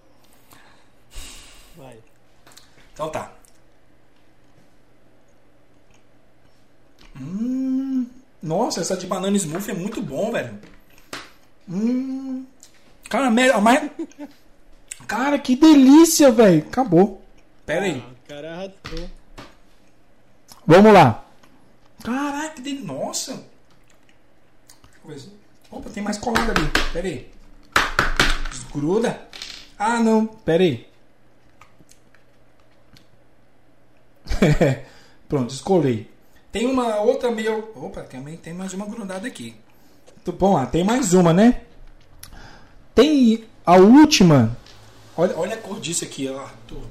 Vai. 1.77 1.99
Então 2.95 3.07
tá. 3.11 3.36
Hum, 7.19 8.05
nossa, 8.41 8.81
essa 8.81 8.95
de 8.95 9.07
banana 9.07 9.35
smoothie 9.37 9.71
é 9.71 9.73
muito 9.73 10.01
bom, 10.01 10.31
velho. 10.31 10.57
Hum, 11.69 12.45
cara, 13.09 13.29
mais... 13.29 13.91
cara, 15.07 15.39
que 15.39 15.55
delícia, 15.55 16.31
velho. 16.31 16.65
Acabou. 16.67 17.21
Pera 17.65 17.85
aí. 17.85 18.03
Ah, 18.05 18.13
cara 18.27 18.53
arrasou. 18.53 19.09
Vamos 20.65 20.93
lá. 20.93 21.25
Caraca, 22.03 22.55
que 22.55 22.61
delícia. 22.61 22.85
Nossa. 22.85 23.43
Opa, 25.71 25.89
tem 25.89 26.03
mais 26.03 26.17
colada 26.17 26.51
ali. 26.51 26.69
Pera 26.93 27.07
aí. 27.07 27.31
Desgruda. 28.49 29.27
Ah, 29.77 29.99
não. 29.99 30.27
Pera 30.27 30.63
aí. 30.63 30.87
Pronto, 35.27 35.53
escolhi. 35.53 36.09
Tem 36.57 36.65
uma 36.65 36.99
outra 37.01 37.29
meio. 37.29 37.69
Opa, 37.75 38.01
também 38.01 38.35
tem 38.35 38.51
mais 38.51 38.73
uma 38.73 38.87
grudada 38.87 39.27
aqui. 39.27 39.55
Então, 40.19 40.33
Bom, 40.33 40.55
lá, 40.55 40.65
tem 40.65 40.83
mais 40.83 41.13
uma, 41.13 41.31
né? 41.31 41.61
Tem 42.95 43.43
a 43.63 43.75
última. 43.75 44.57
Olha, 45.15 45.37
olha 45.37 45.53
a 45.53 45.57
cor 45.57 45.79
disso 45.79 46.03
aqui, 46.03 46.27
ó. 46.27 46.39
Arthur. 46.39 46.81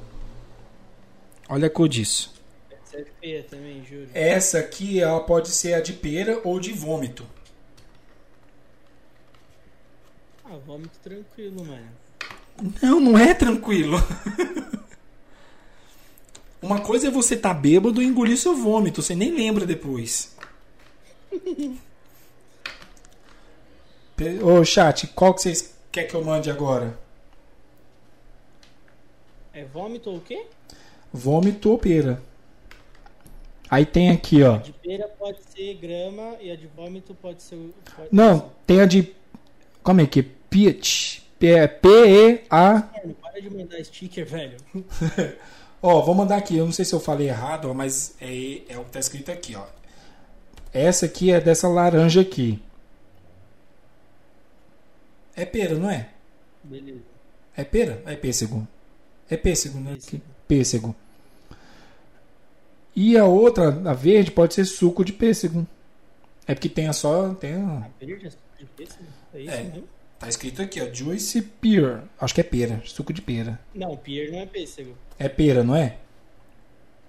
Olha 1.48 1.66
a 1.66 1.70
cor 1.70 1.88
disso. 1.88 2.32
Essa 2.70 2.98
é 2.98 3.06
feia 3.20 3.42
também, 3.42 3.84
juro. 3.84 4.08
Essa 4.14 4.58
aqui, 4.60 5.00
ela 5.00 5.18
pode 5.18 5.48
ser 5.48 5.74
a 5.74 5.80
de 5.80 5.94
pera 5.94 6.40
ou 6.44 6.60
de 6.60 6.72
vômito. 6.72 7.26
Ah, 10.44 10.56
vômito 10.64 10.96
tranquilo, 11.02 11.64
mano. 11.64 11.88
Não, 12.80 13.00
não 13.00 13.18
é 13.18 13.34
tranquilo. 13.34 13.98
Uma 16.60 16.80
coisa 16.80 17.08
é 17.08 17.10
você 17.10 17.36
tá 17.36 17.52
bêbado 17.52 18.02
e 18.02 18.06
engolir 18.06 18.36
seu 18.36 18.56
vômito, 18.56 19.02
você 19.02 19.14
nem 19.14 19.30
lembra 19.30 19.66
depois. 19.66 20.34
Ô 24.42 24.64
chat, 24.64 25.06
qual 25.08 25.34
que 25.34 25.42
vocês 25.42 25.76
querem 25.92 26.08
que 26.08 26.16
eu 26.16 26.24
mande 26.24 26.50
agora? 26.50 26.98
É 29.52 29.64
vômito 29.64 30.10
ou 30.10 30.16
o 30.16 30.20
quê? 30.20 30.46
Vômito 31.12 31.70
ou 31.70 31.78
pera? 31.78 32.22
Aí 33.68 33.84
tem 33.84 34.10
aqui, 34.10 34.42
ó. 34.42 34.56
A 34.56 34.58
de 34.58 34.72
pera 34.72 35.08
pode 35.18 35.38
ser 35.54 35.74
grama 35.74 36.36
e 36.40 36.50
a 36.50 36.56
de 36.56 36.66
vômito 36.66 37.14
pode 37.14 37.42
ser. 37.42 37.58
Pode 37.96 38.08
Não, 38.12 38.50
tem 38.66 38.80
a 38.80 38.86
de. 38.86 39.14
Como 39.82 40.00
é 40.00 40.06
que 40.06 40.20
é? 40.20 40.24
Peach. 40.48 41.26
P-E-A. 41.38 42.90
Mano, 42.94 43.14
para 43.20 43.40
de 43.40 43.50
mandar 43.50 43.84
sticker, 43.84 44.24
velho. 44.24 44.56
Ó, 45.88 46.02
vou 46.02 46.16
mandar 46.16 46.36
aqui. 46.38 46.56
Eu 46.56 46.64
não 46.64 46.72
sei 46.72 46.84
se 46.84 46.92
eu 46.92 46.98
falei 46.98 47.28
errado, 47.28 47.70
ó, 47.70 47.74
mas 47.74 48.16
é, 48.20 48.62
é 48.68 48.76
o 48.76 48.84
que 48.84 48.90
tá 48.90 48.98
escrito 48.98 49.30
aqui, 49.30 49.54
ó. 49.54 49.64
Essa 50.72 51.06
aqui 51.06 51.30
é 51.30 51.40
dessa 51.40 51.68
laranja 51.68 52.20
aqui. 52.22 52.60
É 55.36 55.44
pera, 55.44 55.76
não 55.76 55.88
é? 55.88 56.08
Beleza. 56.64 56.98
É 57.56 57.62
pera? 57.62 58.02
É 58.04 58.16
pêssego. 58.16 58.66
É 59.30 59.36
pêssego, 59.36 59.78
né? 59.78 59.92
Pêssego. 59.94 60.22
Pêssego. 60.48 60.96
E 62.94 63.16
a 63.16 63.24
outra, 63.24 63.68
a 63.88 63.92
verde, 63.94 64.32
pode 64.32 64.54
ser 64.54 64.64
suco 64.64 65.04
de 65.04 65.12
pêssego. 65.12 65.64
É 66.48 66.54
porque 66.54 66.68
tem 66.68 66.88
a 66.88 66.92
só. 66.92 67.32
Tem 67.34 67.54
a, 67.54 67.86
A 68.00 68.04
verde 68.04 68.26
é 68.26 68.30
suco 68.30 68.42
de 68.58 68.64
pêssego? 68.66 69.04
É 69.34 69.40
isso 69.40 69.50
É. 69.54 69.62
mesmo? 69.62 69.84
Tá 70.18 70.28
escrito 70.28 70.62
aqui, 70.62 70.80
ó. 70.80 70.92
Juice 70.92 71.42
pear. 71.42 72.04
Acho 72.20 72.34
que 72.34 72.40
é 72.40 72.44
pera. 72.44 72.82
Suco 72.84 73.12
de 73.12 73.22
pera. 73.22 73.58
Não, 73.74 73.96
pear 73.96 74.30
não 74.32 74.40
é 74.40 74.46
pêssego. 74.46 74.96
É 75.18 75.28
pera, 75.28 75.62
não 75.64 75.74
é? 75.76 75.96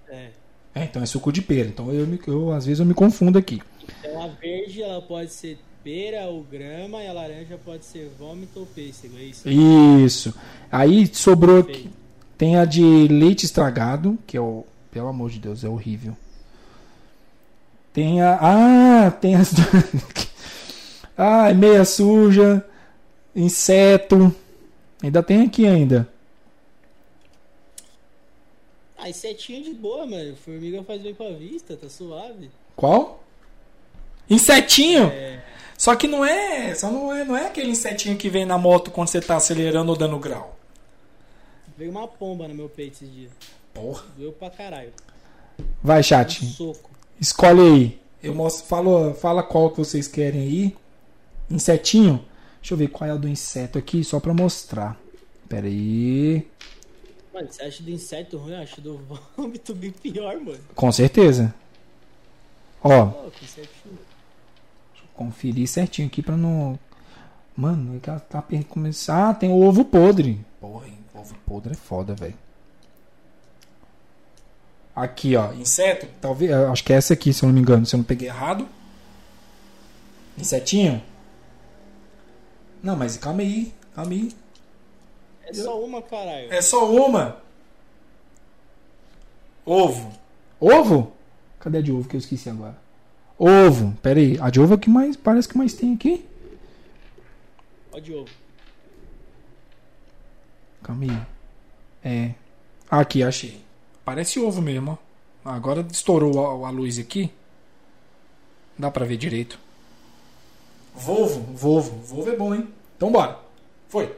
É. 0.08 0.28
É, 0.74 0.84
então 0.84 1.02
é 1.02 1.06
suco 1.06 1.32
de 1.32 1.42
pera. 1.42 1.68
Então 1.68 1.92
eu, 1.92 2.06
me- 2.06 2.20
eu 2.26 2.52
às 2.52 2.64
vezes 2.66 2.80
eu 2.80 2.86
me 2.86 2.94
confundo 2.94 3.38
aqui. 3.38 3.60
Então 4.00 4.22
a 4.22 4.28
verde 4.28 4.82
ela 4.82 5.00
pode 5.02 5.32
ser 5.32 5.58
pera 5.82 6.26
ou 6.26 6.42
grama 6.42 7.02
e 7.02 7.06
a 7.08 7.12
laranja 7.12 7.58
pode 7.64 7.84
ser 7.84 8.10
vômito 8.18 8.60
ou 8.60 8.66
pêssego, 8.66 9.16
é 9.18 9.22
isso? 9.22 9.48
Isso. 9.48 10.34
Aí 10.70 11.06
sobrou 11.12 11.60
aqui. 11.60 11.90
Tem 12.36 12.56
a 12.56 12.64
de 12.64 13.08
leite 13.08 13.44
estragado, 13.46 14.18
que 14.26 14.36
é 14.36 14.40
o. 14.40 14.64
Pelo 14.90 15.08
amor 15.08 15.30
de 15.30 15.38
Deus, 15.38 15.64
é 15.64 15.68
horrível. 15.68 16.16
Tem 17.92 18.22
a. 18.22 18.38
Ah, 18.40 19.10
tem 19.10 19.34
as. 19.34 19.52
ah, 21.16 21.52
meia 21.54 21.84
suja. 21.84 22.64
Inseto. 23.34 24.34
Ainda 25.02 25.22
tem 25.22 25.42
aqui 25.42 25.66
ainda. 25.66 26.08
Ah, 28.96 29.08
insetinho 29.08 29.62
de 29.62 29.72
boa, 29.74 30.04
mano. 30.06 30.34
Formiga 30.36 30.82
faz 30.82 31.00
bem 31.00 31.14
pra 31.14 31.30
vista, 31.30 31.76
tá 31.76 31.88
suave. 31.88 32.50
Qual? 32.74 33.22
Insetinho? 34.28 35.04
É. 35.04 35.42
Só 35.76 35.94
que 35.94 36.08
não 36.08 36.24
é. 36.24 36.74
Só 36.74 36.90
não 36.90 37.12
é, 37.14 37.24
não 37.24 37.36
é 37.36 37.46
aquele 37.46 37.70
insetinho 37.70 38.16
que 38.16 38.28
vem 38.28 38.44
na 38.44 38.58
moto 38.58 38.90
quando 38.90 39.08
você 39.08 39.20
tá 39.20 39.36
acelerando 39.36 39.92
ou 39.92 39.96
dando 39.96 40.18
grau. 40.18 40.56
Veio 41.76 41.92
uma 41.92 42.08
pomba 42.08 42.48
no 42.48 42.54
meu 42.54 42.68
peito 42.68 42.94
esses 42.94 43.12
dias. 43.14 43.30
Porra. 43.72 44.02
Doeu 44.16 44.32
pra 44.32 44.50
caralho. 44.50 44.92
Vai, 45.80 46.00
Um 46.00 46.02
chat. 46.02 46.44
soco. 46.44 46.90
Escolhe 47.20 47.60
aí. 47.60 48.00
Eu 48.20 48.34
mostro, 48.34 48.66
falo, 48.66 49.14
fala 49.14 49.44
qual 49.44 49.70
que 49.70 49.78
vocês 49.78 50.08
querem 50.08 50.40
aí. 50.40 50.76
Insetinho. 51.48 52.24
Deixa 52.68 52.74
eu 52.74 52.86
ver 52.86 52.88
qual 52.88 53.08
é 53.08 53.14
o 53.14 53.18
do 53.18 53.26
inseto 53.26 53.78
aqui, 53.78 54.04
só 54.04 54.20
pra 54.20 54.34
mostrar. 54.34 54.94
Pera 55.48 55.66
aí. 55.66 56.46
Mano, 57.32 57.48
você 57.50 57.62
acha 57.62 57.82
do 57.82 57.90
inseto 57.90 58.36
ruim? 58.36 58.52
Eu 58.52 58.58
acho 58.58 58.80
do 58.82 59.00
vômito 59.34 59.74
bem 59.74 59.90
pior, 59.90 60.38
mano. 60.38 60.60
Com 60.74 60.92
certeza. 60.92 61.54
Ó, 62.84 63.06
Pô, 63.06 63.30
que 63.30 63.46
insetinho. 63.46 63.98
conferir 65.14 65.66
certinho 65.66 66.08
aqui 66.08 66.20
pra 66.20 66.36
não. 66.36 66.78
Mano, 67.56 67.98
é 68.04 68.10
ela 68.10 68.20
tá 68.20 68.44
começando. 68.68 69.16
Ah, 69.16 69.32
tem 69.32 69.48
o 69.48 69.62
ovo 69.62 69.82
podre. 69.82 70.38
Porra, 70.60 70.88
hein? 70.88 70.98
ovo 71.14 71.34
podre 71.46 71.72
é 71.72 71.74
foda, 71.74 72.14
velho. 72.14 72.34
Aqui, 74.94 75.36
ó. 75.36 75.54
Inseto? 75.54 76.06
Talvez. 76.20 76.50
eu 76.50 76.70
Acho 76.70 76.84
que 76.84 76.92
é 76.92 76.96
essa 76.96 77.14
aqui, 77.14 77.32
se 77.32 77.42
eu 77.42 77.46
não 77.46 77.54
me 77.54 77.62
engano. 77.62 77.86
Se 77.86 77.94
eu 77.94 77.98
não 77.98 78.04
peguei 78.04 78.28
errado. 78.28 78.68
Insetinho? 80.36 81.02
Não, 82.82 82.96
mas 82.96 83.16
calma 83.16 83.42
aí. 83.42 83.72
Calma 83.94 84.12
aí. 84.12 84.32
É 85.44 85.52
só 85.52 85.82
uma, 85.82 86.02
caralho. 86.02 86.52
É 86.52 86.60
só 86.60 86.90
uma. 86.90 87.40
Ovo. 89.64 90.12
Ovo? 90.60 91.12
Cadê 91.60 91.78
a 91.78 91.82
de 91.82 91.92
ovo 91.92 92.08
que 92.08 92.16
eu 92.16 92.18
esqueci 92.18 92.48
agora? 92.48 92.76
Ovo. 93.38 93.96
Pera 94.02 94.18
aí. 94.18 94.38
A 94.40 94.50
de 94.50 94.60
ovo 94.60 94.74
é 94.74 94.78
que 94.78 94.90
mais 94.90 95.16
parece 95.16 95.48
que 95.48 95.58
mais 95.58 95.74
tem 95.74 95.94
aqui. 95.94 96.24
Ó 97.92 97.98
de 97.98 98.14
ovo. 98.14 98.30
Calma 100.82 101.04
aí. 101.04 101.26
É. 102.04 102.34
Aqui, 102.90 103.22
achei. 103.22 103.60
Parece 104.04 104.40
ovo 104.40 104.62
mesmo, 104.62 104.98
ó. 105.44 105.50
Agora 105.50 105.86
estourou 105.90 106.64
a, 106.64 106.68
a 106.68 106.70
luz 106.70 106.98
aqui. 106.98 107.30
Dá 108.78 108.90
pra 108.90 109.04
ver 109.04 109.16
direito. 109.16 109.58
Volvo, 110.98 111.40
Volvo. 111.56 111.96
Volvo 112.02 112.30
é 112.30 112.36
bom, 112.36 112.54
hein? 112.54 112.72
Então 112.96 113.10
bora. 113.12 113.38
Foi. 113.88 114.14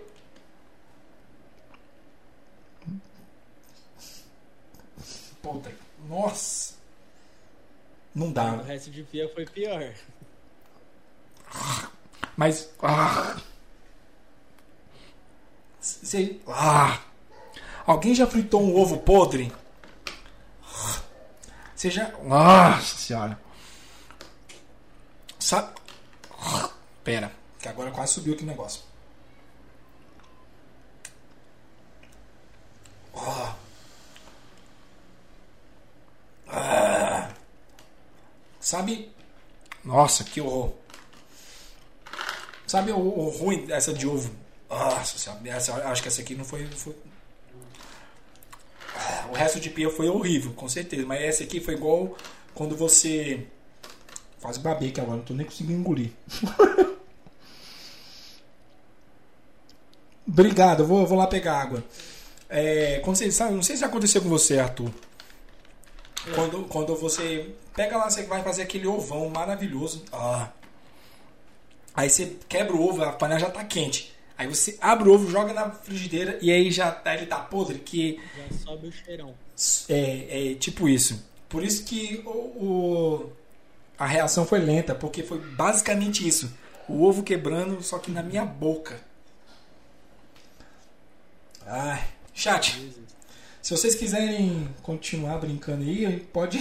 Puta. 5.42 5.70
Nossa. 6.08 6.74
Não 8.14 8.32
dá. 8.32 8.54
O 8.54 8.62
resto 8.62 8.90
de 8.90 9.02
pia 9.04 9.28
foi 9.32 9.46
pior. 9.46 9.92
Mas. 12.36 12.70
Ah, 12.82 13.36
Cê- 15.80 16.40
ah. 16.48 17.00
Alguém 17.86 18.14
já 18.14 18.26
fritou 18.26 18.62
um 18.62 18.76
ovo 18.76 18.98
podre? 18.98 19.52
Você 21.74 21.90
já. 21.90 22.10
Nossa 22.22 22.96
senhora. 22.98 23.40
Sabe. 25.38 25.79
Pera, 27.04 27.32
que 27.58 27.68
agora 27.68 27.90
quase 27.90 28.14
subiu 28.14 28.34
aqui 28.34 28.42
o 28.44 28.46
negócio. 28.46 28.82
Ah. 36.48 37.30
Sabe. 38.60 39.10
Nossa, 39.84 40.24
que 40.24 40.40
horror. 40.40 40.72
Sabe 42.66 42.92
o, 42.92 42.98
o 42.98 43.28
ruim 43.30 43.66
dessa 43.66 43.92
de 43.92 44.06
ovo? 44.06 44.30
Nossa 44.68 45.18
essa, 45.48 45.74
acho 45.90 46.02
que 46.02 46.08
essa 46.08 46.20
aqui 46.20 46.34
não 46.34 46.44
foi, 46.44 46.66
foi- 46.68 46.94
Ah, 48.94 49.26
O 49.30 49.34
resto 49.34 49.58
de 49.58 49.70
pia 49.70 49.90
foi 49.90 50.08
horrível, 50.08 50.52
com 50.52 50.68
certeza. 50.68 51.04
Mas 51.06 51.22
essa 51.22 51.42
aqui 51.44 51.60
foi 51.60 51.74
igual 51.74 52.16
quando 52.54 52.76
você. 52.76 53.46
Quase 54.40 54.58
babei 54.60 54.90
que 54.90 55.00
agora, 55.00 55.18
não 55.18 55.24
tô 55.24 55.34
nem 55.34 55.44
conseguindo 55.46 55.78
engolir. 55.80 56.10
Obrigado, 60.26 60.80
eu 60.82 60.86
vou, 60.86 61.00
eu 61.00 61.06
vou 61.06 61.18
lá 61.18 61.26
pegar 61.26 61.60
água. 61.60 61.82
É, 62.48 63.00
quando 63.04 63.16
você, 63.16 63.30
sabe, 63.30 63.54
não 63.54 63.62
sei 63.62 63.76
se 63.76 63.84
aconteceu 63.84 64.22
com 64.22 64.28
você, 64.28 64.58
Arthur. 64.58 64.90
Quando, 66.34 66.64
quando 66.64 66.94
você 66.94 67.54
pega 67.74 67.96
lá, 67.96 68.10
você 68.10 68.24
vai 68.24 68.42
fazer 68.42 68.62
aquele 68.62 68.86
ovão 68.86 69.28
maravilhoso. 69.30 70.04
Ah. 70.12 70.48
Aí 71.94 72.08
você 72.10 72.36
quebra 72.48 72.74
o 72.76 72.86
ovo, 72.88 73.02
a 73.02 73.12
panela 73.12 73.40
já 73.40 73.50
tá 73.50 73.64
quente. 73.64 74.12
Aí 74.36 74.46
você 74.46 74.76
abre 74.80 75.08
o 75.08 75.12
ovo, 75.14 75.30
joga 75.30 75.52
na 75.52 75.70
frigideira 75.70 76.38
e 76.40 76.50
aí 76.50 76.70
já 76.70 76.90
tá, 76.90 77.14
ele 77.14 77.26
tá 77.26 77.38
podre, 77.40 77.78
que 77.78 78.18
Já 78.36 78.58
sobe 78.58 78.88
o 78.88 78.92
cheirão. 78.92 79.34
é, 79.88 80.52
é 80.52 80.54
tipo 80.54 80.88
isso. 80.88 81.22
Por 81.48 81.62
isso 81.64 81.84
que 81.84 82.22
o, 82.24 82.30
o- 82.30 83.32
a 84.00 84.06
reação 84.06 84.46
foi 84.46 84.60
lenta, 84.60 84.94
porque 84.94 85.22
foi 85.22 85.38
basicamente 85.38 86.26
isso. 86.26 86.50
O 86.88 87.04
ovo 87.04 87.22
quebrando, 87.22 87.82
só 87.82 87.98
que 87.98 88.10
na 88.10 88.22
minha 88.22 88.46
boca. 88.46 88.98
Ai, 91.66 92.02
chat. 92.32 92.94
Se 93.60 93.76
vocês 93.76 93.94
quiserem 93.94 94.66
continuar 94.82 95.36
brincando 95.36 95.82
aí, 95.82 96.18
pode. 96.32 96.58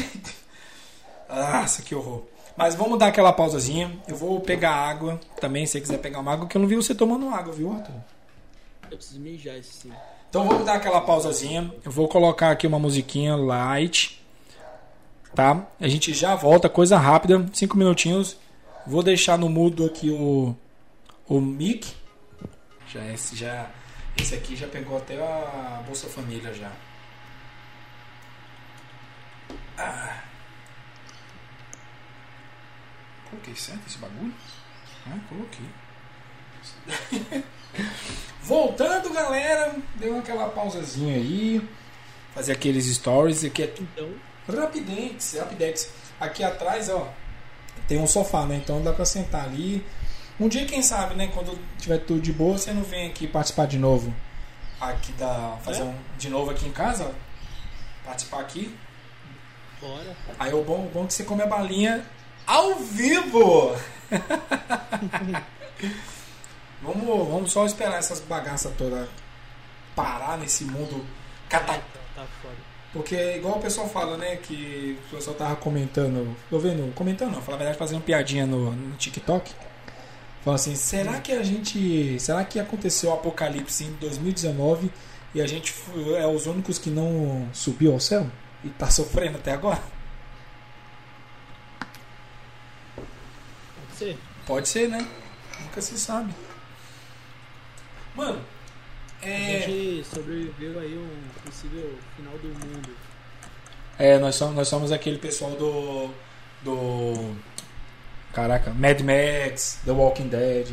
Nossa, 1.30 1.82
que 1.82 1.95
horror. 1.95 2.24
Mas 2.58 2.76
vamos 2.76 3.00
dar 3.00 3.08
aquela 3.08 3.32
pausazinha. 3.32 3.98
Eu 4.06 4.18
vou 4.18 4.42
pegar 4.42 4.72
água 4.72 5.18
também, 5.40 5.66
se 5.66 5.72
você 5.72 5.82
quiser 5.82 6.00
pegar 6.00 6.19
uma 6.19 6.34
água, 6.34 6.45
que 6.45 6.58
eu 6.58 6.61
não 6.61 6.68
vi 6.68 6.76
você 6.76 6.93
tomando 6.93 7.30
água, 7.30 7.53
viu, 7.53 7.72
Arthur? 7.72 7.95
Eu 8.92 8.98
preciso 8.98 9.22
mijar 9.22 9.56
esse 9.56 9.72
sim. 9.72 9.93
Então 10.30 10.45
vamos 10.45 10.66
dar 10.66 10.74
aquela 10.74 11.00
pausazinha. 11.00 11.74
Eu 11.85 11.92
vou 11.92 12.09
colocar 12.09 12.51
aqui 12.51 12.68
uma 12.68 12.77
musiquinha 12.77 13.38
light. 13.38 14.19
Tá? 15.35 15.67
A 15.80 15.88
gente 15.88 16.14
já 16.14 16.35
volta, 16.35 16.67
coisa 16.67 16.98
rápida, 16.98 17.45
cinco 17.53 17.77
minutinhos. 17.77 18.38
Vou 18.85 19.03
deixar 19.03 19.38
no 19.38 19.48
mudo 19.49 19.85
aqui 19.85 20.09
o 20.09 20.56
o 21.27 21.40
mic. 21.40 21.95
Já 22.91 23.06
esse 23.14 23.35
já 23.35 23.69
esse 24.17 24.35
aqui 24.35 24.56
já 24.56 24.67
pegou 24.67 24.98
até 24.98 25.16
a 25.22 25.83
Bolsa 25.85 26.08
Família 26.08 26.53
já. 26.53 26.72
Ah. 29.77 30.24
Coloquei 33.30 33.56
certo 33.56 33.88
esse 33.88 33.98
bagulho? 33.99 34.33
Ah, 35.08 35.17
coloquei. 35.30 35.66
Voltando, 38.41 39.14
galera. 39.14 39.75
Deu 39.95 40.17
aquela 40.17 40.49
pausazinha 40.49 41.16
aí. 41.16 41.61
Fazer 42.33 42.53
aqueles 42.53 42.85
stories. 42.88 43.45
Aqui 43.45 43.64
é 43.64 43.74
Então, 43.80 44.11
Rapidex, 44.58 45.36
Rapidex. 45.40 45.90
Aqui 46.19 46.44
atrás, 46.44 46.90
ó, 46.90 47.08
tem 47.88 47.98
um 48.00 48.08
sofá, 48.08 48.45
né? 48.45 48.56
Então 48.56 48.82
dá 48.82 48.94
pra 48.94 49.06
sentar 49.06 49.45
ali. 49.45 49.86
Um 50.40 50.48
dia, 50.48 50.66
quem 50.66 50.82
sabe, 50.82 51.16
né? 51.16 51.28
Quando 51.34 51.58
tiver 51.78 51.98
tudo 52.00 52.22
de 52.22 52.32
boa, 52.32 52.58
você 52.58 52.72
não 52.72 52.84
vem 52.84 53.08
aqui 53.08 53.28
participar 53.28 53.68
de 53.68 53.78
novo. 53.78 54.14
Aqui 54.80 55.11
da. 55.14 55.58
Fazer 55.64 55.82
É? 55.82 55.86
um 55.86 55.95
de 56.18 56.30
novo 56.30 56.52
aqui 56.52 56.68
em 56.68 56.72
casa, 56.72 57.06
ó. 57.06 57.11
Participar 58.06 58.40
aqui. 58.40 58.74
bora. 59.82 60.16
Aí 60.40 60.53
o 60.53 60.64
bom, 60.64 60.86
o 60.86 60.90
bom 60.94 61.03
é 61.03 61.08
que 61.08 61.14
você 61.14 61.24
come 61.24 61.42
a 61.42 61.48
balinha 61.48 62.06
ao 62.48 62.76
vivo! 62.76 63.76
vamos, 66.82 67.28
vamos 67.28 67.52
só 67.52 67.66
esperar 67.66 67.98
essas 68.00 68.19
bagaças 68.22 68.72
todas 68.78 69.08
parar 69.95 70.38
nesse 70.38 70.64
mundo 70.64 71.06
cata 71.50 71.74
Tá, 71.74 71.80
tá 72.16 72.26
foda. 72.42 72.56
Porque 72.92 73.35
igual 73.35 73.58
o 73.58 73.61
pessoal 73.61 73.88
fala, 73.88 74.18
né? 74.18 74.35
Que 74.38 74.98
o 75.08 75.16
pessoal 75.16 75.35
tava 75.35 75.56
comentando. 75.56 76.35
Tô 76.50 76.58
vendo, 76.58 76.93
comentando 76.93 77.34
não, 77.34 77.42
fala 77.42 77.56
a 77.56 77.59
verdade, 77.59 77.77
fazendo 77.77 78.01
piadinha 78.01 78.45
no, 78.45 78.72
no 78.72 78.95
TikTok. 78.95 79.53
Falando 80.43 80.56
assim, 80.56 80.76
será 80.76 81.19
que 81.19 81.32
a 81.32 81.43
gente. 81.43 82.19
Será 82.19 82.43
que 82.43 82.59
aconteceu 82.59 83.11
o 83.11 83.14
apocalipse 83.14 83.84
em 83.84 83.93
2019 83.93 84.92
e 85.35 85.42
a 85.42 85.48
gente 85.48 85.76
é 86.18 86.26
os 86.26 86.48
únicos 86.48 86.80
que 86.80 86.90
não 86.90 87.48
subiu 87.53 87.93
ao 87.93 88.00
céu? 88.00 88.27
E 88.64 88.69
tá 88.69 88.90
sofrendo 88.90 89.38
até 89.38 89.51
agora? 89.51 89.82
Pode 92.95 93.98
ser? 93.98 94.18
Pode 94.48 94.68
ser, 94.68 94.90
né? 94.90 95.08
Nunca 95.61 95.82
se 95.82 95.98
sabe. 96.00 96.34
Mano, 98.16 98.42
A 99.22 99.28
é. 99.28 99.62
gente 99.62 100.06
sobreviveu 100.06 100.80
aí 100.80 100.98
um 100.98 101.10
possível 101.46 101.98
final 102.16 102.38
do 102.38 102.48
mundo. 102.48 102.90
É, 103.98 104.18
nós 104.18 104.36
somos, 104.36 104.56
nós 104.56 104.68
somos 104.68 104.92
aquele 104.92 105.18
pessoal 105.18 105.52
do. 105.52 106.10
do. 106.62 107.36
Caraca, 108.34 108.72
Mad 108.72 109.02
Max, 109.02 109.82
The 109.84 109.92
Walking 109.92 110.30
Dead. 110.30 110.72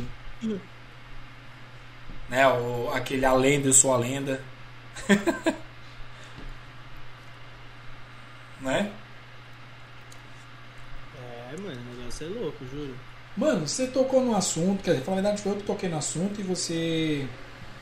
Né, 2.29 2.47
o, 2.47 2.89
aquele 2.93 3.25
A 3.25 3.33
Lenda, 3.33 3.67
Eu 3.67 3.73
Sou 3.73 3.93
a 3.93 3.97
Lenda. 3.97 4.41
né? 8.61 8.91
É, 11.19 11.57
mano, 11.57 11.79
o 11.79 11.95
negócio 11.97 12.27
é 12.27 12.29
louco, 12.29 12.65
juro. 12.65 12.95
Mano, 13.35 13.67
você 13.67 13.87
tocou 13.87 14.21
no 14.23 14.35
assunto, 14.35 14.83
quer 14.83 14.93
dizer, 14.95 15.07
na 15.07 15.13
verdade 15.15 15.41
foi 15.41 15.51
eu 15.51 15.57
que 15.57 15.63
toquei 15.63 15.89
no 15.89 15.97
assunto 15.97 16.39
e 16.39 16.43
você 16.43 17.27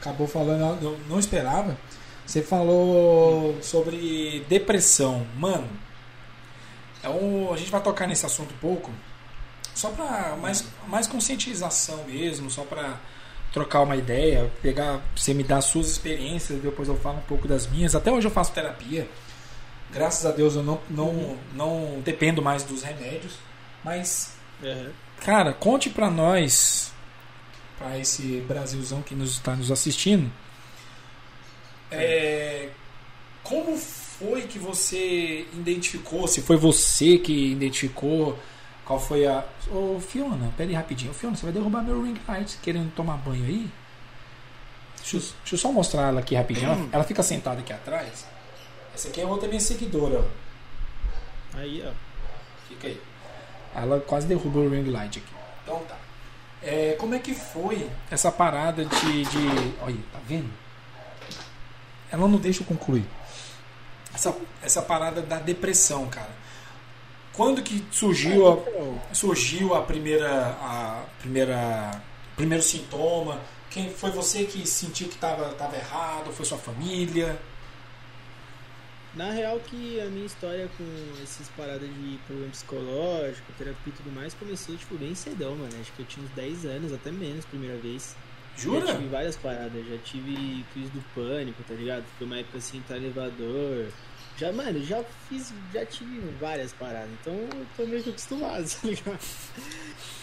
acabou 0.07 0.27
falando, 0.27 0.83
eu 0.83 0.99
não 1.09 1.19
esperava. 1.19 1.77
Você 2.25 2.41
falou 2.41 3.57
sobre 3.61 4.45
depressão. 4.49 5.25
Mano, 5.37 5.67
é 7.03 7.09
um, 7.09 7.53
a 7.53 7.57
gente 7.57 7.69
vai 7.71 7.81
tocar 7.81 8.07
nesse 8.07 8.25
assunto 8.25 8.53
um 8.53 8.57
pouco, 8.57 8.91
só 9.73 9.89
pra 9.89 10.35
mais, 10.41 10.65
mais 10.87 11.07
conscientização 11.07 12.03
mesmo, 12.05 12.49
só 12.49 12.63
pra 12.63 12.97
trocar 13.53 13.81
uma 13.81 13.95
ideia, 13.95 14.51
pegar, 14.61 15.01
você 15.15 15.33
me 15.33 15.43
dar 15.43 15.61
suas 15.61 15.87
experiências, 15.89 16.61
depois 16.61 16.87
eu 16.89 16.97
falo 16.97 17.17
um 17.17 17.21
pouco 17.27 17.47
das 17.47 17.67
minhas. 17.67 17.95
Até 17.95 18.11
hoje 18.11 18.27
eu 18.27 18.31
faço 18.31 18.51
terapia. 18.51 19.07
Graças 19.93 20.25
a 20.25 20.31
Deus 20.31 20.55
eu 20.55 20.63
não, 20.63 20.79
não, 20.89 21.37
não 21.53 22.01
dependo 22.03 22.41
mais 22.41 22.63
dos 22.63 22.83
remédios. 22.83 23.33
Mas, 23.83 24.33
Uhum. 24.63 24.89
cara, 25.23 25.53
conte 25.53 25.89
pra 25.89 26.09
nós, 26.09 26.91
pra 27.85 27.99
esse 27.99 28.41
Brasilzão 28.47 29.01
que 29.03 29.13
nos 29.13 29.33
está 29.33 29.55
nos 29.55 29.71
assistindo, 29.71 30.31
é, 31.91 32.69
como 33.43 33.77
foi 33.77 34.43
que 34.43 34.57
você 34.57 35.47
identificou? 35.53 36.27
Se 36.27 36.41
foi 36.41 36.57
você 36.57 37.19
que 37.19 37.51
identificou? 37.51 38.37
Qual 38.83 38.99
foi 38.99 39.27
a. 39.27 39.43
Ô 39.69 39.99
Fiona, 39.99 40.51
pera 40.57 40.69
aí 40.69 40.75
rapidinho. 40.75 41.11
Ô, 41.11 41.13
Fiona, 41.13 41.35
você 41.35 41.43
vai 41.43 41.53
derrubar 41.53 41.83
meu 41.83 42.03
ring 42.03 42.19
light 42.27 42.57
querendo 42.61 42.91
tomar 42.93 43.17
banho 43.17 43.45
aí? 43.45 43.69
Deixa 44.97 45.17
eu, 45.17 45.21
deixa 45.21 45.53
eu 45.55 45.57
só 45.57 45.71
mostrar 45.71 46.07
ela 46.07 46.19
aqui 46.19 46.35
rapidinho. 46.35 46.71
Ela, 46.71 46.89
ela 46.91 47.03
fica 47.03 47.21
sentada 47.21 47.59
aqui 47.59 47.71
atrás. 47.71 48.25
Essa 48.93 49.09
aqui 49.09 49.21
é 49.21 49.25
outra 49.25 49.47
minha 49.47 49.59
seguidora. 49.59 50.25
Aí, 51.53 51.83
ó. 51.85 51.91
Fica 52.67 52.87
aí. 52.87 52.99
Ela 53.75 53.99
quase 53.99 54.27
derrubou 54.27 54.65
o 54.65 54.69
ring 54.69 54.89
light 54.89 55.19
aqui. 55.19 55.33
Então 55.63 55.79
tá. 55.85 56.04
É, 56.65 56.95
como 56.97 57.13
é 57.13 57.19
que 57.19 57.35
foi 57.35 57.87
essa 58.09 58.31
parada 58.31 58.83
de, 58.83 59.23
de. 59.23 59.73
Olha, 59.83 59.97
tá 60.11 60.19
vendo? 60.27 60.49
Ela 62.11 62.27
não 62.27 62.39
deixa 62.39 62.63
eu 62.63 62.65
concluir. 62.65 63.05
Essa, 64.13 64.35
essa 64.63 64.81
parada 64.81 65.21
da 65.21 65.37
depressão, 65.37 66.07
cara. 66.07 66.31
Quando 67.33 67.61
que 67.61 67.85
surgiu 67.91 68.47
a, 68.47 69.13
surgiu 69.13 69.75
a 69.75 69.81
primeira 69.83 70.57
a 70.59 71.03
primeira 71.19 72.01
primeiro 72.35 72.63
sintoma? 72.63 73.39
Quem 73.69 73.89
foi 73.91 74.09
você 74.09 74.45
que 74.45 74.65
sentiu 74.65 75.07
que 75.07 75.15
estava 75.15 75.49
tava 75.49 75.75
errado? 75.75 76.31
Foi 76.31 76.45
sua 76.45 76.57
família? 76.57 77.39
Na 79.15 79.31
real 79.31 79.59
que 79.61 79.99
a 80.01 80.05
minha 80.07 80.25
história 80.25 80.69
com 80.77 81.23
essas 81.23 81.47
paradas 81.49 81.87
de 81.87 82.19
problema 82.27 82.51
psicológico, 82.51 83.53
terapia 83.57 83.77
e 83.87 83.91
tudo 83.91 84.11
mais 84.11 84.33
começou, 84.33 84.75
tipo, 84.75 84.95
bem 84.97 85.15
cedão, 85.15 85.55
mano. 85.55 85.71
Acho 85.79 85.91
que 85.93 86.01
eu 86.01 86.05
tinha 86.05 86.25
uns 86.25 86.31
10 86.31 86.65
anos, 86.65 86.91
até 86.91 87.11
menos, 87.11 87.45
primeira 87.45 87.77
vez. 87.77 88.13
Jura? 88.57 88.85
Já 88.85 88.95
tive 88.95 89.07
várias 89.07 89.37
paradas, 89.37 89.85
já 89.87 89.97
tive 89.99 90.65
crise 90.73 90.89
do 90.91 91.03
pânico, 91.13 91.63
tá 91.63 91.73
ligado? 91.73 92.03
Foi 92.17 92.27
uma 92.27 92.37
época 92.37 92.57
assim, 92.57 92.83
tá 92.87 92.97
elevador. 92.97 93.87
Já, 94.37 94.51
mano, 94.51 94.83
já 94.83 95.01
fiz, 95.29 95.53
já 95.73 95.85
tive 95.85 96.19
várias 96.39 96.73
paradas, 96.73 97.09
então 97.21 97.33
eu 97.33 97.65
tô 97.77 97.85
meio 97.85 98.03
que 98.03 98.09
acostumado, 98.09 98.65
tá 98.81 98.87
ligado? 98.87 99.19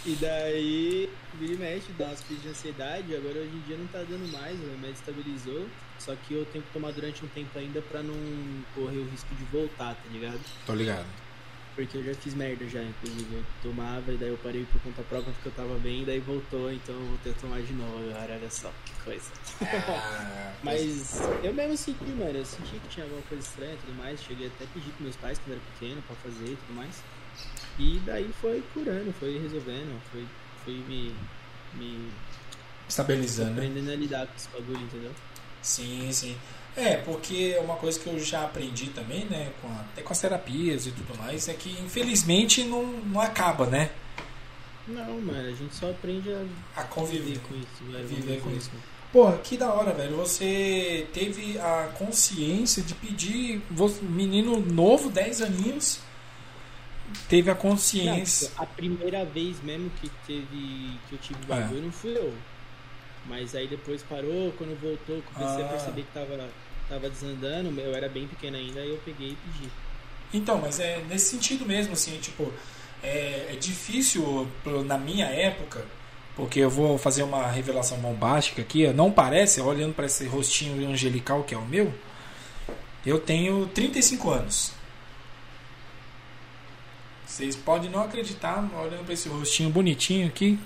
E 0.05 0.15
daí, 0.17 1.11
vira 1.39 1.53
e 1.55 1.57
mexe, 1.57 1.93
dá 1.93 2.07
umas 2.07 2.21
crises 2.21 2.43
de 2.43 2.49
ansiedade, 2.51 3.17
agora 3.17 3.39
hoje 3.39 3.57
em 3.57 3.61
dia 3.61 3.77
não 3.77 3.87
tá 3.87 4.01
dando 4.01 4.31
mais, 4.31 4.59
o 4.61 4.71
remédio 4.71 4.97
estabilizou, 4.97 5.67
só 5.99 6.15
que 6.15 6.35
eu 6.35 6.45
tenho 6.45 6.63
que 6.63 6.71
tomar 6.73 6.93
durante 6.93 7.25
um 7.25 7.29
tempo 7.29 7.59
ainda 7.59 7.81
pra 7.81 8.03
não 8.03 8.15
correr 8.75 8.99
o 8.99 9.09
risco 9.09 9.35
de 9.35 9.45
voltar, 9.45 9.95
tá 9.95 10.11
ligado? 10.13 10.41
Tô 10.67 10.75
ligado. 10.75 11.07
Porque 11.75 11.97
eu 11.97 12.05
já 12.05 12.15
fiz 12.15 12.35
merda 12.35 12.67
já, 12.69 12.83
inclusive. 12.83 13.35
Eu 13.35 13.45
tomava 13.63 14.13
e 14.13 14.17
daí 14.17 14.29
eu 14.29 14.37
parei 14.39 14.65
por 14.65 14.81
conta 14.83 15.03
própria 15.03 15.33
porque 15.33 15.49
eu 15.49 15.53
tava 15.53 15.79
bem 15.79 16.03
e 16.03 16.05
daí 16.05 16.21
voltou, 16.21 16.71
então 16.71 16.95
eu 16.95 17.07
vou 17.07 17.19
ter 17.25 17.33
que 17.33 17.41
tomar 17.41 17.63
de 17.63 17.73
novo 17.73 17.99
agora, 18.11 18.35
olha 18.35 18.51
só, 18.51 18.71
que 18.85 18.93
coisa. 19.05 19.31
Ah, 19.73 20.53
Mas 20.63 21.13
eu 21.43 21.53
mesmo 21.55 21.77
senti, 21.77 22.05
mano, 22.11 22.39
eu 22.39 22.45
senti 22.45 22.77
que 22.79 22.89
tinha 22.89 23.05
alguma 23.05 23.23
coisa 23.23 23.43
estranha 23.43 23.75
e 23.75 23.77
tudo 23.79 23.97
mais. 23.97 24.23
Cheguei 24.23 24.47
até 24.49 24.65
a 24.65 24.67
pedir 24.69 24.91
pros 24.91 25.01
meus 25.01 25.17
pais 25.17 25.39
quando 25.39 25.53
era 25.53 25.63
pequeno 25.73 26.03
pra 26.03 26.17
fazer 26.17 26.53
e 26.53 26.57
tudo 26.57 26.77
mais. 26.77 27.03
E 27.79 28.01
daí 28.05 28.31
foi 28.41 28.63
curando, 28.75 29.13
foi 29.15 29.39
resolvendo, 29.39 30.01
foi, 30.13 30.27
foi 30.65 30.75
me, 30.87 31.15
me 31.75 32.11
estabilizando, 32.89 33.53
né? 33.53 33.67
aprendendo 33.67 33.91
a 33.91 33.97
lidar 33.97 34.27
com 34.27 34.35
esse 34.37 34.49
bagulho, 34.51 34.81
entendeu? 34.83 35.13
Sim, 35.63 36.13
sim. 36.13 36.37
É, 36.77 36.97
porque 36.97 37.55
é 37.57 37.61
uma 37.61 37.77
coisa 37.77 37.99
que 38.01 38.07
eu 38.07 38.19
já 38.19 38.45
aprendi 38.45 38.87
também, 38.91 39.25
né, 39.27 39.53
com 39.61 39.69
a- 39.69 39.81
até 39.93 40.01
com 40.03 40.13
as 40.13 40.21
terapias 40.21 40.87
e 40.87 40.91
tudo 40.93 41.17
mais, 41.19 41.47
é 41.49 41.53
que 41.55 41.71
infelizmente 41.85 42.65
não, 42.65 42.85
não 42.87 43.21
acaba, 43.21 43.67
né? 43.67 43.91
Não, 44.89 45.21
mano, 45.21 45.49
a 45.49 45.53
gente 45.55 45.75
só 45.75 45.91
aprende 45.91 46.31
a 46.33 46.81
A 46.81 46.85
conviver. 46.85 47.25
viver 47.25 47.41
com 47.41 47.55
isso, 47.55 47.93
velho. 47.93 48.09
Viver 48.09 48.41
com 48.41 48.51
isso. 48.51 48.71
Porra, 49.13 49.37
que 49.39 49.57
da 49.59 49.73
hora, 49.73 49.93
velho. 49.93 50.17
Você 50.17 51.07
teve 51.13 51.59
a 51.59 51.91
consciência 51.99 52.83
de 52.83 52.95
pedir. 52.95 53.61
Menino 54.01 54.59
novo, 54.59 55.11
10 55.11 55.43
aninhos, 55.43 56.01
teve 57.29 57.51
a 57.51 57.55
Não, 57.55 57.61
consciência. 57.61 58.49
tipo, 58.49 58.63
a 58.63 58.67
primeira 58.67 59.25
vez 59.27 59.63
mesmo 59.63 59.91
que 60.01 60.11
teve 60.27 60.99
que 61.09 61.13
eu 61.13 61.19
tive 61.19 61.39
É. 61.45 61.47
bagulho 61.47 61.83
não 61.83 61.93
fui 61.93 62.17
eu. 62.17 62.33
Mas 63.27 63.55
aí 63.55 63.69
depois 63.69 64.03
parou, 64.03 64.53
quando 64.59 64.79
voltou, 64.81 65.23
comecei 65.33 65.63
Ah. 65.63 65.67
a 65.67 65.69
perceber 65.71 66.03
que 66.03 66.13
tava, 66.13 66.49
tava 66.89 67.09
desandando, 67.09 67.81
eu 67.81 67.95
era 67.95 68.09
bem 68.09 68.27
pequeno 68.27 68.57
ainda, 68.57 68.81
aí 68.81 68.91
eu 68.91 69.01
peguei 69.05 69.31
e 69.31 69.37
pedi. 69.37 69.71
Então, 70.35 70.59
mas 70.59 70.81
é 70.81 71.03
nesse 71.09 71.27
sentido 71.31 71.65
mesmo, 71.65 71.93
assim, 71.93 72.19
tipo, 72.19 72.53
é, 73.03 73.49
é 73.51 73.57
difícil 73.61 74.49
na 74.87 74.99
minha 74.99 75.27
época, 75.27 75.85
porque 76.35 76.59
eu 76.61 76.71
vou 76.71 76.97
fazer 76.99 77.23
uma 77.23 77.47
revelação 77.47 77.99
bombástica 77.99 78.63
aqui, 78.63 78.87
não 78.93 79.11
parece, 79.13 79.61
olhando 79.61 79.95
para 79.95 80.07
esse 80.07 80.27
rostinho 80.27 80.89
angelical 80.91 81.45
que 81.45 81.55
é 81.55 81.59
o 81.59 81.65
meu, 81.65 81.93
eu 83.05 83.21
tenho 83.21 83.67
35 83.69 84.31
anos. 84.31 84.73
Vocês 87.27 87.57
podem 87.57 87.89
não 87.91 88.03
acreditar, 88.03 88.59
olhando 88.79 89.05
para 89.05 89.15
esse 89.15 89.29
rostinho 89.29 89.71
bonitinho 89.71 90.27
aqui, 90.29 90.59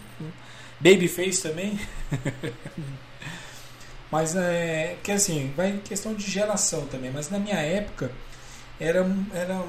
babyface 0.80 1.42
também. 1.42 1.78
mas 4.10 4.36
é 4.36 4.96
que 5.02 5.10
assim, 5.12 5.52
vai 5.56 5.70
em 5.70 5.78
questão 5.78 6.14
de 6.14 6.28
geração 6.30 6.86
também, 6.86 7.10
mas 7.12 7.30
na 7.30 7.38
minha 7.38 7.56
época 7.56 8.10
era 8.78 9.02
um- 9.02 9.26
era 9.34 9.62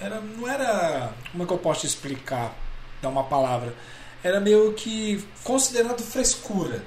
era 0.00 0.20
não 0.20 0.48
era 0.48 1.12
como 1.32 1.44
é 1.44 1.46
que 1.46 1.52
eu 1.52 1.58
posso 1.58 1.86
explicar 1.86 2.54
dar 3.00 3.08
uma 3.08 3.24
palavra 3.24 3.74
era 4.22 4.40
meio 4.40 4.72
que 4.74 5.22
considerado 5.42 6.02
frescura 6.02 6.82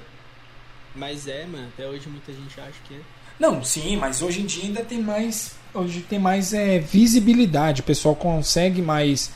Mas 0.94 1.26
é, 1.26 1.44
mano, 1.46 1.68
até 1.74 1.86
hoje 1.86 2.08
muita 2.08 2.32
gente 2.32 2.60
acha 2.60 2.74
que 2.86 2.94
é. 2.94 3.00
não 3.38 3.64
sim 3.64 3.96
mas 3.96 4.22
hoje 4.22 4.42
em 4.42 4.46
dia 4.46 4.64
ainda 4.64 4.84
tem 4.84 5.00
mais 5.00 5.52
hoje 5.74 6.00
tem 6.02 6.18
mais 6.18 6.52
é, 6.52 6.78
visibilidade 6.78 7.80
o 7.80 7.84
pessoal 7.84 8.14
consegue 8.14 8.80
mais 8.82 9.30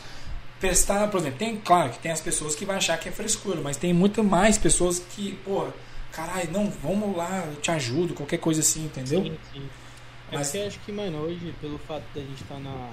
prestar 0.63 1.09
por 1.11 1.19
exemplo 1.21 1.39
tem 1.39 1.57
claro 1.57 1.91
que 1.91 1.99
tem 1.99 2.13
as 2.13 2.21
pessoas 2.21 2.55
que 2.55 2.65
vão 2.65 2.77
achar 2.77 2.97
que 2.99 3.09
é 3.09 3.13
frescura 3.13 3.61
mas 3.61 3.77
tem 3.77 3.93
muito 3.93 4.23
mais 4.23 4.57
pessoas 4.57 5.01
que 5.01 5.33
pô 5.45 5.67
caralho 6.13 6.51
não 6.53 6.71
vamos 6.71 7.17
lá 7.17 7.45
eu 7.47 7.61
te 7.61 7.71
ajudo 7.73 8.15
qualquer 8.15 8.39
coisa 8.39 8.61
assim 8.61 8.85
entendeu 8.85 9.23
Sim, 9.25 9.39
sim. 9.53 9.69
É 10.31 10.37
Mas- 10.37 10.47
porque 10.49 10.59
eu 10.63 10.67
acho 10.69 10.79
que, 10.81 10.93
mano, 10.93 11.19
hoje, 11.19 11.55
pelo 11.61 11.79
fato 11.81 12.05
da 12.15 12.21
gente 12.23 12.43
estar 12.43 12.59
na, 12.59 12.91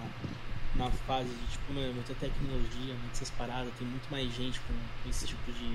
na 0.75 0.89
fase 1.07 1.29
de, 1.29 1.45
tipo, 1.53 1.71
mano, 1.73 1.93
muita 1.93 2.13
tecnologia, 2.15 2.93
muitas 3.01 3.29
paradas, 3.29 3.71
tem 3.79 3.87
muito 3.87 4.09
mais 4.11 4.27
gente 4.35 4.59
com, 4.59 4.73
com 4.73 5.09
esse 5.09 5.25
tipo 5.25 5.49
de, 5.53 5.69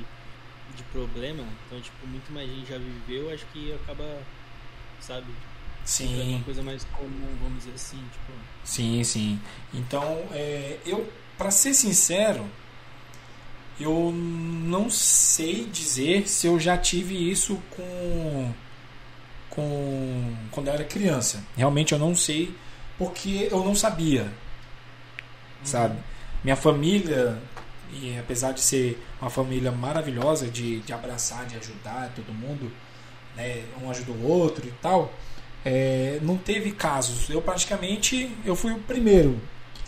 de 0.77 0.83
problema. 0.93 1.43
Então, 1.67 1.81
tipo, 1.81 2.07
muito 2.07 2.31
mais 2.35 2.51
gente 2.51 2.69
já 2.69 2.77
viveu, 2.77 3.31
acho 3.33 3.47
que 3.47 3.73
acaba, 3.73 4.05
sabe, 5.01 5.25
sim 5.87 6.35
uma 6.37 6.45
coisa 6.45 6.63
mais 6.63 6.85
comum, 6.85 7.35
vamos 7.43 7.61
dizer 7.65 7.75
assim, 7.77 7.97
tipo. 8.13 8.33
Sim, 8.63 9.03
sim. 9.03 9.41
Então, 9.73 10.05
é, 10.33 10.79
eu, 10.85 11.11
para 11.37 11.51
ser 11.51 11.75
sincero, 11.75 12.47
eu 13.79 14.13
não 14.13 14.89
sei 14.89 15.65
dizer 15.65 16.29
se 16.29 16.47
eu 16.47 16.61
já 16.61 16.77
tive 16.79 17.31
isso 17.31 17.61
com, 17.71 18.53
com 19.51 20.35
quando 20.51 20.69
eu 20.69 20.75
era 20.75 20.85
criança. 20.85 21.43
Realmente 21.57 21.93
eu 21.93 21.99
não 21.99 22.15
sei 22.15 22.55
porque 22.97 23.49
eu 23.51 23.65
não 23.65 23.75
sabia, 23.75 24.33
sabe? 25.65 25.99
Minha 26.45 26.57
família, 26.57 27.37
e 27.93 28.17
apesar 28.19 28.53
de 28.53 28.61
ser 28.61 29.05
uma 29.21 29.31
família 29.31 29.73
maravilhosa 29.73 30.47
de, 30.47 30.81
de 30.81 30.93
abraçar, 30.93 31.45
de 31.47 31.57
ajudar 31.57 32.13
todo 32.15 32.33
mundo, 32.33 32.71
né, 33.35 33.65
um 33.83 33.91
ajuda 33.91 34.13
o 34.13 34.29
outro 34.29 34.69
e 34.69 34.73
tal, 34.81 35.13
é, 35.65 36.21
não 36.23 36.37
teve 36.37 36.71
casos. 36.71 37.29
Eu 37.29 37.43
praticamente 37.43 38.31
eu 38.45 38.55
fui 38.55 38.73
o 38.73 38.79
primeiro 38.79 39.41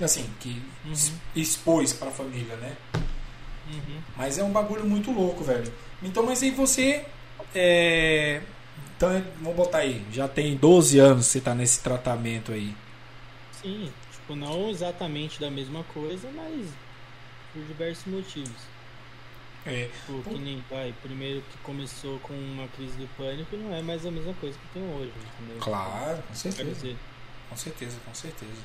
assim, 0.04 0.28
que 0.40 0.62
Uhum. 0.86 1.18
expôs 1.34 1.92
pra 1.92 2.10
família, 2.10 2.56
né? 2.56 2.76
Uhum. 3.72 4.00
Mas 4.16 4.38
é 4.38 4.44
um 4.44 4.52
bagulho 4.52 4.84
muito 4.86 5.10
louco, 5.10 5.42
velho. 5.42 5.72
Então, 6.02 6.24
mas 6.24 6.42
aí 6.42 6.50
você. 6.50 7.04
É... 7.54 8.40
Então, 8.96 9.22
vamos 9.40 9.56
botar 9.56 9.78
aí. 9.78 10.04
Já 10.12 10.28
tem 10.28 10.56
12 10.56 10.98
anos 10.98 11.26
que 11.26 11.32
você 11.32 11.40
tá 11.40 11.54
nesse 11.54 11.80
tratamento 11.80 12.52
aí. 12.52 12.74
Sim, 13.52 13.92
tipo, 14.12 14.36
não 14.36 14.70
exatamente 14.70 15.40
da 15.40 15.50
mesma 15.50 15.82
coisa, 15.84 16.28
mas 16.34 16.68
por 17.52 17.62
diversos 17.64 18.06
motivos. 18.06 18.76
É. 19.66 19.88
Tipo, 20.06 20.22
que 20.22 20.38
nem, 20.38 20.62
vai, 20.70 20.94
primeiro 21.02 21.40
que 21.40 21.58
começou 21.58 22.18
com 22.20 22.32
uma 22.32 22.68
crise 22.68 22.96
do 22.96 23.08
pânico 23.16 23.56
não 23.56 23.74
é 23.74 23.82
mais 23.82 24.06
a 24.06 24.10
mesma 24.10 24.32
coisa 24.34 24.56
que 24.56 24.78
tem 24.78 24.82
hoje, 24.94 25.12
entendeu? 25.34 25.60
Claro, 25.60 26.22
com 26.22 26.34
certeza. 26.34 26.96
Com 27.48 27.56
certeza, 27.56 27.96
com 28.04 28.14
certeza. 28.14 28.62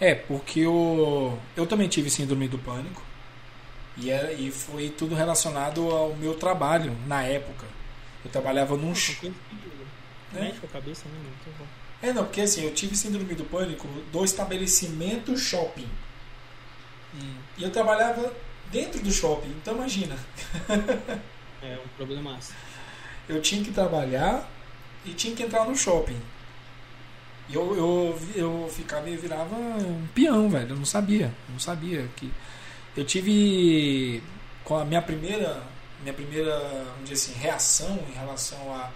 É, 0.00 0.14
porque 0.14 0.60
eu, 0.60 1.38
eu 1.56 1.66
também 1.66 1.88
tive 1.88 2.10
síndrome 2.10 2.48
do 2.48 2.58
pânico. 2.58 3.02
E, 3.96 4.10
era, 4.10 4.32
e 4.32 4.50
foi 4.50 4.90
tudo 4.90 5.14
relacionado 5.14 5.90
ao 5.90 6.14
meu 6.16 6.34
trabalho 6.34 6.94
na 7.06 7.22
época. 7.22 7.66
Eu 8.24 8.30
trabalhava 8.30 8.76
num. 8.76 8.92
que 8.92 9.28
né? 9.28 9.34
mexe 10.32 10.58
com 10.60 10.66
a 10.66 10.70
cabeça, 10.70 11.08
né? 11.08 11.14
Muito 11.18 11.58
bom. 11.58 11.64
É, 12.02 12.12
não, 12.12 12.24
porque 12.24 12.42
assim, 12.42 12.62
eu 12.62 12.74
tive 12.74 12.94
síndrome 12.94 13.34
do 13.34 13.44
pânico 13.44 13.88
do 14.12 14.24
estabelecimento 14.24 15.36
shopping. 15.38 15.88
Hum, 17.14 17.36
E 17.56 17.62
eu 17.62 17.70
trabalhava 17.70 18.32
dentro 18.70 19.00
do 19.00 19.10
shopping, 19.10 19.48
então 19.62 19.74
imagina. 19.76 20.16
é 21.62 21.78
um 21.82 21.88
problemaço. 21.96 22.52
Eu 23.28 23.40
tinha 23.40 23.64
que 23.64 23.72
trabalhar 23.72 24.46
e 25.06 25.14
tinha 25.14 25.34
que 25.34 25.42
entrar 25.42 25.64
no 25.64 25.74
shopping. 25.74 26.20
E 27.48 27.54
eu, 27.54 27.76
eu, 27.76 28.18
eu 28.34 28.70
ficava 28.70 29.08
e 29.08 29.16
virava 29.16 29.54
um 29.54 30.06
peão, 30.14 30.48
velho. 30.48 30.70
Eu 30.70 30.76
não 30.76 30.84
sabia. 30.84 31.32
Não 31.48 31.58
sabia 31.58 32.08
que. 32.16 32.32
Eu 32.96 33.04
tive. 33.04 34.22
Com 34.64 34.76
a 34.78 34.84
minha 34.84 35.02
primeira. 35.02 35.62
Minha 36.02 36.12
primeira, 36.12 36.58
vamos 36.58 37.08
dizer 37.08 37.14
assim, 37.14 37.40
reação 37.40 37.98
em 38.08 38.12
relação 38.12 38.58
a, 38.72 38.90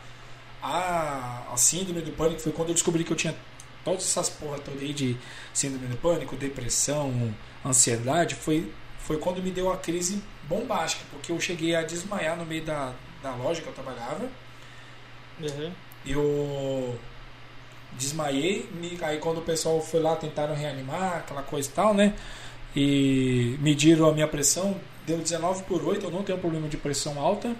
a, 0.62 1.52
a 1.52 1.56
síndrome 1.56 2.02
do 2.02 2.12
pânico 2.12 2.40
foi 2.40 2.52
quando 2.52 2.68
eu 2.68 2.74
descobri 2.74 3.02
que 3.04 3.10
eu 3.10 3.16
tinha 3.16 3.34
todas 3.82 4.02
essas 4.04 4.28
porra 4.28 4.58
toda 4.58 4.80
aí 4.80 4.92
de 4.92 5.16
síndrome 5.54 5.86
do 5.86 5.96
pânico, 5.96 6.36
depressão, 6.36 7.34
ansiedade. 7.64 8.34
Foi, 8.34 8.70
foi 8.98 9.16
quando 9.16 9.42
me 9.42 9.50
deu 9.50 9.72
a 9.72 9.78
crise 9.78 10.22
bombástica, 10.48 11.04
porque 11.10 11.32
eu 11.32 11.40
cheguei 11.40 11.74
a 11.74 11.82
desmaiar 11.82 12.36
no 12.36 12.44
meio 12.44 12.64
da, 12.64 12.92
da 13.22 13.34
loja 13.34 13.62
que 13.62 13.68
eu 13.68 13.72
trabalhava. 13.72 14.28
Uhum. 15.40 15.72
Eu 16.04 16.98
desmaiei, 18.00 18.68
me- 18.80 18.98
aí 19.02 19.18
quando 19.18 19.38
o 19.38 19.42
pessoal 19.42 19.80
foi 19.80 20.00
lá, 20.00 20.16
tentaram 20.16 20.54
reanimar, 20.54 21.18
aquela 21.18 21.42
coisa 21.42 21.68
e 21.68 21.72
tal, 21.72 21.92
né? 21.94 22.14
E 22.74 23.56
mediram 23.60 24.08
a 24.08 24.12
minha 24.12 24.26
pressão, 24.28 24.76
deu 25.06 25.18
19 25.18 25.64
por 25.64 25.84
8, 25.84 26.06
eu 26.06 26.10
não 26.10 26.22
tenho 26.22 26.38
problema 26.38 26.68
de 26.68 26.76
pressão 26.76 27.18
alta. 27.20 27.54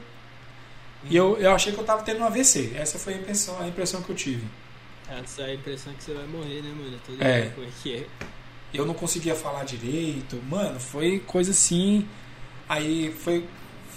E 1.09 1.17
eu, 1.17 1.37
eu 1.39 1.51
achei 1.53 1.73
que 1.73 1.79
eu 1.79 1.85
tava 1.85 2.03
tendo 2.03 2.21
um 2.21 2.25
AVC. 2.25 2.73
Essa 2.77 2.99
foi 2.99 3.15
a 3.15 3.17
impressão, 3.17 3.61
a 3.61 3.67
impressão 3.67 4.03
que 4.03 4.11
eu 4.11 4.17
tive. 4.17 4.45
Essa 5.09 5.43
é 5.43 5.47
a 5.47 5.55
impressão 5.55 5.93
que 5.95 6.05
você 6.05 6.13
vai 6.15 6.27
morrer, 6.27 6.63
né, 6.63 6.73
mano? 6.77 6.99
Tô 7.07 7.13
É. 7.25 7.47
como 7.55 7.67
é 7.67 7.71
que 7.83 7.97
é. 7.97 8.07
Eu 8.73 8.87
não 8.87 8.95
conseguia 8.95 9.35
falar 9.35 9.65
direito. 9.65 10.37
Mano, 10.49 10.79
foi 10.79 11.19
coisa 11.21 11.51
assim. 11.51 12.07
Aí 12.69 13.13
foi 13.19 13.45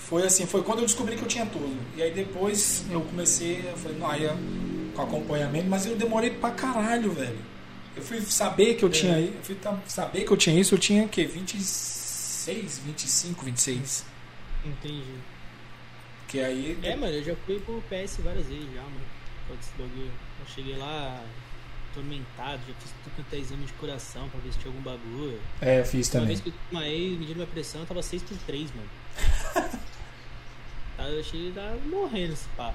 foi 0.09 0.23
assim, 0.25 0.45
foi 0.45 0.61
quando 0.63 0.79
eu 0.79 0.85
descobri 0.85 1.15
que 1.15 1.21
eu 1.23 1.27
tinha 1.27 1.45
tudo. 1.45 1.75
E 1.95 2.01
aí 2.03 2.11
depois 2.11 2.85
eu 2.91 3.01
comecei, 3.01 3.63
eu 3.71 3.77
falei, 3.77 3.97
não, 3.97 4.07
aí 4.09 4.23
eu- 4.23 4.37
com 4.93 5.01
acompanhamento, 5.01 5.67
mas 5.69 5.85
eu 5.85 5.95
demorei 5.95 6.29
pra 6.31 6.51
caralho, 6.51 7.11
velho. 7.11 7.37
Eu 7.95 8.01
fui 8.01 8.19
saber 8.21 8.75
que 8.75 8.83
eu 8.83 8.89
tinha, 8.89 9.19
eu 9.19 9.33
fui 9.43 9.57
saber 9.87 10.23
que 10.23 10.31
eu 10.31 10.37
tinha 10.37 10.59
isso, 10.59 10.73
eu 10.75 10.79
tinha 10.79 11.03
o 11.03 11.09
quê? 11.09 11.25
26, 11.25 12.79
25, 12.85 13.45
26. 13.45 14.05
Entendi. 14.65 15.03
Que 16.27 16.39
aí 16.39 16.79
É, 16.81 16.95
mano, 16.95 17.13
eu 17.13 17.23
já 17.23 17.35
fui 17.45 17.59
pro 17.59 17.83
PS 17.89 18.17
várias 18.23 18.47
vezes 18.47 18.65
já, 18.73 18.81
mano. 18.81 19.01
Pode 19.47 19.59
esse 19.59 19.71
bagulho. 19.77 20.11
Eu 20.39 20.47
cheguei 20.55 20.75
lá 20.77 21.23
atormentado, 21.91 22.59
já 22.67 22.73
fiz 22.73 22.91
tudo 23.03 23.15
quanto 23.15 23.33
é 23.33 23.37
exame 23.37 23.65
de 23.65 23.73
coração 23.73 24.27
pra 24.29 24.39
ver 24.39 24.51
se 24.51 24.57
tinha 24.57 24.71
algum 24.71 24.81
bagulho. 24.81 25.39
é, 25.61 25.81
eu 25.81 25.85
fiz 25.85 26.07
Uma 26.07 26.11
também. 26.13 26.27
vez 26.29 26.41
que 26.41 26.49
eu 26.49 26.53
desmaiei, 26.63 27.09
medindo 27.11 27.35
minha 27.35 27.47
pressão, 27.47 27.81
eu 27.81 27.87
tava 27.87 28.01
6 28.01 28.23
por 28.23 28.37
3, 28.47 28.69
mano. 28.73 28.89
Eu 30.97 31.19
achei 31.19 31.47
que 31.47 31.51
tava 31.53 31.77
morrendo 31.85 32.33
esse 32.33 32.47
pá. 32.55 32.73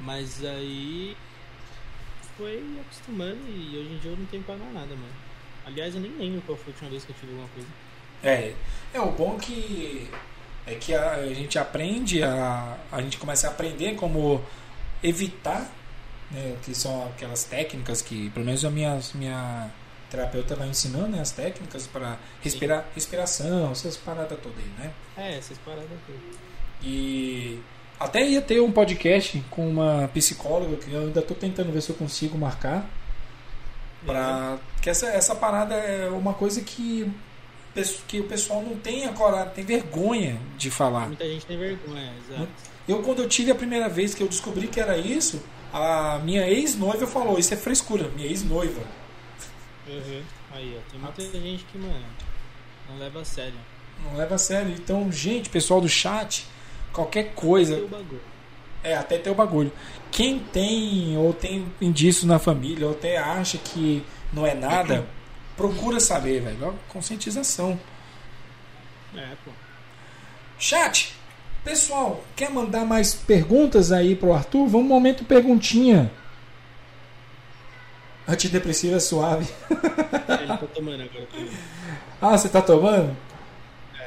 Mas 0.00 0.44
aí 0.44 1.16
foi 2.40 2.64
acostumando 2.80 3.38
e 3.48 3.76
hoje 3.76 3.92
em 3.92 3.98
dia 3.98 4.10
eu 4.10 4.16
não 4.16 4.24
tenho 4.26 4.42
quase 4.42 4.62
mais 4.62 4.74
nada, 4.74 4.88
mano. 4.88 5.12
Aliás, 5.66 5.94
eu 5.94 6.00
nem 6.00 6.10
lembro 6.12 6.42
qual 6.46 6.56
foi 6.56 6.72
a 6.72 6.74
última 6.74 6.90
vez 6.90 7.04
que 7.04 7.10
eu 7.10 7.16
tive 7.20 7.32
alguma 7.32 7.48
coisa. 7.50 7.68
É, 8.22 8.54
é 8.94 9.00
o 9.00 9.12
bom 9.12 9.38
que 9.38 10.08
é 10.66 10.74
que 10.74 10.94
a, 10.94 11.12
a 11.12 11.34
gente 11.34 11.58
aprende 11.58 12.22
a 12.22 12.78
a 12.90 13.02
gente 13.02 13.18
começa 13.18 13.46
a 13.46 13.50
aprender 13.50 13.94
como 13.94 14.42
evitar, 15.02 15.70
né, 16.30 16.56
que 16.62 16.74
são 16.74 17.06
aquelas 17.08 17.44
técnicas 17.44 18.00
que 18.02 18.30
pelo 18.30 18.44
menos 18.44 18.64
a 18.64 18.70
minha 18.70 18.98
minha 19.14 19.70
terapeuta 20.10 20.56
vai 20.56 20.68
ensinando 20.68 21.08
né, 21.08 21.20
as 21.20 21.30
técnicas 21.30 21.86
para 21.86 22.18
respirar, 22.42 22.86
respiração, 22.94 23.70
essas 23.70 23.96
paradas 23.96 24.38
todas 24.42 24.58
aí, 24.58 24.70
né? 24.78 24.92
É, 25.16 25.36
essas 25.36 25.58
paradas 25.58 25.84
aqui. 25.84 26.18
E 26.82 27.60
até 28.00 28.26
ia 28.26 28.40
ter 28.40 28.60
um 28.62 28.72
podcast 28.72 29.44
com 29.50 29.68
uma 29.68 30.08
psicóloga 30.14 30.76
que 30.76 30.90
eu 30.90 31.02
ainda 31.02 31.20
estou 31.20 31.36
tentando 31.36 31.70
ver 31.70 31.82
se 31.82 31.90
eu 31.90 31.96
consigo 31.96 32.38
marcar. 32.38 32.88
Pra, 34.06 34.58
que 34.80 34.88
essa, 34.88 35.06
essa 35.08 35.34
parada 35.34 35.74
é 35.74 36.08
uma 36.08 36.32
coisa 36.32 36.62
que, 36.62 37.12
que 38.08 38.20
o 38.20 38.24
pessoal 38.24 38.62
não 38.62 38.76
tem 38.76 39.04
agora, 39.04 39.44
tem 39.44 39.62
vergonha 39.62 40.40
de 40.56 40.70
falar. 40.70 41.08
Muita 41.08 41.26
gente 41.26 41.44
tem 41.44 41.58
vergonha, 41.58 42.10
exato. 42.26 42.48
Eu, 42.88 43.02
quando 43.02 43.20
eu 43.20 43.28
tive 43.28 43.50
a 43.50 43.54
primeira 43.54 43.90
vez 43.90 44.14
que 44.14 44.22
eu 44.22 44.28
descobri 44.28 44.66
que 44.68 44.80
era 44.80 44.96
isso, 44.96 45.42
a 45.70 46.18
minha 46.24 46.48
ex-noiva 46.48 47.06
falou: 47.06 47.38
Isso 47.38 47.52
é 47.52 47.56
frescura, 47.58 48.08
minha 48.16 48.26
ex-noiva. 48.26 48.80
Uhum. 49.86 50.22
Aí, 50.52 50.78
ó, 50.78 50.90
tem 50.90 51.00
muita 51.00 51.22
gente 51.22 51.64
que, 51.64 51.76
mano, 51.76 52.06
não 52.88 52.98
leva 52.98 53.20
a 53.20 53.24
sério. 53.24 53.60
Não 54.04 54.16
leva 54.16 54.36
a 54.36 54.38
sério. 54.38 54.72
Então, 54.72 55.12
gente, 55.12 55.50
pessoal 55.50 55.82
do 55.82 55.88
chat, 55.88 56.46
qualquer 56.92 57.32
coisa, 57.34 57.76
bagulho. 57.76 58.20
é 58.82 58.96
até 58.96 59.18
ter 59.18 59.30
o 59.30 59.34
bagulho. 59.34 59.72
Quem 60.10 60.38
tem 60.38 61.16
ou 61.16 61.32
tem 61.32 61.66
indício 61.80 62.26
na 62.26 62.38
família, 62.38 62.86
ou 62.86 62.92
até 62.92 63.16
acha 63.16 63.58
que 63.58 64.04
não 64.32 64.46
é 64.46 64.54
nada, 64.54 65.06
procura 65.56 66.00
saber, 66.00 66.40
velho. 66.42 66.58
Ó, 66.62 66.72
Conscientização. 66.92 67.78
É, 69.14 69.28
pô. 69.44 69.50
Chat, 70.58 71.14
pessoal, 71.64 72.22
quer 72.36 72.50
mandar 72.50 72.84
mais 72.84 73.14
perguntas 73.14 73.92
aí 73.92 74.14
pro 74.14 74.32
Arthur? 74.32 74.66
Vamos 74.66 74.86
um 74.86 74.94
momento 74.94 75.24
perguntinha. 75.24 76.10
Antidepressivo 78.28 78.94
é 78.96 79.00
suave. 79.00 79.48
É, 80.28 80.34
ele 80.34 80.46
tá 80.46 80.66
tomando 80.72 81.02
agora 81.02 81.26
também. 81.32 81.50
Ah, 82.22 82.36
você 82.38 82.48
tá 82.48 82.62
tomando? 82.62 83.16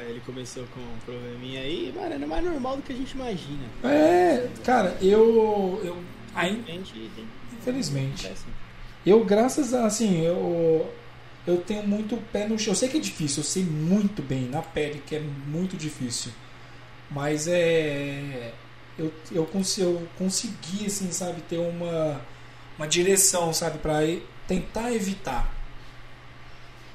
Ele 0.08 0.20
começou 0.24 0.64
com 0.74 0.80
um 0.80 0.98
probleminha 1.04 1.60
aí, 1.60 1.92
mano, 1.94 2.14
é 2.14 2.26
mais 2.26 2.44
normal 2.44 2.76
do 2.76 2.82
que 2.82 2.92
a 2.92 2.96
gente 2.96 3.12
imagina. 3.12 3.64
É, 3.82 4.48
cara, 4.64 4.96
eu. 5.02 5.80
eu 5.84 5.96
ainda, 6.34 6.62
A 6.70 6.74
gente 6.74 6.92
tem 7.14 7.26
infelizmente. 7.60 8.30
Eu, 9.06 9.24
graças 9.24 9.72
a. 9.74 9.86
Assim, 9.86 10.20
eu. 10.22 10.92
Eu 11.46 11.58
tenho 11.58 11.86
muito 11.86 12.16
pé 12.32 12.48
no 12.48 12.58
chão. 12.58 12.72
Eu 12.72 12.76
sei 12.76 12.88
que 12.88 12.96
é 12.96 13.00
difícil, 13.00 13.42
eu 13.42 13.44
sei 13.46 13.62
muito 13.62 14.22
bem 14.22 14.48
na 14.48 14.62
pele 14.62 15.02
que 15.06 15.14
é 15.14 15.20
muito 15.20 15.76
difícil. 15.76 16.32
Mas 17.10 17.46
é. 17.46 18.52
Eu, 18.98 19.12
eu, 19.32 19.44
cons- 19.46 19.76
eu 19.78 20.06
consegui, 20.16 20.86
assim, 20.86 21.10
sabe, 21.12 21.42
ter 21.42 21.58
uma, 21.58 22.20
uma 22.78 22.86
direção, 22.86 23.52
sabe, 23.52 23.78
pra 23.78 23.98
tentar 24.46 24.92
evitar. 24.92 25.52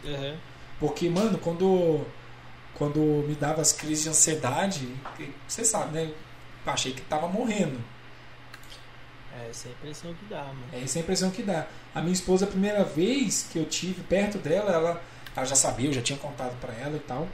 Aham. 0.05 0.35
Porque, 0.79 1.09
mano, 1.09 1.37
quando, 1.37 2.05
quando 2.79 2.99
me 3.27 3.35
dava 3.35 3.61
as 3.61 3.73
crises 3.73 4.05
de 4.05 4.09
ansiedade, 4.09 4.87
você 5.45 5.65
sabe, 5.65 5.93
né? 5.93 6.13
Achei 6.65 6.93
que 6.93 7.01
tava 7.01 7.27
morrendo. 7.27 7.77
É, 9.37 9.49
essa 9.49 9.67
é 9.67 9.71
a 9.71 9.73
impressão 9.73 10.13
que 10.13 10.25
dá, 10.29 10.43
mano. 10.43 10.63
É 10.71 10.81
essa 10.81 10.97
a 10.97 11.01
impressão 11.01 11.29
que 11.29 11.43
dá. 11.43 11.67
A 11.93 12.01
minha 12.01 12.13
esposa, 12.13 12.45
a 12.45 12.47
primeira 12.47 12.83
vez 12.85 13.47
que 13.51 13.59
eu 13.59 13.65
tive 13.65 14.01
perto 14.03 14.37
dela, 14.37 14.71
ela, 14.71 15.03
ela 15.35 15.45
já 15.45 15.55
sabia, 15.55 15.89
eu 15.89 15.93
já 15.93 16.01
tinha 16.01 16.17
contado 16.17 16.57
pra 16.61 16.73
ela 16.73 16.95
e 16.95 17.01
tal. 17.01 17.27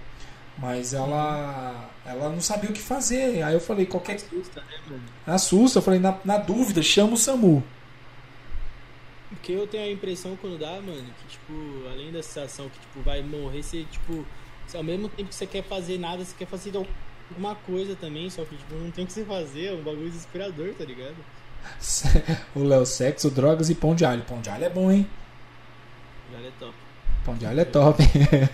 Mas 0.57 0.93
ela, 0.93 1.91
ela 2.05 2.29
não 2.29 2.41
sabia 2.41 2.69
o 2.69 2.73
que 2.73 2.81
fazer. 2.81 3.43
Aí 3.43 3.53
eu 3.53 3.59
falei, 3.59 3.85
qualquer. 3.85 4.15
Assusta, 4.15 4.61
né, 4.61 4.77
mano? 4.89 5.03
Assusta, 5.27 5.77
eu 5.79 5.83
falei, 5.83 5.99
na, 5.99 6.17
na 6.25 6.37
dúvida, 6.37 6.81
chama 6.81 7.13
o 7.13 7.17
SAMU. 7.17 7.63
Porque 9.29 9.51
eu 9.51 9.67
tenho 9.67 9.83
a 9.83 9.91
impressão 9.91 10.35
quando 10.37 10.57
dá, 10.57 10.71
mano, 10.71 11.05
que, 11.19 11.27
tipo, 11.27 11.53
além 11.91 12.11
da 12.11 12.23
sensação 12.23 12.69
que, 12.69 12.79
tipo, 12.79 13.01
vai 13.01 13.21
morrer, 13.21 13.61
você, 13.61 13.83
tipo, 13.83 14.25
se 14.67 14.77
ao 14.77 14.83
mesmo 14.83 15.09
tempo 15.09 15.29
que 15.29 15.35
você 15.35 15.45
quer 15.45 15.63
fazer 15.63 15.97
nada, 15.97 16.23
você 16.23 16.35
quer 16.37 16.47
fazer 16.47 16.73
alguma 16.75 17.55
coisa 17.55 17.95
também, 17.95 18.29
só 18.29 18.43
que, 18.43 18.55
tipo, 18.55 18.75
não 18.75 18.91
tem 18.91 19.03
o 19.03 19.07
que 19.07 19.13
você 19.13 19.25
fazer, 19.25 19.67
é 19.67 19.73
um 19.73 19.83
bagulho 19.83 20.09
desesperador, 20.09 20.73
tá 20.73 20.85
ligado? 20.85 21.15
o 22.55 22.63
Léo, 22.63 22.85
sexo, 22.85 23.29
drogas 23.29 23.69
e 23.69 23.75
pão 23.75 23.95
de 23.95 24.05
alho. 24.05 24.23
Pão 24.23 24.41
de 24.41 24.49
alho 24.49 24.65
é 24.65 24.69
bom, 24.69 24.91
hein? 24.91 25.07
Já 26.31 26.39
é 26.39 26.51
top. 26.59 26.73
Pão 27.23 27.35
de 27.35 27.45
alho 27.45 27.59
é 27.59 27.65
top. 27.65 28.03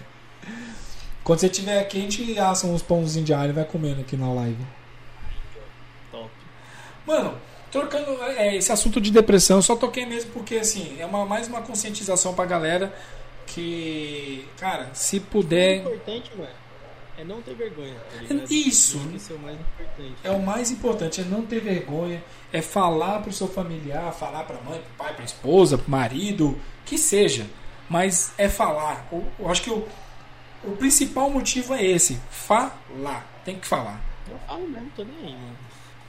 Quando 1.24 1.40
você 1.40 1.50
tiver 1.50 1.80
aqui, 1.80 2.00
a 2.00 2.02
gente 2.02 2.40
assa 2.40 2.68
uns 2.68 2.82
pãozinhos 2.82 3.26
de 3.26 3.34
alho 3.34 3.52
e 3.52 3.54
vai 3.54 3.66
comendo 3.66 4.02
aqui 4.02 4.18
na 4.18 4.32
live. 4.34 4.66
Top. 6.12 6.30
Mano, 7.06 7.36
trocando 7.72 8.22
é, 8.24 8.56
esse 8.56 8.72
assunto 8.72 9.00
de 9.00 9.12
depressão, 9.12 9.58
eu 9.58 9.62
só 9.62 9.76
toquei 9.76 10.06
mesmo 10.06 10.32
porque, 10.32 10.56
assim, 10.56 11.00
é 11.00 11.06
uma, 11.06 11.26
mais 11.26 11.48
uma 11.48 11.62
conscientização 11.62 12.34
pra 12.34 12.46
galera 12.46 12.94
que, 13.48 14.46
cara, 14.58 14.90
se 14.94 15.18
O 15.18 15.22
puder. 15.22 15.78
importante, 15.80 16.32
mano, 16.38 16.50
é 17.18 17.24
não 17.24 17.42
ter 17.42 17.54
vergonha, 17.56 17.96
tá 17.96 18.22
ligado? 18.22 18.52
Isso. 18.52 19.00
Esse 19.16 19.32
é 19.32 19.36
o 19.36 19.40
mais 19.40 19.58
importante. 19.60 20.16
É 20.24 20.32
o 20.32 20.42
mais 20.42 20.72
importante, 20.72 21.22
é 21.22 21.24
não 21.24 21.42
ter 21.46 21.60
vergonha, 21.60 22.24
é 22.52 22.62
falar 22.62 23.22
pro 23.22 23.32
seu 23.34 23.48
familiar, 23.48 24.12
falar 24.14 24.44
pra 24.44 24.60
mãe, 24.62 24.80
pro 24.80 25.06
pai, 25.06 25.14
pra 25.14 25.26
esposa, 25.26 25.78
pro 25.78 25.92
marido, 25.92 26.60
que 26.86 26.98
seja. 26.98 27.46
Mas 27.90 28.34
é 28.38 28.48
falar. 28.48 29.06
Eu, 29.12 29.26
eu 29.38 29.50
acho 29.50 29.62
que 29.64 29.70
o, 29.70 29.86
o 30.64 30.72
principal 30.78 31.30
motivo 31.30 31.74
é 31.74 31.84
esse: 31.86 32.20
falar. 32.30 33.28
Tem 33.44 33.60
que 33.60 33.68
falar. 33.68 34.00
Eu 34.30 34.38
falo 34.48 34.68
mesmo, 34.70 34.90
tô 34.96 35.04
nem 35.04 35.18
aí, 35.26 35.34
mano. 35.34 35.58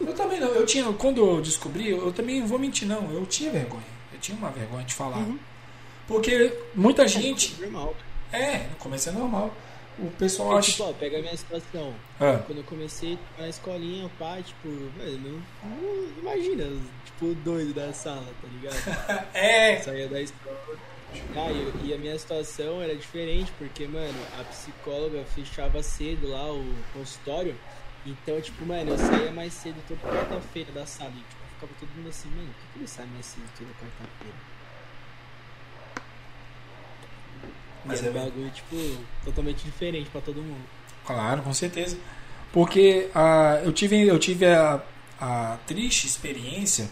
Eu 0.00 0.14
também 0.14 0.38
não. 0.38 0.48
Eu 0.48 0.64
tinha, 0.64 0.84
quando 0.92 1.18
eu 1.18 1.40
descobri, 1.40 1.90
eu, 1.90 2.06
eu 2.06 2.12
também 2.12 2.44
vou 2.46 2.58
mentir, 2.58 2.86
não. 2.86 3.10
Eu 3.10 3.26
tinha 3.26 3.50
vergonha. 3.50 3.82
Eu 4.12 4.18
tinha 4.20 4.36
uma 4.38 4.50
vergonha 4.50 4.84
de 4.84 4.94
falar. 4.94 5.18
Uhum. 5.18 5.38
Porque 6.06 6.52
muita 6.74 7.06
gente. 7.08 7.60
Normal. 7.60 7.94
É, 8.32 8.66
no 8.68 8.76
começo 8.76 9.08
é 9.08 9.12
normal. 9.12 9.54
O 9.98 10.10
pessoal 10.12 10.54
É, 10.56 10.58
acha. 10.58 10.70
tipo, 10.72 10.84
ó, 10.84 10.92
pega 10.94 11.18
a 11.18 11.20
minha 11.20 11.36
situação. 11.36 11.94
Ah, 12.18 12.40
Quando 12.46 12.58
eu 12.58 12.64
comecei 12.64 13.18
na 13.38 13.46
escolinha, 13.48 14.06
o 14.06 14.10
pai, 14.10 14.42
tipo, 14.42 14.68
mano, 14.68 15.42
não, 15.62 15.70
não- 15.70 16.08
imagina, 16.18 16.64
tipo, 17.04 17.34
doido 17.44 17.74
da 17.74 17.92
sala, 17.92 18.24
tá 18.40 18.48
ligado? 18.48 18.74
é. 19.34 19.80
Saía 19.80 20.08
da 20.08 20.20
escola. 20.20 20.58
Ah, 21.36 21.50
e, 21.52 21.88
e 21.88 21.94
a 21.94 21.98
minha 21.98 22.18
situação 22.18 22.80
era 22.80 22.96
diferente, 22.96 23.52
porque, 23.58 23.86
mano, 23.86 24.18
a 24.40 24.44
psicóloga 24.44 25.22
fechava 25.34 25.82
cedo 25.82 26.26
lá 26.30 26.50
o 26.50 26.64
consultório. 26.94 27.54
Então, 28.06 28.40
tipo, 28.40 28.64
mano, 28.64 28.92
eu 28.92 28.98
saía 28.98 29.30
mais 29.30 29.52
cedo 29.52 29.76
toda 29.86 30.00
quarta-feira 30.00 30.72
da 30.72 30.86
sala. 30.86 31.10
E, 31.10 31.18
tipo, 31.18 31.42
ficava 31.54 31.72
todo 31.78 31.88
mundo 31.96 32.08
assim, 32.08 32.28
mano, 32.30 32.48
por 32.48 32.72
que 32.72 32.78
ele 32.78 32.88
sai 32.88 33.06
mais 33.06 33.26
cedo 33.26 33.44
toda 33.58 33.70
quarta-feira? 33.72 34.51
Mas 37.84 38.00
e 38.00 38.06
é 38.06 38.08
era 38.08 38.18
um 38.18 38.24
bagulho, 38.24 38.50
tipo, 38.50 38.76
totalmente 39.24 39.64
diferente 39.64 40.08
pra 40.10 40.20
todo 40.20 40.40
mundo. 40.40 40.64
Claro, 41.04 41.42
com 41.42 41.52
certeza. 41.52 41.98
Porque 42.52 43.08
ah, 43.14 43.60
eu 43.64 43.72
tive, 43.72 44.06
eu 44.06 44.18
tive 44.18 44.46
a, 44.46 44.80
a 45.20 45.58
triste 45.66 46.06
experiência 46.06 46.88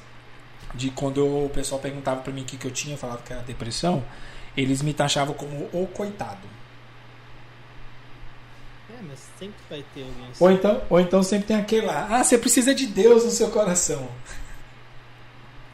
de 0.75 0.91
quando 0.91 1.27
o 1.27 1.51
pessoal 1.51 1.81
perguntava 1.81 2.23
pra 2.23 2.33
mim 2.33 2.43
o 2.43 2.45
que, 2.45 2.57
que 2.57 2.67
eu 2.67 2.71
tinha, 2.71 2.97
falava 2.97 3.23
que 3.23 3.33
era 3.33 3.43
depressão, 3.43 4.05
eles 4.57 4.83
me 4.83 4.95
taxavam 4.95 5.35
como 5.35 5.69
o 5.73 5.87
coitado. 5.87 6.49
É, 8.89 9.03
mas 9.03 9.19
sempre 9.39 9.61
vai 9.69 9.85
ter 9.95 10.03
alguém 10.03 10.25
assim. 10.31 10.45
Ou 10.45 10.51
então, 10.51 10.83
ou 10.89 11.01
então 11.01 11.23
sempre 11.23 11.47
tem 11.49 11.57
aquele 11.57 11.87
lá, 11.87 12.09
ah, 12.11 12.25
você 12.25 12.39
precisa 12.39 12.75
de 12.75 12.87
Deus 12.87 13.25
no 13.25 13.31
seu 13.31 13.51
coração. 13.51 14.09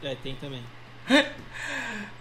É, 0.03 0.15
tem 0.15 0.35
também. 0.35 0.63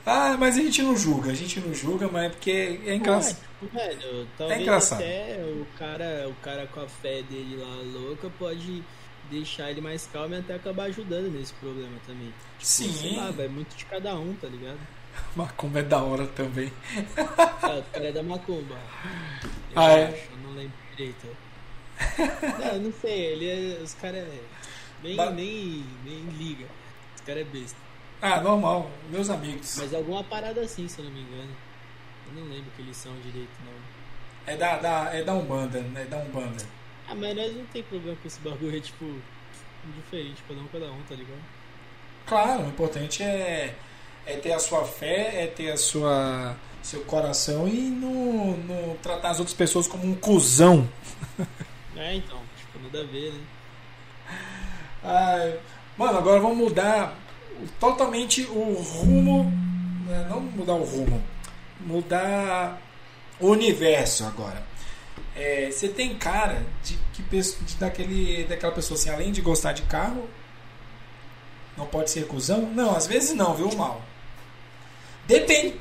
Ah, 0.09 0.37
mas 0.39 0.57
a 0.57 0.61
gente 0.63 0.81
não 0.83 0.97
julga, 0.97 1.33
a 1.33 1.35
gente 1.35 1.59
não 1.59 1.75
julga, 1.75 2.09
mas 2.09 2.25
é 2.27 2.29
porque 2.29 2.81
é 2.87 2.95
engraçado. 2.95 3.39
Velho, 3.73 4.29
talvez 4.39 4.61
engraçado. 4.61 4.99
até 5.03 5.41
o 5.45 5.67
cara, 5.77 6.29
o 6.29 6.35
cara 6.37 6.67
com 6.69 6.81
a 6.81 6.89
fé 6.89 7.23
dele 7.23 7.57
lá 7.57 7.77
louca 8.01 8.31
pode 8.39 8.85
deixar 9.31 9.69
ele 9.71 9.81
mais 9.81 10.07
calmo 10.13 10.35
e 10.35 10.39
até 10.39 10.55
acabar 10.55 10.85
ajudando 10.85 11.29
nesse 11.33 11.53
problema 11.55 11.97
também. 12.07 12.29
Tipo, 12.29 12.35
Sim. 12.61 12.93
Sei 12.93 13.17
lá, 13.17 13.31
vai 13.33 13.49
muito 13.49 13.75
de 13.77 13.85
cada 13.87 14.15
um, 14.15 14.33
tá 14.35 14.47
ligado? 14.47 14.79
Macumba 15.35 15.81
é 15.81 15.83
da 15.83 16.01
hora 16.01 16.27
também. 16.29 16.73
Ah, 17.17 17.79
o 17.79 17.83
cara 17.93 18.09
é 18.09 18.13
da 18.13 18.23
Macumba. 18.23 18.77
Eu 19.75 19.81
Ah, 19.83 19.91
é? 19.91 20.05
acho, 20.05 20.31
eu 20.31 20.39
não 20.45 20.55
lembro 20.57 20.73
direito. 20.97 21.27
Não, 22.61 22.79
não 22.83 22.93
sei, 23.01 23.21
ele 23.33 23.49
é. 23.49 23.83
Os 23.83 23.95
caras 23.95 24.29
nem, 25.03 25.17
Ba- 25.17 25.31
nem, 25.31 25.83
nem 26.05 26.21
liga. 26.39 26.67
Os 27.15 27.23
caras 27.23 27.41
é 27.41 27.45
besta. 27.45 27.79
Ah, 28.29 28.41
normal, 28.41 28.91
meus 29.09 29.31
amigos. 29.31 29.77
Mas 29.79 29.95
alguma 29.95 30.25
parada 30.25 30.61
assim, 30.61 30.89
se 30.89 30.99
eu 30.99 31.05
não 31.05 31.13
me 31.13 31.21
engano. 31.21 31.51
Eu 32.27 32.41
não 32.41 32.49
lembro 32.51 32.73
que 32.75 32.83
eles 32.83 32.97
são 32.97 33.13
direito, 33.21 33.53
não. 33.65 34.53
É 34.53 34.57
da, 34.57 34.79
da, 34.79 35.15
é 35.15 35.23
da 35.23 35.33
Umbanda, 35.33 35.81
né? 35.81 36.03
É 36.03 36.05
da 36.07 36.17
Umbanda. 36.17 36.65
Ah, 37.09 37.15
mas 37.15 37.37
nós 37.37 37.55
não 37.55 37.65
tem 37.67 37.85
problema 37.85 38.17
com 38.21 38.27
esse 38.27 38.41
bagulho, 38.41 38.77
é 38.77 38.81
tipo. 38.81 39.05
Diferente, 39.95 40.43
cada 40.49 40.61
um, 40.61 40.67
cada 40.67 40.87
um, 40.87 41.01
tá 41.03 41.15
ligado? 41.15 41.41
Claro, 42.27 42.65
o 42.65 42.69
importante 42.69 43.23
é, 43.23 43.77
é 44.27 44.37
ter 44.39 44.53
a 44.53 44.59
sua 44.59 44.85
fé, 44.85 45.45
é 45.45 45.47
ter 45.47 45.71
a 45.71 45.77
sua 45.77 46.57
seu 46.83 47.03
coração 47.03 47.69
e 47.69 47.81
não, 47.83 48.57
não 48.57 48.97
tratar 48.97 49.31
as 49.31 49.39
outras 49.39 49.57
pessoas 49.57 49.87
como 49.87 50.05
um 50.05 50.15
cuzão. 50.17 50.89
É, 51.99 52.15
então, 52.15 52.39
tipo, 52.59 52.79
nada 52.79 53.01
a 53.01 53.05
ver, 53.05 53.33
né? 53.33 53.41
Ai, 55.03 55.59
mano, 55.97 56.19
agora 56.19 56.39
vamos 56.39 56.59
mudar 56.59 57.17
totalmente 57.79 58.43
o 58.43 58.75
rumo. 58.75 59.45
né, 60.07 60.27
Não 60.29 60.41
mudar 60.41 60.75
o 60.75 60.85
rumo, 60.85 61.23
mudar 61.81 62.81
o 63.41 63.49
universo 63.49 64.25
agora. 64.25 64.63
É, 65.35 65.71
você 65.71 65.89
tem 65.89 66.15
cara 66.17 66.65
de 66.83 66.99
que 67.13 67.23
de, 67.23 67.77
daquele, 67.77 68.45
daquela 68.45 68.73
pessoa 68.73 68.99
assim, 68.99 69.11
além 69.11 69.33
de 69.33 69.41
gostar 69.41 69.73
de 69.73 69.83
carro, 69.83 70.29
não 71.77 71.87
pode 71.87 72.11
ser 72.11 72.27
cuzão? 72.27 72.63
Não, 72.63 72.97
às 72.97 73.07
vezes 73.07 73.35
não, 73.35 73.55
viu, 73.55 73.71
mal. 73.77 74.03
Depende. 75.27 75.79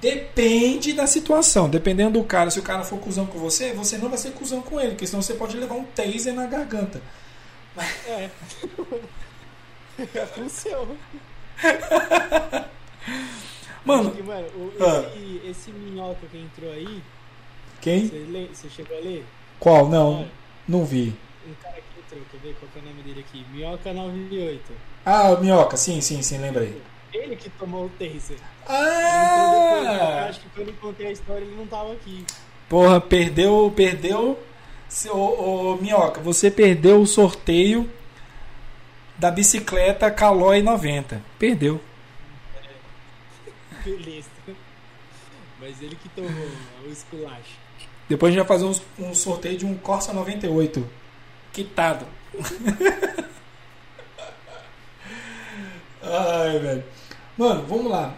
Depende 0.00 0.92
da 0.92 1.06
situação. 1.06 1.70
Dependendo 1.70 2.18
do 2.18 2.24
cara, 2.24 2.50
se 2.50 2.58
o 2.58 2.62
cara 2.62 2.82
for 2.82 2.98
cuzão 2.98 3.24
com 3.24 3.38
você, 3.38 3.72
você 3.72 3.96
não 3.98 4.08
vai 4.08 4.18
ser 4.18 4.32
cuzão 4.32 4.60
com 4.60 4.80
ele, 4.80 4.90
porque 4.90 5.06
senão 5.06 5.22
você 5.22 5.34
pode 5.34 5.56
levar 5.56 5.76
um 5.76 5.84
taser 5.84 6.34
na 6.34 6.46
garganta. 6.46 7.00
É. 8.06 8.28
Funciona. 10.34 10.94
Mano, 13.84 14.10
Porque, 14.10 14.22
mano, 14.22 14.46
o- 14.56 14.72
Ah. 14.80 15.04
esse, 15.16 15.40
esse 15.48 15.70
minhoca 15.72 16.26
que 16.30 16.38
entrou 16.38 16.70
aí, 16.72 17.02
quem? 17.80 18.06
você, 18.52 18.68
chegou 18.70 18.96
a 18.96 19.00
ler? 19.00 19.24
Qual? 19.58 19.88
Não, 19.88 20.18
Olha, 20.20 20.28
não 20.68 20.84
vi. 20.84 21.12
um 21.46 21.54
cara 21.60 21.74
que 21.76 22.00
entrou, 22.00 22.22
quer 22.30 22.38
ver 22.38 22.54
qual 22.60 22.70
que 22.72 22.78
é 22.78 22.82
o 22.82 22.84
nome 22.84 23.02
dele 23.02 23.24
aqui? 23.28 23.44
Minhoca 23.52 23.92
98. 23.92 24.72
Ah, 25.04 25.30
o 25.32 25.40
Minhoca, 25.40 25.76
sim, 25.76 26.00
sim, 26.00 26.22
sim, 26.22 26.38
lembrei. 26.38 26.80
Ele 27.12 27.34
que 27.36 27.50
tomou 27.50 27.86
o 27.86 27.88
taser. 27.90 28.38
Entrou 28.62 29.50
depois, 29.50 29.84
eu 29.84 30.02
Ah! 30.02 30.26
acho 30.28 30.40
que 30.40 30.48
quando 30.50 30.68
eu 30.68 30.74
contei 30.74 31.06
a 31.08 31.12
história 31.12 31.44
ele 31.44 31.54
não 31.56 31.66
tava 31.66 31.92
aqui. 31.92 32.24
Porra, 32.68 33.00
perdeu, 33.00 33.72
perdeu. 33.74 34.38
Ô, 35.10 35.16
ô, 35.72 35.76
Minhoca, 35.76 36.20
você 36.20 36.50
perdeu 36.50 37.00
o 37.00 37.06
sorteio 37.06 37.90
da 39.22 39.30
bicicleta 39.30 40.10
Caloi 40.10 40.60
90. 40.62 41.22
Perdeu. 41.38 41.80
Beleza. 43.84 44.28
Mas 45.60 45.80
ele 45.80 45.94
que 45.94 46.08
tomou 46.08 46.28
o 46.84 46.90
esculacho. 46.90 47.56
Depois 48.08 48.30
a 48.30 48.36
gente 48.36 48.44
vai 48.44 48.58
fazer 48.58 48.64
um, 48.64 48.74
um 49.10 49.14
sorteio 49.14 49.56
de 49.56 49.64
um 49.64 49.76
Corsa 49.76 50.12
98. 50.12 50.84
Quitado. 51.52 52.04
Ai, 56.02 56.58
velho. 56.58 56.82
Mano, 57.38 57.64
vamos 57.68 57.92
lá. 57.92 58.16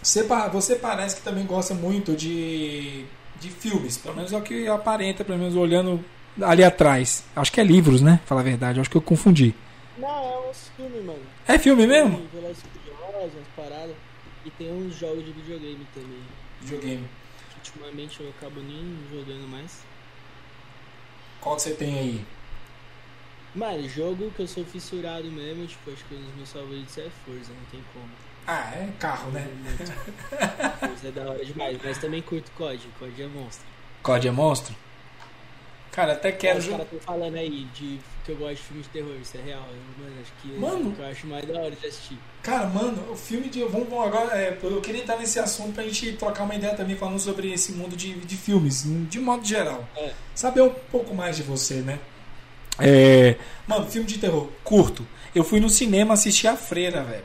Você, 0.00 0.22
você 0.52 0.76
parece 0.76 1.16
que 1.16 1.22
também 1.22 1.44
gosta 1.44 1.74
muito 1.74 2.14
de, 2.14 3.04
de 3.40 3.50
filmes. 3.50 3.98
Pelo 3.98 4.14
menos 4.14 4.32
é 4.32 4.36
o 4.36 4.42
que 4.42 4.68
aparenta, 4.68 5.24
pelo 5.24 5.38
menos 5.38 5.56
olhando 5.56 6.04
ali 6.40 6.62
atrás. 6.62 7.24
Acho 7.34 7.50
que 7.50 7.60
é 7.60 7.64
livros, 7.64 8.00
né? 8.00 8.20
Falar 8.26 8.42
a 8.42 8.44
verdade. 8.44 8.78
Acho 8.78 8.88
que 8.88 8.96
eu 8.96 9.02
confundi. 9.02 9.56
Não, 10.00 10.08
é 10.08 10.50
uns 10.50 10.68
filmes, 10.76 11.04
mano. 11.04 11.26
É 11.46 11.58
filme 11.58 11.86
mesmo? 11.86 12.26
Velozes 12.32 12.62
Furiosos, 12.62 13.34
umas 13.34 13.48
paradas. 13.54 13.96
E 14.44 14.50
tem 14.50 14.72
uns 14.72 14.96
jogos 14.96 15.24
de 15.24 15.32
videogame 15.32 15.86
também. 15.94 16.22
Videogame. 16.60 17.08
Ultimamente 17.56 18.20
eu 18.20 18.30
acabo 18.30 18.60
nem 18.60 18.98
jogando 19.12 19.46
mais. 19.48 19.82
Qual 21.40 21.56
que 21.56 21.62
você 21.62 21.74
tem 21.74 21.98
aí? 21.98 22.24
Mano, 23.54 23.88
jogo 23.88 24.30
que 24.30 24.42
eu 24.42 24.46
sou 24.46 24.64
fissurado 24.64 25.24
mesmo, 25.24 25.66
tipo, 25.66 25.90
acho 25.90 26.04
que 26.04 26.14
um 26.14 26.22
dos 26.22 26.34
meus 26.36 26.52
favoritos 26.52 26.96
é 26.98 27.08
Forza, 27.24 27.52
não 27.52 27.64
tem 27.70 27.84
como. 27.92 28.08
Ah, 28.46 28.72
é 28.74 28.88
carro, 28.98 29.30
né? 29.32 29.46
Forza 30.78 31.08
é 31.08 31.10
da 31.10 31.30
hora 31.30 31.44
demais, 31.44 31.78
mas 31.82 31.98
também 31.98 32.22
curto 32.22 32.50
COD, 32.52 32.88
COD 32.98 33.22
é 33.22 33.26
monstro. 33.26 33.66
COD 34.02 34.28
é 34.28 34.30
monstro? 34.30 34.74
Cara, 35.90 36.12
até 36.12 36.30
quero 36.30 36.60
Os 36.60 36.68
caras 36.68 36.84
estão 36.84 37.00
falando 37.00 37.36
aí 37.36 37.64
de 37.74 37.98
que 38.36 38.42
eu 38.42 38.46
gosto 38.46 38.56
de 38.56 38.62
filmes 38.62 38.86
de 38.86 38.92
terror, 38.92 39.14
isso 39.20 39.36
é 39.36 39.40
real. 39.40 39.66
Eu, 39.70 40.04
mano, 40.04 40.20
acho 40.20 40.32
que 40.40 40.48
Mano. 40.58 40.88
é 40.88 40.88
o 40.88 40.92
que 40.92 41.00
eu 41.00 41.06
acho 41.06 41.26
mais 41.26 41.44
da 41.46 41.60
hora 41.60 41.70
de 41.70 41.86
assistir. 41.86 42.18
Cara, 42.42 42.66
mano, 42.68 43.12
o 43.12 43.16
filme 43.16 43.48
de. 43.48 43.62
Vamos, 43.64 43.88
vamos 43.88 44.06
agora. 44.06 44.36
é, 44.36 44.58
eu 44.62 44.80
queria 44.80 45.02
entrar 45.02 45.16
nesse 45.18 45.38
assunto 45.38 45.74
pra 45.74 45.84
gente 45.84 46.12
trocar 46.12 46.44
uma 46.44 46.54
ideia 46.54 46.74
também 46.74 46.96
falando 46.96 47.18
sobre 47.18 47.52
esse 47.52 47.72
mundo 47.72 47.96
de, 47.96 48.14
de 48.14 48.36
filmes, 48.36 48.84
de 49.08 49.18
modo 49.18 49.44
geral. 49.46 49.86
É. 49.96 50.12
Saber 50.34 50.62
um 50.62 50.70
pouco 50.70 51.14
mais 51.14 51.36
de 51.36 51.42
você, 51.42 51.76
né? 51.76 51.98
É, 52.78 53.36
mano, 53.66 53.90
filme 53.90 54.06
de 54.06 54.18
terror, 54.18 54.48
curto. 54.64 55.06
Eu 55.34 55.44
fui 55.44 55.60
no 55.60 55.68
cinema 55.68 56.14
assistir 56.14 56.48
A 56.48 56.56
Freira, 56.56 57.02
velho. 57.02 57.24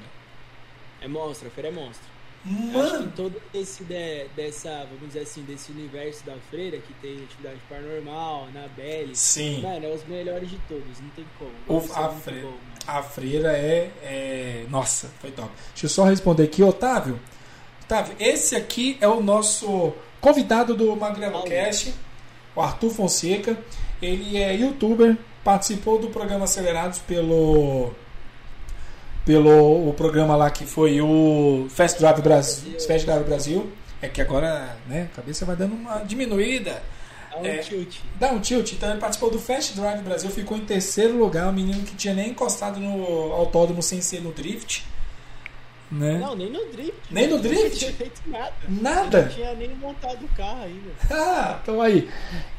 É 1.02 1.08
monstro, 1.08 1.48
a 1.48 1.52
feira 1.52 1.70
é 1.70 1.72
monstro. 1.72 2.15
Mano, 2.46 3.12
todo 3.16 3.42
esse 3.54 3.84
de- 3.84 4.26
dessa, 4.36 4.70
vamos 4.92 5.08
dizer 5.08 5.22
assim, 5.22 5.42
desse 5.42 5.72
universo 5.72 6.24
da 6.26 6.36
freira, 6.52 6.78
que 6.78 6.94
tem 6.96 7.24
atividade 7.24 7.58
paranormal, 7.68 8.48
Anabelle, 8.50 9.16
sim. 9.16 9.62
mano, 9.62 9.84
é 9.86 9.90
os 9.90 10.06
melhores 10.08 10.48
de 10.50 10.58
todos, 10.68 11.00
não 11.02 11.10
tem 11.10 11.26
como. 11.40 11.52
O- 11.68 11.82
é 11.82 12.06
a 12.06 12.10
freira. 12.10 12.48
bom. 12.48 12.54
A 12.88 13.02
freira 13.02 13.52
é, 13.58 13.90
é- 14.04 14.66
Nossa, 14.70 15.10
foi 15.20 15.32
top. 15.32 15.50
Deixa 15.72 15.86
eu 15.88 15.90
só 15.90 16.04
responder 16.04 16.44
aqui, 16.44 16.62
Otávio. 16.62 17.20
Otávio, 17.84 18.16
esse 18.20 18.56
aqui 18.56 18.98
é 19.02 19.08
o 19.08 19.22
nosso 19.24 19.94
convidado 20.22 20.76
do 20.76 20.96
Magrelo 20.96 21.44
Cast, 21.44 21.94
o 22.56 22.62
Arthur 22.62 22.92
Fonseca. 22.92 23.58
Ele 24.02 24.38
é 24.38 24.54
youtuber, 24.56 25.18
participou 25.44 25.98
do 25.98 26.10
programa 26.10 26.44
Acelerados 26.46 27.00
pelo. 27.00 27.92
Pelo 29.26 29.90
o 29.90 29.94
programa 29.94 30.36
lá 30.36 30.52
que 30.52 30.66
foi 30.66 31.02
o 31.02 31.68
Fast 31.70 32.00
Drive 32.00 32.22
Brasil. 32.22 32.80
Fast 32.80 33.06
Drive 33.06 33.24
Brasil. 33.24 33.72
É 34.02 34.08
que 34.08 34.22
agora, 34.22 34.78
né, 34.88 35.10
a 35.12 35.16
cabeça 35.16 35.46
vai 35.46 35.56
dando 35.56 35.74
uma 35.74 36.00
diminuída. 36.04 36.82
Dá 37.32 37.38
um 37.40 37.46
É. 37.46 37.58
tilt. 37.58 37.96
Dá 38.20 38.30
um 38.32 38.40
tilt, 38.40 38.74
então 38.74 38.90
ele 38.92 39.00
participou 39.00 39.32
do 39.32 39.40
Fast 39.40 39.74
Drive 39.76 40.02
Brasil, 40.04 40.30
ficou 40.30 40.56
em 40.58 40.66
terceiro 40.66 41.18
lugar, 41.18 41.48
um 41.48 41.52
menino 41.54 41.82
que 41.84 41.96
tinha 41.96 42.14
nem 42.14 42.30
encostado 42.30 42.80
no 42.80 43.32
autódromo 43.34 43.82
sem 43.82 44.00
ser 44.00 44.22
no 44.22 44.32
drift. 44.32 44.86
Né? 45.92 46.18
Não, 46.20 46.36
nem 46.36 46.50
no 46.52 46.66
drift. 46.72 46.94
Nem 47.12 47.28
no 47.28 47.40
drift? 47.40 47.64
Não 47.70 47.78
tinha 47.78 47.94
feito 47.94 48.22
nada. 48.28 48.54
Nada? 48.68 49.18
Ele 49.20 49.28
não 49.28 49.34
tinha 49.36 49.54
nem 49.54 49.70
montado 49.76 50.24
o 50.26 50.28
carro 50.30 50.64
ainda. 50.64 50.92
Ah, 51.12 51.60
então 51.62 51.82
aí. 51.82 52.10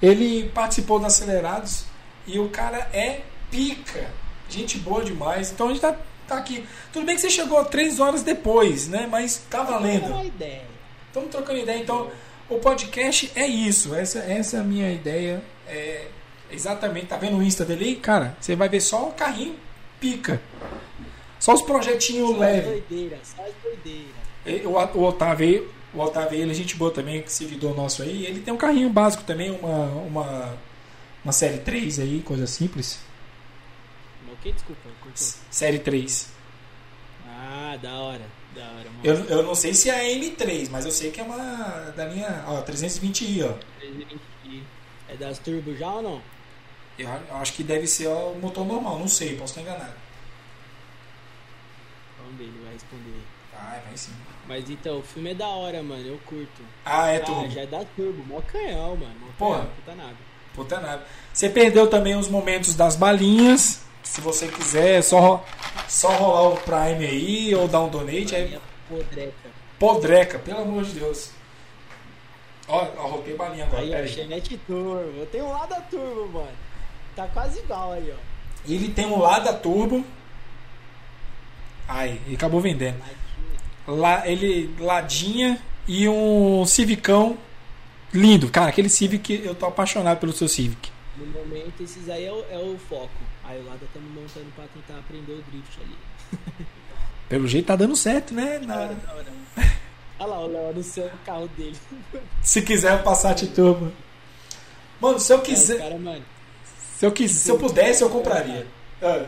Ele 0.03 0.49
participou 0.55 0.99
do 0.99 1.07
Acelerados 1.07 1.85
e 2.27 2.39
o 2.39 2.49
cara 2.49 2.89
é 2.93 3.21
pica. 3.51 4.07
Gente 4.49 4.79
boa 4.79 5.05
demais. 5.05 5.51
Então 5.51 5.67
a 5.67 5.71
gente 5.71 5.81
tá, 5.81 5.97
tá 6.27 6.37
aqui. 6.37 6.65
Tudo 6.93 7.07
bem 7.07 7.15
que 7.15 7.21
você 7.21 7.31
chegou 7.31 7.65
três 7.65 8.01
horas 8.01 8.23
depois, 8.23 8.89
né? 8.89 9.07
Mas 9.11 9.43
tá 9.51 9.63
valendo. 9.63 10.25
ideia. 10.25 10.63
Estamos 11.09 11.31
trocando 11.31 11.59
ideia. 11.59 11.79
Então 11.79 12.11
o 12.49 12.59
podcast 12.59 13.31
é 13.35 13.47
isso. 13.47 13.95
Essa, 13.95 14.19
essa 14.21 14.57
é 14.59 14.61
a 14.61 14.65
minha 14.65 14.93
ideia. 14.93 15.43
É 15.69 16.07
exatamente. 16.51 17.07
Tá 17.07 17.17
vendo 17.17 17.37
o 17.39 17.43
Insta 17.43 17.65
dele 17.65 17.85
aí? 17.85 17.97
Cara, 17.97 18.37
você 18.41 18.55
vai 18.55 18.69
ver 18.69 18.81
só 18.81 19.09
o 19.09 19.13
carrinho 19.13 19.57
pica. 20.01 20.41
Só 21.39 21.55
os 21.55 21.63
projetinhos 21.63 22.37
leves. 22.39 22.83
só 23.23 23.43
as 23.43 23.53
doideiras. 23.63 24.07
E 24.45 24.67
O, 24.67 24.71
o 24.99 25.05
Otávio, 25.05 25.47
aí- 25.49 25.69
o 25.95 26.01
Otávio, 26.01 26.39
ele 26.39 26.51
é 26.51 26.55
gente 26.55 26.77
boa 26.77 26.91
também, 26.91 27.23
que 27.23 27.33
seguidor 27.33 27.75
nosso 27.75 28.03
aí. 28.03 28.27
Ele 28.27 28.41
tem 28.41 28.53
um 28.53 28.57
carrinho 28.57 28.89
básico 28.91 29.25
também, 29.25 29.51
uma, 29.51 29.85
uma, 30.03 30.59
uma 31.25 31.33
série 31.33 31.59
3 31.59 31.99
aí, 32.01 32.21
coisa 32.23 32.47
simples. 32.47 32.99
O 34.33 34.37
que? 34.37 34.53
Desculpa, 34.53 34.89
cortou. 35.01 35.27
Série 35.51 35.79
3. 35.79 36.33
Ah, 37.29 37.79
da 37.81 37.95
hora. 37.95 38.27
Da 38.55 38.63
hora, 38.63 38.91
mano. 38.91 39.01
Eu, 39.05 39.15
eu 39.27 39.43
não 39.43 39.55
sei 39.55 39.75
se 39.75 39.91
é 39.91 39.95
a 39.95 40.19
M3, 40.19 40.69
mas 40.71 40.85
eu 40.85 40.91
sei 40.91 41.11
que 41.11 41.21
é 41.21 41.25
uma 41.25 41.93
da 41.97 42.07
linha 42.07 42.45
ó, 42.47 42.63
320i, 42.63 43.45
ó. 43.45 43.55
320i. 43.81 44.63
É 45.09 45.17
das 45.17 45.39
turbo 45.39 45.75
já 45.77 45.91
ou 45.91 46.03
não? 46.03 46.23
Eu, 46.99 47.09
eu 47.09 47.37
acho 47.37 47.53
que 47.53 47.63
deve 47.63 47.87
ser 47.87 48.09
o 48.09 48.35
motor 48.35 48.65
normal, 48.65 48.99
não 48.99 49.09
sei, 49.09 49.37
posso 49.37 49.59
estar 49.59 49.61
enganado. 49.61 49.95
Vamos 52.19 52.39
ver, 52.39 52.45
ele 52.45 52.65
vai 52.65 52.73
responder. 52.73 53.23
Vai, 53.53 53.81
vai 53.81 53.97
sim. 53.97 54.13
Mas 54.49 54.71
então, 54.71 54.99
o 54.99 55.03
filme 55.03 55.31
é 55.31 55.35
da 55.35 55.47
hora, 55.47 55.83
mano. 55.83 56.07
Eu 56.07 56.19
curto. 56.27 56.63
Ah, 56.85 57.09
é 57.11 57.17
ah, 57.17 57.21
tudo. 57.21 57.51
já 57.51 57.63
é 57.63 57.67
da 57.67 57.85
turbo. 57.85 58.25
Mó 58.25 58.41
canhão, 58.43 58.97
mano. 58.97 59.15
Mó 59.21 59.27
Porra. 59.39 59.59
canhão, 59.59 59.75
puta 59.77 59.95
nave. 59.95 60.17
Puta 60.55 60.81
nada. 60.81 61.07
Você 61.33 61.51
perdeu 61.51 61.87
também 61.87 62.17
os 62.17 62.29
momentos 62.29 62.75
das 62.75 62.97
balinhas. 62.97 63.86
Se 64.07 64.21
você 64.21 64.47
quiser, 64.47 65.01
é 65.01 65.03
só, 65.03 65.45
só 65.89 66.09
rolar 66.11 66.49
o 66.51 66.57
Prime 66.57 67.05
aí 67.05 67.55
ou 67.55 67.67
dar 67.67 67.81
um 67.81 67.89
donate. 67.89 68.37
Aí 68.37 68.59
podreca. 68.89 69.51
Podreca, 69.79 70.39
pelo 70.39 70.61
amor 70.61 70.85
de 70.85 70.93
Deus. 70.93 71.31
Ó, 72.69 72.87
ó 72.99 73.07
rotei 73.09 73.35
balinha 73.35 73.65
agora. 73.65 73.83
Aí, 73.83 73.93
ó, 73.93 74.57
Turbo. 74.67 75.13
Eu 75.19 75.27
tenho 75.27 75.47
um 75.47 75.51
lá 75.51 75.67
da 75.67 75.81
Turbo, 75.81 76.39
mano. 76.39 76.57
Tá 77.17 77.27
quase 77.27 77.59
igual 77.59 77.93
aí, 77.93 78.13
ó. 78.13 78.73
Ele 78.73 78.89
tem 78.89 79.07
um 79.07 79.19
Lada 79.19 79.53
Turbo. 79.53 80.05
Ai, 81.89 82.21
ele 82.27 82.37
acabou 82.37 82.61
vendendo. 82.61 83.03
Lá, 83.87 84.27
ele 84.27 84.73
ladinha 84.79 85.61
e 85.87 86.09
um 86.09 86.65
Civicão 86.65 87.37
lindo. 88.15 88.51
Cara, 88.51 88.69
aquele 88.69 88.89
Civic, 88.89 89.43
eu 89.45 89.55
tô 89.55 89.67
apaixonado 89.67 90.19
pelo 90.19 90.33
seu 90.33 90.49
Civic. 90.49 90.91
No 91.17 91.27
momento, 91.27 91.83
esses 91.83 92.09
aí 92.09 92.25
é 92.25 92.33
o, 92.33 92.45
é 92.51 92.59
o 92.59 92.79
foco. 92.89 93.26
Aí 93.47 93.61
o 93.61 93.65
Lada 93.67 93.85
estamos 93.85 94.11
montando 94.13 94.47
pra 94.55 94.65
tentar 94.75 94.99
aprender 94.99 95.33
o 95.33 95.43
drift 95.51 95.79
ali. 95.81 96.67
Pelo 97.29 97.47
jeito 97.49 97.67
tá 97.67 97.77
dando 97.77 97.97
certo, 97.97 98.35
né? 98.35 98.59
Na-. 98.61 98.91
Olha 100.19 100.29
lá 100.31 100.41
o 100.41 100.47
Léo 100.47 100.75
no 100.75 100.83
seu 100.83 101.11
carro 101.25 101.49
dele. 101.57 101.77
Se 102.43 102.63
quiser 102.63 102.95
o 102.95 103.03
Passat 103.03 103.47
Turbo. 103.49 103.93
Mano, 105.01 105.21
se 105.21 105.33
eu 105.33 105.39
É, 105.39 105.41
quiser, 105.43 105.75
o 105.77 105.79
cara, 105.79 105.99
mano. 105.99 106.25
se 106.97 107.05
eu 107.05 107.13
quis, 107.13 107.31
se 107.33 107.51
eu 107.51 107.59
pudesse, 107.59 108.03
eu 108.03 108.09
compraria. 108.11 108.67
Ah. 109.03 109.27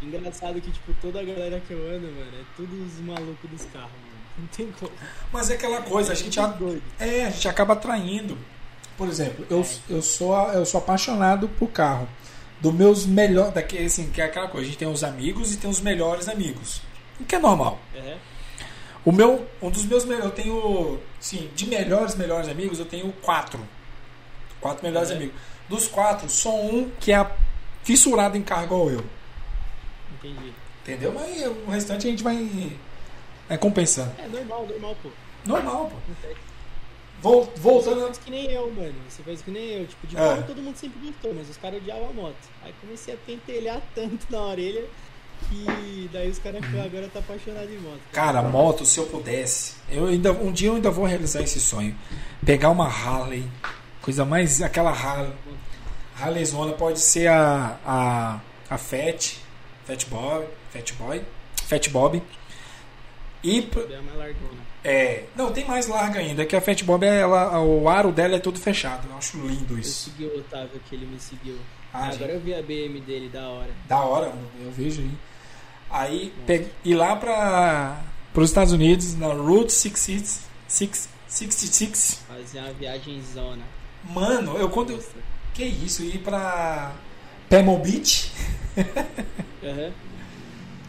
Engraçado 0.00 0.60
que, 0.60 0.70
tipo, 0.70 0.94
toda 1.02 1.20
a 1.20 1.24
galera 1.24 1.60
que 1.66 1.72
eu 1.72 1.78
ando, 1.90 2.06
mano, 2.06 2.30
é 2.40 2.44
tudo 2.56 2.84
os 2.86 3.00
malucos 3.00 3.50
dos 3.50 3.64
carros, 3.72 3.90
mano. 3.90 4.18
Não 4.38 4.46
tem 4.46 4.70
como. 4.78 4.92
Mas 5.32 5.50
é 5.50 5.54
aquela 5.54 5.82
coisa, 5.82 6.12
a 6.12 6.14
gente, 6.14 6.38
a-. 6.38 6.54
É, 7.00 7.26
a 7.26 7.30
gente 7.30 7.48
acaba 7.48 7.72
atraindo. 7.72 8.38
Por 8.96 9.08
exemplo, 9.08 9.44
eu, 9.50 9.66
eu, 9.90 10.00
sou, 10.02 10.36
eu 10.52 10.64
sou 10.64 10.78
apaixonado 10.78 11.48
por 11.58 11.68
carro. 11.70 12.08
Dos 12.60 12.74
meus 12.74 13.06
melhores. 13.06 13.52
Assim, 13.86 14.10
que 14.10 14.20
é 14.20 14.24
aquela 14.24 14.48
coisa, 14.48 14.66
a 14.66 14.68
gente 14.68 14.78
tem 14.78 14.88
os 14.88 15.04
amigos 15.04 15.54
e 15.54 15.56
tem 15.58 15.68
os 15.70 15.80
melhores 15.80 16.28
amigos. 16.28 16.80
O 17.20 17.24
que 17.24 17.34
é 17.34 17.38
normal. 17.38 17.78
É. 17.94 18.16
O 19.04 19.12
meu, 19.12 19.48
um 19.62 19.70
dos 19.70 19.84
meus 19.84 20.04
melhores. 20.04 20.26
Eu 20.26 20.32
tenho. 20.32 20.98
Sim, 21.20 21.48
de 21.54 21.66
melhores, 21.66 22.14
melhores 22.16 22.48
amigos, 22.48 22.78
eu 22.78 22.84
tenho 22.84 23.12
quatro. 23.22 23.60
Quatro 24.60 24.84
melhores 24.84 25.10
É. 25.10 25.14
amigos. 25.14 25.34
Dos 25.68 25.86
quatro, 25.86 26.28
só 26.28 26.54
um 26.54 26.90
que 26.98 27.12
é 27.12 27.30
fissurado 27.84 28.36
em 28.36 28.42
carro 28.42 28.64
igual 28.64 28.90
eu. 28.90 29.04
Entendi. 30.18 30.52
Entendeu? 30.82 31.12
Mas 31.12 31.46
o 31.46 31.70
restante 31.70 32.06
a 32.06 32.10
gente 32.10 32.22
vai. 32.22 32.72
Vai 33.48 33.58
compensando. 33.58 34.12
É 34.18 34.26
normal, 34.26 34.66
normal, 34.66 34.96
pô. 35.02 35.10
Normal, 35.46 35.86
pô. 35.90 35.96
Acontece. 35.96 36.47
Vol- 37.20 37.44
Você 37.44 37.60
voltando. 37.60 38.06
faz 38.06 38.18
que 38.18 38.30
nem 38.30 38.50
eu, 38.50 38.70
mano. 38.70 38.94
Você 39.08 39.22
faz 39.22 39.42
que 39.42 39.50
nem 39.50 39.64
eu. 39.70 39.86
Tipo, 39.86 40.06
de 40.06 40.16
É. 40.16 40.36
todo 40.42 40.62
mundo 40.62 40.76
sempre 40.76 40.98
gostou, 41.04 41.34
mas 41.34 41.48
os 41.50 41.56
caras 41.56 41.78
odiavam 41.80 42.10
a 42.10 42.12
moto. 42.12 42.36
Aí 42.62 42.72
comecei 42.80 43.14
a 43.14 43.16
pentelhar 43.26 43.80
tanto 43.94 44.26
na 44.30 44.40
orelha 44.40 44.84
que 45.48 46.10
daí 46.12 46.28
os 46.30 46.38
caras 46.38 46.64
ficam 46.64 46.82
agora 46.82 47.08
tá 47.12 47.18
apaixonado 47.20 47.70
em 47.72 47.78
moto. 47.78 48.00
Cara, 48.12 48.42
moto, 48.42 48.84
se 48.84 48.98
eu 48.98 49.06
pudesse, 49.06 49.74
eu 49.88 50.06
ainda, 50.06 50.32
um 50.32 50.50
dia 50.52 50.68
eu 50.68 50.74
ainda 50.74 50.90
vou 50.90 51.04
realizar 51.04 51.42
esse 51.42 51.60
sonho. 51.60 51.96
Pegar 52.44 52.70
uma 52.70 52.86
Harley, 52.88 53.44
coisa 54.02 54.24
mais. 54.24 54.60
aquela 54.62 54.90
Harley. 54.90 55.32
Harleyzona 56.20 56.72
pode 56.72 57.00
ser 57.00 57.28
a. 57.28 57.78
a. 57.86 58.40
a 58.70 58.78
Fat, 58.78 59.36
Fat 59.84 60.04
Boy, 60.08 60.44
Fat 60.72 60.92
Boy, 60.94 61.22
Fat 61.64 61.88
Bob. 61.90 62.22
E. 63.44 63.58
É 63.60 64.00
uma 64.00 64.14
largona. 64.14 64.67
É, 64.88 65.24
não, 65.36 65.52
tem 65.52 65.64
mais 65.66 65.86
larga 65.86 66.20
ainda, 66.20 66.46
que 66.46 66.56
a 66.56 66.60
Fat 66.60 66.82
Bob, 66.84 67.04
ela, 67.04 67.60
o 67.60 67.88
aro 67.88 68.10
dela 68.12 68.36
é 68.36 68.38
todo 68.38 68.58
fechado. 68.58 69.06
Eu 69.10 69.16
acho 69.18 69.36
lindo 69.38 69.74
Eu 69.74 69.78
isso. 69.78 70.10
segui 70.10 70.24
o 70.24 70.38
Otávio 70.38 70.80
que 70.88 70.94
ele 70.94 71.04
me 71.06 71.20
seguiu. 71.20 71.58
Ah, 71.92 72.04
agora 72.06 72.12
gente. 72.12 72.30
eu 72.30 72.40
vi 72.40 72.54
a 72.54 72.62
BM 72.62 73.00
dele, 73.00 73.28
da 73.28 73.48
hora. 73.48 73.70
Da 73.88 73.98
hora, 74.00 74.32
eu 74.62 74.70
vejo 74.70 75.02
aí. 75.02 75.10
Aí, 75.90 76.32
pe- 76.46 76.68
ir 76.84 76.94
lá 76.94 77.16
para 77.16 78.00
os 78.34 78.48
Estados 78.50 78.72
Unidos, 78.72 79.14
na 79.14 79.28
Route 79.28 79.72
66, 79.72 81.08
66. 81.26 82.22
Fazer 82.28 82.58
uma 82.60 82.72
viagem 82.72 83.22
zona. 83.34 83.62
Mano, 84.04 84.56
eu 84.56 84.68
quando. 84.70 84.90
eu- 84.92 85.02
Que 85.54 85.64
isso? 85.64 86.02
Ir 86.04 86.18
pra 86.18 86.92
Pebble 87.48 87.76
Beach? 87.78 88.30
Aham. 89.64 89.92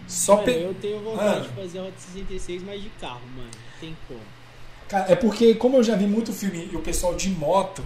Só 0.07 0.33
Mano, 0.35 0.45
pe... 0.45 0.51
eu 0.51 0.73
tenho 0.75 0.99
vontade 1.01 1.37
Ah. 1.37 1.39
de 1.41 1.49
fazer 1.49 1.79
a 1.79 1.83
Rota 1.83 1.93
66, 1.99 2.63
mas 2.63 2.81
de 2.81 2.89
carro, 3.01 3.21
mano. 3.35 3.49
Tem 3.79 3.95
como. 4.07 4.19
Cara, 4.87 5.11
é 5.11 5.15
porque, 5.15 5.55
como 5.55 5.77
eu 5.77 5.83
já 5.83 5.95
vi 5.95 6.07
muito 6.07 6.33
filme 6.33 6.69
e 6.71 6.75
o 6.75 6.81
pessoal 6.81 7.15
de 7.15 7.29
moto. 7.29 7.83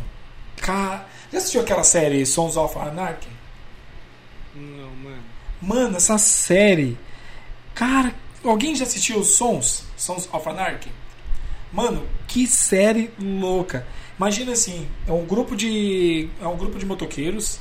Cara. 0.57 1.05
Já 1.31 1.39
assistiu 1.39 1.61
aquela 1.61 1.83
série 1.83 2.25
Sons 2.25 2.55
of 2.55 2.77
Anarchy? 2.77 3.27
Não, 4.55 4.89
mano. 4.95 5.23
Mano, 5.61 5.97
essa 5.97 6.17
série. 6.17 6.97
Cara, 7.73 8.13
alguém 8.43 8.75
já 8.75 8.83
assistiu 8.83 9.23
Sons? 9.23 9.83
Sons 9.97 10.29
of 10.31 10.47
Anarchy? 10.47 10.91
Mano, 11.71 12.07
que 12.27 12.45
série 12.45 13.11
louca. 13.19 13.85
Imagina 14.17 14.53
assim, 14.53 14.87
é 15.07 15.11
um 15.11 15.25
grupo 15.25 15.55
de. 15.55 16.29
É 16.39 16.47
um 16.47 16.55
grupo 16.55 16.77
de 16.77 16.85
motoqueiros 16.85 17.59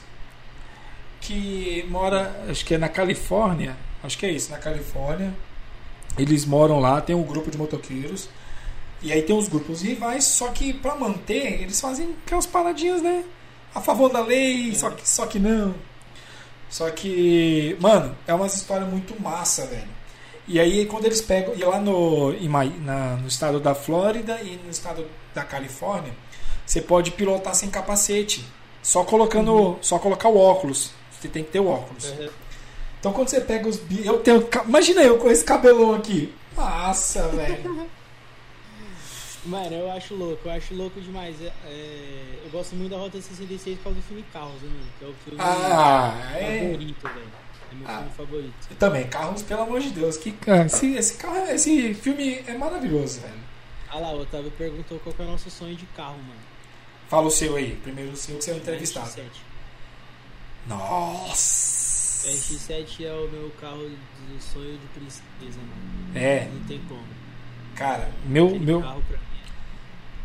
que 1.21 1.87
mora, 1.89 2.45
acho 2.49 2.65
que 2.65 2.75
é 2.75 2.79
na 2.79 2.89
Califórnia. 2.89 3.77
Acho 4.03 4.19
que 4.19 4.27
é 4.27 4.31
isso, 4.31 4.51
na 4.51 4.59
Califórnia. 4.59 5.33
Eles 6.19 6.45
moram 6.45 6.79
lá, 6.79 7.01
tem 7.01 7.15
um 7.17 7.23
grupo 7.23 7.51
de 7.51 7.57
motoqueiros. 7.59 8.29
E 9.01 9.13
aí 9.13 9.23
tem 9.23 9.37
os 9.37 9.49
grupos 9.49 9.83
rivais, 9.83 10.25
só 10.25 10.49
que 10.49 10.73
pra 10.73 10.95
manter, 10.95 11.61
eles 11.63 11.81
fazem 11.81 12.15
aquelas 12.25 12.47
paradinhas, 12.47 13.03
né? 13.03 13.25
A 13.75 13.81
favor 13.81 14.09
da 14.11 14.21
lei, 14.21 14.75
só 14.75 14.91
que, 14.91 15.09
só 15.09 15.27
que 15.27 15.39
não. 15.39 15.75
Só 16.71 16.89
que, 16.91 17.77
mano, 17.81 18.17
é 18.27 18.33
umas 18.33 18.55
histórias 18.55 18.89
muito 18.89 19.21
massa, 19.21 19.67
velho. 19.67 19.89
E 20.47 20.59
aí 20.61 20.87
quando 20.87 21.05
eles 21.07 21.21
pegam. 21.21 21.55
E 21.55 21.65
lá 21.65 21.81
no, 21.81 22.33
em 22.35 22.49
na- 22.81 23.17
no 23.17 23.29
estado 23.29 23.59
da 23.61 23.75
Flórida 23.75 24.41
e 24.43 24.57
no 24.65 24.71
estado 24.71 25.07
da 25.35 25.43
Califórnia, 25.45 26.13
você 26.65 26.81
pode 26.81 27.11
pilotar 27.13 27.55
sem 27.55 27.71
capacete. 27.71 28.45
Só 28.83 29.05
colocando. 29.05 29.79
Só 29.81 29.99
colocar 29.99 30.29
o 30.29 30.37
óculos. 30.39 30.91
Você 31.21 31.29
tem 31.29 31.45
que 31.45 31.51
ter 31.51 31.61
o 31.61 31.69
óculos. 31.69 32.05
Uhum. 32.11 32.29
Então 33.03 33.13
quando 33.13 33.29
você 33.31 33.41
pega 33.41 33.69
os. 33.69 33.79
bi- 33.79 34.07
Eu 34.07 34.21
tenho. 34.21 34.49
Imagina 34.65 35.03
eu 35.03 35.19
com 35.19 35.29
esse 35.29 35.45
cabelão 35.45 35.93
aqui. 35.97 36.33
Nossa, 36.57 37.27
velho. 37.35 37.89
Mano, 39.45 39.75
eu 39.75 39.91
acho 39.91 40.15
louco, 40.15 40.41
eu 40.47 40.53
acho 40.53 40.73
louco 40.73 41.01
demais. 41.01 41.35
É, 41.43 41.53
é, 41.67 42.39
eu 42.45 42.51
gosto 42.53 42.77
muito 42.77 42.93
da 42.93 42.99
Rota 42.99 43.21
66 43.21 43.77
por 43.79 43.83
causa 43.85 43.99
do 43.99 44.05
filme 44.07 44.25
Carros, 44.33 44.63
né, 44.63 44.69
mano? 44.69 44.87
Que 45.01 45.05
é 45.05 45.09
o 45.09 45.15
filme 45.25 45.39
Ah, 45.43 46.33
é. 46.37 46.61
favorito, 46.61 47.03
velho. 47.03 47.27
É 47.73 47.75
meu 47.75 47.89
Ah. 47.89 47.97
filme 47.99 48.11
favorito. 48.17 48.55
Eu 48.71 48.77
também, 48.77 49.07
carros, 49.09 49.43
pelo 49.43 49.63
amor 49.63 49.81
de 49.81 49.91
Deus. 49.91 50.17
Que, 50.17 50.33
ah, 50.47 50.65
esse, 50.67 50.95
esse, 50.95 51.15
carro, 51.15 51.45
esse 51.51 51.93
filme 51.95 52.45
é 52.47 52.57
maravilhoso, 52.57 53.19
velho. 53.21 53.35
Ah 53.91 53.99
lá, 53.99 54.13
o 54.13 54.21
Otávio 54.21 54.53
perguntou 54.53 55.01
qual 55.01 55.13
que 55.13 55.23
é 55.23 55.25
o 55.25 55.29
nosso 55.29 55.51
sonho 55.51 55.75
de 55.75 55.87
carro, 55.87 56.19
mano. 56.19 56.41
Fala 57.09 57.27
o 57.27 57.31
seu 57.31 57.57
aí. 57.57 57.75
Primeiro 57.83 58.13
o 58.13 58.17
seu 58.17 58.37
que 58.39 58.45
você 58.45 58.53
é 58.53 58.55
o 58.55 58.57
entrevistado. 58.59 59.09
RX-7. 59.11 59.23
Nossa. 60.69 61.82
RX-7 62.25 63.05
é 63.05 63.13
o 63.13 63.29
meu 63.29 63.51
carro 63.61 63.89
do 63.89 64.43
sonho 64.43 64.79
de 64.79 64.87
princesa, 64.89 65.59
mano. 65.59 66.17
É, 66.17 66.49
Não 66.53 66.65
tem 66.65 66.81
como. 66.89 67.03
cara, 67.75 68.11
meu, 68.27 68.47
Aquele 68.47 68.65
meu, 68.65 68.81
mim. 68.81 69.03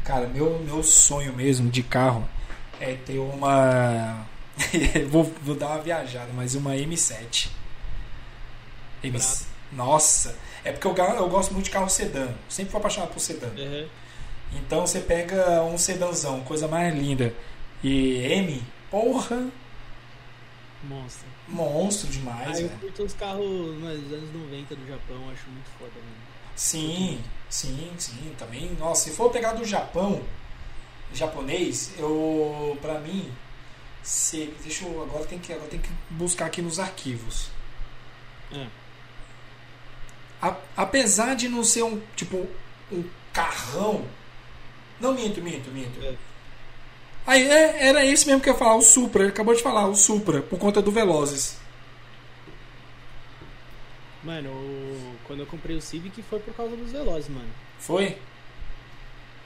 cara, 0.03 0.27
meu, 0.27 0.59
meu 0.59 0.83
sonho 0.83 1.33
mesmo 1.33 1.69
de 1.69 1.83
carro 1.83 2.27
é 2.79 2.93
ter 2.95 3.19
uma. 3.19 4.25
vou, 5.09 5.23
vou 5.41 5.55
dar 5.55 5.67
uma 5.67 5.81
viajada, 5.81 6.29
mas 6.33 6.55
uma 6.55 6.75
M7. 6.75 7.49
M... 9.03 9.19
Nossa, 9.71 10.35
é 10.63 10.71
porque 10.71 10.87
eu, 10.87 10.95
eu 10.95 11.29
gosto 11.29 11.53
muito 11.53 11.65
de 11.65 11.71
carro 11.71 11.89
sedã. 11.89 12.29
Sempre 12.49 12.71
fui 12.71 12.79
apaixonado 12.79 13.11
por 13.13 13.19
sedã. 13.19 13.47
Uhum. 13.47 13.87
Então 14.53 14.85
você 14.85 14.99
pega 14.99 15.61
um 15.63 15.77
sedanzão, 15.77 16.41
coisa 16.41 16.67
mais 16.67 16.93
linda. 16.95 17.33
E 17.83 18.17
M, 18.23 18.63
porra, 18.89 19.47
Monstro. 20.83 21.27
Monstro 21.47 22.07
Ah, 22.09 22.11
demais, 22.11 22.59
eu 22.59 22.67
velho. 22.67 22.79
curto 22.79 23.03
os 23.03 23.13
carros 23.13 23.45
dos 23.45 24.13
anos 24.13 24.33
90 24.33 24.75
do 24.75 24.87
Japão, 24.87 25.15
eu 25.25 25.31
acho 25.31 25.47
muito 25.49 25.69
foda, 25.79 25.91
mano. 25.95 26.27
Sim, 26.55 27.21
sim, 27.49 27.91
sim, 27.97 28.35
também. 28.37 28.73
Nossa, 28.79 29.09
se 29.09 29.15
for 29.15 29.29
pegar 29.29 29.53
do 29.53 29.63
Japão, 29.63 30.21
japonês, 31.13 31.91
eu, 31.97 32.77
pra 32.81 32.99
mim, 32.99 33.31
se, 34.03 34.53
deixa 34.63 34.85
eu, 34.85 35.03
agora 35.03 35.25
tem 35.25 35.37
que, 35.39 35.53
agora 35.53 35.69
tem 35.69 35.79
que 35.79 35.89
buscar 36.09 36.45
aqui 36.47 36.61
nos 36.61 36.79
arquivos. 36.79 37.49
É. 38.51 38.67
A- 40.41 40.55
apesar 40.75 41.35
de 41.35 41.47
não 41.47 41.63
ser 41.63 41.83
um, 41.83 42.01
tipo, 42.15 42.47
um 42.91 43.03
carrão, 43.33 44.05
não 44.99 45.13
minto, 45.13 45.41
minto, 45.41 45.69
minto. 45.71 45.99
É. 46.03 46.15
Aí, 47.27 47.45
é, 47.47 47.87
era 47.89 48.05
esse 48.05 48.25
mesmo 48.25 48.41
que 48.41 48.49
eu 48.49 48.53
ia 48.53 48.59
falar, 48.59 48.75
o 48.77 48.81
Supra, 48.81 49.23
ele 49.23 49.31
acabou 49.31 49.53
de 49.53 49.61
falar, 49.61 49.85
o 49.87 49.95
Supra, 49.95 50.41
por 50.41 50.57
conta 50.57 50.81
do 50.81 50.89
Velozes. 50.91 51.57
Mano, 54.23 54.49
o- 54.49 55.15
quando 55.25 55.41
eu 55.41 55.45
comprei 55.45 55.75
o 55.75 55.81
Civic 55.81 56.21
foi 56.23 56.39
por 56.39 56.53
causa 56.53 56.75
dos 56.75 56.91
Velozes, 56.91 57.29
mano. 57.29 57.49
Foi? 57.79 58.11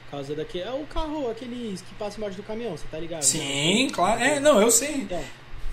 Por 0.04 0.10
causa 0.12 0.34
daquele. 0.34 0.64
É 0.64 0.70
o 0.72 0.84
carro, 0.86 1.30
aqueles 1.30 1.80
que 1.82 1.94
passam 1.94 2.18
embaixo 2.18 2.36
do 2.36 2.42
caminhão, 2.42 2.76
você 2.76 2.84
tá 2.90 2.98
ligado? 2.98 3.22
Sim, 3.22 3.88
claro. 3.92 4.20
É, 4.22 4.38
não, 4.40 4.60
eu 4.60 4.70
sei. 4.70 4.94
Então, 4.94 5.22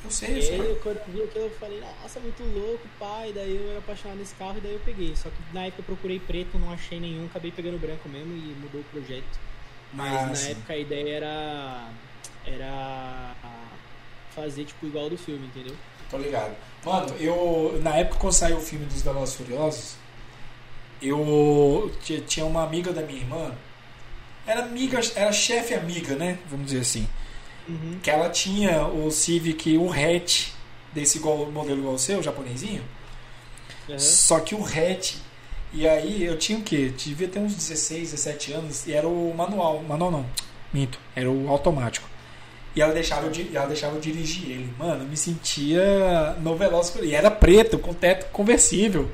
Eu 0.04 0.10
sei, 0.12 0.38
eu 0.38 0.42
sei. 0.42 0.58
quando 0.82 0.98
eu 0.98 1.04
vi 1.14 1.24
aquilo, 1.24 1.46
eu 1.46 1.52
falei, 1.60 1.82
nossa, 2.02 2.20
muito 2.20 2.42
louco, 2.44 2.88
pai. 2.98 3.32
Daí 3.36 3.56
eu 3.56 3.70
era 3.70 3.80
apaixonado 3.80 4.18
nesse 4.18 4.34
carro 4.36 4.58
e 4.58 4.62
daí 4.62 4.74
eu 4.74 4.80
peguei. 4.86 5.14
Só 5.16 5.30
que 5.30 5.36
na 5.54 5.66
época 5.66 5.82
eu 5.82 5.86
procurei 5.86 6.20
preto, 6.20 6.58
não 6.58 6.72
achei 6.72 7.00
nenhum, 7.00 7.26
acabei 7.26 7.52
pegando 7.52 7.78
branco 7.80 8.08
mesmo 8.10 8.34
e 8.34 8.56
mudou 8.62 8.82
o 8.82 8.84
projeto. 8.86 9.49
Mas 9.94 10.14
Ah, 10.14 10.26
na 10.28 10.36
sim. 10.36 10.52
época 10.52 10.74
a 10.74 10.78
ideia 10.78 11.16
era. 11.16 11.90
Era. 12.46 13.36
Fazer 14.36 14.66
tipo 14.66 14.86
igual 14.86 15.06
ao 15.06 15.10
do 15.10 15.18
filme, 15.18 15.48
entendeu? 15.48 15.76
Tô 16.10 16.18
ligado. 16.18 16.56
Mano, 16.86 17.14
eu. 17.20 17.80
Na 17.84 17.96
época 17.98 18.20
quando 18.20 18.34
saiu 18.34 18.58
o 18.58 18.62
filme 18.62 18.86
dos 18.86 19.02
Velozes 19.02 19.36
Furiosos, 19.36 19.96
eu 21.02 21.92
ti- 22.04 22.22
tinha 22.28 22.46
uma 22.46 22.64
amiga 22.64 22.92
da 22.94 23.02
minha 23.02 23.20
irmã. 23.20 23.54
Era 24.46 24.64
amiga, 24.64 25.00
era 25.16 25.32
chefe 25.32 25.74
amiga, 25.74 26.16
né? 26.16 26.40
Vamos 26.50 26.68
dizer 26.68 26.82
assim. 26.82 27.08
Uhum. 27.68 28.00
Que 28.02 28.10
ela 28.10 28.30
tinha 28.30 28.86
o 28.88 29.12
Civic, 29.12 29.78
o 29.78 29.92
hatch, 29.92 30.50
desse 30.94 31.18
igual, 31.20 31.52
modelo 31.52 31.80
igual 31.80 31.94
o 31.96 32.00
seu, 32.00 32.22
japonesinho. 32.24 32.84
Uhum. 33.88 34.00
Só 34.00 34.40
que 34.40 34.56
o 34.56 34.64
hatch. 34.66 35.16
E 35.72 35.88
aí 35.88 36.24
eu 36.26 36.38
tinha 36.38 36.58
o 36.58 36.64
quê? 36.64 36.90
Devia 36.96 37.28
ter 37.28 37.40
uns 37.40 37.54
16, 37.56 38.12
17 38.12 38.54
anos. 38.54 38.88
E 38.88 38.94
era 38.94 39.08
o 39.08 39.34
manual. 39.36 39.82
Manual 39.84 40.12
não. 40.12 40.26
Minto. 40.74 41.00
Era 41.16 41.30
o 41.30 41.50
automático. 41.50 42.08
E 42.76 42.82
ela 42.82 42.94
deixava, 42.94 43.28
eu, 43.28 43.48
ela 43.56 43.68
deixava 43.68 43.96
eu 43.96 44.02
dirigir 44.02 44.50
ele. 44.52 44.74
Mano, 44.78 45.04
eu 45.04 45.08
me 45.08 45.18
sentia 45.18 46.36
no 46.42 46.56
Veloz. 46.56 46.96
E 47.02 47.14
era 47.14 47.30
preto, 47.30 47.78
com 47.78 47.94
teto 47.94 48.32
conversível. 48.32 49.10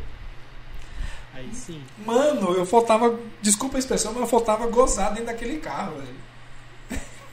Aí 1.34 1.50
sim. 1.53 1.82
Mano, 2.06 2.53
eu 2.53 2.66
faltava. 2.66 3.19
Desculpa 3.42 3.77
a 3.77 3.80
expressão, 3.80 4.14
mas 4.14 4.22
eu 4.22 4.27
faltava 4.27 4.67
gozar 4.67 5.09
dentro 5.09 5.25
daquele 5.25 5.58
carro, 5.58 5.98
velho. 5.98 6.25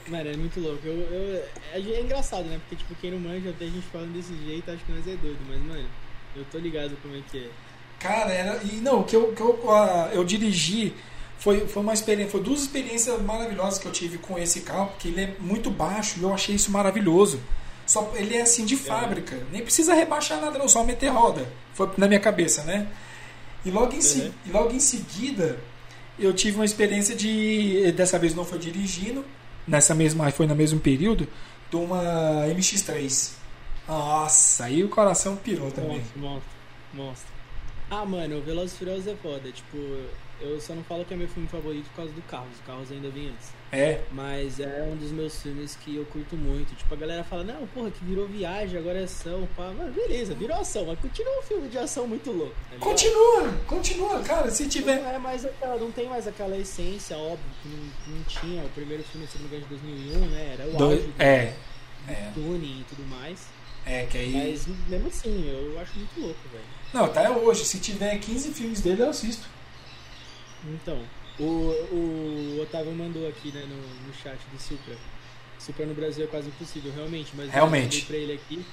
Mano, 0.07 0.29
é 0.29 0.35
muito 0.35 0.59
louco. 0.59 0.81
Eu, 0.85 0.93
eu- 0.99 1.43
é, 1.73 1.79
é 1.79 2.01
engraçado, 2.01 2.43
né? 2.45 2.59
Porque, 2.59 2.75
tipo, 2.75 2.93
quem 2.99 3.11
não 3.11 3.19
manja, 3.19 3.49
até 3.51 3.63
a 3.63 3.69
gente 3.69 3.87
falando 3.87 4.11
desse 4.13 4.35
jeito, 4.45 4.69
acho 4.69 4.83
que 4.83 4.91
nós 4.91 5.07
é 5.07 5.15
doido. 5.15 5.39
Mas, 5.47 5.59
mano, 5.61 5.87
eu 6.35 6.43
tô 6.51 6.57
ligado 6.57 6.97
como 7.01 7.15
é 7.15 7.21
que 7.31 7.37
é. 7.37 7.49
Cara, 8.03 8.31
era. 8.31 8.61
E 8.63 8.75
não, 8.81 8.99
o 8.99 9.03
que 9.05 9.15
eu, 9.15 9.33
que 9.33 9.41
eu, 9.41 9.71
ah, 9.71 10.09
eu 10.13 10.23
dirigi 10.25 10.93
foi, 11.39 11.65
foi 11.67 11.81
uma 11.81 11.93
experiência. 11.93 12.31
Foi 12.31 12.41
duas 12.41 12.61
experiências 12.61 13.21
maravilhosas 13.21 13.79
que 13.79 13.85
eu 13.87 13.91
tive 13.91 14.17
com 14.17 14.37
esse 14.37 14.61
carro, 14.61 14.87
porque 14.87 15.07
ele 15.07 15.21
é 15.21 15.35
muito 15.39 15.71
baixo 15.71 16.19
e 16.19 16.23
eu 16.23 16.33
achei 16.33 16.53
isso 16.53 16.69
maravilhoso. 16.69 17.39
Só, 17.85 18.11
ele 18.15 18.35
é 18.35 18.41
assim 18.41 18.65
de 18.65 18.77
fábrica, 18.77 19.37
nem 19.51 19.61
precisa 19.61 19.93
rebaixar 19.93 20.39
nada, 20.39 20.57
não, 20.57 20.67
só 20.69 20.83
meter 20.83 21.07
roda. 21.09 21.45
Foi 21.73 21.89
na 21.97 22.07
minha 22.07 22.19
cabeça, 22.19 22.63
né? 22.63 22.87
E 23.65 23.71
logo 23.71 23.93
em, 23.93 23.99
Uhum. 23.99 24.31
e 24.45 24.51
logo 24.51 24.73
em 24.73 24.79
seguida 24.79 25.57
eu 26.19 26.33
tive 26.33 26.55
uma 26.57 26.65
experiência 26.65 27.15
de. 27.15 27.91
Dessa 27.93 28.19
vez 28.19 28.35
não 28.35 28.45
foi 28.45 28.59
dirigindo, 28.59 29.23
nessa 29.67 29.93
mesma, 29.95 30.29
foi 30.31 30.45
no 30.45 30.55
mesmo 30.55 30.79
período, 30.79 31.27
de 31.69 31.75
uma 31.75 32.01
MX3. 32.47 33.31
Nossa, 33.87 34.65
aí 34.65 34.83
o 34.83 34.89
coração 34.89 35.35
pirou 35.35 35.69
também. 35.71 35.97
Monstro, 35.97 36.19
monstro, 36.19 36.49
monstro. 36.93 37.32
Ah, 38.01 38.05
mano, 38.05 38.37
o 38.37 38.41
Velozes 38.41 38.73
e 38.73 38.77
Furiosos 38.79 39.07
é 39.07 39.15
foda. 39.15 39.51
Tipo, 39.51 39.77
eu 40.41 40.59
só 40.59 40.73
não 40.73 40.83
falo 40.83 41.05
que 41.05 41.13
é 41.13 41.17
meu 41.17 41.27
filme 41.27 41.47
favorito 41.47 41.85
por 41.89 41.97
causa 41.97 42.11
do 42.11 42.21
Carros. 42.23 42.57
O 42.59 42.63
Carros 42.63 42.91
ainda 42.91 43.09
vem 43.09 43.29
antes. 43.29 43.51
É, 43.71 44.01
Mas 44.11 44.59
é 44.59 44.83
um 44.91 44.95
dos 44.95 45.11
meus 45.11 45.41
filmes 45.41 45.75
que 45.75 45.95
eu 45.95 46.05
curto 46.05 46.35
muito. 46.35 46.75
Tipo, 46.75 46.93
a 46.93 46.97
galera 46.97 47.23
fala, 47.23 47.43
não, 47.43 47.67
porra, 47.67 47.91
que 47.91 48.03
virou 48.03 48.27
viagem, 48.27 48.79
agora 48.79 48.99
é 48.99 49.03
ação, 49.03 49.47
pá. 49.55 49.71
Mano, 49.71 49.91
beleza, 49.93 50.33
virou 50.33 50.57
ação, 50.57 50.85
mas 50.85 50.99
continua 50.99 51.39
um 51.39 51.43
filme 51.43 51.69
de 51.69 51.77
ação 51.77 52.07
muito 52.07 52.31
louco, 52.31 52.55
tá 52.69 52.77
continua, 52.79 53.53
continua, 53.67 54.19
cara. 54.23 54.49
Se 54.51 54.67
tiver. 54.67 54.99
Não 55.01 55.09
é 55.09 55.19
mais 55.19 55.45
aquela, 55.45 55.77
não 55.77 55.91
tem 55.91 56.07
mais 56.07 56.27
aquela 56.27 56.57
essência, 56.57 57.17
óbvio, 57.17 57.45
que 57.61 57.67
não, 57.69 58.15
não 58.17 58.23
tinha. 58.23 58.63
O 58.63 58.69
primeiro 58.69 59.03
filme, 59.03 59.27
se 59.27 59.37
não 59.37 59.47
me 59.47 59.55
engano, 59.55 59.63
de 59.77 59.81
2001, 59.81 60.29
né? 60.29 60.53
Era 60.59 60.67
o 60.67 60.71
Do- 60.77 60.95
do 60.97 61.13
é, 61.21 61.53
é, 62.07 62.31
tuning 62.33 62.81
e 62.81 62.85
tudo 62.89 63.03
mais. 63.07 63.47
é, 63.85 64.05
que 64.07 64.17
aí. 64.17 64.33
Mas 64.33 64.67
mesmo 64.87 65.07
assim, 65.07 65.49
eu 65.49 65.79
acho 65.79 65.95
muito 65.97 66.19
louco, 66.19 66.39
velho. 66.51 66.63
Não, 66.93 67.07
tá 67.07 67.23
é 67.23 67.29
hoje. 67.29 67.65
Se 67.65 67.79
tiver 67.79 68.17
15 68.19 68.53
filmes 68.53 68.81
dele, 68.81 69.01
eu 69.01 69.09
assisto. 69.09 69.47
Então, 70.65 71.01
o, 71.39 71.43
o 71.43 72.59
Otávio 72.61 72.91
mandou 72.93 73.27
aqui, 73.27 73.51
né, 73.51 73.65
no, 73.67 74.07
no 74.07 74.13
chat 74.13 74.37
do 74.53 74.59
Supra. 74.61 74.95
Supra 75.59 75.85
no 75.85 75.93
Brasil 75.93 76.23
é 76.25 76.27
quase 76.27 76.47
impossível, 76.49 76.91
realmente, 76.93 77.31
mas 77.35 77.49
Realmente. 77.49 77.83
eu 77.83 78.01
mandei 78.01 78.01
pra 78.07 78.15
ele 78.17 78.33
aqui. 78.33 78.65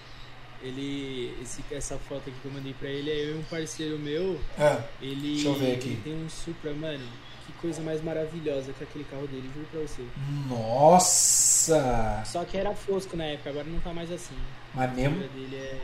Ele. 0.62 1.34
Esse, 1.42 1.64
essa 1.70 1.96
foto 1.98 2.28
aqui 2.28 2.34
que 2.42 2.44
eu 2.46 2.52
mandei 2.52 2.74
pra 2.74 2.88
ele 2.88 3.10
é 3.10 3.24
eu 3.30 3.36
e 3.36 3.38
um 3.38 3.42
parceiro 3.44 3.98
meu. 3.98 4.38
Ah, 4.58 4.82
Ele, 5.00 5.34
Deixa 5.34 5.48
eu 5.48 5.54
ver 5.54 5.74
aqui. 5.76 5.88
ele 5.88 6.00
tem 6.04 6.14
um 6.14 6.28
Supra, 6.28 6.72
mano. 6.74 7.06
Que 7.46 7.52
coisa 7.54 7.80
mais 7.82 8.02
maravilhosa 8.04 8.72
que 8.74 8.84
aquele 8.84 9.04
carro 9.04 9.26
dele, 9.26 9.50
juro 9.54 9.66
pra 9.72 9.80
você. 9.80 10.02
nossa! 10.48 12.22
Só 12.26 12.44
que 12.44 12.56
era 12.56 12.74
fosco 12.74 13.16
na 13.16 13.24
época, 13.24 13.50
agora 13.50 13.66
não 13.66 13.80
tá 13.80 13.92
mais 13.92 14.10
assim. 14.12 14.36
Mas 14.74 14.90
A 14.90 14.94
mesmo. 14.94 15.14
câmera 15.14 15.32
dele 15.32 15.56
é 15.56 15.78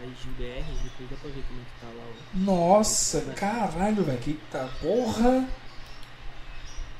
depois 0.00 1.10
dá 1.10 1.16
pra 1.16 1.30
ver 1.30 1.42
como 1.48 1.60
é 1.60 1.64
que 1.64 1.80
tá 1.80 1.86
lá. 1.86 2.04
Nossa, 2.34 3.20
caralho, 3.34 4.04
velho. 4.04 4.18
Que 4.18 4.34
tá. 4.50 4.68
Porra! 4.80 5.48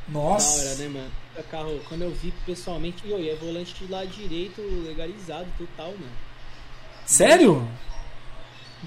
Nossa! 0.08 0.64
Da 0.64 0.70
hora, 0.70 0.78
né, 0.78 0.88
mano? 0.88 1.10
O 1.36 1.42
carro, 1.44 1.80
quando 1.88 2.02
eu 2.02 2.10
vi 2.12 2.32
pessoalmente, 2.44 3.08
eu 3.08 3.18
ia 3.18 3.36
volante 3.36 3.74
de 3.74 3.90
lado 3.90 4.08
direito 4.08 4.60
legalizado, 4.86 5.46
total, 5.58 5.92
mano. 5.92 6.12
Sério? 7.04 7.68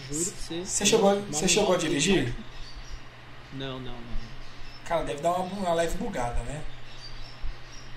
Juro 0.09 0.25
pra 0.25 0.33
você. 0.33 0.65
Você 0.65 0.85
chegou, 0.85 1.21
você 1.21 1.47
chegou 1.47 1.75
a 1.75 1.77
dirigir? 1.77 2.33
Não, 3.53 3.79
não, 3.79 3.93
não. 3.93 4.19
Cara, 4.85 5.03
deve 5.03 5.21
dar 5.21 5.33
uma, 5.33 5.59
uma 5.59 5.73
leve 5.73 5.97
bugada, 5.97 6.41
né? 6.43 6.63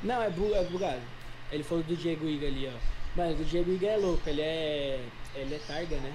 Não, 0.02 0.20
é, 0.20 0.28
bu 0.28 0.54
é 0.54 0.64
bugado. 0.64 1.00
Ele 1.50 1.62
falou 1.62 1.84
do 1.84 1.96
Diego 1.96 2.28
Iga 2.28 2.46
ali, 2.46 2.68
ó. 2.68 3.18
Mano, 3.18 3.36
do 3.36 3.44
Diego 3.44 3.72
Iga 3.72 3.88
é 3.88 3.96
louco, 3.96 4.28
ele 4.28 4.40
é. 4.40 5.00
Ele 5.34 5.54
é 5.54 5.58
targa, 5.58 5.96
né? 5.96 6.12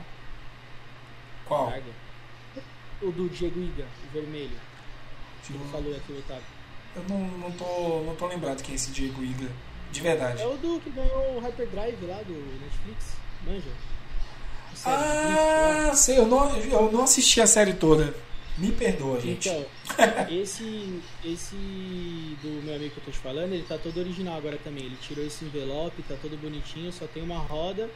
Qual? 1.45 1.69
Targa. 1.69 1.91
o 3.01 3.11
do 3.11 3.29
Diego 3.29 3.59
Iga, 3.59 3.85
o 4.09 4.13
vermelho? 4.13 4.57
Que 5.45 5.53
ele 5.53 5.63
falou 5.71 5.95
aqui, 5.95 6.11
o 6.11 6.19
Otávio. 6.19 6.43
Eu 6.95 7.03
não, 7.03 7.19
não, 7.37 7.51
tô, 7.51 8.03
não 8.03 8.15
tô 8.15 8.27
lembrado 8.27 8.61
quem 8.61 8.73
é 8.73 8.75
esse 8.75 8.91
Diego 8.91 9.23
Iga. 9.23 9.49
De 9.91 10.01
verdade. 10.01 10.41
É 10.41 10.45
o 10.45 10.57
do 10.57 10.79
que 10.81 10.89
ganhou 10.89 11.37
o 11.37 11.39
Hyperdrive 11.39 12.05
lá 12.05 12.21
do 12.23 12.33
Netflix, 12.61 13.15
manja? 13.45 13.69
Série. 14.75 14.95
Ah, 14.95 15.91
sei, 15.95 16.17
eu 16.19 16.27
não, 16.27 16.55
eu 16.55 16.91
não 16.91 17.03
assisti 17.03 17.41
a 17.41 17.47
série 17.47 17.73
toda. 17.73 18.13
Me 18.57 18.71
perdoa, 18.71 19.19
gente. 19.19 19.49
Então, 19.49 19.65
esse, 20.29 21.01
esse 21.23 21.55
do 21.55 22.61
meu 22.63 22.75
amigo 22.75 22.93
que 22.93 22.99
eu 22.99 23.05
tô 23.05 23.11
te 23.11 23.17
falando, 23.17 23.53
ele 23.53 23.63
tá 23.63 23.77
todo 23.77 23.99
original 23.99 24.37
agora 24.37 24.57
também. 24.63 24.85
Ele 24.85 24.97
tirou 24.99 25.25
esse 25.25 25.45
envelope, 25.45 26.01
tá 26.03 26.15
todo 26.21 26.35
bonitinho, 26.37 26.91
só 26.91 27.05
tem 27.05 27.23
uma 27.23 27.37
roda. 27.37 27.89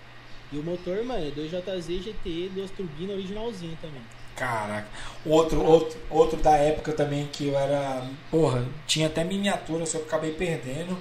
E 0.52 0.58
o 0.58 0.64
motor, 0.64 1.04
mano, 1.04 1.26
é 1.26 1.32
2JZ 1.32 2.00
GTE, 2.04 2.52
duas 2.54 2.72
turbinas 2.72 3.16
originalzinho 3.16 3.78
também. 3.82 4.02
Caraca. 4.36 4.88
Outro, 5.26 5.64
outro, 5.64 6.00
outro 6.10 6.38
da 6.42 6.56
época 6.58 6.92
também 6.94 7.28
que 7.32 7.48
eu 7.48 7.58
era. 7.58 8.06
Porra, 8.30 8.66
tinha 8.88 9.08
até 9.08 9.24
miniatura, 9.24 9.86
só 9.86 9.98
que 9.98 10.04
eu 10.04 10.08
acabei 10.08 10.32
perdendo. 10.34 10.98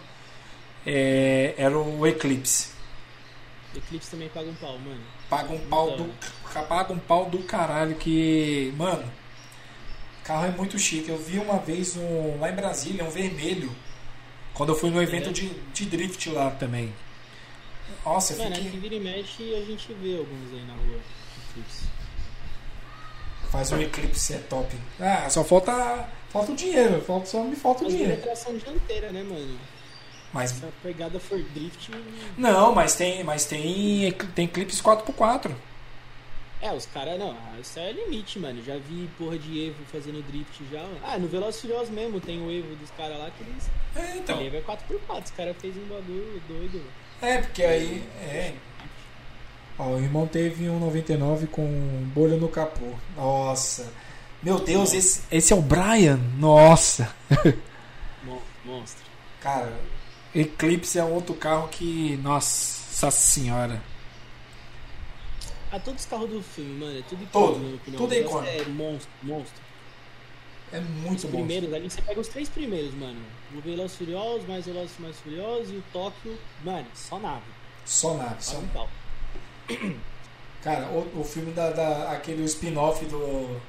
É, 0.87 1.55
era 1.57 1.77
o 1.79 2.07
Eclipse. 2.07 2.71
Eclipse 3.75 4.11
também 4.11 4.29
paga 4.29 4.49
um 4.51 4.55
pau, 4.55 4.79
mano. 4.79 5.01
Paga 5.29 5.53
um 5.53 5.61
pau 5.69 5.97
do. 5.97 6.11
Paga 6.69 6.93
um 6.93 6.99
pau 6.99 7.27
do 7.31 7.39
caralho 7.41 7.95
que. 7.97 8.73
Mano, 8.77 9.05
carro 10.25 10.47
é 10.47 10.51
muito 10.51 10.79
chique. 10.79 11.09
Eu 11.09 11.19
vi 11.19 11.39
uma 11.39 11.59
vez 11.59 11.97
um, 11.97 12.39
lá 12.41 12.51
em 12.51 12.55
Brasília, 12.55 13.05
um 13.05 13.11
vermelho. 13.11 13.71
Quando 14.53 14.71
eu 14.71 14.77
fui 14.77 14.91
no 14.91 15.01
evento 15.01 15.31
É. 15.31 15.33
de, 15.33 15.49
de 15.73 15.87
drift 15.87 16.29
lá 16.31 16.51
também. 16.51 16.93
Nossa, 18.05 18.37
Mano, 18.37 18.55
fiquei. 18.55 18.69
aqui 18.69 18.79
vira 18.79 18.95
e 18.95 19.01
mexe 19.01 19.55
a 19.55 19.65
gente 19.65 19.93
vê 19.95 20.17
alguns 20.17 20.53
aí 20.53 20.65
na 20.67 20.75
rua. 20.75 21.01
Faz 23.51 23.73
um 23.73 23.81
Eclipse 23.81 24.35
é 24.35 24.39
top. 24.39 24.77
Ah, 25.01 25.29
só 25.29 25.43
falta. 25.45 26.09
Falta 26.31 26.53
o 26.53 26.57
dinheiro. 26.57 27.01
Falta, 27.03 27.27
só 27.27 27.43
me 27.43 27.57
falta 27.57 27.83
o 27.83 27.85
Mas 27.87 27.95
é 27.95 27.97
dinheiro. 27.99 28.23
tração 28.23 28.57
dianteira, 28.57 29.11
né, 29.11 29.23
mano? 29.25 29.59
Mas 30.33 30.51
Se 30.53 30.65
a 30.65 30.69
pegada 30.83 31.19
for 31.19 31.43
drift. 31.43 31.91
Não, 32.39 32.73
mas 32.73 32.95
tem, 32.95 33.25
mas 33.25 33.45
tem, 33.47 34.13
tem 34.35 34.47
clipes 34.47 34.81
4x4. 34.81 35.51
É, 36.63 36.71
os 36.73 36.87
caras, 36.87 37.19
não, 37.19 37.35
isso 37.61 37.79
é 37.81 37.91
limite, 37.91 38.39
mano. 38.39 38.63
Já 38.63 38.77
vi 38.77 39.09
porra 39.19 39.37
de 39.39 39.67
Evo 39.67 39.83
fazendo 39.91 40.23
drift 40.31 40.63
já. 40.71 40.87
Ah, 41.03 41.19
no 41.19 41.27
Velozes 41.27 41.61
Furiosos 41.61 41.89
mesmo 41.89 42.21
tem 42.21 42.41
o 42.41 42.51
Evo 42.53 42.77
dos 42.77 42.91
caras 42.93 43.19
lá 43.19 43.31
que 43.31 43.43
eles. 43.43 43.69
É, 43.97 44.19
então. 44.19 44.39
O 44.39 44.43
Evo 44.47 44.57
é 44.59 44.61
4x4, 44.61 45.25
os 45.25 45.31
caras 45.33 45.57
fez 45.59 45.77
um 45.77 45.87
bagulho 45.89 46.41
doido. 46.47 46.81
É, 47.23 47.39
porque 47.39 47.63
aí. 47.63 48.03
É. 48.23 48.53
Ó, 49.79 49.89
o 49.95 49.99
irmão 50.01 50.27
teve 50.27 50.69
um 50.69 50.79
99 50.79 51.47
com 51.47 51.67
bolha 52.15 52.37
no 52.37 52.49
capô. 52.49 52.93
Nossa. 53.17 53.91
Meu 54.43 54.59
Deus, 54.59 54.93
esse, 54.95 55.23
esse 55.31 55.53
é 55.53 55.57
o 55.57 55.61
Brian? 55.63 56.19
Nossa. 56.39 57.15
Mon- 58.25 58.39
Monstro. 58.65 59.05
Cara, 59.41 59.73
Eclipse 60.35 60.99
é 60.99 61.05
outro 61.05 61.35
carro 61.35 61.69
que. 61.69 62.19
Nossa 62.23 63.11
senhora. 63.11 63.83
Ah, 65.73 65.79
todos 65.79 66.01
os 66.01 66.07
carros 66.07 66.29
do 66.29 66.43
filme, 66.43 66.81
mano, 66.81 66.99
é 66.99 67.03
tudo 67.09 67.23
icônico, 67.23 67.59
minha 67.61 67.77
opinião. 67.77 68.03
tudo 68.03 68.13
é 68.15 68.21
icônico. 68.21 68.53
É 68.53 68.65
monstro, 68.67 69.11
monstro. 69.23 69.63
É 70.73 70.81
muito 70.81 71.19
Os 71.19 71.25
bom. 71.25 71.39
primeiros 71.39 71.73
ali, 71.75 71.91
você 71.91 72.01
pega 72.03 72.21
os 72.21 72.29
três 72.29 72.49
primeiros, 72.49 72.95
mano. 72.95 73.19
O 73.55 73.61
Velozes 73.61 73.97
Furiosos, 73.97 74.47
mais 74.47 74.65
Velozes 74.67 74.97
e 74.99 75.03
mais 75.03 75.17
Furiosos 75.19 75.71
e 75.73 75.77
o 75.77 75.85
Tóquio, 75.93 76.39
mano, 76.65 76.87
só 76.95 77.19
nave. 77.19 77.43
Só 77.85 78.15
nave, 78.15 78.37
só 78.39 78.59
um 78.59 78.69
pau. 78.69 78.89
Cara, 80.63 80.87
o, 80.89 81.21
o 81.21 81.25
filme 81.25 81.53
da, 81.53 81.71
da 81.71 82.11
aquele 82.13 82.45
spin-off 82.45 83.05
do 83.07 83.61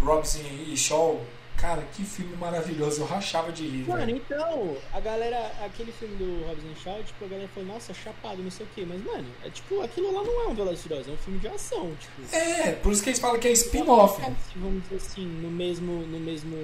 Robson 0.00 0.40
e 0.68 0.76
Shaw, 0.76 1.20
cara, 1.56 1.82
que 1.94 2.04
filme 2.04 2.36
maravilhoso. 2.36 3.02
Eu 3.02 3.06
rachava 3.06 3.50
de 3.52 3.66
rir. 3.66 3.88
Mano, 3.88 4.06
velho. 4.06 4.16
então, 4.16 4.76
a 4.92 5.00
galera, 5.00 5.52
aquele 5.64 5.92
filme 5.92 6.16
do 6.16 6.46
Robson 6.46 6.74
Shaw, 6.82 7.02
tipo, 7.02 7.24
a 7.24 7.28
galera 7.28 7.48
falou, 7.54 7.68
nossa, 7.70 7.92
chapado, 7.94 8.42
não 8.42 8.50
sei 8.50 8.66
o 8.66 8.68
quê. 8.74 8.84
Mas, 8.86 9.02
mano, 9.04 9.26
é 9.44 9.50
tipo, 9.50 9.80
aquilo 9.82 10.12
lá 10.12 10.22
não 10.22 10.42
é 10.42 10.48
um 10.48 10.54
Velozes 10.54 10.82
Furiosos, 10.82 11.08
é 11.08 11.12
um 11.12 11.16
filme 11.16 11.38
de 11.38 11.48
ação, 11.48 11.92
tipo. 12.00 12.34
É, 12.34 12.72
por 12.72 12.92
isso 12.92 13.02
que 13.02 13.10
eles 13.10 13.20
falam 13.20 13.38
que 13.38 13.48
é 13.48 13.52
spin-off. 13.52 14.20
Vamos 14.56 14.82
dizer 14.84 14.96
assim, 14.96 15.26
no 15.26 15.50
mesmo, 15.50 15.92
no 16.06 16.20
mesmo, 16.20 16.56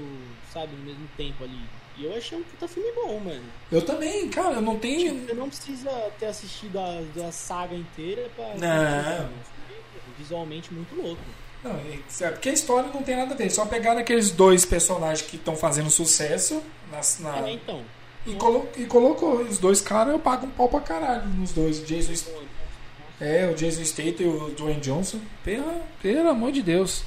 sabe, 0.52 0.74
no 0.76 0.84
mesmo 0.84 1.08
tempo 1.16 1.44
ali. 1.44 1.60
E 1.98 2.04
eu 2.04 2.16
achei 2.16 2.38
um 2.38 2.42
puta 2.42 2.66
filme 2.66 2.90
bom, 2.92 3.20
mano. 3.20 3.44
Eu 3.70 3.82
também, 3.84 4.28
cara, 4.28 4.54
eu 4.54 4.62
não 4.62 4.78
tenho. 4.78 5.12
Tipo, 5.12 5.26
Você 5.26 5.34
não 5.34 5.48
precisa 5.48 5.90
ter 6.18 6.26
assistido 6.26 6.78
a, 6.78 7.28
a 7.28 7.32
saga 7.32 7.74
inteira 7.74 8.30
pra. 8.34 8.54
Não. 8.54 9.28
Visualmente 10.18 10.72
muito 10.72 10.94
louco. 10.94 11.22
Não, 11.64 11.70
é 12.26 12.30
porque 12.30 12.48
a 12.48 12.52
história 12.52 12.90
não 12.92 13.02
tem 13.02 13.16
nada 13.16 13.34
a 13.34 13.36
ver. 13.36 13.50
Só 13.50 13.64
pegaram 13.66 14.00
aqueles 14.00 14.30
dois 14.30 14.64
personagens 14.64 15.22
que 15.28 15.36
estão 15.36 15.54
fazendo 15.54 15.88
sucesso 15.90 16.60
nas- 16.90 17.18
na- 17.20 17.46
É, 17.48 17.52
então. 17.52 17.80
e, 18.26 18.34
colo- 18.34 18.68
e 18.76 18.84
colocou. 18.84 19.42
Os 19.42 19.58
dois 19.58 19.80
caras 19.80 20.12
eu 20.12 20.18
pago 20.18 20.46
um 20.46 20.50
pau 20.50 20.68
pra 20.68 20.80
caralho 20.80 21.26
nos 21.28 21.52
dois. 21.52 21.78
O 21.80 21.84
Jason, 21.84 22.12
St- 22.14 22.32
é, 23.20 23.46
o 23.46 23.54
Jason 23.54 23.84
Statham 23.84 24.22
e 24.22 24.26
o 24.26 24.50
Dwayne 24.50 24.80
Johnson. 24.80 25.20
Pelo, 25.44 25.80
pelo 26.02 26.28
amor 26.28 26.50
de 26.50 26.62
Deus. 26.62 27.04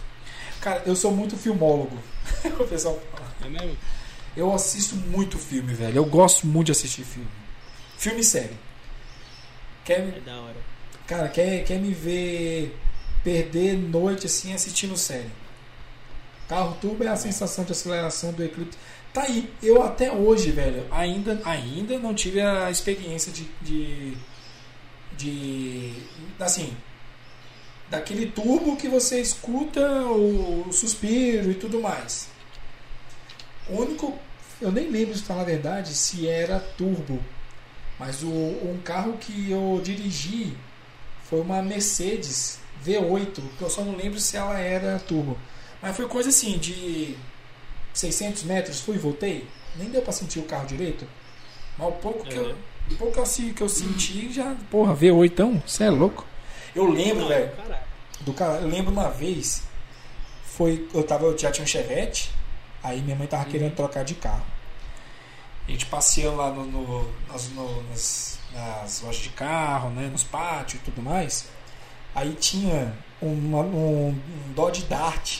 Cara, 0.61 0.81
eu 0.85 0.95
sou 0.95 1.11
muito 1.11 1.35
filmólogo. 1.35 1.97
o 2.59 2.63
pessoal 2.65 2.97
fala. 3.11 3.35
É 3.45 3.49
mesmo? 3.49 3.77
Eu 4.37 4.53
assisto 4.53 4.95
muito 4.95 5.37
filme, 5.37 5.73
velho. 5.73 5.97
Eu 5.97 6.05
gosto 6.05 6.47
muito 6.47 6.67
de 6.67 6.71
assistir 6.71 7.03
filme. 7.03 7.27
Filme 7.97 8.21
e 8.21 8.23
série. 8.23 8.57
Quer, 9.83 9.99
É 9.99 10.19
da 10.25 10.35
hora. 10.41 10.55
cara, 11.07 11.27
quer, 11.29 11.63
quer 11.63 11.77
me 11.79 11.93
ver 11.93 12.75
perder 13.25 13.75
noite 13.75 14.27
assim 14.27 14.53
assistindo 14.53 14.95
série? 14.95 15.31
Carro 16.47 16.77
turbo 16.79 17.03
é 17.03 17.07
a 17.07 17.15
sensação 17.15 17.63
de 17.63 17.71
aceleração 17.71 18.31
do 18.31 18.43
Eclipse. 18.43 18.77
Tá 19.11 19.23
aí. 19.23 19.51
Eu 19.63 19.81
até 19.81 20.11
hoje, 20.11 20.51
velho, 20.51 20.85
ainda, 20.91 21.41
ainda 21.43 21.97
não 21.97 22.13
tive 22.13 22.39
a 22.39 22.69
experiência 22.69 23.31
de, 23.31 23.49
de. 23.61 24.13
de. 25.17 25.93
Assim. 26.39 26.71
Daquele 27.89 28.27
turbo 28.27 28.75
que 28.75 28.87
você 28.87 29.19
escuta 29.21 29.81
o, 30.05 30.67
o 30.67 30.73
suspiro 30.73 31.49
e 31.49 31.55
tudo 31.55 31.81
mais. 31.81 32.27
O 33.67 33.81
único. 33.81 34.17
Eu 34.61 34.71
nem 34.71 34.89
lembro 34.89 35.13
de 35.13 35.21
falar 35.21 35.41
a 35.41 35.45
verdade 35.45 35.93
se 35.93 36.27
era 36.27 36.59
turbo. 36.59 37.19
Mas 37.99 38.21
o, 38.21 38.27
um 38.27 38.79
carro 38.83 39.17
que 39.17 39.49
eu 39.49 39.81
dirigi 39.83 40.55
foi 41.23 41.41
uma 41.41 41.61
Mercedes 41.61 42.59
V8. 42.85 43.41
Que 43.57 43.61
eu 43.63 43.69
só 43.69 43.81
não 43.83 43.95
lembro 43.95 44.19
se 44.19 44.37
ela 44.37 44.59
era 44.59 44.99
turbo. 44.99 45.37
Mas 45.81 45.95
foi 45.95 46.07
coisa 46.07 46.29
assim 46.29 46.57
de 46.57 47.15
600 47.93 48.43
metros. 48.43 48.79
Fui 48.81 48.95
e 48.95 48.99
voltei. 48.99 49.47
Nem 49.75 49.89
deu 49.89 50.01
pra 50.01 50.11
sentir 50.13 50.39
o 50.39 50.43
carro 50.43 50.65
direito. 50.67 51.07
Mas 51.77 51.87
o 51.89 51.91
pouco 51.93 52.23
que 52.25 52.35
eu, 52.35 52.45
Uhum. 52.45 52.55
o 52.91 52.95
pouco 52.95 53.25
se- 53.25 53.51
que 53.53 53.61
eu 53.61 53.69
senti 53.69 54.31
já. 54.31 54.55
Porra, 54.71 54.93
V8, 54.95 55.25
então? 55.31 55.61
Você 55.65 55.83
é 55.85 55.89
louco? 55.89 56.25
Eu 56.73 56.89
lembro, 56.89 57.27
velho 57.27 57.51
do 58.21 58.33
cara. 58.33 58.59
Eu 58.61 58.67
lembro 58.67 58.91
uma 58.91 59.09
vez, 59.09 59.63
foi, 60.45 60.87
eu 60.93 61.03
tava, 61.03 61.25
eu 61.25 61.37
já 61.37 61.51
tinha 61.51 61.63
um 61.63 61.67
Chevette, 61.67 62.31
aí 62.81 63.01
minha 63.01 63.15
mãe 63.15 63.27
tava 63.27 63.45
querendo 63.45 63.75
trocar 63.75 64.03
de 64.05 64.15
carro. 64.15 64.45
A 65.67 65.71
gente 65.71 65.85
passeando 65.87 66.37
lá 66.37 66.49
no, 66.51 66.65
no- 66.65 67.11
nas, 67.27 67.49
no- 67.49 67.83
nas, 67.89 68.39
nas 68.53 69.01
lojas 69.01 69.21
de 69.21 69.29
carro, 69.29 69.89
né, 69.89 70.07
nos 70.11 70.23
pátios 70.23 70.81
e 70.81 70.85
tudo 70.85 71.01
mais. 71.01 71.47
Aí 72.15 72.31
tinha 72.33 72.93
uma- 73.21 73.59
um, 73.61 74.07
um 74.09 74.53
Dodge 74.55 74.83
Dart 74.85 75.39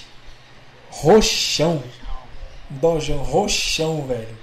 roxão, 0.91 1.81
um 2.69 2.77
Dodge 2.77 3.13
roxão, 3.13 4.05
velho. 4.05 4.37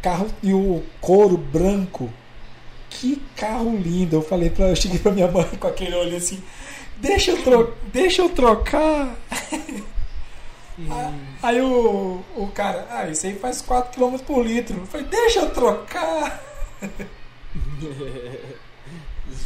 Carro 0.00 0.28
e 0.42 0.54
o 0.54 0.84
couro 1.00 1.36
branco. 1.36 2.08
Que 2.90 3.20
carro 3.36 3.76
lindo! 3.76 4.16
Eu 4.16 4.22
falei 4.22 4.48
para, 4.50 4.68
eu 4.68 4.76
cheguei 4.76 4.98
pra 4.98 5.12
minha 5.12 5.28
mãe 5.30 5.44
com 5.58 5.66
aquele 5.66 5.94
olho 5.94 6.16
assim, 6.16 6.42
deixa 6.96 7.32
eu, 7.32 7.42
tro 7.42 7.74
deixa 7.92 8.22
eu 8.22 8.28
trocar. 8.30 9.14
Hum, 10.78 11.18
Aí 11.42 11.60
o, 11.60 12.22
o 12.36 12.46
cara, 12.54 12.86
ah, 12.90 13.08
isso 13.08 13.26
aí 13.26 13.34
faz 13.36 13.60
4 13.60 13.92
km 14.00 14.16
por 14.24 14.46
litro. 14.46 14.78
Eu 14.78 14.86
falei, 14.86 15.06
deixa 15.08 15.40
eu 15.40 15.50
trocar. 15.50 16.40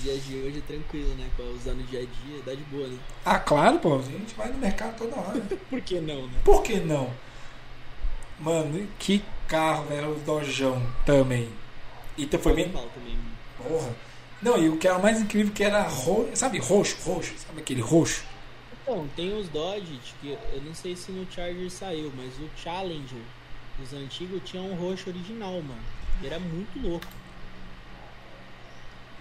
Os 0.03 0.09
dias 0.09 0.25
de 0.25 0.35
hoje 0.35 0.59
é 0.59 0.63
tranquilo, 0.63 1.15
né? 1.15 1.31
Pra 1.37 1.45
usar 1.45 1.75
no 1.75 1.83
dia 1.85 2.01
a 2.01 2.03
dia, 2.03 2.43
dá 2.45 2.53
de 2.53 2.65
boa, 2.65 2.89
né? 2.89 2.99
Ah, 3.25 3.39
claro, 3.39 3.79
pô, 3.79 4.01
a 4.01 4.03
gente 4.03 4.35
vai 4.35 4.49
no 4.49 4.59
mercado 4.59 4.99
toda 4.99 5.15
hora. 5.15 5.41
Por 5.71 5.81
que 5.81 6.01
não, 6.01 6.27
né? 6.27 6.41
Por 6.45 6.61
que 6.65 6.81
não? 6.81 7.09
Mano, 8.41 8.89
que 8.99 9.23
carro, 9.47 9.85
velho, 9.85 10.17
o 10.17 10.19
Dojão 10.19 10.83
também. 11.07 11.49
E 12.19 12.25
então 12.25 12.41
foi 12.41 12.53
bem. 12.53 12.69
Mal 12.73 12.89
também. 12.89 13.17
Porra. 13.57 13.95
Não, 14.43 14.59
e 14.59 14.69
o 14.69 14.77
que 14.77 14.89
era 14.89 14.99
mais 14.99 15.21
incrível 15.21 15.53
que 15.53 15.63
era 15.63 15.83
roxo, 15.83 16.35
sabe, 16.35 16.59
roxo, 16.59 16.97
roxo, 17.09 17.35
sabe 17.39 17.61
aquele 17.61 17.81
roxo? 17.81 18.25
Então, 18.83 19.09
tem 19.15 19.33
os 19.39 19.49
Dodge, 19.51 20.01
que 20.21 20.31
eu 20.31 20.63
não 20.67 20.75
sei 20.75 20.97
se 20.97 21.13
no 21.13 21.31
Charger 21.31 21.71
saiu, 21.71 22.13
mas 22.17 22.35
o 22.41 22.51
Challenger 22.57 23.23
dos 23.79 23.93
antigos 23.93 24.43
tinha 24.45 24.65
um 24.65 24.75
roxo 24.75 25.11
original, 25.11 25.63
mano. 25.63 25.85
Era 26.25 26.41
muito 26.41 26.83
louco. 26.83 27.07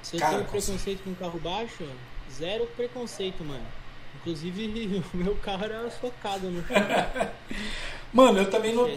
Se 0.02 0.18
eu 0.18 0.20
tenho 0.20 0.46
com 0.46 0.52
preconceito 0.52 1.04
com 1.04 1.16
carro 1.16 1.40
baixo, 1.40 1.88
zero 2.32 2.66
preconceito, 2.76 3.44
mano. 3.44 3.66
Inclusive, 4.16 5.04
o 5.14 5.18
meu 5.18 5.36
carro 5.38 5.66
era 5.66 5.90
socado 5.92 6.50
no 6.50 6.64
Mano, 8.14 8.40
eu 8.40 8.50
também 8.50 8.74
não. 8.74 8.90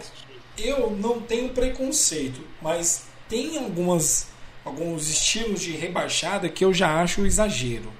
Eu 0.56 0.90
não 0.90 1.20
tenho 1.20 1.50
preconceito, 1.50 2.40
mas 2.62 3.08
tem 3.28 3.58
algumas 3.58 4.32
alguns 4.64 5.08
estilos 5.08 5.60
de 5.60 5.72
rebaixada 5.72 6.48
que 6.48 6.64
eu 6.64 6.72
já 6.72 7.00
acho 7.00 7.26
exagero. 7.26 7.92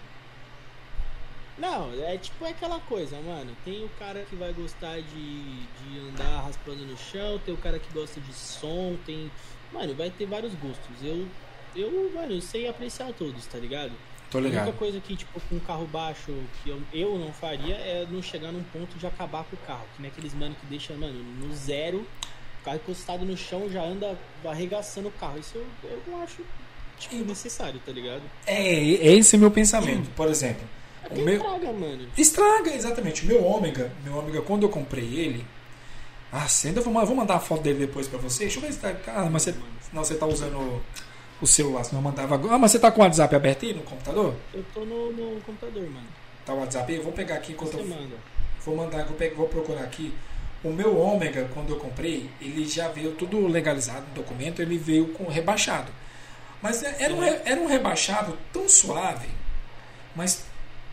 Não, 1.57 1.93
é 2.03 2.17
tipo 2.17 2.45
aquela 2.45 2.81
coisa, 2.81 3.17
mano. 3.21 3.57
Tem 3.65 3.85
o 3.85 3.89
cara 3.99 4.25
que 4.29 4.35
vai 4.35 4.53
gostar 4.53 5.01
de, 5.01 5.67
de 5.67 5.99
andar 6.09 6.43
raspando 6.43 6.85
no 6.85 6.97
chão, 6.97 7.41
tem 7.45 7.55
o 7.55 7.59
cara 7.59 7.79
que 7.79 7.93
gosta 7.93 8.21
de 8.21 8.33
som, 8.33 8.97
tem. 9.07 9.31
Mano, 9.73 9.95
vai 9.95 10.11
ter 10.11 10.27
vários 10.27 10.53
gostos. 10.55 10.97
Eu, 11.03 11.29
eu, 11.77 12.11
mano, 12.15 12.33
eu 12.35 12.41
sei 12.41 12.69
apreciar 12.69 13.13
todos, 13.13 13.45
tá 13.47 13.59
ligado? 13.59 13.93
Tô 14.31 14.39
A 14.39 14.41
única 14.41 14.59
ligado. 14.61 14.77
coisa 14.77 15.01
que, 15.01 15.15
tipo, 15.17 15.41
com 15.49 15.57
um 15.57 15.61
carro 15.61 15.87
baixo 15.87 16.33
que 16.63 16.71
eu, 16.71 16.81
eu 16.93 17.19
não 17.19 17.33
faria 17.33 17.75
é 17.77 18.07
não 18.11 18.21
chegar 18.23 18.51
num 18.53 18.63
ponto 18.65 18.97
de 18.99 19.07
acabar 19.07 19.45
com 19.45 19.55
o 19.55 19.59
carro. 19.67 19.85
Que 19.95 20.03
nem 20.03 20.11
aqueles 20.11 20.35
mano 20.35 20.57
que 20.61 20.67
deixa, 20.67 20.93
mano, 20.95 21.23
no 21.41 21.55
zero, 21.55 21.99
o 21.99 22.65
carro 22.65 22.77
encostado 22.79 23.25
no 23.25 23.37
chão 23.37 23.69
já 23.71 23.83
anda 23.83 24.19
arregaçando 24.45 25.09
o 25.09 25.13
carro. 25.13 25.39
Isso 25.39 25.53
eu, 25.57 25.67
eu 25.91 26.03
não 26.09 26.23
acho, 26.23 26.43
tipo, 26.99 27.17
necessário, 27.25 27.81
tá 27.87 27.93
ligado? 27.93 28.23
É, 28.47 28.75
esse 28.83 29.37
é 29.37 29.39
meu 29.39 29.51
pensamento. 29.53 30.11
Por 30.17 30.27
exemplo, 30.29 30.67
É 31.09 31.15
o 31.15 31.19
meu 31.23 31.37
estraga, 31.37 31.73
mano. 31.73 32.09
estraga 32.19 32.75
exatamente. 32.75 33.23
O 33.23 33.27
meu 33.27 33.45
ômega, 33.45 33.93
meu 34.03 34.17
ômega 34.17 34.43
quando 34.43 34.65
eu 34.65 34.69
comprei 34.69 35.05
ele, 35.17 35.47
ah, 36.33 36.47
ainda 36.65 36.81
vou, 36.81 36.93
ma- 36.93 37.05
vou 37.05 37.15
mandar 37.15 37.37
a 37.37 37.41
foto 37.41 37.63
dele 37.63 37.87
depois 37.87 38.09
pra 38.09 38.19
você. 38.19 38.45
Deixa 38.45 38.59
eu 38.59 38.63
ver 38.63 38.73
se 38.73 38.81
tá, 38.81 38.93
ah, 39.09 39.29
mas 39.31 39.43
você, 39.43 39.55
não, 39.93 40.03
você 40.03 40.17
tá 40.17 40.27
usando 40.27 40.83
o, 41.45 41.47
celular, 41.47 41.85
senão 41.85 42.01
eu 42.01 42.05
mandava. 42.05 42.35
Ah, 42.53 42.59
mas 42.59 42.71
você 42.73 42.79
tá 42.79 42.91
com 42.91 43.01
o 43.01 43.05
WhatsApp 43.05 43.35
aberto 43.35 43.65
aí 43.65 43.73
no 43.75 43.83
computador? 43.83 44.35
Eu 44.53 44.65
tô 44.75 44.85
no, 44.85 45.13
no 45.13 45.41
computador, 45.43 45.83
mano. 45.83 46.07
Tá 46.45 46.53
o 46.53 46.59
WhatsApp 46.61 46.91
aí? 46.93 46.99
Eu 46.99 47.05
vou 47.05 47.13
pegar 47.13 47.37
aqui 47.37 47.53
enquanto 47.53 47.73
Você 47.73 47.81
eu 47.81 47.87
manda. 47.87 48.17
Vou 48.65 48.77
mandar, 48.77 49.05
vou, 49.05 49.17
pegar, 49.17 49.35
vou 49.37 49.49
procurar 49.49 49.83
aqui. 49.83 50.13
O 50.63 50.71
meu 50.71 50.99
ômega, 50.99 51.49
quando 51.53 51.71
eu 51.71 51.77
comprei, 51.77 52.31
ele 52.41 52.67
já 52.67 52.89
veio 52.89 53.13
tudo 53.13 53.47
legalizado 53.47 54.07
no 54.09 54.15
documento, 54.15 54.63
ele 54.63 54.79
veio 54.79 55.09
com 55.09 55.25
rebaixado. 55.31 55.93
Mas 56.63 56.83
é- 56.83 56.97
era 57.01 57.15
um, 57.15 57.23
era 57.23 57.61
um 57.61 57.67
rebaixado 57.67 58.39
tão 58.51 58.67
suave, 58.69 59.29
mas 60.17 60.45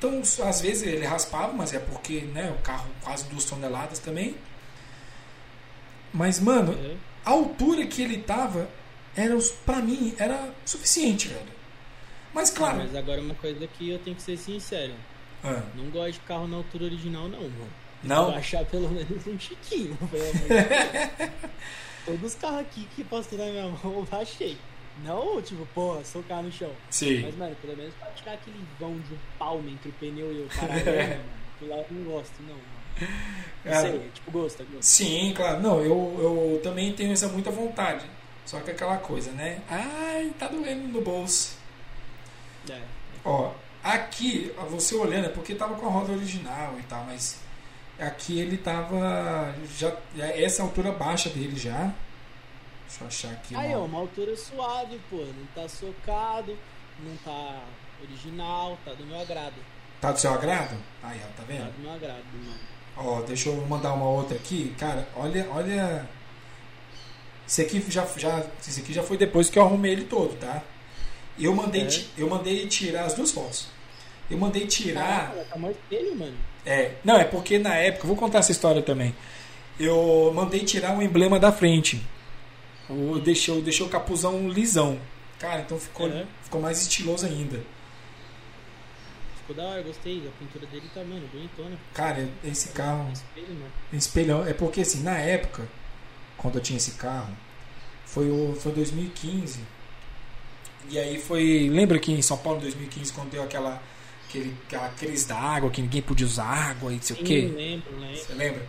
tão, 0.01 0.19
às 0.45 0.59
vezes 0.59 0.83
ele 0.83 1.05
raspava, 1.05 1.53
mas 1.53 1.73
é 1.73 1.79
porque 1.79 2.21
né, 2.33 2.53
o 2.59 2.61
carro 2.61 2.89
quase 3.01 3.23
duas 3.29 3.45
toneladas 3.45 3.99
também. 3.99 4.35
Mas, 6.13 6.39
mano, 6.41 6.73
É. 6.73 6.95
a 7.25 7.29
altura 7.31 7.85
que 7.85 8.01
ele 8.01 8.17
tava, 8.17 8.67
era, 9.15 9.37
pra 9.65 9.77
mim, 9.77 10.13
era 10.17 10.53
suficiente, 10.65 11.27
velho. 11.27 11.61
Mas 12.33 12.49
claro. 12.49 12.77
Mas 12.77 12.95
agora 12.95 13.19
uma 13.21 13.35
coisa 13.35 13.67
que 13.67 13.89
eu 13.89 13.99
tenho 13.99 14.15
que 14.15 14.21
ser 14.21 14.37
sincero. 14.37 14.93
Ah, 15.43 15.61
Não 15.75 15.85
gosto 15.89 16.13
de 16.13 16.19
carro 16.21 16.47
na 16.47 16.57
altura 16.57 16.85
original, 16.85 17.27
não, 17.27 17.41
mano. 17.41 17.67
não? 18.03 18.31
Baixar 18.31 18.63
pelo 18.65 18.89
menos 18.89 19.27
um 19.27 19.37
chiquinho, 19.39 19.97
pelo 20.09 20.23
amor. 20.23 21.31
Todos 22.05 22.23
os 22.23 22.35
carros 22.35 22.59
aqui 22.61 22.87
que 22.95 23.03
passou 23.03 23.37
na 23.37 23.45
minha 23.45 23.63
mão 23.67 23.79
eu 23.83 24.07
baixei. 24.09 24.57
Não, 25.03 25.41
tipo, 25.41 25.65
porra, 25.73 26.03
socar 26.03 26.43
no 26.43 26.51
chão. 26.51 26.71
Sim. 26.89 27.21
Mas, 27.23 27.35
mano, 27.35 27.55
pelo 27.61 27.75
menos 27.75 27.93
pra 27.95 28.07
tirar 28.11 28.33
aquele 28.33 28.63
vão 28.79 28.93
de 28.99 29.13
um 29.13 29.17
palmo 29.39 29.67
entre 29.69 29.89
o 29.89 29.93
pneu 29.93 30.31
e 30.31 30.41
o 30.43 30.47
paralelo, 30.47 30.85
mano. 31.09 31.23
Aquilo 31.55 31.69
lá 31.71 31.77
eu 31.77 31.85
não 31.91 32.03
gosto, 32.11 32.33
não, 32.41 32.55
mano. 32.55 33.11
Não 33.65 33.71
Cara, 33.71 33.89
sei, 33.89 34.09
tipo, 34.13 34.31
gosta, 34.31 34.63
gosta. 34.63 34.81
Sim, 34.83 35.33
claro. 35.35 35.61
Não, 35.61 35.79
eu, 35.81 36.19
eu 36.53 36.59
também 36.61 36.91
tenho 36.93 37.13
essa 37.13 37.27
muita 37.27 37.49
vontade. 37.49 38.05
Só 38.45 38.59
que 38.59 38.71
aquela 38.71 38.97
coisa, 38.97 39.31
né? 39.31 39.61
Ai, 39.69 40.33
tá 40.37 40.47
doendo 40.47 40.87
no 40.87 41.01
bolso. 41.01 41.57
É. 42.69 42.81
Ó, 43.23 43.51
aqui, 43.83 44.53
você 44.69 44.95
olhando, 44.95 45.25
é 45.25 45.29
porque 45.29 45.55
tava 45.55 45.75
com 45.75 45.87
a 45.87 45.91
roda 45.91 46.11
original 46.11 46.75
e 46.79 46.83
tal, 46.83 47.03
mas 47.05 47.39
aqui 47.99 48.39
ele 48.39 48.57
tava. 48.57 49.53
Já, 49.77 49.93
essa 50.17 50.63
altura 50.63 50.91
baixa 50.91 51.29
dele 51.29 51.55
já. 51.55 51.93
Deixa 52.87 53.03
eu 53.03 53.07
achar 53.07 53.31
aqui. 53.31 53.55
Aí, 53.55 53.73
ó, 53.73 53.85
uma 53.85 53.99
altura 53.99 54.35
suave, 54.35 54.99
pô. 55.09 55.17
Não 55.17 55.45
tá 55.55 55.69
socado, 55.69 56.57
não 56.99 57.15
tá 57.17 57.63
original, 58.01 58.77
tá 58.83 58.93
do 58.93 59.05
meu 59.05 59.19
agrado. 59.19 59.55
Tá 60.01 60.11
do 60.11 60.19
seu 60.19 60.33
agrado? 60.33 60.75
Aí, 61.03 61.19
ó, 61.23 61.27
tá 61.27 61.33
Tá 61.37 61.43
vendo? 61.47 61.71
do 61.71 61.79
meu 61.81 61.93
agrado, 61.93 62.23
mano. 62.33 62.59
Ó, 62.97 63.21
deixa 63.21 63.49
eu 63.49 63.55
mandar 63.67 63.93
uma 63.93 64.05
outra 64.09 64.35
aqui. 64.35 64.75
Cara, 64.77 65.07
olha, 65.15 65.47
olha. 65.51 66.05
Esse 67.51 67.63
aqui 67.63 67.83
já, 67.89 68.07
já, 68.15 68.45
esse 68.65 68.79
aqui 68.79 68.93
já 68.93 69.03
foi 69.03 69.17
depois 69.17 69.49
que 69.49 69.59
eu 69.59 69.63
arrumei 69.63 69.91
ele 69.91 70.05
todo, 70.05 70.39
tá? 70.39 70.63
Eu 71.37 71.53
mandei, 71.53 71.81
É. 71.85 71.89
eu 72.17 72.29
mandei 72.29 72.65
tirar 72.65 73.03
as 73.03 73.13
duas 73.13 73.29
fotos. 73.29 73.67
Eu 74.29 74.37
mandei 74.37 74.65
tirar. 74.65 75.31
Caraca, 75.33 75.43
tá 75.49 75.59
mais 75.59 75.75
espelho, 75.75 76.15
mano. 76.17 76.37
É, 76.65 76.93
não, 77.03 77.17
é 77.17 77.25
porque 77.25 77.59
na 77.59 77.75
época, 77.75 78.07
vou 78.07 78.15
contar 78.15 78.39
essa 78.39 78.53
história 78.53 78.81
também. 78.81 79.13
Eu 79.77 80.31
mandei 80.33 80.61
tirar 80.61 80.97
o 80.97 81.01
emblema 81.01 81.37
da 81.41 81.51
frente. 81.51 82.01
Eu 82.89 83.19
deixei, 83.19 83.53
eu 83.53 83.61
deixei 83.61 83.85
o 83.85 83.89
capuzão 83.89 84.47
lisão. 84.47 84.97
Cara, 85.37 85.59
então 85.59 85.77
ficou, 85.77 86.07
É. 86.07 86.25
ficou 86.43 86.61
mais 86.61 86.81
estiloso 86.81 87.25
ainda. 87.25 87.59
Ficou 89.39 89.55
da 89.57 89.63
hora, 89.63 89.81
gostei. 89.81 90.25
A 90.25 90.31
pintura 90.39 90.65
dele 90.67 90.89
tá, 90.93 91.03
mano, 91.03 91.27
bonitona. 91.33 91.77
Cara, 91.93 92.29
esse 92.45 92.69
carro. 92.69 93.11
Espelho, 93.11 93.47
mano. 93.55 93.71
Espelhão. 93.91 94.47
É 94.47 94.53
porque 94.53 94.79
assim, 94.81 95.03
na 95.03 95.17
época, 95.17 95.67
quando 96.41 96.55
eu 96.55 96.61
tinha 96.61 96.77
esse 96.77 96.91
carro, 96.91 97.33
foi 98.05 98.29
o 98.29 98.55
foi 98.59 98.71
2015. 98.71 99.59
E 100.89 100.97
aí 100.97 101.19
foi. 101.19 101.69
Lembra 101.69 101.99
que 101.99 102.11
em 102.11 102.21
São 102.21 102.37
Paulo 102.37 102.59
em 102.59 102.63
2015, 102.63 103.13
quando 103.13 103.29
deu 103.29 103.43
aquela, 103.43 103.81
aquele, 104.27 104.55
aquela 104.67 104.89
crise 104.89 105.27
da 105.27 105.37
água, 105.37 105.69
que 105.69 105.81
ninguém 105.81 106.01
podia 106.01 106.25
usar 106.25 106.45
água 106.45 106.91
e 106.91 106.95
não 106.95 107.01
sei 107.01 107.15
o 107.15 107.19
Sim, 107.19 107.25
quê? 107.25 107.51
lembro, 107.55 107.99
lembro. 107.99 108.17
Você 108.17 108.33
lembra? 108.33 108.65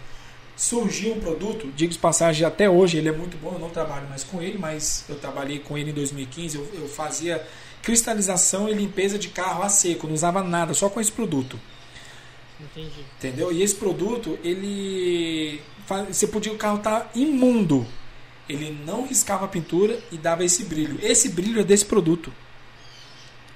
Surgiu 0.55 1.15
um 1.15 1.21
produto, 1.21 1.73
digo 1.75 1.93
de 1.93 1.99
passagem, 1.99 2.47
até 2.47 2.69
hoje 2.69 2.99
ele 2.99 3.09
é 3.09 3.13
muito 3.13 3.39
bom, 3.39 3.55
eu 3.55 3.59
não 3.59 3.71
trabalho 3.71 4.07
mais 4.09 4.23
com 4.23 4.41
ele, 4.41 4.59
mas 4.59 5.05
eu 5.09 5.17
trabalhei 5.19 5.59
com 5.59 5.79
ele 5.79 5.91
em 5.91 5.95
2015, 5.95 6.57
eu, 6.57 6.71
eu 6.75 6.89
fazia 6.89 7.45
cristalização 7.83 8.69
e 8.69 8.75
limpeza 8.75 9.19
de 9.19 9.29
carro 9.29 9.63
a 9.63 9.71
seco, 9.71 10.07
não 10.07 10.15
usava 10.15 10.43
nada, 10.43 10.75
só 10.75 10.91
com 10.91 11.01
esse 11.01 11.11
produto. 11.11 11.59
Entendi. 12.63 13.05
Entendeu? 13.19 13.53
E 13.53 13.63
esse 13.63 13.75
produto, 13.75 14.39
ele. 14.45 15.61
Você 16.09 16.27
podia, 16.27 16.53
o 16.53 16.57
carro 16.59 16.79
tá 16.79 17.07
imundo. 17.15 17.87
Ele 18.49 18.77
não 18.85 19.07
riscava 19.07 19.45
a 19.45 19.49
pintura 19.49 19.99
e 20.11 20.17
dava 20.19 20.45
esse 20.45 20.65
brilho. 20.65 20.99
Esse 21.03 21.29
brilho 21.29 21.61
é 21.61 21.65
desse 21.65 21.85
produto. 21.85 22.33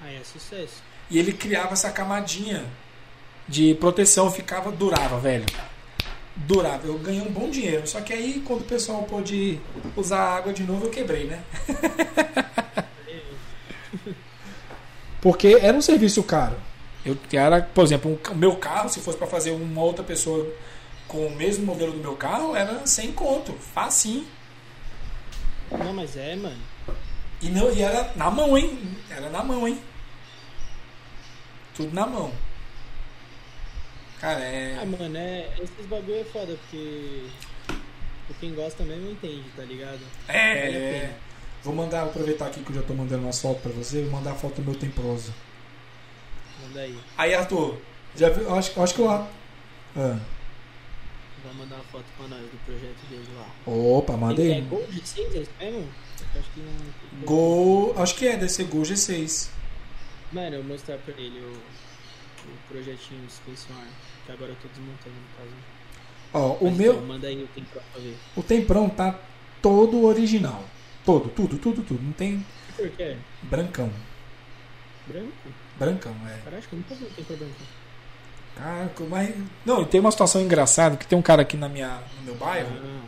Aí 0.00 0.16
é 0.16 0.24
sucesso. 0.24 0.82
E 1.10 1.18
ele 1.18 1.32
criava 1.32 1.72
essa 1.72 1.90
camadinha 1.90 2.64
de 3.48 3.74
proteção, 3.74 4.30
ficava, 4.30 4.70
durava, 4.72 5.18
velho. 5.18 5.44
Durava. 6.34 6.86
Eu 6.86 6.98
ganhei 6.98 7.20
um 7.22 7.30
bom 7.32 7.48
dinheiro. 7.50 7.86
Só 7.86 8.00
que 8.00 8.12
aí, 8.12 8.42
quando 8.44 8.60
o 8.60 8.64
pessoal 8.64 9.02
pôde 9.04 9.58
usar 9.96 10.36
água 10.36 10.52
de 10.52 10.62
novo, 10.62 10.86
eu 10.86 10.90
quebrei, 10.90 11.24
né? 11.24 11.42
Porque 15.20 15.58
era 15.60 15.76
um 15.76 15.82
serviço 15.82 16.22
caro. 16.22 16.56
Eu 17.04 17.16
era, 17.32 17.62
por 17.62 17.84
exemplo, 17.84 18.10
um- 18.12 18.32
o 18.32 18.36
meu 18.36 18.56
carro, 18.56 18.88
se 18.88 19.00
fosse 19.00 19.16
para 19.16 19.26
fazer 19.26 19.52
uma 19.52 19.82
outra 19.82 20.04
pessoa 20.04 20.46
com 21.08 21.26
o 21.26 21.36
mesmo 21.36 21.64
modelo 21.64 21.92
do 21.92 21.98
meu 21.98 22.16
carro, 22.16 22.54
era 22.54 22.86
sem 22.86 23.12
conto, 23.12 23.52
facinho. 23.52 24.26
Não, 25.70 25.92
mas 25.92 26.16
é, 26.16 26.36
mano. 26.36 26.62
E 27.40 27.48
não, 27.48 27.70
e 27.72 27.82
era 27.82 28.12
na 28.16 28.30
mão, 28.30 28.56
hein? 28.56 28.78
Era 29.10 29.28
na 29.28 29.42
mão, 29.42 29.66
hein? 29.66 29.78
Tudo 31.74 31.94
na 31.94 32.06
mão. 32.06 32.32
Cara, 34.20 34.40
é. 34.40 34.78
Ah, 34.80 34.86
mano, 34.86 35.16
é. 35.16 35.50
Esses 35.58 35.86
bagulho 35.86 36.20
é 36.20 36.24
foda, 36.24 36.56
porque. 36.56 37.26
Por 38.26 38.36
quem 38.38 38.54
gosta 38.54 38.82
mesmo 38.82 39.10
entende, 39.10 39.44
tá 39.54 39.62
ligado? 39.62 40.00
Vale 40.26 40.38
a 40.38 40.42
É. 40.42 41.16
Vou 41.62 41.74
mandar, 41.74 42.04
aproveitar 42.04 42.46
aqui 42.46 42.62
que 42.62 42.70
eu 42.70 42.76
já 42.76 42.82
tô 42.82 42.94
mandando 42.94 43.24
umas 43.24 43.40
fotos 43.40 43.62
pra 43.62 43.72
você, 43.72 44.02
vou 44.02 44.12
mandar 44.12 44.32
a 44.32 44.34
foto 44.34 44.60
do 44.60 44.70
meu 44.70 44.78
temproso. 44.78 45.34
Manda 46.62 46.80
aí. 46.80 46.98
Aí, 47.18 47.34
Arthur, 47.34 47.78
já 48.16 48.30
viu? 48.30 48.54
Acho, 48.54 48.80
acho 48.80 48.94
que 48.94 49.00
eu. 49.00 49.10
Ah. 49.10 49.26
Vai 51.46 51.54
mandar 51.54 51.76
uma 51.76 51.84
foto 51.84 52.04
pra 52.16 52.26
nós 52.26 52.40
do 52.40 52.58
projeto 52.64 53.06
dele 53.08 53.28
lá. 53.36 53.48
Opa, 53.72 54.16
mandei. 54.16 54.50
É 54.52 54.60
Gold 54.62 55.00
6 55.06 55.34
eles? 55.34 55.48
Eu 55.60 55.88
Acho 56.40 56.50
que 56.52 56.60
não. 56.60 57.24
Gol. 57.24 57.94
Acho 57.96 58.14
que 58.16 58.26
é, 58.26 58.32
deve 58.32 58.48
ser 58.48 58.64
Gol 58.64 58.82
G6. 58.82 59.48
Mano, 60.32 60.56
eu 60.56 60.62
vou 60.62 60.72
mostrar 60.72 60.98
pra 60.98 61.14
ele 61.16 61.38
o, 61.38 61.52
o 61.52 62.56
projetinho 62.68 63.20
do 63.24 63.30
Space 63.30 63.66
One, 63.70 63.90
que 64.26 64.32
agora 64.32 64.50
eu 64.50 64.56
tô 64.56 64.66
desmontando 64.68 65.14
no 65.14 65.36
caso. 65.38 65.54
Ó, 66.32 66.64
o 66.64 66.68
Mas 66.68 66.76
meu. 66.78 66.92
então, 66.94 67.06
manda 67.06 67.28
aí 67.28 67.40
o 67.42 67.46
tempo 67.46 67.68
pra 67.70 68.00
ver. 68.00 68.16
O 68.34 68.42
temprão 68.42 68.88
tá 68.88 69.16
todo 69.62 70.04
original. 70.04 70.64
Todo, 71.04 71.28
tudo, 71.28 71.56
tudo, 71.58 71.82
tudo. 71.82 72.02
Não 72.02 72.12
tem 72.12 72.44
Por 72.76 72.90
quê? 72.90 73.16
brancão. 73.42 73.88
Branco? 75.06 75.32
Brancão, 75.78 76.16
é. 76.28 76.40
Cara, 76.42 76.58
acho 76.58 76.68
que 76.68 76.74
eu 76.74 76.78
nunca 76.80 76.94
vi 76.96 77.04
um 77.04 77.10
tempo 77.10 77.36
branco. 77.36 77.54
Caraca, 78.56 79.04
mas. 79.04 79.34
Não, 79.64 79.82
e 79.82 79.86
tem 79.86 80.00
uma 80.00 80.10
situação 80.10 80.40
engraçada 80.40 80.96
que 80.96 81.06
tem 81.06 81.18
um 81.18 81.22
cara 81.22 81.42
aqui 81.42 81.56
na 81.56 81.68
minha, 81.68 82.00
no 82.18 82.22
meu 82.24 82.34
bairro. 82.36 82.70
Ah, 82.82 83.06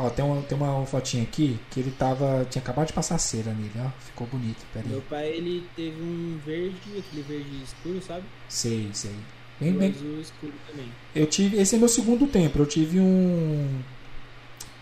Ó, 0.00 0.10
tem 0.10 0.24
uma, 0.24 0.40
tem 0.42 0.56
uma 0.56 0.86
fotinha 0.86 1.24
aqui 1.24 1.58
que 1.70 1.80
ele 1.80 1.90
tava. 1.90 2.46
Tinha 2.48 2.62
acabado 2.62 2.86
de 2.86 2.92
passar 2.92 3.18
cera 3.18 3.52
nele, 3.52 3.72
ó. 3.78 3.88
Ficou 4.04 4.26
bonito, 4.28 4.64
pera 4.72 4.86
meu 4.86 5.00
pai, 5.02 5.28
ele 5.28 5.66
teve 5.74 6.00
um 6.00 6.38
verde, 6.44 6.76
aquele 6.98 7.22
verde 7.22 7.62
escuro, 7.64 8.00
sabe? 8.02 8.22
Sei, 8.48 8.88
sei. 8.92 9.14
Bem, 9.58 9.72
bem- 9.72 9.90
o 9.90 10.20
escuro 10.20 10.52
também. 10.70 10.92
Eu 11.16 11.26
tive. 11.26 11.56
Esse 11.58 11.74
é 11.74 11.78
meu 11.78 11.88
segundo 11.88 12.26
tempo. 12.28 12.58
Eu 12.60 12.66
tive 12.66 13.00
um. 13.00 13.80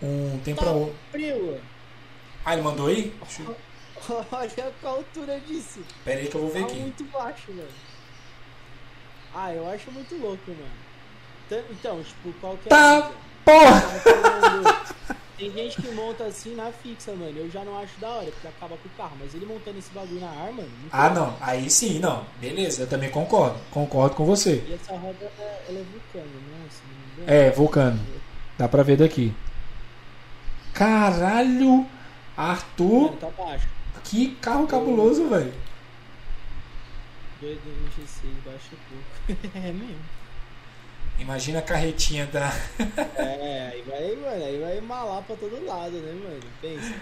Um 0.03 0.39
tempo 0.45 0.61
pra 0.61 0.73
outro. 0.73 0.95
Frio. 1.11 1.59
Ah, 2.45 2.53
ele 2.53 2.63
mandou 2.63 2.89
aí? 2.89 3.15
Olha 4.31 4.73
a 4.85 4.89
altura 4.89 5.41
disso. 5.41 5.81
Pera 6.05 6.21
aí 6.21 6.29
que 6.29 6.35
eu 6.37 6.43
vou 6.43 6.51
ver 6.51 6.61
Tá 6.61 6.67
aqui. 6.67 6.79
muito 6.79 7.05
baixo, 7.05 7.51
mano. 7.53 7.69
Ah, 9.39 9.53
eu 9.53 9.69
acho 9.71 9.91
muito 9.93 10.15
louco, 10.17 10.41
mano. 10.49 11.63
Então, 11.71 12.03
tipo, 12.03 12.33
qual 12.41 12.57
que 12.57 12.69
é 12.69 12.71
Tá. 12.71 12.97
a 12.97 13.01
brisa? 13.03 13.15
Porra! 13.45 13.81
Tava 13.83 14.01
falando, 14.01 14.87
Tem 15.37 15.53
gente 15.53 15.83
que 15.83 15.89
monta 15.93 16.25
assim 16.25 16.55
na 16.55 16.73
fixa, 16.73 17.13
mano. 17.13 17.37
Eu 17.37 17.51
já 17.51 17.63
não 17.63 17.79
acho 17.79 17.93
da 18.01 18.09
hora, 18.09 18.31
porque 18.31 18.49
acaba 18.49 18.75
com 18.79 18.89
o 18.89 18.93
carro. 18.97 19.13
Mas 19.21 19.35
ele 19.35 19.45
montando 19.45 19.79
esse 19.79 19.91
bagulho 19.91 20.19
na 20.19 20.29
ar, 20.31 20.51
mano. 20.53 20.69
muito 20.81 20.91
Ah, 20.91 21.11
não. 21.11 21.37
Aí 21.43 21.69
sim, 21.69 21.99
não. 21.99 22.25
Beleza, 22.41 22.85
eu 22.85 22.87
também 22.87 23.11
concordo. 23.11 23.59
Concordo 23.71 24.17
com 24.17 24.25
você. 24.25 24.65
E 24.67 24.73
essa 24.73 24.95
roda, 24.97 25.17
ela 25.21 25.61
ela 25.69 25.79
é 25.79 25.83
vulcano, 25.83 26.35
né? 26.41 26.59
Não 26.59 26.97
me 26.97 27.23
engano. 27.23 27.27
É, 27.39 27.51
vulcano. 27.51 28.01
Dá 28.57 28.67
pra 28.67 28.83
ver 28.83 28.97
daqui. 28.97 29.35
Caralho! 30.73 31.87
Arthur, 32.37 33.03
Mano, 33.13 33.17
tá 33.17 33.31
que 34.05 34.35
carro 34.37 34.67
cabuloso, 34.67 35.29
velho. 35.29 35.53
Doido 37.41 37.61
no 37.67 37.89
G6, 37.91 38.31
baixa 38.45 38.77
pouco. 38.89 39.41
é 39.57 39.73
mesmo. 39.73 39.99
Imagina 41.19 41.59
a 41.61 41.63
carretinha 41.63 42.27
da. 42.27 42.51
É, 43.17 43.71
aí 43.73 43.83
vai, 43.83 44.17
mano, 44.17 44.45
aí 44.45 44.59
vai 44.61 44.81
malar 44.81 45.23
pra 45.23 45.37
todo 45.37 45.65
lado, 45.65 45.93
né, 45.93 46.13
mano? 46.13 46.41
Pensa. 46.61 46.95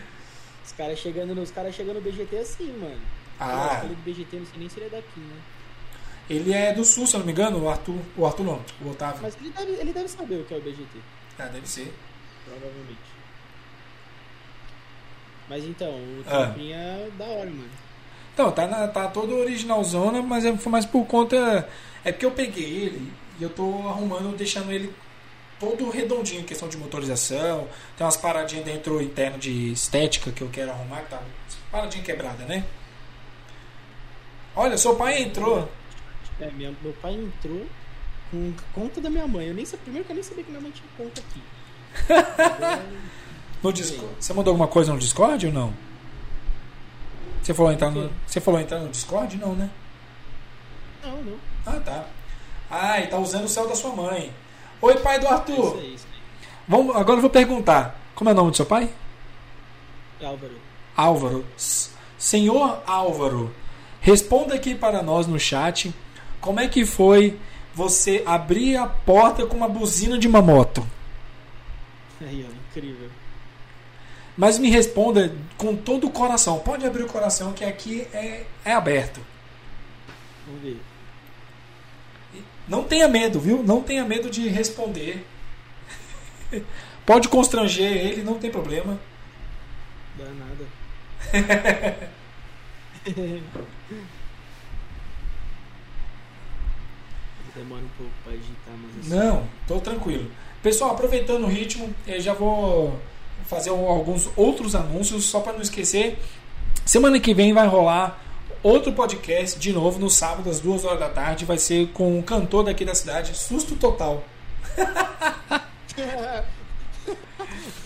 Os 0.65 0.73
caras 0.73 0.99
chegando 0.99 1.35
no, 1.35 1.43
os 1.43 1.51
caras 1.51 1.75
chegando 1.75 1.97
no 1.97 2.01
BGT 2.01 2.37
assim, 2.39 2.73
mano. 2.79 3.01
Ah. 3.39 3.81
Eu 3.83 3.91
do 3.91 3.97
BGT, 4.03 4.37
não 4.39 4.47
sei 4.47 4.59
nem 4.59 4.69
se 4.69 4.79
ele 4.79 4.87
é 4.87 4.91
daqui, 4.91 5.21
né? 5.21 5.37
Ele 6.31 6.53
é 6.53 6.73
do 6.73 6.85
sul, 6.85 7.07
se 7.07 7.15
eu 7.15 7.19
não 7.19 7.27
me 7.27 7.33
engano, 7.33 7.63
o 7.63 7.69
Arthur. 7.69 7.99
O 8.17 8.25
Arthur 8.25 8.45
não, 8.45 8.65
o 8.83 8.91
Otávio. 8.91 9.21
Mas 9.23 9.37
ele 9.41 9.51
deve, 9.51 9.73
ele 9.73 9.93
deve 9.93 10.09
saber 10.09 10.37
o 10.37 10.45
que 10.45 10.55
é 10.55 10.57
o 10.57 10.61
BGT, 10.61 10.99
Ah, 11.39 11.47
deve 11.47 11.69
ser. 11.69 11.93
provavelmente. 12.45 12.99
Mas 15.49 15.65
então, 15.65 15.91
o 15.91 16.25
Ah. 16.27 16.31
Trampinha 16.31 16.77
é 16.77 17.11
da 17.19 17.25
hora, 17.27 17.51
mano. 17.51 17.69
Não, 18.37 18.51
tá, 18.51 18.67
na, 18.67 18.89
tá 18.89 19.07
todo 19.09 19.37
originalzona, 19.37 20.21
mas 20.23 20.45
é- 20.45 20.57
foi 20.57 20.73
mais 20.73 20.85
por 20.85 21.05
conta. 21.07 21.69
É 22.05 22.11
porque 22.13 22.27
eu 22.27 22.31
peguei 22.33 22.65
ele 22.65 23.13
e 23.39 23.43
eu 23.43 23.51
tô 23.51 23.63
arrumando, 23.89 24.37
deixando 24.37 24.71
ele 24.73 24.93
todo 25.61 25.89
redondinho 25.91 26.41
em 26.41 26.45
questão 26.45 26.69
de 26.69 26.77
motorização. 26.77 27.69
Tem 27.97 28.05
umas 28.05 28.17
paradinhas 28.17 28.65
dentro 28.65 29.01
interno 29.01 29.39
de 29.39 29.73
estética 29.73 30.31
que 30.33 30.43
eu 30.43 30.49
quero 30.51 30.71
arrumar, 30.73 31.03
que 31.03 31.11
tá 31.11 31.23
paradinha 31.71 32.03
quebrada, 32.05 32.45
né? 32.45 32.65
Olha, 34.57 34.77
seu 34.77 34.95
pai 34.97 35.23
entrou. 35.23 35.69
É, 36.41 36.51
minha- 36.51 36.75
meu 36.83 36.93
pai 36.95 37.15
entrou 37.15 37.65
com 38.31 38.53
conta 38.73 39.01
da 39.01 39.09
minha 39.11 39.27
mãe. 39.27 39.47
Eu 39.49 39.55
nem 39.55 39.65
sabia, 39.65 39.83
primeiro 39.85 40.05
que 40.05 40.13
eu 40.13 40.15
nem 40.15 40.23
sabia 40.25 40.45
que 40.45 40.51
minha 40.51 40.61
mãe 40.63 40.73
tinha 40.73 40.89
conta 40.97 41.21
aqui. 41.21 41.41
No 43.63 43.73
Discord. 43.73 44.15
Você 44.21 44.35
mandou 44.35 44.51
alguma 44.51 44.69
coisa 44.69 44.93
no 44.93 44.99
Discord 44.99 45.47
ou 45.47 45.53
não? 45.53 45.73
Você 47.45 47.53
falou 47.53 47.71
entrar 47.71 47.91
no, 47.91 48.11
você 48.27 48.41
falou 48.41 48.59
entrar 48.59 48.79
no 48.81 48.89
Discord? 48.89 49.37
Não, 49.37 49.55
né? 49.55 49.69
não, 51.05 51.23
não. 51.23 51.37
Ah, 51.67 51.79
tá. 51.79 52.07
Ah, 52.71 53.01
e 53.01 53.07
tá 53.07 53.19
usando 53.19 53.45
o 53.45 53.49
céu 53.49 53.69
da 53.69 53.75
sua 53.75 53.95
mãe. 53.95 54.33
Oi, 54.81 54.97
pai 55.01 55.19
do 55.19 55.27
É 55.27 55.31
Arthur. 55.31 55.77
aí, 55.79 55.95
isso 55.95 56.07
aí. 56.11 56.21
Vamos, 56.67 56.97
agora 56.97 57.19
eu 57.19 57.21
vou 57.21 57.29
perguntar. 57.31 58.01
Como 58.15 58.31
é 58.31 58.33
o 58.33 58.37
nome 58.37 58.51
do 58.51 58.57
seu 58.57 58.65
pai? 58.65 58.89
Álvaro. 60.23 60.55
Álvaro. 60.97 61.45
Senhor 62.17 62.83
Álvaro, 62.87 63.55
responda 64.01 64.55
aqui 64.55 64.75
para 64.75 65.03
nós 65.03 65.27
no 65.27 65.39
chat 65.39 65.95
como 66.41 66.61
é 66.61 66.67
que 66.67 66.87
foi 66.87 67.39
você 67.75 68.23
abrir 68.25 68.77
a 68.79 68.87
porta 68.87 69.45
com 69.45 69.55
uma 69.57 69.69
buzina 69.69 70.17
de 70.17 70.27
uma 70.27 70.41
moto. 70.41 70.87
Aí, 72.23 72.47
ó, 72.49 72.55
incrível. 72.71 73.11
Mas 74.37 74.59
me 74.59 74.69
responda 74.69 75.33
com 75.57 75.77
todo 75.77 76.07
o 76.07 76.11
coração. 76.11 76.59
Pode 76.59 76.85
abrir 76.85 77.05
o 77.05 77.09
coração 77.09 77.53
que 77.53 77.65
aqui 77.65 78.07
é, 78.13 78.45
é 78.65 78.73
aberto. 78.73 79.21
Vamos 80.47 80.63
ver. 80.63 80.81
Não 82.67 82.83
tenha 82.85 83.07
medo, 83.07 83.39
viu? 83.39 83.63
Não 83.63 83.81
tenha 83.83 84.05
medo 84.05 84.29
de 84.31 84.49
responder. 84.49 85.25
Pode 87.07 87.29
constranger 87.29 87.93
ele, 87.93 88.23
não 88.23 88.39
tem 88.39 88.51
problema. 88.51 88.99
Dá 90.17 90.25
nada. 90.25 90.67
Demora 97.55 97.83
um 97.83 97.89
pouco 97.97 98.13
pra 98.25 98.33
digitar, 98.33 98.75
mas 98.83 98.99
assim. 98.99 99.15
Não, 99.15 99.47
tô 99.69 99.79
tranquilo. 99.79 100.29
Pessoal, 100.63 100.91
aproveitando 100.91 101.45
o 101.45 101.49
ritmo, 101.49 101.95
eu 102.07 102.21
já 102.21 102.35
vou 102.35 102.99
fazer 103.47 103.71
alguns 103.71 104.29
outros 104.37 104.75
anúncios, 104.75 105.25
só 105.25 105.41
para 105.41 105.53
não 105.53 105.61
esquecer. 105.61 106.19
Semana 106.85 107.19
que 107.19 107.33
vem 107.33 107.53
vai 107.53 107.67
rolar 107.67 108.23
outro 108.63 108.93
podcast 108.93 109.59
de 109.59 109.73
novo 109.73 109.99
no 109.99 110.09
sábado 110.11 110.49
às 110.49 110.61
duas 110.61 110.85
horas 110.85 111.01
da 111.01 111.09
tarde. 111.09 111.45
Vai 111.45 111.59
ser 111.59 111.89
com 111.89 112.19
um 112.19 112.23
cantor 112.23 112.65
daqui 112.65 112.85
da 112.85 112.95
cidade, 112.95 113.37
Susto 113.37 113.77
Total. 113.77 114.23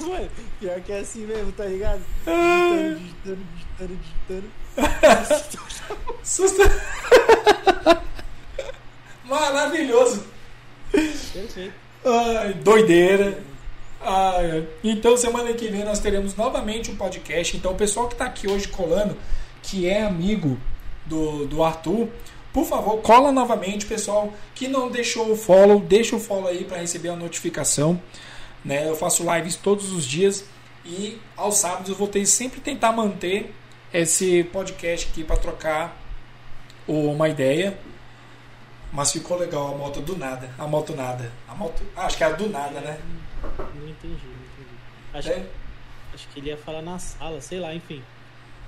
Mano, 0.01 0.31
pior 0.61 0.81
que 0.81 0.93
é 0.93 1.01
assim 1.01 1.27
mesmo, 1.27 1.53
tá 1.53 1.65
ligado? 1.65 2.01
Digitando, 2.25 3.01
digitando, 3.01 3.47
digitando, 3.55 3.99
digitando. 4.01 4.51
Susto. 6.23 6.63
Maravilhoso. 9.25 10.25
Perfeito. 10.91 11.75
Ai, 12.05 12.55
doideira. 12.55 13.39
Ai, 14.01 14.67
então, 14.83 15.17
semana 15.17 15.53
que 15.53 15.69
vem 15.69 15.85
nós 15.85 15.99
teremos 15.99 16.37
novamente 16.37 16.91
um 16.91 16.97
podcast. 16.97 17.57
Então, 17.57 17.73
o 17.73 17.77
pessoal 17.77 18.07
que 18.07 18.15
está 18.15 18.27
aqui 18.27 18.49
hoje 18.49 18.69
colando, 18.69 19.17
que 19.63 19.89
é 19.89 20.03
amigo 20.03 20.59
do, 21.05 21.47
do 21.47 21.63
Arthur, 21.63 22.09
por 22.53 22.65
favor, 22.65 22.99
cola 23.03 23.33
novamente. 23.33 23.87
Pessoal 23.87 24.33
que 24.55 24.69
não 24.69 24.91
deixou 24.91 25.33
o 25.33 25.37
follow, 25.37 25.81
deixa 25.81 26.17
o 26.17 26.21
follow 26.21 26.49
aí 26.49 26.65
para 26.65 26.79
receber 26.79 27.09
a 27.09 27.17
notificação. 27.17 28.01
Né? 28.65 28.89
Eu 28.89 28.97
faço 28.97 29.25
lives 29.35 29.57
todos 29.57 29.93
os 29.93 30.05
dias 30.07 30.45
e 30.85 31.21
aos 31.37 31.57
sábados 31.57 31.89
eu 31.89 31.95
vou 31.95 32.09
ter, 32.09 32.25
sempre 32.27 32.61
tentar 32.61 32.93
manter 32.93 33.55
esse 33.93 34.45
podcast 34.45 35.09
aqui 35.11 35.25
para 35.25 35.37
trocar 35.37 35.97
uma 36.87 37.29
ideia. 37.29 37.79
Mas 38.93 39.13
ficou 39.13 39.37
legal 39.37 39.75
a 39.75 39.77
moto 39.77 40.01
do 40.01 40.17
nada. 40.17 40.51
A 40.59 40.67
moto 40.67 40.95
nada. 40.95 41.31
A 41.47 41.55
moto. 41.55 41.83
ah, 41.95 42.07
acho 42.07 42.17
que 42.17 42.25
é 42.25 42.27
a 42.27 42.33
do 42.33 42.49
nada, 42.49 42.81
né? 42.81 42.99
Não 43.43 43.89
entendi, 43.89 44.27
não 44.27 44.35
entendi. 44.35 44.77
Acho, 45.15 45.29
É? 45.31 45.47
acho 46.15 46.29
que 46.29 46.41
ele 46.41 46.49
ia 46.51 46.57
falar 46.57 46.83
na 46.83 46.99
sala, 46.99 47.41
sei 47.41 47.61
lá, 47.61 47.75
enfim. 47.75 48.03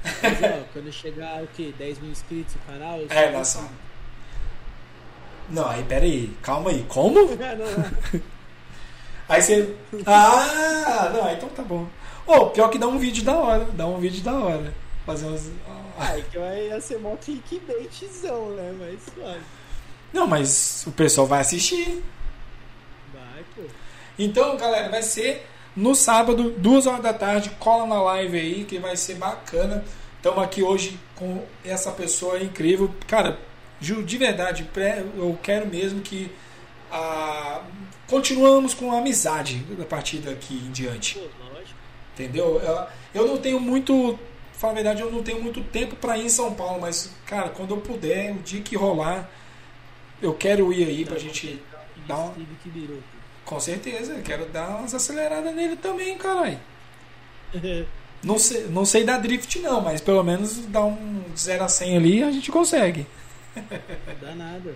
Mas, 0.05 0.42
ó, 0.42 0.65
quando 0.73 0.92
chegar 0.92 1.42
o 1.42 1.47
quê? 1.49 1.74
10 1.76 1.99
mil 2.00 2.10
inscritos 2.10 2.55
no 2.55 2.60
canal? 2.73 3.00
É, 3.08 3.31
na 3.31 3.44
sala. 3.44 3.68
Não, 5.49 5.68
aí 5.68 5.82
pera 5.84 6.05
aí. 6.05 6.34
Calma 6.42 6.70
aí. 6.70 6.84
Como? 6.89 7.15
Não, 7.36 7.57
não. 7.57 8.20
Aí 9.28 9.42
você. 9.42 9.76
Ah! 10.07 11.10
Não, 11.12 11.32
então 11.32 11.49
tá 11.50 11.62
bom. 11.62 11.86
Ô, 12.26 12.47
pior 12.47 12.68
que 12.68 12.78
dá 12.78 12.86
um 12.86 12.99
vídeo 12.99 13.24
da 13.24 13.36
hora. 13.36 13.65
Dá 13.73 13.86
um 13.86 13.99
vídeo 13.99 14.23
da 14.23 14.32
hora. 14.32 14.73
Fazer 15.07 15.26
uns. 15.26 15.50
Ah, 15.99 16.16
é 16.18 16.23
que 16.23 16.39
vai 16.39 16.66
ia 16.68 16.81
ser 16.81 16.99
mó 16.99 17.16
clickbaitzão, 17.16 18.50
né? 18.50 18.74
Mas 18.78 19.00
suave. 19.15 19.40
Não, 20.12 20.26
mas 20.26 20.84
o 20.86 20.92
pessoal 20.92 21.26
vai 21.26 21.40
assistir. 21.40 22.02
Então, 24.23 24.55
galera, 24.58 24.90
vai 24.90 25.02
ser 25.02 25.47
no 25.74 25.94
sábado, 25.94 26.50
duas 26.50 26.86
horas 26.86 27.02
da 27.02 27.15
tarde. 27.15 27.50
Cola 27.58 27.86
na 27.86 28.02
live 28.02 28.39
aí, 28.39 28.65
que 28.65 28.78
vai 28.78 28.94
ser 28.94 29.15
bacana. 29.15 29.82
Estamos 30.18 30.44
aqui 30.44 30.62
hoje 30.62 31.00
com 31.16 31.42
essa 31.65 31.90
pessoa 31.90 32.39
incrível. 32.39 32.94
Cara, 33.08 33.39
Ju, 33.81 34.02
de 34.02 34.18
verdade, 34.18 34.68
eu 35.16 35.39
quero 35.42 35.66
mesmo 35.66 36.02
que 36.02 36.31
ah, 36.92 37.62
continuamos 38.07 38.74
com 38.74 38.92
a 38.92 38.99
amizade 38.99 39.65
a 39.81 39.84
partir 39.86 40.18
daqui 40.18 40.55
em 40.66 40.70
diante. 40.70 41.18
Entendeu? 42.12 42.60
Eu, 43.15 43.26
não 43.26 43.39
tenho 43.39 43.58
muito. 43.58 44.18
Fala 44.52 44.74
a 44.74 44.76
verdade, 44.76 45.00
eu 45.00 45.10
não 45.10 45.23
tenho 45.23 45.42
muito 45.42 45.62
tempo 45.62 45.97
para 45.97 46.18
ir 46.18 46.26
em 46.26 46.28
São 46.28 46.52
Paulo, 46.52 46.78
mas, 46.82 47.10
cara, 47.24 47.49
quando 47.49 47.70
eu 47.70 47.81
puder, 47.81 48.32
o 48.32 48.40
dia 48.40 48.60
que 48.60 48.76
rolar, 48.76 49.31
eu 50.20 50.34
quero 50.34 50.70
ir 50.70 50.84
aí 50.84 51.07
pra 51.07 51.18
gente 51.18 51.58
dar 52.07 52.18
um. 52.18 52.34
Com 53.50 53.58
certeza, 53.58 54.12
eu 54.12 54.22
quero 54.22 54.46
dar 54.46 54.76
umas 54.78 54.94
aceleradas 54.94 55.52
nele 55.52 55.74
também, 55.74 56.16
caralho. 56.16 56.58
Não 58.22 58.38
sei, 58.38 58.66
não 58.68 58.84
sei 58.84 59.02
dar 59.02 59.16
drift 59.18 59.58
não, 59.60 59.80
mas 59.80 59.98
pelo 60.02 60.22
menos 60.22 60.58
dar 60.66 60.84
um 60.84 61.24
0 61.34 61.64
a 61.64 61.68
100 61.70 61.96
ali 61.96 62.22
a 62.22 62.30
gente 62.30 62.52
consegue. 62.52 63.06
Dá 64.20 64.34
nada. 64.34 64.74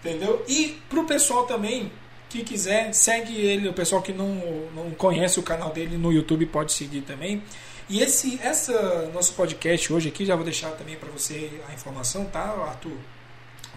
Entendeu? 0.00 0.42
E 0.48 0.80
pro 0.88 1.04
pessoal 1.04 1.44
também 1.44 1.92
que 2.30 2.42
quiser, 2.42 2.94
segue 2.94 3.36
ele. 3.36 3.68
O 3.68 3.74
pessoal 3.74 4.00
que 4.00 4.12
não, 4.14 4.26
não 4.74 4.90
conhece 4.92 5.38
o 5.38 5.42
canal 5.42 5.70
dele 5.70 5.98
no 5.98 6.10
YouTube 6.10 6.46
pode 6.46 6.72
seguir 6.72 7.02
também. 7.02 7.42
E 7.90 8.00
esse 8.00 8.40
essa 8.42 9.10
nosso 9.12 9.34
podcast 9.34 9.92
hoje 9.92 10.08
aqui, 10.08 10.24
já 10.24 10.34
vou 10.34 10.44
deixar 10.44 10.70
também 10.70 10.96
para 10.96 11.10
você 11.10 11.50
a 11.68 11.74
informação, 11.74 12.24
tá, 12.24 12.40
Arthur? 12.40 12.96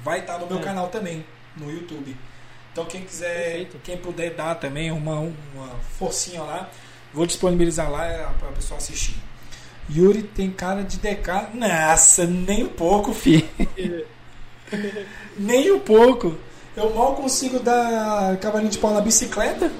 Vai 0.01 0.21
estar 0.21 0.39
no 0.39 0.47
meu 0.47 0.59
É. 0.59 0.61
canal 0.63 0.87
também. 0.87 1.25
no 1.57 1.69
YouTube. 1.69 2.15
Então 2.73 2.85
quem 2.85 3.03
quiser, 3.03 3.43
Perfeito. 3.43 3.79
quem 3.83 3.97
puder 3.97 4.33
dar 4.33 4.55
também 4.55 4.91
uma, 4.91 5.19
uma 5.19 5.69
forcinha 5.99 6.41
lá, 6.41 6.67
vou 7.13 7.23
disponibilizar 7.27 7.89
lá 7.89 8.33
para 8.39 8.49
a 8.49 8.51
pessoa 8.51 8.79
assistir. 8.79 9.15
Yuri 9.95 10.23
tem 10.23 10.49
cara 10.49 10.81
de 10.83 10.97
DK. 10.97 11.53
Nossa, 11.53 12.25
nem 12.25 12.63
um 12.63 12.69
pouco, 12.69 13.13
fi. 13.13 13.47
nem 15.37 15.71
um 15.71 15.79
pouco. 15.79 16.35
Eu 16.75 16.91
mal 16.95 17.15
consigo 17.15 17.59
dar 17.59 18.37
cavalinho 18.37 18.71
de 18.71 18.79
pau 18.79 18.91
na 18.91 19.01
bicicleta. 19.01 19.71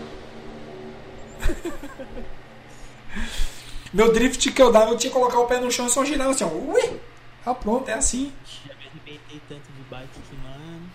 Meu 3.91 4.13
drift 4.13 4.51
que 4.51 4.61
eu 4.61 4.71
dava, 4.71 4.91
eu 4.91 4.97
tinha 4.97 5.11
que 5.11 5.17
colocar 5.17 5.39
o 5.39 5.47
pé 5.47 5.59
no 5.59 5.71
chão 5.71 5.87
e 5.87 5.89
só 5.89 6.05
girava 6.05 6.29
assim, 6.29 6.43
ó. 6.43 6.47
Ui! 6.47 6.99
Ah, 7.43 7.55
pronto, 7.55 7.89
é 7.89 7.93
assim. 7.93 8.31
Já 8.67 8.75
me 8.75 8.85
arrebentei 8.85 9.41
tanto 9.49 9.71
de 9.71 9.81
bike 9.89 10.19
que, 10.29 10.35
mano. 10.35 10.91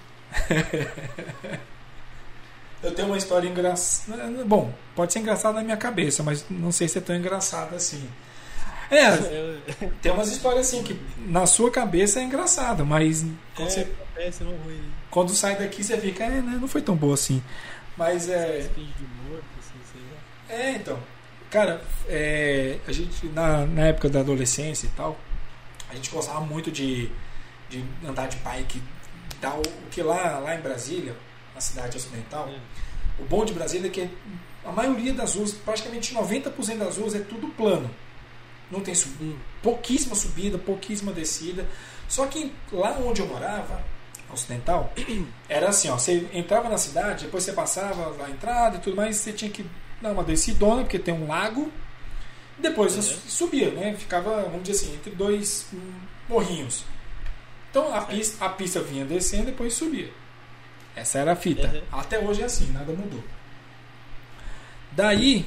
Eu 2.82 2.94
tenho 2.94 3.08
uma 3.08 3.18
história 3.18 3.48
engraçada. 3.48 4.24
Bom, 4.44 4.72
pode 4.94 5.12
ser 5.12 5.18
engraçada 5.18 5.56
na 5.56 5.64
minha 5.64 5.76
cabeça, 5.76 6.22
mas 6.22 6.44
não 6.48 6.70
sei 6.70 6.86
se 6.88 6.98
é 6.98 7.00
tão 7.00 7.16
engraçada 7.16 7.76
assim. 7.76 8.08
É, 8.90 9.10
tem 10.00 10.12
umas 10.12 10.30
histórias 10.30 10.66
assim 10.66 10.82
que 10.82 10.98
na 11.26 11.46
sua 11.46 11.70
cabeça 11.70 12.20
é 12.20 12.22
engraçado, 12.22 12.86
mas 12.86 13.22
quando, 13.54 13.68
é, 13.68 13.70
você, 13.70 14.42
é 14.42 14.46
ruim. 14.46 14.76
né? 14.76 14.90
quando 15.10 15.34
sai 15.34 15.56
daqui 15.56 15.84
você 15.84 15.98
fica, 15.98 16.24
é, 16.24 16.40
né, 16.40 16.58
não 16.58 16.66
foi 16.66 16.80
tão 16.80 16.96
boa 16.96 17.14
assim. 17.14 17.42
Mas 17.98 18.28
é. 18.28 18.60
Assim, 18.60 18.92
lá. 19.28 20.54
É, 20.54 20.70
então. 20.72 20.98
Cara, 21.50 21.82
é, 22.06 22.78
a 22.86 22.92
gente, 22.92 23.26
na, 23.26 23.66
na 23.66 23.86
época 23.88 24.08
da 24.08 24.20
adolescência 24.20 24.86
e 24.86 24.90
tal, 24.90 25.18
a 25.90 25.94
gente 25.94 26.10
gostava 26.10 26.40
muito 26.40 26.70
de, 26.70 27.10
de 27.68 27.84
andar 28.06 28.28
de 28.28 28.36
bike. 28.38 28.82
Tal, 29.40 29.60
o 29.60 29.90
que 29.90 30.02
lá, 30.02 30.38
lá 30.38 30.54
em 30.54 30.60
Brasília, 30.60 31.14
na 31.58 31.60
cidade 31.60 31.96
ocidental, 31.96 32.48
o 33.18 33.24
bom 33.24 33.44
de 33.44 33.52
Brasília 33.52 33.88
é 33.88 33.90
que 33.90 34.08
a 34.64 34.70
maioria 34.70 35.12
das 35.12 35.34
ruas, 35.34 35.52
praticamente 35.52 36.14
90% 36.14 36.78
das 36.78 36.96
ruas 36.96 37.14
é 37.16 37.18
tudo 37.18 37.48
plano. 37.48 37.90
Não 38.70 38.80
tem 38.80 38.94
pouquíssima 39.62 40.14
subida, 40.14 40.56
pouquíssima 40.56 41.12
descida. 41.12 41.66
Só 42.08 42.26
que 42.26 42.52
lá 42.70 42.96
onde 43.04 43.20
eu 43.20 43.26
morava, 43.26 43.82
ocidental, 44.32 44.92
era 45.48 45.70
assim, 45.70 45.88
ó, 45.88 45.98
você 45.98 46.28
entrava 46.32 46.68
na 46.68 46.78
cidade, 46.78 47.24
depois 47.24 47.42
você 47.42 47.52
passava 47.52 48.24
a 48.24 48.30
entrada 48.30 48.76
e 48.76 48.80
tudo 48.80 48.94
mais, 48.94 49.16
você 49.16 49.32
tinha 49.32 49.50
que 49.50 49.66
dar 50.00 50.12
uma 50.12 50.22
descidona, 50.22 50.82
porque 50.82 50.98
tem 50.98 51.12
um 51.14 51.26
lago, 51.26 51.72
depois 52.58 52.94
Uhum. 52.94 53.02
subia, 53.02 53.70
né? 53.70 53.96
Ficava, 53.98 54.42
vamos 54.42 54.62
dizer 54.62 54.84
assim, 54.84 54.94
entre 54.94 55.10
dois 55.10 55.66
hum, 55.72 55.92
morrinhos. 56.28 56.84
Então 57.70 57.92
a 57.94 58.02
pista, 58.02 58.44
a 58.44 58.48
pista 58.48 58.80
vinha 58.80 59.04
descendo 59.04 59.44
e 59.44 59.46
depois 59.46 59.74
subia. 59.74 60.10
Essa 60.98 61.18
era 61.18 61.32
a 61.32 61.36
fita. 61.36 61.68
Uhum. 61.68 61.82
Até 62.00 62.18
hoje 62.18 62.42
é 62.42 62.44
assim, 62.44 62.72
nada 62.72 62.92
mudou. 62.92 63.22
Daí, 64.92 65.46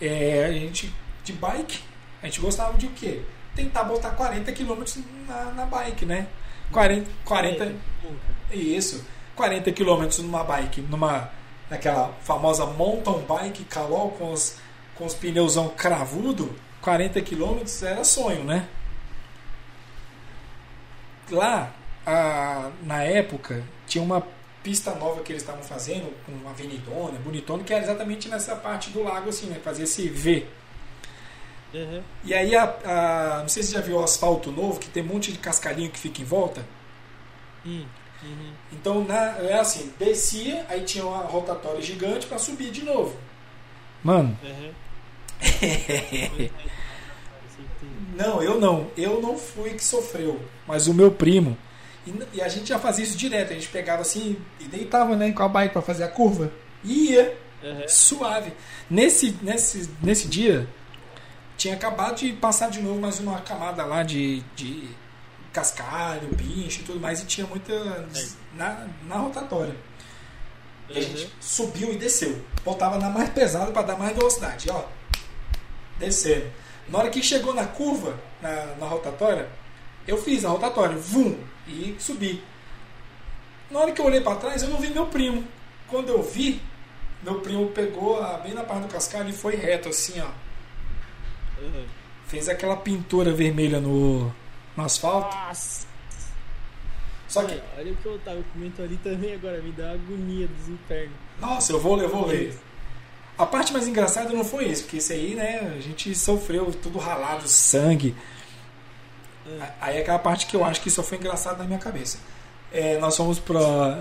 é, 0.00 0.44
a 0.44 0.52
gente 0.52 0.92
de 1.24 1.32
bike, 1.32 1.80
a 2.22 2.26
gente 2.26 2.40
gostava 2.40 2.78
de 2.78 2.86
o 2.86 2.90
quê? 2.90 3.22
Tentar 3.54 3.84
botar 3.84 4.10
40 4.10 4.52
km 4.52 4.82
na, 5.26 5.44
na 5.52 5.66
bike, 5.66 6.06
né? 6.06 6.28
40, 6.70 7.10
40 7.24 7.64
Nunca. 7.64 7.76
isso, 8.52 9.04
40 9.34 9.72
km 9.72 10.22
numa 10.22 10.44
bike, 10.44 10.80
numa 10.82 11.30
naquela 11.68 12.12
famosa 12.22 12.66
mountain 12.66 13.24
bike 13.26 13.64
calol 13.64 14.10
com 14.12 14.32
os, 14.32 14.58
com 14.94 15.06
os 15.06 15.14
pneusão 15.14 15.68
cravudo, 15.70 16.54
40 16.80 17.20
km 17.22 17.58
era 17.82 18.04
sonho, 18.04 18.44
né? 18.44 18.68
Lá, 21.30 21.72
a- 22.06 22.70
na 22.82 23.02
época, 23.04 23.62
tinha 23.86 24.02
uma 24.02 24.22
pista 24.62 24.94
nova 24.94 25.22
que 25.22 25.32
eles 25.32 25.42
estavam 25.42 25.62
fazendo, 25.62 26.12
com 26.26 26.32
uma 26.32 26.50
avenidona, 26.50 27.18
bonitona, 27.18 27.64
que 27.64 27.72
era 27.72 27.82
exatamente 27.82 28.28
nessa 28.28 28.54
parte 28.56 28.90
do 28.90 29.02
lago, 29.02 29.28
assim, 29.30 29.46
né? 29.46 29.58
Fazia 29.62 29.84
esse 29.84 30.08
V. 30.08 30.46
Uhum. 31.72 32.02
E 32.24 32.34
aí, 32.34 32.54
a, 32.56 32.64
a- 32.84 33.38
não 33.42 33.48
sei 33.48 33.62
se 33.62 33.70
você 33.70 33.74
já 33.76 33.80
viu 33.80 33.96
o 33.96 34.04
asfalto 34.04 34.50
novo, 34.50 34.78
que 34.80 34.88
tem 34.88 35.02
um 35.02 35.06
monte 35.06 35.32
de 35.32 35.38
cascalhinho 35.38 35.90
que 35.90 35.98
fica 35.98 36.20
em 36.20 36.24
volta. 36.24 36.64
Hum. 37.64 37.84
Uhum. 38.22 38.52
Então, 38.72 39.04
na, 39.04 39.38
é 39.38 39.58
assim, 39.58 39.92
descia, 39.98 40.66
aí 40.68 40.82
tinha 40.82 41.06
uma 41.06 41.22
rotatória 41.22 41.80
gigante 41.80 42.26
para 42.26 42.38
subir 42.38 42.70
de 42.70 42.82
novo. 42.84 43.16
Mano, 44.04 44.36
Uhum. 44.42 44.72
não, 48.16 48.42
eu 48.42 48.60
não. 48.60 48.88
Eu 48.96 49.20
não 49.22 49.36
fui 49.38 49.70
que 49.70 49.84
sofreu, 49.84 50.40
mas 50.66 50.86
o 50.86 50.94
meu 50.94 51.10
primo. 51.10 51.56
E, 52.32 52.36
e 52.38 52.42
a 52.42 52.48
gente 52.48 52.68
já 52.68 52.78
fazia 52.78 53.04
isso 53.04 53.16
direto. 53.16 53.52
A 53.52 53.54
gente 53.54 53.68
pegava 53.68 54.02
assim 54.02 54.36
e 54.58 54.64
deitava 54.64 55.14
né, 55.16 55.30
com 55.32 55.42
a 55.42 55.48
bike 55.48 55.72
para 55.72 55.82
fazer 55.82 56.04
a 56.04 56.08
curva. 56.08 56.50
E 56.84 57.12
ia, 57.12 57.36
Uhum. 57.62 57.84
suave. 57.86 58.52
Nesse, 58.88 59.36
nesse, 59.42 59.90
nesse 60.02 60.26
dia, 60.28 60.66
tinha 61.58 61.74
acabado 61.74 62.16
de 62.16 62.32
passar 62.32 62.70
de 62.70 62.80
novo 62.80 62.98
mais 63.00 63.20
uma 63.20 63.38
camada 63.40 63.84
lá 63.84 64.02
de, 64.02 64.40
de 64.56 64.88
cascalho, 65.52 66.26
pincho 66.36 66.80
e 66.80 66.84
tudo 66.84 66.98
mais. 66.98 67.20
E 67.20 67.26
tinha 67.26 67.46
muita 67.46 68.08
na, 68.54 68.86
na 69.06 69.16
rotatória. 69.16 69.74
E 70.88 70.98
a 70.98 71.02
gente 71.02 71.30
subiu 71.40 71.92
e 71.92 71.96
desceu. 71.96 72.42
Voltava 72.64 72.98
na 72.98 73.10
mais 73.10 73.28
pesada 73.28 73.70
para 73.72 73.82
dar 73.82 73.98
mais 73.98 74.16
velocidade. 74.16 74.70
Ó, 74.70 74.82
descendo. 75.98 76.46
Na 76.88 76.98
hora 76.98 77.10
que 77.10 77.22
chegou 77.22 77.54
na 77.54 77.66
curva, 77.66 78.18
na, 78.40 78.74
na 78.80 78.86
rotatória, 78.86 79.48
eu 80.08 80.16
fiz 80.20 80.44
a 80.44 80.48
rotatória, 80.48 80.96
vum, 80.96 81.36
e 81.70 81.96
subi. 81.98 82.42
Na 83.70 83.80
hora 83.80 83.92
que 83.92 84.00
eu 84.00 84.04
olhei 84.06 84.20
para 84.20 84.36
trás, 84.36 84.62
eu 84.62 84.68
não 84.68 84.78
vi 84.78 84.88
meu 84.90 85.06
primo. 85.06 85.44
Quando 85.88 86.08
eu 86.08 86.22
vi, 86.22 86.60
meu 87.22 87.40
primo 87.40 87.68
pegou 87.68 88.20
a- 88.22 88.38
bem 88.38 88.52
na 88.54 88.64
parte 88.64 88.82
do 88.82 88.88
cascalho 88.92 89.28
e 89.30 89.32
foi 89.32 89.54
reto, 89.56 89.88
assim, 89.88 90.20
ó. 90.20 90.28
Uhum. 91.62 91.84
Fez 92.26 92.48
aquela 92.48 92.76
pintura 92.76 93.32
vermelha 93.32 93.80
no, 93.80 94.32
no 94.76 94.84
asfalto. 94.84 95.34
Nossa! 95.36 95.86
Só 97.28 97.44
que, 97.44 97.52
Olha, 97.52 97.64
olha 97.78 97.92
o 97.92 97.96
que 97.96 98.06
eu 98.06 98.18
tava 98.20 98.42
comendo 98.52 98.82
ali 98.82 98.96
também 98.96 99.34
agora, 99.34 99.60
me 99.62 99.70
dá 99.70 99.84
uma 99.84 99.94
agonia 99.94 100.48
dos 100.48 100.68
infernos. 100.68 101.14
nossa, 101.40 101.72
eu 101.72 101.78
vou, 101.78 102.00
eu 102.00 102.08
vou 102.08 102.26
ler. 102.26 102.58
A 103.38 103.46
parte 103.46 103.72
mais 103.72 103.86
engraçada 103.86 104.32
não 104.32 104.44
foi 104.44 104.66
isso, 104.66 104.82
porque 104.82 104.96
isso 104.98 105.12
aí, 105.12 105.34
né, 105.34 105.72
a 105.76 105.80
gente 105.80 106.12
sofreu 106.14 106.66
tudo 106.82 106.98
ralado, 106.98 107.46
sangue. 107.48 108.14
É. 109.58 109.68
Aí 109.80 109.96
é 109.96 110.00
aquela 110.00 110.18
parte 110.18 110.46
que 110.46 110.54
eu 110.54 110.64
acho 110.64 110.80
que 110.80 110.90
só 110.90 111.02
foi 111.02 111.18
engraçado 111.18 111.58
na 111.58 111.64
minha 111.64 111.78
cabeça. 111.78 112.18
É, 112.72 112.98
nós 112.98 113.16
fomos 113.16 113.38
pra. 113.38 113.60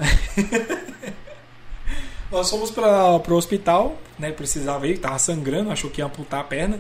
nós 2.31 2.49
fomos 2.49 2.69
pra, 2.69 3.19
pro 3.19 3.35
hospital, 3.35 3.97
né? 4.17 4.31
Precisava 4.31 4.87
ir, 4.87 4.99
tava 4.99 5.17
sangrando, 5.17 5.71
achou 5.71 5.89
que 5.89 6.01
ia 6.01 6.05
amputar 6.05 6.41
a 6.41 6.43
perna. 6.43 6.79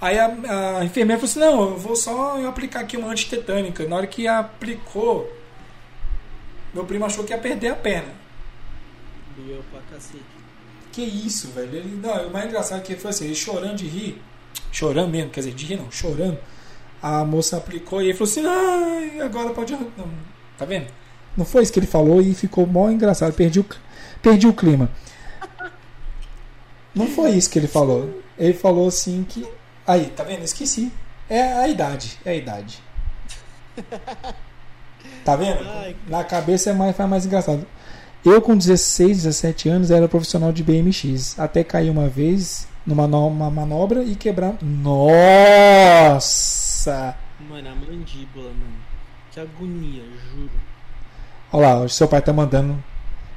Aí 0.00 0.18
a, 0.18 0.78
a 0.78 0.84
enfermeira 0.84 1.20
falou 1.20 1.30
assim: 1.30 1.40
Não, 1.40 1.70
eu 1.70 1.78
vou 1.78 1.96
só 1.96 2.46
aplicar 2.46 2.80
aqui 2.80 2.96
uma 2.96 3.08
antitetânica. 3.08 3.86
Na 3.86 3.96
hora 3.96 4.06
que 4.06 4.28
aplicou, 4.28 5.32
meu 6.72 6.84
primo 6.84 7.04
achou 7.04 7.24
que 7.24 7.32
ia 7.32 7.38
perder 7.38 7.68
a 7.68 7.76
perna. 7.76 8.14
Doeu 9.36 9.62
pra 9.70 9.80
cacete. 9.90 10.22
Que 10.92 11.02
isso, 11.02 11.48
velho? 11.48 11.74
Ele, 11.74 12.00
não, 12.02 12.28
o 12.28 12.30
mais 12.30 12.46
engraçado 12.46 12.78
é 12.78 12.82
que 12.82 12.96
foi 12.96 13.10
assim, 13.10 13.26
ele 13.26 13.34
chorando 13.34 13.76
de 13.76 13.86
rir, 13.86 14.22
chorando 14.72 15.10
mesmo, 15.10 15.30
quer 15.30 15.40
dizer, 15.40 15.54
de 15.54 15.66
rir 15.66 15.76
não, 15.76 15.90
chorando. 15.90 16.38
A 17.08 17.24
moça 17.24 17.56
aplicou 17.56 18.00
e 18.02 18.06
ele 18.06 18.14
falou 18.14 18.30
assim, 18.30 18.44
ai, 18.46 19.20
agora 19.20 19.50
pode. 19.50 19.72
arran-" 19.74 19.86
Não, 19.96 20.08
tá 20.58 20.64
vendo? 20.64 20.86
Não 21.36 21.44
foi 21.44 21.62
isso 21.62 21.72
que 21.72 21.78
ele 21.78 21.86
falou 21.86 22.20
e 22.20 22.34
ficou 22.34 22.66
mó 22.66 22.90
engraçado, 22.90 23.32
perdi 23.32 23.60
o, 23.60 23.66
perdi 24.22 24.46
o 24.48 24.52
clima. 24.52 24.90
Não 26.94 27.06
foi 27.06 27.30
isso 27.32 27.48
que 27.50 27.58
ele 27.58 27.68
falou. 27.68 28.22
Ele 28.38 28.54
falou 28.54 28.88
assim 28.88 29.24
que. 29.28 29.46
Aí, 29.86 30.06
tá 30.06 30.24
vendo? 30.24 30.42
Esqueci. 30.42 30.90
É 31.28 31.42
a 31.52 31.68
idade, 31.68 32.18
é 32.24 32.30
a 32.30 32.34
idade. 32.34 32.78
Tá 35.24 35.36
vendo? 35.36 35.58
Na 36.08 36.24
cabeça 36.24 36.70
é 36.70 36.72
mais, 36.72 36.96
faz 36.96 37.08
mais 37.10 37.26
engraçado. 37.26 37.66
Eu, 38.24 38.40
com 38.42 38.56
16, 38.56 39.18
17 39.24 39.68
anos, 39.68 39.90
era 39.90 40.08
profissional 40.08 40.52
de 40.52 40.62
BMX. 40.64 41.38
Até 41.38 41.62
cair 41.62 41.90
uma 41.90 42.08
vez 42.08 42.66
numa 42.86 43.06
no- 43.06 43.28
uma 43.28 43.50
manobra 43.50 44.02
e 44.02 44.16
quebrar. 44.16 44.54
Nossa! 44.62 46.65
Mano, 47.48 47.68
a 47.70 47.74
mandíbula, 47.74 48.50
mano. 48.50 48.78
Que 49.32 49.40
agonia, 49.40 50.02
juro. 50.30 50.50
Olha 51.52 51.68
lá, 51.68 51.80
o 51.80 51.88
seu 51.88 52.08
pai 52.08 52.22
tá 52.22 52.32
mandando. 52.32 52.82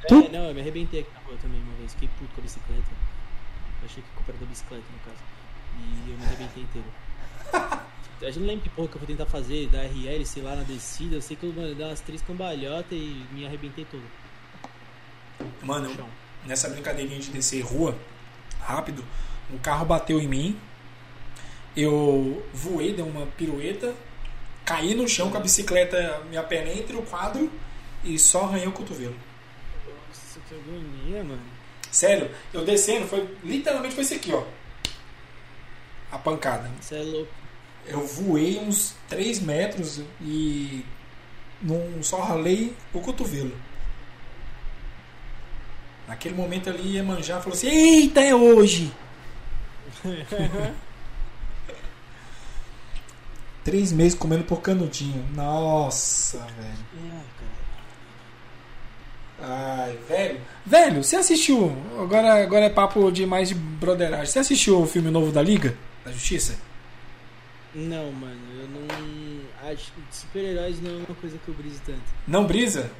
Tu- 0.08 0.14
É, 0.26 0.28
não, 0.30 0.44
eu 0.46 0.54
me 0.54 0.60
arrebentei 0.60 1.00
aqui 1.00 1.10
na 1.14 1.20
rua 1.20 1.36
também 1.42 1.60
uma 1.60 1.74
vez. 1.74 1.92
Fiquei 1.92 2.08
puto 2.18 2.34
com 2.34 2.40
a 2.40 2.44
bicicleta. 2.44 2.82
Eu 3.82 3.86
achei 3.86 4.02
que 4.02 4.30
era 4.30 4.38
da 4.38 4.46
bicicleta, 4.46 4.84
no 4.92 4.98
caso. 5.10 5.22
E 5.78 6.10
eu 6.10 6.16
me 6.18 6.24
arrebentei 6.24 6.62
inteiro. 6.62 6.88
A 8.22 8.26
gente 8.26 8.40
não 8.40 8.46
lembra 8.48 8.62
que 8.64 8.68
porra 8.68 8.88
que 8.88 8.94
eu 8.96 8.98
vou 9.00 9.06
tentar 9.06 9.24
fazer 9.24 9.66
da 9.68 9.80
RL, 9.82 10.26
sei 10.26 10.42
lá, 10.42 10.54
na 10.54 10.62
descida. 10.62 11.16
Eu 11.16 11.22
sei 11.22 11.36
que 11.36 11.44
eu 11.44 11.52
mano, 11.54 11.74
dei 11.74 11.86
umas 11.86 12.00
três 12.00 12.20
cambalhotas 12.20 12.92
e 12.92 13.24
me 13.32 13.46
arrebentei 13.46 13.86
todo. 13.90 14.02
Mano, 15.62 15.90
nessa 16.44 16.68
brincadeirinha 16.68 17.18
de 17.18 17.30
descer 17.30 17.62
rua, 17.62 17.96
rápido, 18.60 19.02
um 19.50 19.56
carro 19.56 19.86
bateu 19.86 20.20
em 20.20 20.28
mim. 20.28 20.58
Eu 21.76 22.44
voei, 22.52 22.92
dei 22.92 23.04
uma 23.04 23.26
pirueta, 23.26 23.94
caí 24.64 24.94
no 24.94 25.08
chão 25.08 25.30
com 25.30 25.36
a 25.36 25.40
bicicleta, 25.40 26.22
minha 26.28 26.42
perna 26.42 26.72
entre 26.72 26.96
o 26.96 27.02
quadro 27.02 27.50
e 28.04 28.18
só 28.18 28.44
arranhei 28.44 28.66
o 28.66 28.72
cotovelo. 28.72 29.14
Nossa, 29.86 30.40
que 30.48 30.54
agonia, 30.54 31.22
mano. 31.22 31.42
Sério, 31.90 32.30
eu 32.52 32.64
descendo, 32.64 33.06
foi 33.06 33.28
literalmente 33.42 33.94
foi 33.94 34.04
isso 34.04 34.14
aqui, 34.14 34.32
ó. 34.32 34.44
A 36.10 36.18
pancada. 36.18 36.70
Você 36.80 36.96
é 36.96 37.02
louco. 37.02 37.32
Eu 37.86 38.06
voei 38.06 38.58
uns 38.58 38.94
3 39.08 39.40
metros 39.40 40.00
e 40.20 40.84
não 41.62 42.02
só 42.02 42.20
ralei 42.20 42.74
o 42.92 43.00
cotovelo. 43.00 43.56
Naquele 46.06 46.34
momento 46.34 46.68
ali, 46.68 46.96
Iemanjá 46.96 47.40
falou 47.40 47.54
assim: 47.54 47.68
Eita, 47.68 48.20
é 48.20 48.34
hoje! 48.34 48.92
Três 53.64 53.92
meses 53.92 54.14
comendo 54.18 54.44
por 54.44 54.60
canudinho. 54.62 55.24
Nossa, 55.34 56.38
velho. 56.38 56.78
Ai, 57.12 57.24
cara. 59.38 59.52
Ai, 59.82 59.98
velho. 60.08 60.40
Velho, 60.64 61.04
você 61.04 61.16
assistiu. 61.16 61.70
Agora, 62.00 62.42
agora 62.42 62.64
é 62.66 62.70
papo 62.70 63.10
de 63.10 63.26
mais 63.26 63.48
de 63.48 63.54
broderagem. 63.54 64.26
Você 64.26 64.38
assistiu 64.38 64.80
o 64.80 64.86
filme 64.86 65.10
novo 65.10 65.30
da 65.32 65.42
Liga? 65.42 65.76
Da 66.04 66.10
Justiça? 66.12 66.58
Não, 67.74 68.10
mano, 68.12 68.40
eu 68.58 68.68
não. 68.68 69.70
Acho 69.70 69.92
que 69.92 70.00
super-heróis 70.10 70.80
não 70.82 70.90
é 70.90 70.96
uma 71.06 71.14
coisa 71.14 71.36
que 71.38 71.48
eu 71.48 71.54
briso 71.54 71.80
tanto. 71.86 72.00
Não 72.26 72.44
brisa? 72.46 72.90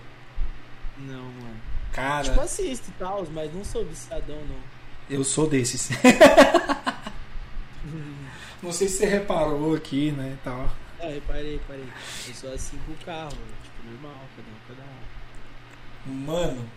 Não, 0.98 1.22
mano. 1.24 1.56
Cara, 1.92 2.22
Tipo, 2.24 2.40
assisto 2.40 2.88
e 2.90 2.92
tal, 2.98 3.26
mas 3.32 3.52
não 3.52 3.64
sou 3.64 3.84
viciadão, 3.84 4.36
não. 4.48 4.56
eu 5.08 5.24
sou 5.24 5.48
desses. 5.48 5.88
Não 8.62 8.72
sei 8.72 8.88
se 8.88 8.98
você 8.98 9.06
reparou 9.06 9.74
aqui, 9.74 10.10
né, 10.12 10.36
e 10.38 10.44
tal. 10.44 10.68
Ah, 11.00 11.06
reparei, 11.06 11.52
reparei. 11.54 11.84
Eu 12.28 12.34
sou 12.34 12.52
assim 12.52 12.78
com 12.86 12.92
o 12.92 12.96
carro, 13.06 13.30
tipo, 13.30 13.90
normal, 13.90 14.20
cada 14.36 14.48
um, 14.48 14.76
cada 14.76 14.82
um. 14.88 16.12
Mano, 16.12 16.68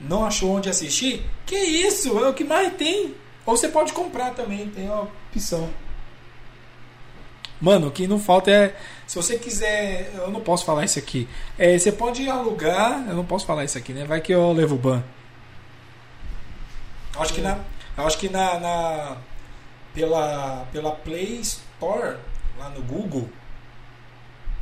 não 0.00 0.24
achou 0.24 0.50
onde 0.56 0.68
assistir? 0.68 1.24
Que 1.46 1.56
isso? 1.56 2.18
É 2.18 2.28
o 2.28 2.34
que 2.34 2.44
mais 2.44 2.74
tem. 2.74 3.14
Ou 3.46 3.56
você 3.56 3.68
pode 3.68 3.92
comprar 3.92 4.30
também, 4.34 4.68
tem 4.68 4.86
a 4.88 5.00
opção. 5.32 5.70
Mano, 7.60 7.88
o 7.88 7.90
que 7.90 8.06
não 8.06 8.18
falta 8.18 8.50
é. 8.50 8.76
Se 9.06 9.16
você 9.16 9.38
quiser. 9.38 10.12
Eu 10.14 10.30
não 10.30 10.40
posso 10.40 10.64
falar 10.64 10.84
isso 10.84 10.98
aqui. 10.98 11.28
É, 11.58 11.76
você 11.78 11.92
pode 11.92 12.26
alugar. 12.28 13.06
Eu 13.06 13.14
não 13.14 13.24
posso 13.24 13.44
falar 13.44 13.64
isso 13.64 13.76
aqui, 13.76 13.92
né? 13.92 14.04
Vai 14.06 14.20
que 14.22 14.32
eu 14.32 14.50
levo 14.52 14.76
ban. 14.76 15.02
Acho 17.18 17.34
que 17.34 17.40
na. 17.42 17.58
Acho 17.98 18.18
que 18.18 18.28
na. 18.30 18.58
na- 18.60 19.16
pela, 19.94 20.66
pela 20.72 20.92
Play 20.92 21.40
Store, 21.40 22.16
lá 22.58 22.68
no 22.70 22.82
Google. 22.82 23.28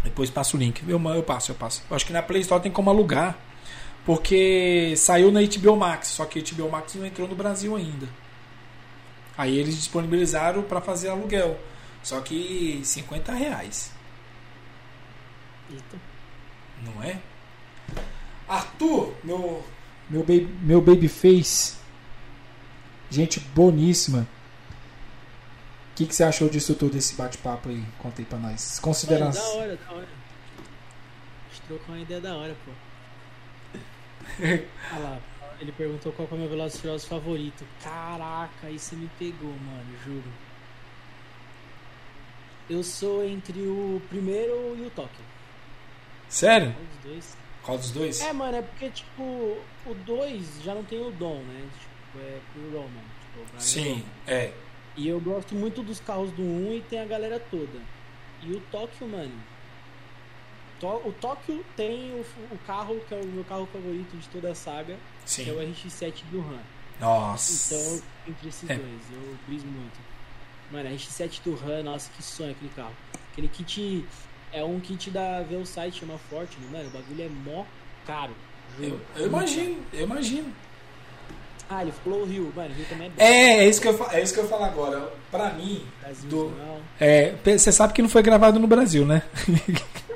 Depois 0.05 0.31
passo 0.31 0.57
o 0.57 0.61
link. 0.61 0.83
Eu, 0.89 1.01
eu 1.15 1.23
passo, 1.23 1.51
eu 1.53 1.57
passo. 1.57 1.83
Eu 1.89 1.97
acho 1.97 2.07
que 2.07 2.13
na 2.13 2.23
Play 2.23 2.41
Store 2.43 2.63
tem 2.63 2.73
como 2.73 2.91
alugar. 2.91 3.37
Porque 4.05 4.95
saiu 4.97 5.31
na 5.31 5.41
HBO 5.43 5.77
Max, 5.77 6.09
só 6.09 6.25
que 6.25 6.39
a 6.39 6.43
HBO 6.43 6.71
Max 6.71 6.95
não 6.95 7.05
entrou 7.05 7.29
no 7.29 7.35
Brasil 7.35 7.77
ainda. 7.77 8.09
Aí 9.37 9.59
eles 9.59 9.77
disponibilizaram 9.77 10.63
para 10.63 10.81
fazer 10.81 11.09
aluguel. 11.09 11.61
Só 12.03 12.21
que 12.21 12.81
50 12.83 13.33
reais, 13.33 13.93
Eita. 15.71 15.99
não 16.83 17.03
é? 17.03 17.19
Arthur, 18.49 19.13
meu 19.23 19.63
meu 20.09 20.21
baby, 20.21 20.49
meu 20.63 20.81
babyface. 20.81 21.77
Gente 23.11 23.41
boníssima. 23.41 24.27
O 25.99 26.01
que, 26.01 26.07
que 26.07 26.15
você 26.15 26.23
achou 26.23 26.49
disso 26.49 26.77
tudo, 26.77 26.93
desse 26.93 27.17
bate-papo 27.17 27.69
aí? 27.71 27.85
Conta 27.99 28.23
aí 28.23 28.25
pra 28.25 28.39
nós. 28.39 28.75
Mano, 28.75 28.83
Considerações. 28.83 29.45
da 29.45 29.59
hora, 29.59 29.77
da 29.77 29.93
hora. 29.93 30.09
Trocou 31.67 31.93
uma 31.93 32.01
ideia 32.01 32.21
da 32.21 32.37
hora, 32.37 32.57
pô. 32.65 32.71
Olha 34.95 35.03
lá, 35.03 35.21
ele 35.61 35.73
perguntou 35.73 36.13
qual 36.13 36.29
é 36.31 36.35
o 36.35 36.39
meu 36.39 36.71
Furiosos 36.71 37.09
favorito. 37.09 37.67
Caraca, 37.83 38.69
aí 38.69 38.79
você 38.79 38.95
me 38.95 39.11
pegou, 39.19 39.51
mano, 39.51 39.99
juro. 40.05 40.33
Eu 42.71 42.85
sou 42.85 43.25
entre 43.25 43.59
o 43.59 44.01
primeiro 44.09 44.77
e 44.79 44.87
o 44.87 44.91
Tóquio. 44.91 45.25
Sério? 46.29 46.77
Qual 46.77 46.87
dos 46.87 47.03
dois? 47.03 47.37
Qual 47.65 47.77
dos 47.77 47.91
dois? 47.91 48.21
É, 48.21 48.33
mano, 48.33 48.57
é 48.57 48.63
porque, 48.63 48.89
tipo, 48.91 49.23
o 49.85 49.95
2 50.07 50.63
já 50.63 50.77
não 50.77 50.85
tem 50.85 51.05
o 51.05 51.11
Dom, 51.11 51.41
né? 51.41 51.69
Tipo, 51.81 52.25
é 52.25 52.39
pro 52.53 52.71
Roman. 52.71 53.03
Tipo, 53.35 53.61
Sim, 53.61 53.95
Roman. 53.95 54.05
é. 54.29 54.53
E 54.99 55.07
eu 55.07 55.21
gosto 55.21 55.55
muito 55.55 55.81
dos 55.81 56.01
carros 56.01 56.33
do 56.33 56.43
1 56.43 56.73
e 56.75 56.81
tem 56.83 56.99
a 57.01 57.05
galera 57.05 57.39
toda. 57.51 57.79
E 58.43 58.51
o 58.51 58.61
Tóquio, 58.73 59.07
mano. 59.09 59.33
O 60.83 61.13
Tóquio 61.13 61.65
tem 61.77 62.11
o, 62.13 62.25
o 62.53 62.59
carro 62.67 63.01
que 63.09 63.15
é 63.15 63.21
o 63.21 63.25
meu 63.27 63.45
carro 63.45 63.67
favorito 63.73 64.17
de 64.17 64.29
toda 64.29 64.51
a 64.51 64.55
saga, 64.57 64.97
que 65.25 65.49
é 65.49 65.53
o 65.53 65.61
Sim. 65.61 65.89
RX-7 65.89 66.25
do 66.33 66.41
Han. 66.41 66.59
Nossa. 67.01 67.75
Então, 67.77 68.03
entre 68.27 68.49
esses 68.49 68.69
É. 68.69 68.75
dois, 68.75 69.01
eu 69.13 69.37
briso 69.47 69.67
muito. 69.67 69.99
Mano, 70.73 70.91
RX-7 70.91 71.43
do 71.45 71.55
Han, 71.65 71.85
nossa, 71.85 72.11
que 72.17 72.23
sonho 72.23 72.51
aquele 72.51 72.71
carro. 72.75 72.95
Aquele 73.33 73.49
kit 73.49 74.05
é 74.53 74.65
um 74.65 74.81
kit 74.81 75.11
da 75.13 75.43
Velsite, 75.43 76.01
chama 76.01 76.19
Fortune, 76.29 76.67
mano. 76.73 76.89
O 76.89 76.91
bagulho 76.91 77.23
é 77.23 77.29
mó 77.29 77.65
caro. 78.05 78.35
Eu, 78.81 79.01
eu 79.17 79.27
imagino, 79.29 79.81
eu 79.93 80.05
imagino. 80.05 80.53
Ah, 81.71 81.83
ele 81.83 81.93
falou 82.05 82.23
o 82.23 82.25
Rio, 82.25 82.53
mano. 82.57 82.71
O 82.71 82.75
Rio 82.75 82.87
também 82.89 83.07
é 83.09 83.11
bom. 83.11 83.17
É, 83.19 83.65
é 83.65 83.69
isso 83.69 83.81
que 83.81 83.89
eu, 83.89 84.07
é 84.11 84.23
isso 84.23 84.33
que 84.35 84.41
eu 84.41 84.49
falar 84.49 84.67
agora. 84.69 85.13
Pra 85.31 85.51
mim, 85.51 85.83
Brasil 86.03 86.29
do- 86.31 86.45
Nacional. 86.51 86.79
é, 86.99 87.35
você 87.45 87.71
sabe 87.73 87.93
que 87.93 88.01
não 88.03 88.09
foi 88.09 88.23
gravado 88.23 88.59
no 88.59 88.67
Brasil, 88.67 89.05
né? 89.05 89.23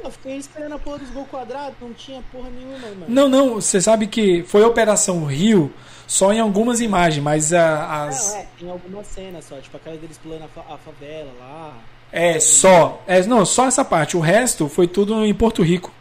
Não, 0.03 0.09
eu 0.09 0.11
fiquei 0.11 0.37
esperando 0.37 0.73
a 0.75 0.79
porra 0.81 0.99
dos 0.99 1.11
gol 1.11 1.25
quadrados, 1.27 1.75
não 1.81 1.93
tinha 1.93 2.21
porra 2.33 2.51
nenhuma, 2.51 2.79
mano. 2.79 3.05
Não, 3.07 3.29
não, 3.29 3.55
você 3.61 3.81
sabe 3.81 4.09
que 4.09 4.43
foi 4.49 4.65
Operação 4.65 5.25
Rio 5.27 5.73
só 6.09 6.33
em 6.33 6.41
algumas 6.41 6.81
imagens, 6.81 7.23
mas 7.23 7.53
a- 7.53 8.07
as. 8.07 8.33
Não, 8.33 8.37
é, 8.41 8.47
tem 8.59 8.71
algumas 8.71 9.07
cenas 9.07 9.45
só, 9.45 9.57
tipo 9.61 9.77
aquela 9.77 9.97
deles 9.97 10.19
pulando 10.19 10.43
a, 10.45 10.49
fa- 10.49 10.75
a 10.75 10.77
favela 10.79 11.31
lá. 11.39 11.75
É, 12.11 12.41
só. 12.41 13.01
É, 13.07 13.23
não, 13.25 13.47
só 13.47 13.67
essa 13.67 13.85
parte. 13.85 14.17
O 14.17 14.21
resto 14.21 14.69
foi 14.69 14.89
tudo 14.89 15.25
em 15.25 15.33
Porto 15.33 15.63
Rico. 15.63 15.93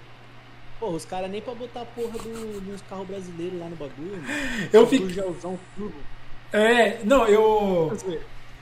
Porra, 0.81 0.95
os 0.95 1.05
caras 1.05 1.29
nem 1.29 1.39
pra 1.41 1.53
botar 1.53 1.81
a 1.81 1.85
porra 1.85 2.17
do, 2.17 2.59
dos 2.61 2.81
carros 2.89 3.07
brasileiros 3.07 3.59
lá 3.59 3.67
no 3.69 3.75
bagulho, 3.75 4.13
mano. 4.19 4.67
Eu 4.73 4.87
fico- 4.87 5.03
Gurgelzão 5.05 5.59
turbo. 5.77 5.93
É, 6.51 6.97
não, 7.03 7.27
eu. 7.27 7.95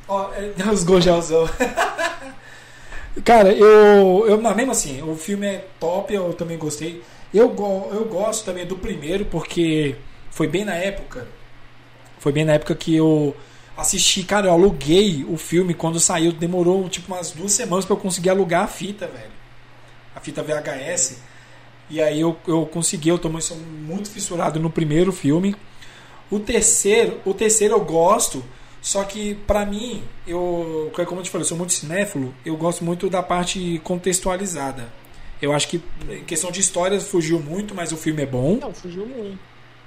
Ó, 0.06 0.30
é, 0.34 0.52
os 0.70 0.84
gojalzão. 0.84 1.48
Cara, 3.24 3.54
eu, 3.54 4.26
eu. 4.28 4.38
Mesmo 4.56 4.72
assim, 4.72 5.02
o 5.02 5.16
filme 5.16 5.48
é 5.48 5.66
top, 5.80 6.14
eu 6.14 6.34
também 6.34 6.58
gostei. 6.58 7.02
Eu, 7.34 7.56
eu 7.94 8.06
gosto 8.06 8.44
também 8.44 8.66
do 8.66 8.76
primeiro, 8.76 9.24
porque 9.26 9.96
foi 10.30 10.48
bem 10.48 10.66
na 10.66 10.76
época. 10.76 11.26
Foi 12.20 12.34
bem 12.34 12.44
na 12.44 12.54
época 12.54 12.76
que 12.76 12.94
eu 12.96 13.34
assisti, 13.78 14.24
cara, 14.24 14.48
eu 14.48 14.52
aluguei 14.52 15.26
o 15.28 15.38
filme 15.38 15.74
quando 15.74 16.02
saiu. 16.02 16.34
Demorou 16.34 16.90
tipo 16.90 17.14
umas 17.14 17.32
duas 17.32 17.54
semanas 17.54 17.86
pra 17.86 17.94
eu 17.96 18.00
conseguir 18.00 18.30
alugar 18.30 18.64
a 18.66 18.68
fita, 18.68 19.08
velho. 19.08 19.32
A 20.14 20.20
fita 20.20 20.44
VHS. 20.44 21.29
E 21.90 22.02
aí 22.02 22.20
eu, 22.20 22.38
eu 22.48 22.66
consegui, 22.66 23.10
eu 23.10 23.18
também 23.18 23.42
sou 23.42 23.58
muito 23.58 24.10
fissurado 24.10 24.60
no 24.60 24.70
primeiro 24.70 25.12
filme. 25.12 25.56
O 26.30 26.40
terceiro, 26.40 27.20
o 27.26 27.34
terceiro 27.34 27.74
eu 27.74 27.84
gosto, 27.84 28.44
só 28.82 29.04
que 29.04 29.36
pra 29.48 29.66
mim, 29.66 30.04
eu, 30.28 30.92
como 31.08 31.20
eu 31.20 31.24
te 31.24 31.30
falei, 31.30 31.44
eu 31.44 31.48
sou 31.48 31.58
muito 31.58 31.74
cinéfilo, 31.74 32.34
eu 32.46 32.56
gosto 32.56 32.84
muito 32.84 33.10
da 33.10 33.24
parte 33.24 33.82
contextualizada. 33.84 34.88
Eu 35.42 35.54
acho 35.54 35.68
que 35.68 35.82
em 36.10 36.24
questão 36.26 36.52
de 36.52 36.60
histórias 36.60 37.08
fugiu 37.08 37.40
muito, 37.40 37.74
mas 37.74 37.92
o 37.92 37.98
filme 37.98 38.22
é 38.22 38.26
bom. 38.26 38.58
Não, 38.62 38.74
fugiu 38.74 39.06
muito. 39.06 39.40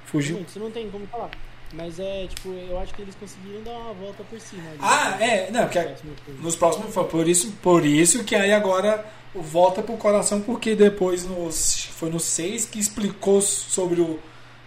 Fugiu. 0.05 0.35
Muito, 0.35 0.49
isso 0.49 0.59
não 0.59 0.71
tem 0.71 0.89
como 0.89 1.07
falar. 1.07 1.29
Mas 1.73 1.99
é, 1.99 2.27
tipo, 2.27 2.49
eu 2.49 2.79
acho 2.79 2.93
que 2.93 3.01
eles 3.01 3.15
conseguiram 3.15 3.63
dar 3.63 3.71
uma 3.71 3.93
volta 3.93 4.23
por 4.23 4.39
cima. 4.39 4.61
ali. 4.69 4.77
Ah, 4.79 5.17
é, 5.19 5.49
não, 5.51 5.67
que 5.67 5.79
é- 5.79 5.95
nos 6.39 6.55
próximos 6.55 6.93
foi 6.93 7.03
por 7.05 7.27
isso, 7.27 7.51
por 7.63 7.83
isso 7.85 8.23
que 8.23 8.35
aí 8.35 8.53
agora 8.53 9.03
volta 9.33 9.81
pro 9.81 9.97
coração 9.97 10.39
porque 10.39 10.75
depois 10.75 11.25
nos 11.25 11.85
foi 11.97 12.11
no 12.11 12.19
6 12.19 12.65
que 12.65 12.79
explicou 12.79 13.41
sobre 13.41 14.01
o 14.01 14.19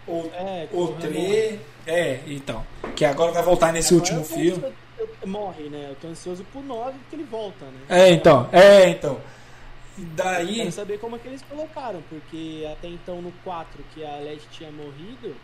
o, 0.09 0.31
É, 0.35 0.68
o 0.73 0.86
com 0.89 0.93
3, 1.01 1.59
é, 1.85 2.20
então, 2.28 2.65
que 2.94 3.05
agora 3.05 3.33
vai 3.33 3.43
voltar 3.43 3.73
nesse 3.73 3.93
Agora 3.93 4.01
último 4.15 4.20
eu 4.20 4.25
filme. 4.25 4.62
eu- 4.99 5.09
eu- 5.23 5.28
morre, 5.28 5.65
né? 5.68 5.89
Eu 5.91 5.97
tô 5.97 6.07
ansioso 6.09 6.44
pro 6.52 6.60
9 6.62 6.97
porque 7.01 7.17
ele 7.17 7.25
volta, 7.25 7.65
né? 7.65 7.78
É, 7.89 8.10
então, 8.12 8.49
é, 8.52 8.89
então. 8.91 9.20
E 9.99 10.02
Quero 10.02 10.10
Daí, 10.15 10.70
saber 10.73 10.99
como 11.01 11.17
é 11.17 11.18
que 11.18 11.26
eles 11.26 11.43
colocaram, 11.43 12.01
porque 12.09 12.68
até 12.73 12.86
então 12.86 13.20
no 13.20 13.33
4, 13.43 13.83
que 13.94 14.05
a 14.05 14.17
Led 14.18 14.41
tinha 14.52 14.70
morrido, 14.70 15.35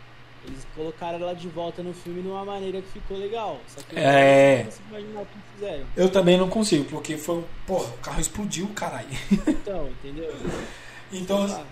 eles 0.45 0.65
colocaram 0.75 1.19
ela 1.19 1.33
de 1.33 1.47
volta 1.47 1.81
no 1.83 1.93
filme 1.93 2.21
de 2.21 2.27
uma 2.27 2.43
maneira 2.45 2.81
que 2.81 2.87
ficou 2.91 3.17
legal. 3.17 3.59
Só 3.67 3.81
que 3.81 3.95
eu 3.95 3.99
É. 3.99 4.57
não 4.57 4.65
consigo 4.65 4.83
imaginar 4.89 5.21
o 5.21 5.25
que 5.25 5.37
fizeram. 5.55 5.85
eu 5.95 6.09
também 6.09 6.37
não 6.37 6.49
consigo, 6.49 6.85
porque 6.85 7.17
foi, 7.17 7.43
porra, 7.67 7.87
o 7.89 7.97
carro 7.99 8.19
explodiu, 8.21 8.67
caralho. 8.75 9.07
Então, 9.47 9.87
entendeu? 10.03 10.33
Então, 11.11 11.43
Ah, 11.43 11.63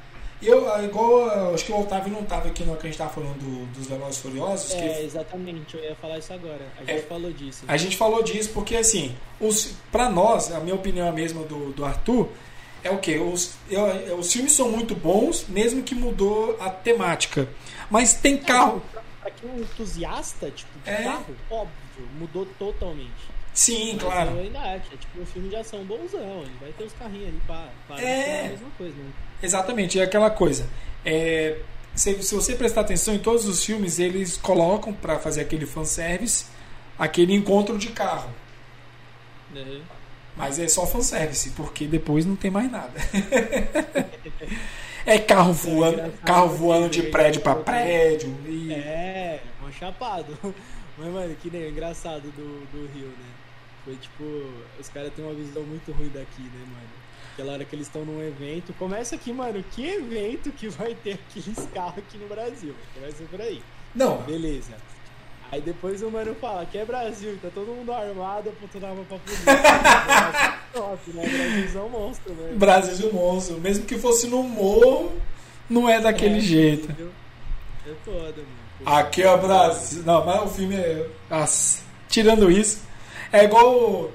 eu, 0.42 0.72
ah, 0.72 0.84
igual, 0.84 1.54
acho 1.56 1.66
que 1.66 1.72
o 1.72 1.80
Otávio 1.82 2.14
não 2.14 2.24
tava 2.24 2.48
aqui 2.50 2.64
no 2.64 2.76
que 2.76 2.86
a 2.88 2.90
gente 2.90 2.98
tava 2.98 3.10
falando 3.10 3.38
do- 3.40 3.66
dos 3.74 3.88
Velozes 3.88 4.20
Furiosos, 4.20 4.72
que 4.74 4.80
é, 4.80 5.04
exatamente, 5.04 5.76
eu 5.76 5.84
ia 5.84 5.96
falar 5.96 6.20
isso 6.20 6.32
agora. 6.32 6.62
A 6.78 6.82
gente 6.84 6.92
É. 6.92 7.02
falou 7.02 7.32
disso. 7.34 7.64
A 7.68 7.76
gente 7.78 7.98
falou 7.98 8.22
disso 8.24 8.52
porque, 8.54 8.76
assim, 8.76 9.16
os, 9.40 9.74
pra 9.92 10.10
nós, 10.10 10.52
a 10.52 10.60
minha 10.60 10.76
opinião 10.76 11.08
é 11.08 11.10
a 11.10 11.14
mesma 11.14 11.44
do, 11.44 11.72
do 11.74 11.84
Arthur, 11.84 12.30
é 12.84 12.90
o 12.92 12.98
que? 12.98 13.18
Os, 13.18 13.54
eu- 13.70 14.18
os 14.18 14.32
filmes 14.32 14.52
são 14.52 14.70
muito 14.72 14.96
bons, 14.96 15.46
mesmo 15.48 15.84
que 15.84 15.94
mudou 15.96 16.58
a 16.60 16.70
temática. 16.70 17.48
Mas 17.90 18.14
tem 18.14 18.38
carro. 18.38 18.82
Pra, 18.92 19.02
pra 19.22 19.32
quem 19.32 19.50
é 19.50 19.54
um 19.54 19.60
entusiasta, 19.60 20.50
tipo, 20.52 20.72
de 20.84 20.90
É. 20.90 21.04
carro, 21.04 21.36
óbvio, 21.50 22.08
mudou 22.20 22.46
totalmente. 22.58 23.32
Sim, 23.54 23.94
Mas 23.96 24.04
claro. 24.04 24.32
eu 24.32 24.40
ainda 24.44 24.60
acho, 24.60 24.94
é 24.94 24.98
tipo 24.98 25.22
um 25.22 25.26
filme 25.26 25.50
de 25.50 25.56
ação 25.58 25.84
bonzão, 25.84 26.42
ele 26.44 26.52
vai 26.62 26.72
ter 26.72 26.86
os 26.86 26.94
carrinhos 26.94 27.28
ali 27.28 27.42
pra, 27.46 27.68
pra 27.88 28.02
É. 28.02 28.46
a 28.46 28.50
mesma 28.50 28.70
coisa, 28.78 28.96
né? 28.96 29.12
Exatamente, 29.44 30.00
é 30.00 30.04
aquela 30.04 30.30
coisa. 30.30 30.66
É, 31.06 31.58
se, 31.94 32.24
se 32.24 32.34
você 32.34 32.56
prestar 32.56 32.82
atenção 32.82 33.14
em 33.14 33.20
todos 33.20 33.46
os 33.46 33.66
filmes, 33.66 34.00
eles 34.00 34.38
colocam 34.38 34.94
pra 34.94 35.20
fazer 35.20 35.42
aquele 35.42 35.66
fanservice 35.66 36.46
aquele 36.98 37.34
encontro 37.34 37.78
de 37.78 37.88
carro. 37.90 38.30
Uhum. 39.54 39.82
Mas 40.42 40.58
é 40.58 40.68
só 40.68 40.88
fanservice, 40.88 41.52
porque 41.52 41.86
depois 41.86 42.26
não 42.26 42.36
tem 42.36 42.50
mais 42.50 42.70
nada. 42.72 42.94
é 45.06 45.20
carro 45.20 45.54
voando, 45.54 46.12
carro 46.26 46.50
voando 46.50 46.90
de 46.90 47.04
prédio 47.04 47.42
pra 47.42 47.54
prédio. 47.54 48.36
E... 48.48 48.74
É, 48.74 49.44
um 49.64 49.72
chapado. 49.72 50.36
Mas, 50.98 51.14
mano, 51.14 51.36
que 51.36 51.52
nem 51.52 51.70
engraçado 51.70 52.24
do, 52.24 52.66
do 52.72 52.92
Rio, 52.92 53.08
né? 53.08 53.30
Foi 53.86 53.96
tipo, 53.96 54.24
os 54.80 54.90
caras 54.90 55.14
têm 55.14 55.24
uma 55.24 55.34
visão 55.36 55.62
muito 55.62 55.92
ruim 55.92 56.10
daqui, 56.10 56.42
né, 56.42 56.66
mano? 56.66 56.90
Aquela 57.34 57.54
hora 57.54 57.64
que 57.64 57.76
eles 57.76 57.86
estão 57.86 58.04
num 58.04 58.22
evento. 58.22 58.74
Começa 58.74 59.16
aqui, 59.16 59.32
mano, 59.32 59.64
que 59.72 59.86
evento 59.86 60.52
que 60.52 60.68
vai 60.70 60.96
ter 60.96 61.20
aqueles 61.30 61.68
carros 61.72 62.00
aqui 62.00 62.18
no 62.18 62.28
Brasil? 62.28 62.76
Começa 62.96 63.24
por 63.26 63.40
aí. 63.40 63.62
Não, 63.94 64.24
Beleza. 64.24 64.74
Aí 65.52 65.60
depois 65.60 66.02
o 66.02 66.10
mano 66.10 66.34
fala 66.36 66.66
que 66.66 66.78
é 66.78 66.86
Brasil, 66.86 67.38
tá 67.42 67.50
todo 67.54 67.68
mundo 67.68 67.92
armado, 67.92 68.50
apontando 68.50 68.86
arma 68.86 69.04
pra 69.04 69.18
polícia. 69.18 69.44
Top, 70.74 71.12
né? 71.12 71.28
Brasilzão 71.28 71.90
monstro, 71.90 72.34
né? 72.34 72.54
Brasil 72.56 73.10
é 73.10 73.14
um 73.14 73.14
monstro. 73.16 73.60
Mesmo 73.60 73.86
que 73.86 73.98
fosse 73.98 74.28
no 74.28 74.42
morro, 74.44 75.12
não 75.70 75.90
é 75.90 76.00
daquele 76.00 76.38
É, 76.38 76.42
jeito. 76.42 76.90
É 77.86 77.94
foda, 78.06 78.22
mano. 78.38 78.98
Aqui 78.98 79.22
é 79.24 79.30
o 79.32 79.38
Brasil. 79.38 80.04
Não, 80.04 80.26
mas 80.26 80.42
o 80.44 80.48
filme 80.48 80.76
é. 80.76 81.06
Nossa, 81.30 81.84
tirando 82.08 82.50
isso, 82.50 82.82
é 83.34 83.44
igual. 83.44 84.10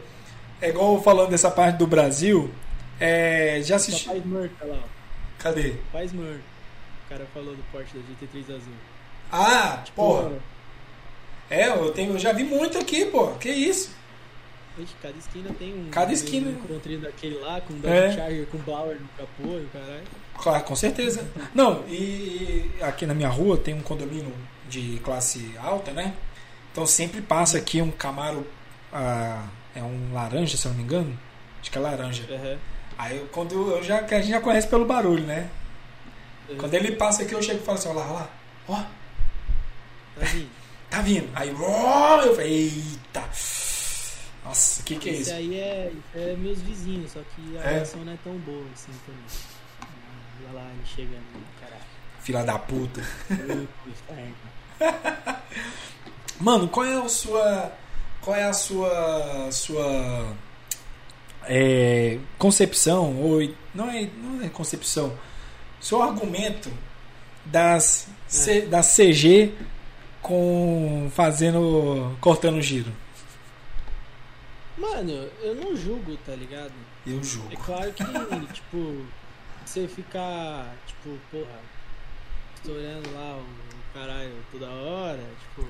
É 0.63 0.71
igual 0.71 1.03
falando 1.03 1.29
dessa 1.29 1.51
parte 1.51 1.77
do 1.77 1.87
Brasil. 1.87 2.51
É, 2.99 3.59
já 3.61 3.79
Só 3.79 3.91
assisti. 3.91 4.07
faz 4.09 4.25
murta 4.25 4.65
lá, 4.65 4.77
ó. 4.83 4.89
Cadê? 5.39 5.75
Faz 5.93 6.13
murta. 6.15 6.41
O 7.05 7.09
cara 7.11 7.27
falou 7.35 7.55
do 7.55 7.63
Porsche 7.71 7.91
da 7.99 8.01
GT3 8.27 8.57
azul. 8.57 8.73
Ah, 9.31 9.85
porra. 9.95 10.23
Porra. 10.23 10.56
É, 11.51 11.69
eu, 11.69 11.93
tenho, 11.93 12.13
eu 12.15 12.19
já 12.19 12.33
vi 12.33 12.45
muito 12.45 12.77
aqui, 12.79 13.05
pô. 13.07 13.29
Que 13.33 13.49
isso? 13.51 13.95
Cada 15.01 15.17
esquina 15.17 15.51
tem 15.59 15.73
um. 15.73 15.89
Cada 15.91 16.13
esquina. 16.13 16.51
Um 16.51 16.53
encontrinho 16.53 17.01
daquele 17.01 17.39
lá, 17.39 17.61
com 17.63 17.73
um 17.73 17.81
É. 17.83 18.03
Dodge 18.03 18.17
Charger 18.17 18.47
com 18.47 18.59
Bauer 18.59 18.99
no 19.01 19.09
capô, 19.17 19.59
e 19.59 19.65
o 19.65 19.69
caralho. 19.73 20.03
Claro, 20.37 20.65
com 20.65 20.77
certeza. 20.77 21.27
Não, 21.55 21.83
e 21.89 22.71
e 22.79 22.83
aqui 22.83 23.07
na 23.07 23.15
minha 23.15 23.29
rua 23.31 23.57
tem 23.57 23.73
um 23.73 23.81
condomínio 23.81 24.31
de 24.69 24.99
classe 25.03 25.55
alta, 25.59 25.93
né? 25.93 26.13
Então 26.73 26.85
sempre 26.85 27.23
passa 27.23 27.57
aqui 27.57 27.81
um 27.81 27.91
Camaro. 27.91 28.47
ah, 28.93 29.47
é 29.75 29.83
um 29.83 30.13
laranja, 30.13 30.57
se 30.59 30.67
eu 30.67 30.71
não 30.73 30.77
me 30.79 30.85
engano. 30.85 31.19
Acho 31.63 31.71
que 31.71 31.79
é 31.79 31.81
laranja. 31.81 32.25
Aham. 32.31 32.59
Aí 32.99 33.17
eu- 33.17 33.27
quando 33.29 33.55
eu 33.71 33.83
já, 33.83 34.01
a 34.01 34.07
gente 34.07 34.29
já 34.29 34.41
conhece 34.41 34.69
pelo 34.69 34.85
barulho, 34.85 35.25
né? 35.25 35.49
Aham. 36.51 36.59
Quando 36.59 36.75
ele 36.75 36.93
passa 36.93 37.23
aqui, 37.23 37.33
eu 37.33 37.43
chego 37.43 37.61
e 37.61 37.65
falo 37.65 37.79
assim, 37.79 37.89
ó 37.89 37.93
lá, 37.95 38.07
ó 38.11 38.13
lá, 38.13 38.31
ó, 38.69 38.75
Tá. 40.21 40.27
Tá 40.97 41.03
vindo. 41.03 41.29
Aí, 41.35 41.55
ó, 41.59 42.23
eu 42.23 42.35
falei, 42.35 42.53
eita. 42.65 43.25
Nossa, 44.45 44.81
o 44.81 44.85
que 44.85 44.97
que 44.97 45.09
é 45.09 45.13
Esse 45.13 45.23
isso? 45.23 45.33
aí 45.35 45.59
é, 45.59 45.93
é 46.15 46.37
meus 46.37 46.61
vizinhos, 46.63 47.11
só 47.13 47.21
que 47.35 47.57
a 47.59 47.63
É? 47.63 47.73
relação 47.75 48.05
não 48.05 48.13
é 48.13 48.17
tão 48.23 48.33
boa 48.39 48.65
assim 48.75 48.93
também. 49.05 49.23
Olha 50.49 50.53
lá, 50.63 50.71
ele 50.71 50.87
chegando, 50.87 51.25
caralho. 51.61 51.83
Filha 52.21 52.45
da 52.45 52.59
puta. 52.59 53.01
Inferno. 53.31 54.37
Mano, 56.41 56.69
qual 56.69 56.87
é 56.87 56.95
a 56.97 57.09
sua. 57.09 57.73
Qual 58.21 58.37
é 58.37 58.45
a 58.45 58.53
sua. 58.53 59.49
sua. 59.51 60.37
é, 61.49 62.19
concepção, 62.39 63.17
ou. 63.21 63.41
Não 63.75 63.91
é, 63.91 64.09
não 64.23 64.45
é 64.45 64.49
concepção. 64.49 65.13
Seu 65.81 66.03
argumento 66.03 66.71
das, 67.45 68.07
C- 68.29 68.63
da 68.63 68.81
CG 68.83 69.53
com. 70.27 71.09
fazendo. 71.15 72.17
cortando 72.21 72.61
giro. 72.61 72.91
Mano, 74.77 75.11
eu 75.41 75.55
não 75.55 75.75
julgo, 75.77 76.17
tá 76.27 76.33
ligado? 76.35 76.73
Eu 77.07 77.21
É 77.21 77.23
julgo. 77.23 77.57
claro 77.65 77.93
que, 77.93 78.05
tipo, 78.53 79.07
você 79.65 79.89
ficar, 79.89 80.75
tipo, 80.87 81.17
porra, 81.31 81.61
estourando 82.57 83.11
lá 83.15 83.39
o 83.39 83.95
caralho 83.99 84.33
toda 84.53 84.69
hora, 84.69 85.23
tipo, 85.41 85.67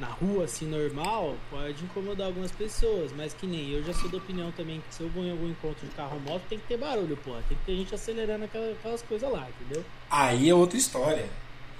na 0.00 0.08
rua 0.08 0.44
assim 0.44 0.66
normal, 0.66 1.36
pode 1.50 1.84
incomodar 1.84 2.26
algumas 2.26 2.50
pessoas, 2.50 3.12
mas 3.16 3.32
que 3.32 3.46
nem 3.46 3.70
eu 3.70 3.84
já 3.84 3.94
sou 3.94 4.10
da 4.10 4.18
opinião 4.18 4.50
também 4.52 4.82
que 4.88 4.94
se 4.94 5.02
eu 5.02 5.08
vou 5.10 5.24
em 5.24 5.30
algum 5.30 5.48
encontro 5.48 5.86
de 5.86 5.94
carro 5.94 6.18
moto, 6.20 6.42
tem 6.48 6.58
que 6.58 6.66
ter 6.66 6.76
barulho, 6.78 7.16
porra. 7.18 7.42
Tem 7.48 7.56
que 7.58 7.64
ter 7.64 7.76
gente 7.76 7.94
acelerando 7.94 8.44
aquela- 8.46 8.72
aquelas 8.72 9.02
coisas 9.02 9.30
lá, 9.30 9.46
entendeu? 9.48 9.84
Aí 10.10 10.50
é 10.50 10.54
outra 10.54 10.76
história. 10.76 11.28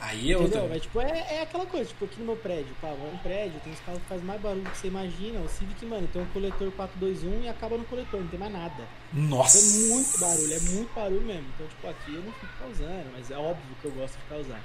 Aí 0.00 0.33
é 0.33 0.36
outra. 0.36 0.66
Mas, 0.68 0.83
tipo, 0.83 1.00
é, 1.00 1.36
é 1.36 1.42
aquela 1.42 1.65
coisa, 1.65 1.86
tipo, 1.86 2.05
aqui 2.05 2.20
no 2.20 2.26
meu 2.26 2.36
prédio, 2.36 2.75
pá, 2.81 2.89
é 2.89 3.10
um 3.12 3.18
prédio, 3.18 3.60
tem 3.60 3.73
uns 3.73 3.81
carros 3.81 4.02
que 4.02 4.08
fazem 4.08 4.25
mais 4.25 4.41
barulho 4.41 4.62
do 4.62 4.70
que 4.70 4.78
você 4.78 4.89
imagina. 4.89 5.41
O 5.41 5.49
Civic, 5.49 5.84
mano, 5.86 6.07
tem 6.12 6.20
um 6.20 6.26
coletor 6.26 6.70
421 6.73 7.44
e 7.44 7.49
acaba 7.49 7.78
no 7.78 7.84
coletor, 7.84 8.20
não 8.20 8.28
tem 8.28 8.39
mais 8.39 8.52
nada. 8.52 8.84
Nossa. 9.12 9.58
É 9.58 9.89
muito 9.89 10.18
barulho, 10.18 10.52
é 10.52 10.60
muito 10.60 10.94
barulho 10.94 11.23
mesmo. 11.23 11.47
Então, 11.55 11.66
tipo, 11.66 11.89
aqui 11.89 12.15
eu 12.15 12.23
não 12.23 12.33
fico 12.33 12.52
causando, 12.58 13.07
mas 13.12 13.31
é 13.31 13.36
óbvio 13.36 13.76
que 13.81 13.84
eu 13.86 13.92
gosto 13.92 14.18
de 14.18 14.25
causar. 14.28 14.60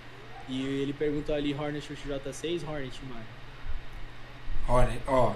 E 0.50 0.66
ele 0.66 0.94
perguntou 0.94 1.34
ali 1.34 1.54
Hornet 1.54 1.88
ou 1.90 1.98
XJ6, 1.98 2.68
Hornet, 2.68 3.00
mano. 3.06 3.26
Olha, 4.68 4.98
ó. 5.08 5.34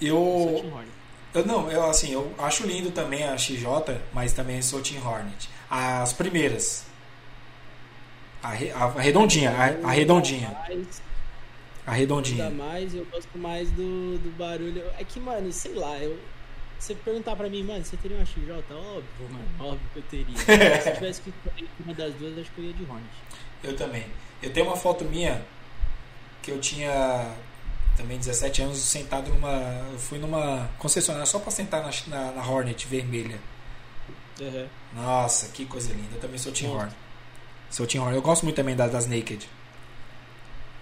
Eu. 0.00 0.18
Hornet. 0.18 0.92
Eu 1.34 1.44
não, 1.44 1.70
eu 1.70 1.84
assim, 1.84 2.12
eu 2.12 2.32
acho 2.38 2.66
lindo 2.66 2.90
também 2.90 3.24
a 3.24 3.36
XJ, 3.36 3.66
mas 4.12 4.32
também 4.32 4.62
sou 4.62 4.80
Team 4.80 5.06
Hornet. 5.06 5.50
As 5.68 6.12
primeiras. 6.12 6.85
A, 8.46 8.50
re- 8.50 8.70
a 8.70 8.86
redondinha, 9.00 9.50
a, 9.50 9.88
a 9.88 9.90
redondinha. 9.92 10.48
A 10.48 10.66
ainda 10.68 11.92
redondinha. 11.92 12.50
mais, 12.50 12.94
eu 12.94 13.04
gosto 13.06 13.36
mais 13.38 13.70
do, 13.70 14.18
do 14.18 14.30
barulho. 14.36 14.82
É 14.98 15.04
que, 15.04 15.18
mano, 15.20 15.52
sei 15.52 15.74
lá, 15.74 15.98
eu. 15.98 16.18
Você 16.78 16.94
perguntar 16.94 17.34
pra 17.36 17.48
mim, 17.48 17.62
mano, 17.62 17.84
você 17.84 17.96
teria 17.96 18.18
uma 18.18 18.26
XJ? 18.26 18.50
Óbvio, 18.52 19.04
mano, 19.30 19.48
óbvio 19.58 19.80
que 19.92 19.98
eu 19.98 20.02
teria. 20.02 20.36
Se 20.82 20.88
eu 20.90 20.94
tivesse 20.94 21.22
que 21.22 21.30
escolher 21.30 21.68
uma 21.84 21.94
das 21.94 22.14
duas, 22.14 22.38
acho 22.38 22.50
que 22.52 22.58
eu 22.60 22.64
ia 22.66 22.72
de 22.72 22.82
Hornet. 22.84 23.06
Eu 23.64 23.76
também. 23.76 24.04
Eu 24.42 24.52
tenho 24.52 24.66
uma 24.66 24.76
foto 24.76 25.04
minha 25.04 25.42
que 26.42 26.50
eu 26.50 26.60
tinha 26.60 27.34
também 27.96 28.18
17 28.18 28.62
anos 28.62 28.78
sentado 28.78 29.30
numa. 29.32 29.50
Eu 29.92 29.98
fui 29.98 30.18
numa 30.18 30.68
concessionária 30.78 31.26
só 31.26 31.38
pra 31.38 31.50
sentar 31.50 31.82
na, 31.82 31.90
na, 32.08 32.32
na 32.32 32.46
Hornet 32.46 32.86
vermelha. 32.86 33.40
Uhum. 34.40 34.66
Nossa, 34.94 35.48
que 35.48 35.64
coisa 35.64 35.92
linda. 35.94 36.14
Eu 36.16 36.20
também 36.20 36.36
sou 36.38 36.52
Monstro. 36.52 36.70
Hornet. 36.70 36.96
Team 37.70 38.02
Hornet. 38.02 38.16
Eu 38.16 38.22
gosto 38.22 38.44
muito 38.44 38.56
também 38.56 38.76
das, 38.76 38.90
das 38.92 39.06
Naked. 39.06 39.48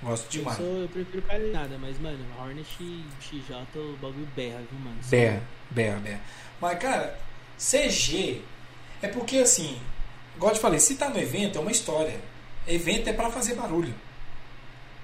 Gosto 0.02 0.26
Eu, 0.26 0.30
demais. 0.30 0.56
sou, 0.58 0.66
eu 0.82 0.88
prefiro 0.88 1.22
carinhada, 1.22 1.78
mas, 1.80 1.98
mano, 1.98 2.18
Hornet 2.38 2.68
e 2.80 3.04
XJ, 3.20 3.56
o 3.76 3.96
bagulho 4.00 4.28
berra, 4.36 4.58
viu, 4.70 4.78
mano? 4.78 4.96
Berra, 5.08 5.42
berra, 5.70 5.98
berra. 5.98 6.20
Mas, 6.60 6.78
cara, 6.78 7.18
CG 7.58 8.42
é 9.00 9.08
porque 9.08 9.38
assim, 9.38 9.78
igual 10.36 10.52
eu 10.52 10.56
te 10.56 10.60
falei, 10.60 10.78
se 10.78 10.96
tá 10.96 11.08
no 11.08 11.18
evento 11.18 11.58
é 11.58 11.60
uma 11.60 11.70
história. 11.70 12.20
Evento 12.66 13.08
é 13.08 13.12
pra 13.12 13.30
fazer 13.30 13.54
barulho. 13.54 13.94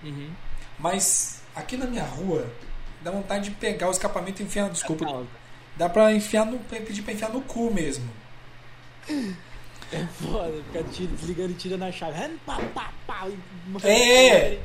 Uhum. 0.03 0.31
Mas 0.79 1.43
aqui 1.55 1.77
na 1.77 1.87
minha 1.87 2.05
rua 2.05 2.51
dá 3.03 3.11
vontade 3.11 3.51
de 3.51 3.57
pegar 3.57 3.89
o 3.89 3.91
escapamento 3.91 4.43
e 4.43 4.45
enfiar, 4.45 4.71
desculpa, 4.71 5.27
dá 5.77 5.89
pra 5.89 6.13
enfiar 6.13 6.47
no, 6.47 6.59
pedir 6.59 7.03
pra 7.03 7.13
enfiar 7.13 7.31
no 7.31 7.43
cu 7.43 7.73
mesmo. 7.73 8.09
É 9.93 10.05
foda, 10.23 10.53
fica 10.73 10.85
tira, 10.93 11.11
desligando 11.13 11.51
e 11.51 11.55
tirando 11.55 11.83
a 11.83 11.93
chave. 11.93 12.19
É! 13.83 14.47
Assim. 14.47 14.59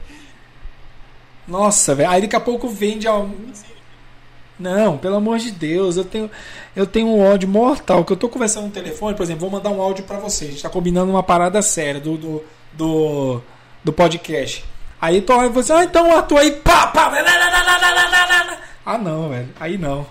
Nossa, 1.47 1.95
velho. 1.95 2.09
Aí 2.09 2.21
daqui 2.21 2.35
a 2.35 2.39
pouco 2.39 2.67
vende 2.67 3.07
a. 3.07 3.25
Não, 4.57 4.97
pelo 4.97 5.15
amor 5.15 5.37
de 5.37 5.51
Deus, 5.51 5.97
eu 5.97 6.05
tenho, 6.05 6.31
eu 6.75 6.87
tenho 6.87 7.07
um 7.07 7.21
ódio 7.21 7.47
mortal. 7.47 8.05
Que 8.05 8.13
eu 8.13 8.17
tô 8.17 8.29
conversando 8.29 8.65
no 8.65 8.71
telefone, 8.71 9.15
por 9.15 9.23
exemplo, 9.23 9.41
vou 9.41 9.49
mandar 9.49 9.69
um 9.69 9.81
áudio 9.81 10.05
para 10.05 10.17
você. 10.17 10.45
A 10.45 10.47
gente 10.49 10.61
tá 10.61 10.69
combinando 10.69 11.11
uma 11.11 11.23
parada 11.23 11.61
séria 11.61 11.99
do, 11.99 12.17
do, 12.17 12.43
do, 12.73 13.41
do 13.83 13.93
podcast. 13.93 14.63
Aí 15.01 15.21
tô 15.21 15.33
aí 15.33 15.49
você, 15.49 15.73
ah, 15.73 15.83
então 15.83 16.15
Arthur 16.15 16.39
aí, 16.39 16.51
pá, 16.51 16.87
pá, 16.87 17.09
lá, 17.09 17.21
lá, 17.21 17.27
lá, 17.27 18.59
Ah 18.85 18.97
não, 18.97 19.29
velho, 19.29 19.49
aí 19.59 19.77
não. 19.77 20.07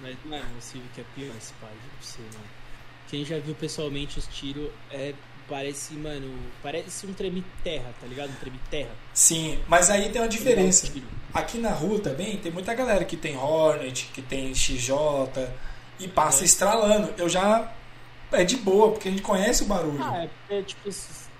Mas 0.00 0.14
não 0.24 0.36
é 0.36 0.42
possível 0.54 0.86
que 0.94 1.00
é 1.00 1.04
pior. 1.14 1.34
Esse 1.36 1.52
quem 3.08 3.24
já 3.24 3.38
viu 3.38 3.54
pessoalmente 3.54 4.18
os 4.18 4.26
tiros, 4.26 4.68
é, 4.90 5.14
parece, 5.48 5.94
mano, 5.94 6.30
parece 6.62 7.06
um 7.06 7.12
treme-terra, 7.12 7.90
tá 8.00 8.06
ligado? 8.06 8.30
Um 8.30 8.34
treme-terra. 8.40 8.90
Sim, 9.14 9.58
mas 9.66 9.88
aí 9.90 10.10
tem 10.10 10.20
uma 10.20 10.28
diferença. 10.28 10.86
Tiro. 10.88 11.06
Aqui 11.32 11.58
na 11.58 11.70
rua 11.70 11.98
também 12.00 12.36
tem 12.36 12.52
muita 12.52 12.74
galera 12.74 13.04
que 13.04 13.16
tem 13.16 13.36
Hornet, 13.36 14.10
que 14.12 14.20
tem 14.22 14.54
XJ 14.54 14.92
e 15.98 16.06
passa 16.08 16.42
É. 16.42 16.44
estralando. 16.44 17.12
Eu 17.16 17.28
já 17.28 17.72
é 18.32 18.44
de 18.44 18.56
boa, 18.58 18.92
porque 18.92 19.08
a 19.08 19.10
gente 19.10 19.22
conhece 19.22 19.62
o 19.62 19.66
barulho. 19.66 20.02
Ah, 20.02 20.24
é 20.24 20.28
porque, 20.28 20.62
tipo, 20.64 20.90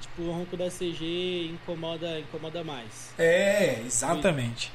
tipo, 0.00 0.22
o 0.22 0.32
ronco 0.32 0.56
da 0.56 0.70
CG 0.70 1.50
incomoda, 1.52 2.18
incomoda 2.18 2.64
mais. 2.64 3.12
É, 3.18 3.82
exatamente. 3.86 4.72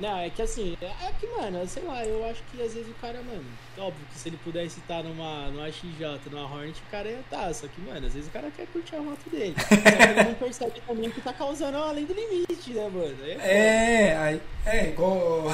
Não, 0.00 0.16
é 0.18 0.30
que 0.30 0.40
assim, 0.40 0.76
é 0.80 0.86
é 0.86 1.12
que, 1.18 1.26
mano, 1.26 1.66
sei 1.66 1.82
lá, 1.82 2.04
eu 2.04 2.24
acho 2.30 2.40
que 2.52 2.62
às 2.62 2.72
vezes 2.72 2.88
o 2.88 2.94
cara, 3.00 3.20
mano, 3.22 3.44
óbvio 3.76 4.06
que 4.12 4.16
se 4.18 4.28
ele 4.28 4.36
pudesse 4.44 4.78
estar 4.78 5.02
numa, 5.02 5.48
numa 5.50 5.70
XJ, 5.72 6.20
numa 6.30 6.44
Hornet, 6.44 6.80
o 6.86 6.90
cara 6.90 7.08
ia 7.10 7.18
estar. 7.18 7.52
Só 7.52 7.66
que, 7.66 7.80
mano, 7.80 8.06
às 8.06 8.12
vezes 8.14 8.28
o 8.28 8.32
cara 8.32 8.48
quer 8.56 8.66
curtir 8.68 8.94
a 8.94 9.00
moto 9.02 9.28
dele. 9.28 9.56
Ele 10.20 10.22
não 10.28 10.34
percebe 10.34 10.80
também 10.86 11.10
que 11.10 11.20
tá 11.20 11.32
causando 11.32 11.78
além 11.78 12.04
do 12.04 12.12
limite, 12.14 12.70
né, 12.70 12.88
mano? 12.88 13.16
É 13.24 13.32
É, 14.12 14.16
aí- 14.16 14.42
é 14.66 14.88
igual. 14.90 15.44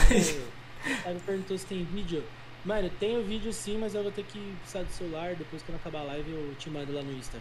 Aí 1.06 1.14
me 1.14 1.20
perguntou 1.20 1.56
se 1.56 1.64
tem 1.64 1.82
vídeo. 1.84 2.22
Mano, 2.66 2.90
tem 3.00 3.16
o 3.16 3.22
vídeo 3.24 3.50
sim, 3.52 3.78
mas 3.78 3.94
eu 3.94 4.02
vou 4.02 4.12
ter 4.12 4.24
que 4.24 4.38
precisar 4.60 4.82
do 4.84 4.92
celular. 4.92 5.34
Depois 5.36 5.62
que 5.62 5.70
eu 5.70 5.76
acabar 5.76 6.00
a 6.00 6.04
live, 6.04 6.30
eu 6.30 6.54
te 6.58 6.68
mando 6.68 6.92
lá 6.92 7.02
no 7.02 7.12
Insta. 7.12 7.38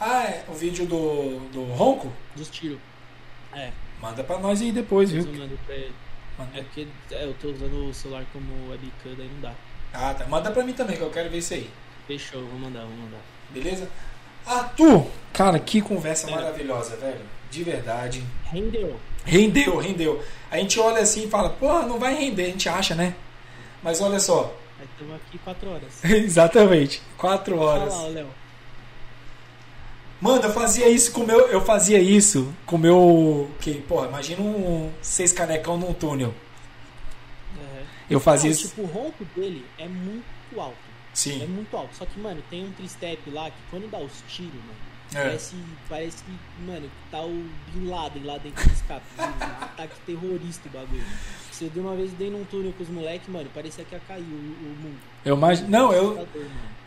ah, 0.00 0.22
é, 0.24 0.44
o 0.48 0.52
vídeo 0.54 0.86
do, 0.86 1.40
do 1.52 1.64
Ronco? 1.74 2.12
Dos 2.36 2.48
tiros. 2.48 2.78
É, 3.52 3.72
Manda 4.00 4.22
pra 4.24 4.38
nós 4.38 4.60
aí 4.62 4.70
depois, 4.72 5.12
eu 5.12 5.22
viu? 5.22 5.32
mando 5.40 5.58
pra 5.66 5.74
ele. 5.74 5.92
Manda. 6.38 6.50
É 6.58 6.62
porque 6.62 6.86
é, 7.10 7.24
eu 7.24 7.34
tô 7.40 7.48
usando 7.48 7.88
o 7.88 7.94
celular 7.94 8.24
como 8.32 8.70
webcam, 8.70 9.14
daí 9.16 9.28
não 9.34 9.40
dá. 9.40 9.52
Ah, 9.92 10.14
tá. 10.14 10.24
Manda 10.26 10.50
pra 10.50 10.62
mim 10.62 10.72
também, 10.72 10.96
que 10.96 11.02
eu 11.02 11.10
quero 11.10 11.28
ver 11.30 11.38
isso 11.38 11.54
aí. 11.54 11.68
Fechou, 12.06 12.42
vou 12.44 12.58
mandar, 12.58 12.80
vou 12.82 12.90
mandar. 12.96 13.18
Beleza? 13.50 13.88
Arthur! 14.46 15.06
Cara, 15.32 15.58
que 15.58 15.80
conversa 15.82 16.28
É. 16.30 16.34
maravilhosa, 16.34 16.96
velho. 16.96 17.20
De 17.50 17.62
verdade. 17.64 18.22
Rendeu. 18.44 18.96
Rendeu, 19.24 19.76
rendeu. 19.78 20.22
A 20.50 20.56
gente 20.58 20.78
olha 20.80 21.00
assim 21.02 21.24
e 21.24 21.28
fala, 21.28 21.50
porra, 21.50 21.82
não 21.86 21.98
vai 21.98 22.14
render, 22.14 22.44
a 22.44 22.46
gente 22.46 22.68
acha, 22.68 22.94
né? 22.94 23.14
Mas 23.82 24.00
olha 24.00 24.18
só. 24.20 24.54
Estamos 24.92 25.16
aqui 25.16 25.38
4 25.38 25.70
horas. 25.70 26.04
Exatamente. 26.04 27.02
Quatro 27.16 27.58
Olha 27.58 27.80
horas. 27.82 27.94
lá, 27.94 28.02
ó, 28.04 28.08
Léo. 28.08 28.28
Mano, 30.20 30.42
eu 30.42 30.52
fazia 30.52 30.88
isso 30.88 31.12
com 31.12 31.20
o 31.20 31.26
meu. 31.26 31.40
Eu 31.48 31.60
fazia 31.60 32.00
isso 32.00 32.52
com 32.66 32.76
o 32.76 32.78
meu. 32.78 33.50
Que, 33.60 33.74
porra, 33.82 34.08
imagina 34.08 34.42
um 34.42 34.90
seis 35.00 35.32
canecão 35.32 35.78
num 35.78 35.92
túnel. 35.92 36.34
É. 37.56 37.82
Eu 38.10 38.18
fazia 38.18 38.50
Não, 38.50 38.56
isso. 38.56 38.68
Tipo, 38.68 38.82
o 38.82 38.86
ronco 38.86 39.24
dele 39.36 39.64
é 39.78 39.86
muito 39.86 40.24
alto. 40.56 40.76
É 40.76 41.14
Sim. 41.14 41.46
muito 41.46 41.76
alto. 41.76 41.94
Só 41.96 42.04
que, 42.04 42.18
mano, 42.18 42.42
tem 42.50 42.64
um 42.64 42.72
tristep 42.72 43.30
lá 43.30 43.50
que 43.50 43.56
quando 43.70 43.88
dá 43.90 43.98
os 43.98 44.12
tiros, 44.28 44.54
mano. 44.54 44.88
É. 45.14 45.22
Parece, 45.22 45.56
parece 45.88 46.22
que, 46.22 46.62
mano, 46.66 46.90
tá 47.10 47.22
o 47.22 47.48
Bin 47.72 47.88
Laden 47.88 48.24
lá 48.24 48.38
dentro 48.38 48.62
do 48.66 48.72
escape. 48.72 49.06
um 49.18 49.64
ataque 49.64 49.94
terrorista 50.04 50.68
o 50.68 50.72
bagulho. 50.72 51.04
Se 51.52 51.64
eu 51.64 51.70
de 51.70 51.80
uma 51.80 51.94
vez 51.94 52.12
dei 52.12 52.28
num 52.28 52.44
túnel 52.44 52.72
com 52.76 52.82
os 52.82 52.88
moleques, 52.90 53.28
mano, 53.28 53.48
parecia 53.54 53.84
que 53.84 53.94
ia 53.94 54.00
cair 54.06 54.22
o, 54.22 54.26
o 54.26 54.76
mundo. 54.82 54.98
Eu 55.24 55.36
imag... 55.36 55.62
Não, 55.62 55.92
eu. 55.92 56.26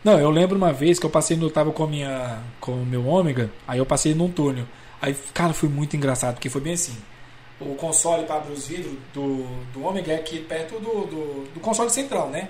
Não, 0.04 0.18
eu 0.18 0.30
lembro 0.30 0.56
uma 0.56 0.72
vez 0.72 0.98
que 0.98 1.06
eu 1.06 1.10
passei 1.10 1.36
no. 1.36 1.50
Tava 1.50 1.70
com 1.72 1.84
a 1.84 1.86
minha. 1.86 2.42
com 2.60 2.72
o 2.72 2.86
meu 2.86 3.06
ômega, 3.06 3.50
aí 3.66 3.78
eu 3.78 3.86
passei 3.86 4.14
num 4.14 4.30
túnel. 4.30 4.66
Aí, 5.00 5.14
cara, 5.32 5.52
foi 5.52 5.68
muito 5.68 5.96
engraçado, 5.96 6.34
porque 6.34 6.50
foi 6.50 6.60
bem 6.60 6.74
assim. 6.74 6.96
O 7.60 7.74
console 7.76 8.24
para 8.24 8.36
abrir 8.36 8.52
os 8.52 8.66
vidros 8.66 8.92
do, 9.14 9.44
do 9.72 9.84
ômega 9.84 10.12
é 10.12 10.16
aqui 10.16 10.40
perto 10.40 10.80
do, 10.80 11.06
do, 11.06 11.44
do 11.54 11.60
console 11.60 11.90
central, 11.90 12.28
né? 12.30 12.48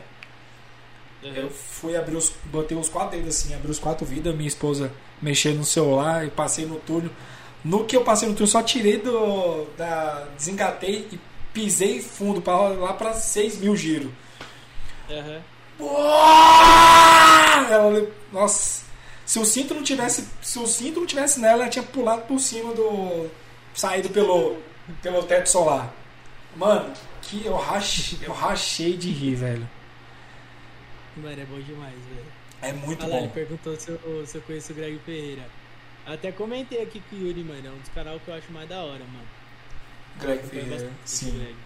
Eu 1.22 1.50
fui 1.50 1.94
abrir 1.96 2.16
os. 2.16 2.32
Botei 2.46 2.76
os 2.76 2.88
quatro 2.88 3.16
dedos 3.16 3.36
assim, 3.36 3.54
abri 3.54 3.70
os 3.70 3.78
quatro 3.78 4.04
vidros, 4.04 4.34
minha 4.34 4.48
esposa 4.48 4.92
mexendo 5.20 5.58
no 5.58 5.64
celular 5.64 6.26
e 6.26 6.30
passei 6.30 6.66
no 6.66 6.76
túnel. 6.76 7.10
No 7.64 7.84
que 7.84 7.96
eu 7.96 8.02
passei 8.02 8.28
no 8.28 8.34
túnel, 8.34 8.48
só 8.48 8.62
tirei 8.62 8.98
do. 8.98 9.66
Da, 9.76 10.26
desengatei 10.36 11.06
e 11.12 11.20
pisei 11.52 12.00
fundo 12.00 12.40
pra, 12.40 12.56
lá 12.56 12.94
para 12.94 13.12
6 13.12 13.58
mil 13.58 13.76
giros. 13.76 14.10
Aham. 15.10 15.51
Ela- 17.70 18.06
nossa, 18.32 18.84
se 19.24 19.38
o 19.38 19.44
cinto 19.44 19.74
não 19.74 19.82
tivesse, 19.82 20.28
se 20.42 20.58
o 20.58 20.66
cinto 20.66 21.00
não 21.00 21.06
tivesse 21.06 21.40
nela, 21.40 21.62
ela 21.62 21.70
tinha 21.70 21.82
pulado 21.82 22.22
por 22.22 22.38
cima 22.38 22.72
do 22.74 23.28
saído 23.74 24.10
pelo 24.10 24.56
pelo 25.00 25.22
teto 25.22 25.46
solar. 25.48 25.92
Mano, 26.56 26.92
que 27.22 27.46
eu 27.46 27.56
rachei, 27.56 28.18
eu 28.22 28.32
rachei 28.32 28.96
de 28.96 29.10
rir, 29.10 29.36
velho. 29.36 29.68
Mano, 31.16 31.40
é 31.40 31.44
bom 31.44 31.58
demais, 31.60 31.94
velho. 31.94 32.26
É 32.60 32.72
muito 32.72 33.02
Olha 33.04 33.12
lá, 33.14 33.18
ele 33.18 33.28
bom. 33.28 33.34
perguntou 33.34 33.76
se 33.78 33.88
eu, 33.90 34.24
se 34.26 34.36
eu 34.36 34.42
conheço 34.42 34.72
o 34.72 34.76
Greg 34.76 34.98
Ferreira. 35.04 35.42
Até 36.06 36.32
comentei 36.32 36.82
aqui 36.82 37.00
com 37.08 37.16
o 37.16 37.18
Yuri, 37.20 37.42
mano. 37.44 37.66
É 37.66 37.70
um 37.70 37.78
dos 37.78 37.88
canais 37.90 38.20
que 38.22 38.28
eu 38.28 38.34
acho 38.34 38.52
mais 38.52 38.68
da 38.68 38.80
hora, 38.80 39.04
mano. 39.04 39.26
Greg 40.20 40.46
Ferreira, 40.46 40.90
sim. 41.04 41.30
Greg. 41.38 41.56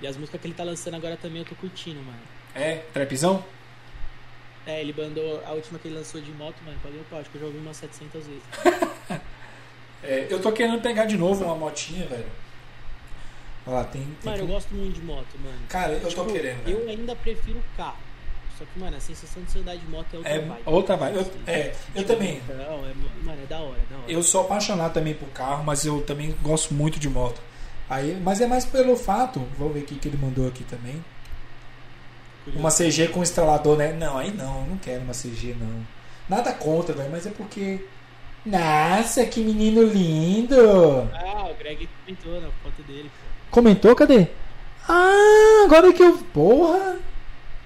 E 0.00 0.06
as 0.06 0.16
músicas 0.16 0.40
que 0.40 0.46
ele 0.46 0.54
tá 0.54 0.64
lançando 0.64 0.94
agora 0.94 1.16
também 1.16 1.38
eu 1.40 1.44
tô 1.44 1.54
curtindo, 1.56 2.00
mano. 2.00 2.18
É, 2.54 2.82
trapzão? 2.92 3.44
É, 4.66 4.80
ele 4.80 4.94
mandou 4.96 5.42
a 5.44 5.52
última 5.52 5.78
que 5.78 5.88
ele 5.88 5.96
lançou 5.96 6.20
de 6.20 6.30
moto, 6.32 6.56
mano. 6.64 6.78
Paguei 6.82 7.00
o 7.00 7.04
pau, 7.04 7.20
acho 7.20 7.28
que 7.30 7.36
eu 7.36 7.40
já 7.42 7.46
ouvi 7.48 7.58
umas 7.58 7.76
700 7.76 8.26
vezes. 8.26 8.42
É, 10.06 10.26
eu 10.28 10.38
tô 10.38 10.52
querendo 10.52 10.82
pegar 10.82 11.06
de 11.06 11.16
novo 11.16 11.46
uma 11.46 11.56
motinha, 11.56 12.06
velho. 12.06 12.26
Olha 13.66 13.76
lá, 13.76 13.84
tem, 13.84 14.02
tem 14.02 14.10
Mano, 14.24 14.36
que- 14.36 14.42
eu 14.42 14.46
gosto 14.46 14.74
muito 14.74 14.94
de 14.96 15.00
moto, 15.02 15.26
mano. 15.42 15.56
Cara, 15.66 15.92
eu 15.94 16.00
tô 16.02 16.08
Tipo, 16.08 16.26
querendo, 16.26 16.62
velho. 16.62 16.78
Eu 16.80 16.88
ainda 16.90 17.16
prefiro 17.16 17.64
carro. 17.74 17.96
Só 18.58 18.66
que, 18.66 18.78
mano, 18.78 18.94
a 18.98 19.00
sensação 19.00 19.42
de 19.42 19.50
você 19.50 19.60
andar 19.60 19.76
de 19.76 19.86
moto 19.86 20.06
é 20.12 20.16
outra 20.18 20.30
É 20.30 20.38
vibe. 20.40 20.62
outra 20.66 20.96
vibe. 20.98 21.16
Eu- 21.16 21.32
é, 21.46 21.74
eu 21.94 22.04
também. 22.04 22.42
Não, 22.46 22.54
é, 22.86 22.92
mano, 23.24 23.42
é 23.42 23.46
da 23.46 23.58
hora, 23.60 23.78
é 23.78 23.92
da 23.94 23.98
hora. 23.98 24.12
Eu 24.12 24.22
sou 24.22 24.42
apaixonado 24.42 24.92
também 24.92 25.14
por 25.14 25.28
carro, 25.30 25.64
mas 25.64 25.86
eu 25.86 26.02
também 26.02 26.36
gosto 26.42 26.74
muito 26.74 26.98
de 27.00 27.08
moto. 27.08 27.40
Aí, 27.88 28.14
mas 28.22 28.42
é 28.42 28.46
mais 28.46 28.66
pelo 28.66 28.96
fato, 28.96 29.40
vou 29.58 29.72
ver 29.72 29.80
o 29.80 29.86
que 29.86 30.06
ele 30.06 30.18
mandou 30.18 30.46
aqui 30.46 30.64
também. 30.64 31.02
Uma 32.54 32.70
CG 32.70 33.08
com 33.08 33.22
instalador, 33.22 33.76
né? 33.76 33.92
Não, 33.92 34.18
aí 34.18 34.30
não, 34.30 34.66
não 34.66 34.76
quero 34.76 35.02
uma 35.02 35.12
CG 35.14 35.56
não. 35.58 35.86
Nada 36.28 36.52
contra, 36.52 36.94
velho, 36.94 37.10
mas 37.10 37.26
é 37.26 37.30
porque. 37.30 37.84
Nossa, 38.44 39.24
que 39.24 39.40
menino 39.40 39.82
lindo! 39.82 41.08
Ah, 41.14 41.48
o 41.50 41.54
Greg 41.54 41.88
comentou 42.04 42.40
na 42.40 42.50
foto 42.62 42.82
dele, 42.86 43.10
pô. 43.10 43.50
Comentou, 43.50 43.96
cadê? 43.96 44.28
Ah, 44.86 45.62
agora 45.64 45.92
que 45.92 46.02
eu. 46.02 46.18
Porra! 46.32 46.98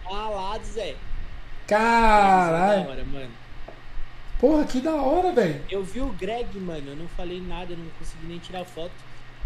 Ah 0.06 0.28
lá, 0.28 0.58
Zé. 0.64 0.92
Da 0.92 1.76
Caralho! 1.76 2.88
hora, 2.88 3.04
mano. 3.04 3.30
Porra, 4.38 4.64
que 4.64 4.80
da 4.80 4.94
hora, 4.94 5.32
velho! 5.32 5.60
Eu 5.68 5.82
vi 5.82 6.00
o 6.00 6.10
Greg, 6.10 6.56
mano, 6.60 6.90
eu 6.90 6.96
não 6.96 7.08
falei 7.08 7.40
nada, 7.40 7.72
eu 7.72 7.76
não 7.76 7.86
consegui 7.98 8.26
nem 8.26 8.38
tirar 8.38 8.64
foto. 8.64 8.92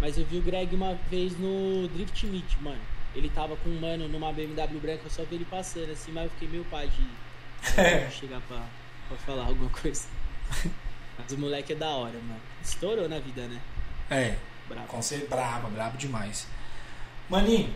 Mas 0.01 0.19
eu 0.19 0.25
vi 0.27 0.39
o 0.39 0.43
Greg 0.43 0.75
uma 0.75 0.99
vez 1.11 1.39
no 1.39 1.89
Drift 1.89 2.27
Meet, 2.27 2.57
mano. 2.61 2.81
Ele 3.15 3.28
tava 3.28 3.57
com 3.57 3.68
um 3.68 3.78
mano 3.81 4.08
numa 4.08 4.32
BMW 4.32 4.81
branca, 4.81 5.02
eu 5.05 5.10
só 5.10 5.23
vi 5.24 5.36
ele 5.36 5.44
passando 5.44 5.91
assim, 5.92 6.12
mas 6.12 6.24
eu 6.24 6.31
fiquei 6.31 6.49
meio 6.49 6.65
pai 6.65 6.89
de, 6.89 7.02
de 8.08 8.15
chegar 8.15 8.41
pra, 8.49 8.62
pra 9.08 9.16
falar 9.18 9.44
alguma 9.44 9.70
coisa. 9.70 10.07
Mas 11.18 11.31
o 11.31 11.39
moleque 11.39 11.74
é 11.74 11.76
da 11.76 11.91
hora, 11.91 12.15
mano. 12.26 12.41
Estourou 12.65 13.08
na 13.08 13.18
vida, 13.18 13.42
né? 13.42 13.60
É, 14.10 14.34
Bravo. 14.68 14.86
com 14.86 15.02
ser 15.02 15.26
brabo, 15.28 15.68
brabo 15.68 15.97
demais. 15.99 16.47
Maninho, 17.28 17.73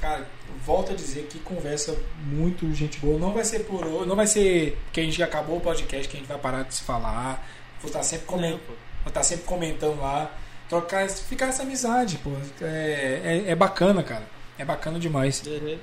cara, 0.00 0.26
volto 0.64 0.92
a 0.92 0.94
dizer 0.94 1.26
que 1.26 1.38
conversa 1.38 1.96
muito 2.24 2.72
gente 2.74 2.98
boa. 2.98 3.18
Não 3.18 3.32
vai 3.32 3.44
ser 3.44 3.60
por 3.60 3.84
hoje, 3.84 4.06
não 4.08 4.14
vai 4.16 4.26
ser 4.26 4.78
que 4.92 5.00
a 5.00 5.02
gente 5.02 5.22
acabou 5.22 5.56
o 5.56 5.60
podcast 5.60 6.06
que 6.08 6.16
a 6.16 6.20
gente 6.20 6.28
vai 6.28 6.38
parar 6.38 6.64
de 6.64 6.74
se 6.74 6.82
falar. 6.84 7.46
Vou 7.80 7.88
estar 7.88 8.02
sempre 8.02 8.26
Não, 8.26 8.34
comentando, 8.34 8.66
vou 8.66 9.08
estar 9.08 9.22
sempre 9.22 9.44
comentando 9.44 10.00
lá, 10.00 10.30
trocar, 10.68 11.08
ficar 11.08 11.46
essa 11.46 11.62
amizade, 11.62 12.18
pô. 12.18 12.30
É, 12.60 13.44
é, 13.46 13.50
é 13.50 13.54
bacana, 13.54 14.02
cara. 14.02 14.35
É 14.58 14.64
bacana 14.64 14.98
demais. 14.98 15.42
Uhum. 15.46 15.78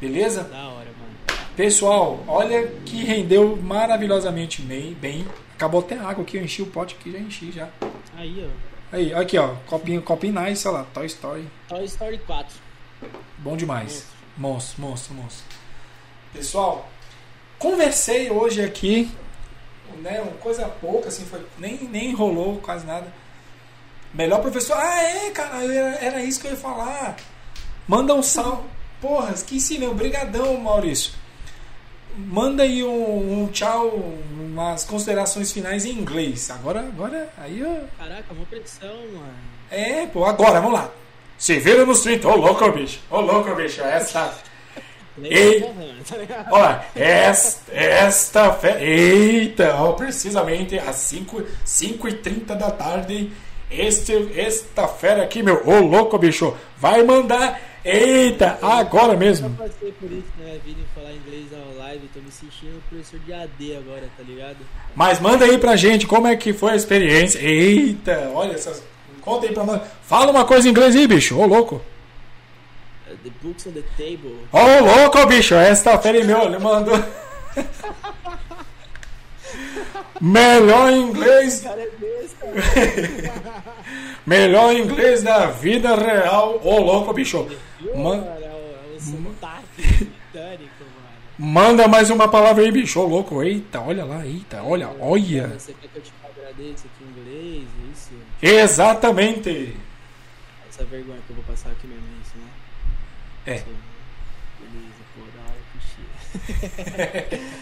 Beleza? 0.00 0.44
Da 0.44 0.68
hora, 0.68 0.88
mano. 0.98 1.10
Pessoal, 1.56 2.22
olha 2.26 2.66
que 2.86 3.04
rendeu 3.04 3.56
maravilhosamente 3.56 4.62
bem. 4.62 5.26
Acabou 5.54 5.80
até 5.80 5.96
água 5.96 6.22
aqui, 6.22 6.38
eu 6.38 6.42
enchi 6.42 6.62
o 6.62 6.66
pote 6.66 6.96
aqui, 6.98 7.12
já 7.12 7.18
enchi 7.18 7.52
já. 7.52 7.68
Aí, 8.16 8.46
ó. 8.46 8.96
Aí, 8.96 9.14
aqui 9.14 9.38
ó, 9.38 9.54
copinho, 9.66 10.02
copinho 10.02 10.40
nice, 10.40 10.66
olha 10.66 10.78
lá, 10.78 10.86
Toy 10.92 11.06
Story. 11.06 11.46
Toy 11.68 11.84
Story 11.84 12.18
4. 12.26 12.56
Bom 13.38 13.56
demais. 13.56 14.06
Monstro, 14.36 14.80
monstro, 14.82 15.14
monstro. 15.14 15.44
Pessoal, 16.32 16.88
conversei 17.58 18.30
hoje 18.30 18.64
aqui, 18.64 19.10
né, 20.00 20.20
uma 20.20 20.32
coisa 20.38 20.66
pouca, 20.66 21.08
assim, 21.08 21.24
foi, 21.24 21.44
nem, 21.58 21.76
nem 21.84 22.14
rolou 22.14 22.58
quase 22.58 22.86
nada. 22.86 23.12
Melhor 24.12 24.40
professor. 24.40 24.76
Ah, 24.76 25.02
é, 25.02 25.30
cara, 25.30 25.64
era, 25.64 25.96
era 25.96 26.22
isso 26.22 26.40
que 26.40 26.46
eu 26.48 26.52
ia 26.52 26.56
falar. 26.56 27.16
Manda 27.86 28.14
um 28.14 28.22
salve. 28.22 28.68
Porra, 29.00 29.32
esqueci, 29.32 29.78
meu. 29.78 29.90
Obrigadão, 29.90 30.56
Maurício. 30.58 31.12
Manda 32.16 32.64
aí 32.64 32.82
um, 32.84 33.42
um 33.42 33.46
tchau, 33.48 33.88
umas 34.38 34.84
considerações 34.84 35.52
finais 35.52 35.84
em 35.84 35.92
inglês. 35.92 36.50
Agora, 36.50 36.80
agora, 36.80 37.28
aí, 37.38 37.62
ó. 37.64 38.02
Caraca, 38.02 38.32
uma 38.32 38.44
pressão, 38.46 38.94
mano. 39.12 39.34
É, 39.70 40.06
pô, 40.06 40.24
agora, 40.24 40.60
vamos 40.60 40.78
lá. 40.78 40.90
Se 41.38 41.58
vira 41.58 41.86
nos 41.86 42.00
30. 42.02 42.28
Ô, 42.28 42.36
louco, 42.36 42.70
bicho. 42.72 43.00
Ô, 43.10 43.20
louco, 43.20 43.54
bicho. 43.54 43.80
Essa. 43.82 44.34
Ei. 45.22 45.60
Mano, 45.60 46.04
tá 46.08 46.16
ligado? 46.16 46.52
Olha, 46.52 46.84
esta, 46.94 47.72
esta 47.72 48.52
fe... 48.52 48.68
Eita, 48.78 49.74
ó, 49.76 49.92
precisamente 49.92 50.78
às 50.78 50.96
5, 50.96 51.42
5 51.64 52.08
e 52.08 52.12
30 52.14 52.54
da 52.56 52.70
tarde. 52.70 53.32
Este, 53.70 54.32
esta 54.38 54.88
fera 54.88 55.22
aqui, 55.22 55.42
meu, 55.42 55.62
ô 55.64 55.78
louco, 55.80 56.18
bicho, 56.18 56.56
vai 56.76 57.04
mandar 57.04 57.60
Eita, 57.84 58.58
agora 58.60 59.14
Eu 59.14 59.18
mesmo. 59.18 59.48
passei 59.50 59.92
por 59.92 60.10
isso, 60.12 60.26
né? 60.38 60.58
Virem 60.64 60.84
falar 60.94 61.12
inglês 61.12 61.46
na 61.50 61.84
live, 61.84 62.08
tô 62.12 62.20
me 62.20 62.30
sentindo 62.30 62.82
professor 62.90 63.18
de 63.20 63.32
AD 63.32 63.76
agora, 63.76 64.02
tá 64.16 64.22
ligado? 64.22 64.58
Mas 64.94 65.18
manda 65.18 65.46
aí 65.46 65.56
pra 65.56 65.76
gente 65.76 66.06
como 66.06 66.26
é 66.26 66.36
que 66.36 66.52
foi 66.52 66.72
a 66.72 66.76
experiência. 66.76 67.38
Eita, 67.40 68.30
olha 68.34 68.52
essas. 68.52 68.82
Conta 69.22 69.46
aí 69.46 69.54
pra 69.54 69.64
nós. 69.64 69.80
Fala 70.02 70.30
uma 70.30 70.44
coisa 70.44 70.68
em 70.68 70.72
inglês 70.72 70.94
aí, 70.94 71.06
bicho. 71.06 71.38
Ô, 71.38 71.46
louco. 71.46 71.76
Uh, 73.10 73.16
The 73.24 73.30
books 73.42 73.66
on 73.66 73.72
the 73.72 73.82
table. 73.96 74.36
Ô, 74.52 74.84
louco, 74.84 75.26
bicho. 75.26 75.54
Esta 75.54 75.98
fera 75.98 76.22
meu, 76.24 76.42
ele 76.42 76.58
mandou. 76.58 76.96
Melhor 80.20 80.92
inglês. 80.92 81.60
cara 81.60 81.80
é 81.80 81.88
besta, 81.98 82.46
Melhor 84.26 84.74
inglês 84.74 85.22
da 85.22 85.46
vida 85.46 85.94
real. 85.94 86.60
Ô, 86.62 86.78
louco, 86.80 87.12
bicho. 87.12 87.48
Man- 87.94 88.24
é 88.24 88.50
o, 88.50 88.96
o 88.96 89.00
sotaque 89.00 89.64
britânico, 89.76 90.84
mano. 90.84 91.18
Manda 91.38 91.88
mais 91.88 92.10
uma 92.10 92.28
palavra 92.28 92.62
aí, 92.62 92.70
bicho. 92.70 93.00
Ô, 93.00 93.06
louco. 93.06 93.42
Eita, 93.42 93.80
olha 93.80 94.04
lá. 94.04 94.24
Eita, 94.26 94.62
olha, 94.62 94.88
olha. 95.00 95.48
Você 95.58 95.74
quer 95.80 95.88
que 95.88 95.96
eu 95.98 96.02
te 96.02 96.12
agradeça 96.24 96.86
aqui 96.86 97.04
em 97.04 97.08
inglês? 97.20 97.68
Isso. 97.92 98.10
Exatamente. 98.42 99.74
Essa 100.68 100.84
vergonha 100.84 101.18
que 101.26 101.30
eu 101.32 101.36
vou 101.36 101.44
passar 101.44 101.70
aqui 101.70 101.86
mesmo, 101.86 102.04
isso, 102.22 102.36
né? 102.36 102.50
É. 103.46 103.62
Beleza, 104.60 105.02
hora, 105.18 105.56
puxei. 105.72 107.40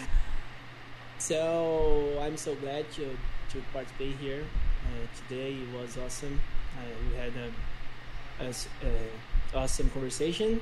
so, 1.17 2.19
I'm 2.21 2.37
so 2.37 2.55
glad 2.61 2.85
to, 2.95 3.05
to 3.51 3.63
participate 3.73 4.15
here. 4.21 4.43
Uh, 4.89 5.05
today 5.21 5.55
was 5.77 5.97
awesome. 6.03 6.39
Uh, 6.75 6.81
we 7.05 7.17
had 7.17 7.33
a, 7.37 8.49
uh, 8.49 9.57
awesome 9.59 9.89
conversation. 9.91 10.59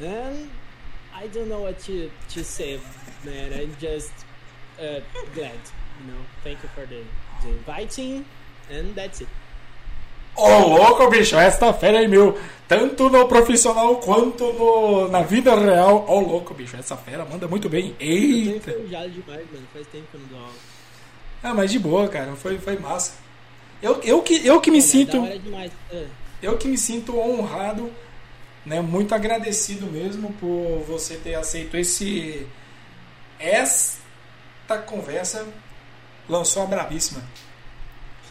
And 0.00 0.48
I 1.14 1.26
don't 1.28 1.48
know 1.48 1.60
what 1.60 1.78
to, 1.80 2.10
to 2.30 2.44
say, 2.44 2.80
man. 3.24 3.52
I'm 3.52 3.76
just 3.78 4.12
uh, 4.80 5.00
glad, 5.34 5.60
you 6.00 6.06
know. 6.08 6.22
Thank 6.42 6.62
you 6.62 6.68
for 6.74 6.86
the, 6.86 7.02
the 7.42 7.48
inviting. 7.50 8.24
And 8.70 8.94
that's 8.94 9.20
it. 9.20 9.28
Ô, 10.38 10.76
louco, 10.76 11.08
bicho. 11.10 11.36
Esta 11.36 11.72
fera 11.72 11.98
aí, 11.98 12.08
meu. 12.08 12.38
Tanto 12.68 13.08
no 13.08 13.26
profissional 13.26 13.96
quanto 13.96 14.52
no, 14.52 15.08
na 15.08 15.22
vida 15.22 15.54
real. 15.54 16.04
Ô, 16.08 16.20
louco, 16.20 16.52
bicho. 16.52 16.76
Essa 16.76 16.96
fera 16.96 17.24
manda 17.24 17.48
muito 17.48 17.68
bem. 17.68 17.94
Eu 17.98 18.06
Eita. 18.06 18.56
enferrujado 18.70 19.10
demais, 19.10 19.46
mano. 19.50 19.66
Faz 19.72 19.86
tempo 19.88 20.06
que 20.10 20.16
eu 20.16 20.20
não 20.20 20.28
dou 20.28 20.38
aula. 20.38 20.54
Ah, 21.42 21.54
mas 21.54 21.70
de 21.70 21.78
boa, 21.78 22.08
cara. 22.08 22.34
Foi, 22.36 22.58
foi 22.58 22.78
massa. 22.78 23.25
Eu, 23.86 24.00
eu, 24.02 24.22
que, 24.22 24.46
eu 24.46 24.60
que 24.60 24.70
me 24.70 24.78
mas 24.78 24.84
sinto. 24.84 25.16
É. 25.92 26.06
Eu 26.42 26.58
que 26.58 26.66
me 26.68 26.76
sinto 26.76 27.16
honrado, 27.18 27.90
né, 28.64 28.80
muito 28.80 29.14
agradecido 29.14 29.86
mesmo 29.86 30.32
por 30.34 30.80
você 30.86 31.16
ter 31.16 31.34
aceito 31.34 31.76
esse 31.76 32.46
esta 33.38 34.78
conversa 34.86 35.46
lançou 36.28 36.62
a 36.62 36.66
brabíssima. 36.66 37.22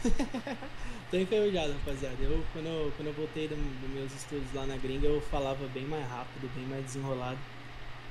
Tô 1.11 1.17
enferrujado, 1.17 1.73
rapaziada. 1.73 2.15
Eu, 2.19 2.43
quando, 2.51 2.65
eu, 2.67 2.91
quando 2.97 3.07
eu 3.07 3.13
voltei 3.13 3.47
do- 3.47 3.55
dos 3.55 3.89
meus 3.91 4.11
estudos 4.13 4.51
lá 4.53 4.65
na 4.65 4.75
gringa, 4.77 5.07
eu 5.07 5.21
falava 5.31 5.65
bem 5.73 5.85
mais 5.85 6.05
rápido, 6.09 6.49
bem 6.55 6.65
mais 6.65 6.83
desenrolado. 6.85 7.37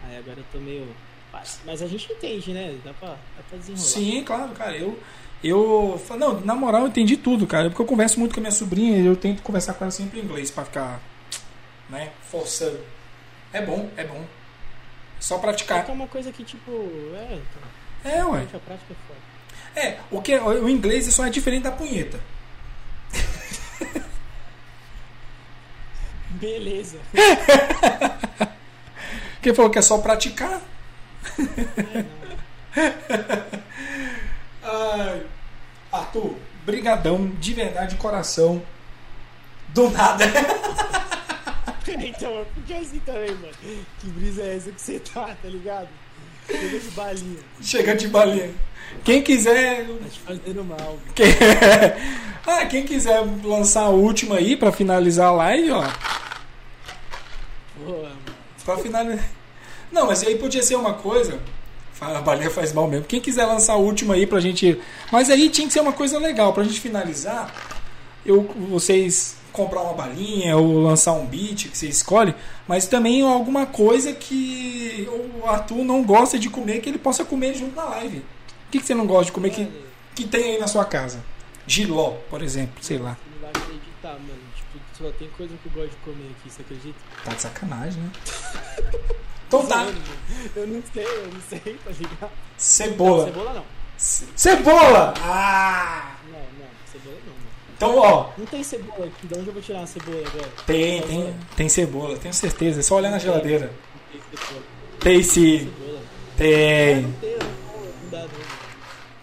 Aí 0.04 0.16
agora 0.16 0.38
eu 0.38 0.44
tô 0.52 0.58
meio. 0.58 0.86
Mas 1.32 1.60
mas 1.66 1.82
a 1.82 1.86
gente 1.88 2.10
entende, 2.12 2.52
né? 2.52 2.78
Dá 2.84 2.92
pra, 2.94 3.08
dá 3.10 3.42
pra 3.48 3.58
desenrolar. 3.58 3.84
Sim, 3.84 4.22
claro, 4.24 4.52
cara. 4.52 4.76
Eu 4.76 4.98
eu 5.48 6.00
fa- 6.06 6.16
não, 6.16 6.40
na 6.40 6.54
moral 6.54 6.82
eu 6.82 6.88
entendi 6.88 7.16
tudo, 7.16 7.46
cara, 7.46 7.68
porque 7.70 7.82
eu 7.82 7.86
converso 7.86 8.18
muito 8.18 8.34
com 8.34 8.40
a 8.40 8.42
minha 8.42 8.52
sobrinha 8.52 8.98
e 8.98 9.06
eu 9.06 9.16
tento 9.16 9.42
conversar 9.42 9.74
com 9.74 9.84
ela 9.84 9.90
sempre 9.90 10.20
em 10.20 10.24
inglês 10.24 10.50
pra 10.50 10.64
ficar, 10.64 11.00
né, 11.90 12.10
forçando. 12.30 12.80
É 13.52 13.60
bom, 13.62 13.88
é 13.96 14.04
bom. 14.04 14.24
Só 15.20 15.36
Só 15.36 15.40
praticar. 15.40 15.88
é 15.88 15.92
uma 15.92 16.06
coisa 16.08 16.30
que, 16.32 16.44
tipo, 16.44 16.70
é. 17.14 17.38
Então, 17.40 17.62
É, 18.12 18.24
ué. 18.26 18.42
a 18.54 18.58
prática 18.58 18.92
é 18.92 18.96
foda. 19.08 19.20
É, 19.76 19.98
o 20.10 20.20
que 20.22 20.34
o 20.36 20.68
inglês 20.68 21.06
só 21.14 21.26
é 21.26 21.30
diferente 21.30 21.62
da 21.64 21.72
punheta. 21.72 22.18
Beleza. 26.30 26.98
Quem 29.40 29.54
falou 29.54 29.70
que 29.70 29.78
é 29.78 29.82
só 29.82 29.98
praticar? 29.98 30.60
Ai, 34.62 35.22
Arthur, 35.92 36.34
brigadão, 36.84 37.30
de 37.40 37.54
verdade, 37.54 37.94
de 37.94 37.96
coração. 37.96 38.62
Do 39.70 39.88
nada. 39.90 40.24
então, 41.88 42.44
porque 42.54 42.74
assim 42.74 42.98
também, 43.00 43.34
mano. 43.34 43.54
Que 43.98 44.06
brisa 44.08 44.42
é 44.42 44.56
essa 44.56 44.70
que 44.70 44.80
você 44.80 45.00
tá, 45.00 45.34
tá 45.42 45.48
ligado? 45.48 45.88
Chega 46.46 46.78
de 46.78 46.90
balinha. 46.90 47.38
Chega 47.62 47.96
de 47.96 48.08
balinha. 48.08 48.54
Quem 49.02 49.22
quiser. 49.22 49.86
Tá 49.86 50.08
te 50.10 50.20
fazendo 50.20 50.62
mal. 50.62 50.98
Quem, 51.14 51.26
ah, 52.46 52.66
quem 52.66 52.84
quiser 52.84 53.24
lançar 53.42 53.84
a 53.84 53.88
última 53.88 54.36
aí 54.36 54.54
pra 54.54 54.70
finalizar 54.70 55.28
a 55.28 55.32
live, 55.32 55.70
ó. 55.70 55.90
Boa, 57.78 58.02
mano. 58.02 58.16
Pra 58.62 58.76
finalizar. 58.76 59.24
Não, 59.90 60.06
mas 60.06 60.22
aí 60.22 60.36
podia 60.36 60.62
ser 60.62 60.76
uma 60.76 60.92
coisa. 60.92 61.40
A 62.00 62.20
balinha 62.20 62.50
faz 62.50 62.72
mal 62.72 62.88
mesmo. 62.88 63.06
Quem 63.06 63.20
quiser 63.20 63.46
lançar 63.46 63.74
a 63.74 63.76
última 63.76 64.14
aí 64.14 64.26
pra 64.26 64.40
gente. 64.40 64.80
Mas 65.12 65.30
aí 65.30 65.48
tinha 65.48 65.66
que 65.66 65.72
ser 65.72 65.80
uma 65.80 65.92
coisa 65.92 66.18
legal. 66.18 66.52
Pra 66.52 66.64
gente 66.64 66.80
finalizar, 66.80 67.52
eu, 68.24 68.42
vocês 68.68 69.36
comprar 69.54 69.82
uma 69.82 69.94
balinha 69.94 70.56
ou 70.56 70.82
lançar 70.82 71.12
um 71.12 71.24
beat 71.24 71.68
que 71.68 71.78
você 71.78 71.86
escolhe, 71.86 72.34
mas 72.66 72.88
também 72.88 73.22
alguma 73.22 73.64
coisa 73.64 74.12
que 74.12 75.08
o 75.08 75.46
Arthur 75.46 75.84
não 75.84 76.02
gosta 76.02 76.36
de 76.36 76.50
comer 76.50 76.80
que 76.80 76.90
ele 76.90 76.98
possa 76.98 77.24
comer 77.24 77.54
junto 77.54 77.76
na 77.76 77.84
live. 77.84 78.18
O 78.18 78.70
que, 78.72 78.80
que 78.80 78.86
você 78.86 78.94
não 78.94 79.06
gosta 79.06 79.26
de 79.26 79.32
comer 79.32 79.50
que, 79.50 79.68
que 80.16 80.24
tem 80.26 80.54
aí 80.54 80.58
na 80.58 80.66
sua 80.66 80.84
casa? 80.84 81.24
Giló, 81.68 82.14
por 82.28 82.42
exemplo, 82.42 82.82
sei 82.82 82.98
lá. 82.98 83.16
Não 83.32 83.40
vai 83.40 83.50
acreditar, 83.50 84.14
mano. 84.14 84.42
Tipo, 84.56 84.78
só 84.98 85.10
tem 85.16 85.28
coisa 85.36 85.54
que 85.62 85.68
eu 85.68 85.72
gosto 85.72 85.90
de 85.90 85.96
comer 85.98 86.30
aqui, 86.36 86.50
você 86.50 86.62
acredita? 86.62 86.98
Tá 87.24 87.32
de 87.32 87.42
sacanagem, 87.42 88.02
né? 88.02 88.10
Então 89.48 89.66
tá. 89.66 89.76
Mano. 89.84 90.02
Eu 90.56 90.66
não 90.66 90.82
sei, 90.92 91.04
eu 91.04 91.26
não 91.32 91.40
sei, 91.48 91.58
tá 91.84 91.90
ligado? 91.90 92.30
Cebola. 92.56 93.24
Cebola 93.26 93.52
não. 93.54 93.64
Ce- 93.96 94.26
Cebola! 94.36 95.14
Ah! 95.20 96.16
Não, 96.30 96.38
não, 96.38 96.66
cebola 96.90 97.16
não, 97.26 97.32
mano. 97.32 97.46
Então, 97.76 97.98
ó, 97.98 98.30
Não 98.36 98.46
tem 98.46 98.62
cebola 98.64 99.06
aqui, 99.06 99.26
de 99.26 99.38
onde 99.38 99.46
eu 99.48 99.52
vou 99.52 99.62
tirar 99.62 99.78
uma 99.80 99.86
cebola 99.86 100.18
agora? 100.26 100.48
tem, 100.66 101.02
tem, 101.02 101.36
tem 101.56 101.68
cebola, 101.68 102.16
tenho 102.18 102.34
certeza. 102.34 102.80
É 102.80 102.82
só 102.82 102.96
olhar 102.96 103.10
na 103.10 103.18
geladeira. 103.18 103.72
Não 104.12 104.20
tem. 104.20 104.62
Tem 105.00 105.22
sim, 105.22 105.72
tem, 106.36 107.02
Não 107.02 107.12
tem, 107.12 107.36
não, 107.38 108.20
não 108.20 108.22
não. 108.22 108.28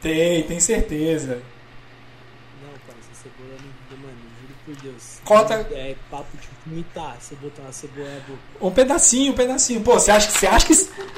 tem, 0.02 0.44
tem 0.44 0.60
certeza. 0.60 1.42
Não, 2.62 2.70
pai, 2.88 2.96
essa 3.02 3.24
cebola 3.24 3.58
não. 3.60 3.98
Mano, 3.98 4.18
juro 4.42 4.54
por 4.66 4.76
Deus. 4.76 5.20
Corta- 5.26 5.68
É 5.74 5.96
papo 6.10 6.38
de 6.38 6.48
vomitar 6.66 7.18
você 7.20 7.36
botar 7.36 7.64
uma 7.64 7.72
cebola 7.72 8.22
boca. 8.28 8.40
Um 8.62 8.72
pedacinho, 8.72 9.32
um 9.32 9.36
pedacinho. 9.36 9.82
Pô, 9.82 9.94
você 9.94 10.12
acha, 10.12 10.28
que- 10.28 10.34
você 10.38 10.48
acha 10.48 10.66
que 10.68 10.74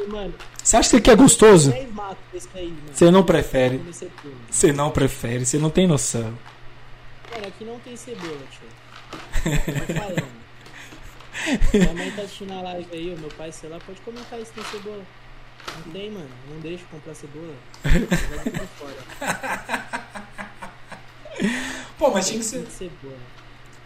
Mano, 0.08 0.34
você 0.64 0.78
acha 0.78 0.90
que 0.90 0.96
isso 0.96 0.98
aqui 0.98 1.12
é 1.12 1.16
gostoso? 1.16 1.72
10 1.72 1.92
matos 1.94 2.18
desse 2.32 2.50
aí, 2.56 2.68
mano. 2.68 2.82
Você 2.92 3.12
não 3.12 3.24
prefere. 3.24 3.78
Você 4.50 4.72
não 4.74 4.92
prefere, 4.92 5.46
você 5.46 5.58
não 5.58 5.70
tem 5.70 5.88
noção. 5.88 6.38
Mano, 7.32 7.48
aqui 7.48 7.64
não 7.66 7.80
tem 7.80 7.96
cebola, 7.96 8.38
tio. 8.52 8.68
Tô 9.88 9.94
falando. 9.94 10.44
Minha 11.74 11.94
mãe 11.94 12.12
tá 12.12 12.22
assistindo 12.22 12.54
a 12.54 12.62
live 12.62 12.88
aí, 12.94 13.14
o 13.14 13.20
meu 13.20 13.30
pai, 13.32 13.52
sei 13.52 13.70
lá, 13.70 13.80
pode 13.86 14.00
comentar 14.02 14.40
isso 14.40 14.52
na 14.56 14.64
cebola. 14.66 15.04
Não 15.86 15.92
tem, 15.94 16.12
mano. 16.12 16.30
Não 16.50 16.60
deixa 16.60 16.84
comprar 16.92 17.14
cebola. 17.16 17.54
Joga 17.86 18.52
tudo 18.52 18.68
fora. 18.78 20.04
Pô, 21.98 22.12
mas 22.12 22.28
tinha 22.28 22.40
que 22.40 22.50
Tem 22.50 22.66
ser. 22.66 22.72
cebola. 22.72 23.18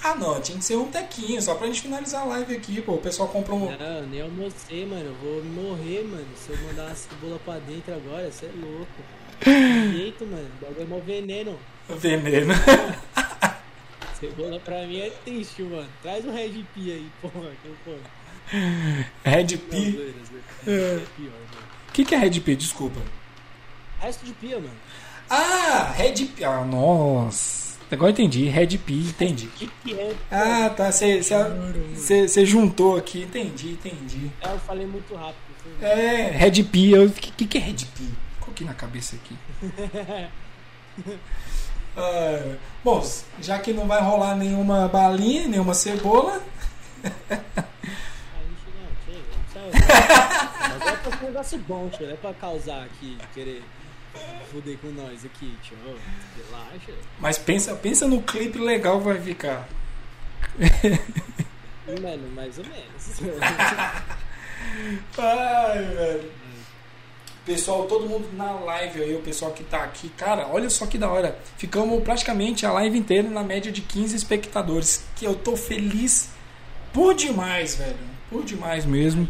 Ah, 0.03 0.15
não, 0.15 0.39
tinha 0.39 0.57
que 0.57 0.63
ser 0.63 0.75
um 0.77 0.89
tequinho, 0.89 1.41
só 1.41 1.55
pra 1.55 1.67
gente 1.67 1.81
finalizar 1.81 2.21
a 2.21 2.25
live 2.25 2.55
aqui, 2.55 2.81
pô. 2.81 2.93
O 2.93 2.97
pessoal 2.99 3.27
compra 3.29 3.53
um. 3.53 3.71
Não, 3.77 4.01
nem 4.07 4.21
almocei, 4.21 4.85
mano. 4.85 5.05
Eu 5.05 5.15
vou 5.15 5.43
morrer, 5.43 6.03
mano. 6.03 6.27
Se 6.35 6.51
eu 6.51 6.57
mandar 6.67 6.85
uma 6.85 6.95
cebola 6.95 7.39
pra 7.43 7.55
dentro 7.59 7.93
agora, 7.93 8.31
você 8.31 8.45
é 8.45 8.51
louco. 8.55 8.87
Que 9.39 9.51
jeito, 9.97 10.25
mano. 10.25 10.47
O 10.61 10.65
bagulho 10.65 10.81
é 10.81 10.85
mó 10.85 10.99
veneno. 10.99 11.59
Veneno. 11.89 12.53
Cebola 14.19 14.59
pra 14.59 14.85
mim 14.87 14.99
é 14.99 15.09
triste, 15.23 15.61
mano. 15.61 15.87
Traz 16.01 16.25
o 16.25 16.31
Red 16.31 16.63
Pia 16.73 16.93
aí, 16.95 17.09
porra. 17.21 17.51
Que 17.61 17.67
eu 17.67 17.75
como. 17.85 17.99
Red 19.23 19.57
P. 19.57 19.91
zoeiras. 19.91 20.27
É 20.65 21.05
pior, 21.15 21.31
mano. 21.31 21.67
O 21.89 21.91
que, 21.91 22.05
que 22.05 22.15
é 22.15 22.17
Red 22.17 22.39
P? 22.39 22.55
Desculpa. 22.55 22.99
Resto 23.99 24.25
de 24.25 24.33
pia, 24.33 24.57
mano. 24.59 24.69
Ah, 25.29 25.91
Red 25.95 26.25
P. 26.27 26.43
Ah, 26.43 26.63
nossa. 26.63 27.66
Agora 27.91 28.11
entendi. 28.11 28.45
Red 28.49 28.77
P, 28.77 28.93
entendi. 28.93 29.47
Que 29.55 29.67
que 29.83 29.93
é? 29.99 30.15
Ah, 30.31 30.69
tá. 30.69 30.91
Você 30.91 32.45
juntou 32.45 32.97
aqui. 32.97 33.23
Entendi, 33.23 33.71
entendi. 33.71 34.31
É, 34.41 34.51
eu 34.51 34.59
falei 34.59 34.85
muito 34.85 35.15
rápido. 35.15 35.37
É, 35.81 36.31
Red 36.31 36.63
P. 36.63 36.97
O 36.99 37.11
que, 37.11 37.45
que 37.45 37.57
é 37.57 37.61
Red 37.61 37.73
P? 37.73 38.03
Coloquei 38.39 38.65
na 38.65 38.73
cabeça 38.73 39.15
aqui. 39.15 39.35
Ah, 41.99 42.55
bom, 42.83 43.03
já 43.41 43.57
que 43.57 43.73
não 43.73 43.87
vai 43.87 43.99
rolar 43.99 44.35
nenhuma 44.35 44.87
balinha, 44.87 45.47
nenhuma 45.47 45.73
cebola. 45.73 46.43
Mas 49.67 50.81
é, 50.81 50.89
é 50.89 51.15
um 51.21 51.25
negócio 51.25 51.57
bom, 51.67 51.89
tio. 51.89 52.07
É 52.07 52.13
pra 52.13 52.33
causar 52.35 52.83
aqui, 52.83 53.17
querer 53.33 53.63
foder 54.51 54.77
com 54.77 54.87
nós 54.89 55.25
aqui, 55.25 55.55
tio. 55.61 55.77
Relaxa. 56.35 56.93
Mas 57.19 57.37
pensa, 57.37 57.75
pensa 57.75 58.07
no 58.07 58.21
clipe 58.21 58.57
legal 58.59 58.99
que 58.99 59.05
vai 59.05 59.21
ficar. 59.21 59.67
Mano, 62.01 62.27
mais 62.33 62.57
ou 62.57 62.65
menos. 62.65 63.21
Ai, 65.17 65.83
velho. 65.83 66.31
Pessoal, 67.45 67.85
todo 67.85 68.09
mundo 68.09 68.27
na 68.33 68.51
live 68.51 69.03
aí, 69.03 69.15
o 69.15 69.21
pessoal 69.21 69.53
que 69.53 69.63
tá 69.63 69.81
aqui, 69.83 70.09
cara, 70.09 70.49
olha 70.51 70.69
só 70.69 70.85
que 70.85 70.97
da 70.97 71.09
hora. 71.09 71.39
Ficamos 71.57 72.03
praticamente 72.03 72.65
a 72.65 72.73
live 72.73 72.97
inteira 72.97 73.29
na 73.29 73.41
média 73.41 73.71
de 73.71 73.81
15 73.81 74.17
espectadores. 74.17 75.05
Que 75.15 75.25
eu 75.25 75.33
tô 75.33 75.55
feliz 75.55 76.29
por 76.91 77.13
demais, 77.13 77.75
velho. 77.75 77.95
Por 78.29 78.43
demais 78.43 78.85
mesmo. 78.85 79.29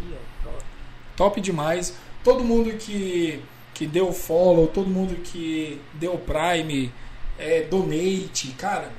Top 1.15 1.39
demais. 1.39 1.93
Todo 2.23 2.43
mundo 2.43 2.71
que, 2.77 3.39
que 3.77 3.85
deu 3.85 4.11
follow, 4.11 4.65
todo 4.65 4.89
mundo 4.89 5.15
que 5.17 5.79
deu 5.93 6.17
prime, 6.17 6.91
é, 7.37 7.61
donate, 7.61 8.47
cara. 8.57 8.91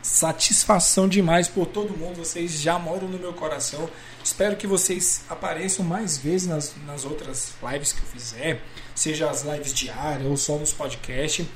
Satisfação 0.00 1.06
demais 1.06 1.48
por 1.48 1.66
todo 1.66 1.94
mundo. 1.94 2.16
Vocês 2.16 2.58
já 2.58 2.78
moram 2.78 3.08
no 3.08 3.18
meu 3.18 3.34
coração. 3.34 3.90
Espero 4.24 4.56
que 4.56 4.66
vocês 4.66 5.22
apareçam 5.28 5.84
mais 5.84 6.16
vezes 6.16 6.48
nas, 6.48 6.74
nas 6.86 7.04
outras 7.04 7.52
lives 7.62 7.92
que 7.92 8.00
eu 8.00 8.06
fizer, 8.06 8.62
seja 8.94 9.28
as 9.28 9.42
lives 9.42 9.74
diárias 9.74 10.26
ou 10.26 10.36
só 10.38 10.56
nos 10.56 10.72
podcasts. 10.72 11.46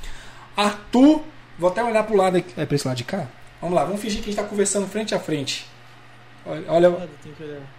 Arthur, 0.55 1.23
vou 1.59 1.71
até 1.71 1.83
olhar 1.83 2.03
pro 2.03 2.15
lado 2.15 2.37
aqui. 2.37 2.53
É 2.61 2.67
pra 2.67 2.77
esse 2.77 2.87
lado 2.87 2.99
de 2.99 3.05
cá? 3.05 3.27
Vamos 3.59 3.75
lá, 3.75 3.85
vamos 3.85 4.03
fingir 4.03 4.21
que 4.21 4.29
a 4.29 4.33
gente 4.33 4.43
tá 4.43 4.47
conversando 4.47 4.87
frente 4.87 5.15
a 5.15 5.19
frente. 5.19 5.67
Olha, 6.45 6.65
olha 6.69 7.09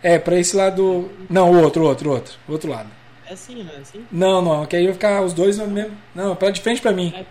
é, 0.02 0.18
pra 0.18 0.40
esse 0.40 0.56
lado. 0.56 1.12
Não, 1.30 1.52
o 1.52 1.62
outro, 1.62 1.84
o 1.84 1.86
outro, 1.88 2.10
o 2.10 2.14
outro. 2.14 2.34
O 2.48 2.52
outro 2.54 2.72
lado. 2.72 3.01
É 3.32 3.34
assim, 3.34 3.64
não 3.64 3.74
é 3.74 3.78
assim? 3.78 4.06
Não, 4.12 4.42
não, 4.42 4.66
que 4.66 4.76
aí 4.76 4.84
vai 4.84 4.94
ficar 4.94 5.22
os 5.22 5.34
dois 5.34 5.58
no 5.58 5.66
mesmo. 5.66 5.98
Não, 6.14 6.36
pra 6.36 6.52
de 6.52 6.60
frente 6.60 6.82
pra 6.82 6.92
mim. 6.92 7.14
É 7.16 7.26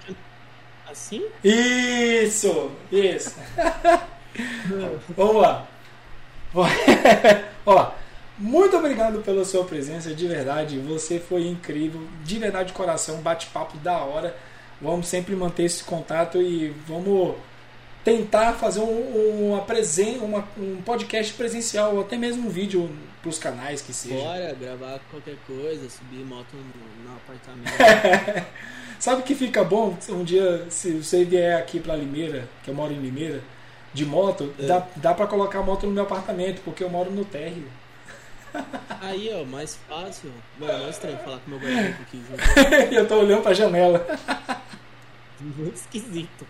Assim? 0.90 1.22
Isso! 1.44 2.70
Isso! 2.90 3.36
Vamos 5.14 5.42
lá. 5.42 5.68
Ó, 7.66 7.90
muito 8.38 8.78
obrigado 8.78 9.20
pela 9.20 9.44
sua 9.44 9.62
presença, 9.64 10.14
de 10.14 10.26
verdade. 10.26 10.78
Você 10.78 11.20
foi 11.20 11.46
incrível, 11.46 12.00
de 12.24 12.38
verdade 12.38 12.68
de 12.68 12.74
coração, 12.74 13.18
bate-papo 13.18 13.76
da 13.76 13.98
hora. 13.98 14.34
Vamos 14.80 15.06
sempre 15.06 15.36
manter 15.36 15.64
esse 15.64 15.84
contato 15.84 16.40
e 16.40 16.70
vamos 16.88 17.34
tentar 18.02 18.54
fazer 18.54 18.80
um, 18.80 19.50
uma 19.50 19.60
presen 19.60 20.16
uma, 20.20 20.48
um 20.56 20.80
podcast 20.80 21.34
presencial, 21.34 21.96
ou 21.96 22.00
até 22.00 22.16
mesmo 22.16 22.46
um 22.46 22.50
vídeo 22.50 22.90
para 23.20 23.28
os 23.28 23.38
canais 23.38 23.82
que 23.82 23.92
seja. 23.92 24.14
Bora 24.14 24.54
gravar 24.54 25.00
qualquer 25.10 25.36
coisa, 25.46 25.88
subir 25.90 26.24
moto 26.24 26.48
no, 26.54 27.10
no 27.10 27.16
apartamento. 27.16 28.46
Sabe 28.98 29.22
que 29.22 29.34
fica 29.34 29.64
bom 29.64 29.96
um 30.10 30.24
dia, 30.24 30.66
se 30.70 30.92
você 30.92 31.24
vier 31.24 31.58
aqui 31.58 31.80
pra 31.80 31.96
Limeira, 31.96 32.48
que 32.62 32.70
eu 32.70 32.74
moro 32.74 32.92
em 32.92 33.00
Limeira, 33.00 33.40
de 33.92 34.04
moto, 34.04 34.52
É. 34.58 34.66
dá, 34.66 34.86
dá 34.96 35.14
pra 35.14 35.26
colocar 35.26 35.60
a 35.60 35.62
moto 35.62 35.86
no 35.86 35.92
meu 35.92 36.02
apartamento, 36.02 36.60
porque 36.62 36.84
eu 36.84 36.90
moro 36.90 37.10
no 37.10 37.24
térreo. 37.24 37.68
Aí, 39.00 39.30
ó, 39.32 39.44
mais 39.44 39.78
fácil. 39.88 40.32
Mano, 40.58 40.86
é 40.86 40.90
estranho 40.90 41.18
falar 41.18 41.38
com 41.38 41.50
meu 41.50 41.58
guarda-roupa 41.58 42.02
aqui 42.02 42.22
junto. 42.28 42.92
eu 42.94 43.08
tô 43.08 43.20
olhando 43.20 43.42
pra 43.42 43.54
janela. 43.54 44.06
Muito 45.40 45.76
esquisito. 45.76 46.46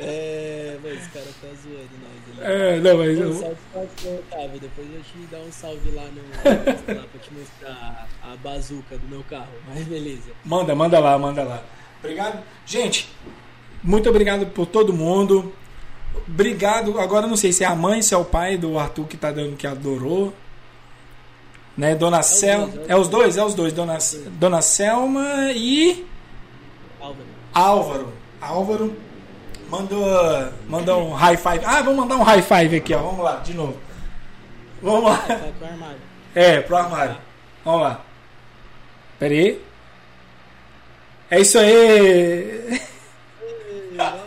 É, 0.00 0.78
mas 0.82 0.92
esse 0.92 1.08
cara 1.10 1.26
tá 1.40 1.48
zoando 1.60 1.88
nós 2.02 2.40
ali. 2.48 2.52
É, 2.52 2.80
não, 2.80 2.98
mas 2.98 3.18
Pô, 3.18 3.24
eu, 3.24 3.34
salve 3.34 3.56
você, 3.74 4.08
Otávio. 4.08 4.60
Depois 4.60 4.88
eu 4.94 5.02
te 5.02 5.26
dar 5.30 5.38
um 5.38 5.50
salve 5.52 5.90
lá 5.90 6.04
no 6.04 6.94
lá 6.94 7.04
pra 7.10 7.20
te 7.20 7.34
mostrar 7.34 8.08
a, 8.22 8.32
a 8.32 8.36
bazuca 8.36 8.96
do 8.96 9.08
meu 9.08 9.24
carro. 9.28 9.48
Mas 9.66 9.84
beleza. 9.86 10.30
manda, 10.44 10.74
manda 10.74 11.00
lá, 11.00 11.18
manda 11.18 11.42
lá. 11.42 11.62
Obrigado. 11.98 12.44
Gente, 12.64 13.10
muito 13.82 14.08
obrigado 14.08 14.46
por 14.46 14.66
todo 14.66 14.92
mundo. 14.92 15.52
Obrigado. 16.28 16.98
Agora 17.00 17.26
eu 17.26 17.30
não 17.30 17.36
sei 17.36 17.52
se 17.52 17.64
é 17.64 17.66
a 17.66 17.74
mãe, 17.74 18.00
se 18.00 18.14
é 18.14 18.16
o 18.16 18.24
pai 18.24 18.56
do 18.56 18.78
Arthur 18.78 19.06
que 19.06 19.16
tá 19.16 19.32
dando 19.32 19.56
que 19.56 19.66
adorou. 19.66 20.32
Né, 21.76 21.94
Dona 21.94 22.22
Selma. 22.22 22.66
dois, 22.68 22.88
É 22.88 22.96
os 22.96 23.08
dois, 23.08 23.36
é 23.36 23.44
os 23.44 23.54
dois. 23.54 23.72
Dona, 23.72 23.98
Dona 24.38 24.62
Selma 24.62 25.52
e. 25.52 26.04
Álvaro. 27.00 27.26
Álvaro. 27.52 28.12
Álvaro 28.40 29.07
mandou, 29.68 30.52
mandou 30.68 31.08
um 31.08 31.12
high 31.12 31.36
five. 31.36 31.64
Ah, 31.64 31.82
vou 31.82 31.94
mandar 31.94 32.16
um 32.16 32.22
high 32.22 32.42
five 32.42 32.76
aqui, 32.76 32.94
ó. 32.94 32.98
Vamos 32.98 33.24
lá, 33.24 33.36
de 33.36 33.54
novo. 33.54 33.76
Vamos 34.82 35.04
lá. 35.04 35.24
Armário. 35.62 35.98
É, 36.34 36.60
pro 36.60 36.76
armário. 36.76 37.16
Vamos 37.64 37.82
lá. 37.82 38.00
Pera 39.18 39.34
aí. 39.34 39.62
É 41.30 41.40
isso 41.40 41.58
aí. 41.58 42.80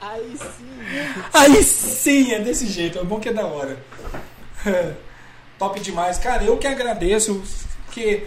Aí 0.00 0.36
sim. 0.36 0.70
Aí 1.32 1.62
sim, 1.62 2.32
é 2.32 2.40
desse 2.40 2.66
jeito. 2.66 2.98
É 2.98 3.04
bom 3.04 3.20
que 3.20 3.28
é 3.28 3.32
da 3.32 3.46
hora. 3.46 3.78
Top 5.58 5.78
demais. 5.78 6.18
Cara, 6.18 6.42
eu 6.42 6.56
que 6.58 6.66
agradeço, 6.66 7.42
porque 7.86 8.26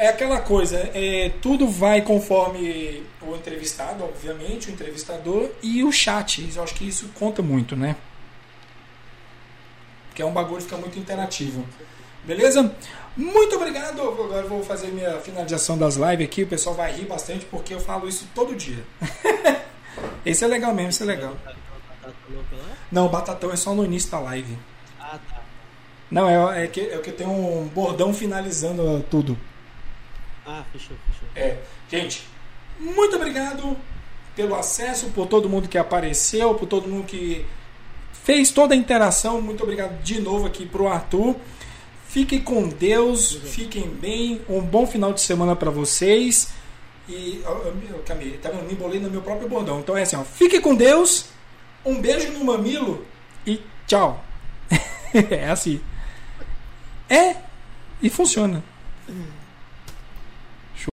é 0.00 0.08
aquela 0.08 0.40
coisa, 0.40 0.78
é, 0.94 1.30
tudo 1.42 1.68
vai 1.68 2.00
conforme 2.00 3.04
o 3.20 3.36
entrevistado, 3.36 4.02
obviamente, 4.02 4.70
o 4.70 4.72
entrevistador 4.72 5.50
e 5.62 5.84
o 5.84 5.92
chat. 5.92 6.50
Eu 6.56 6.62
acho 6.62 6.74
que 6.74 6.88
isso 6.88 7.10
conta 7.18 7.42
muito, 7.42 7.76
né? 7.76 7.94
Porque 10.08 10.22
é 10.22 10.24
um 10.24 10.32
bagulho 10.32 10.56
que 10.56 10.64
fica 10.64 10.78
muito 10.78 10.98
interativo. 10.98 11.66
Beleza? 12.24 12.74
Muito 13.14 13.56
obrigado. 13.56 14.00
Agora 14.00 14.40
eu 14.40 14.48
vou 14.48 14.64
fazer 14.64 14.86
minha 14.88 15.20
finalização 15.20 15.76
das 15.76 15.96
lives 15.96 16.26
aqui. 16.26 16.44
O 16.44 16.46
pessoal 16.46 16.74
vai 16.74 16.90
rir 16.92 17.04
bastante 17.04 17.44
porque 17.44 17.74
eu 17.74 17.80
falo 17.80 18.08
isso 18.08 18.26
todo 18.34 18.56
dia. 18.56 18.82
Esse 20.24 20.44
é 20.44 20.48
legal 20.48 20.72
mesmo, 20.74 20.90
esse 20.90 21.02
é 21.02 21.06
legal. 21.06 21.36
Não, 22.92 23.06
o 23.06 23.08
batatão 23.08 23.50
é 23.50 23.56
só 23.56 23.74
no 23.74 23.84
início 23.84 24.10
da 24.10 24.20
live. 24.20 24.56
Ah, 24.98 25.18
tá. 25.28 25.42
Não, 26.10 26.28
é, 26.28 26.64
é 26.64 26.66
que, 26.68 26.80
é 26.80 26.98
que 26.98 27.10
tem 27.10 27.26
um 27.26 27.66
bordão 27.68 28.14
finalizando 28.14 29.04
tudo. 29.10 29.36
Ah, 30.52 30.64
fechou, 30.72 30.96
fechou. 31.06 31.28
É, 31.36 31.58
gente, 31.88 32.26
muito 32.80 33.14
obrigado 33.14 33.76
pelo 34.34 34.56
acesso, 34.56 35.10
por 35.10 35.28
todo 35.28 35.48
mundo 35.48 35.68
que 35.68 35.78
apareceu, 35.78 36.56
por 36.56 36.66
todo 36.66 36.88
mundo 36.88 37.06
que 37.06 37.46
fez 38.24 38.50
toda 38.50 38.74
a 38.74 38.76
interação. 38.76 39.40
Muito 39.40 39.62
obrigado 39.62 40.02
de 40.02 40.20
novo 40.20 40.48
aqui 40.48 40.66
pro 40.66 40.88
Arthur. 40.88 41.36
Fiquem 42.08 42.40
com 42.40 42.68
Deus, 42.68 43.32
fiquem 43.44 43.88
bem. 43.88 44.42
Um 44.48 44.60
bom 44.60 44.88
final 44.88 45.12
de 45.12 45.20
semana 45.20 45.54
para 45.54 45.70
vocês. 45.70 46.52
E 47.08 47.44
Camille, 48.04 48.36
tá 48.38 48.50
vendo? 48.50 48.64
Me 48.64 48.72
embolei 48.72 48.98
no 48.98 49.08
meu 49.08 49.22
próprio 49.22 49.48
bordão. 49.48 49.78
Então 49.78 49.96
é 49.96 50.02
assim, 50.02 50.16
ó, 50.16 50.24
fiquem 50.24 50.60
com 50.60 50.74
Deus. 50.74 51.26
Um 51.84 52.00
beijo 52.00 52.32
no 52.32 52.44
mamilo 52.44 53.06
e 53.46 53.62
tchau. 53.86 54.24
é 55.30 55.48
assim. 55.48 55.80
É 57.08 57.36
e 58.02 58.10
funciona. 58.10 58.64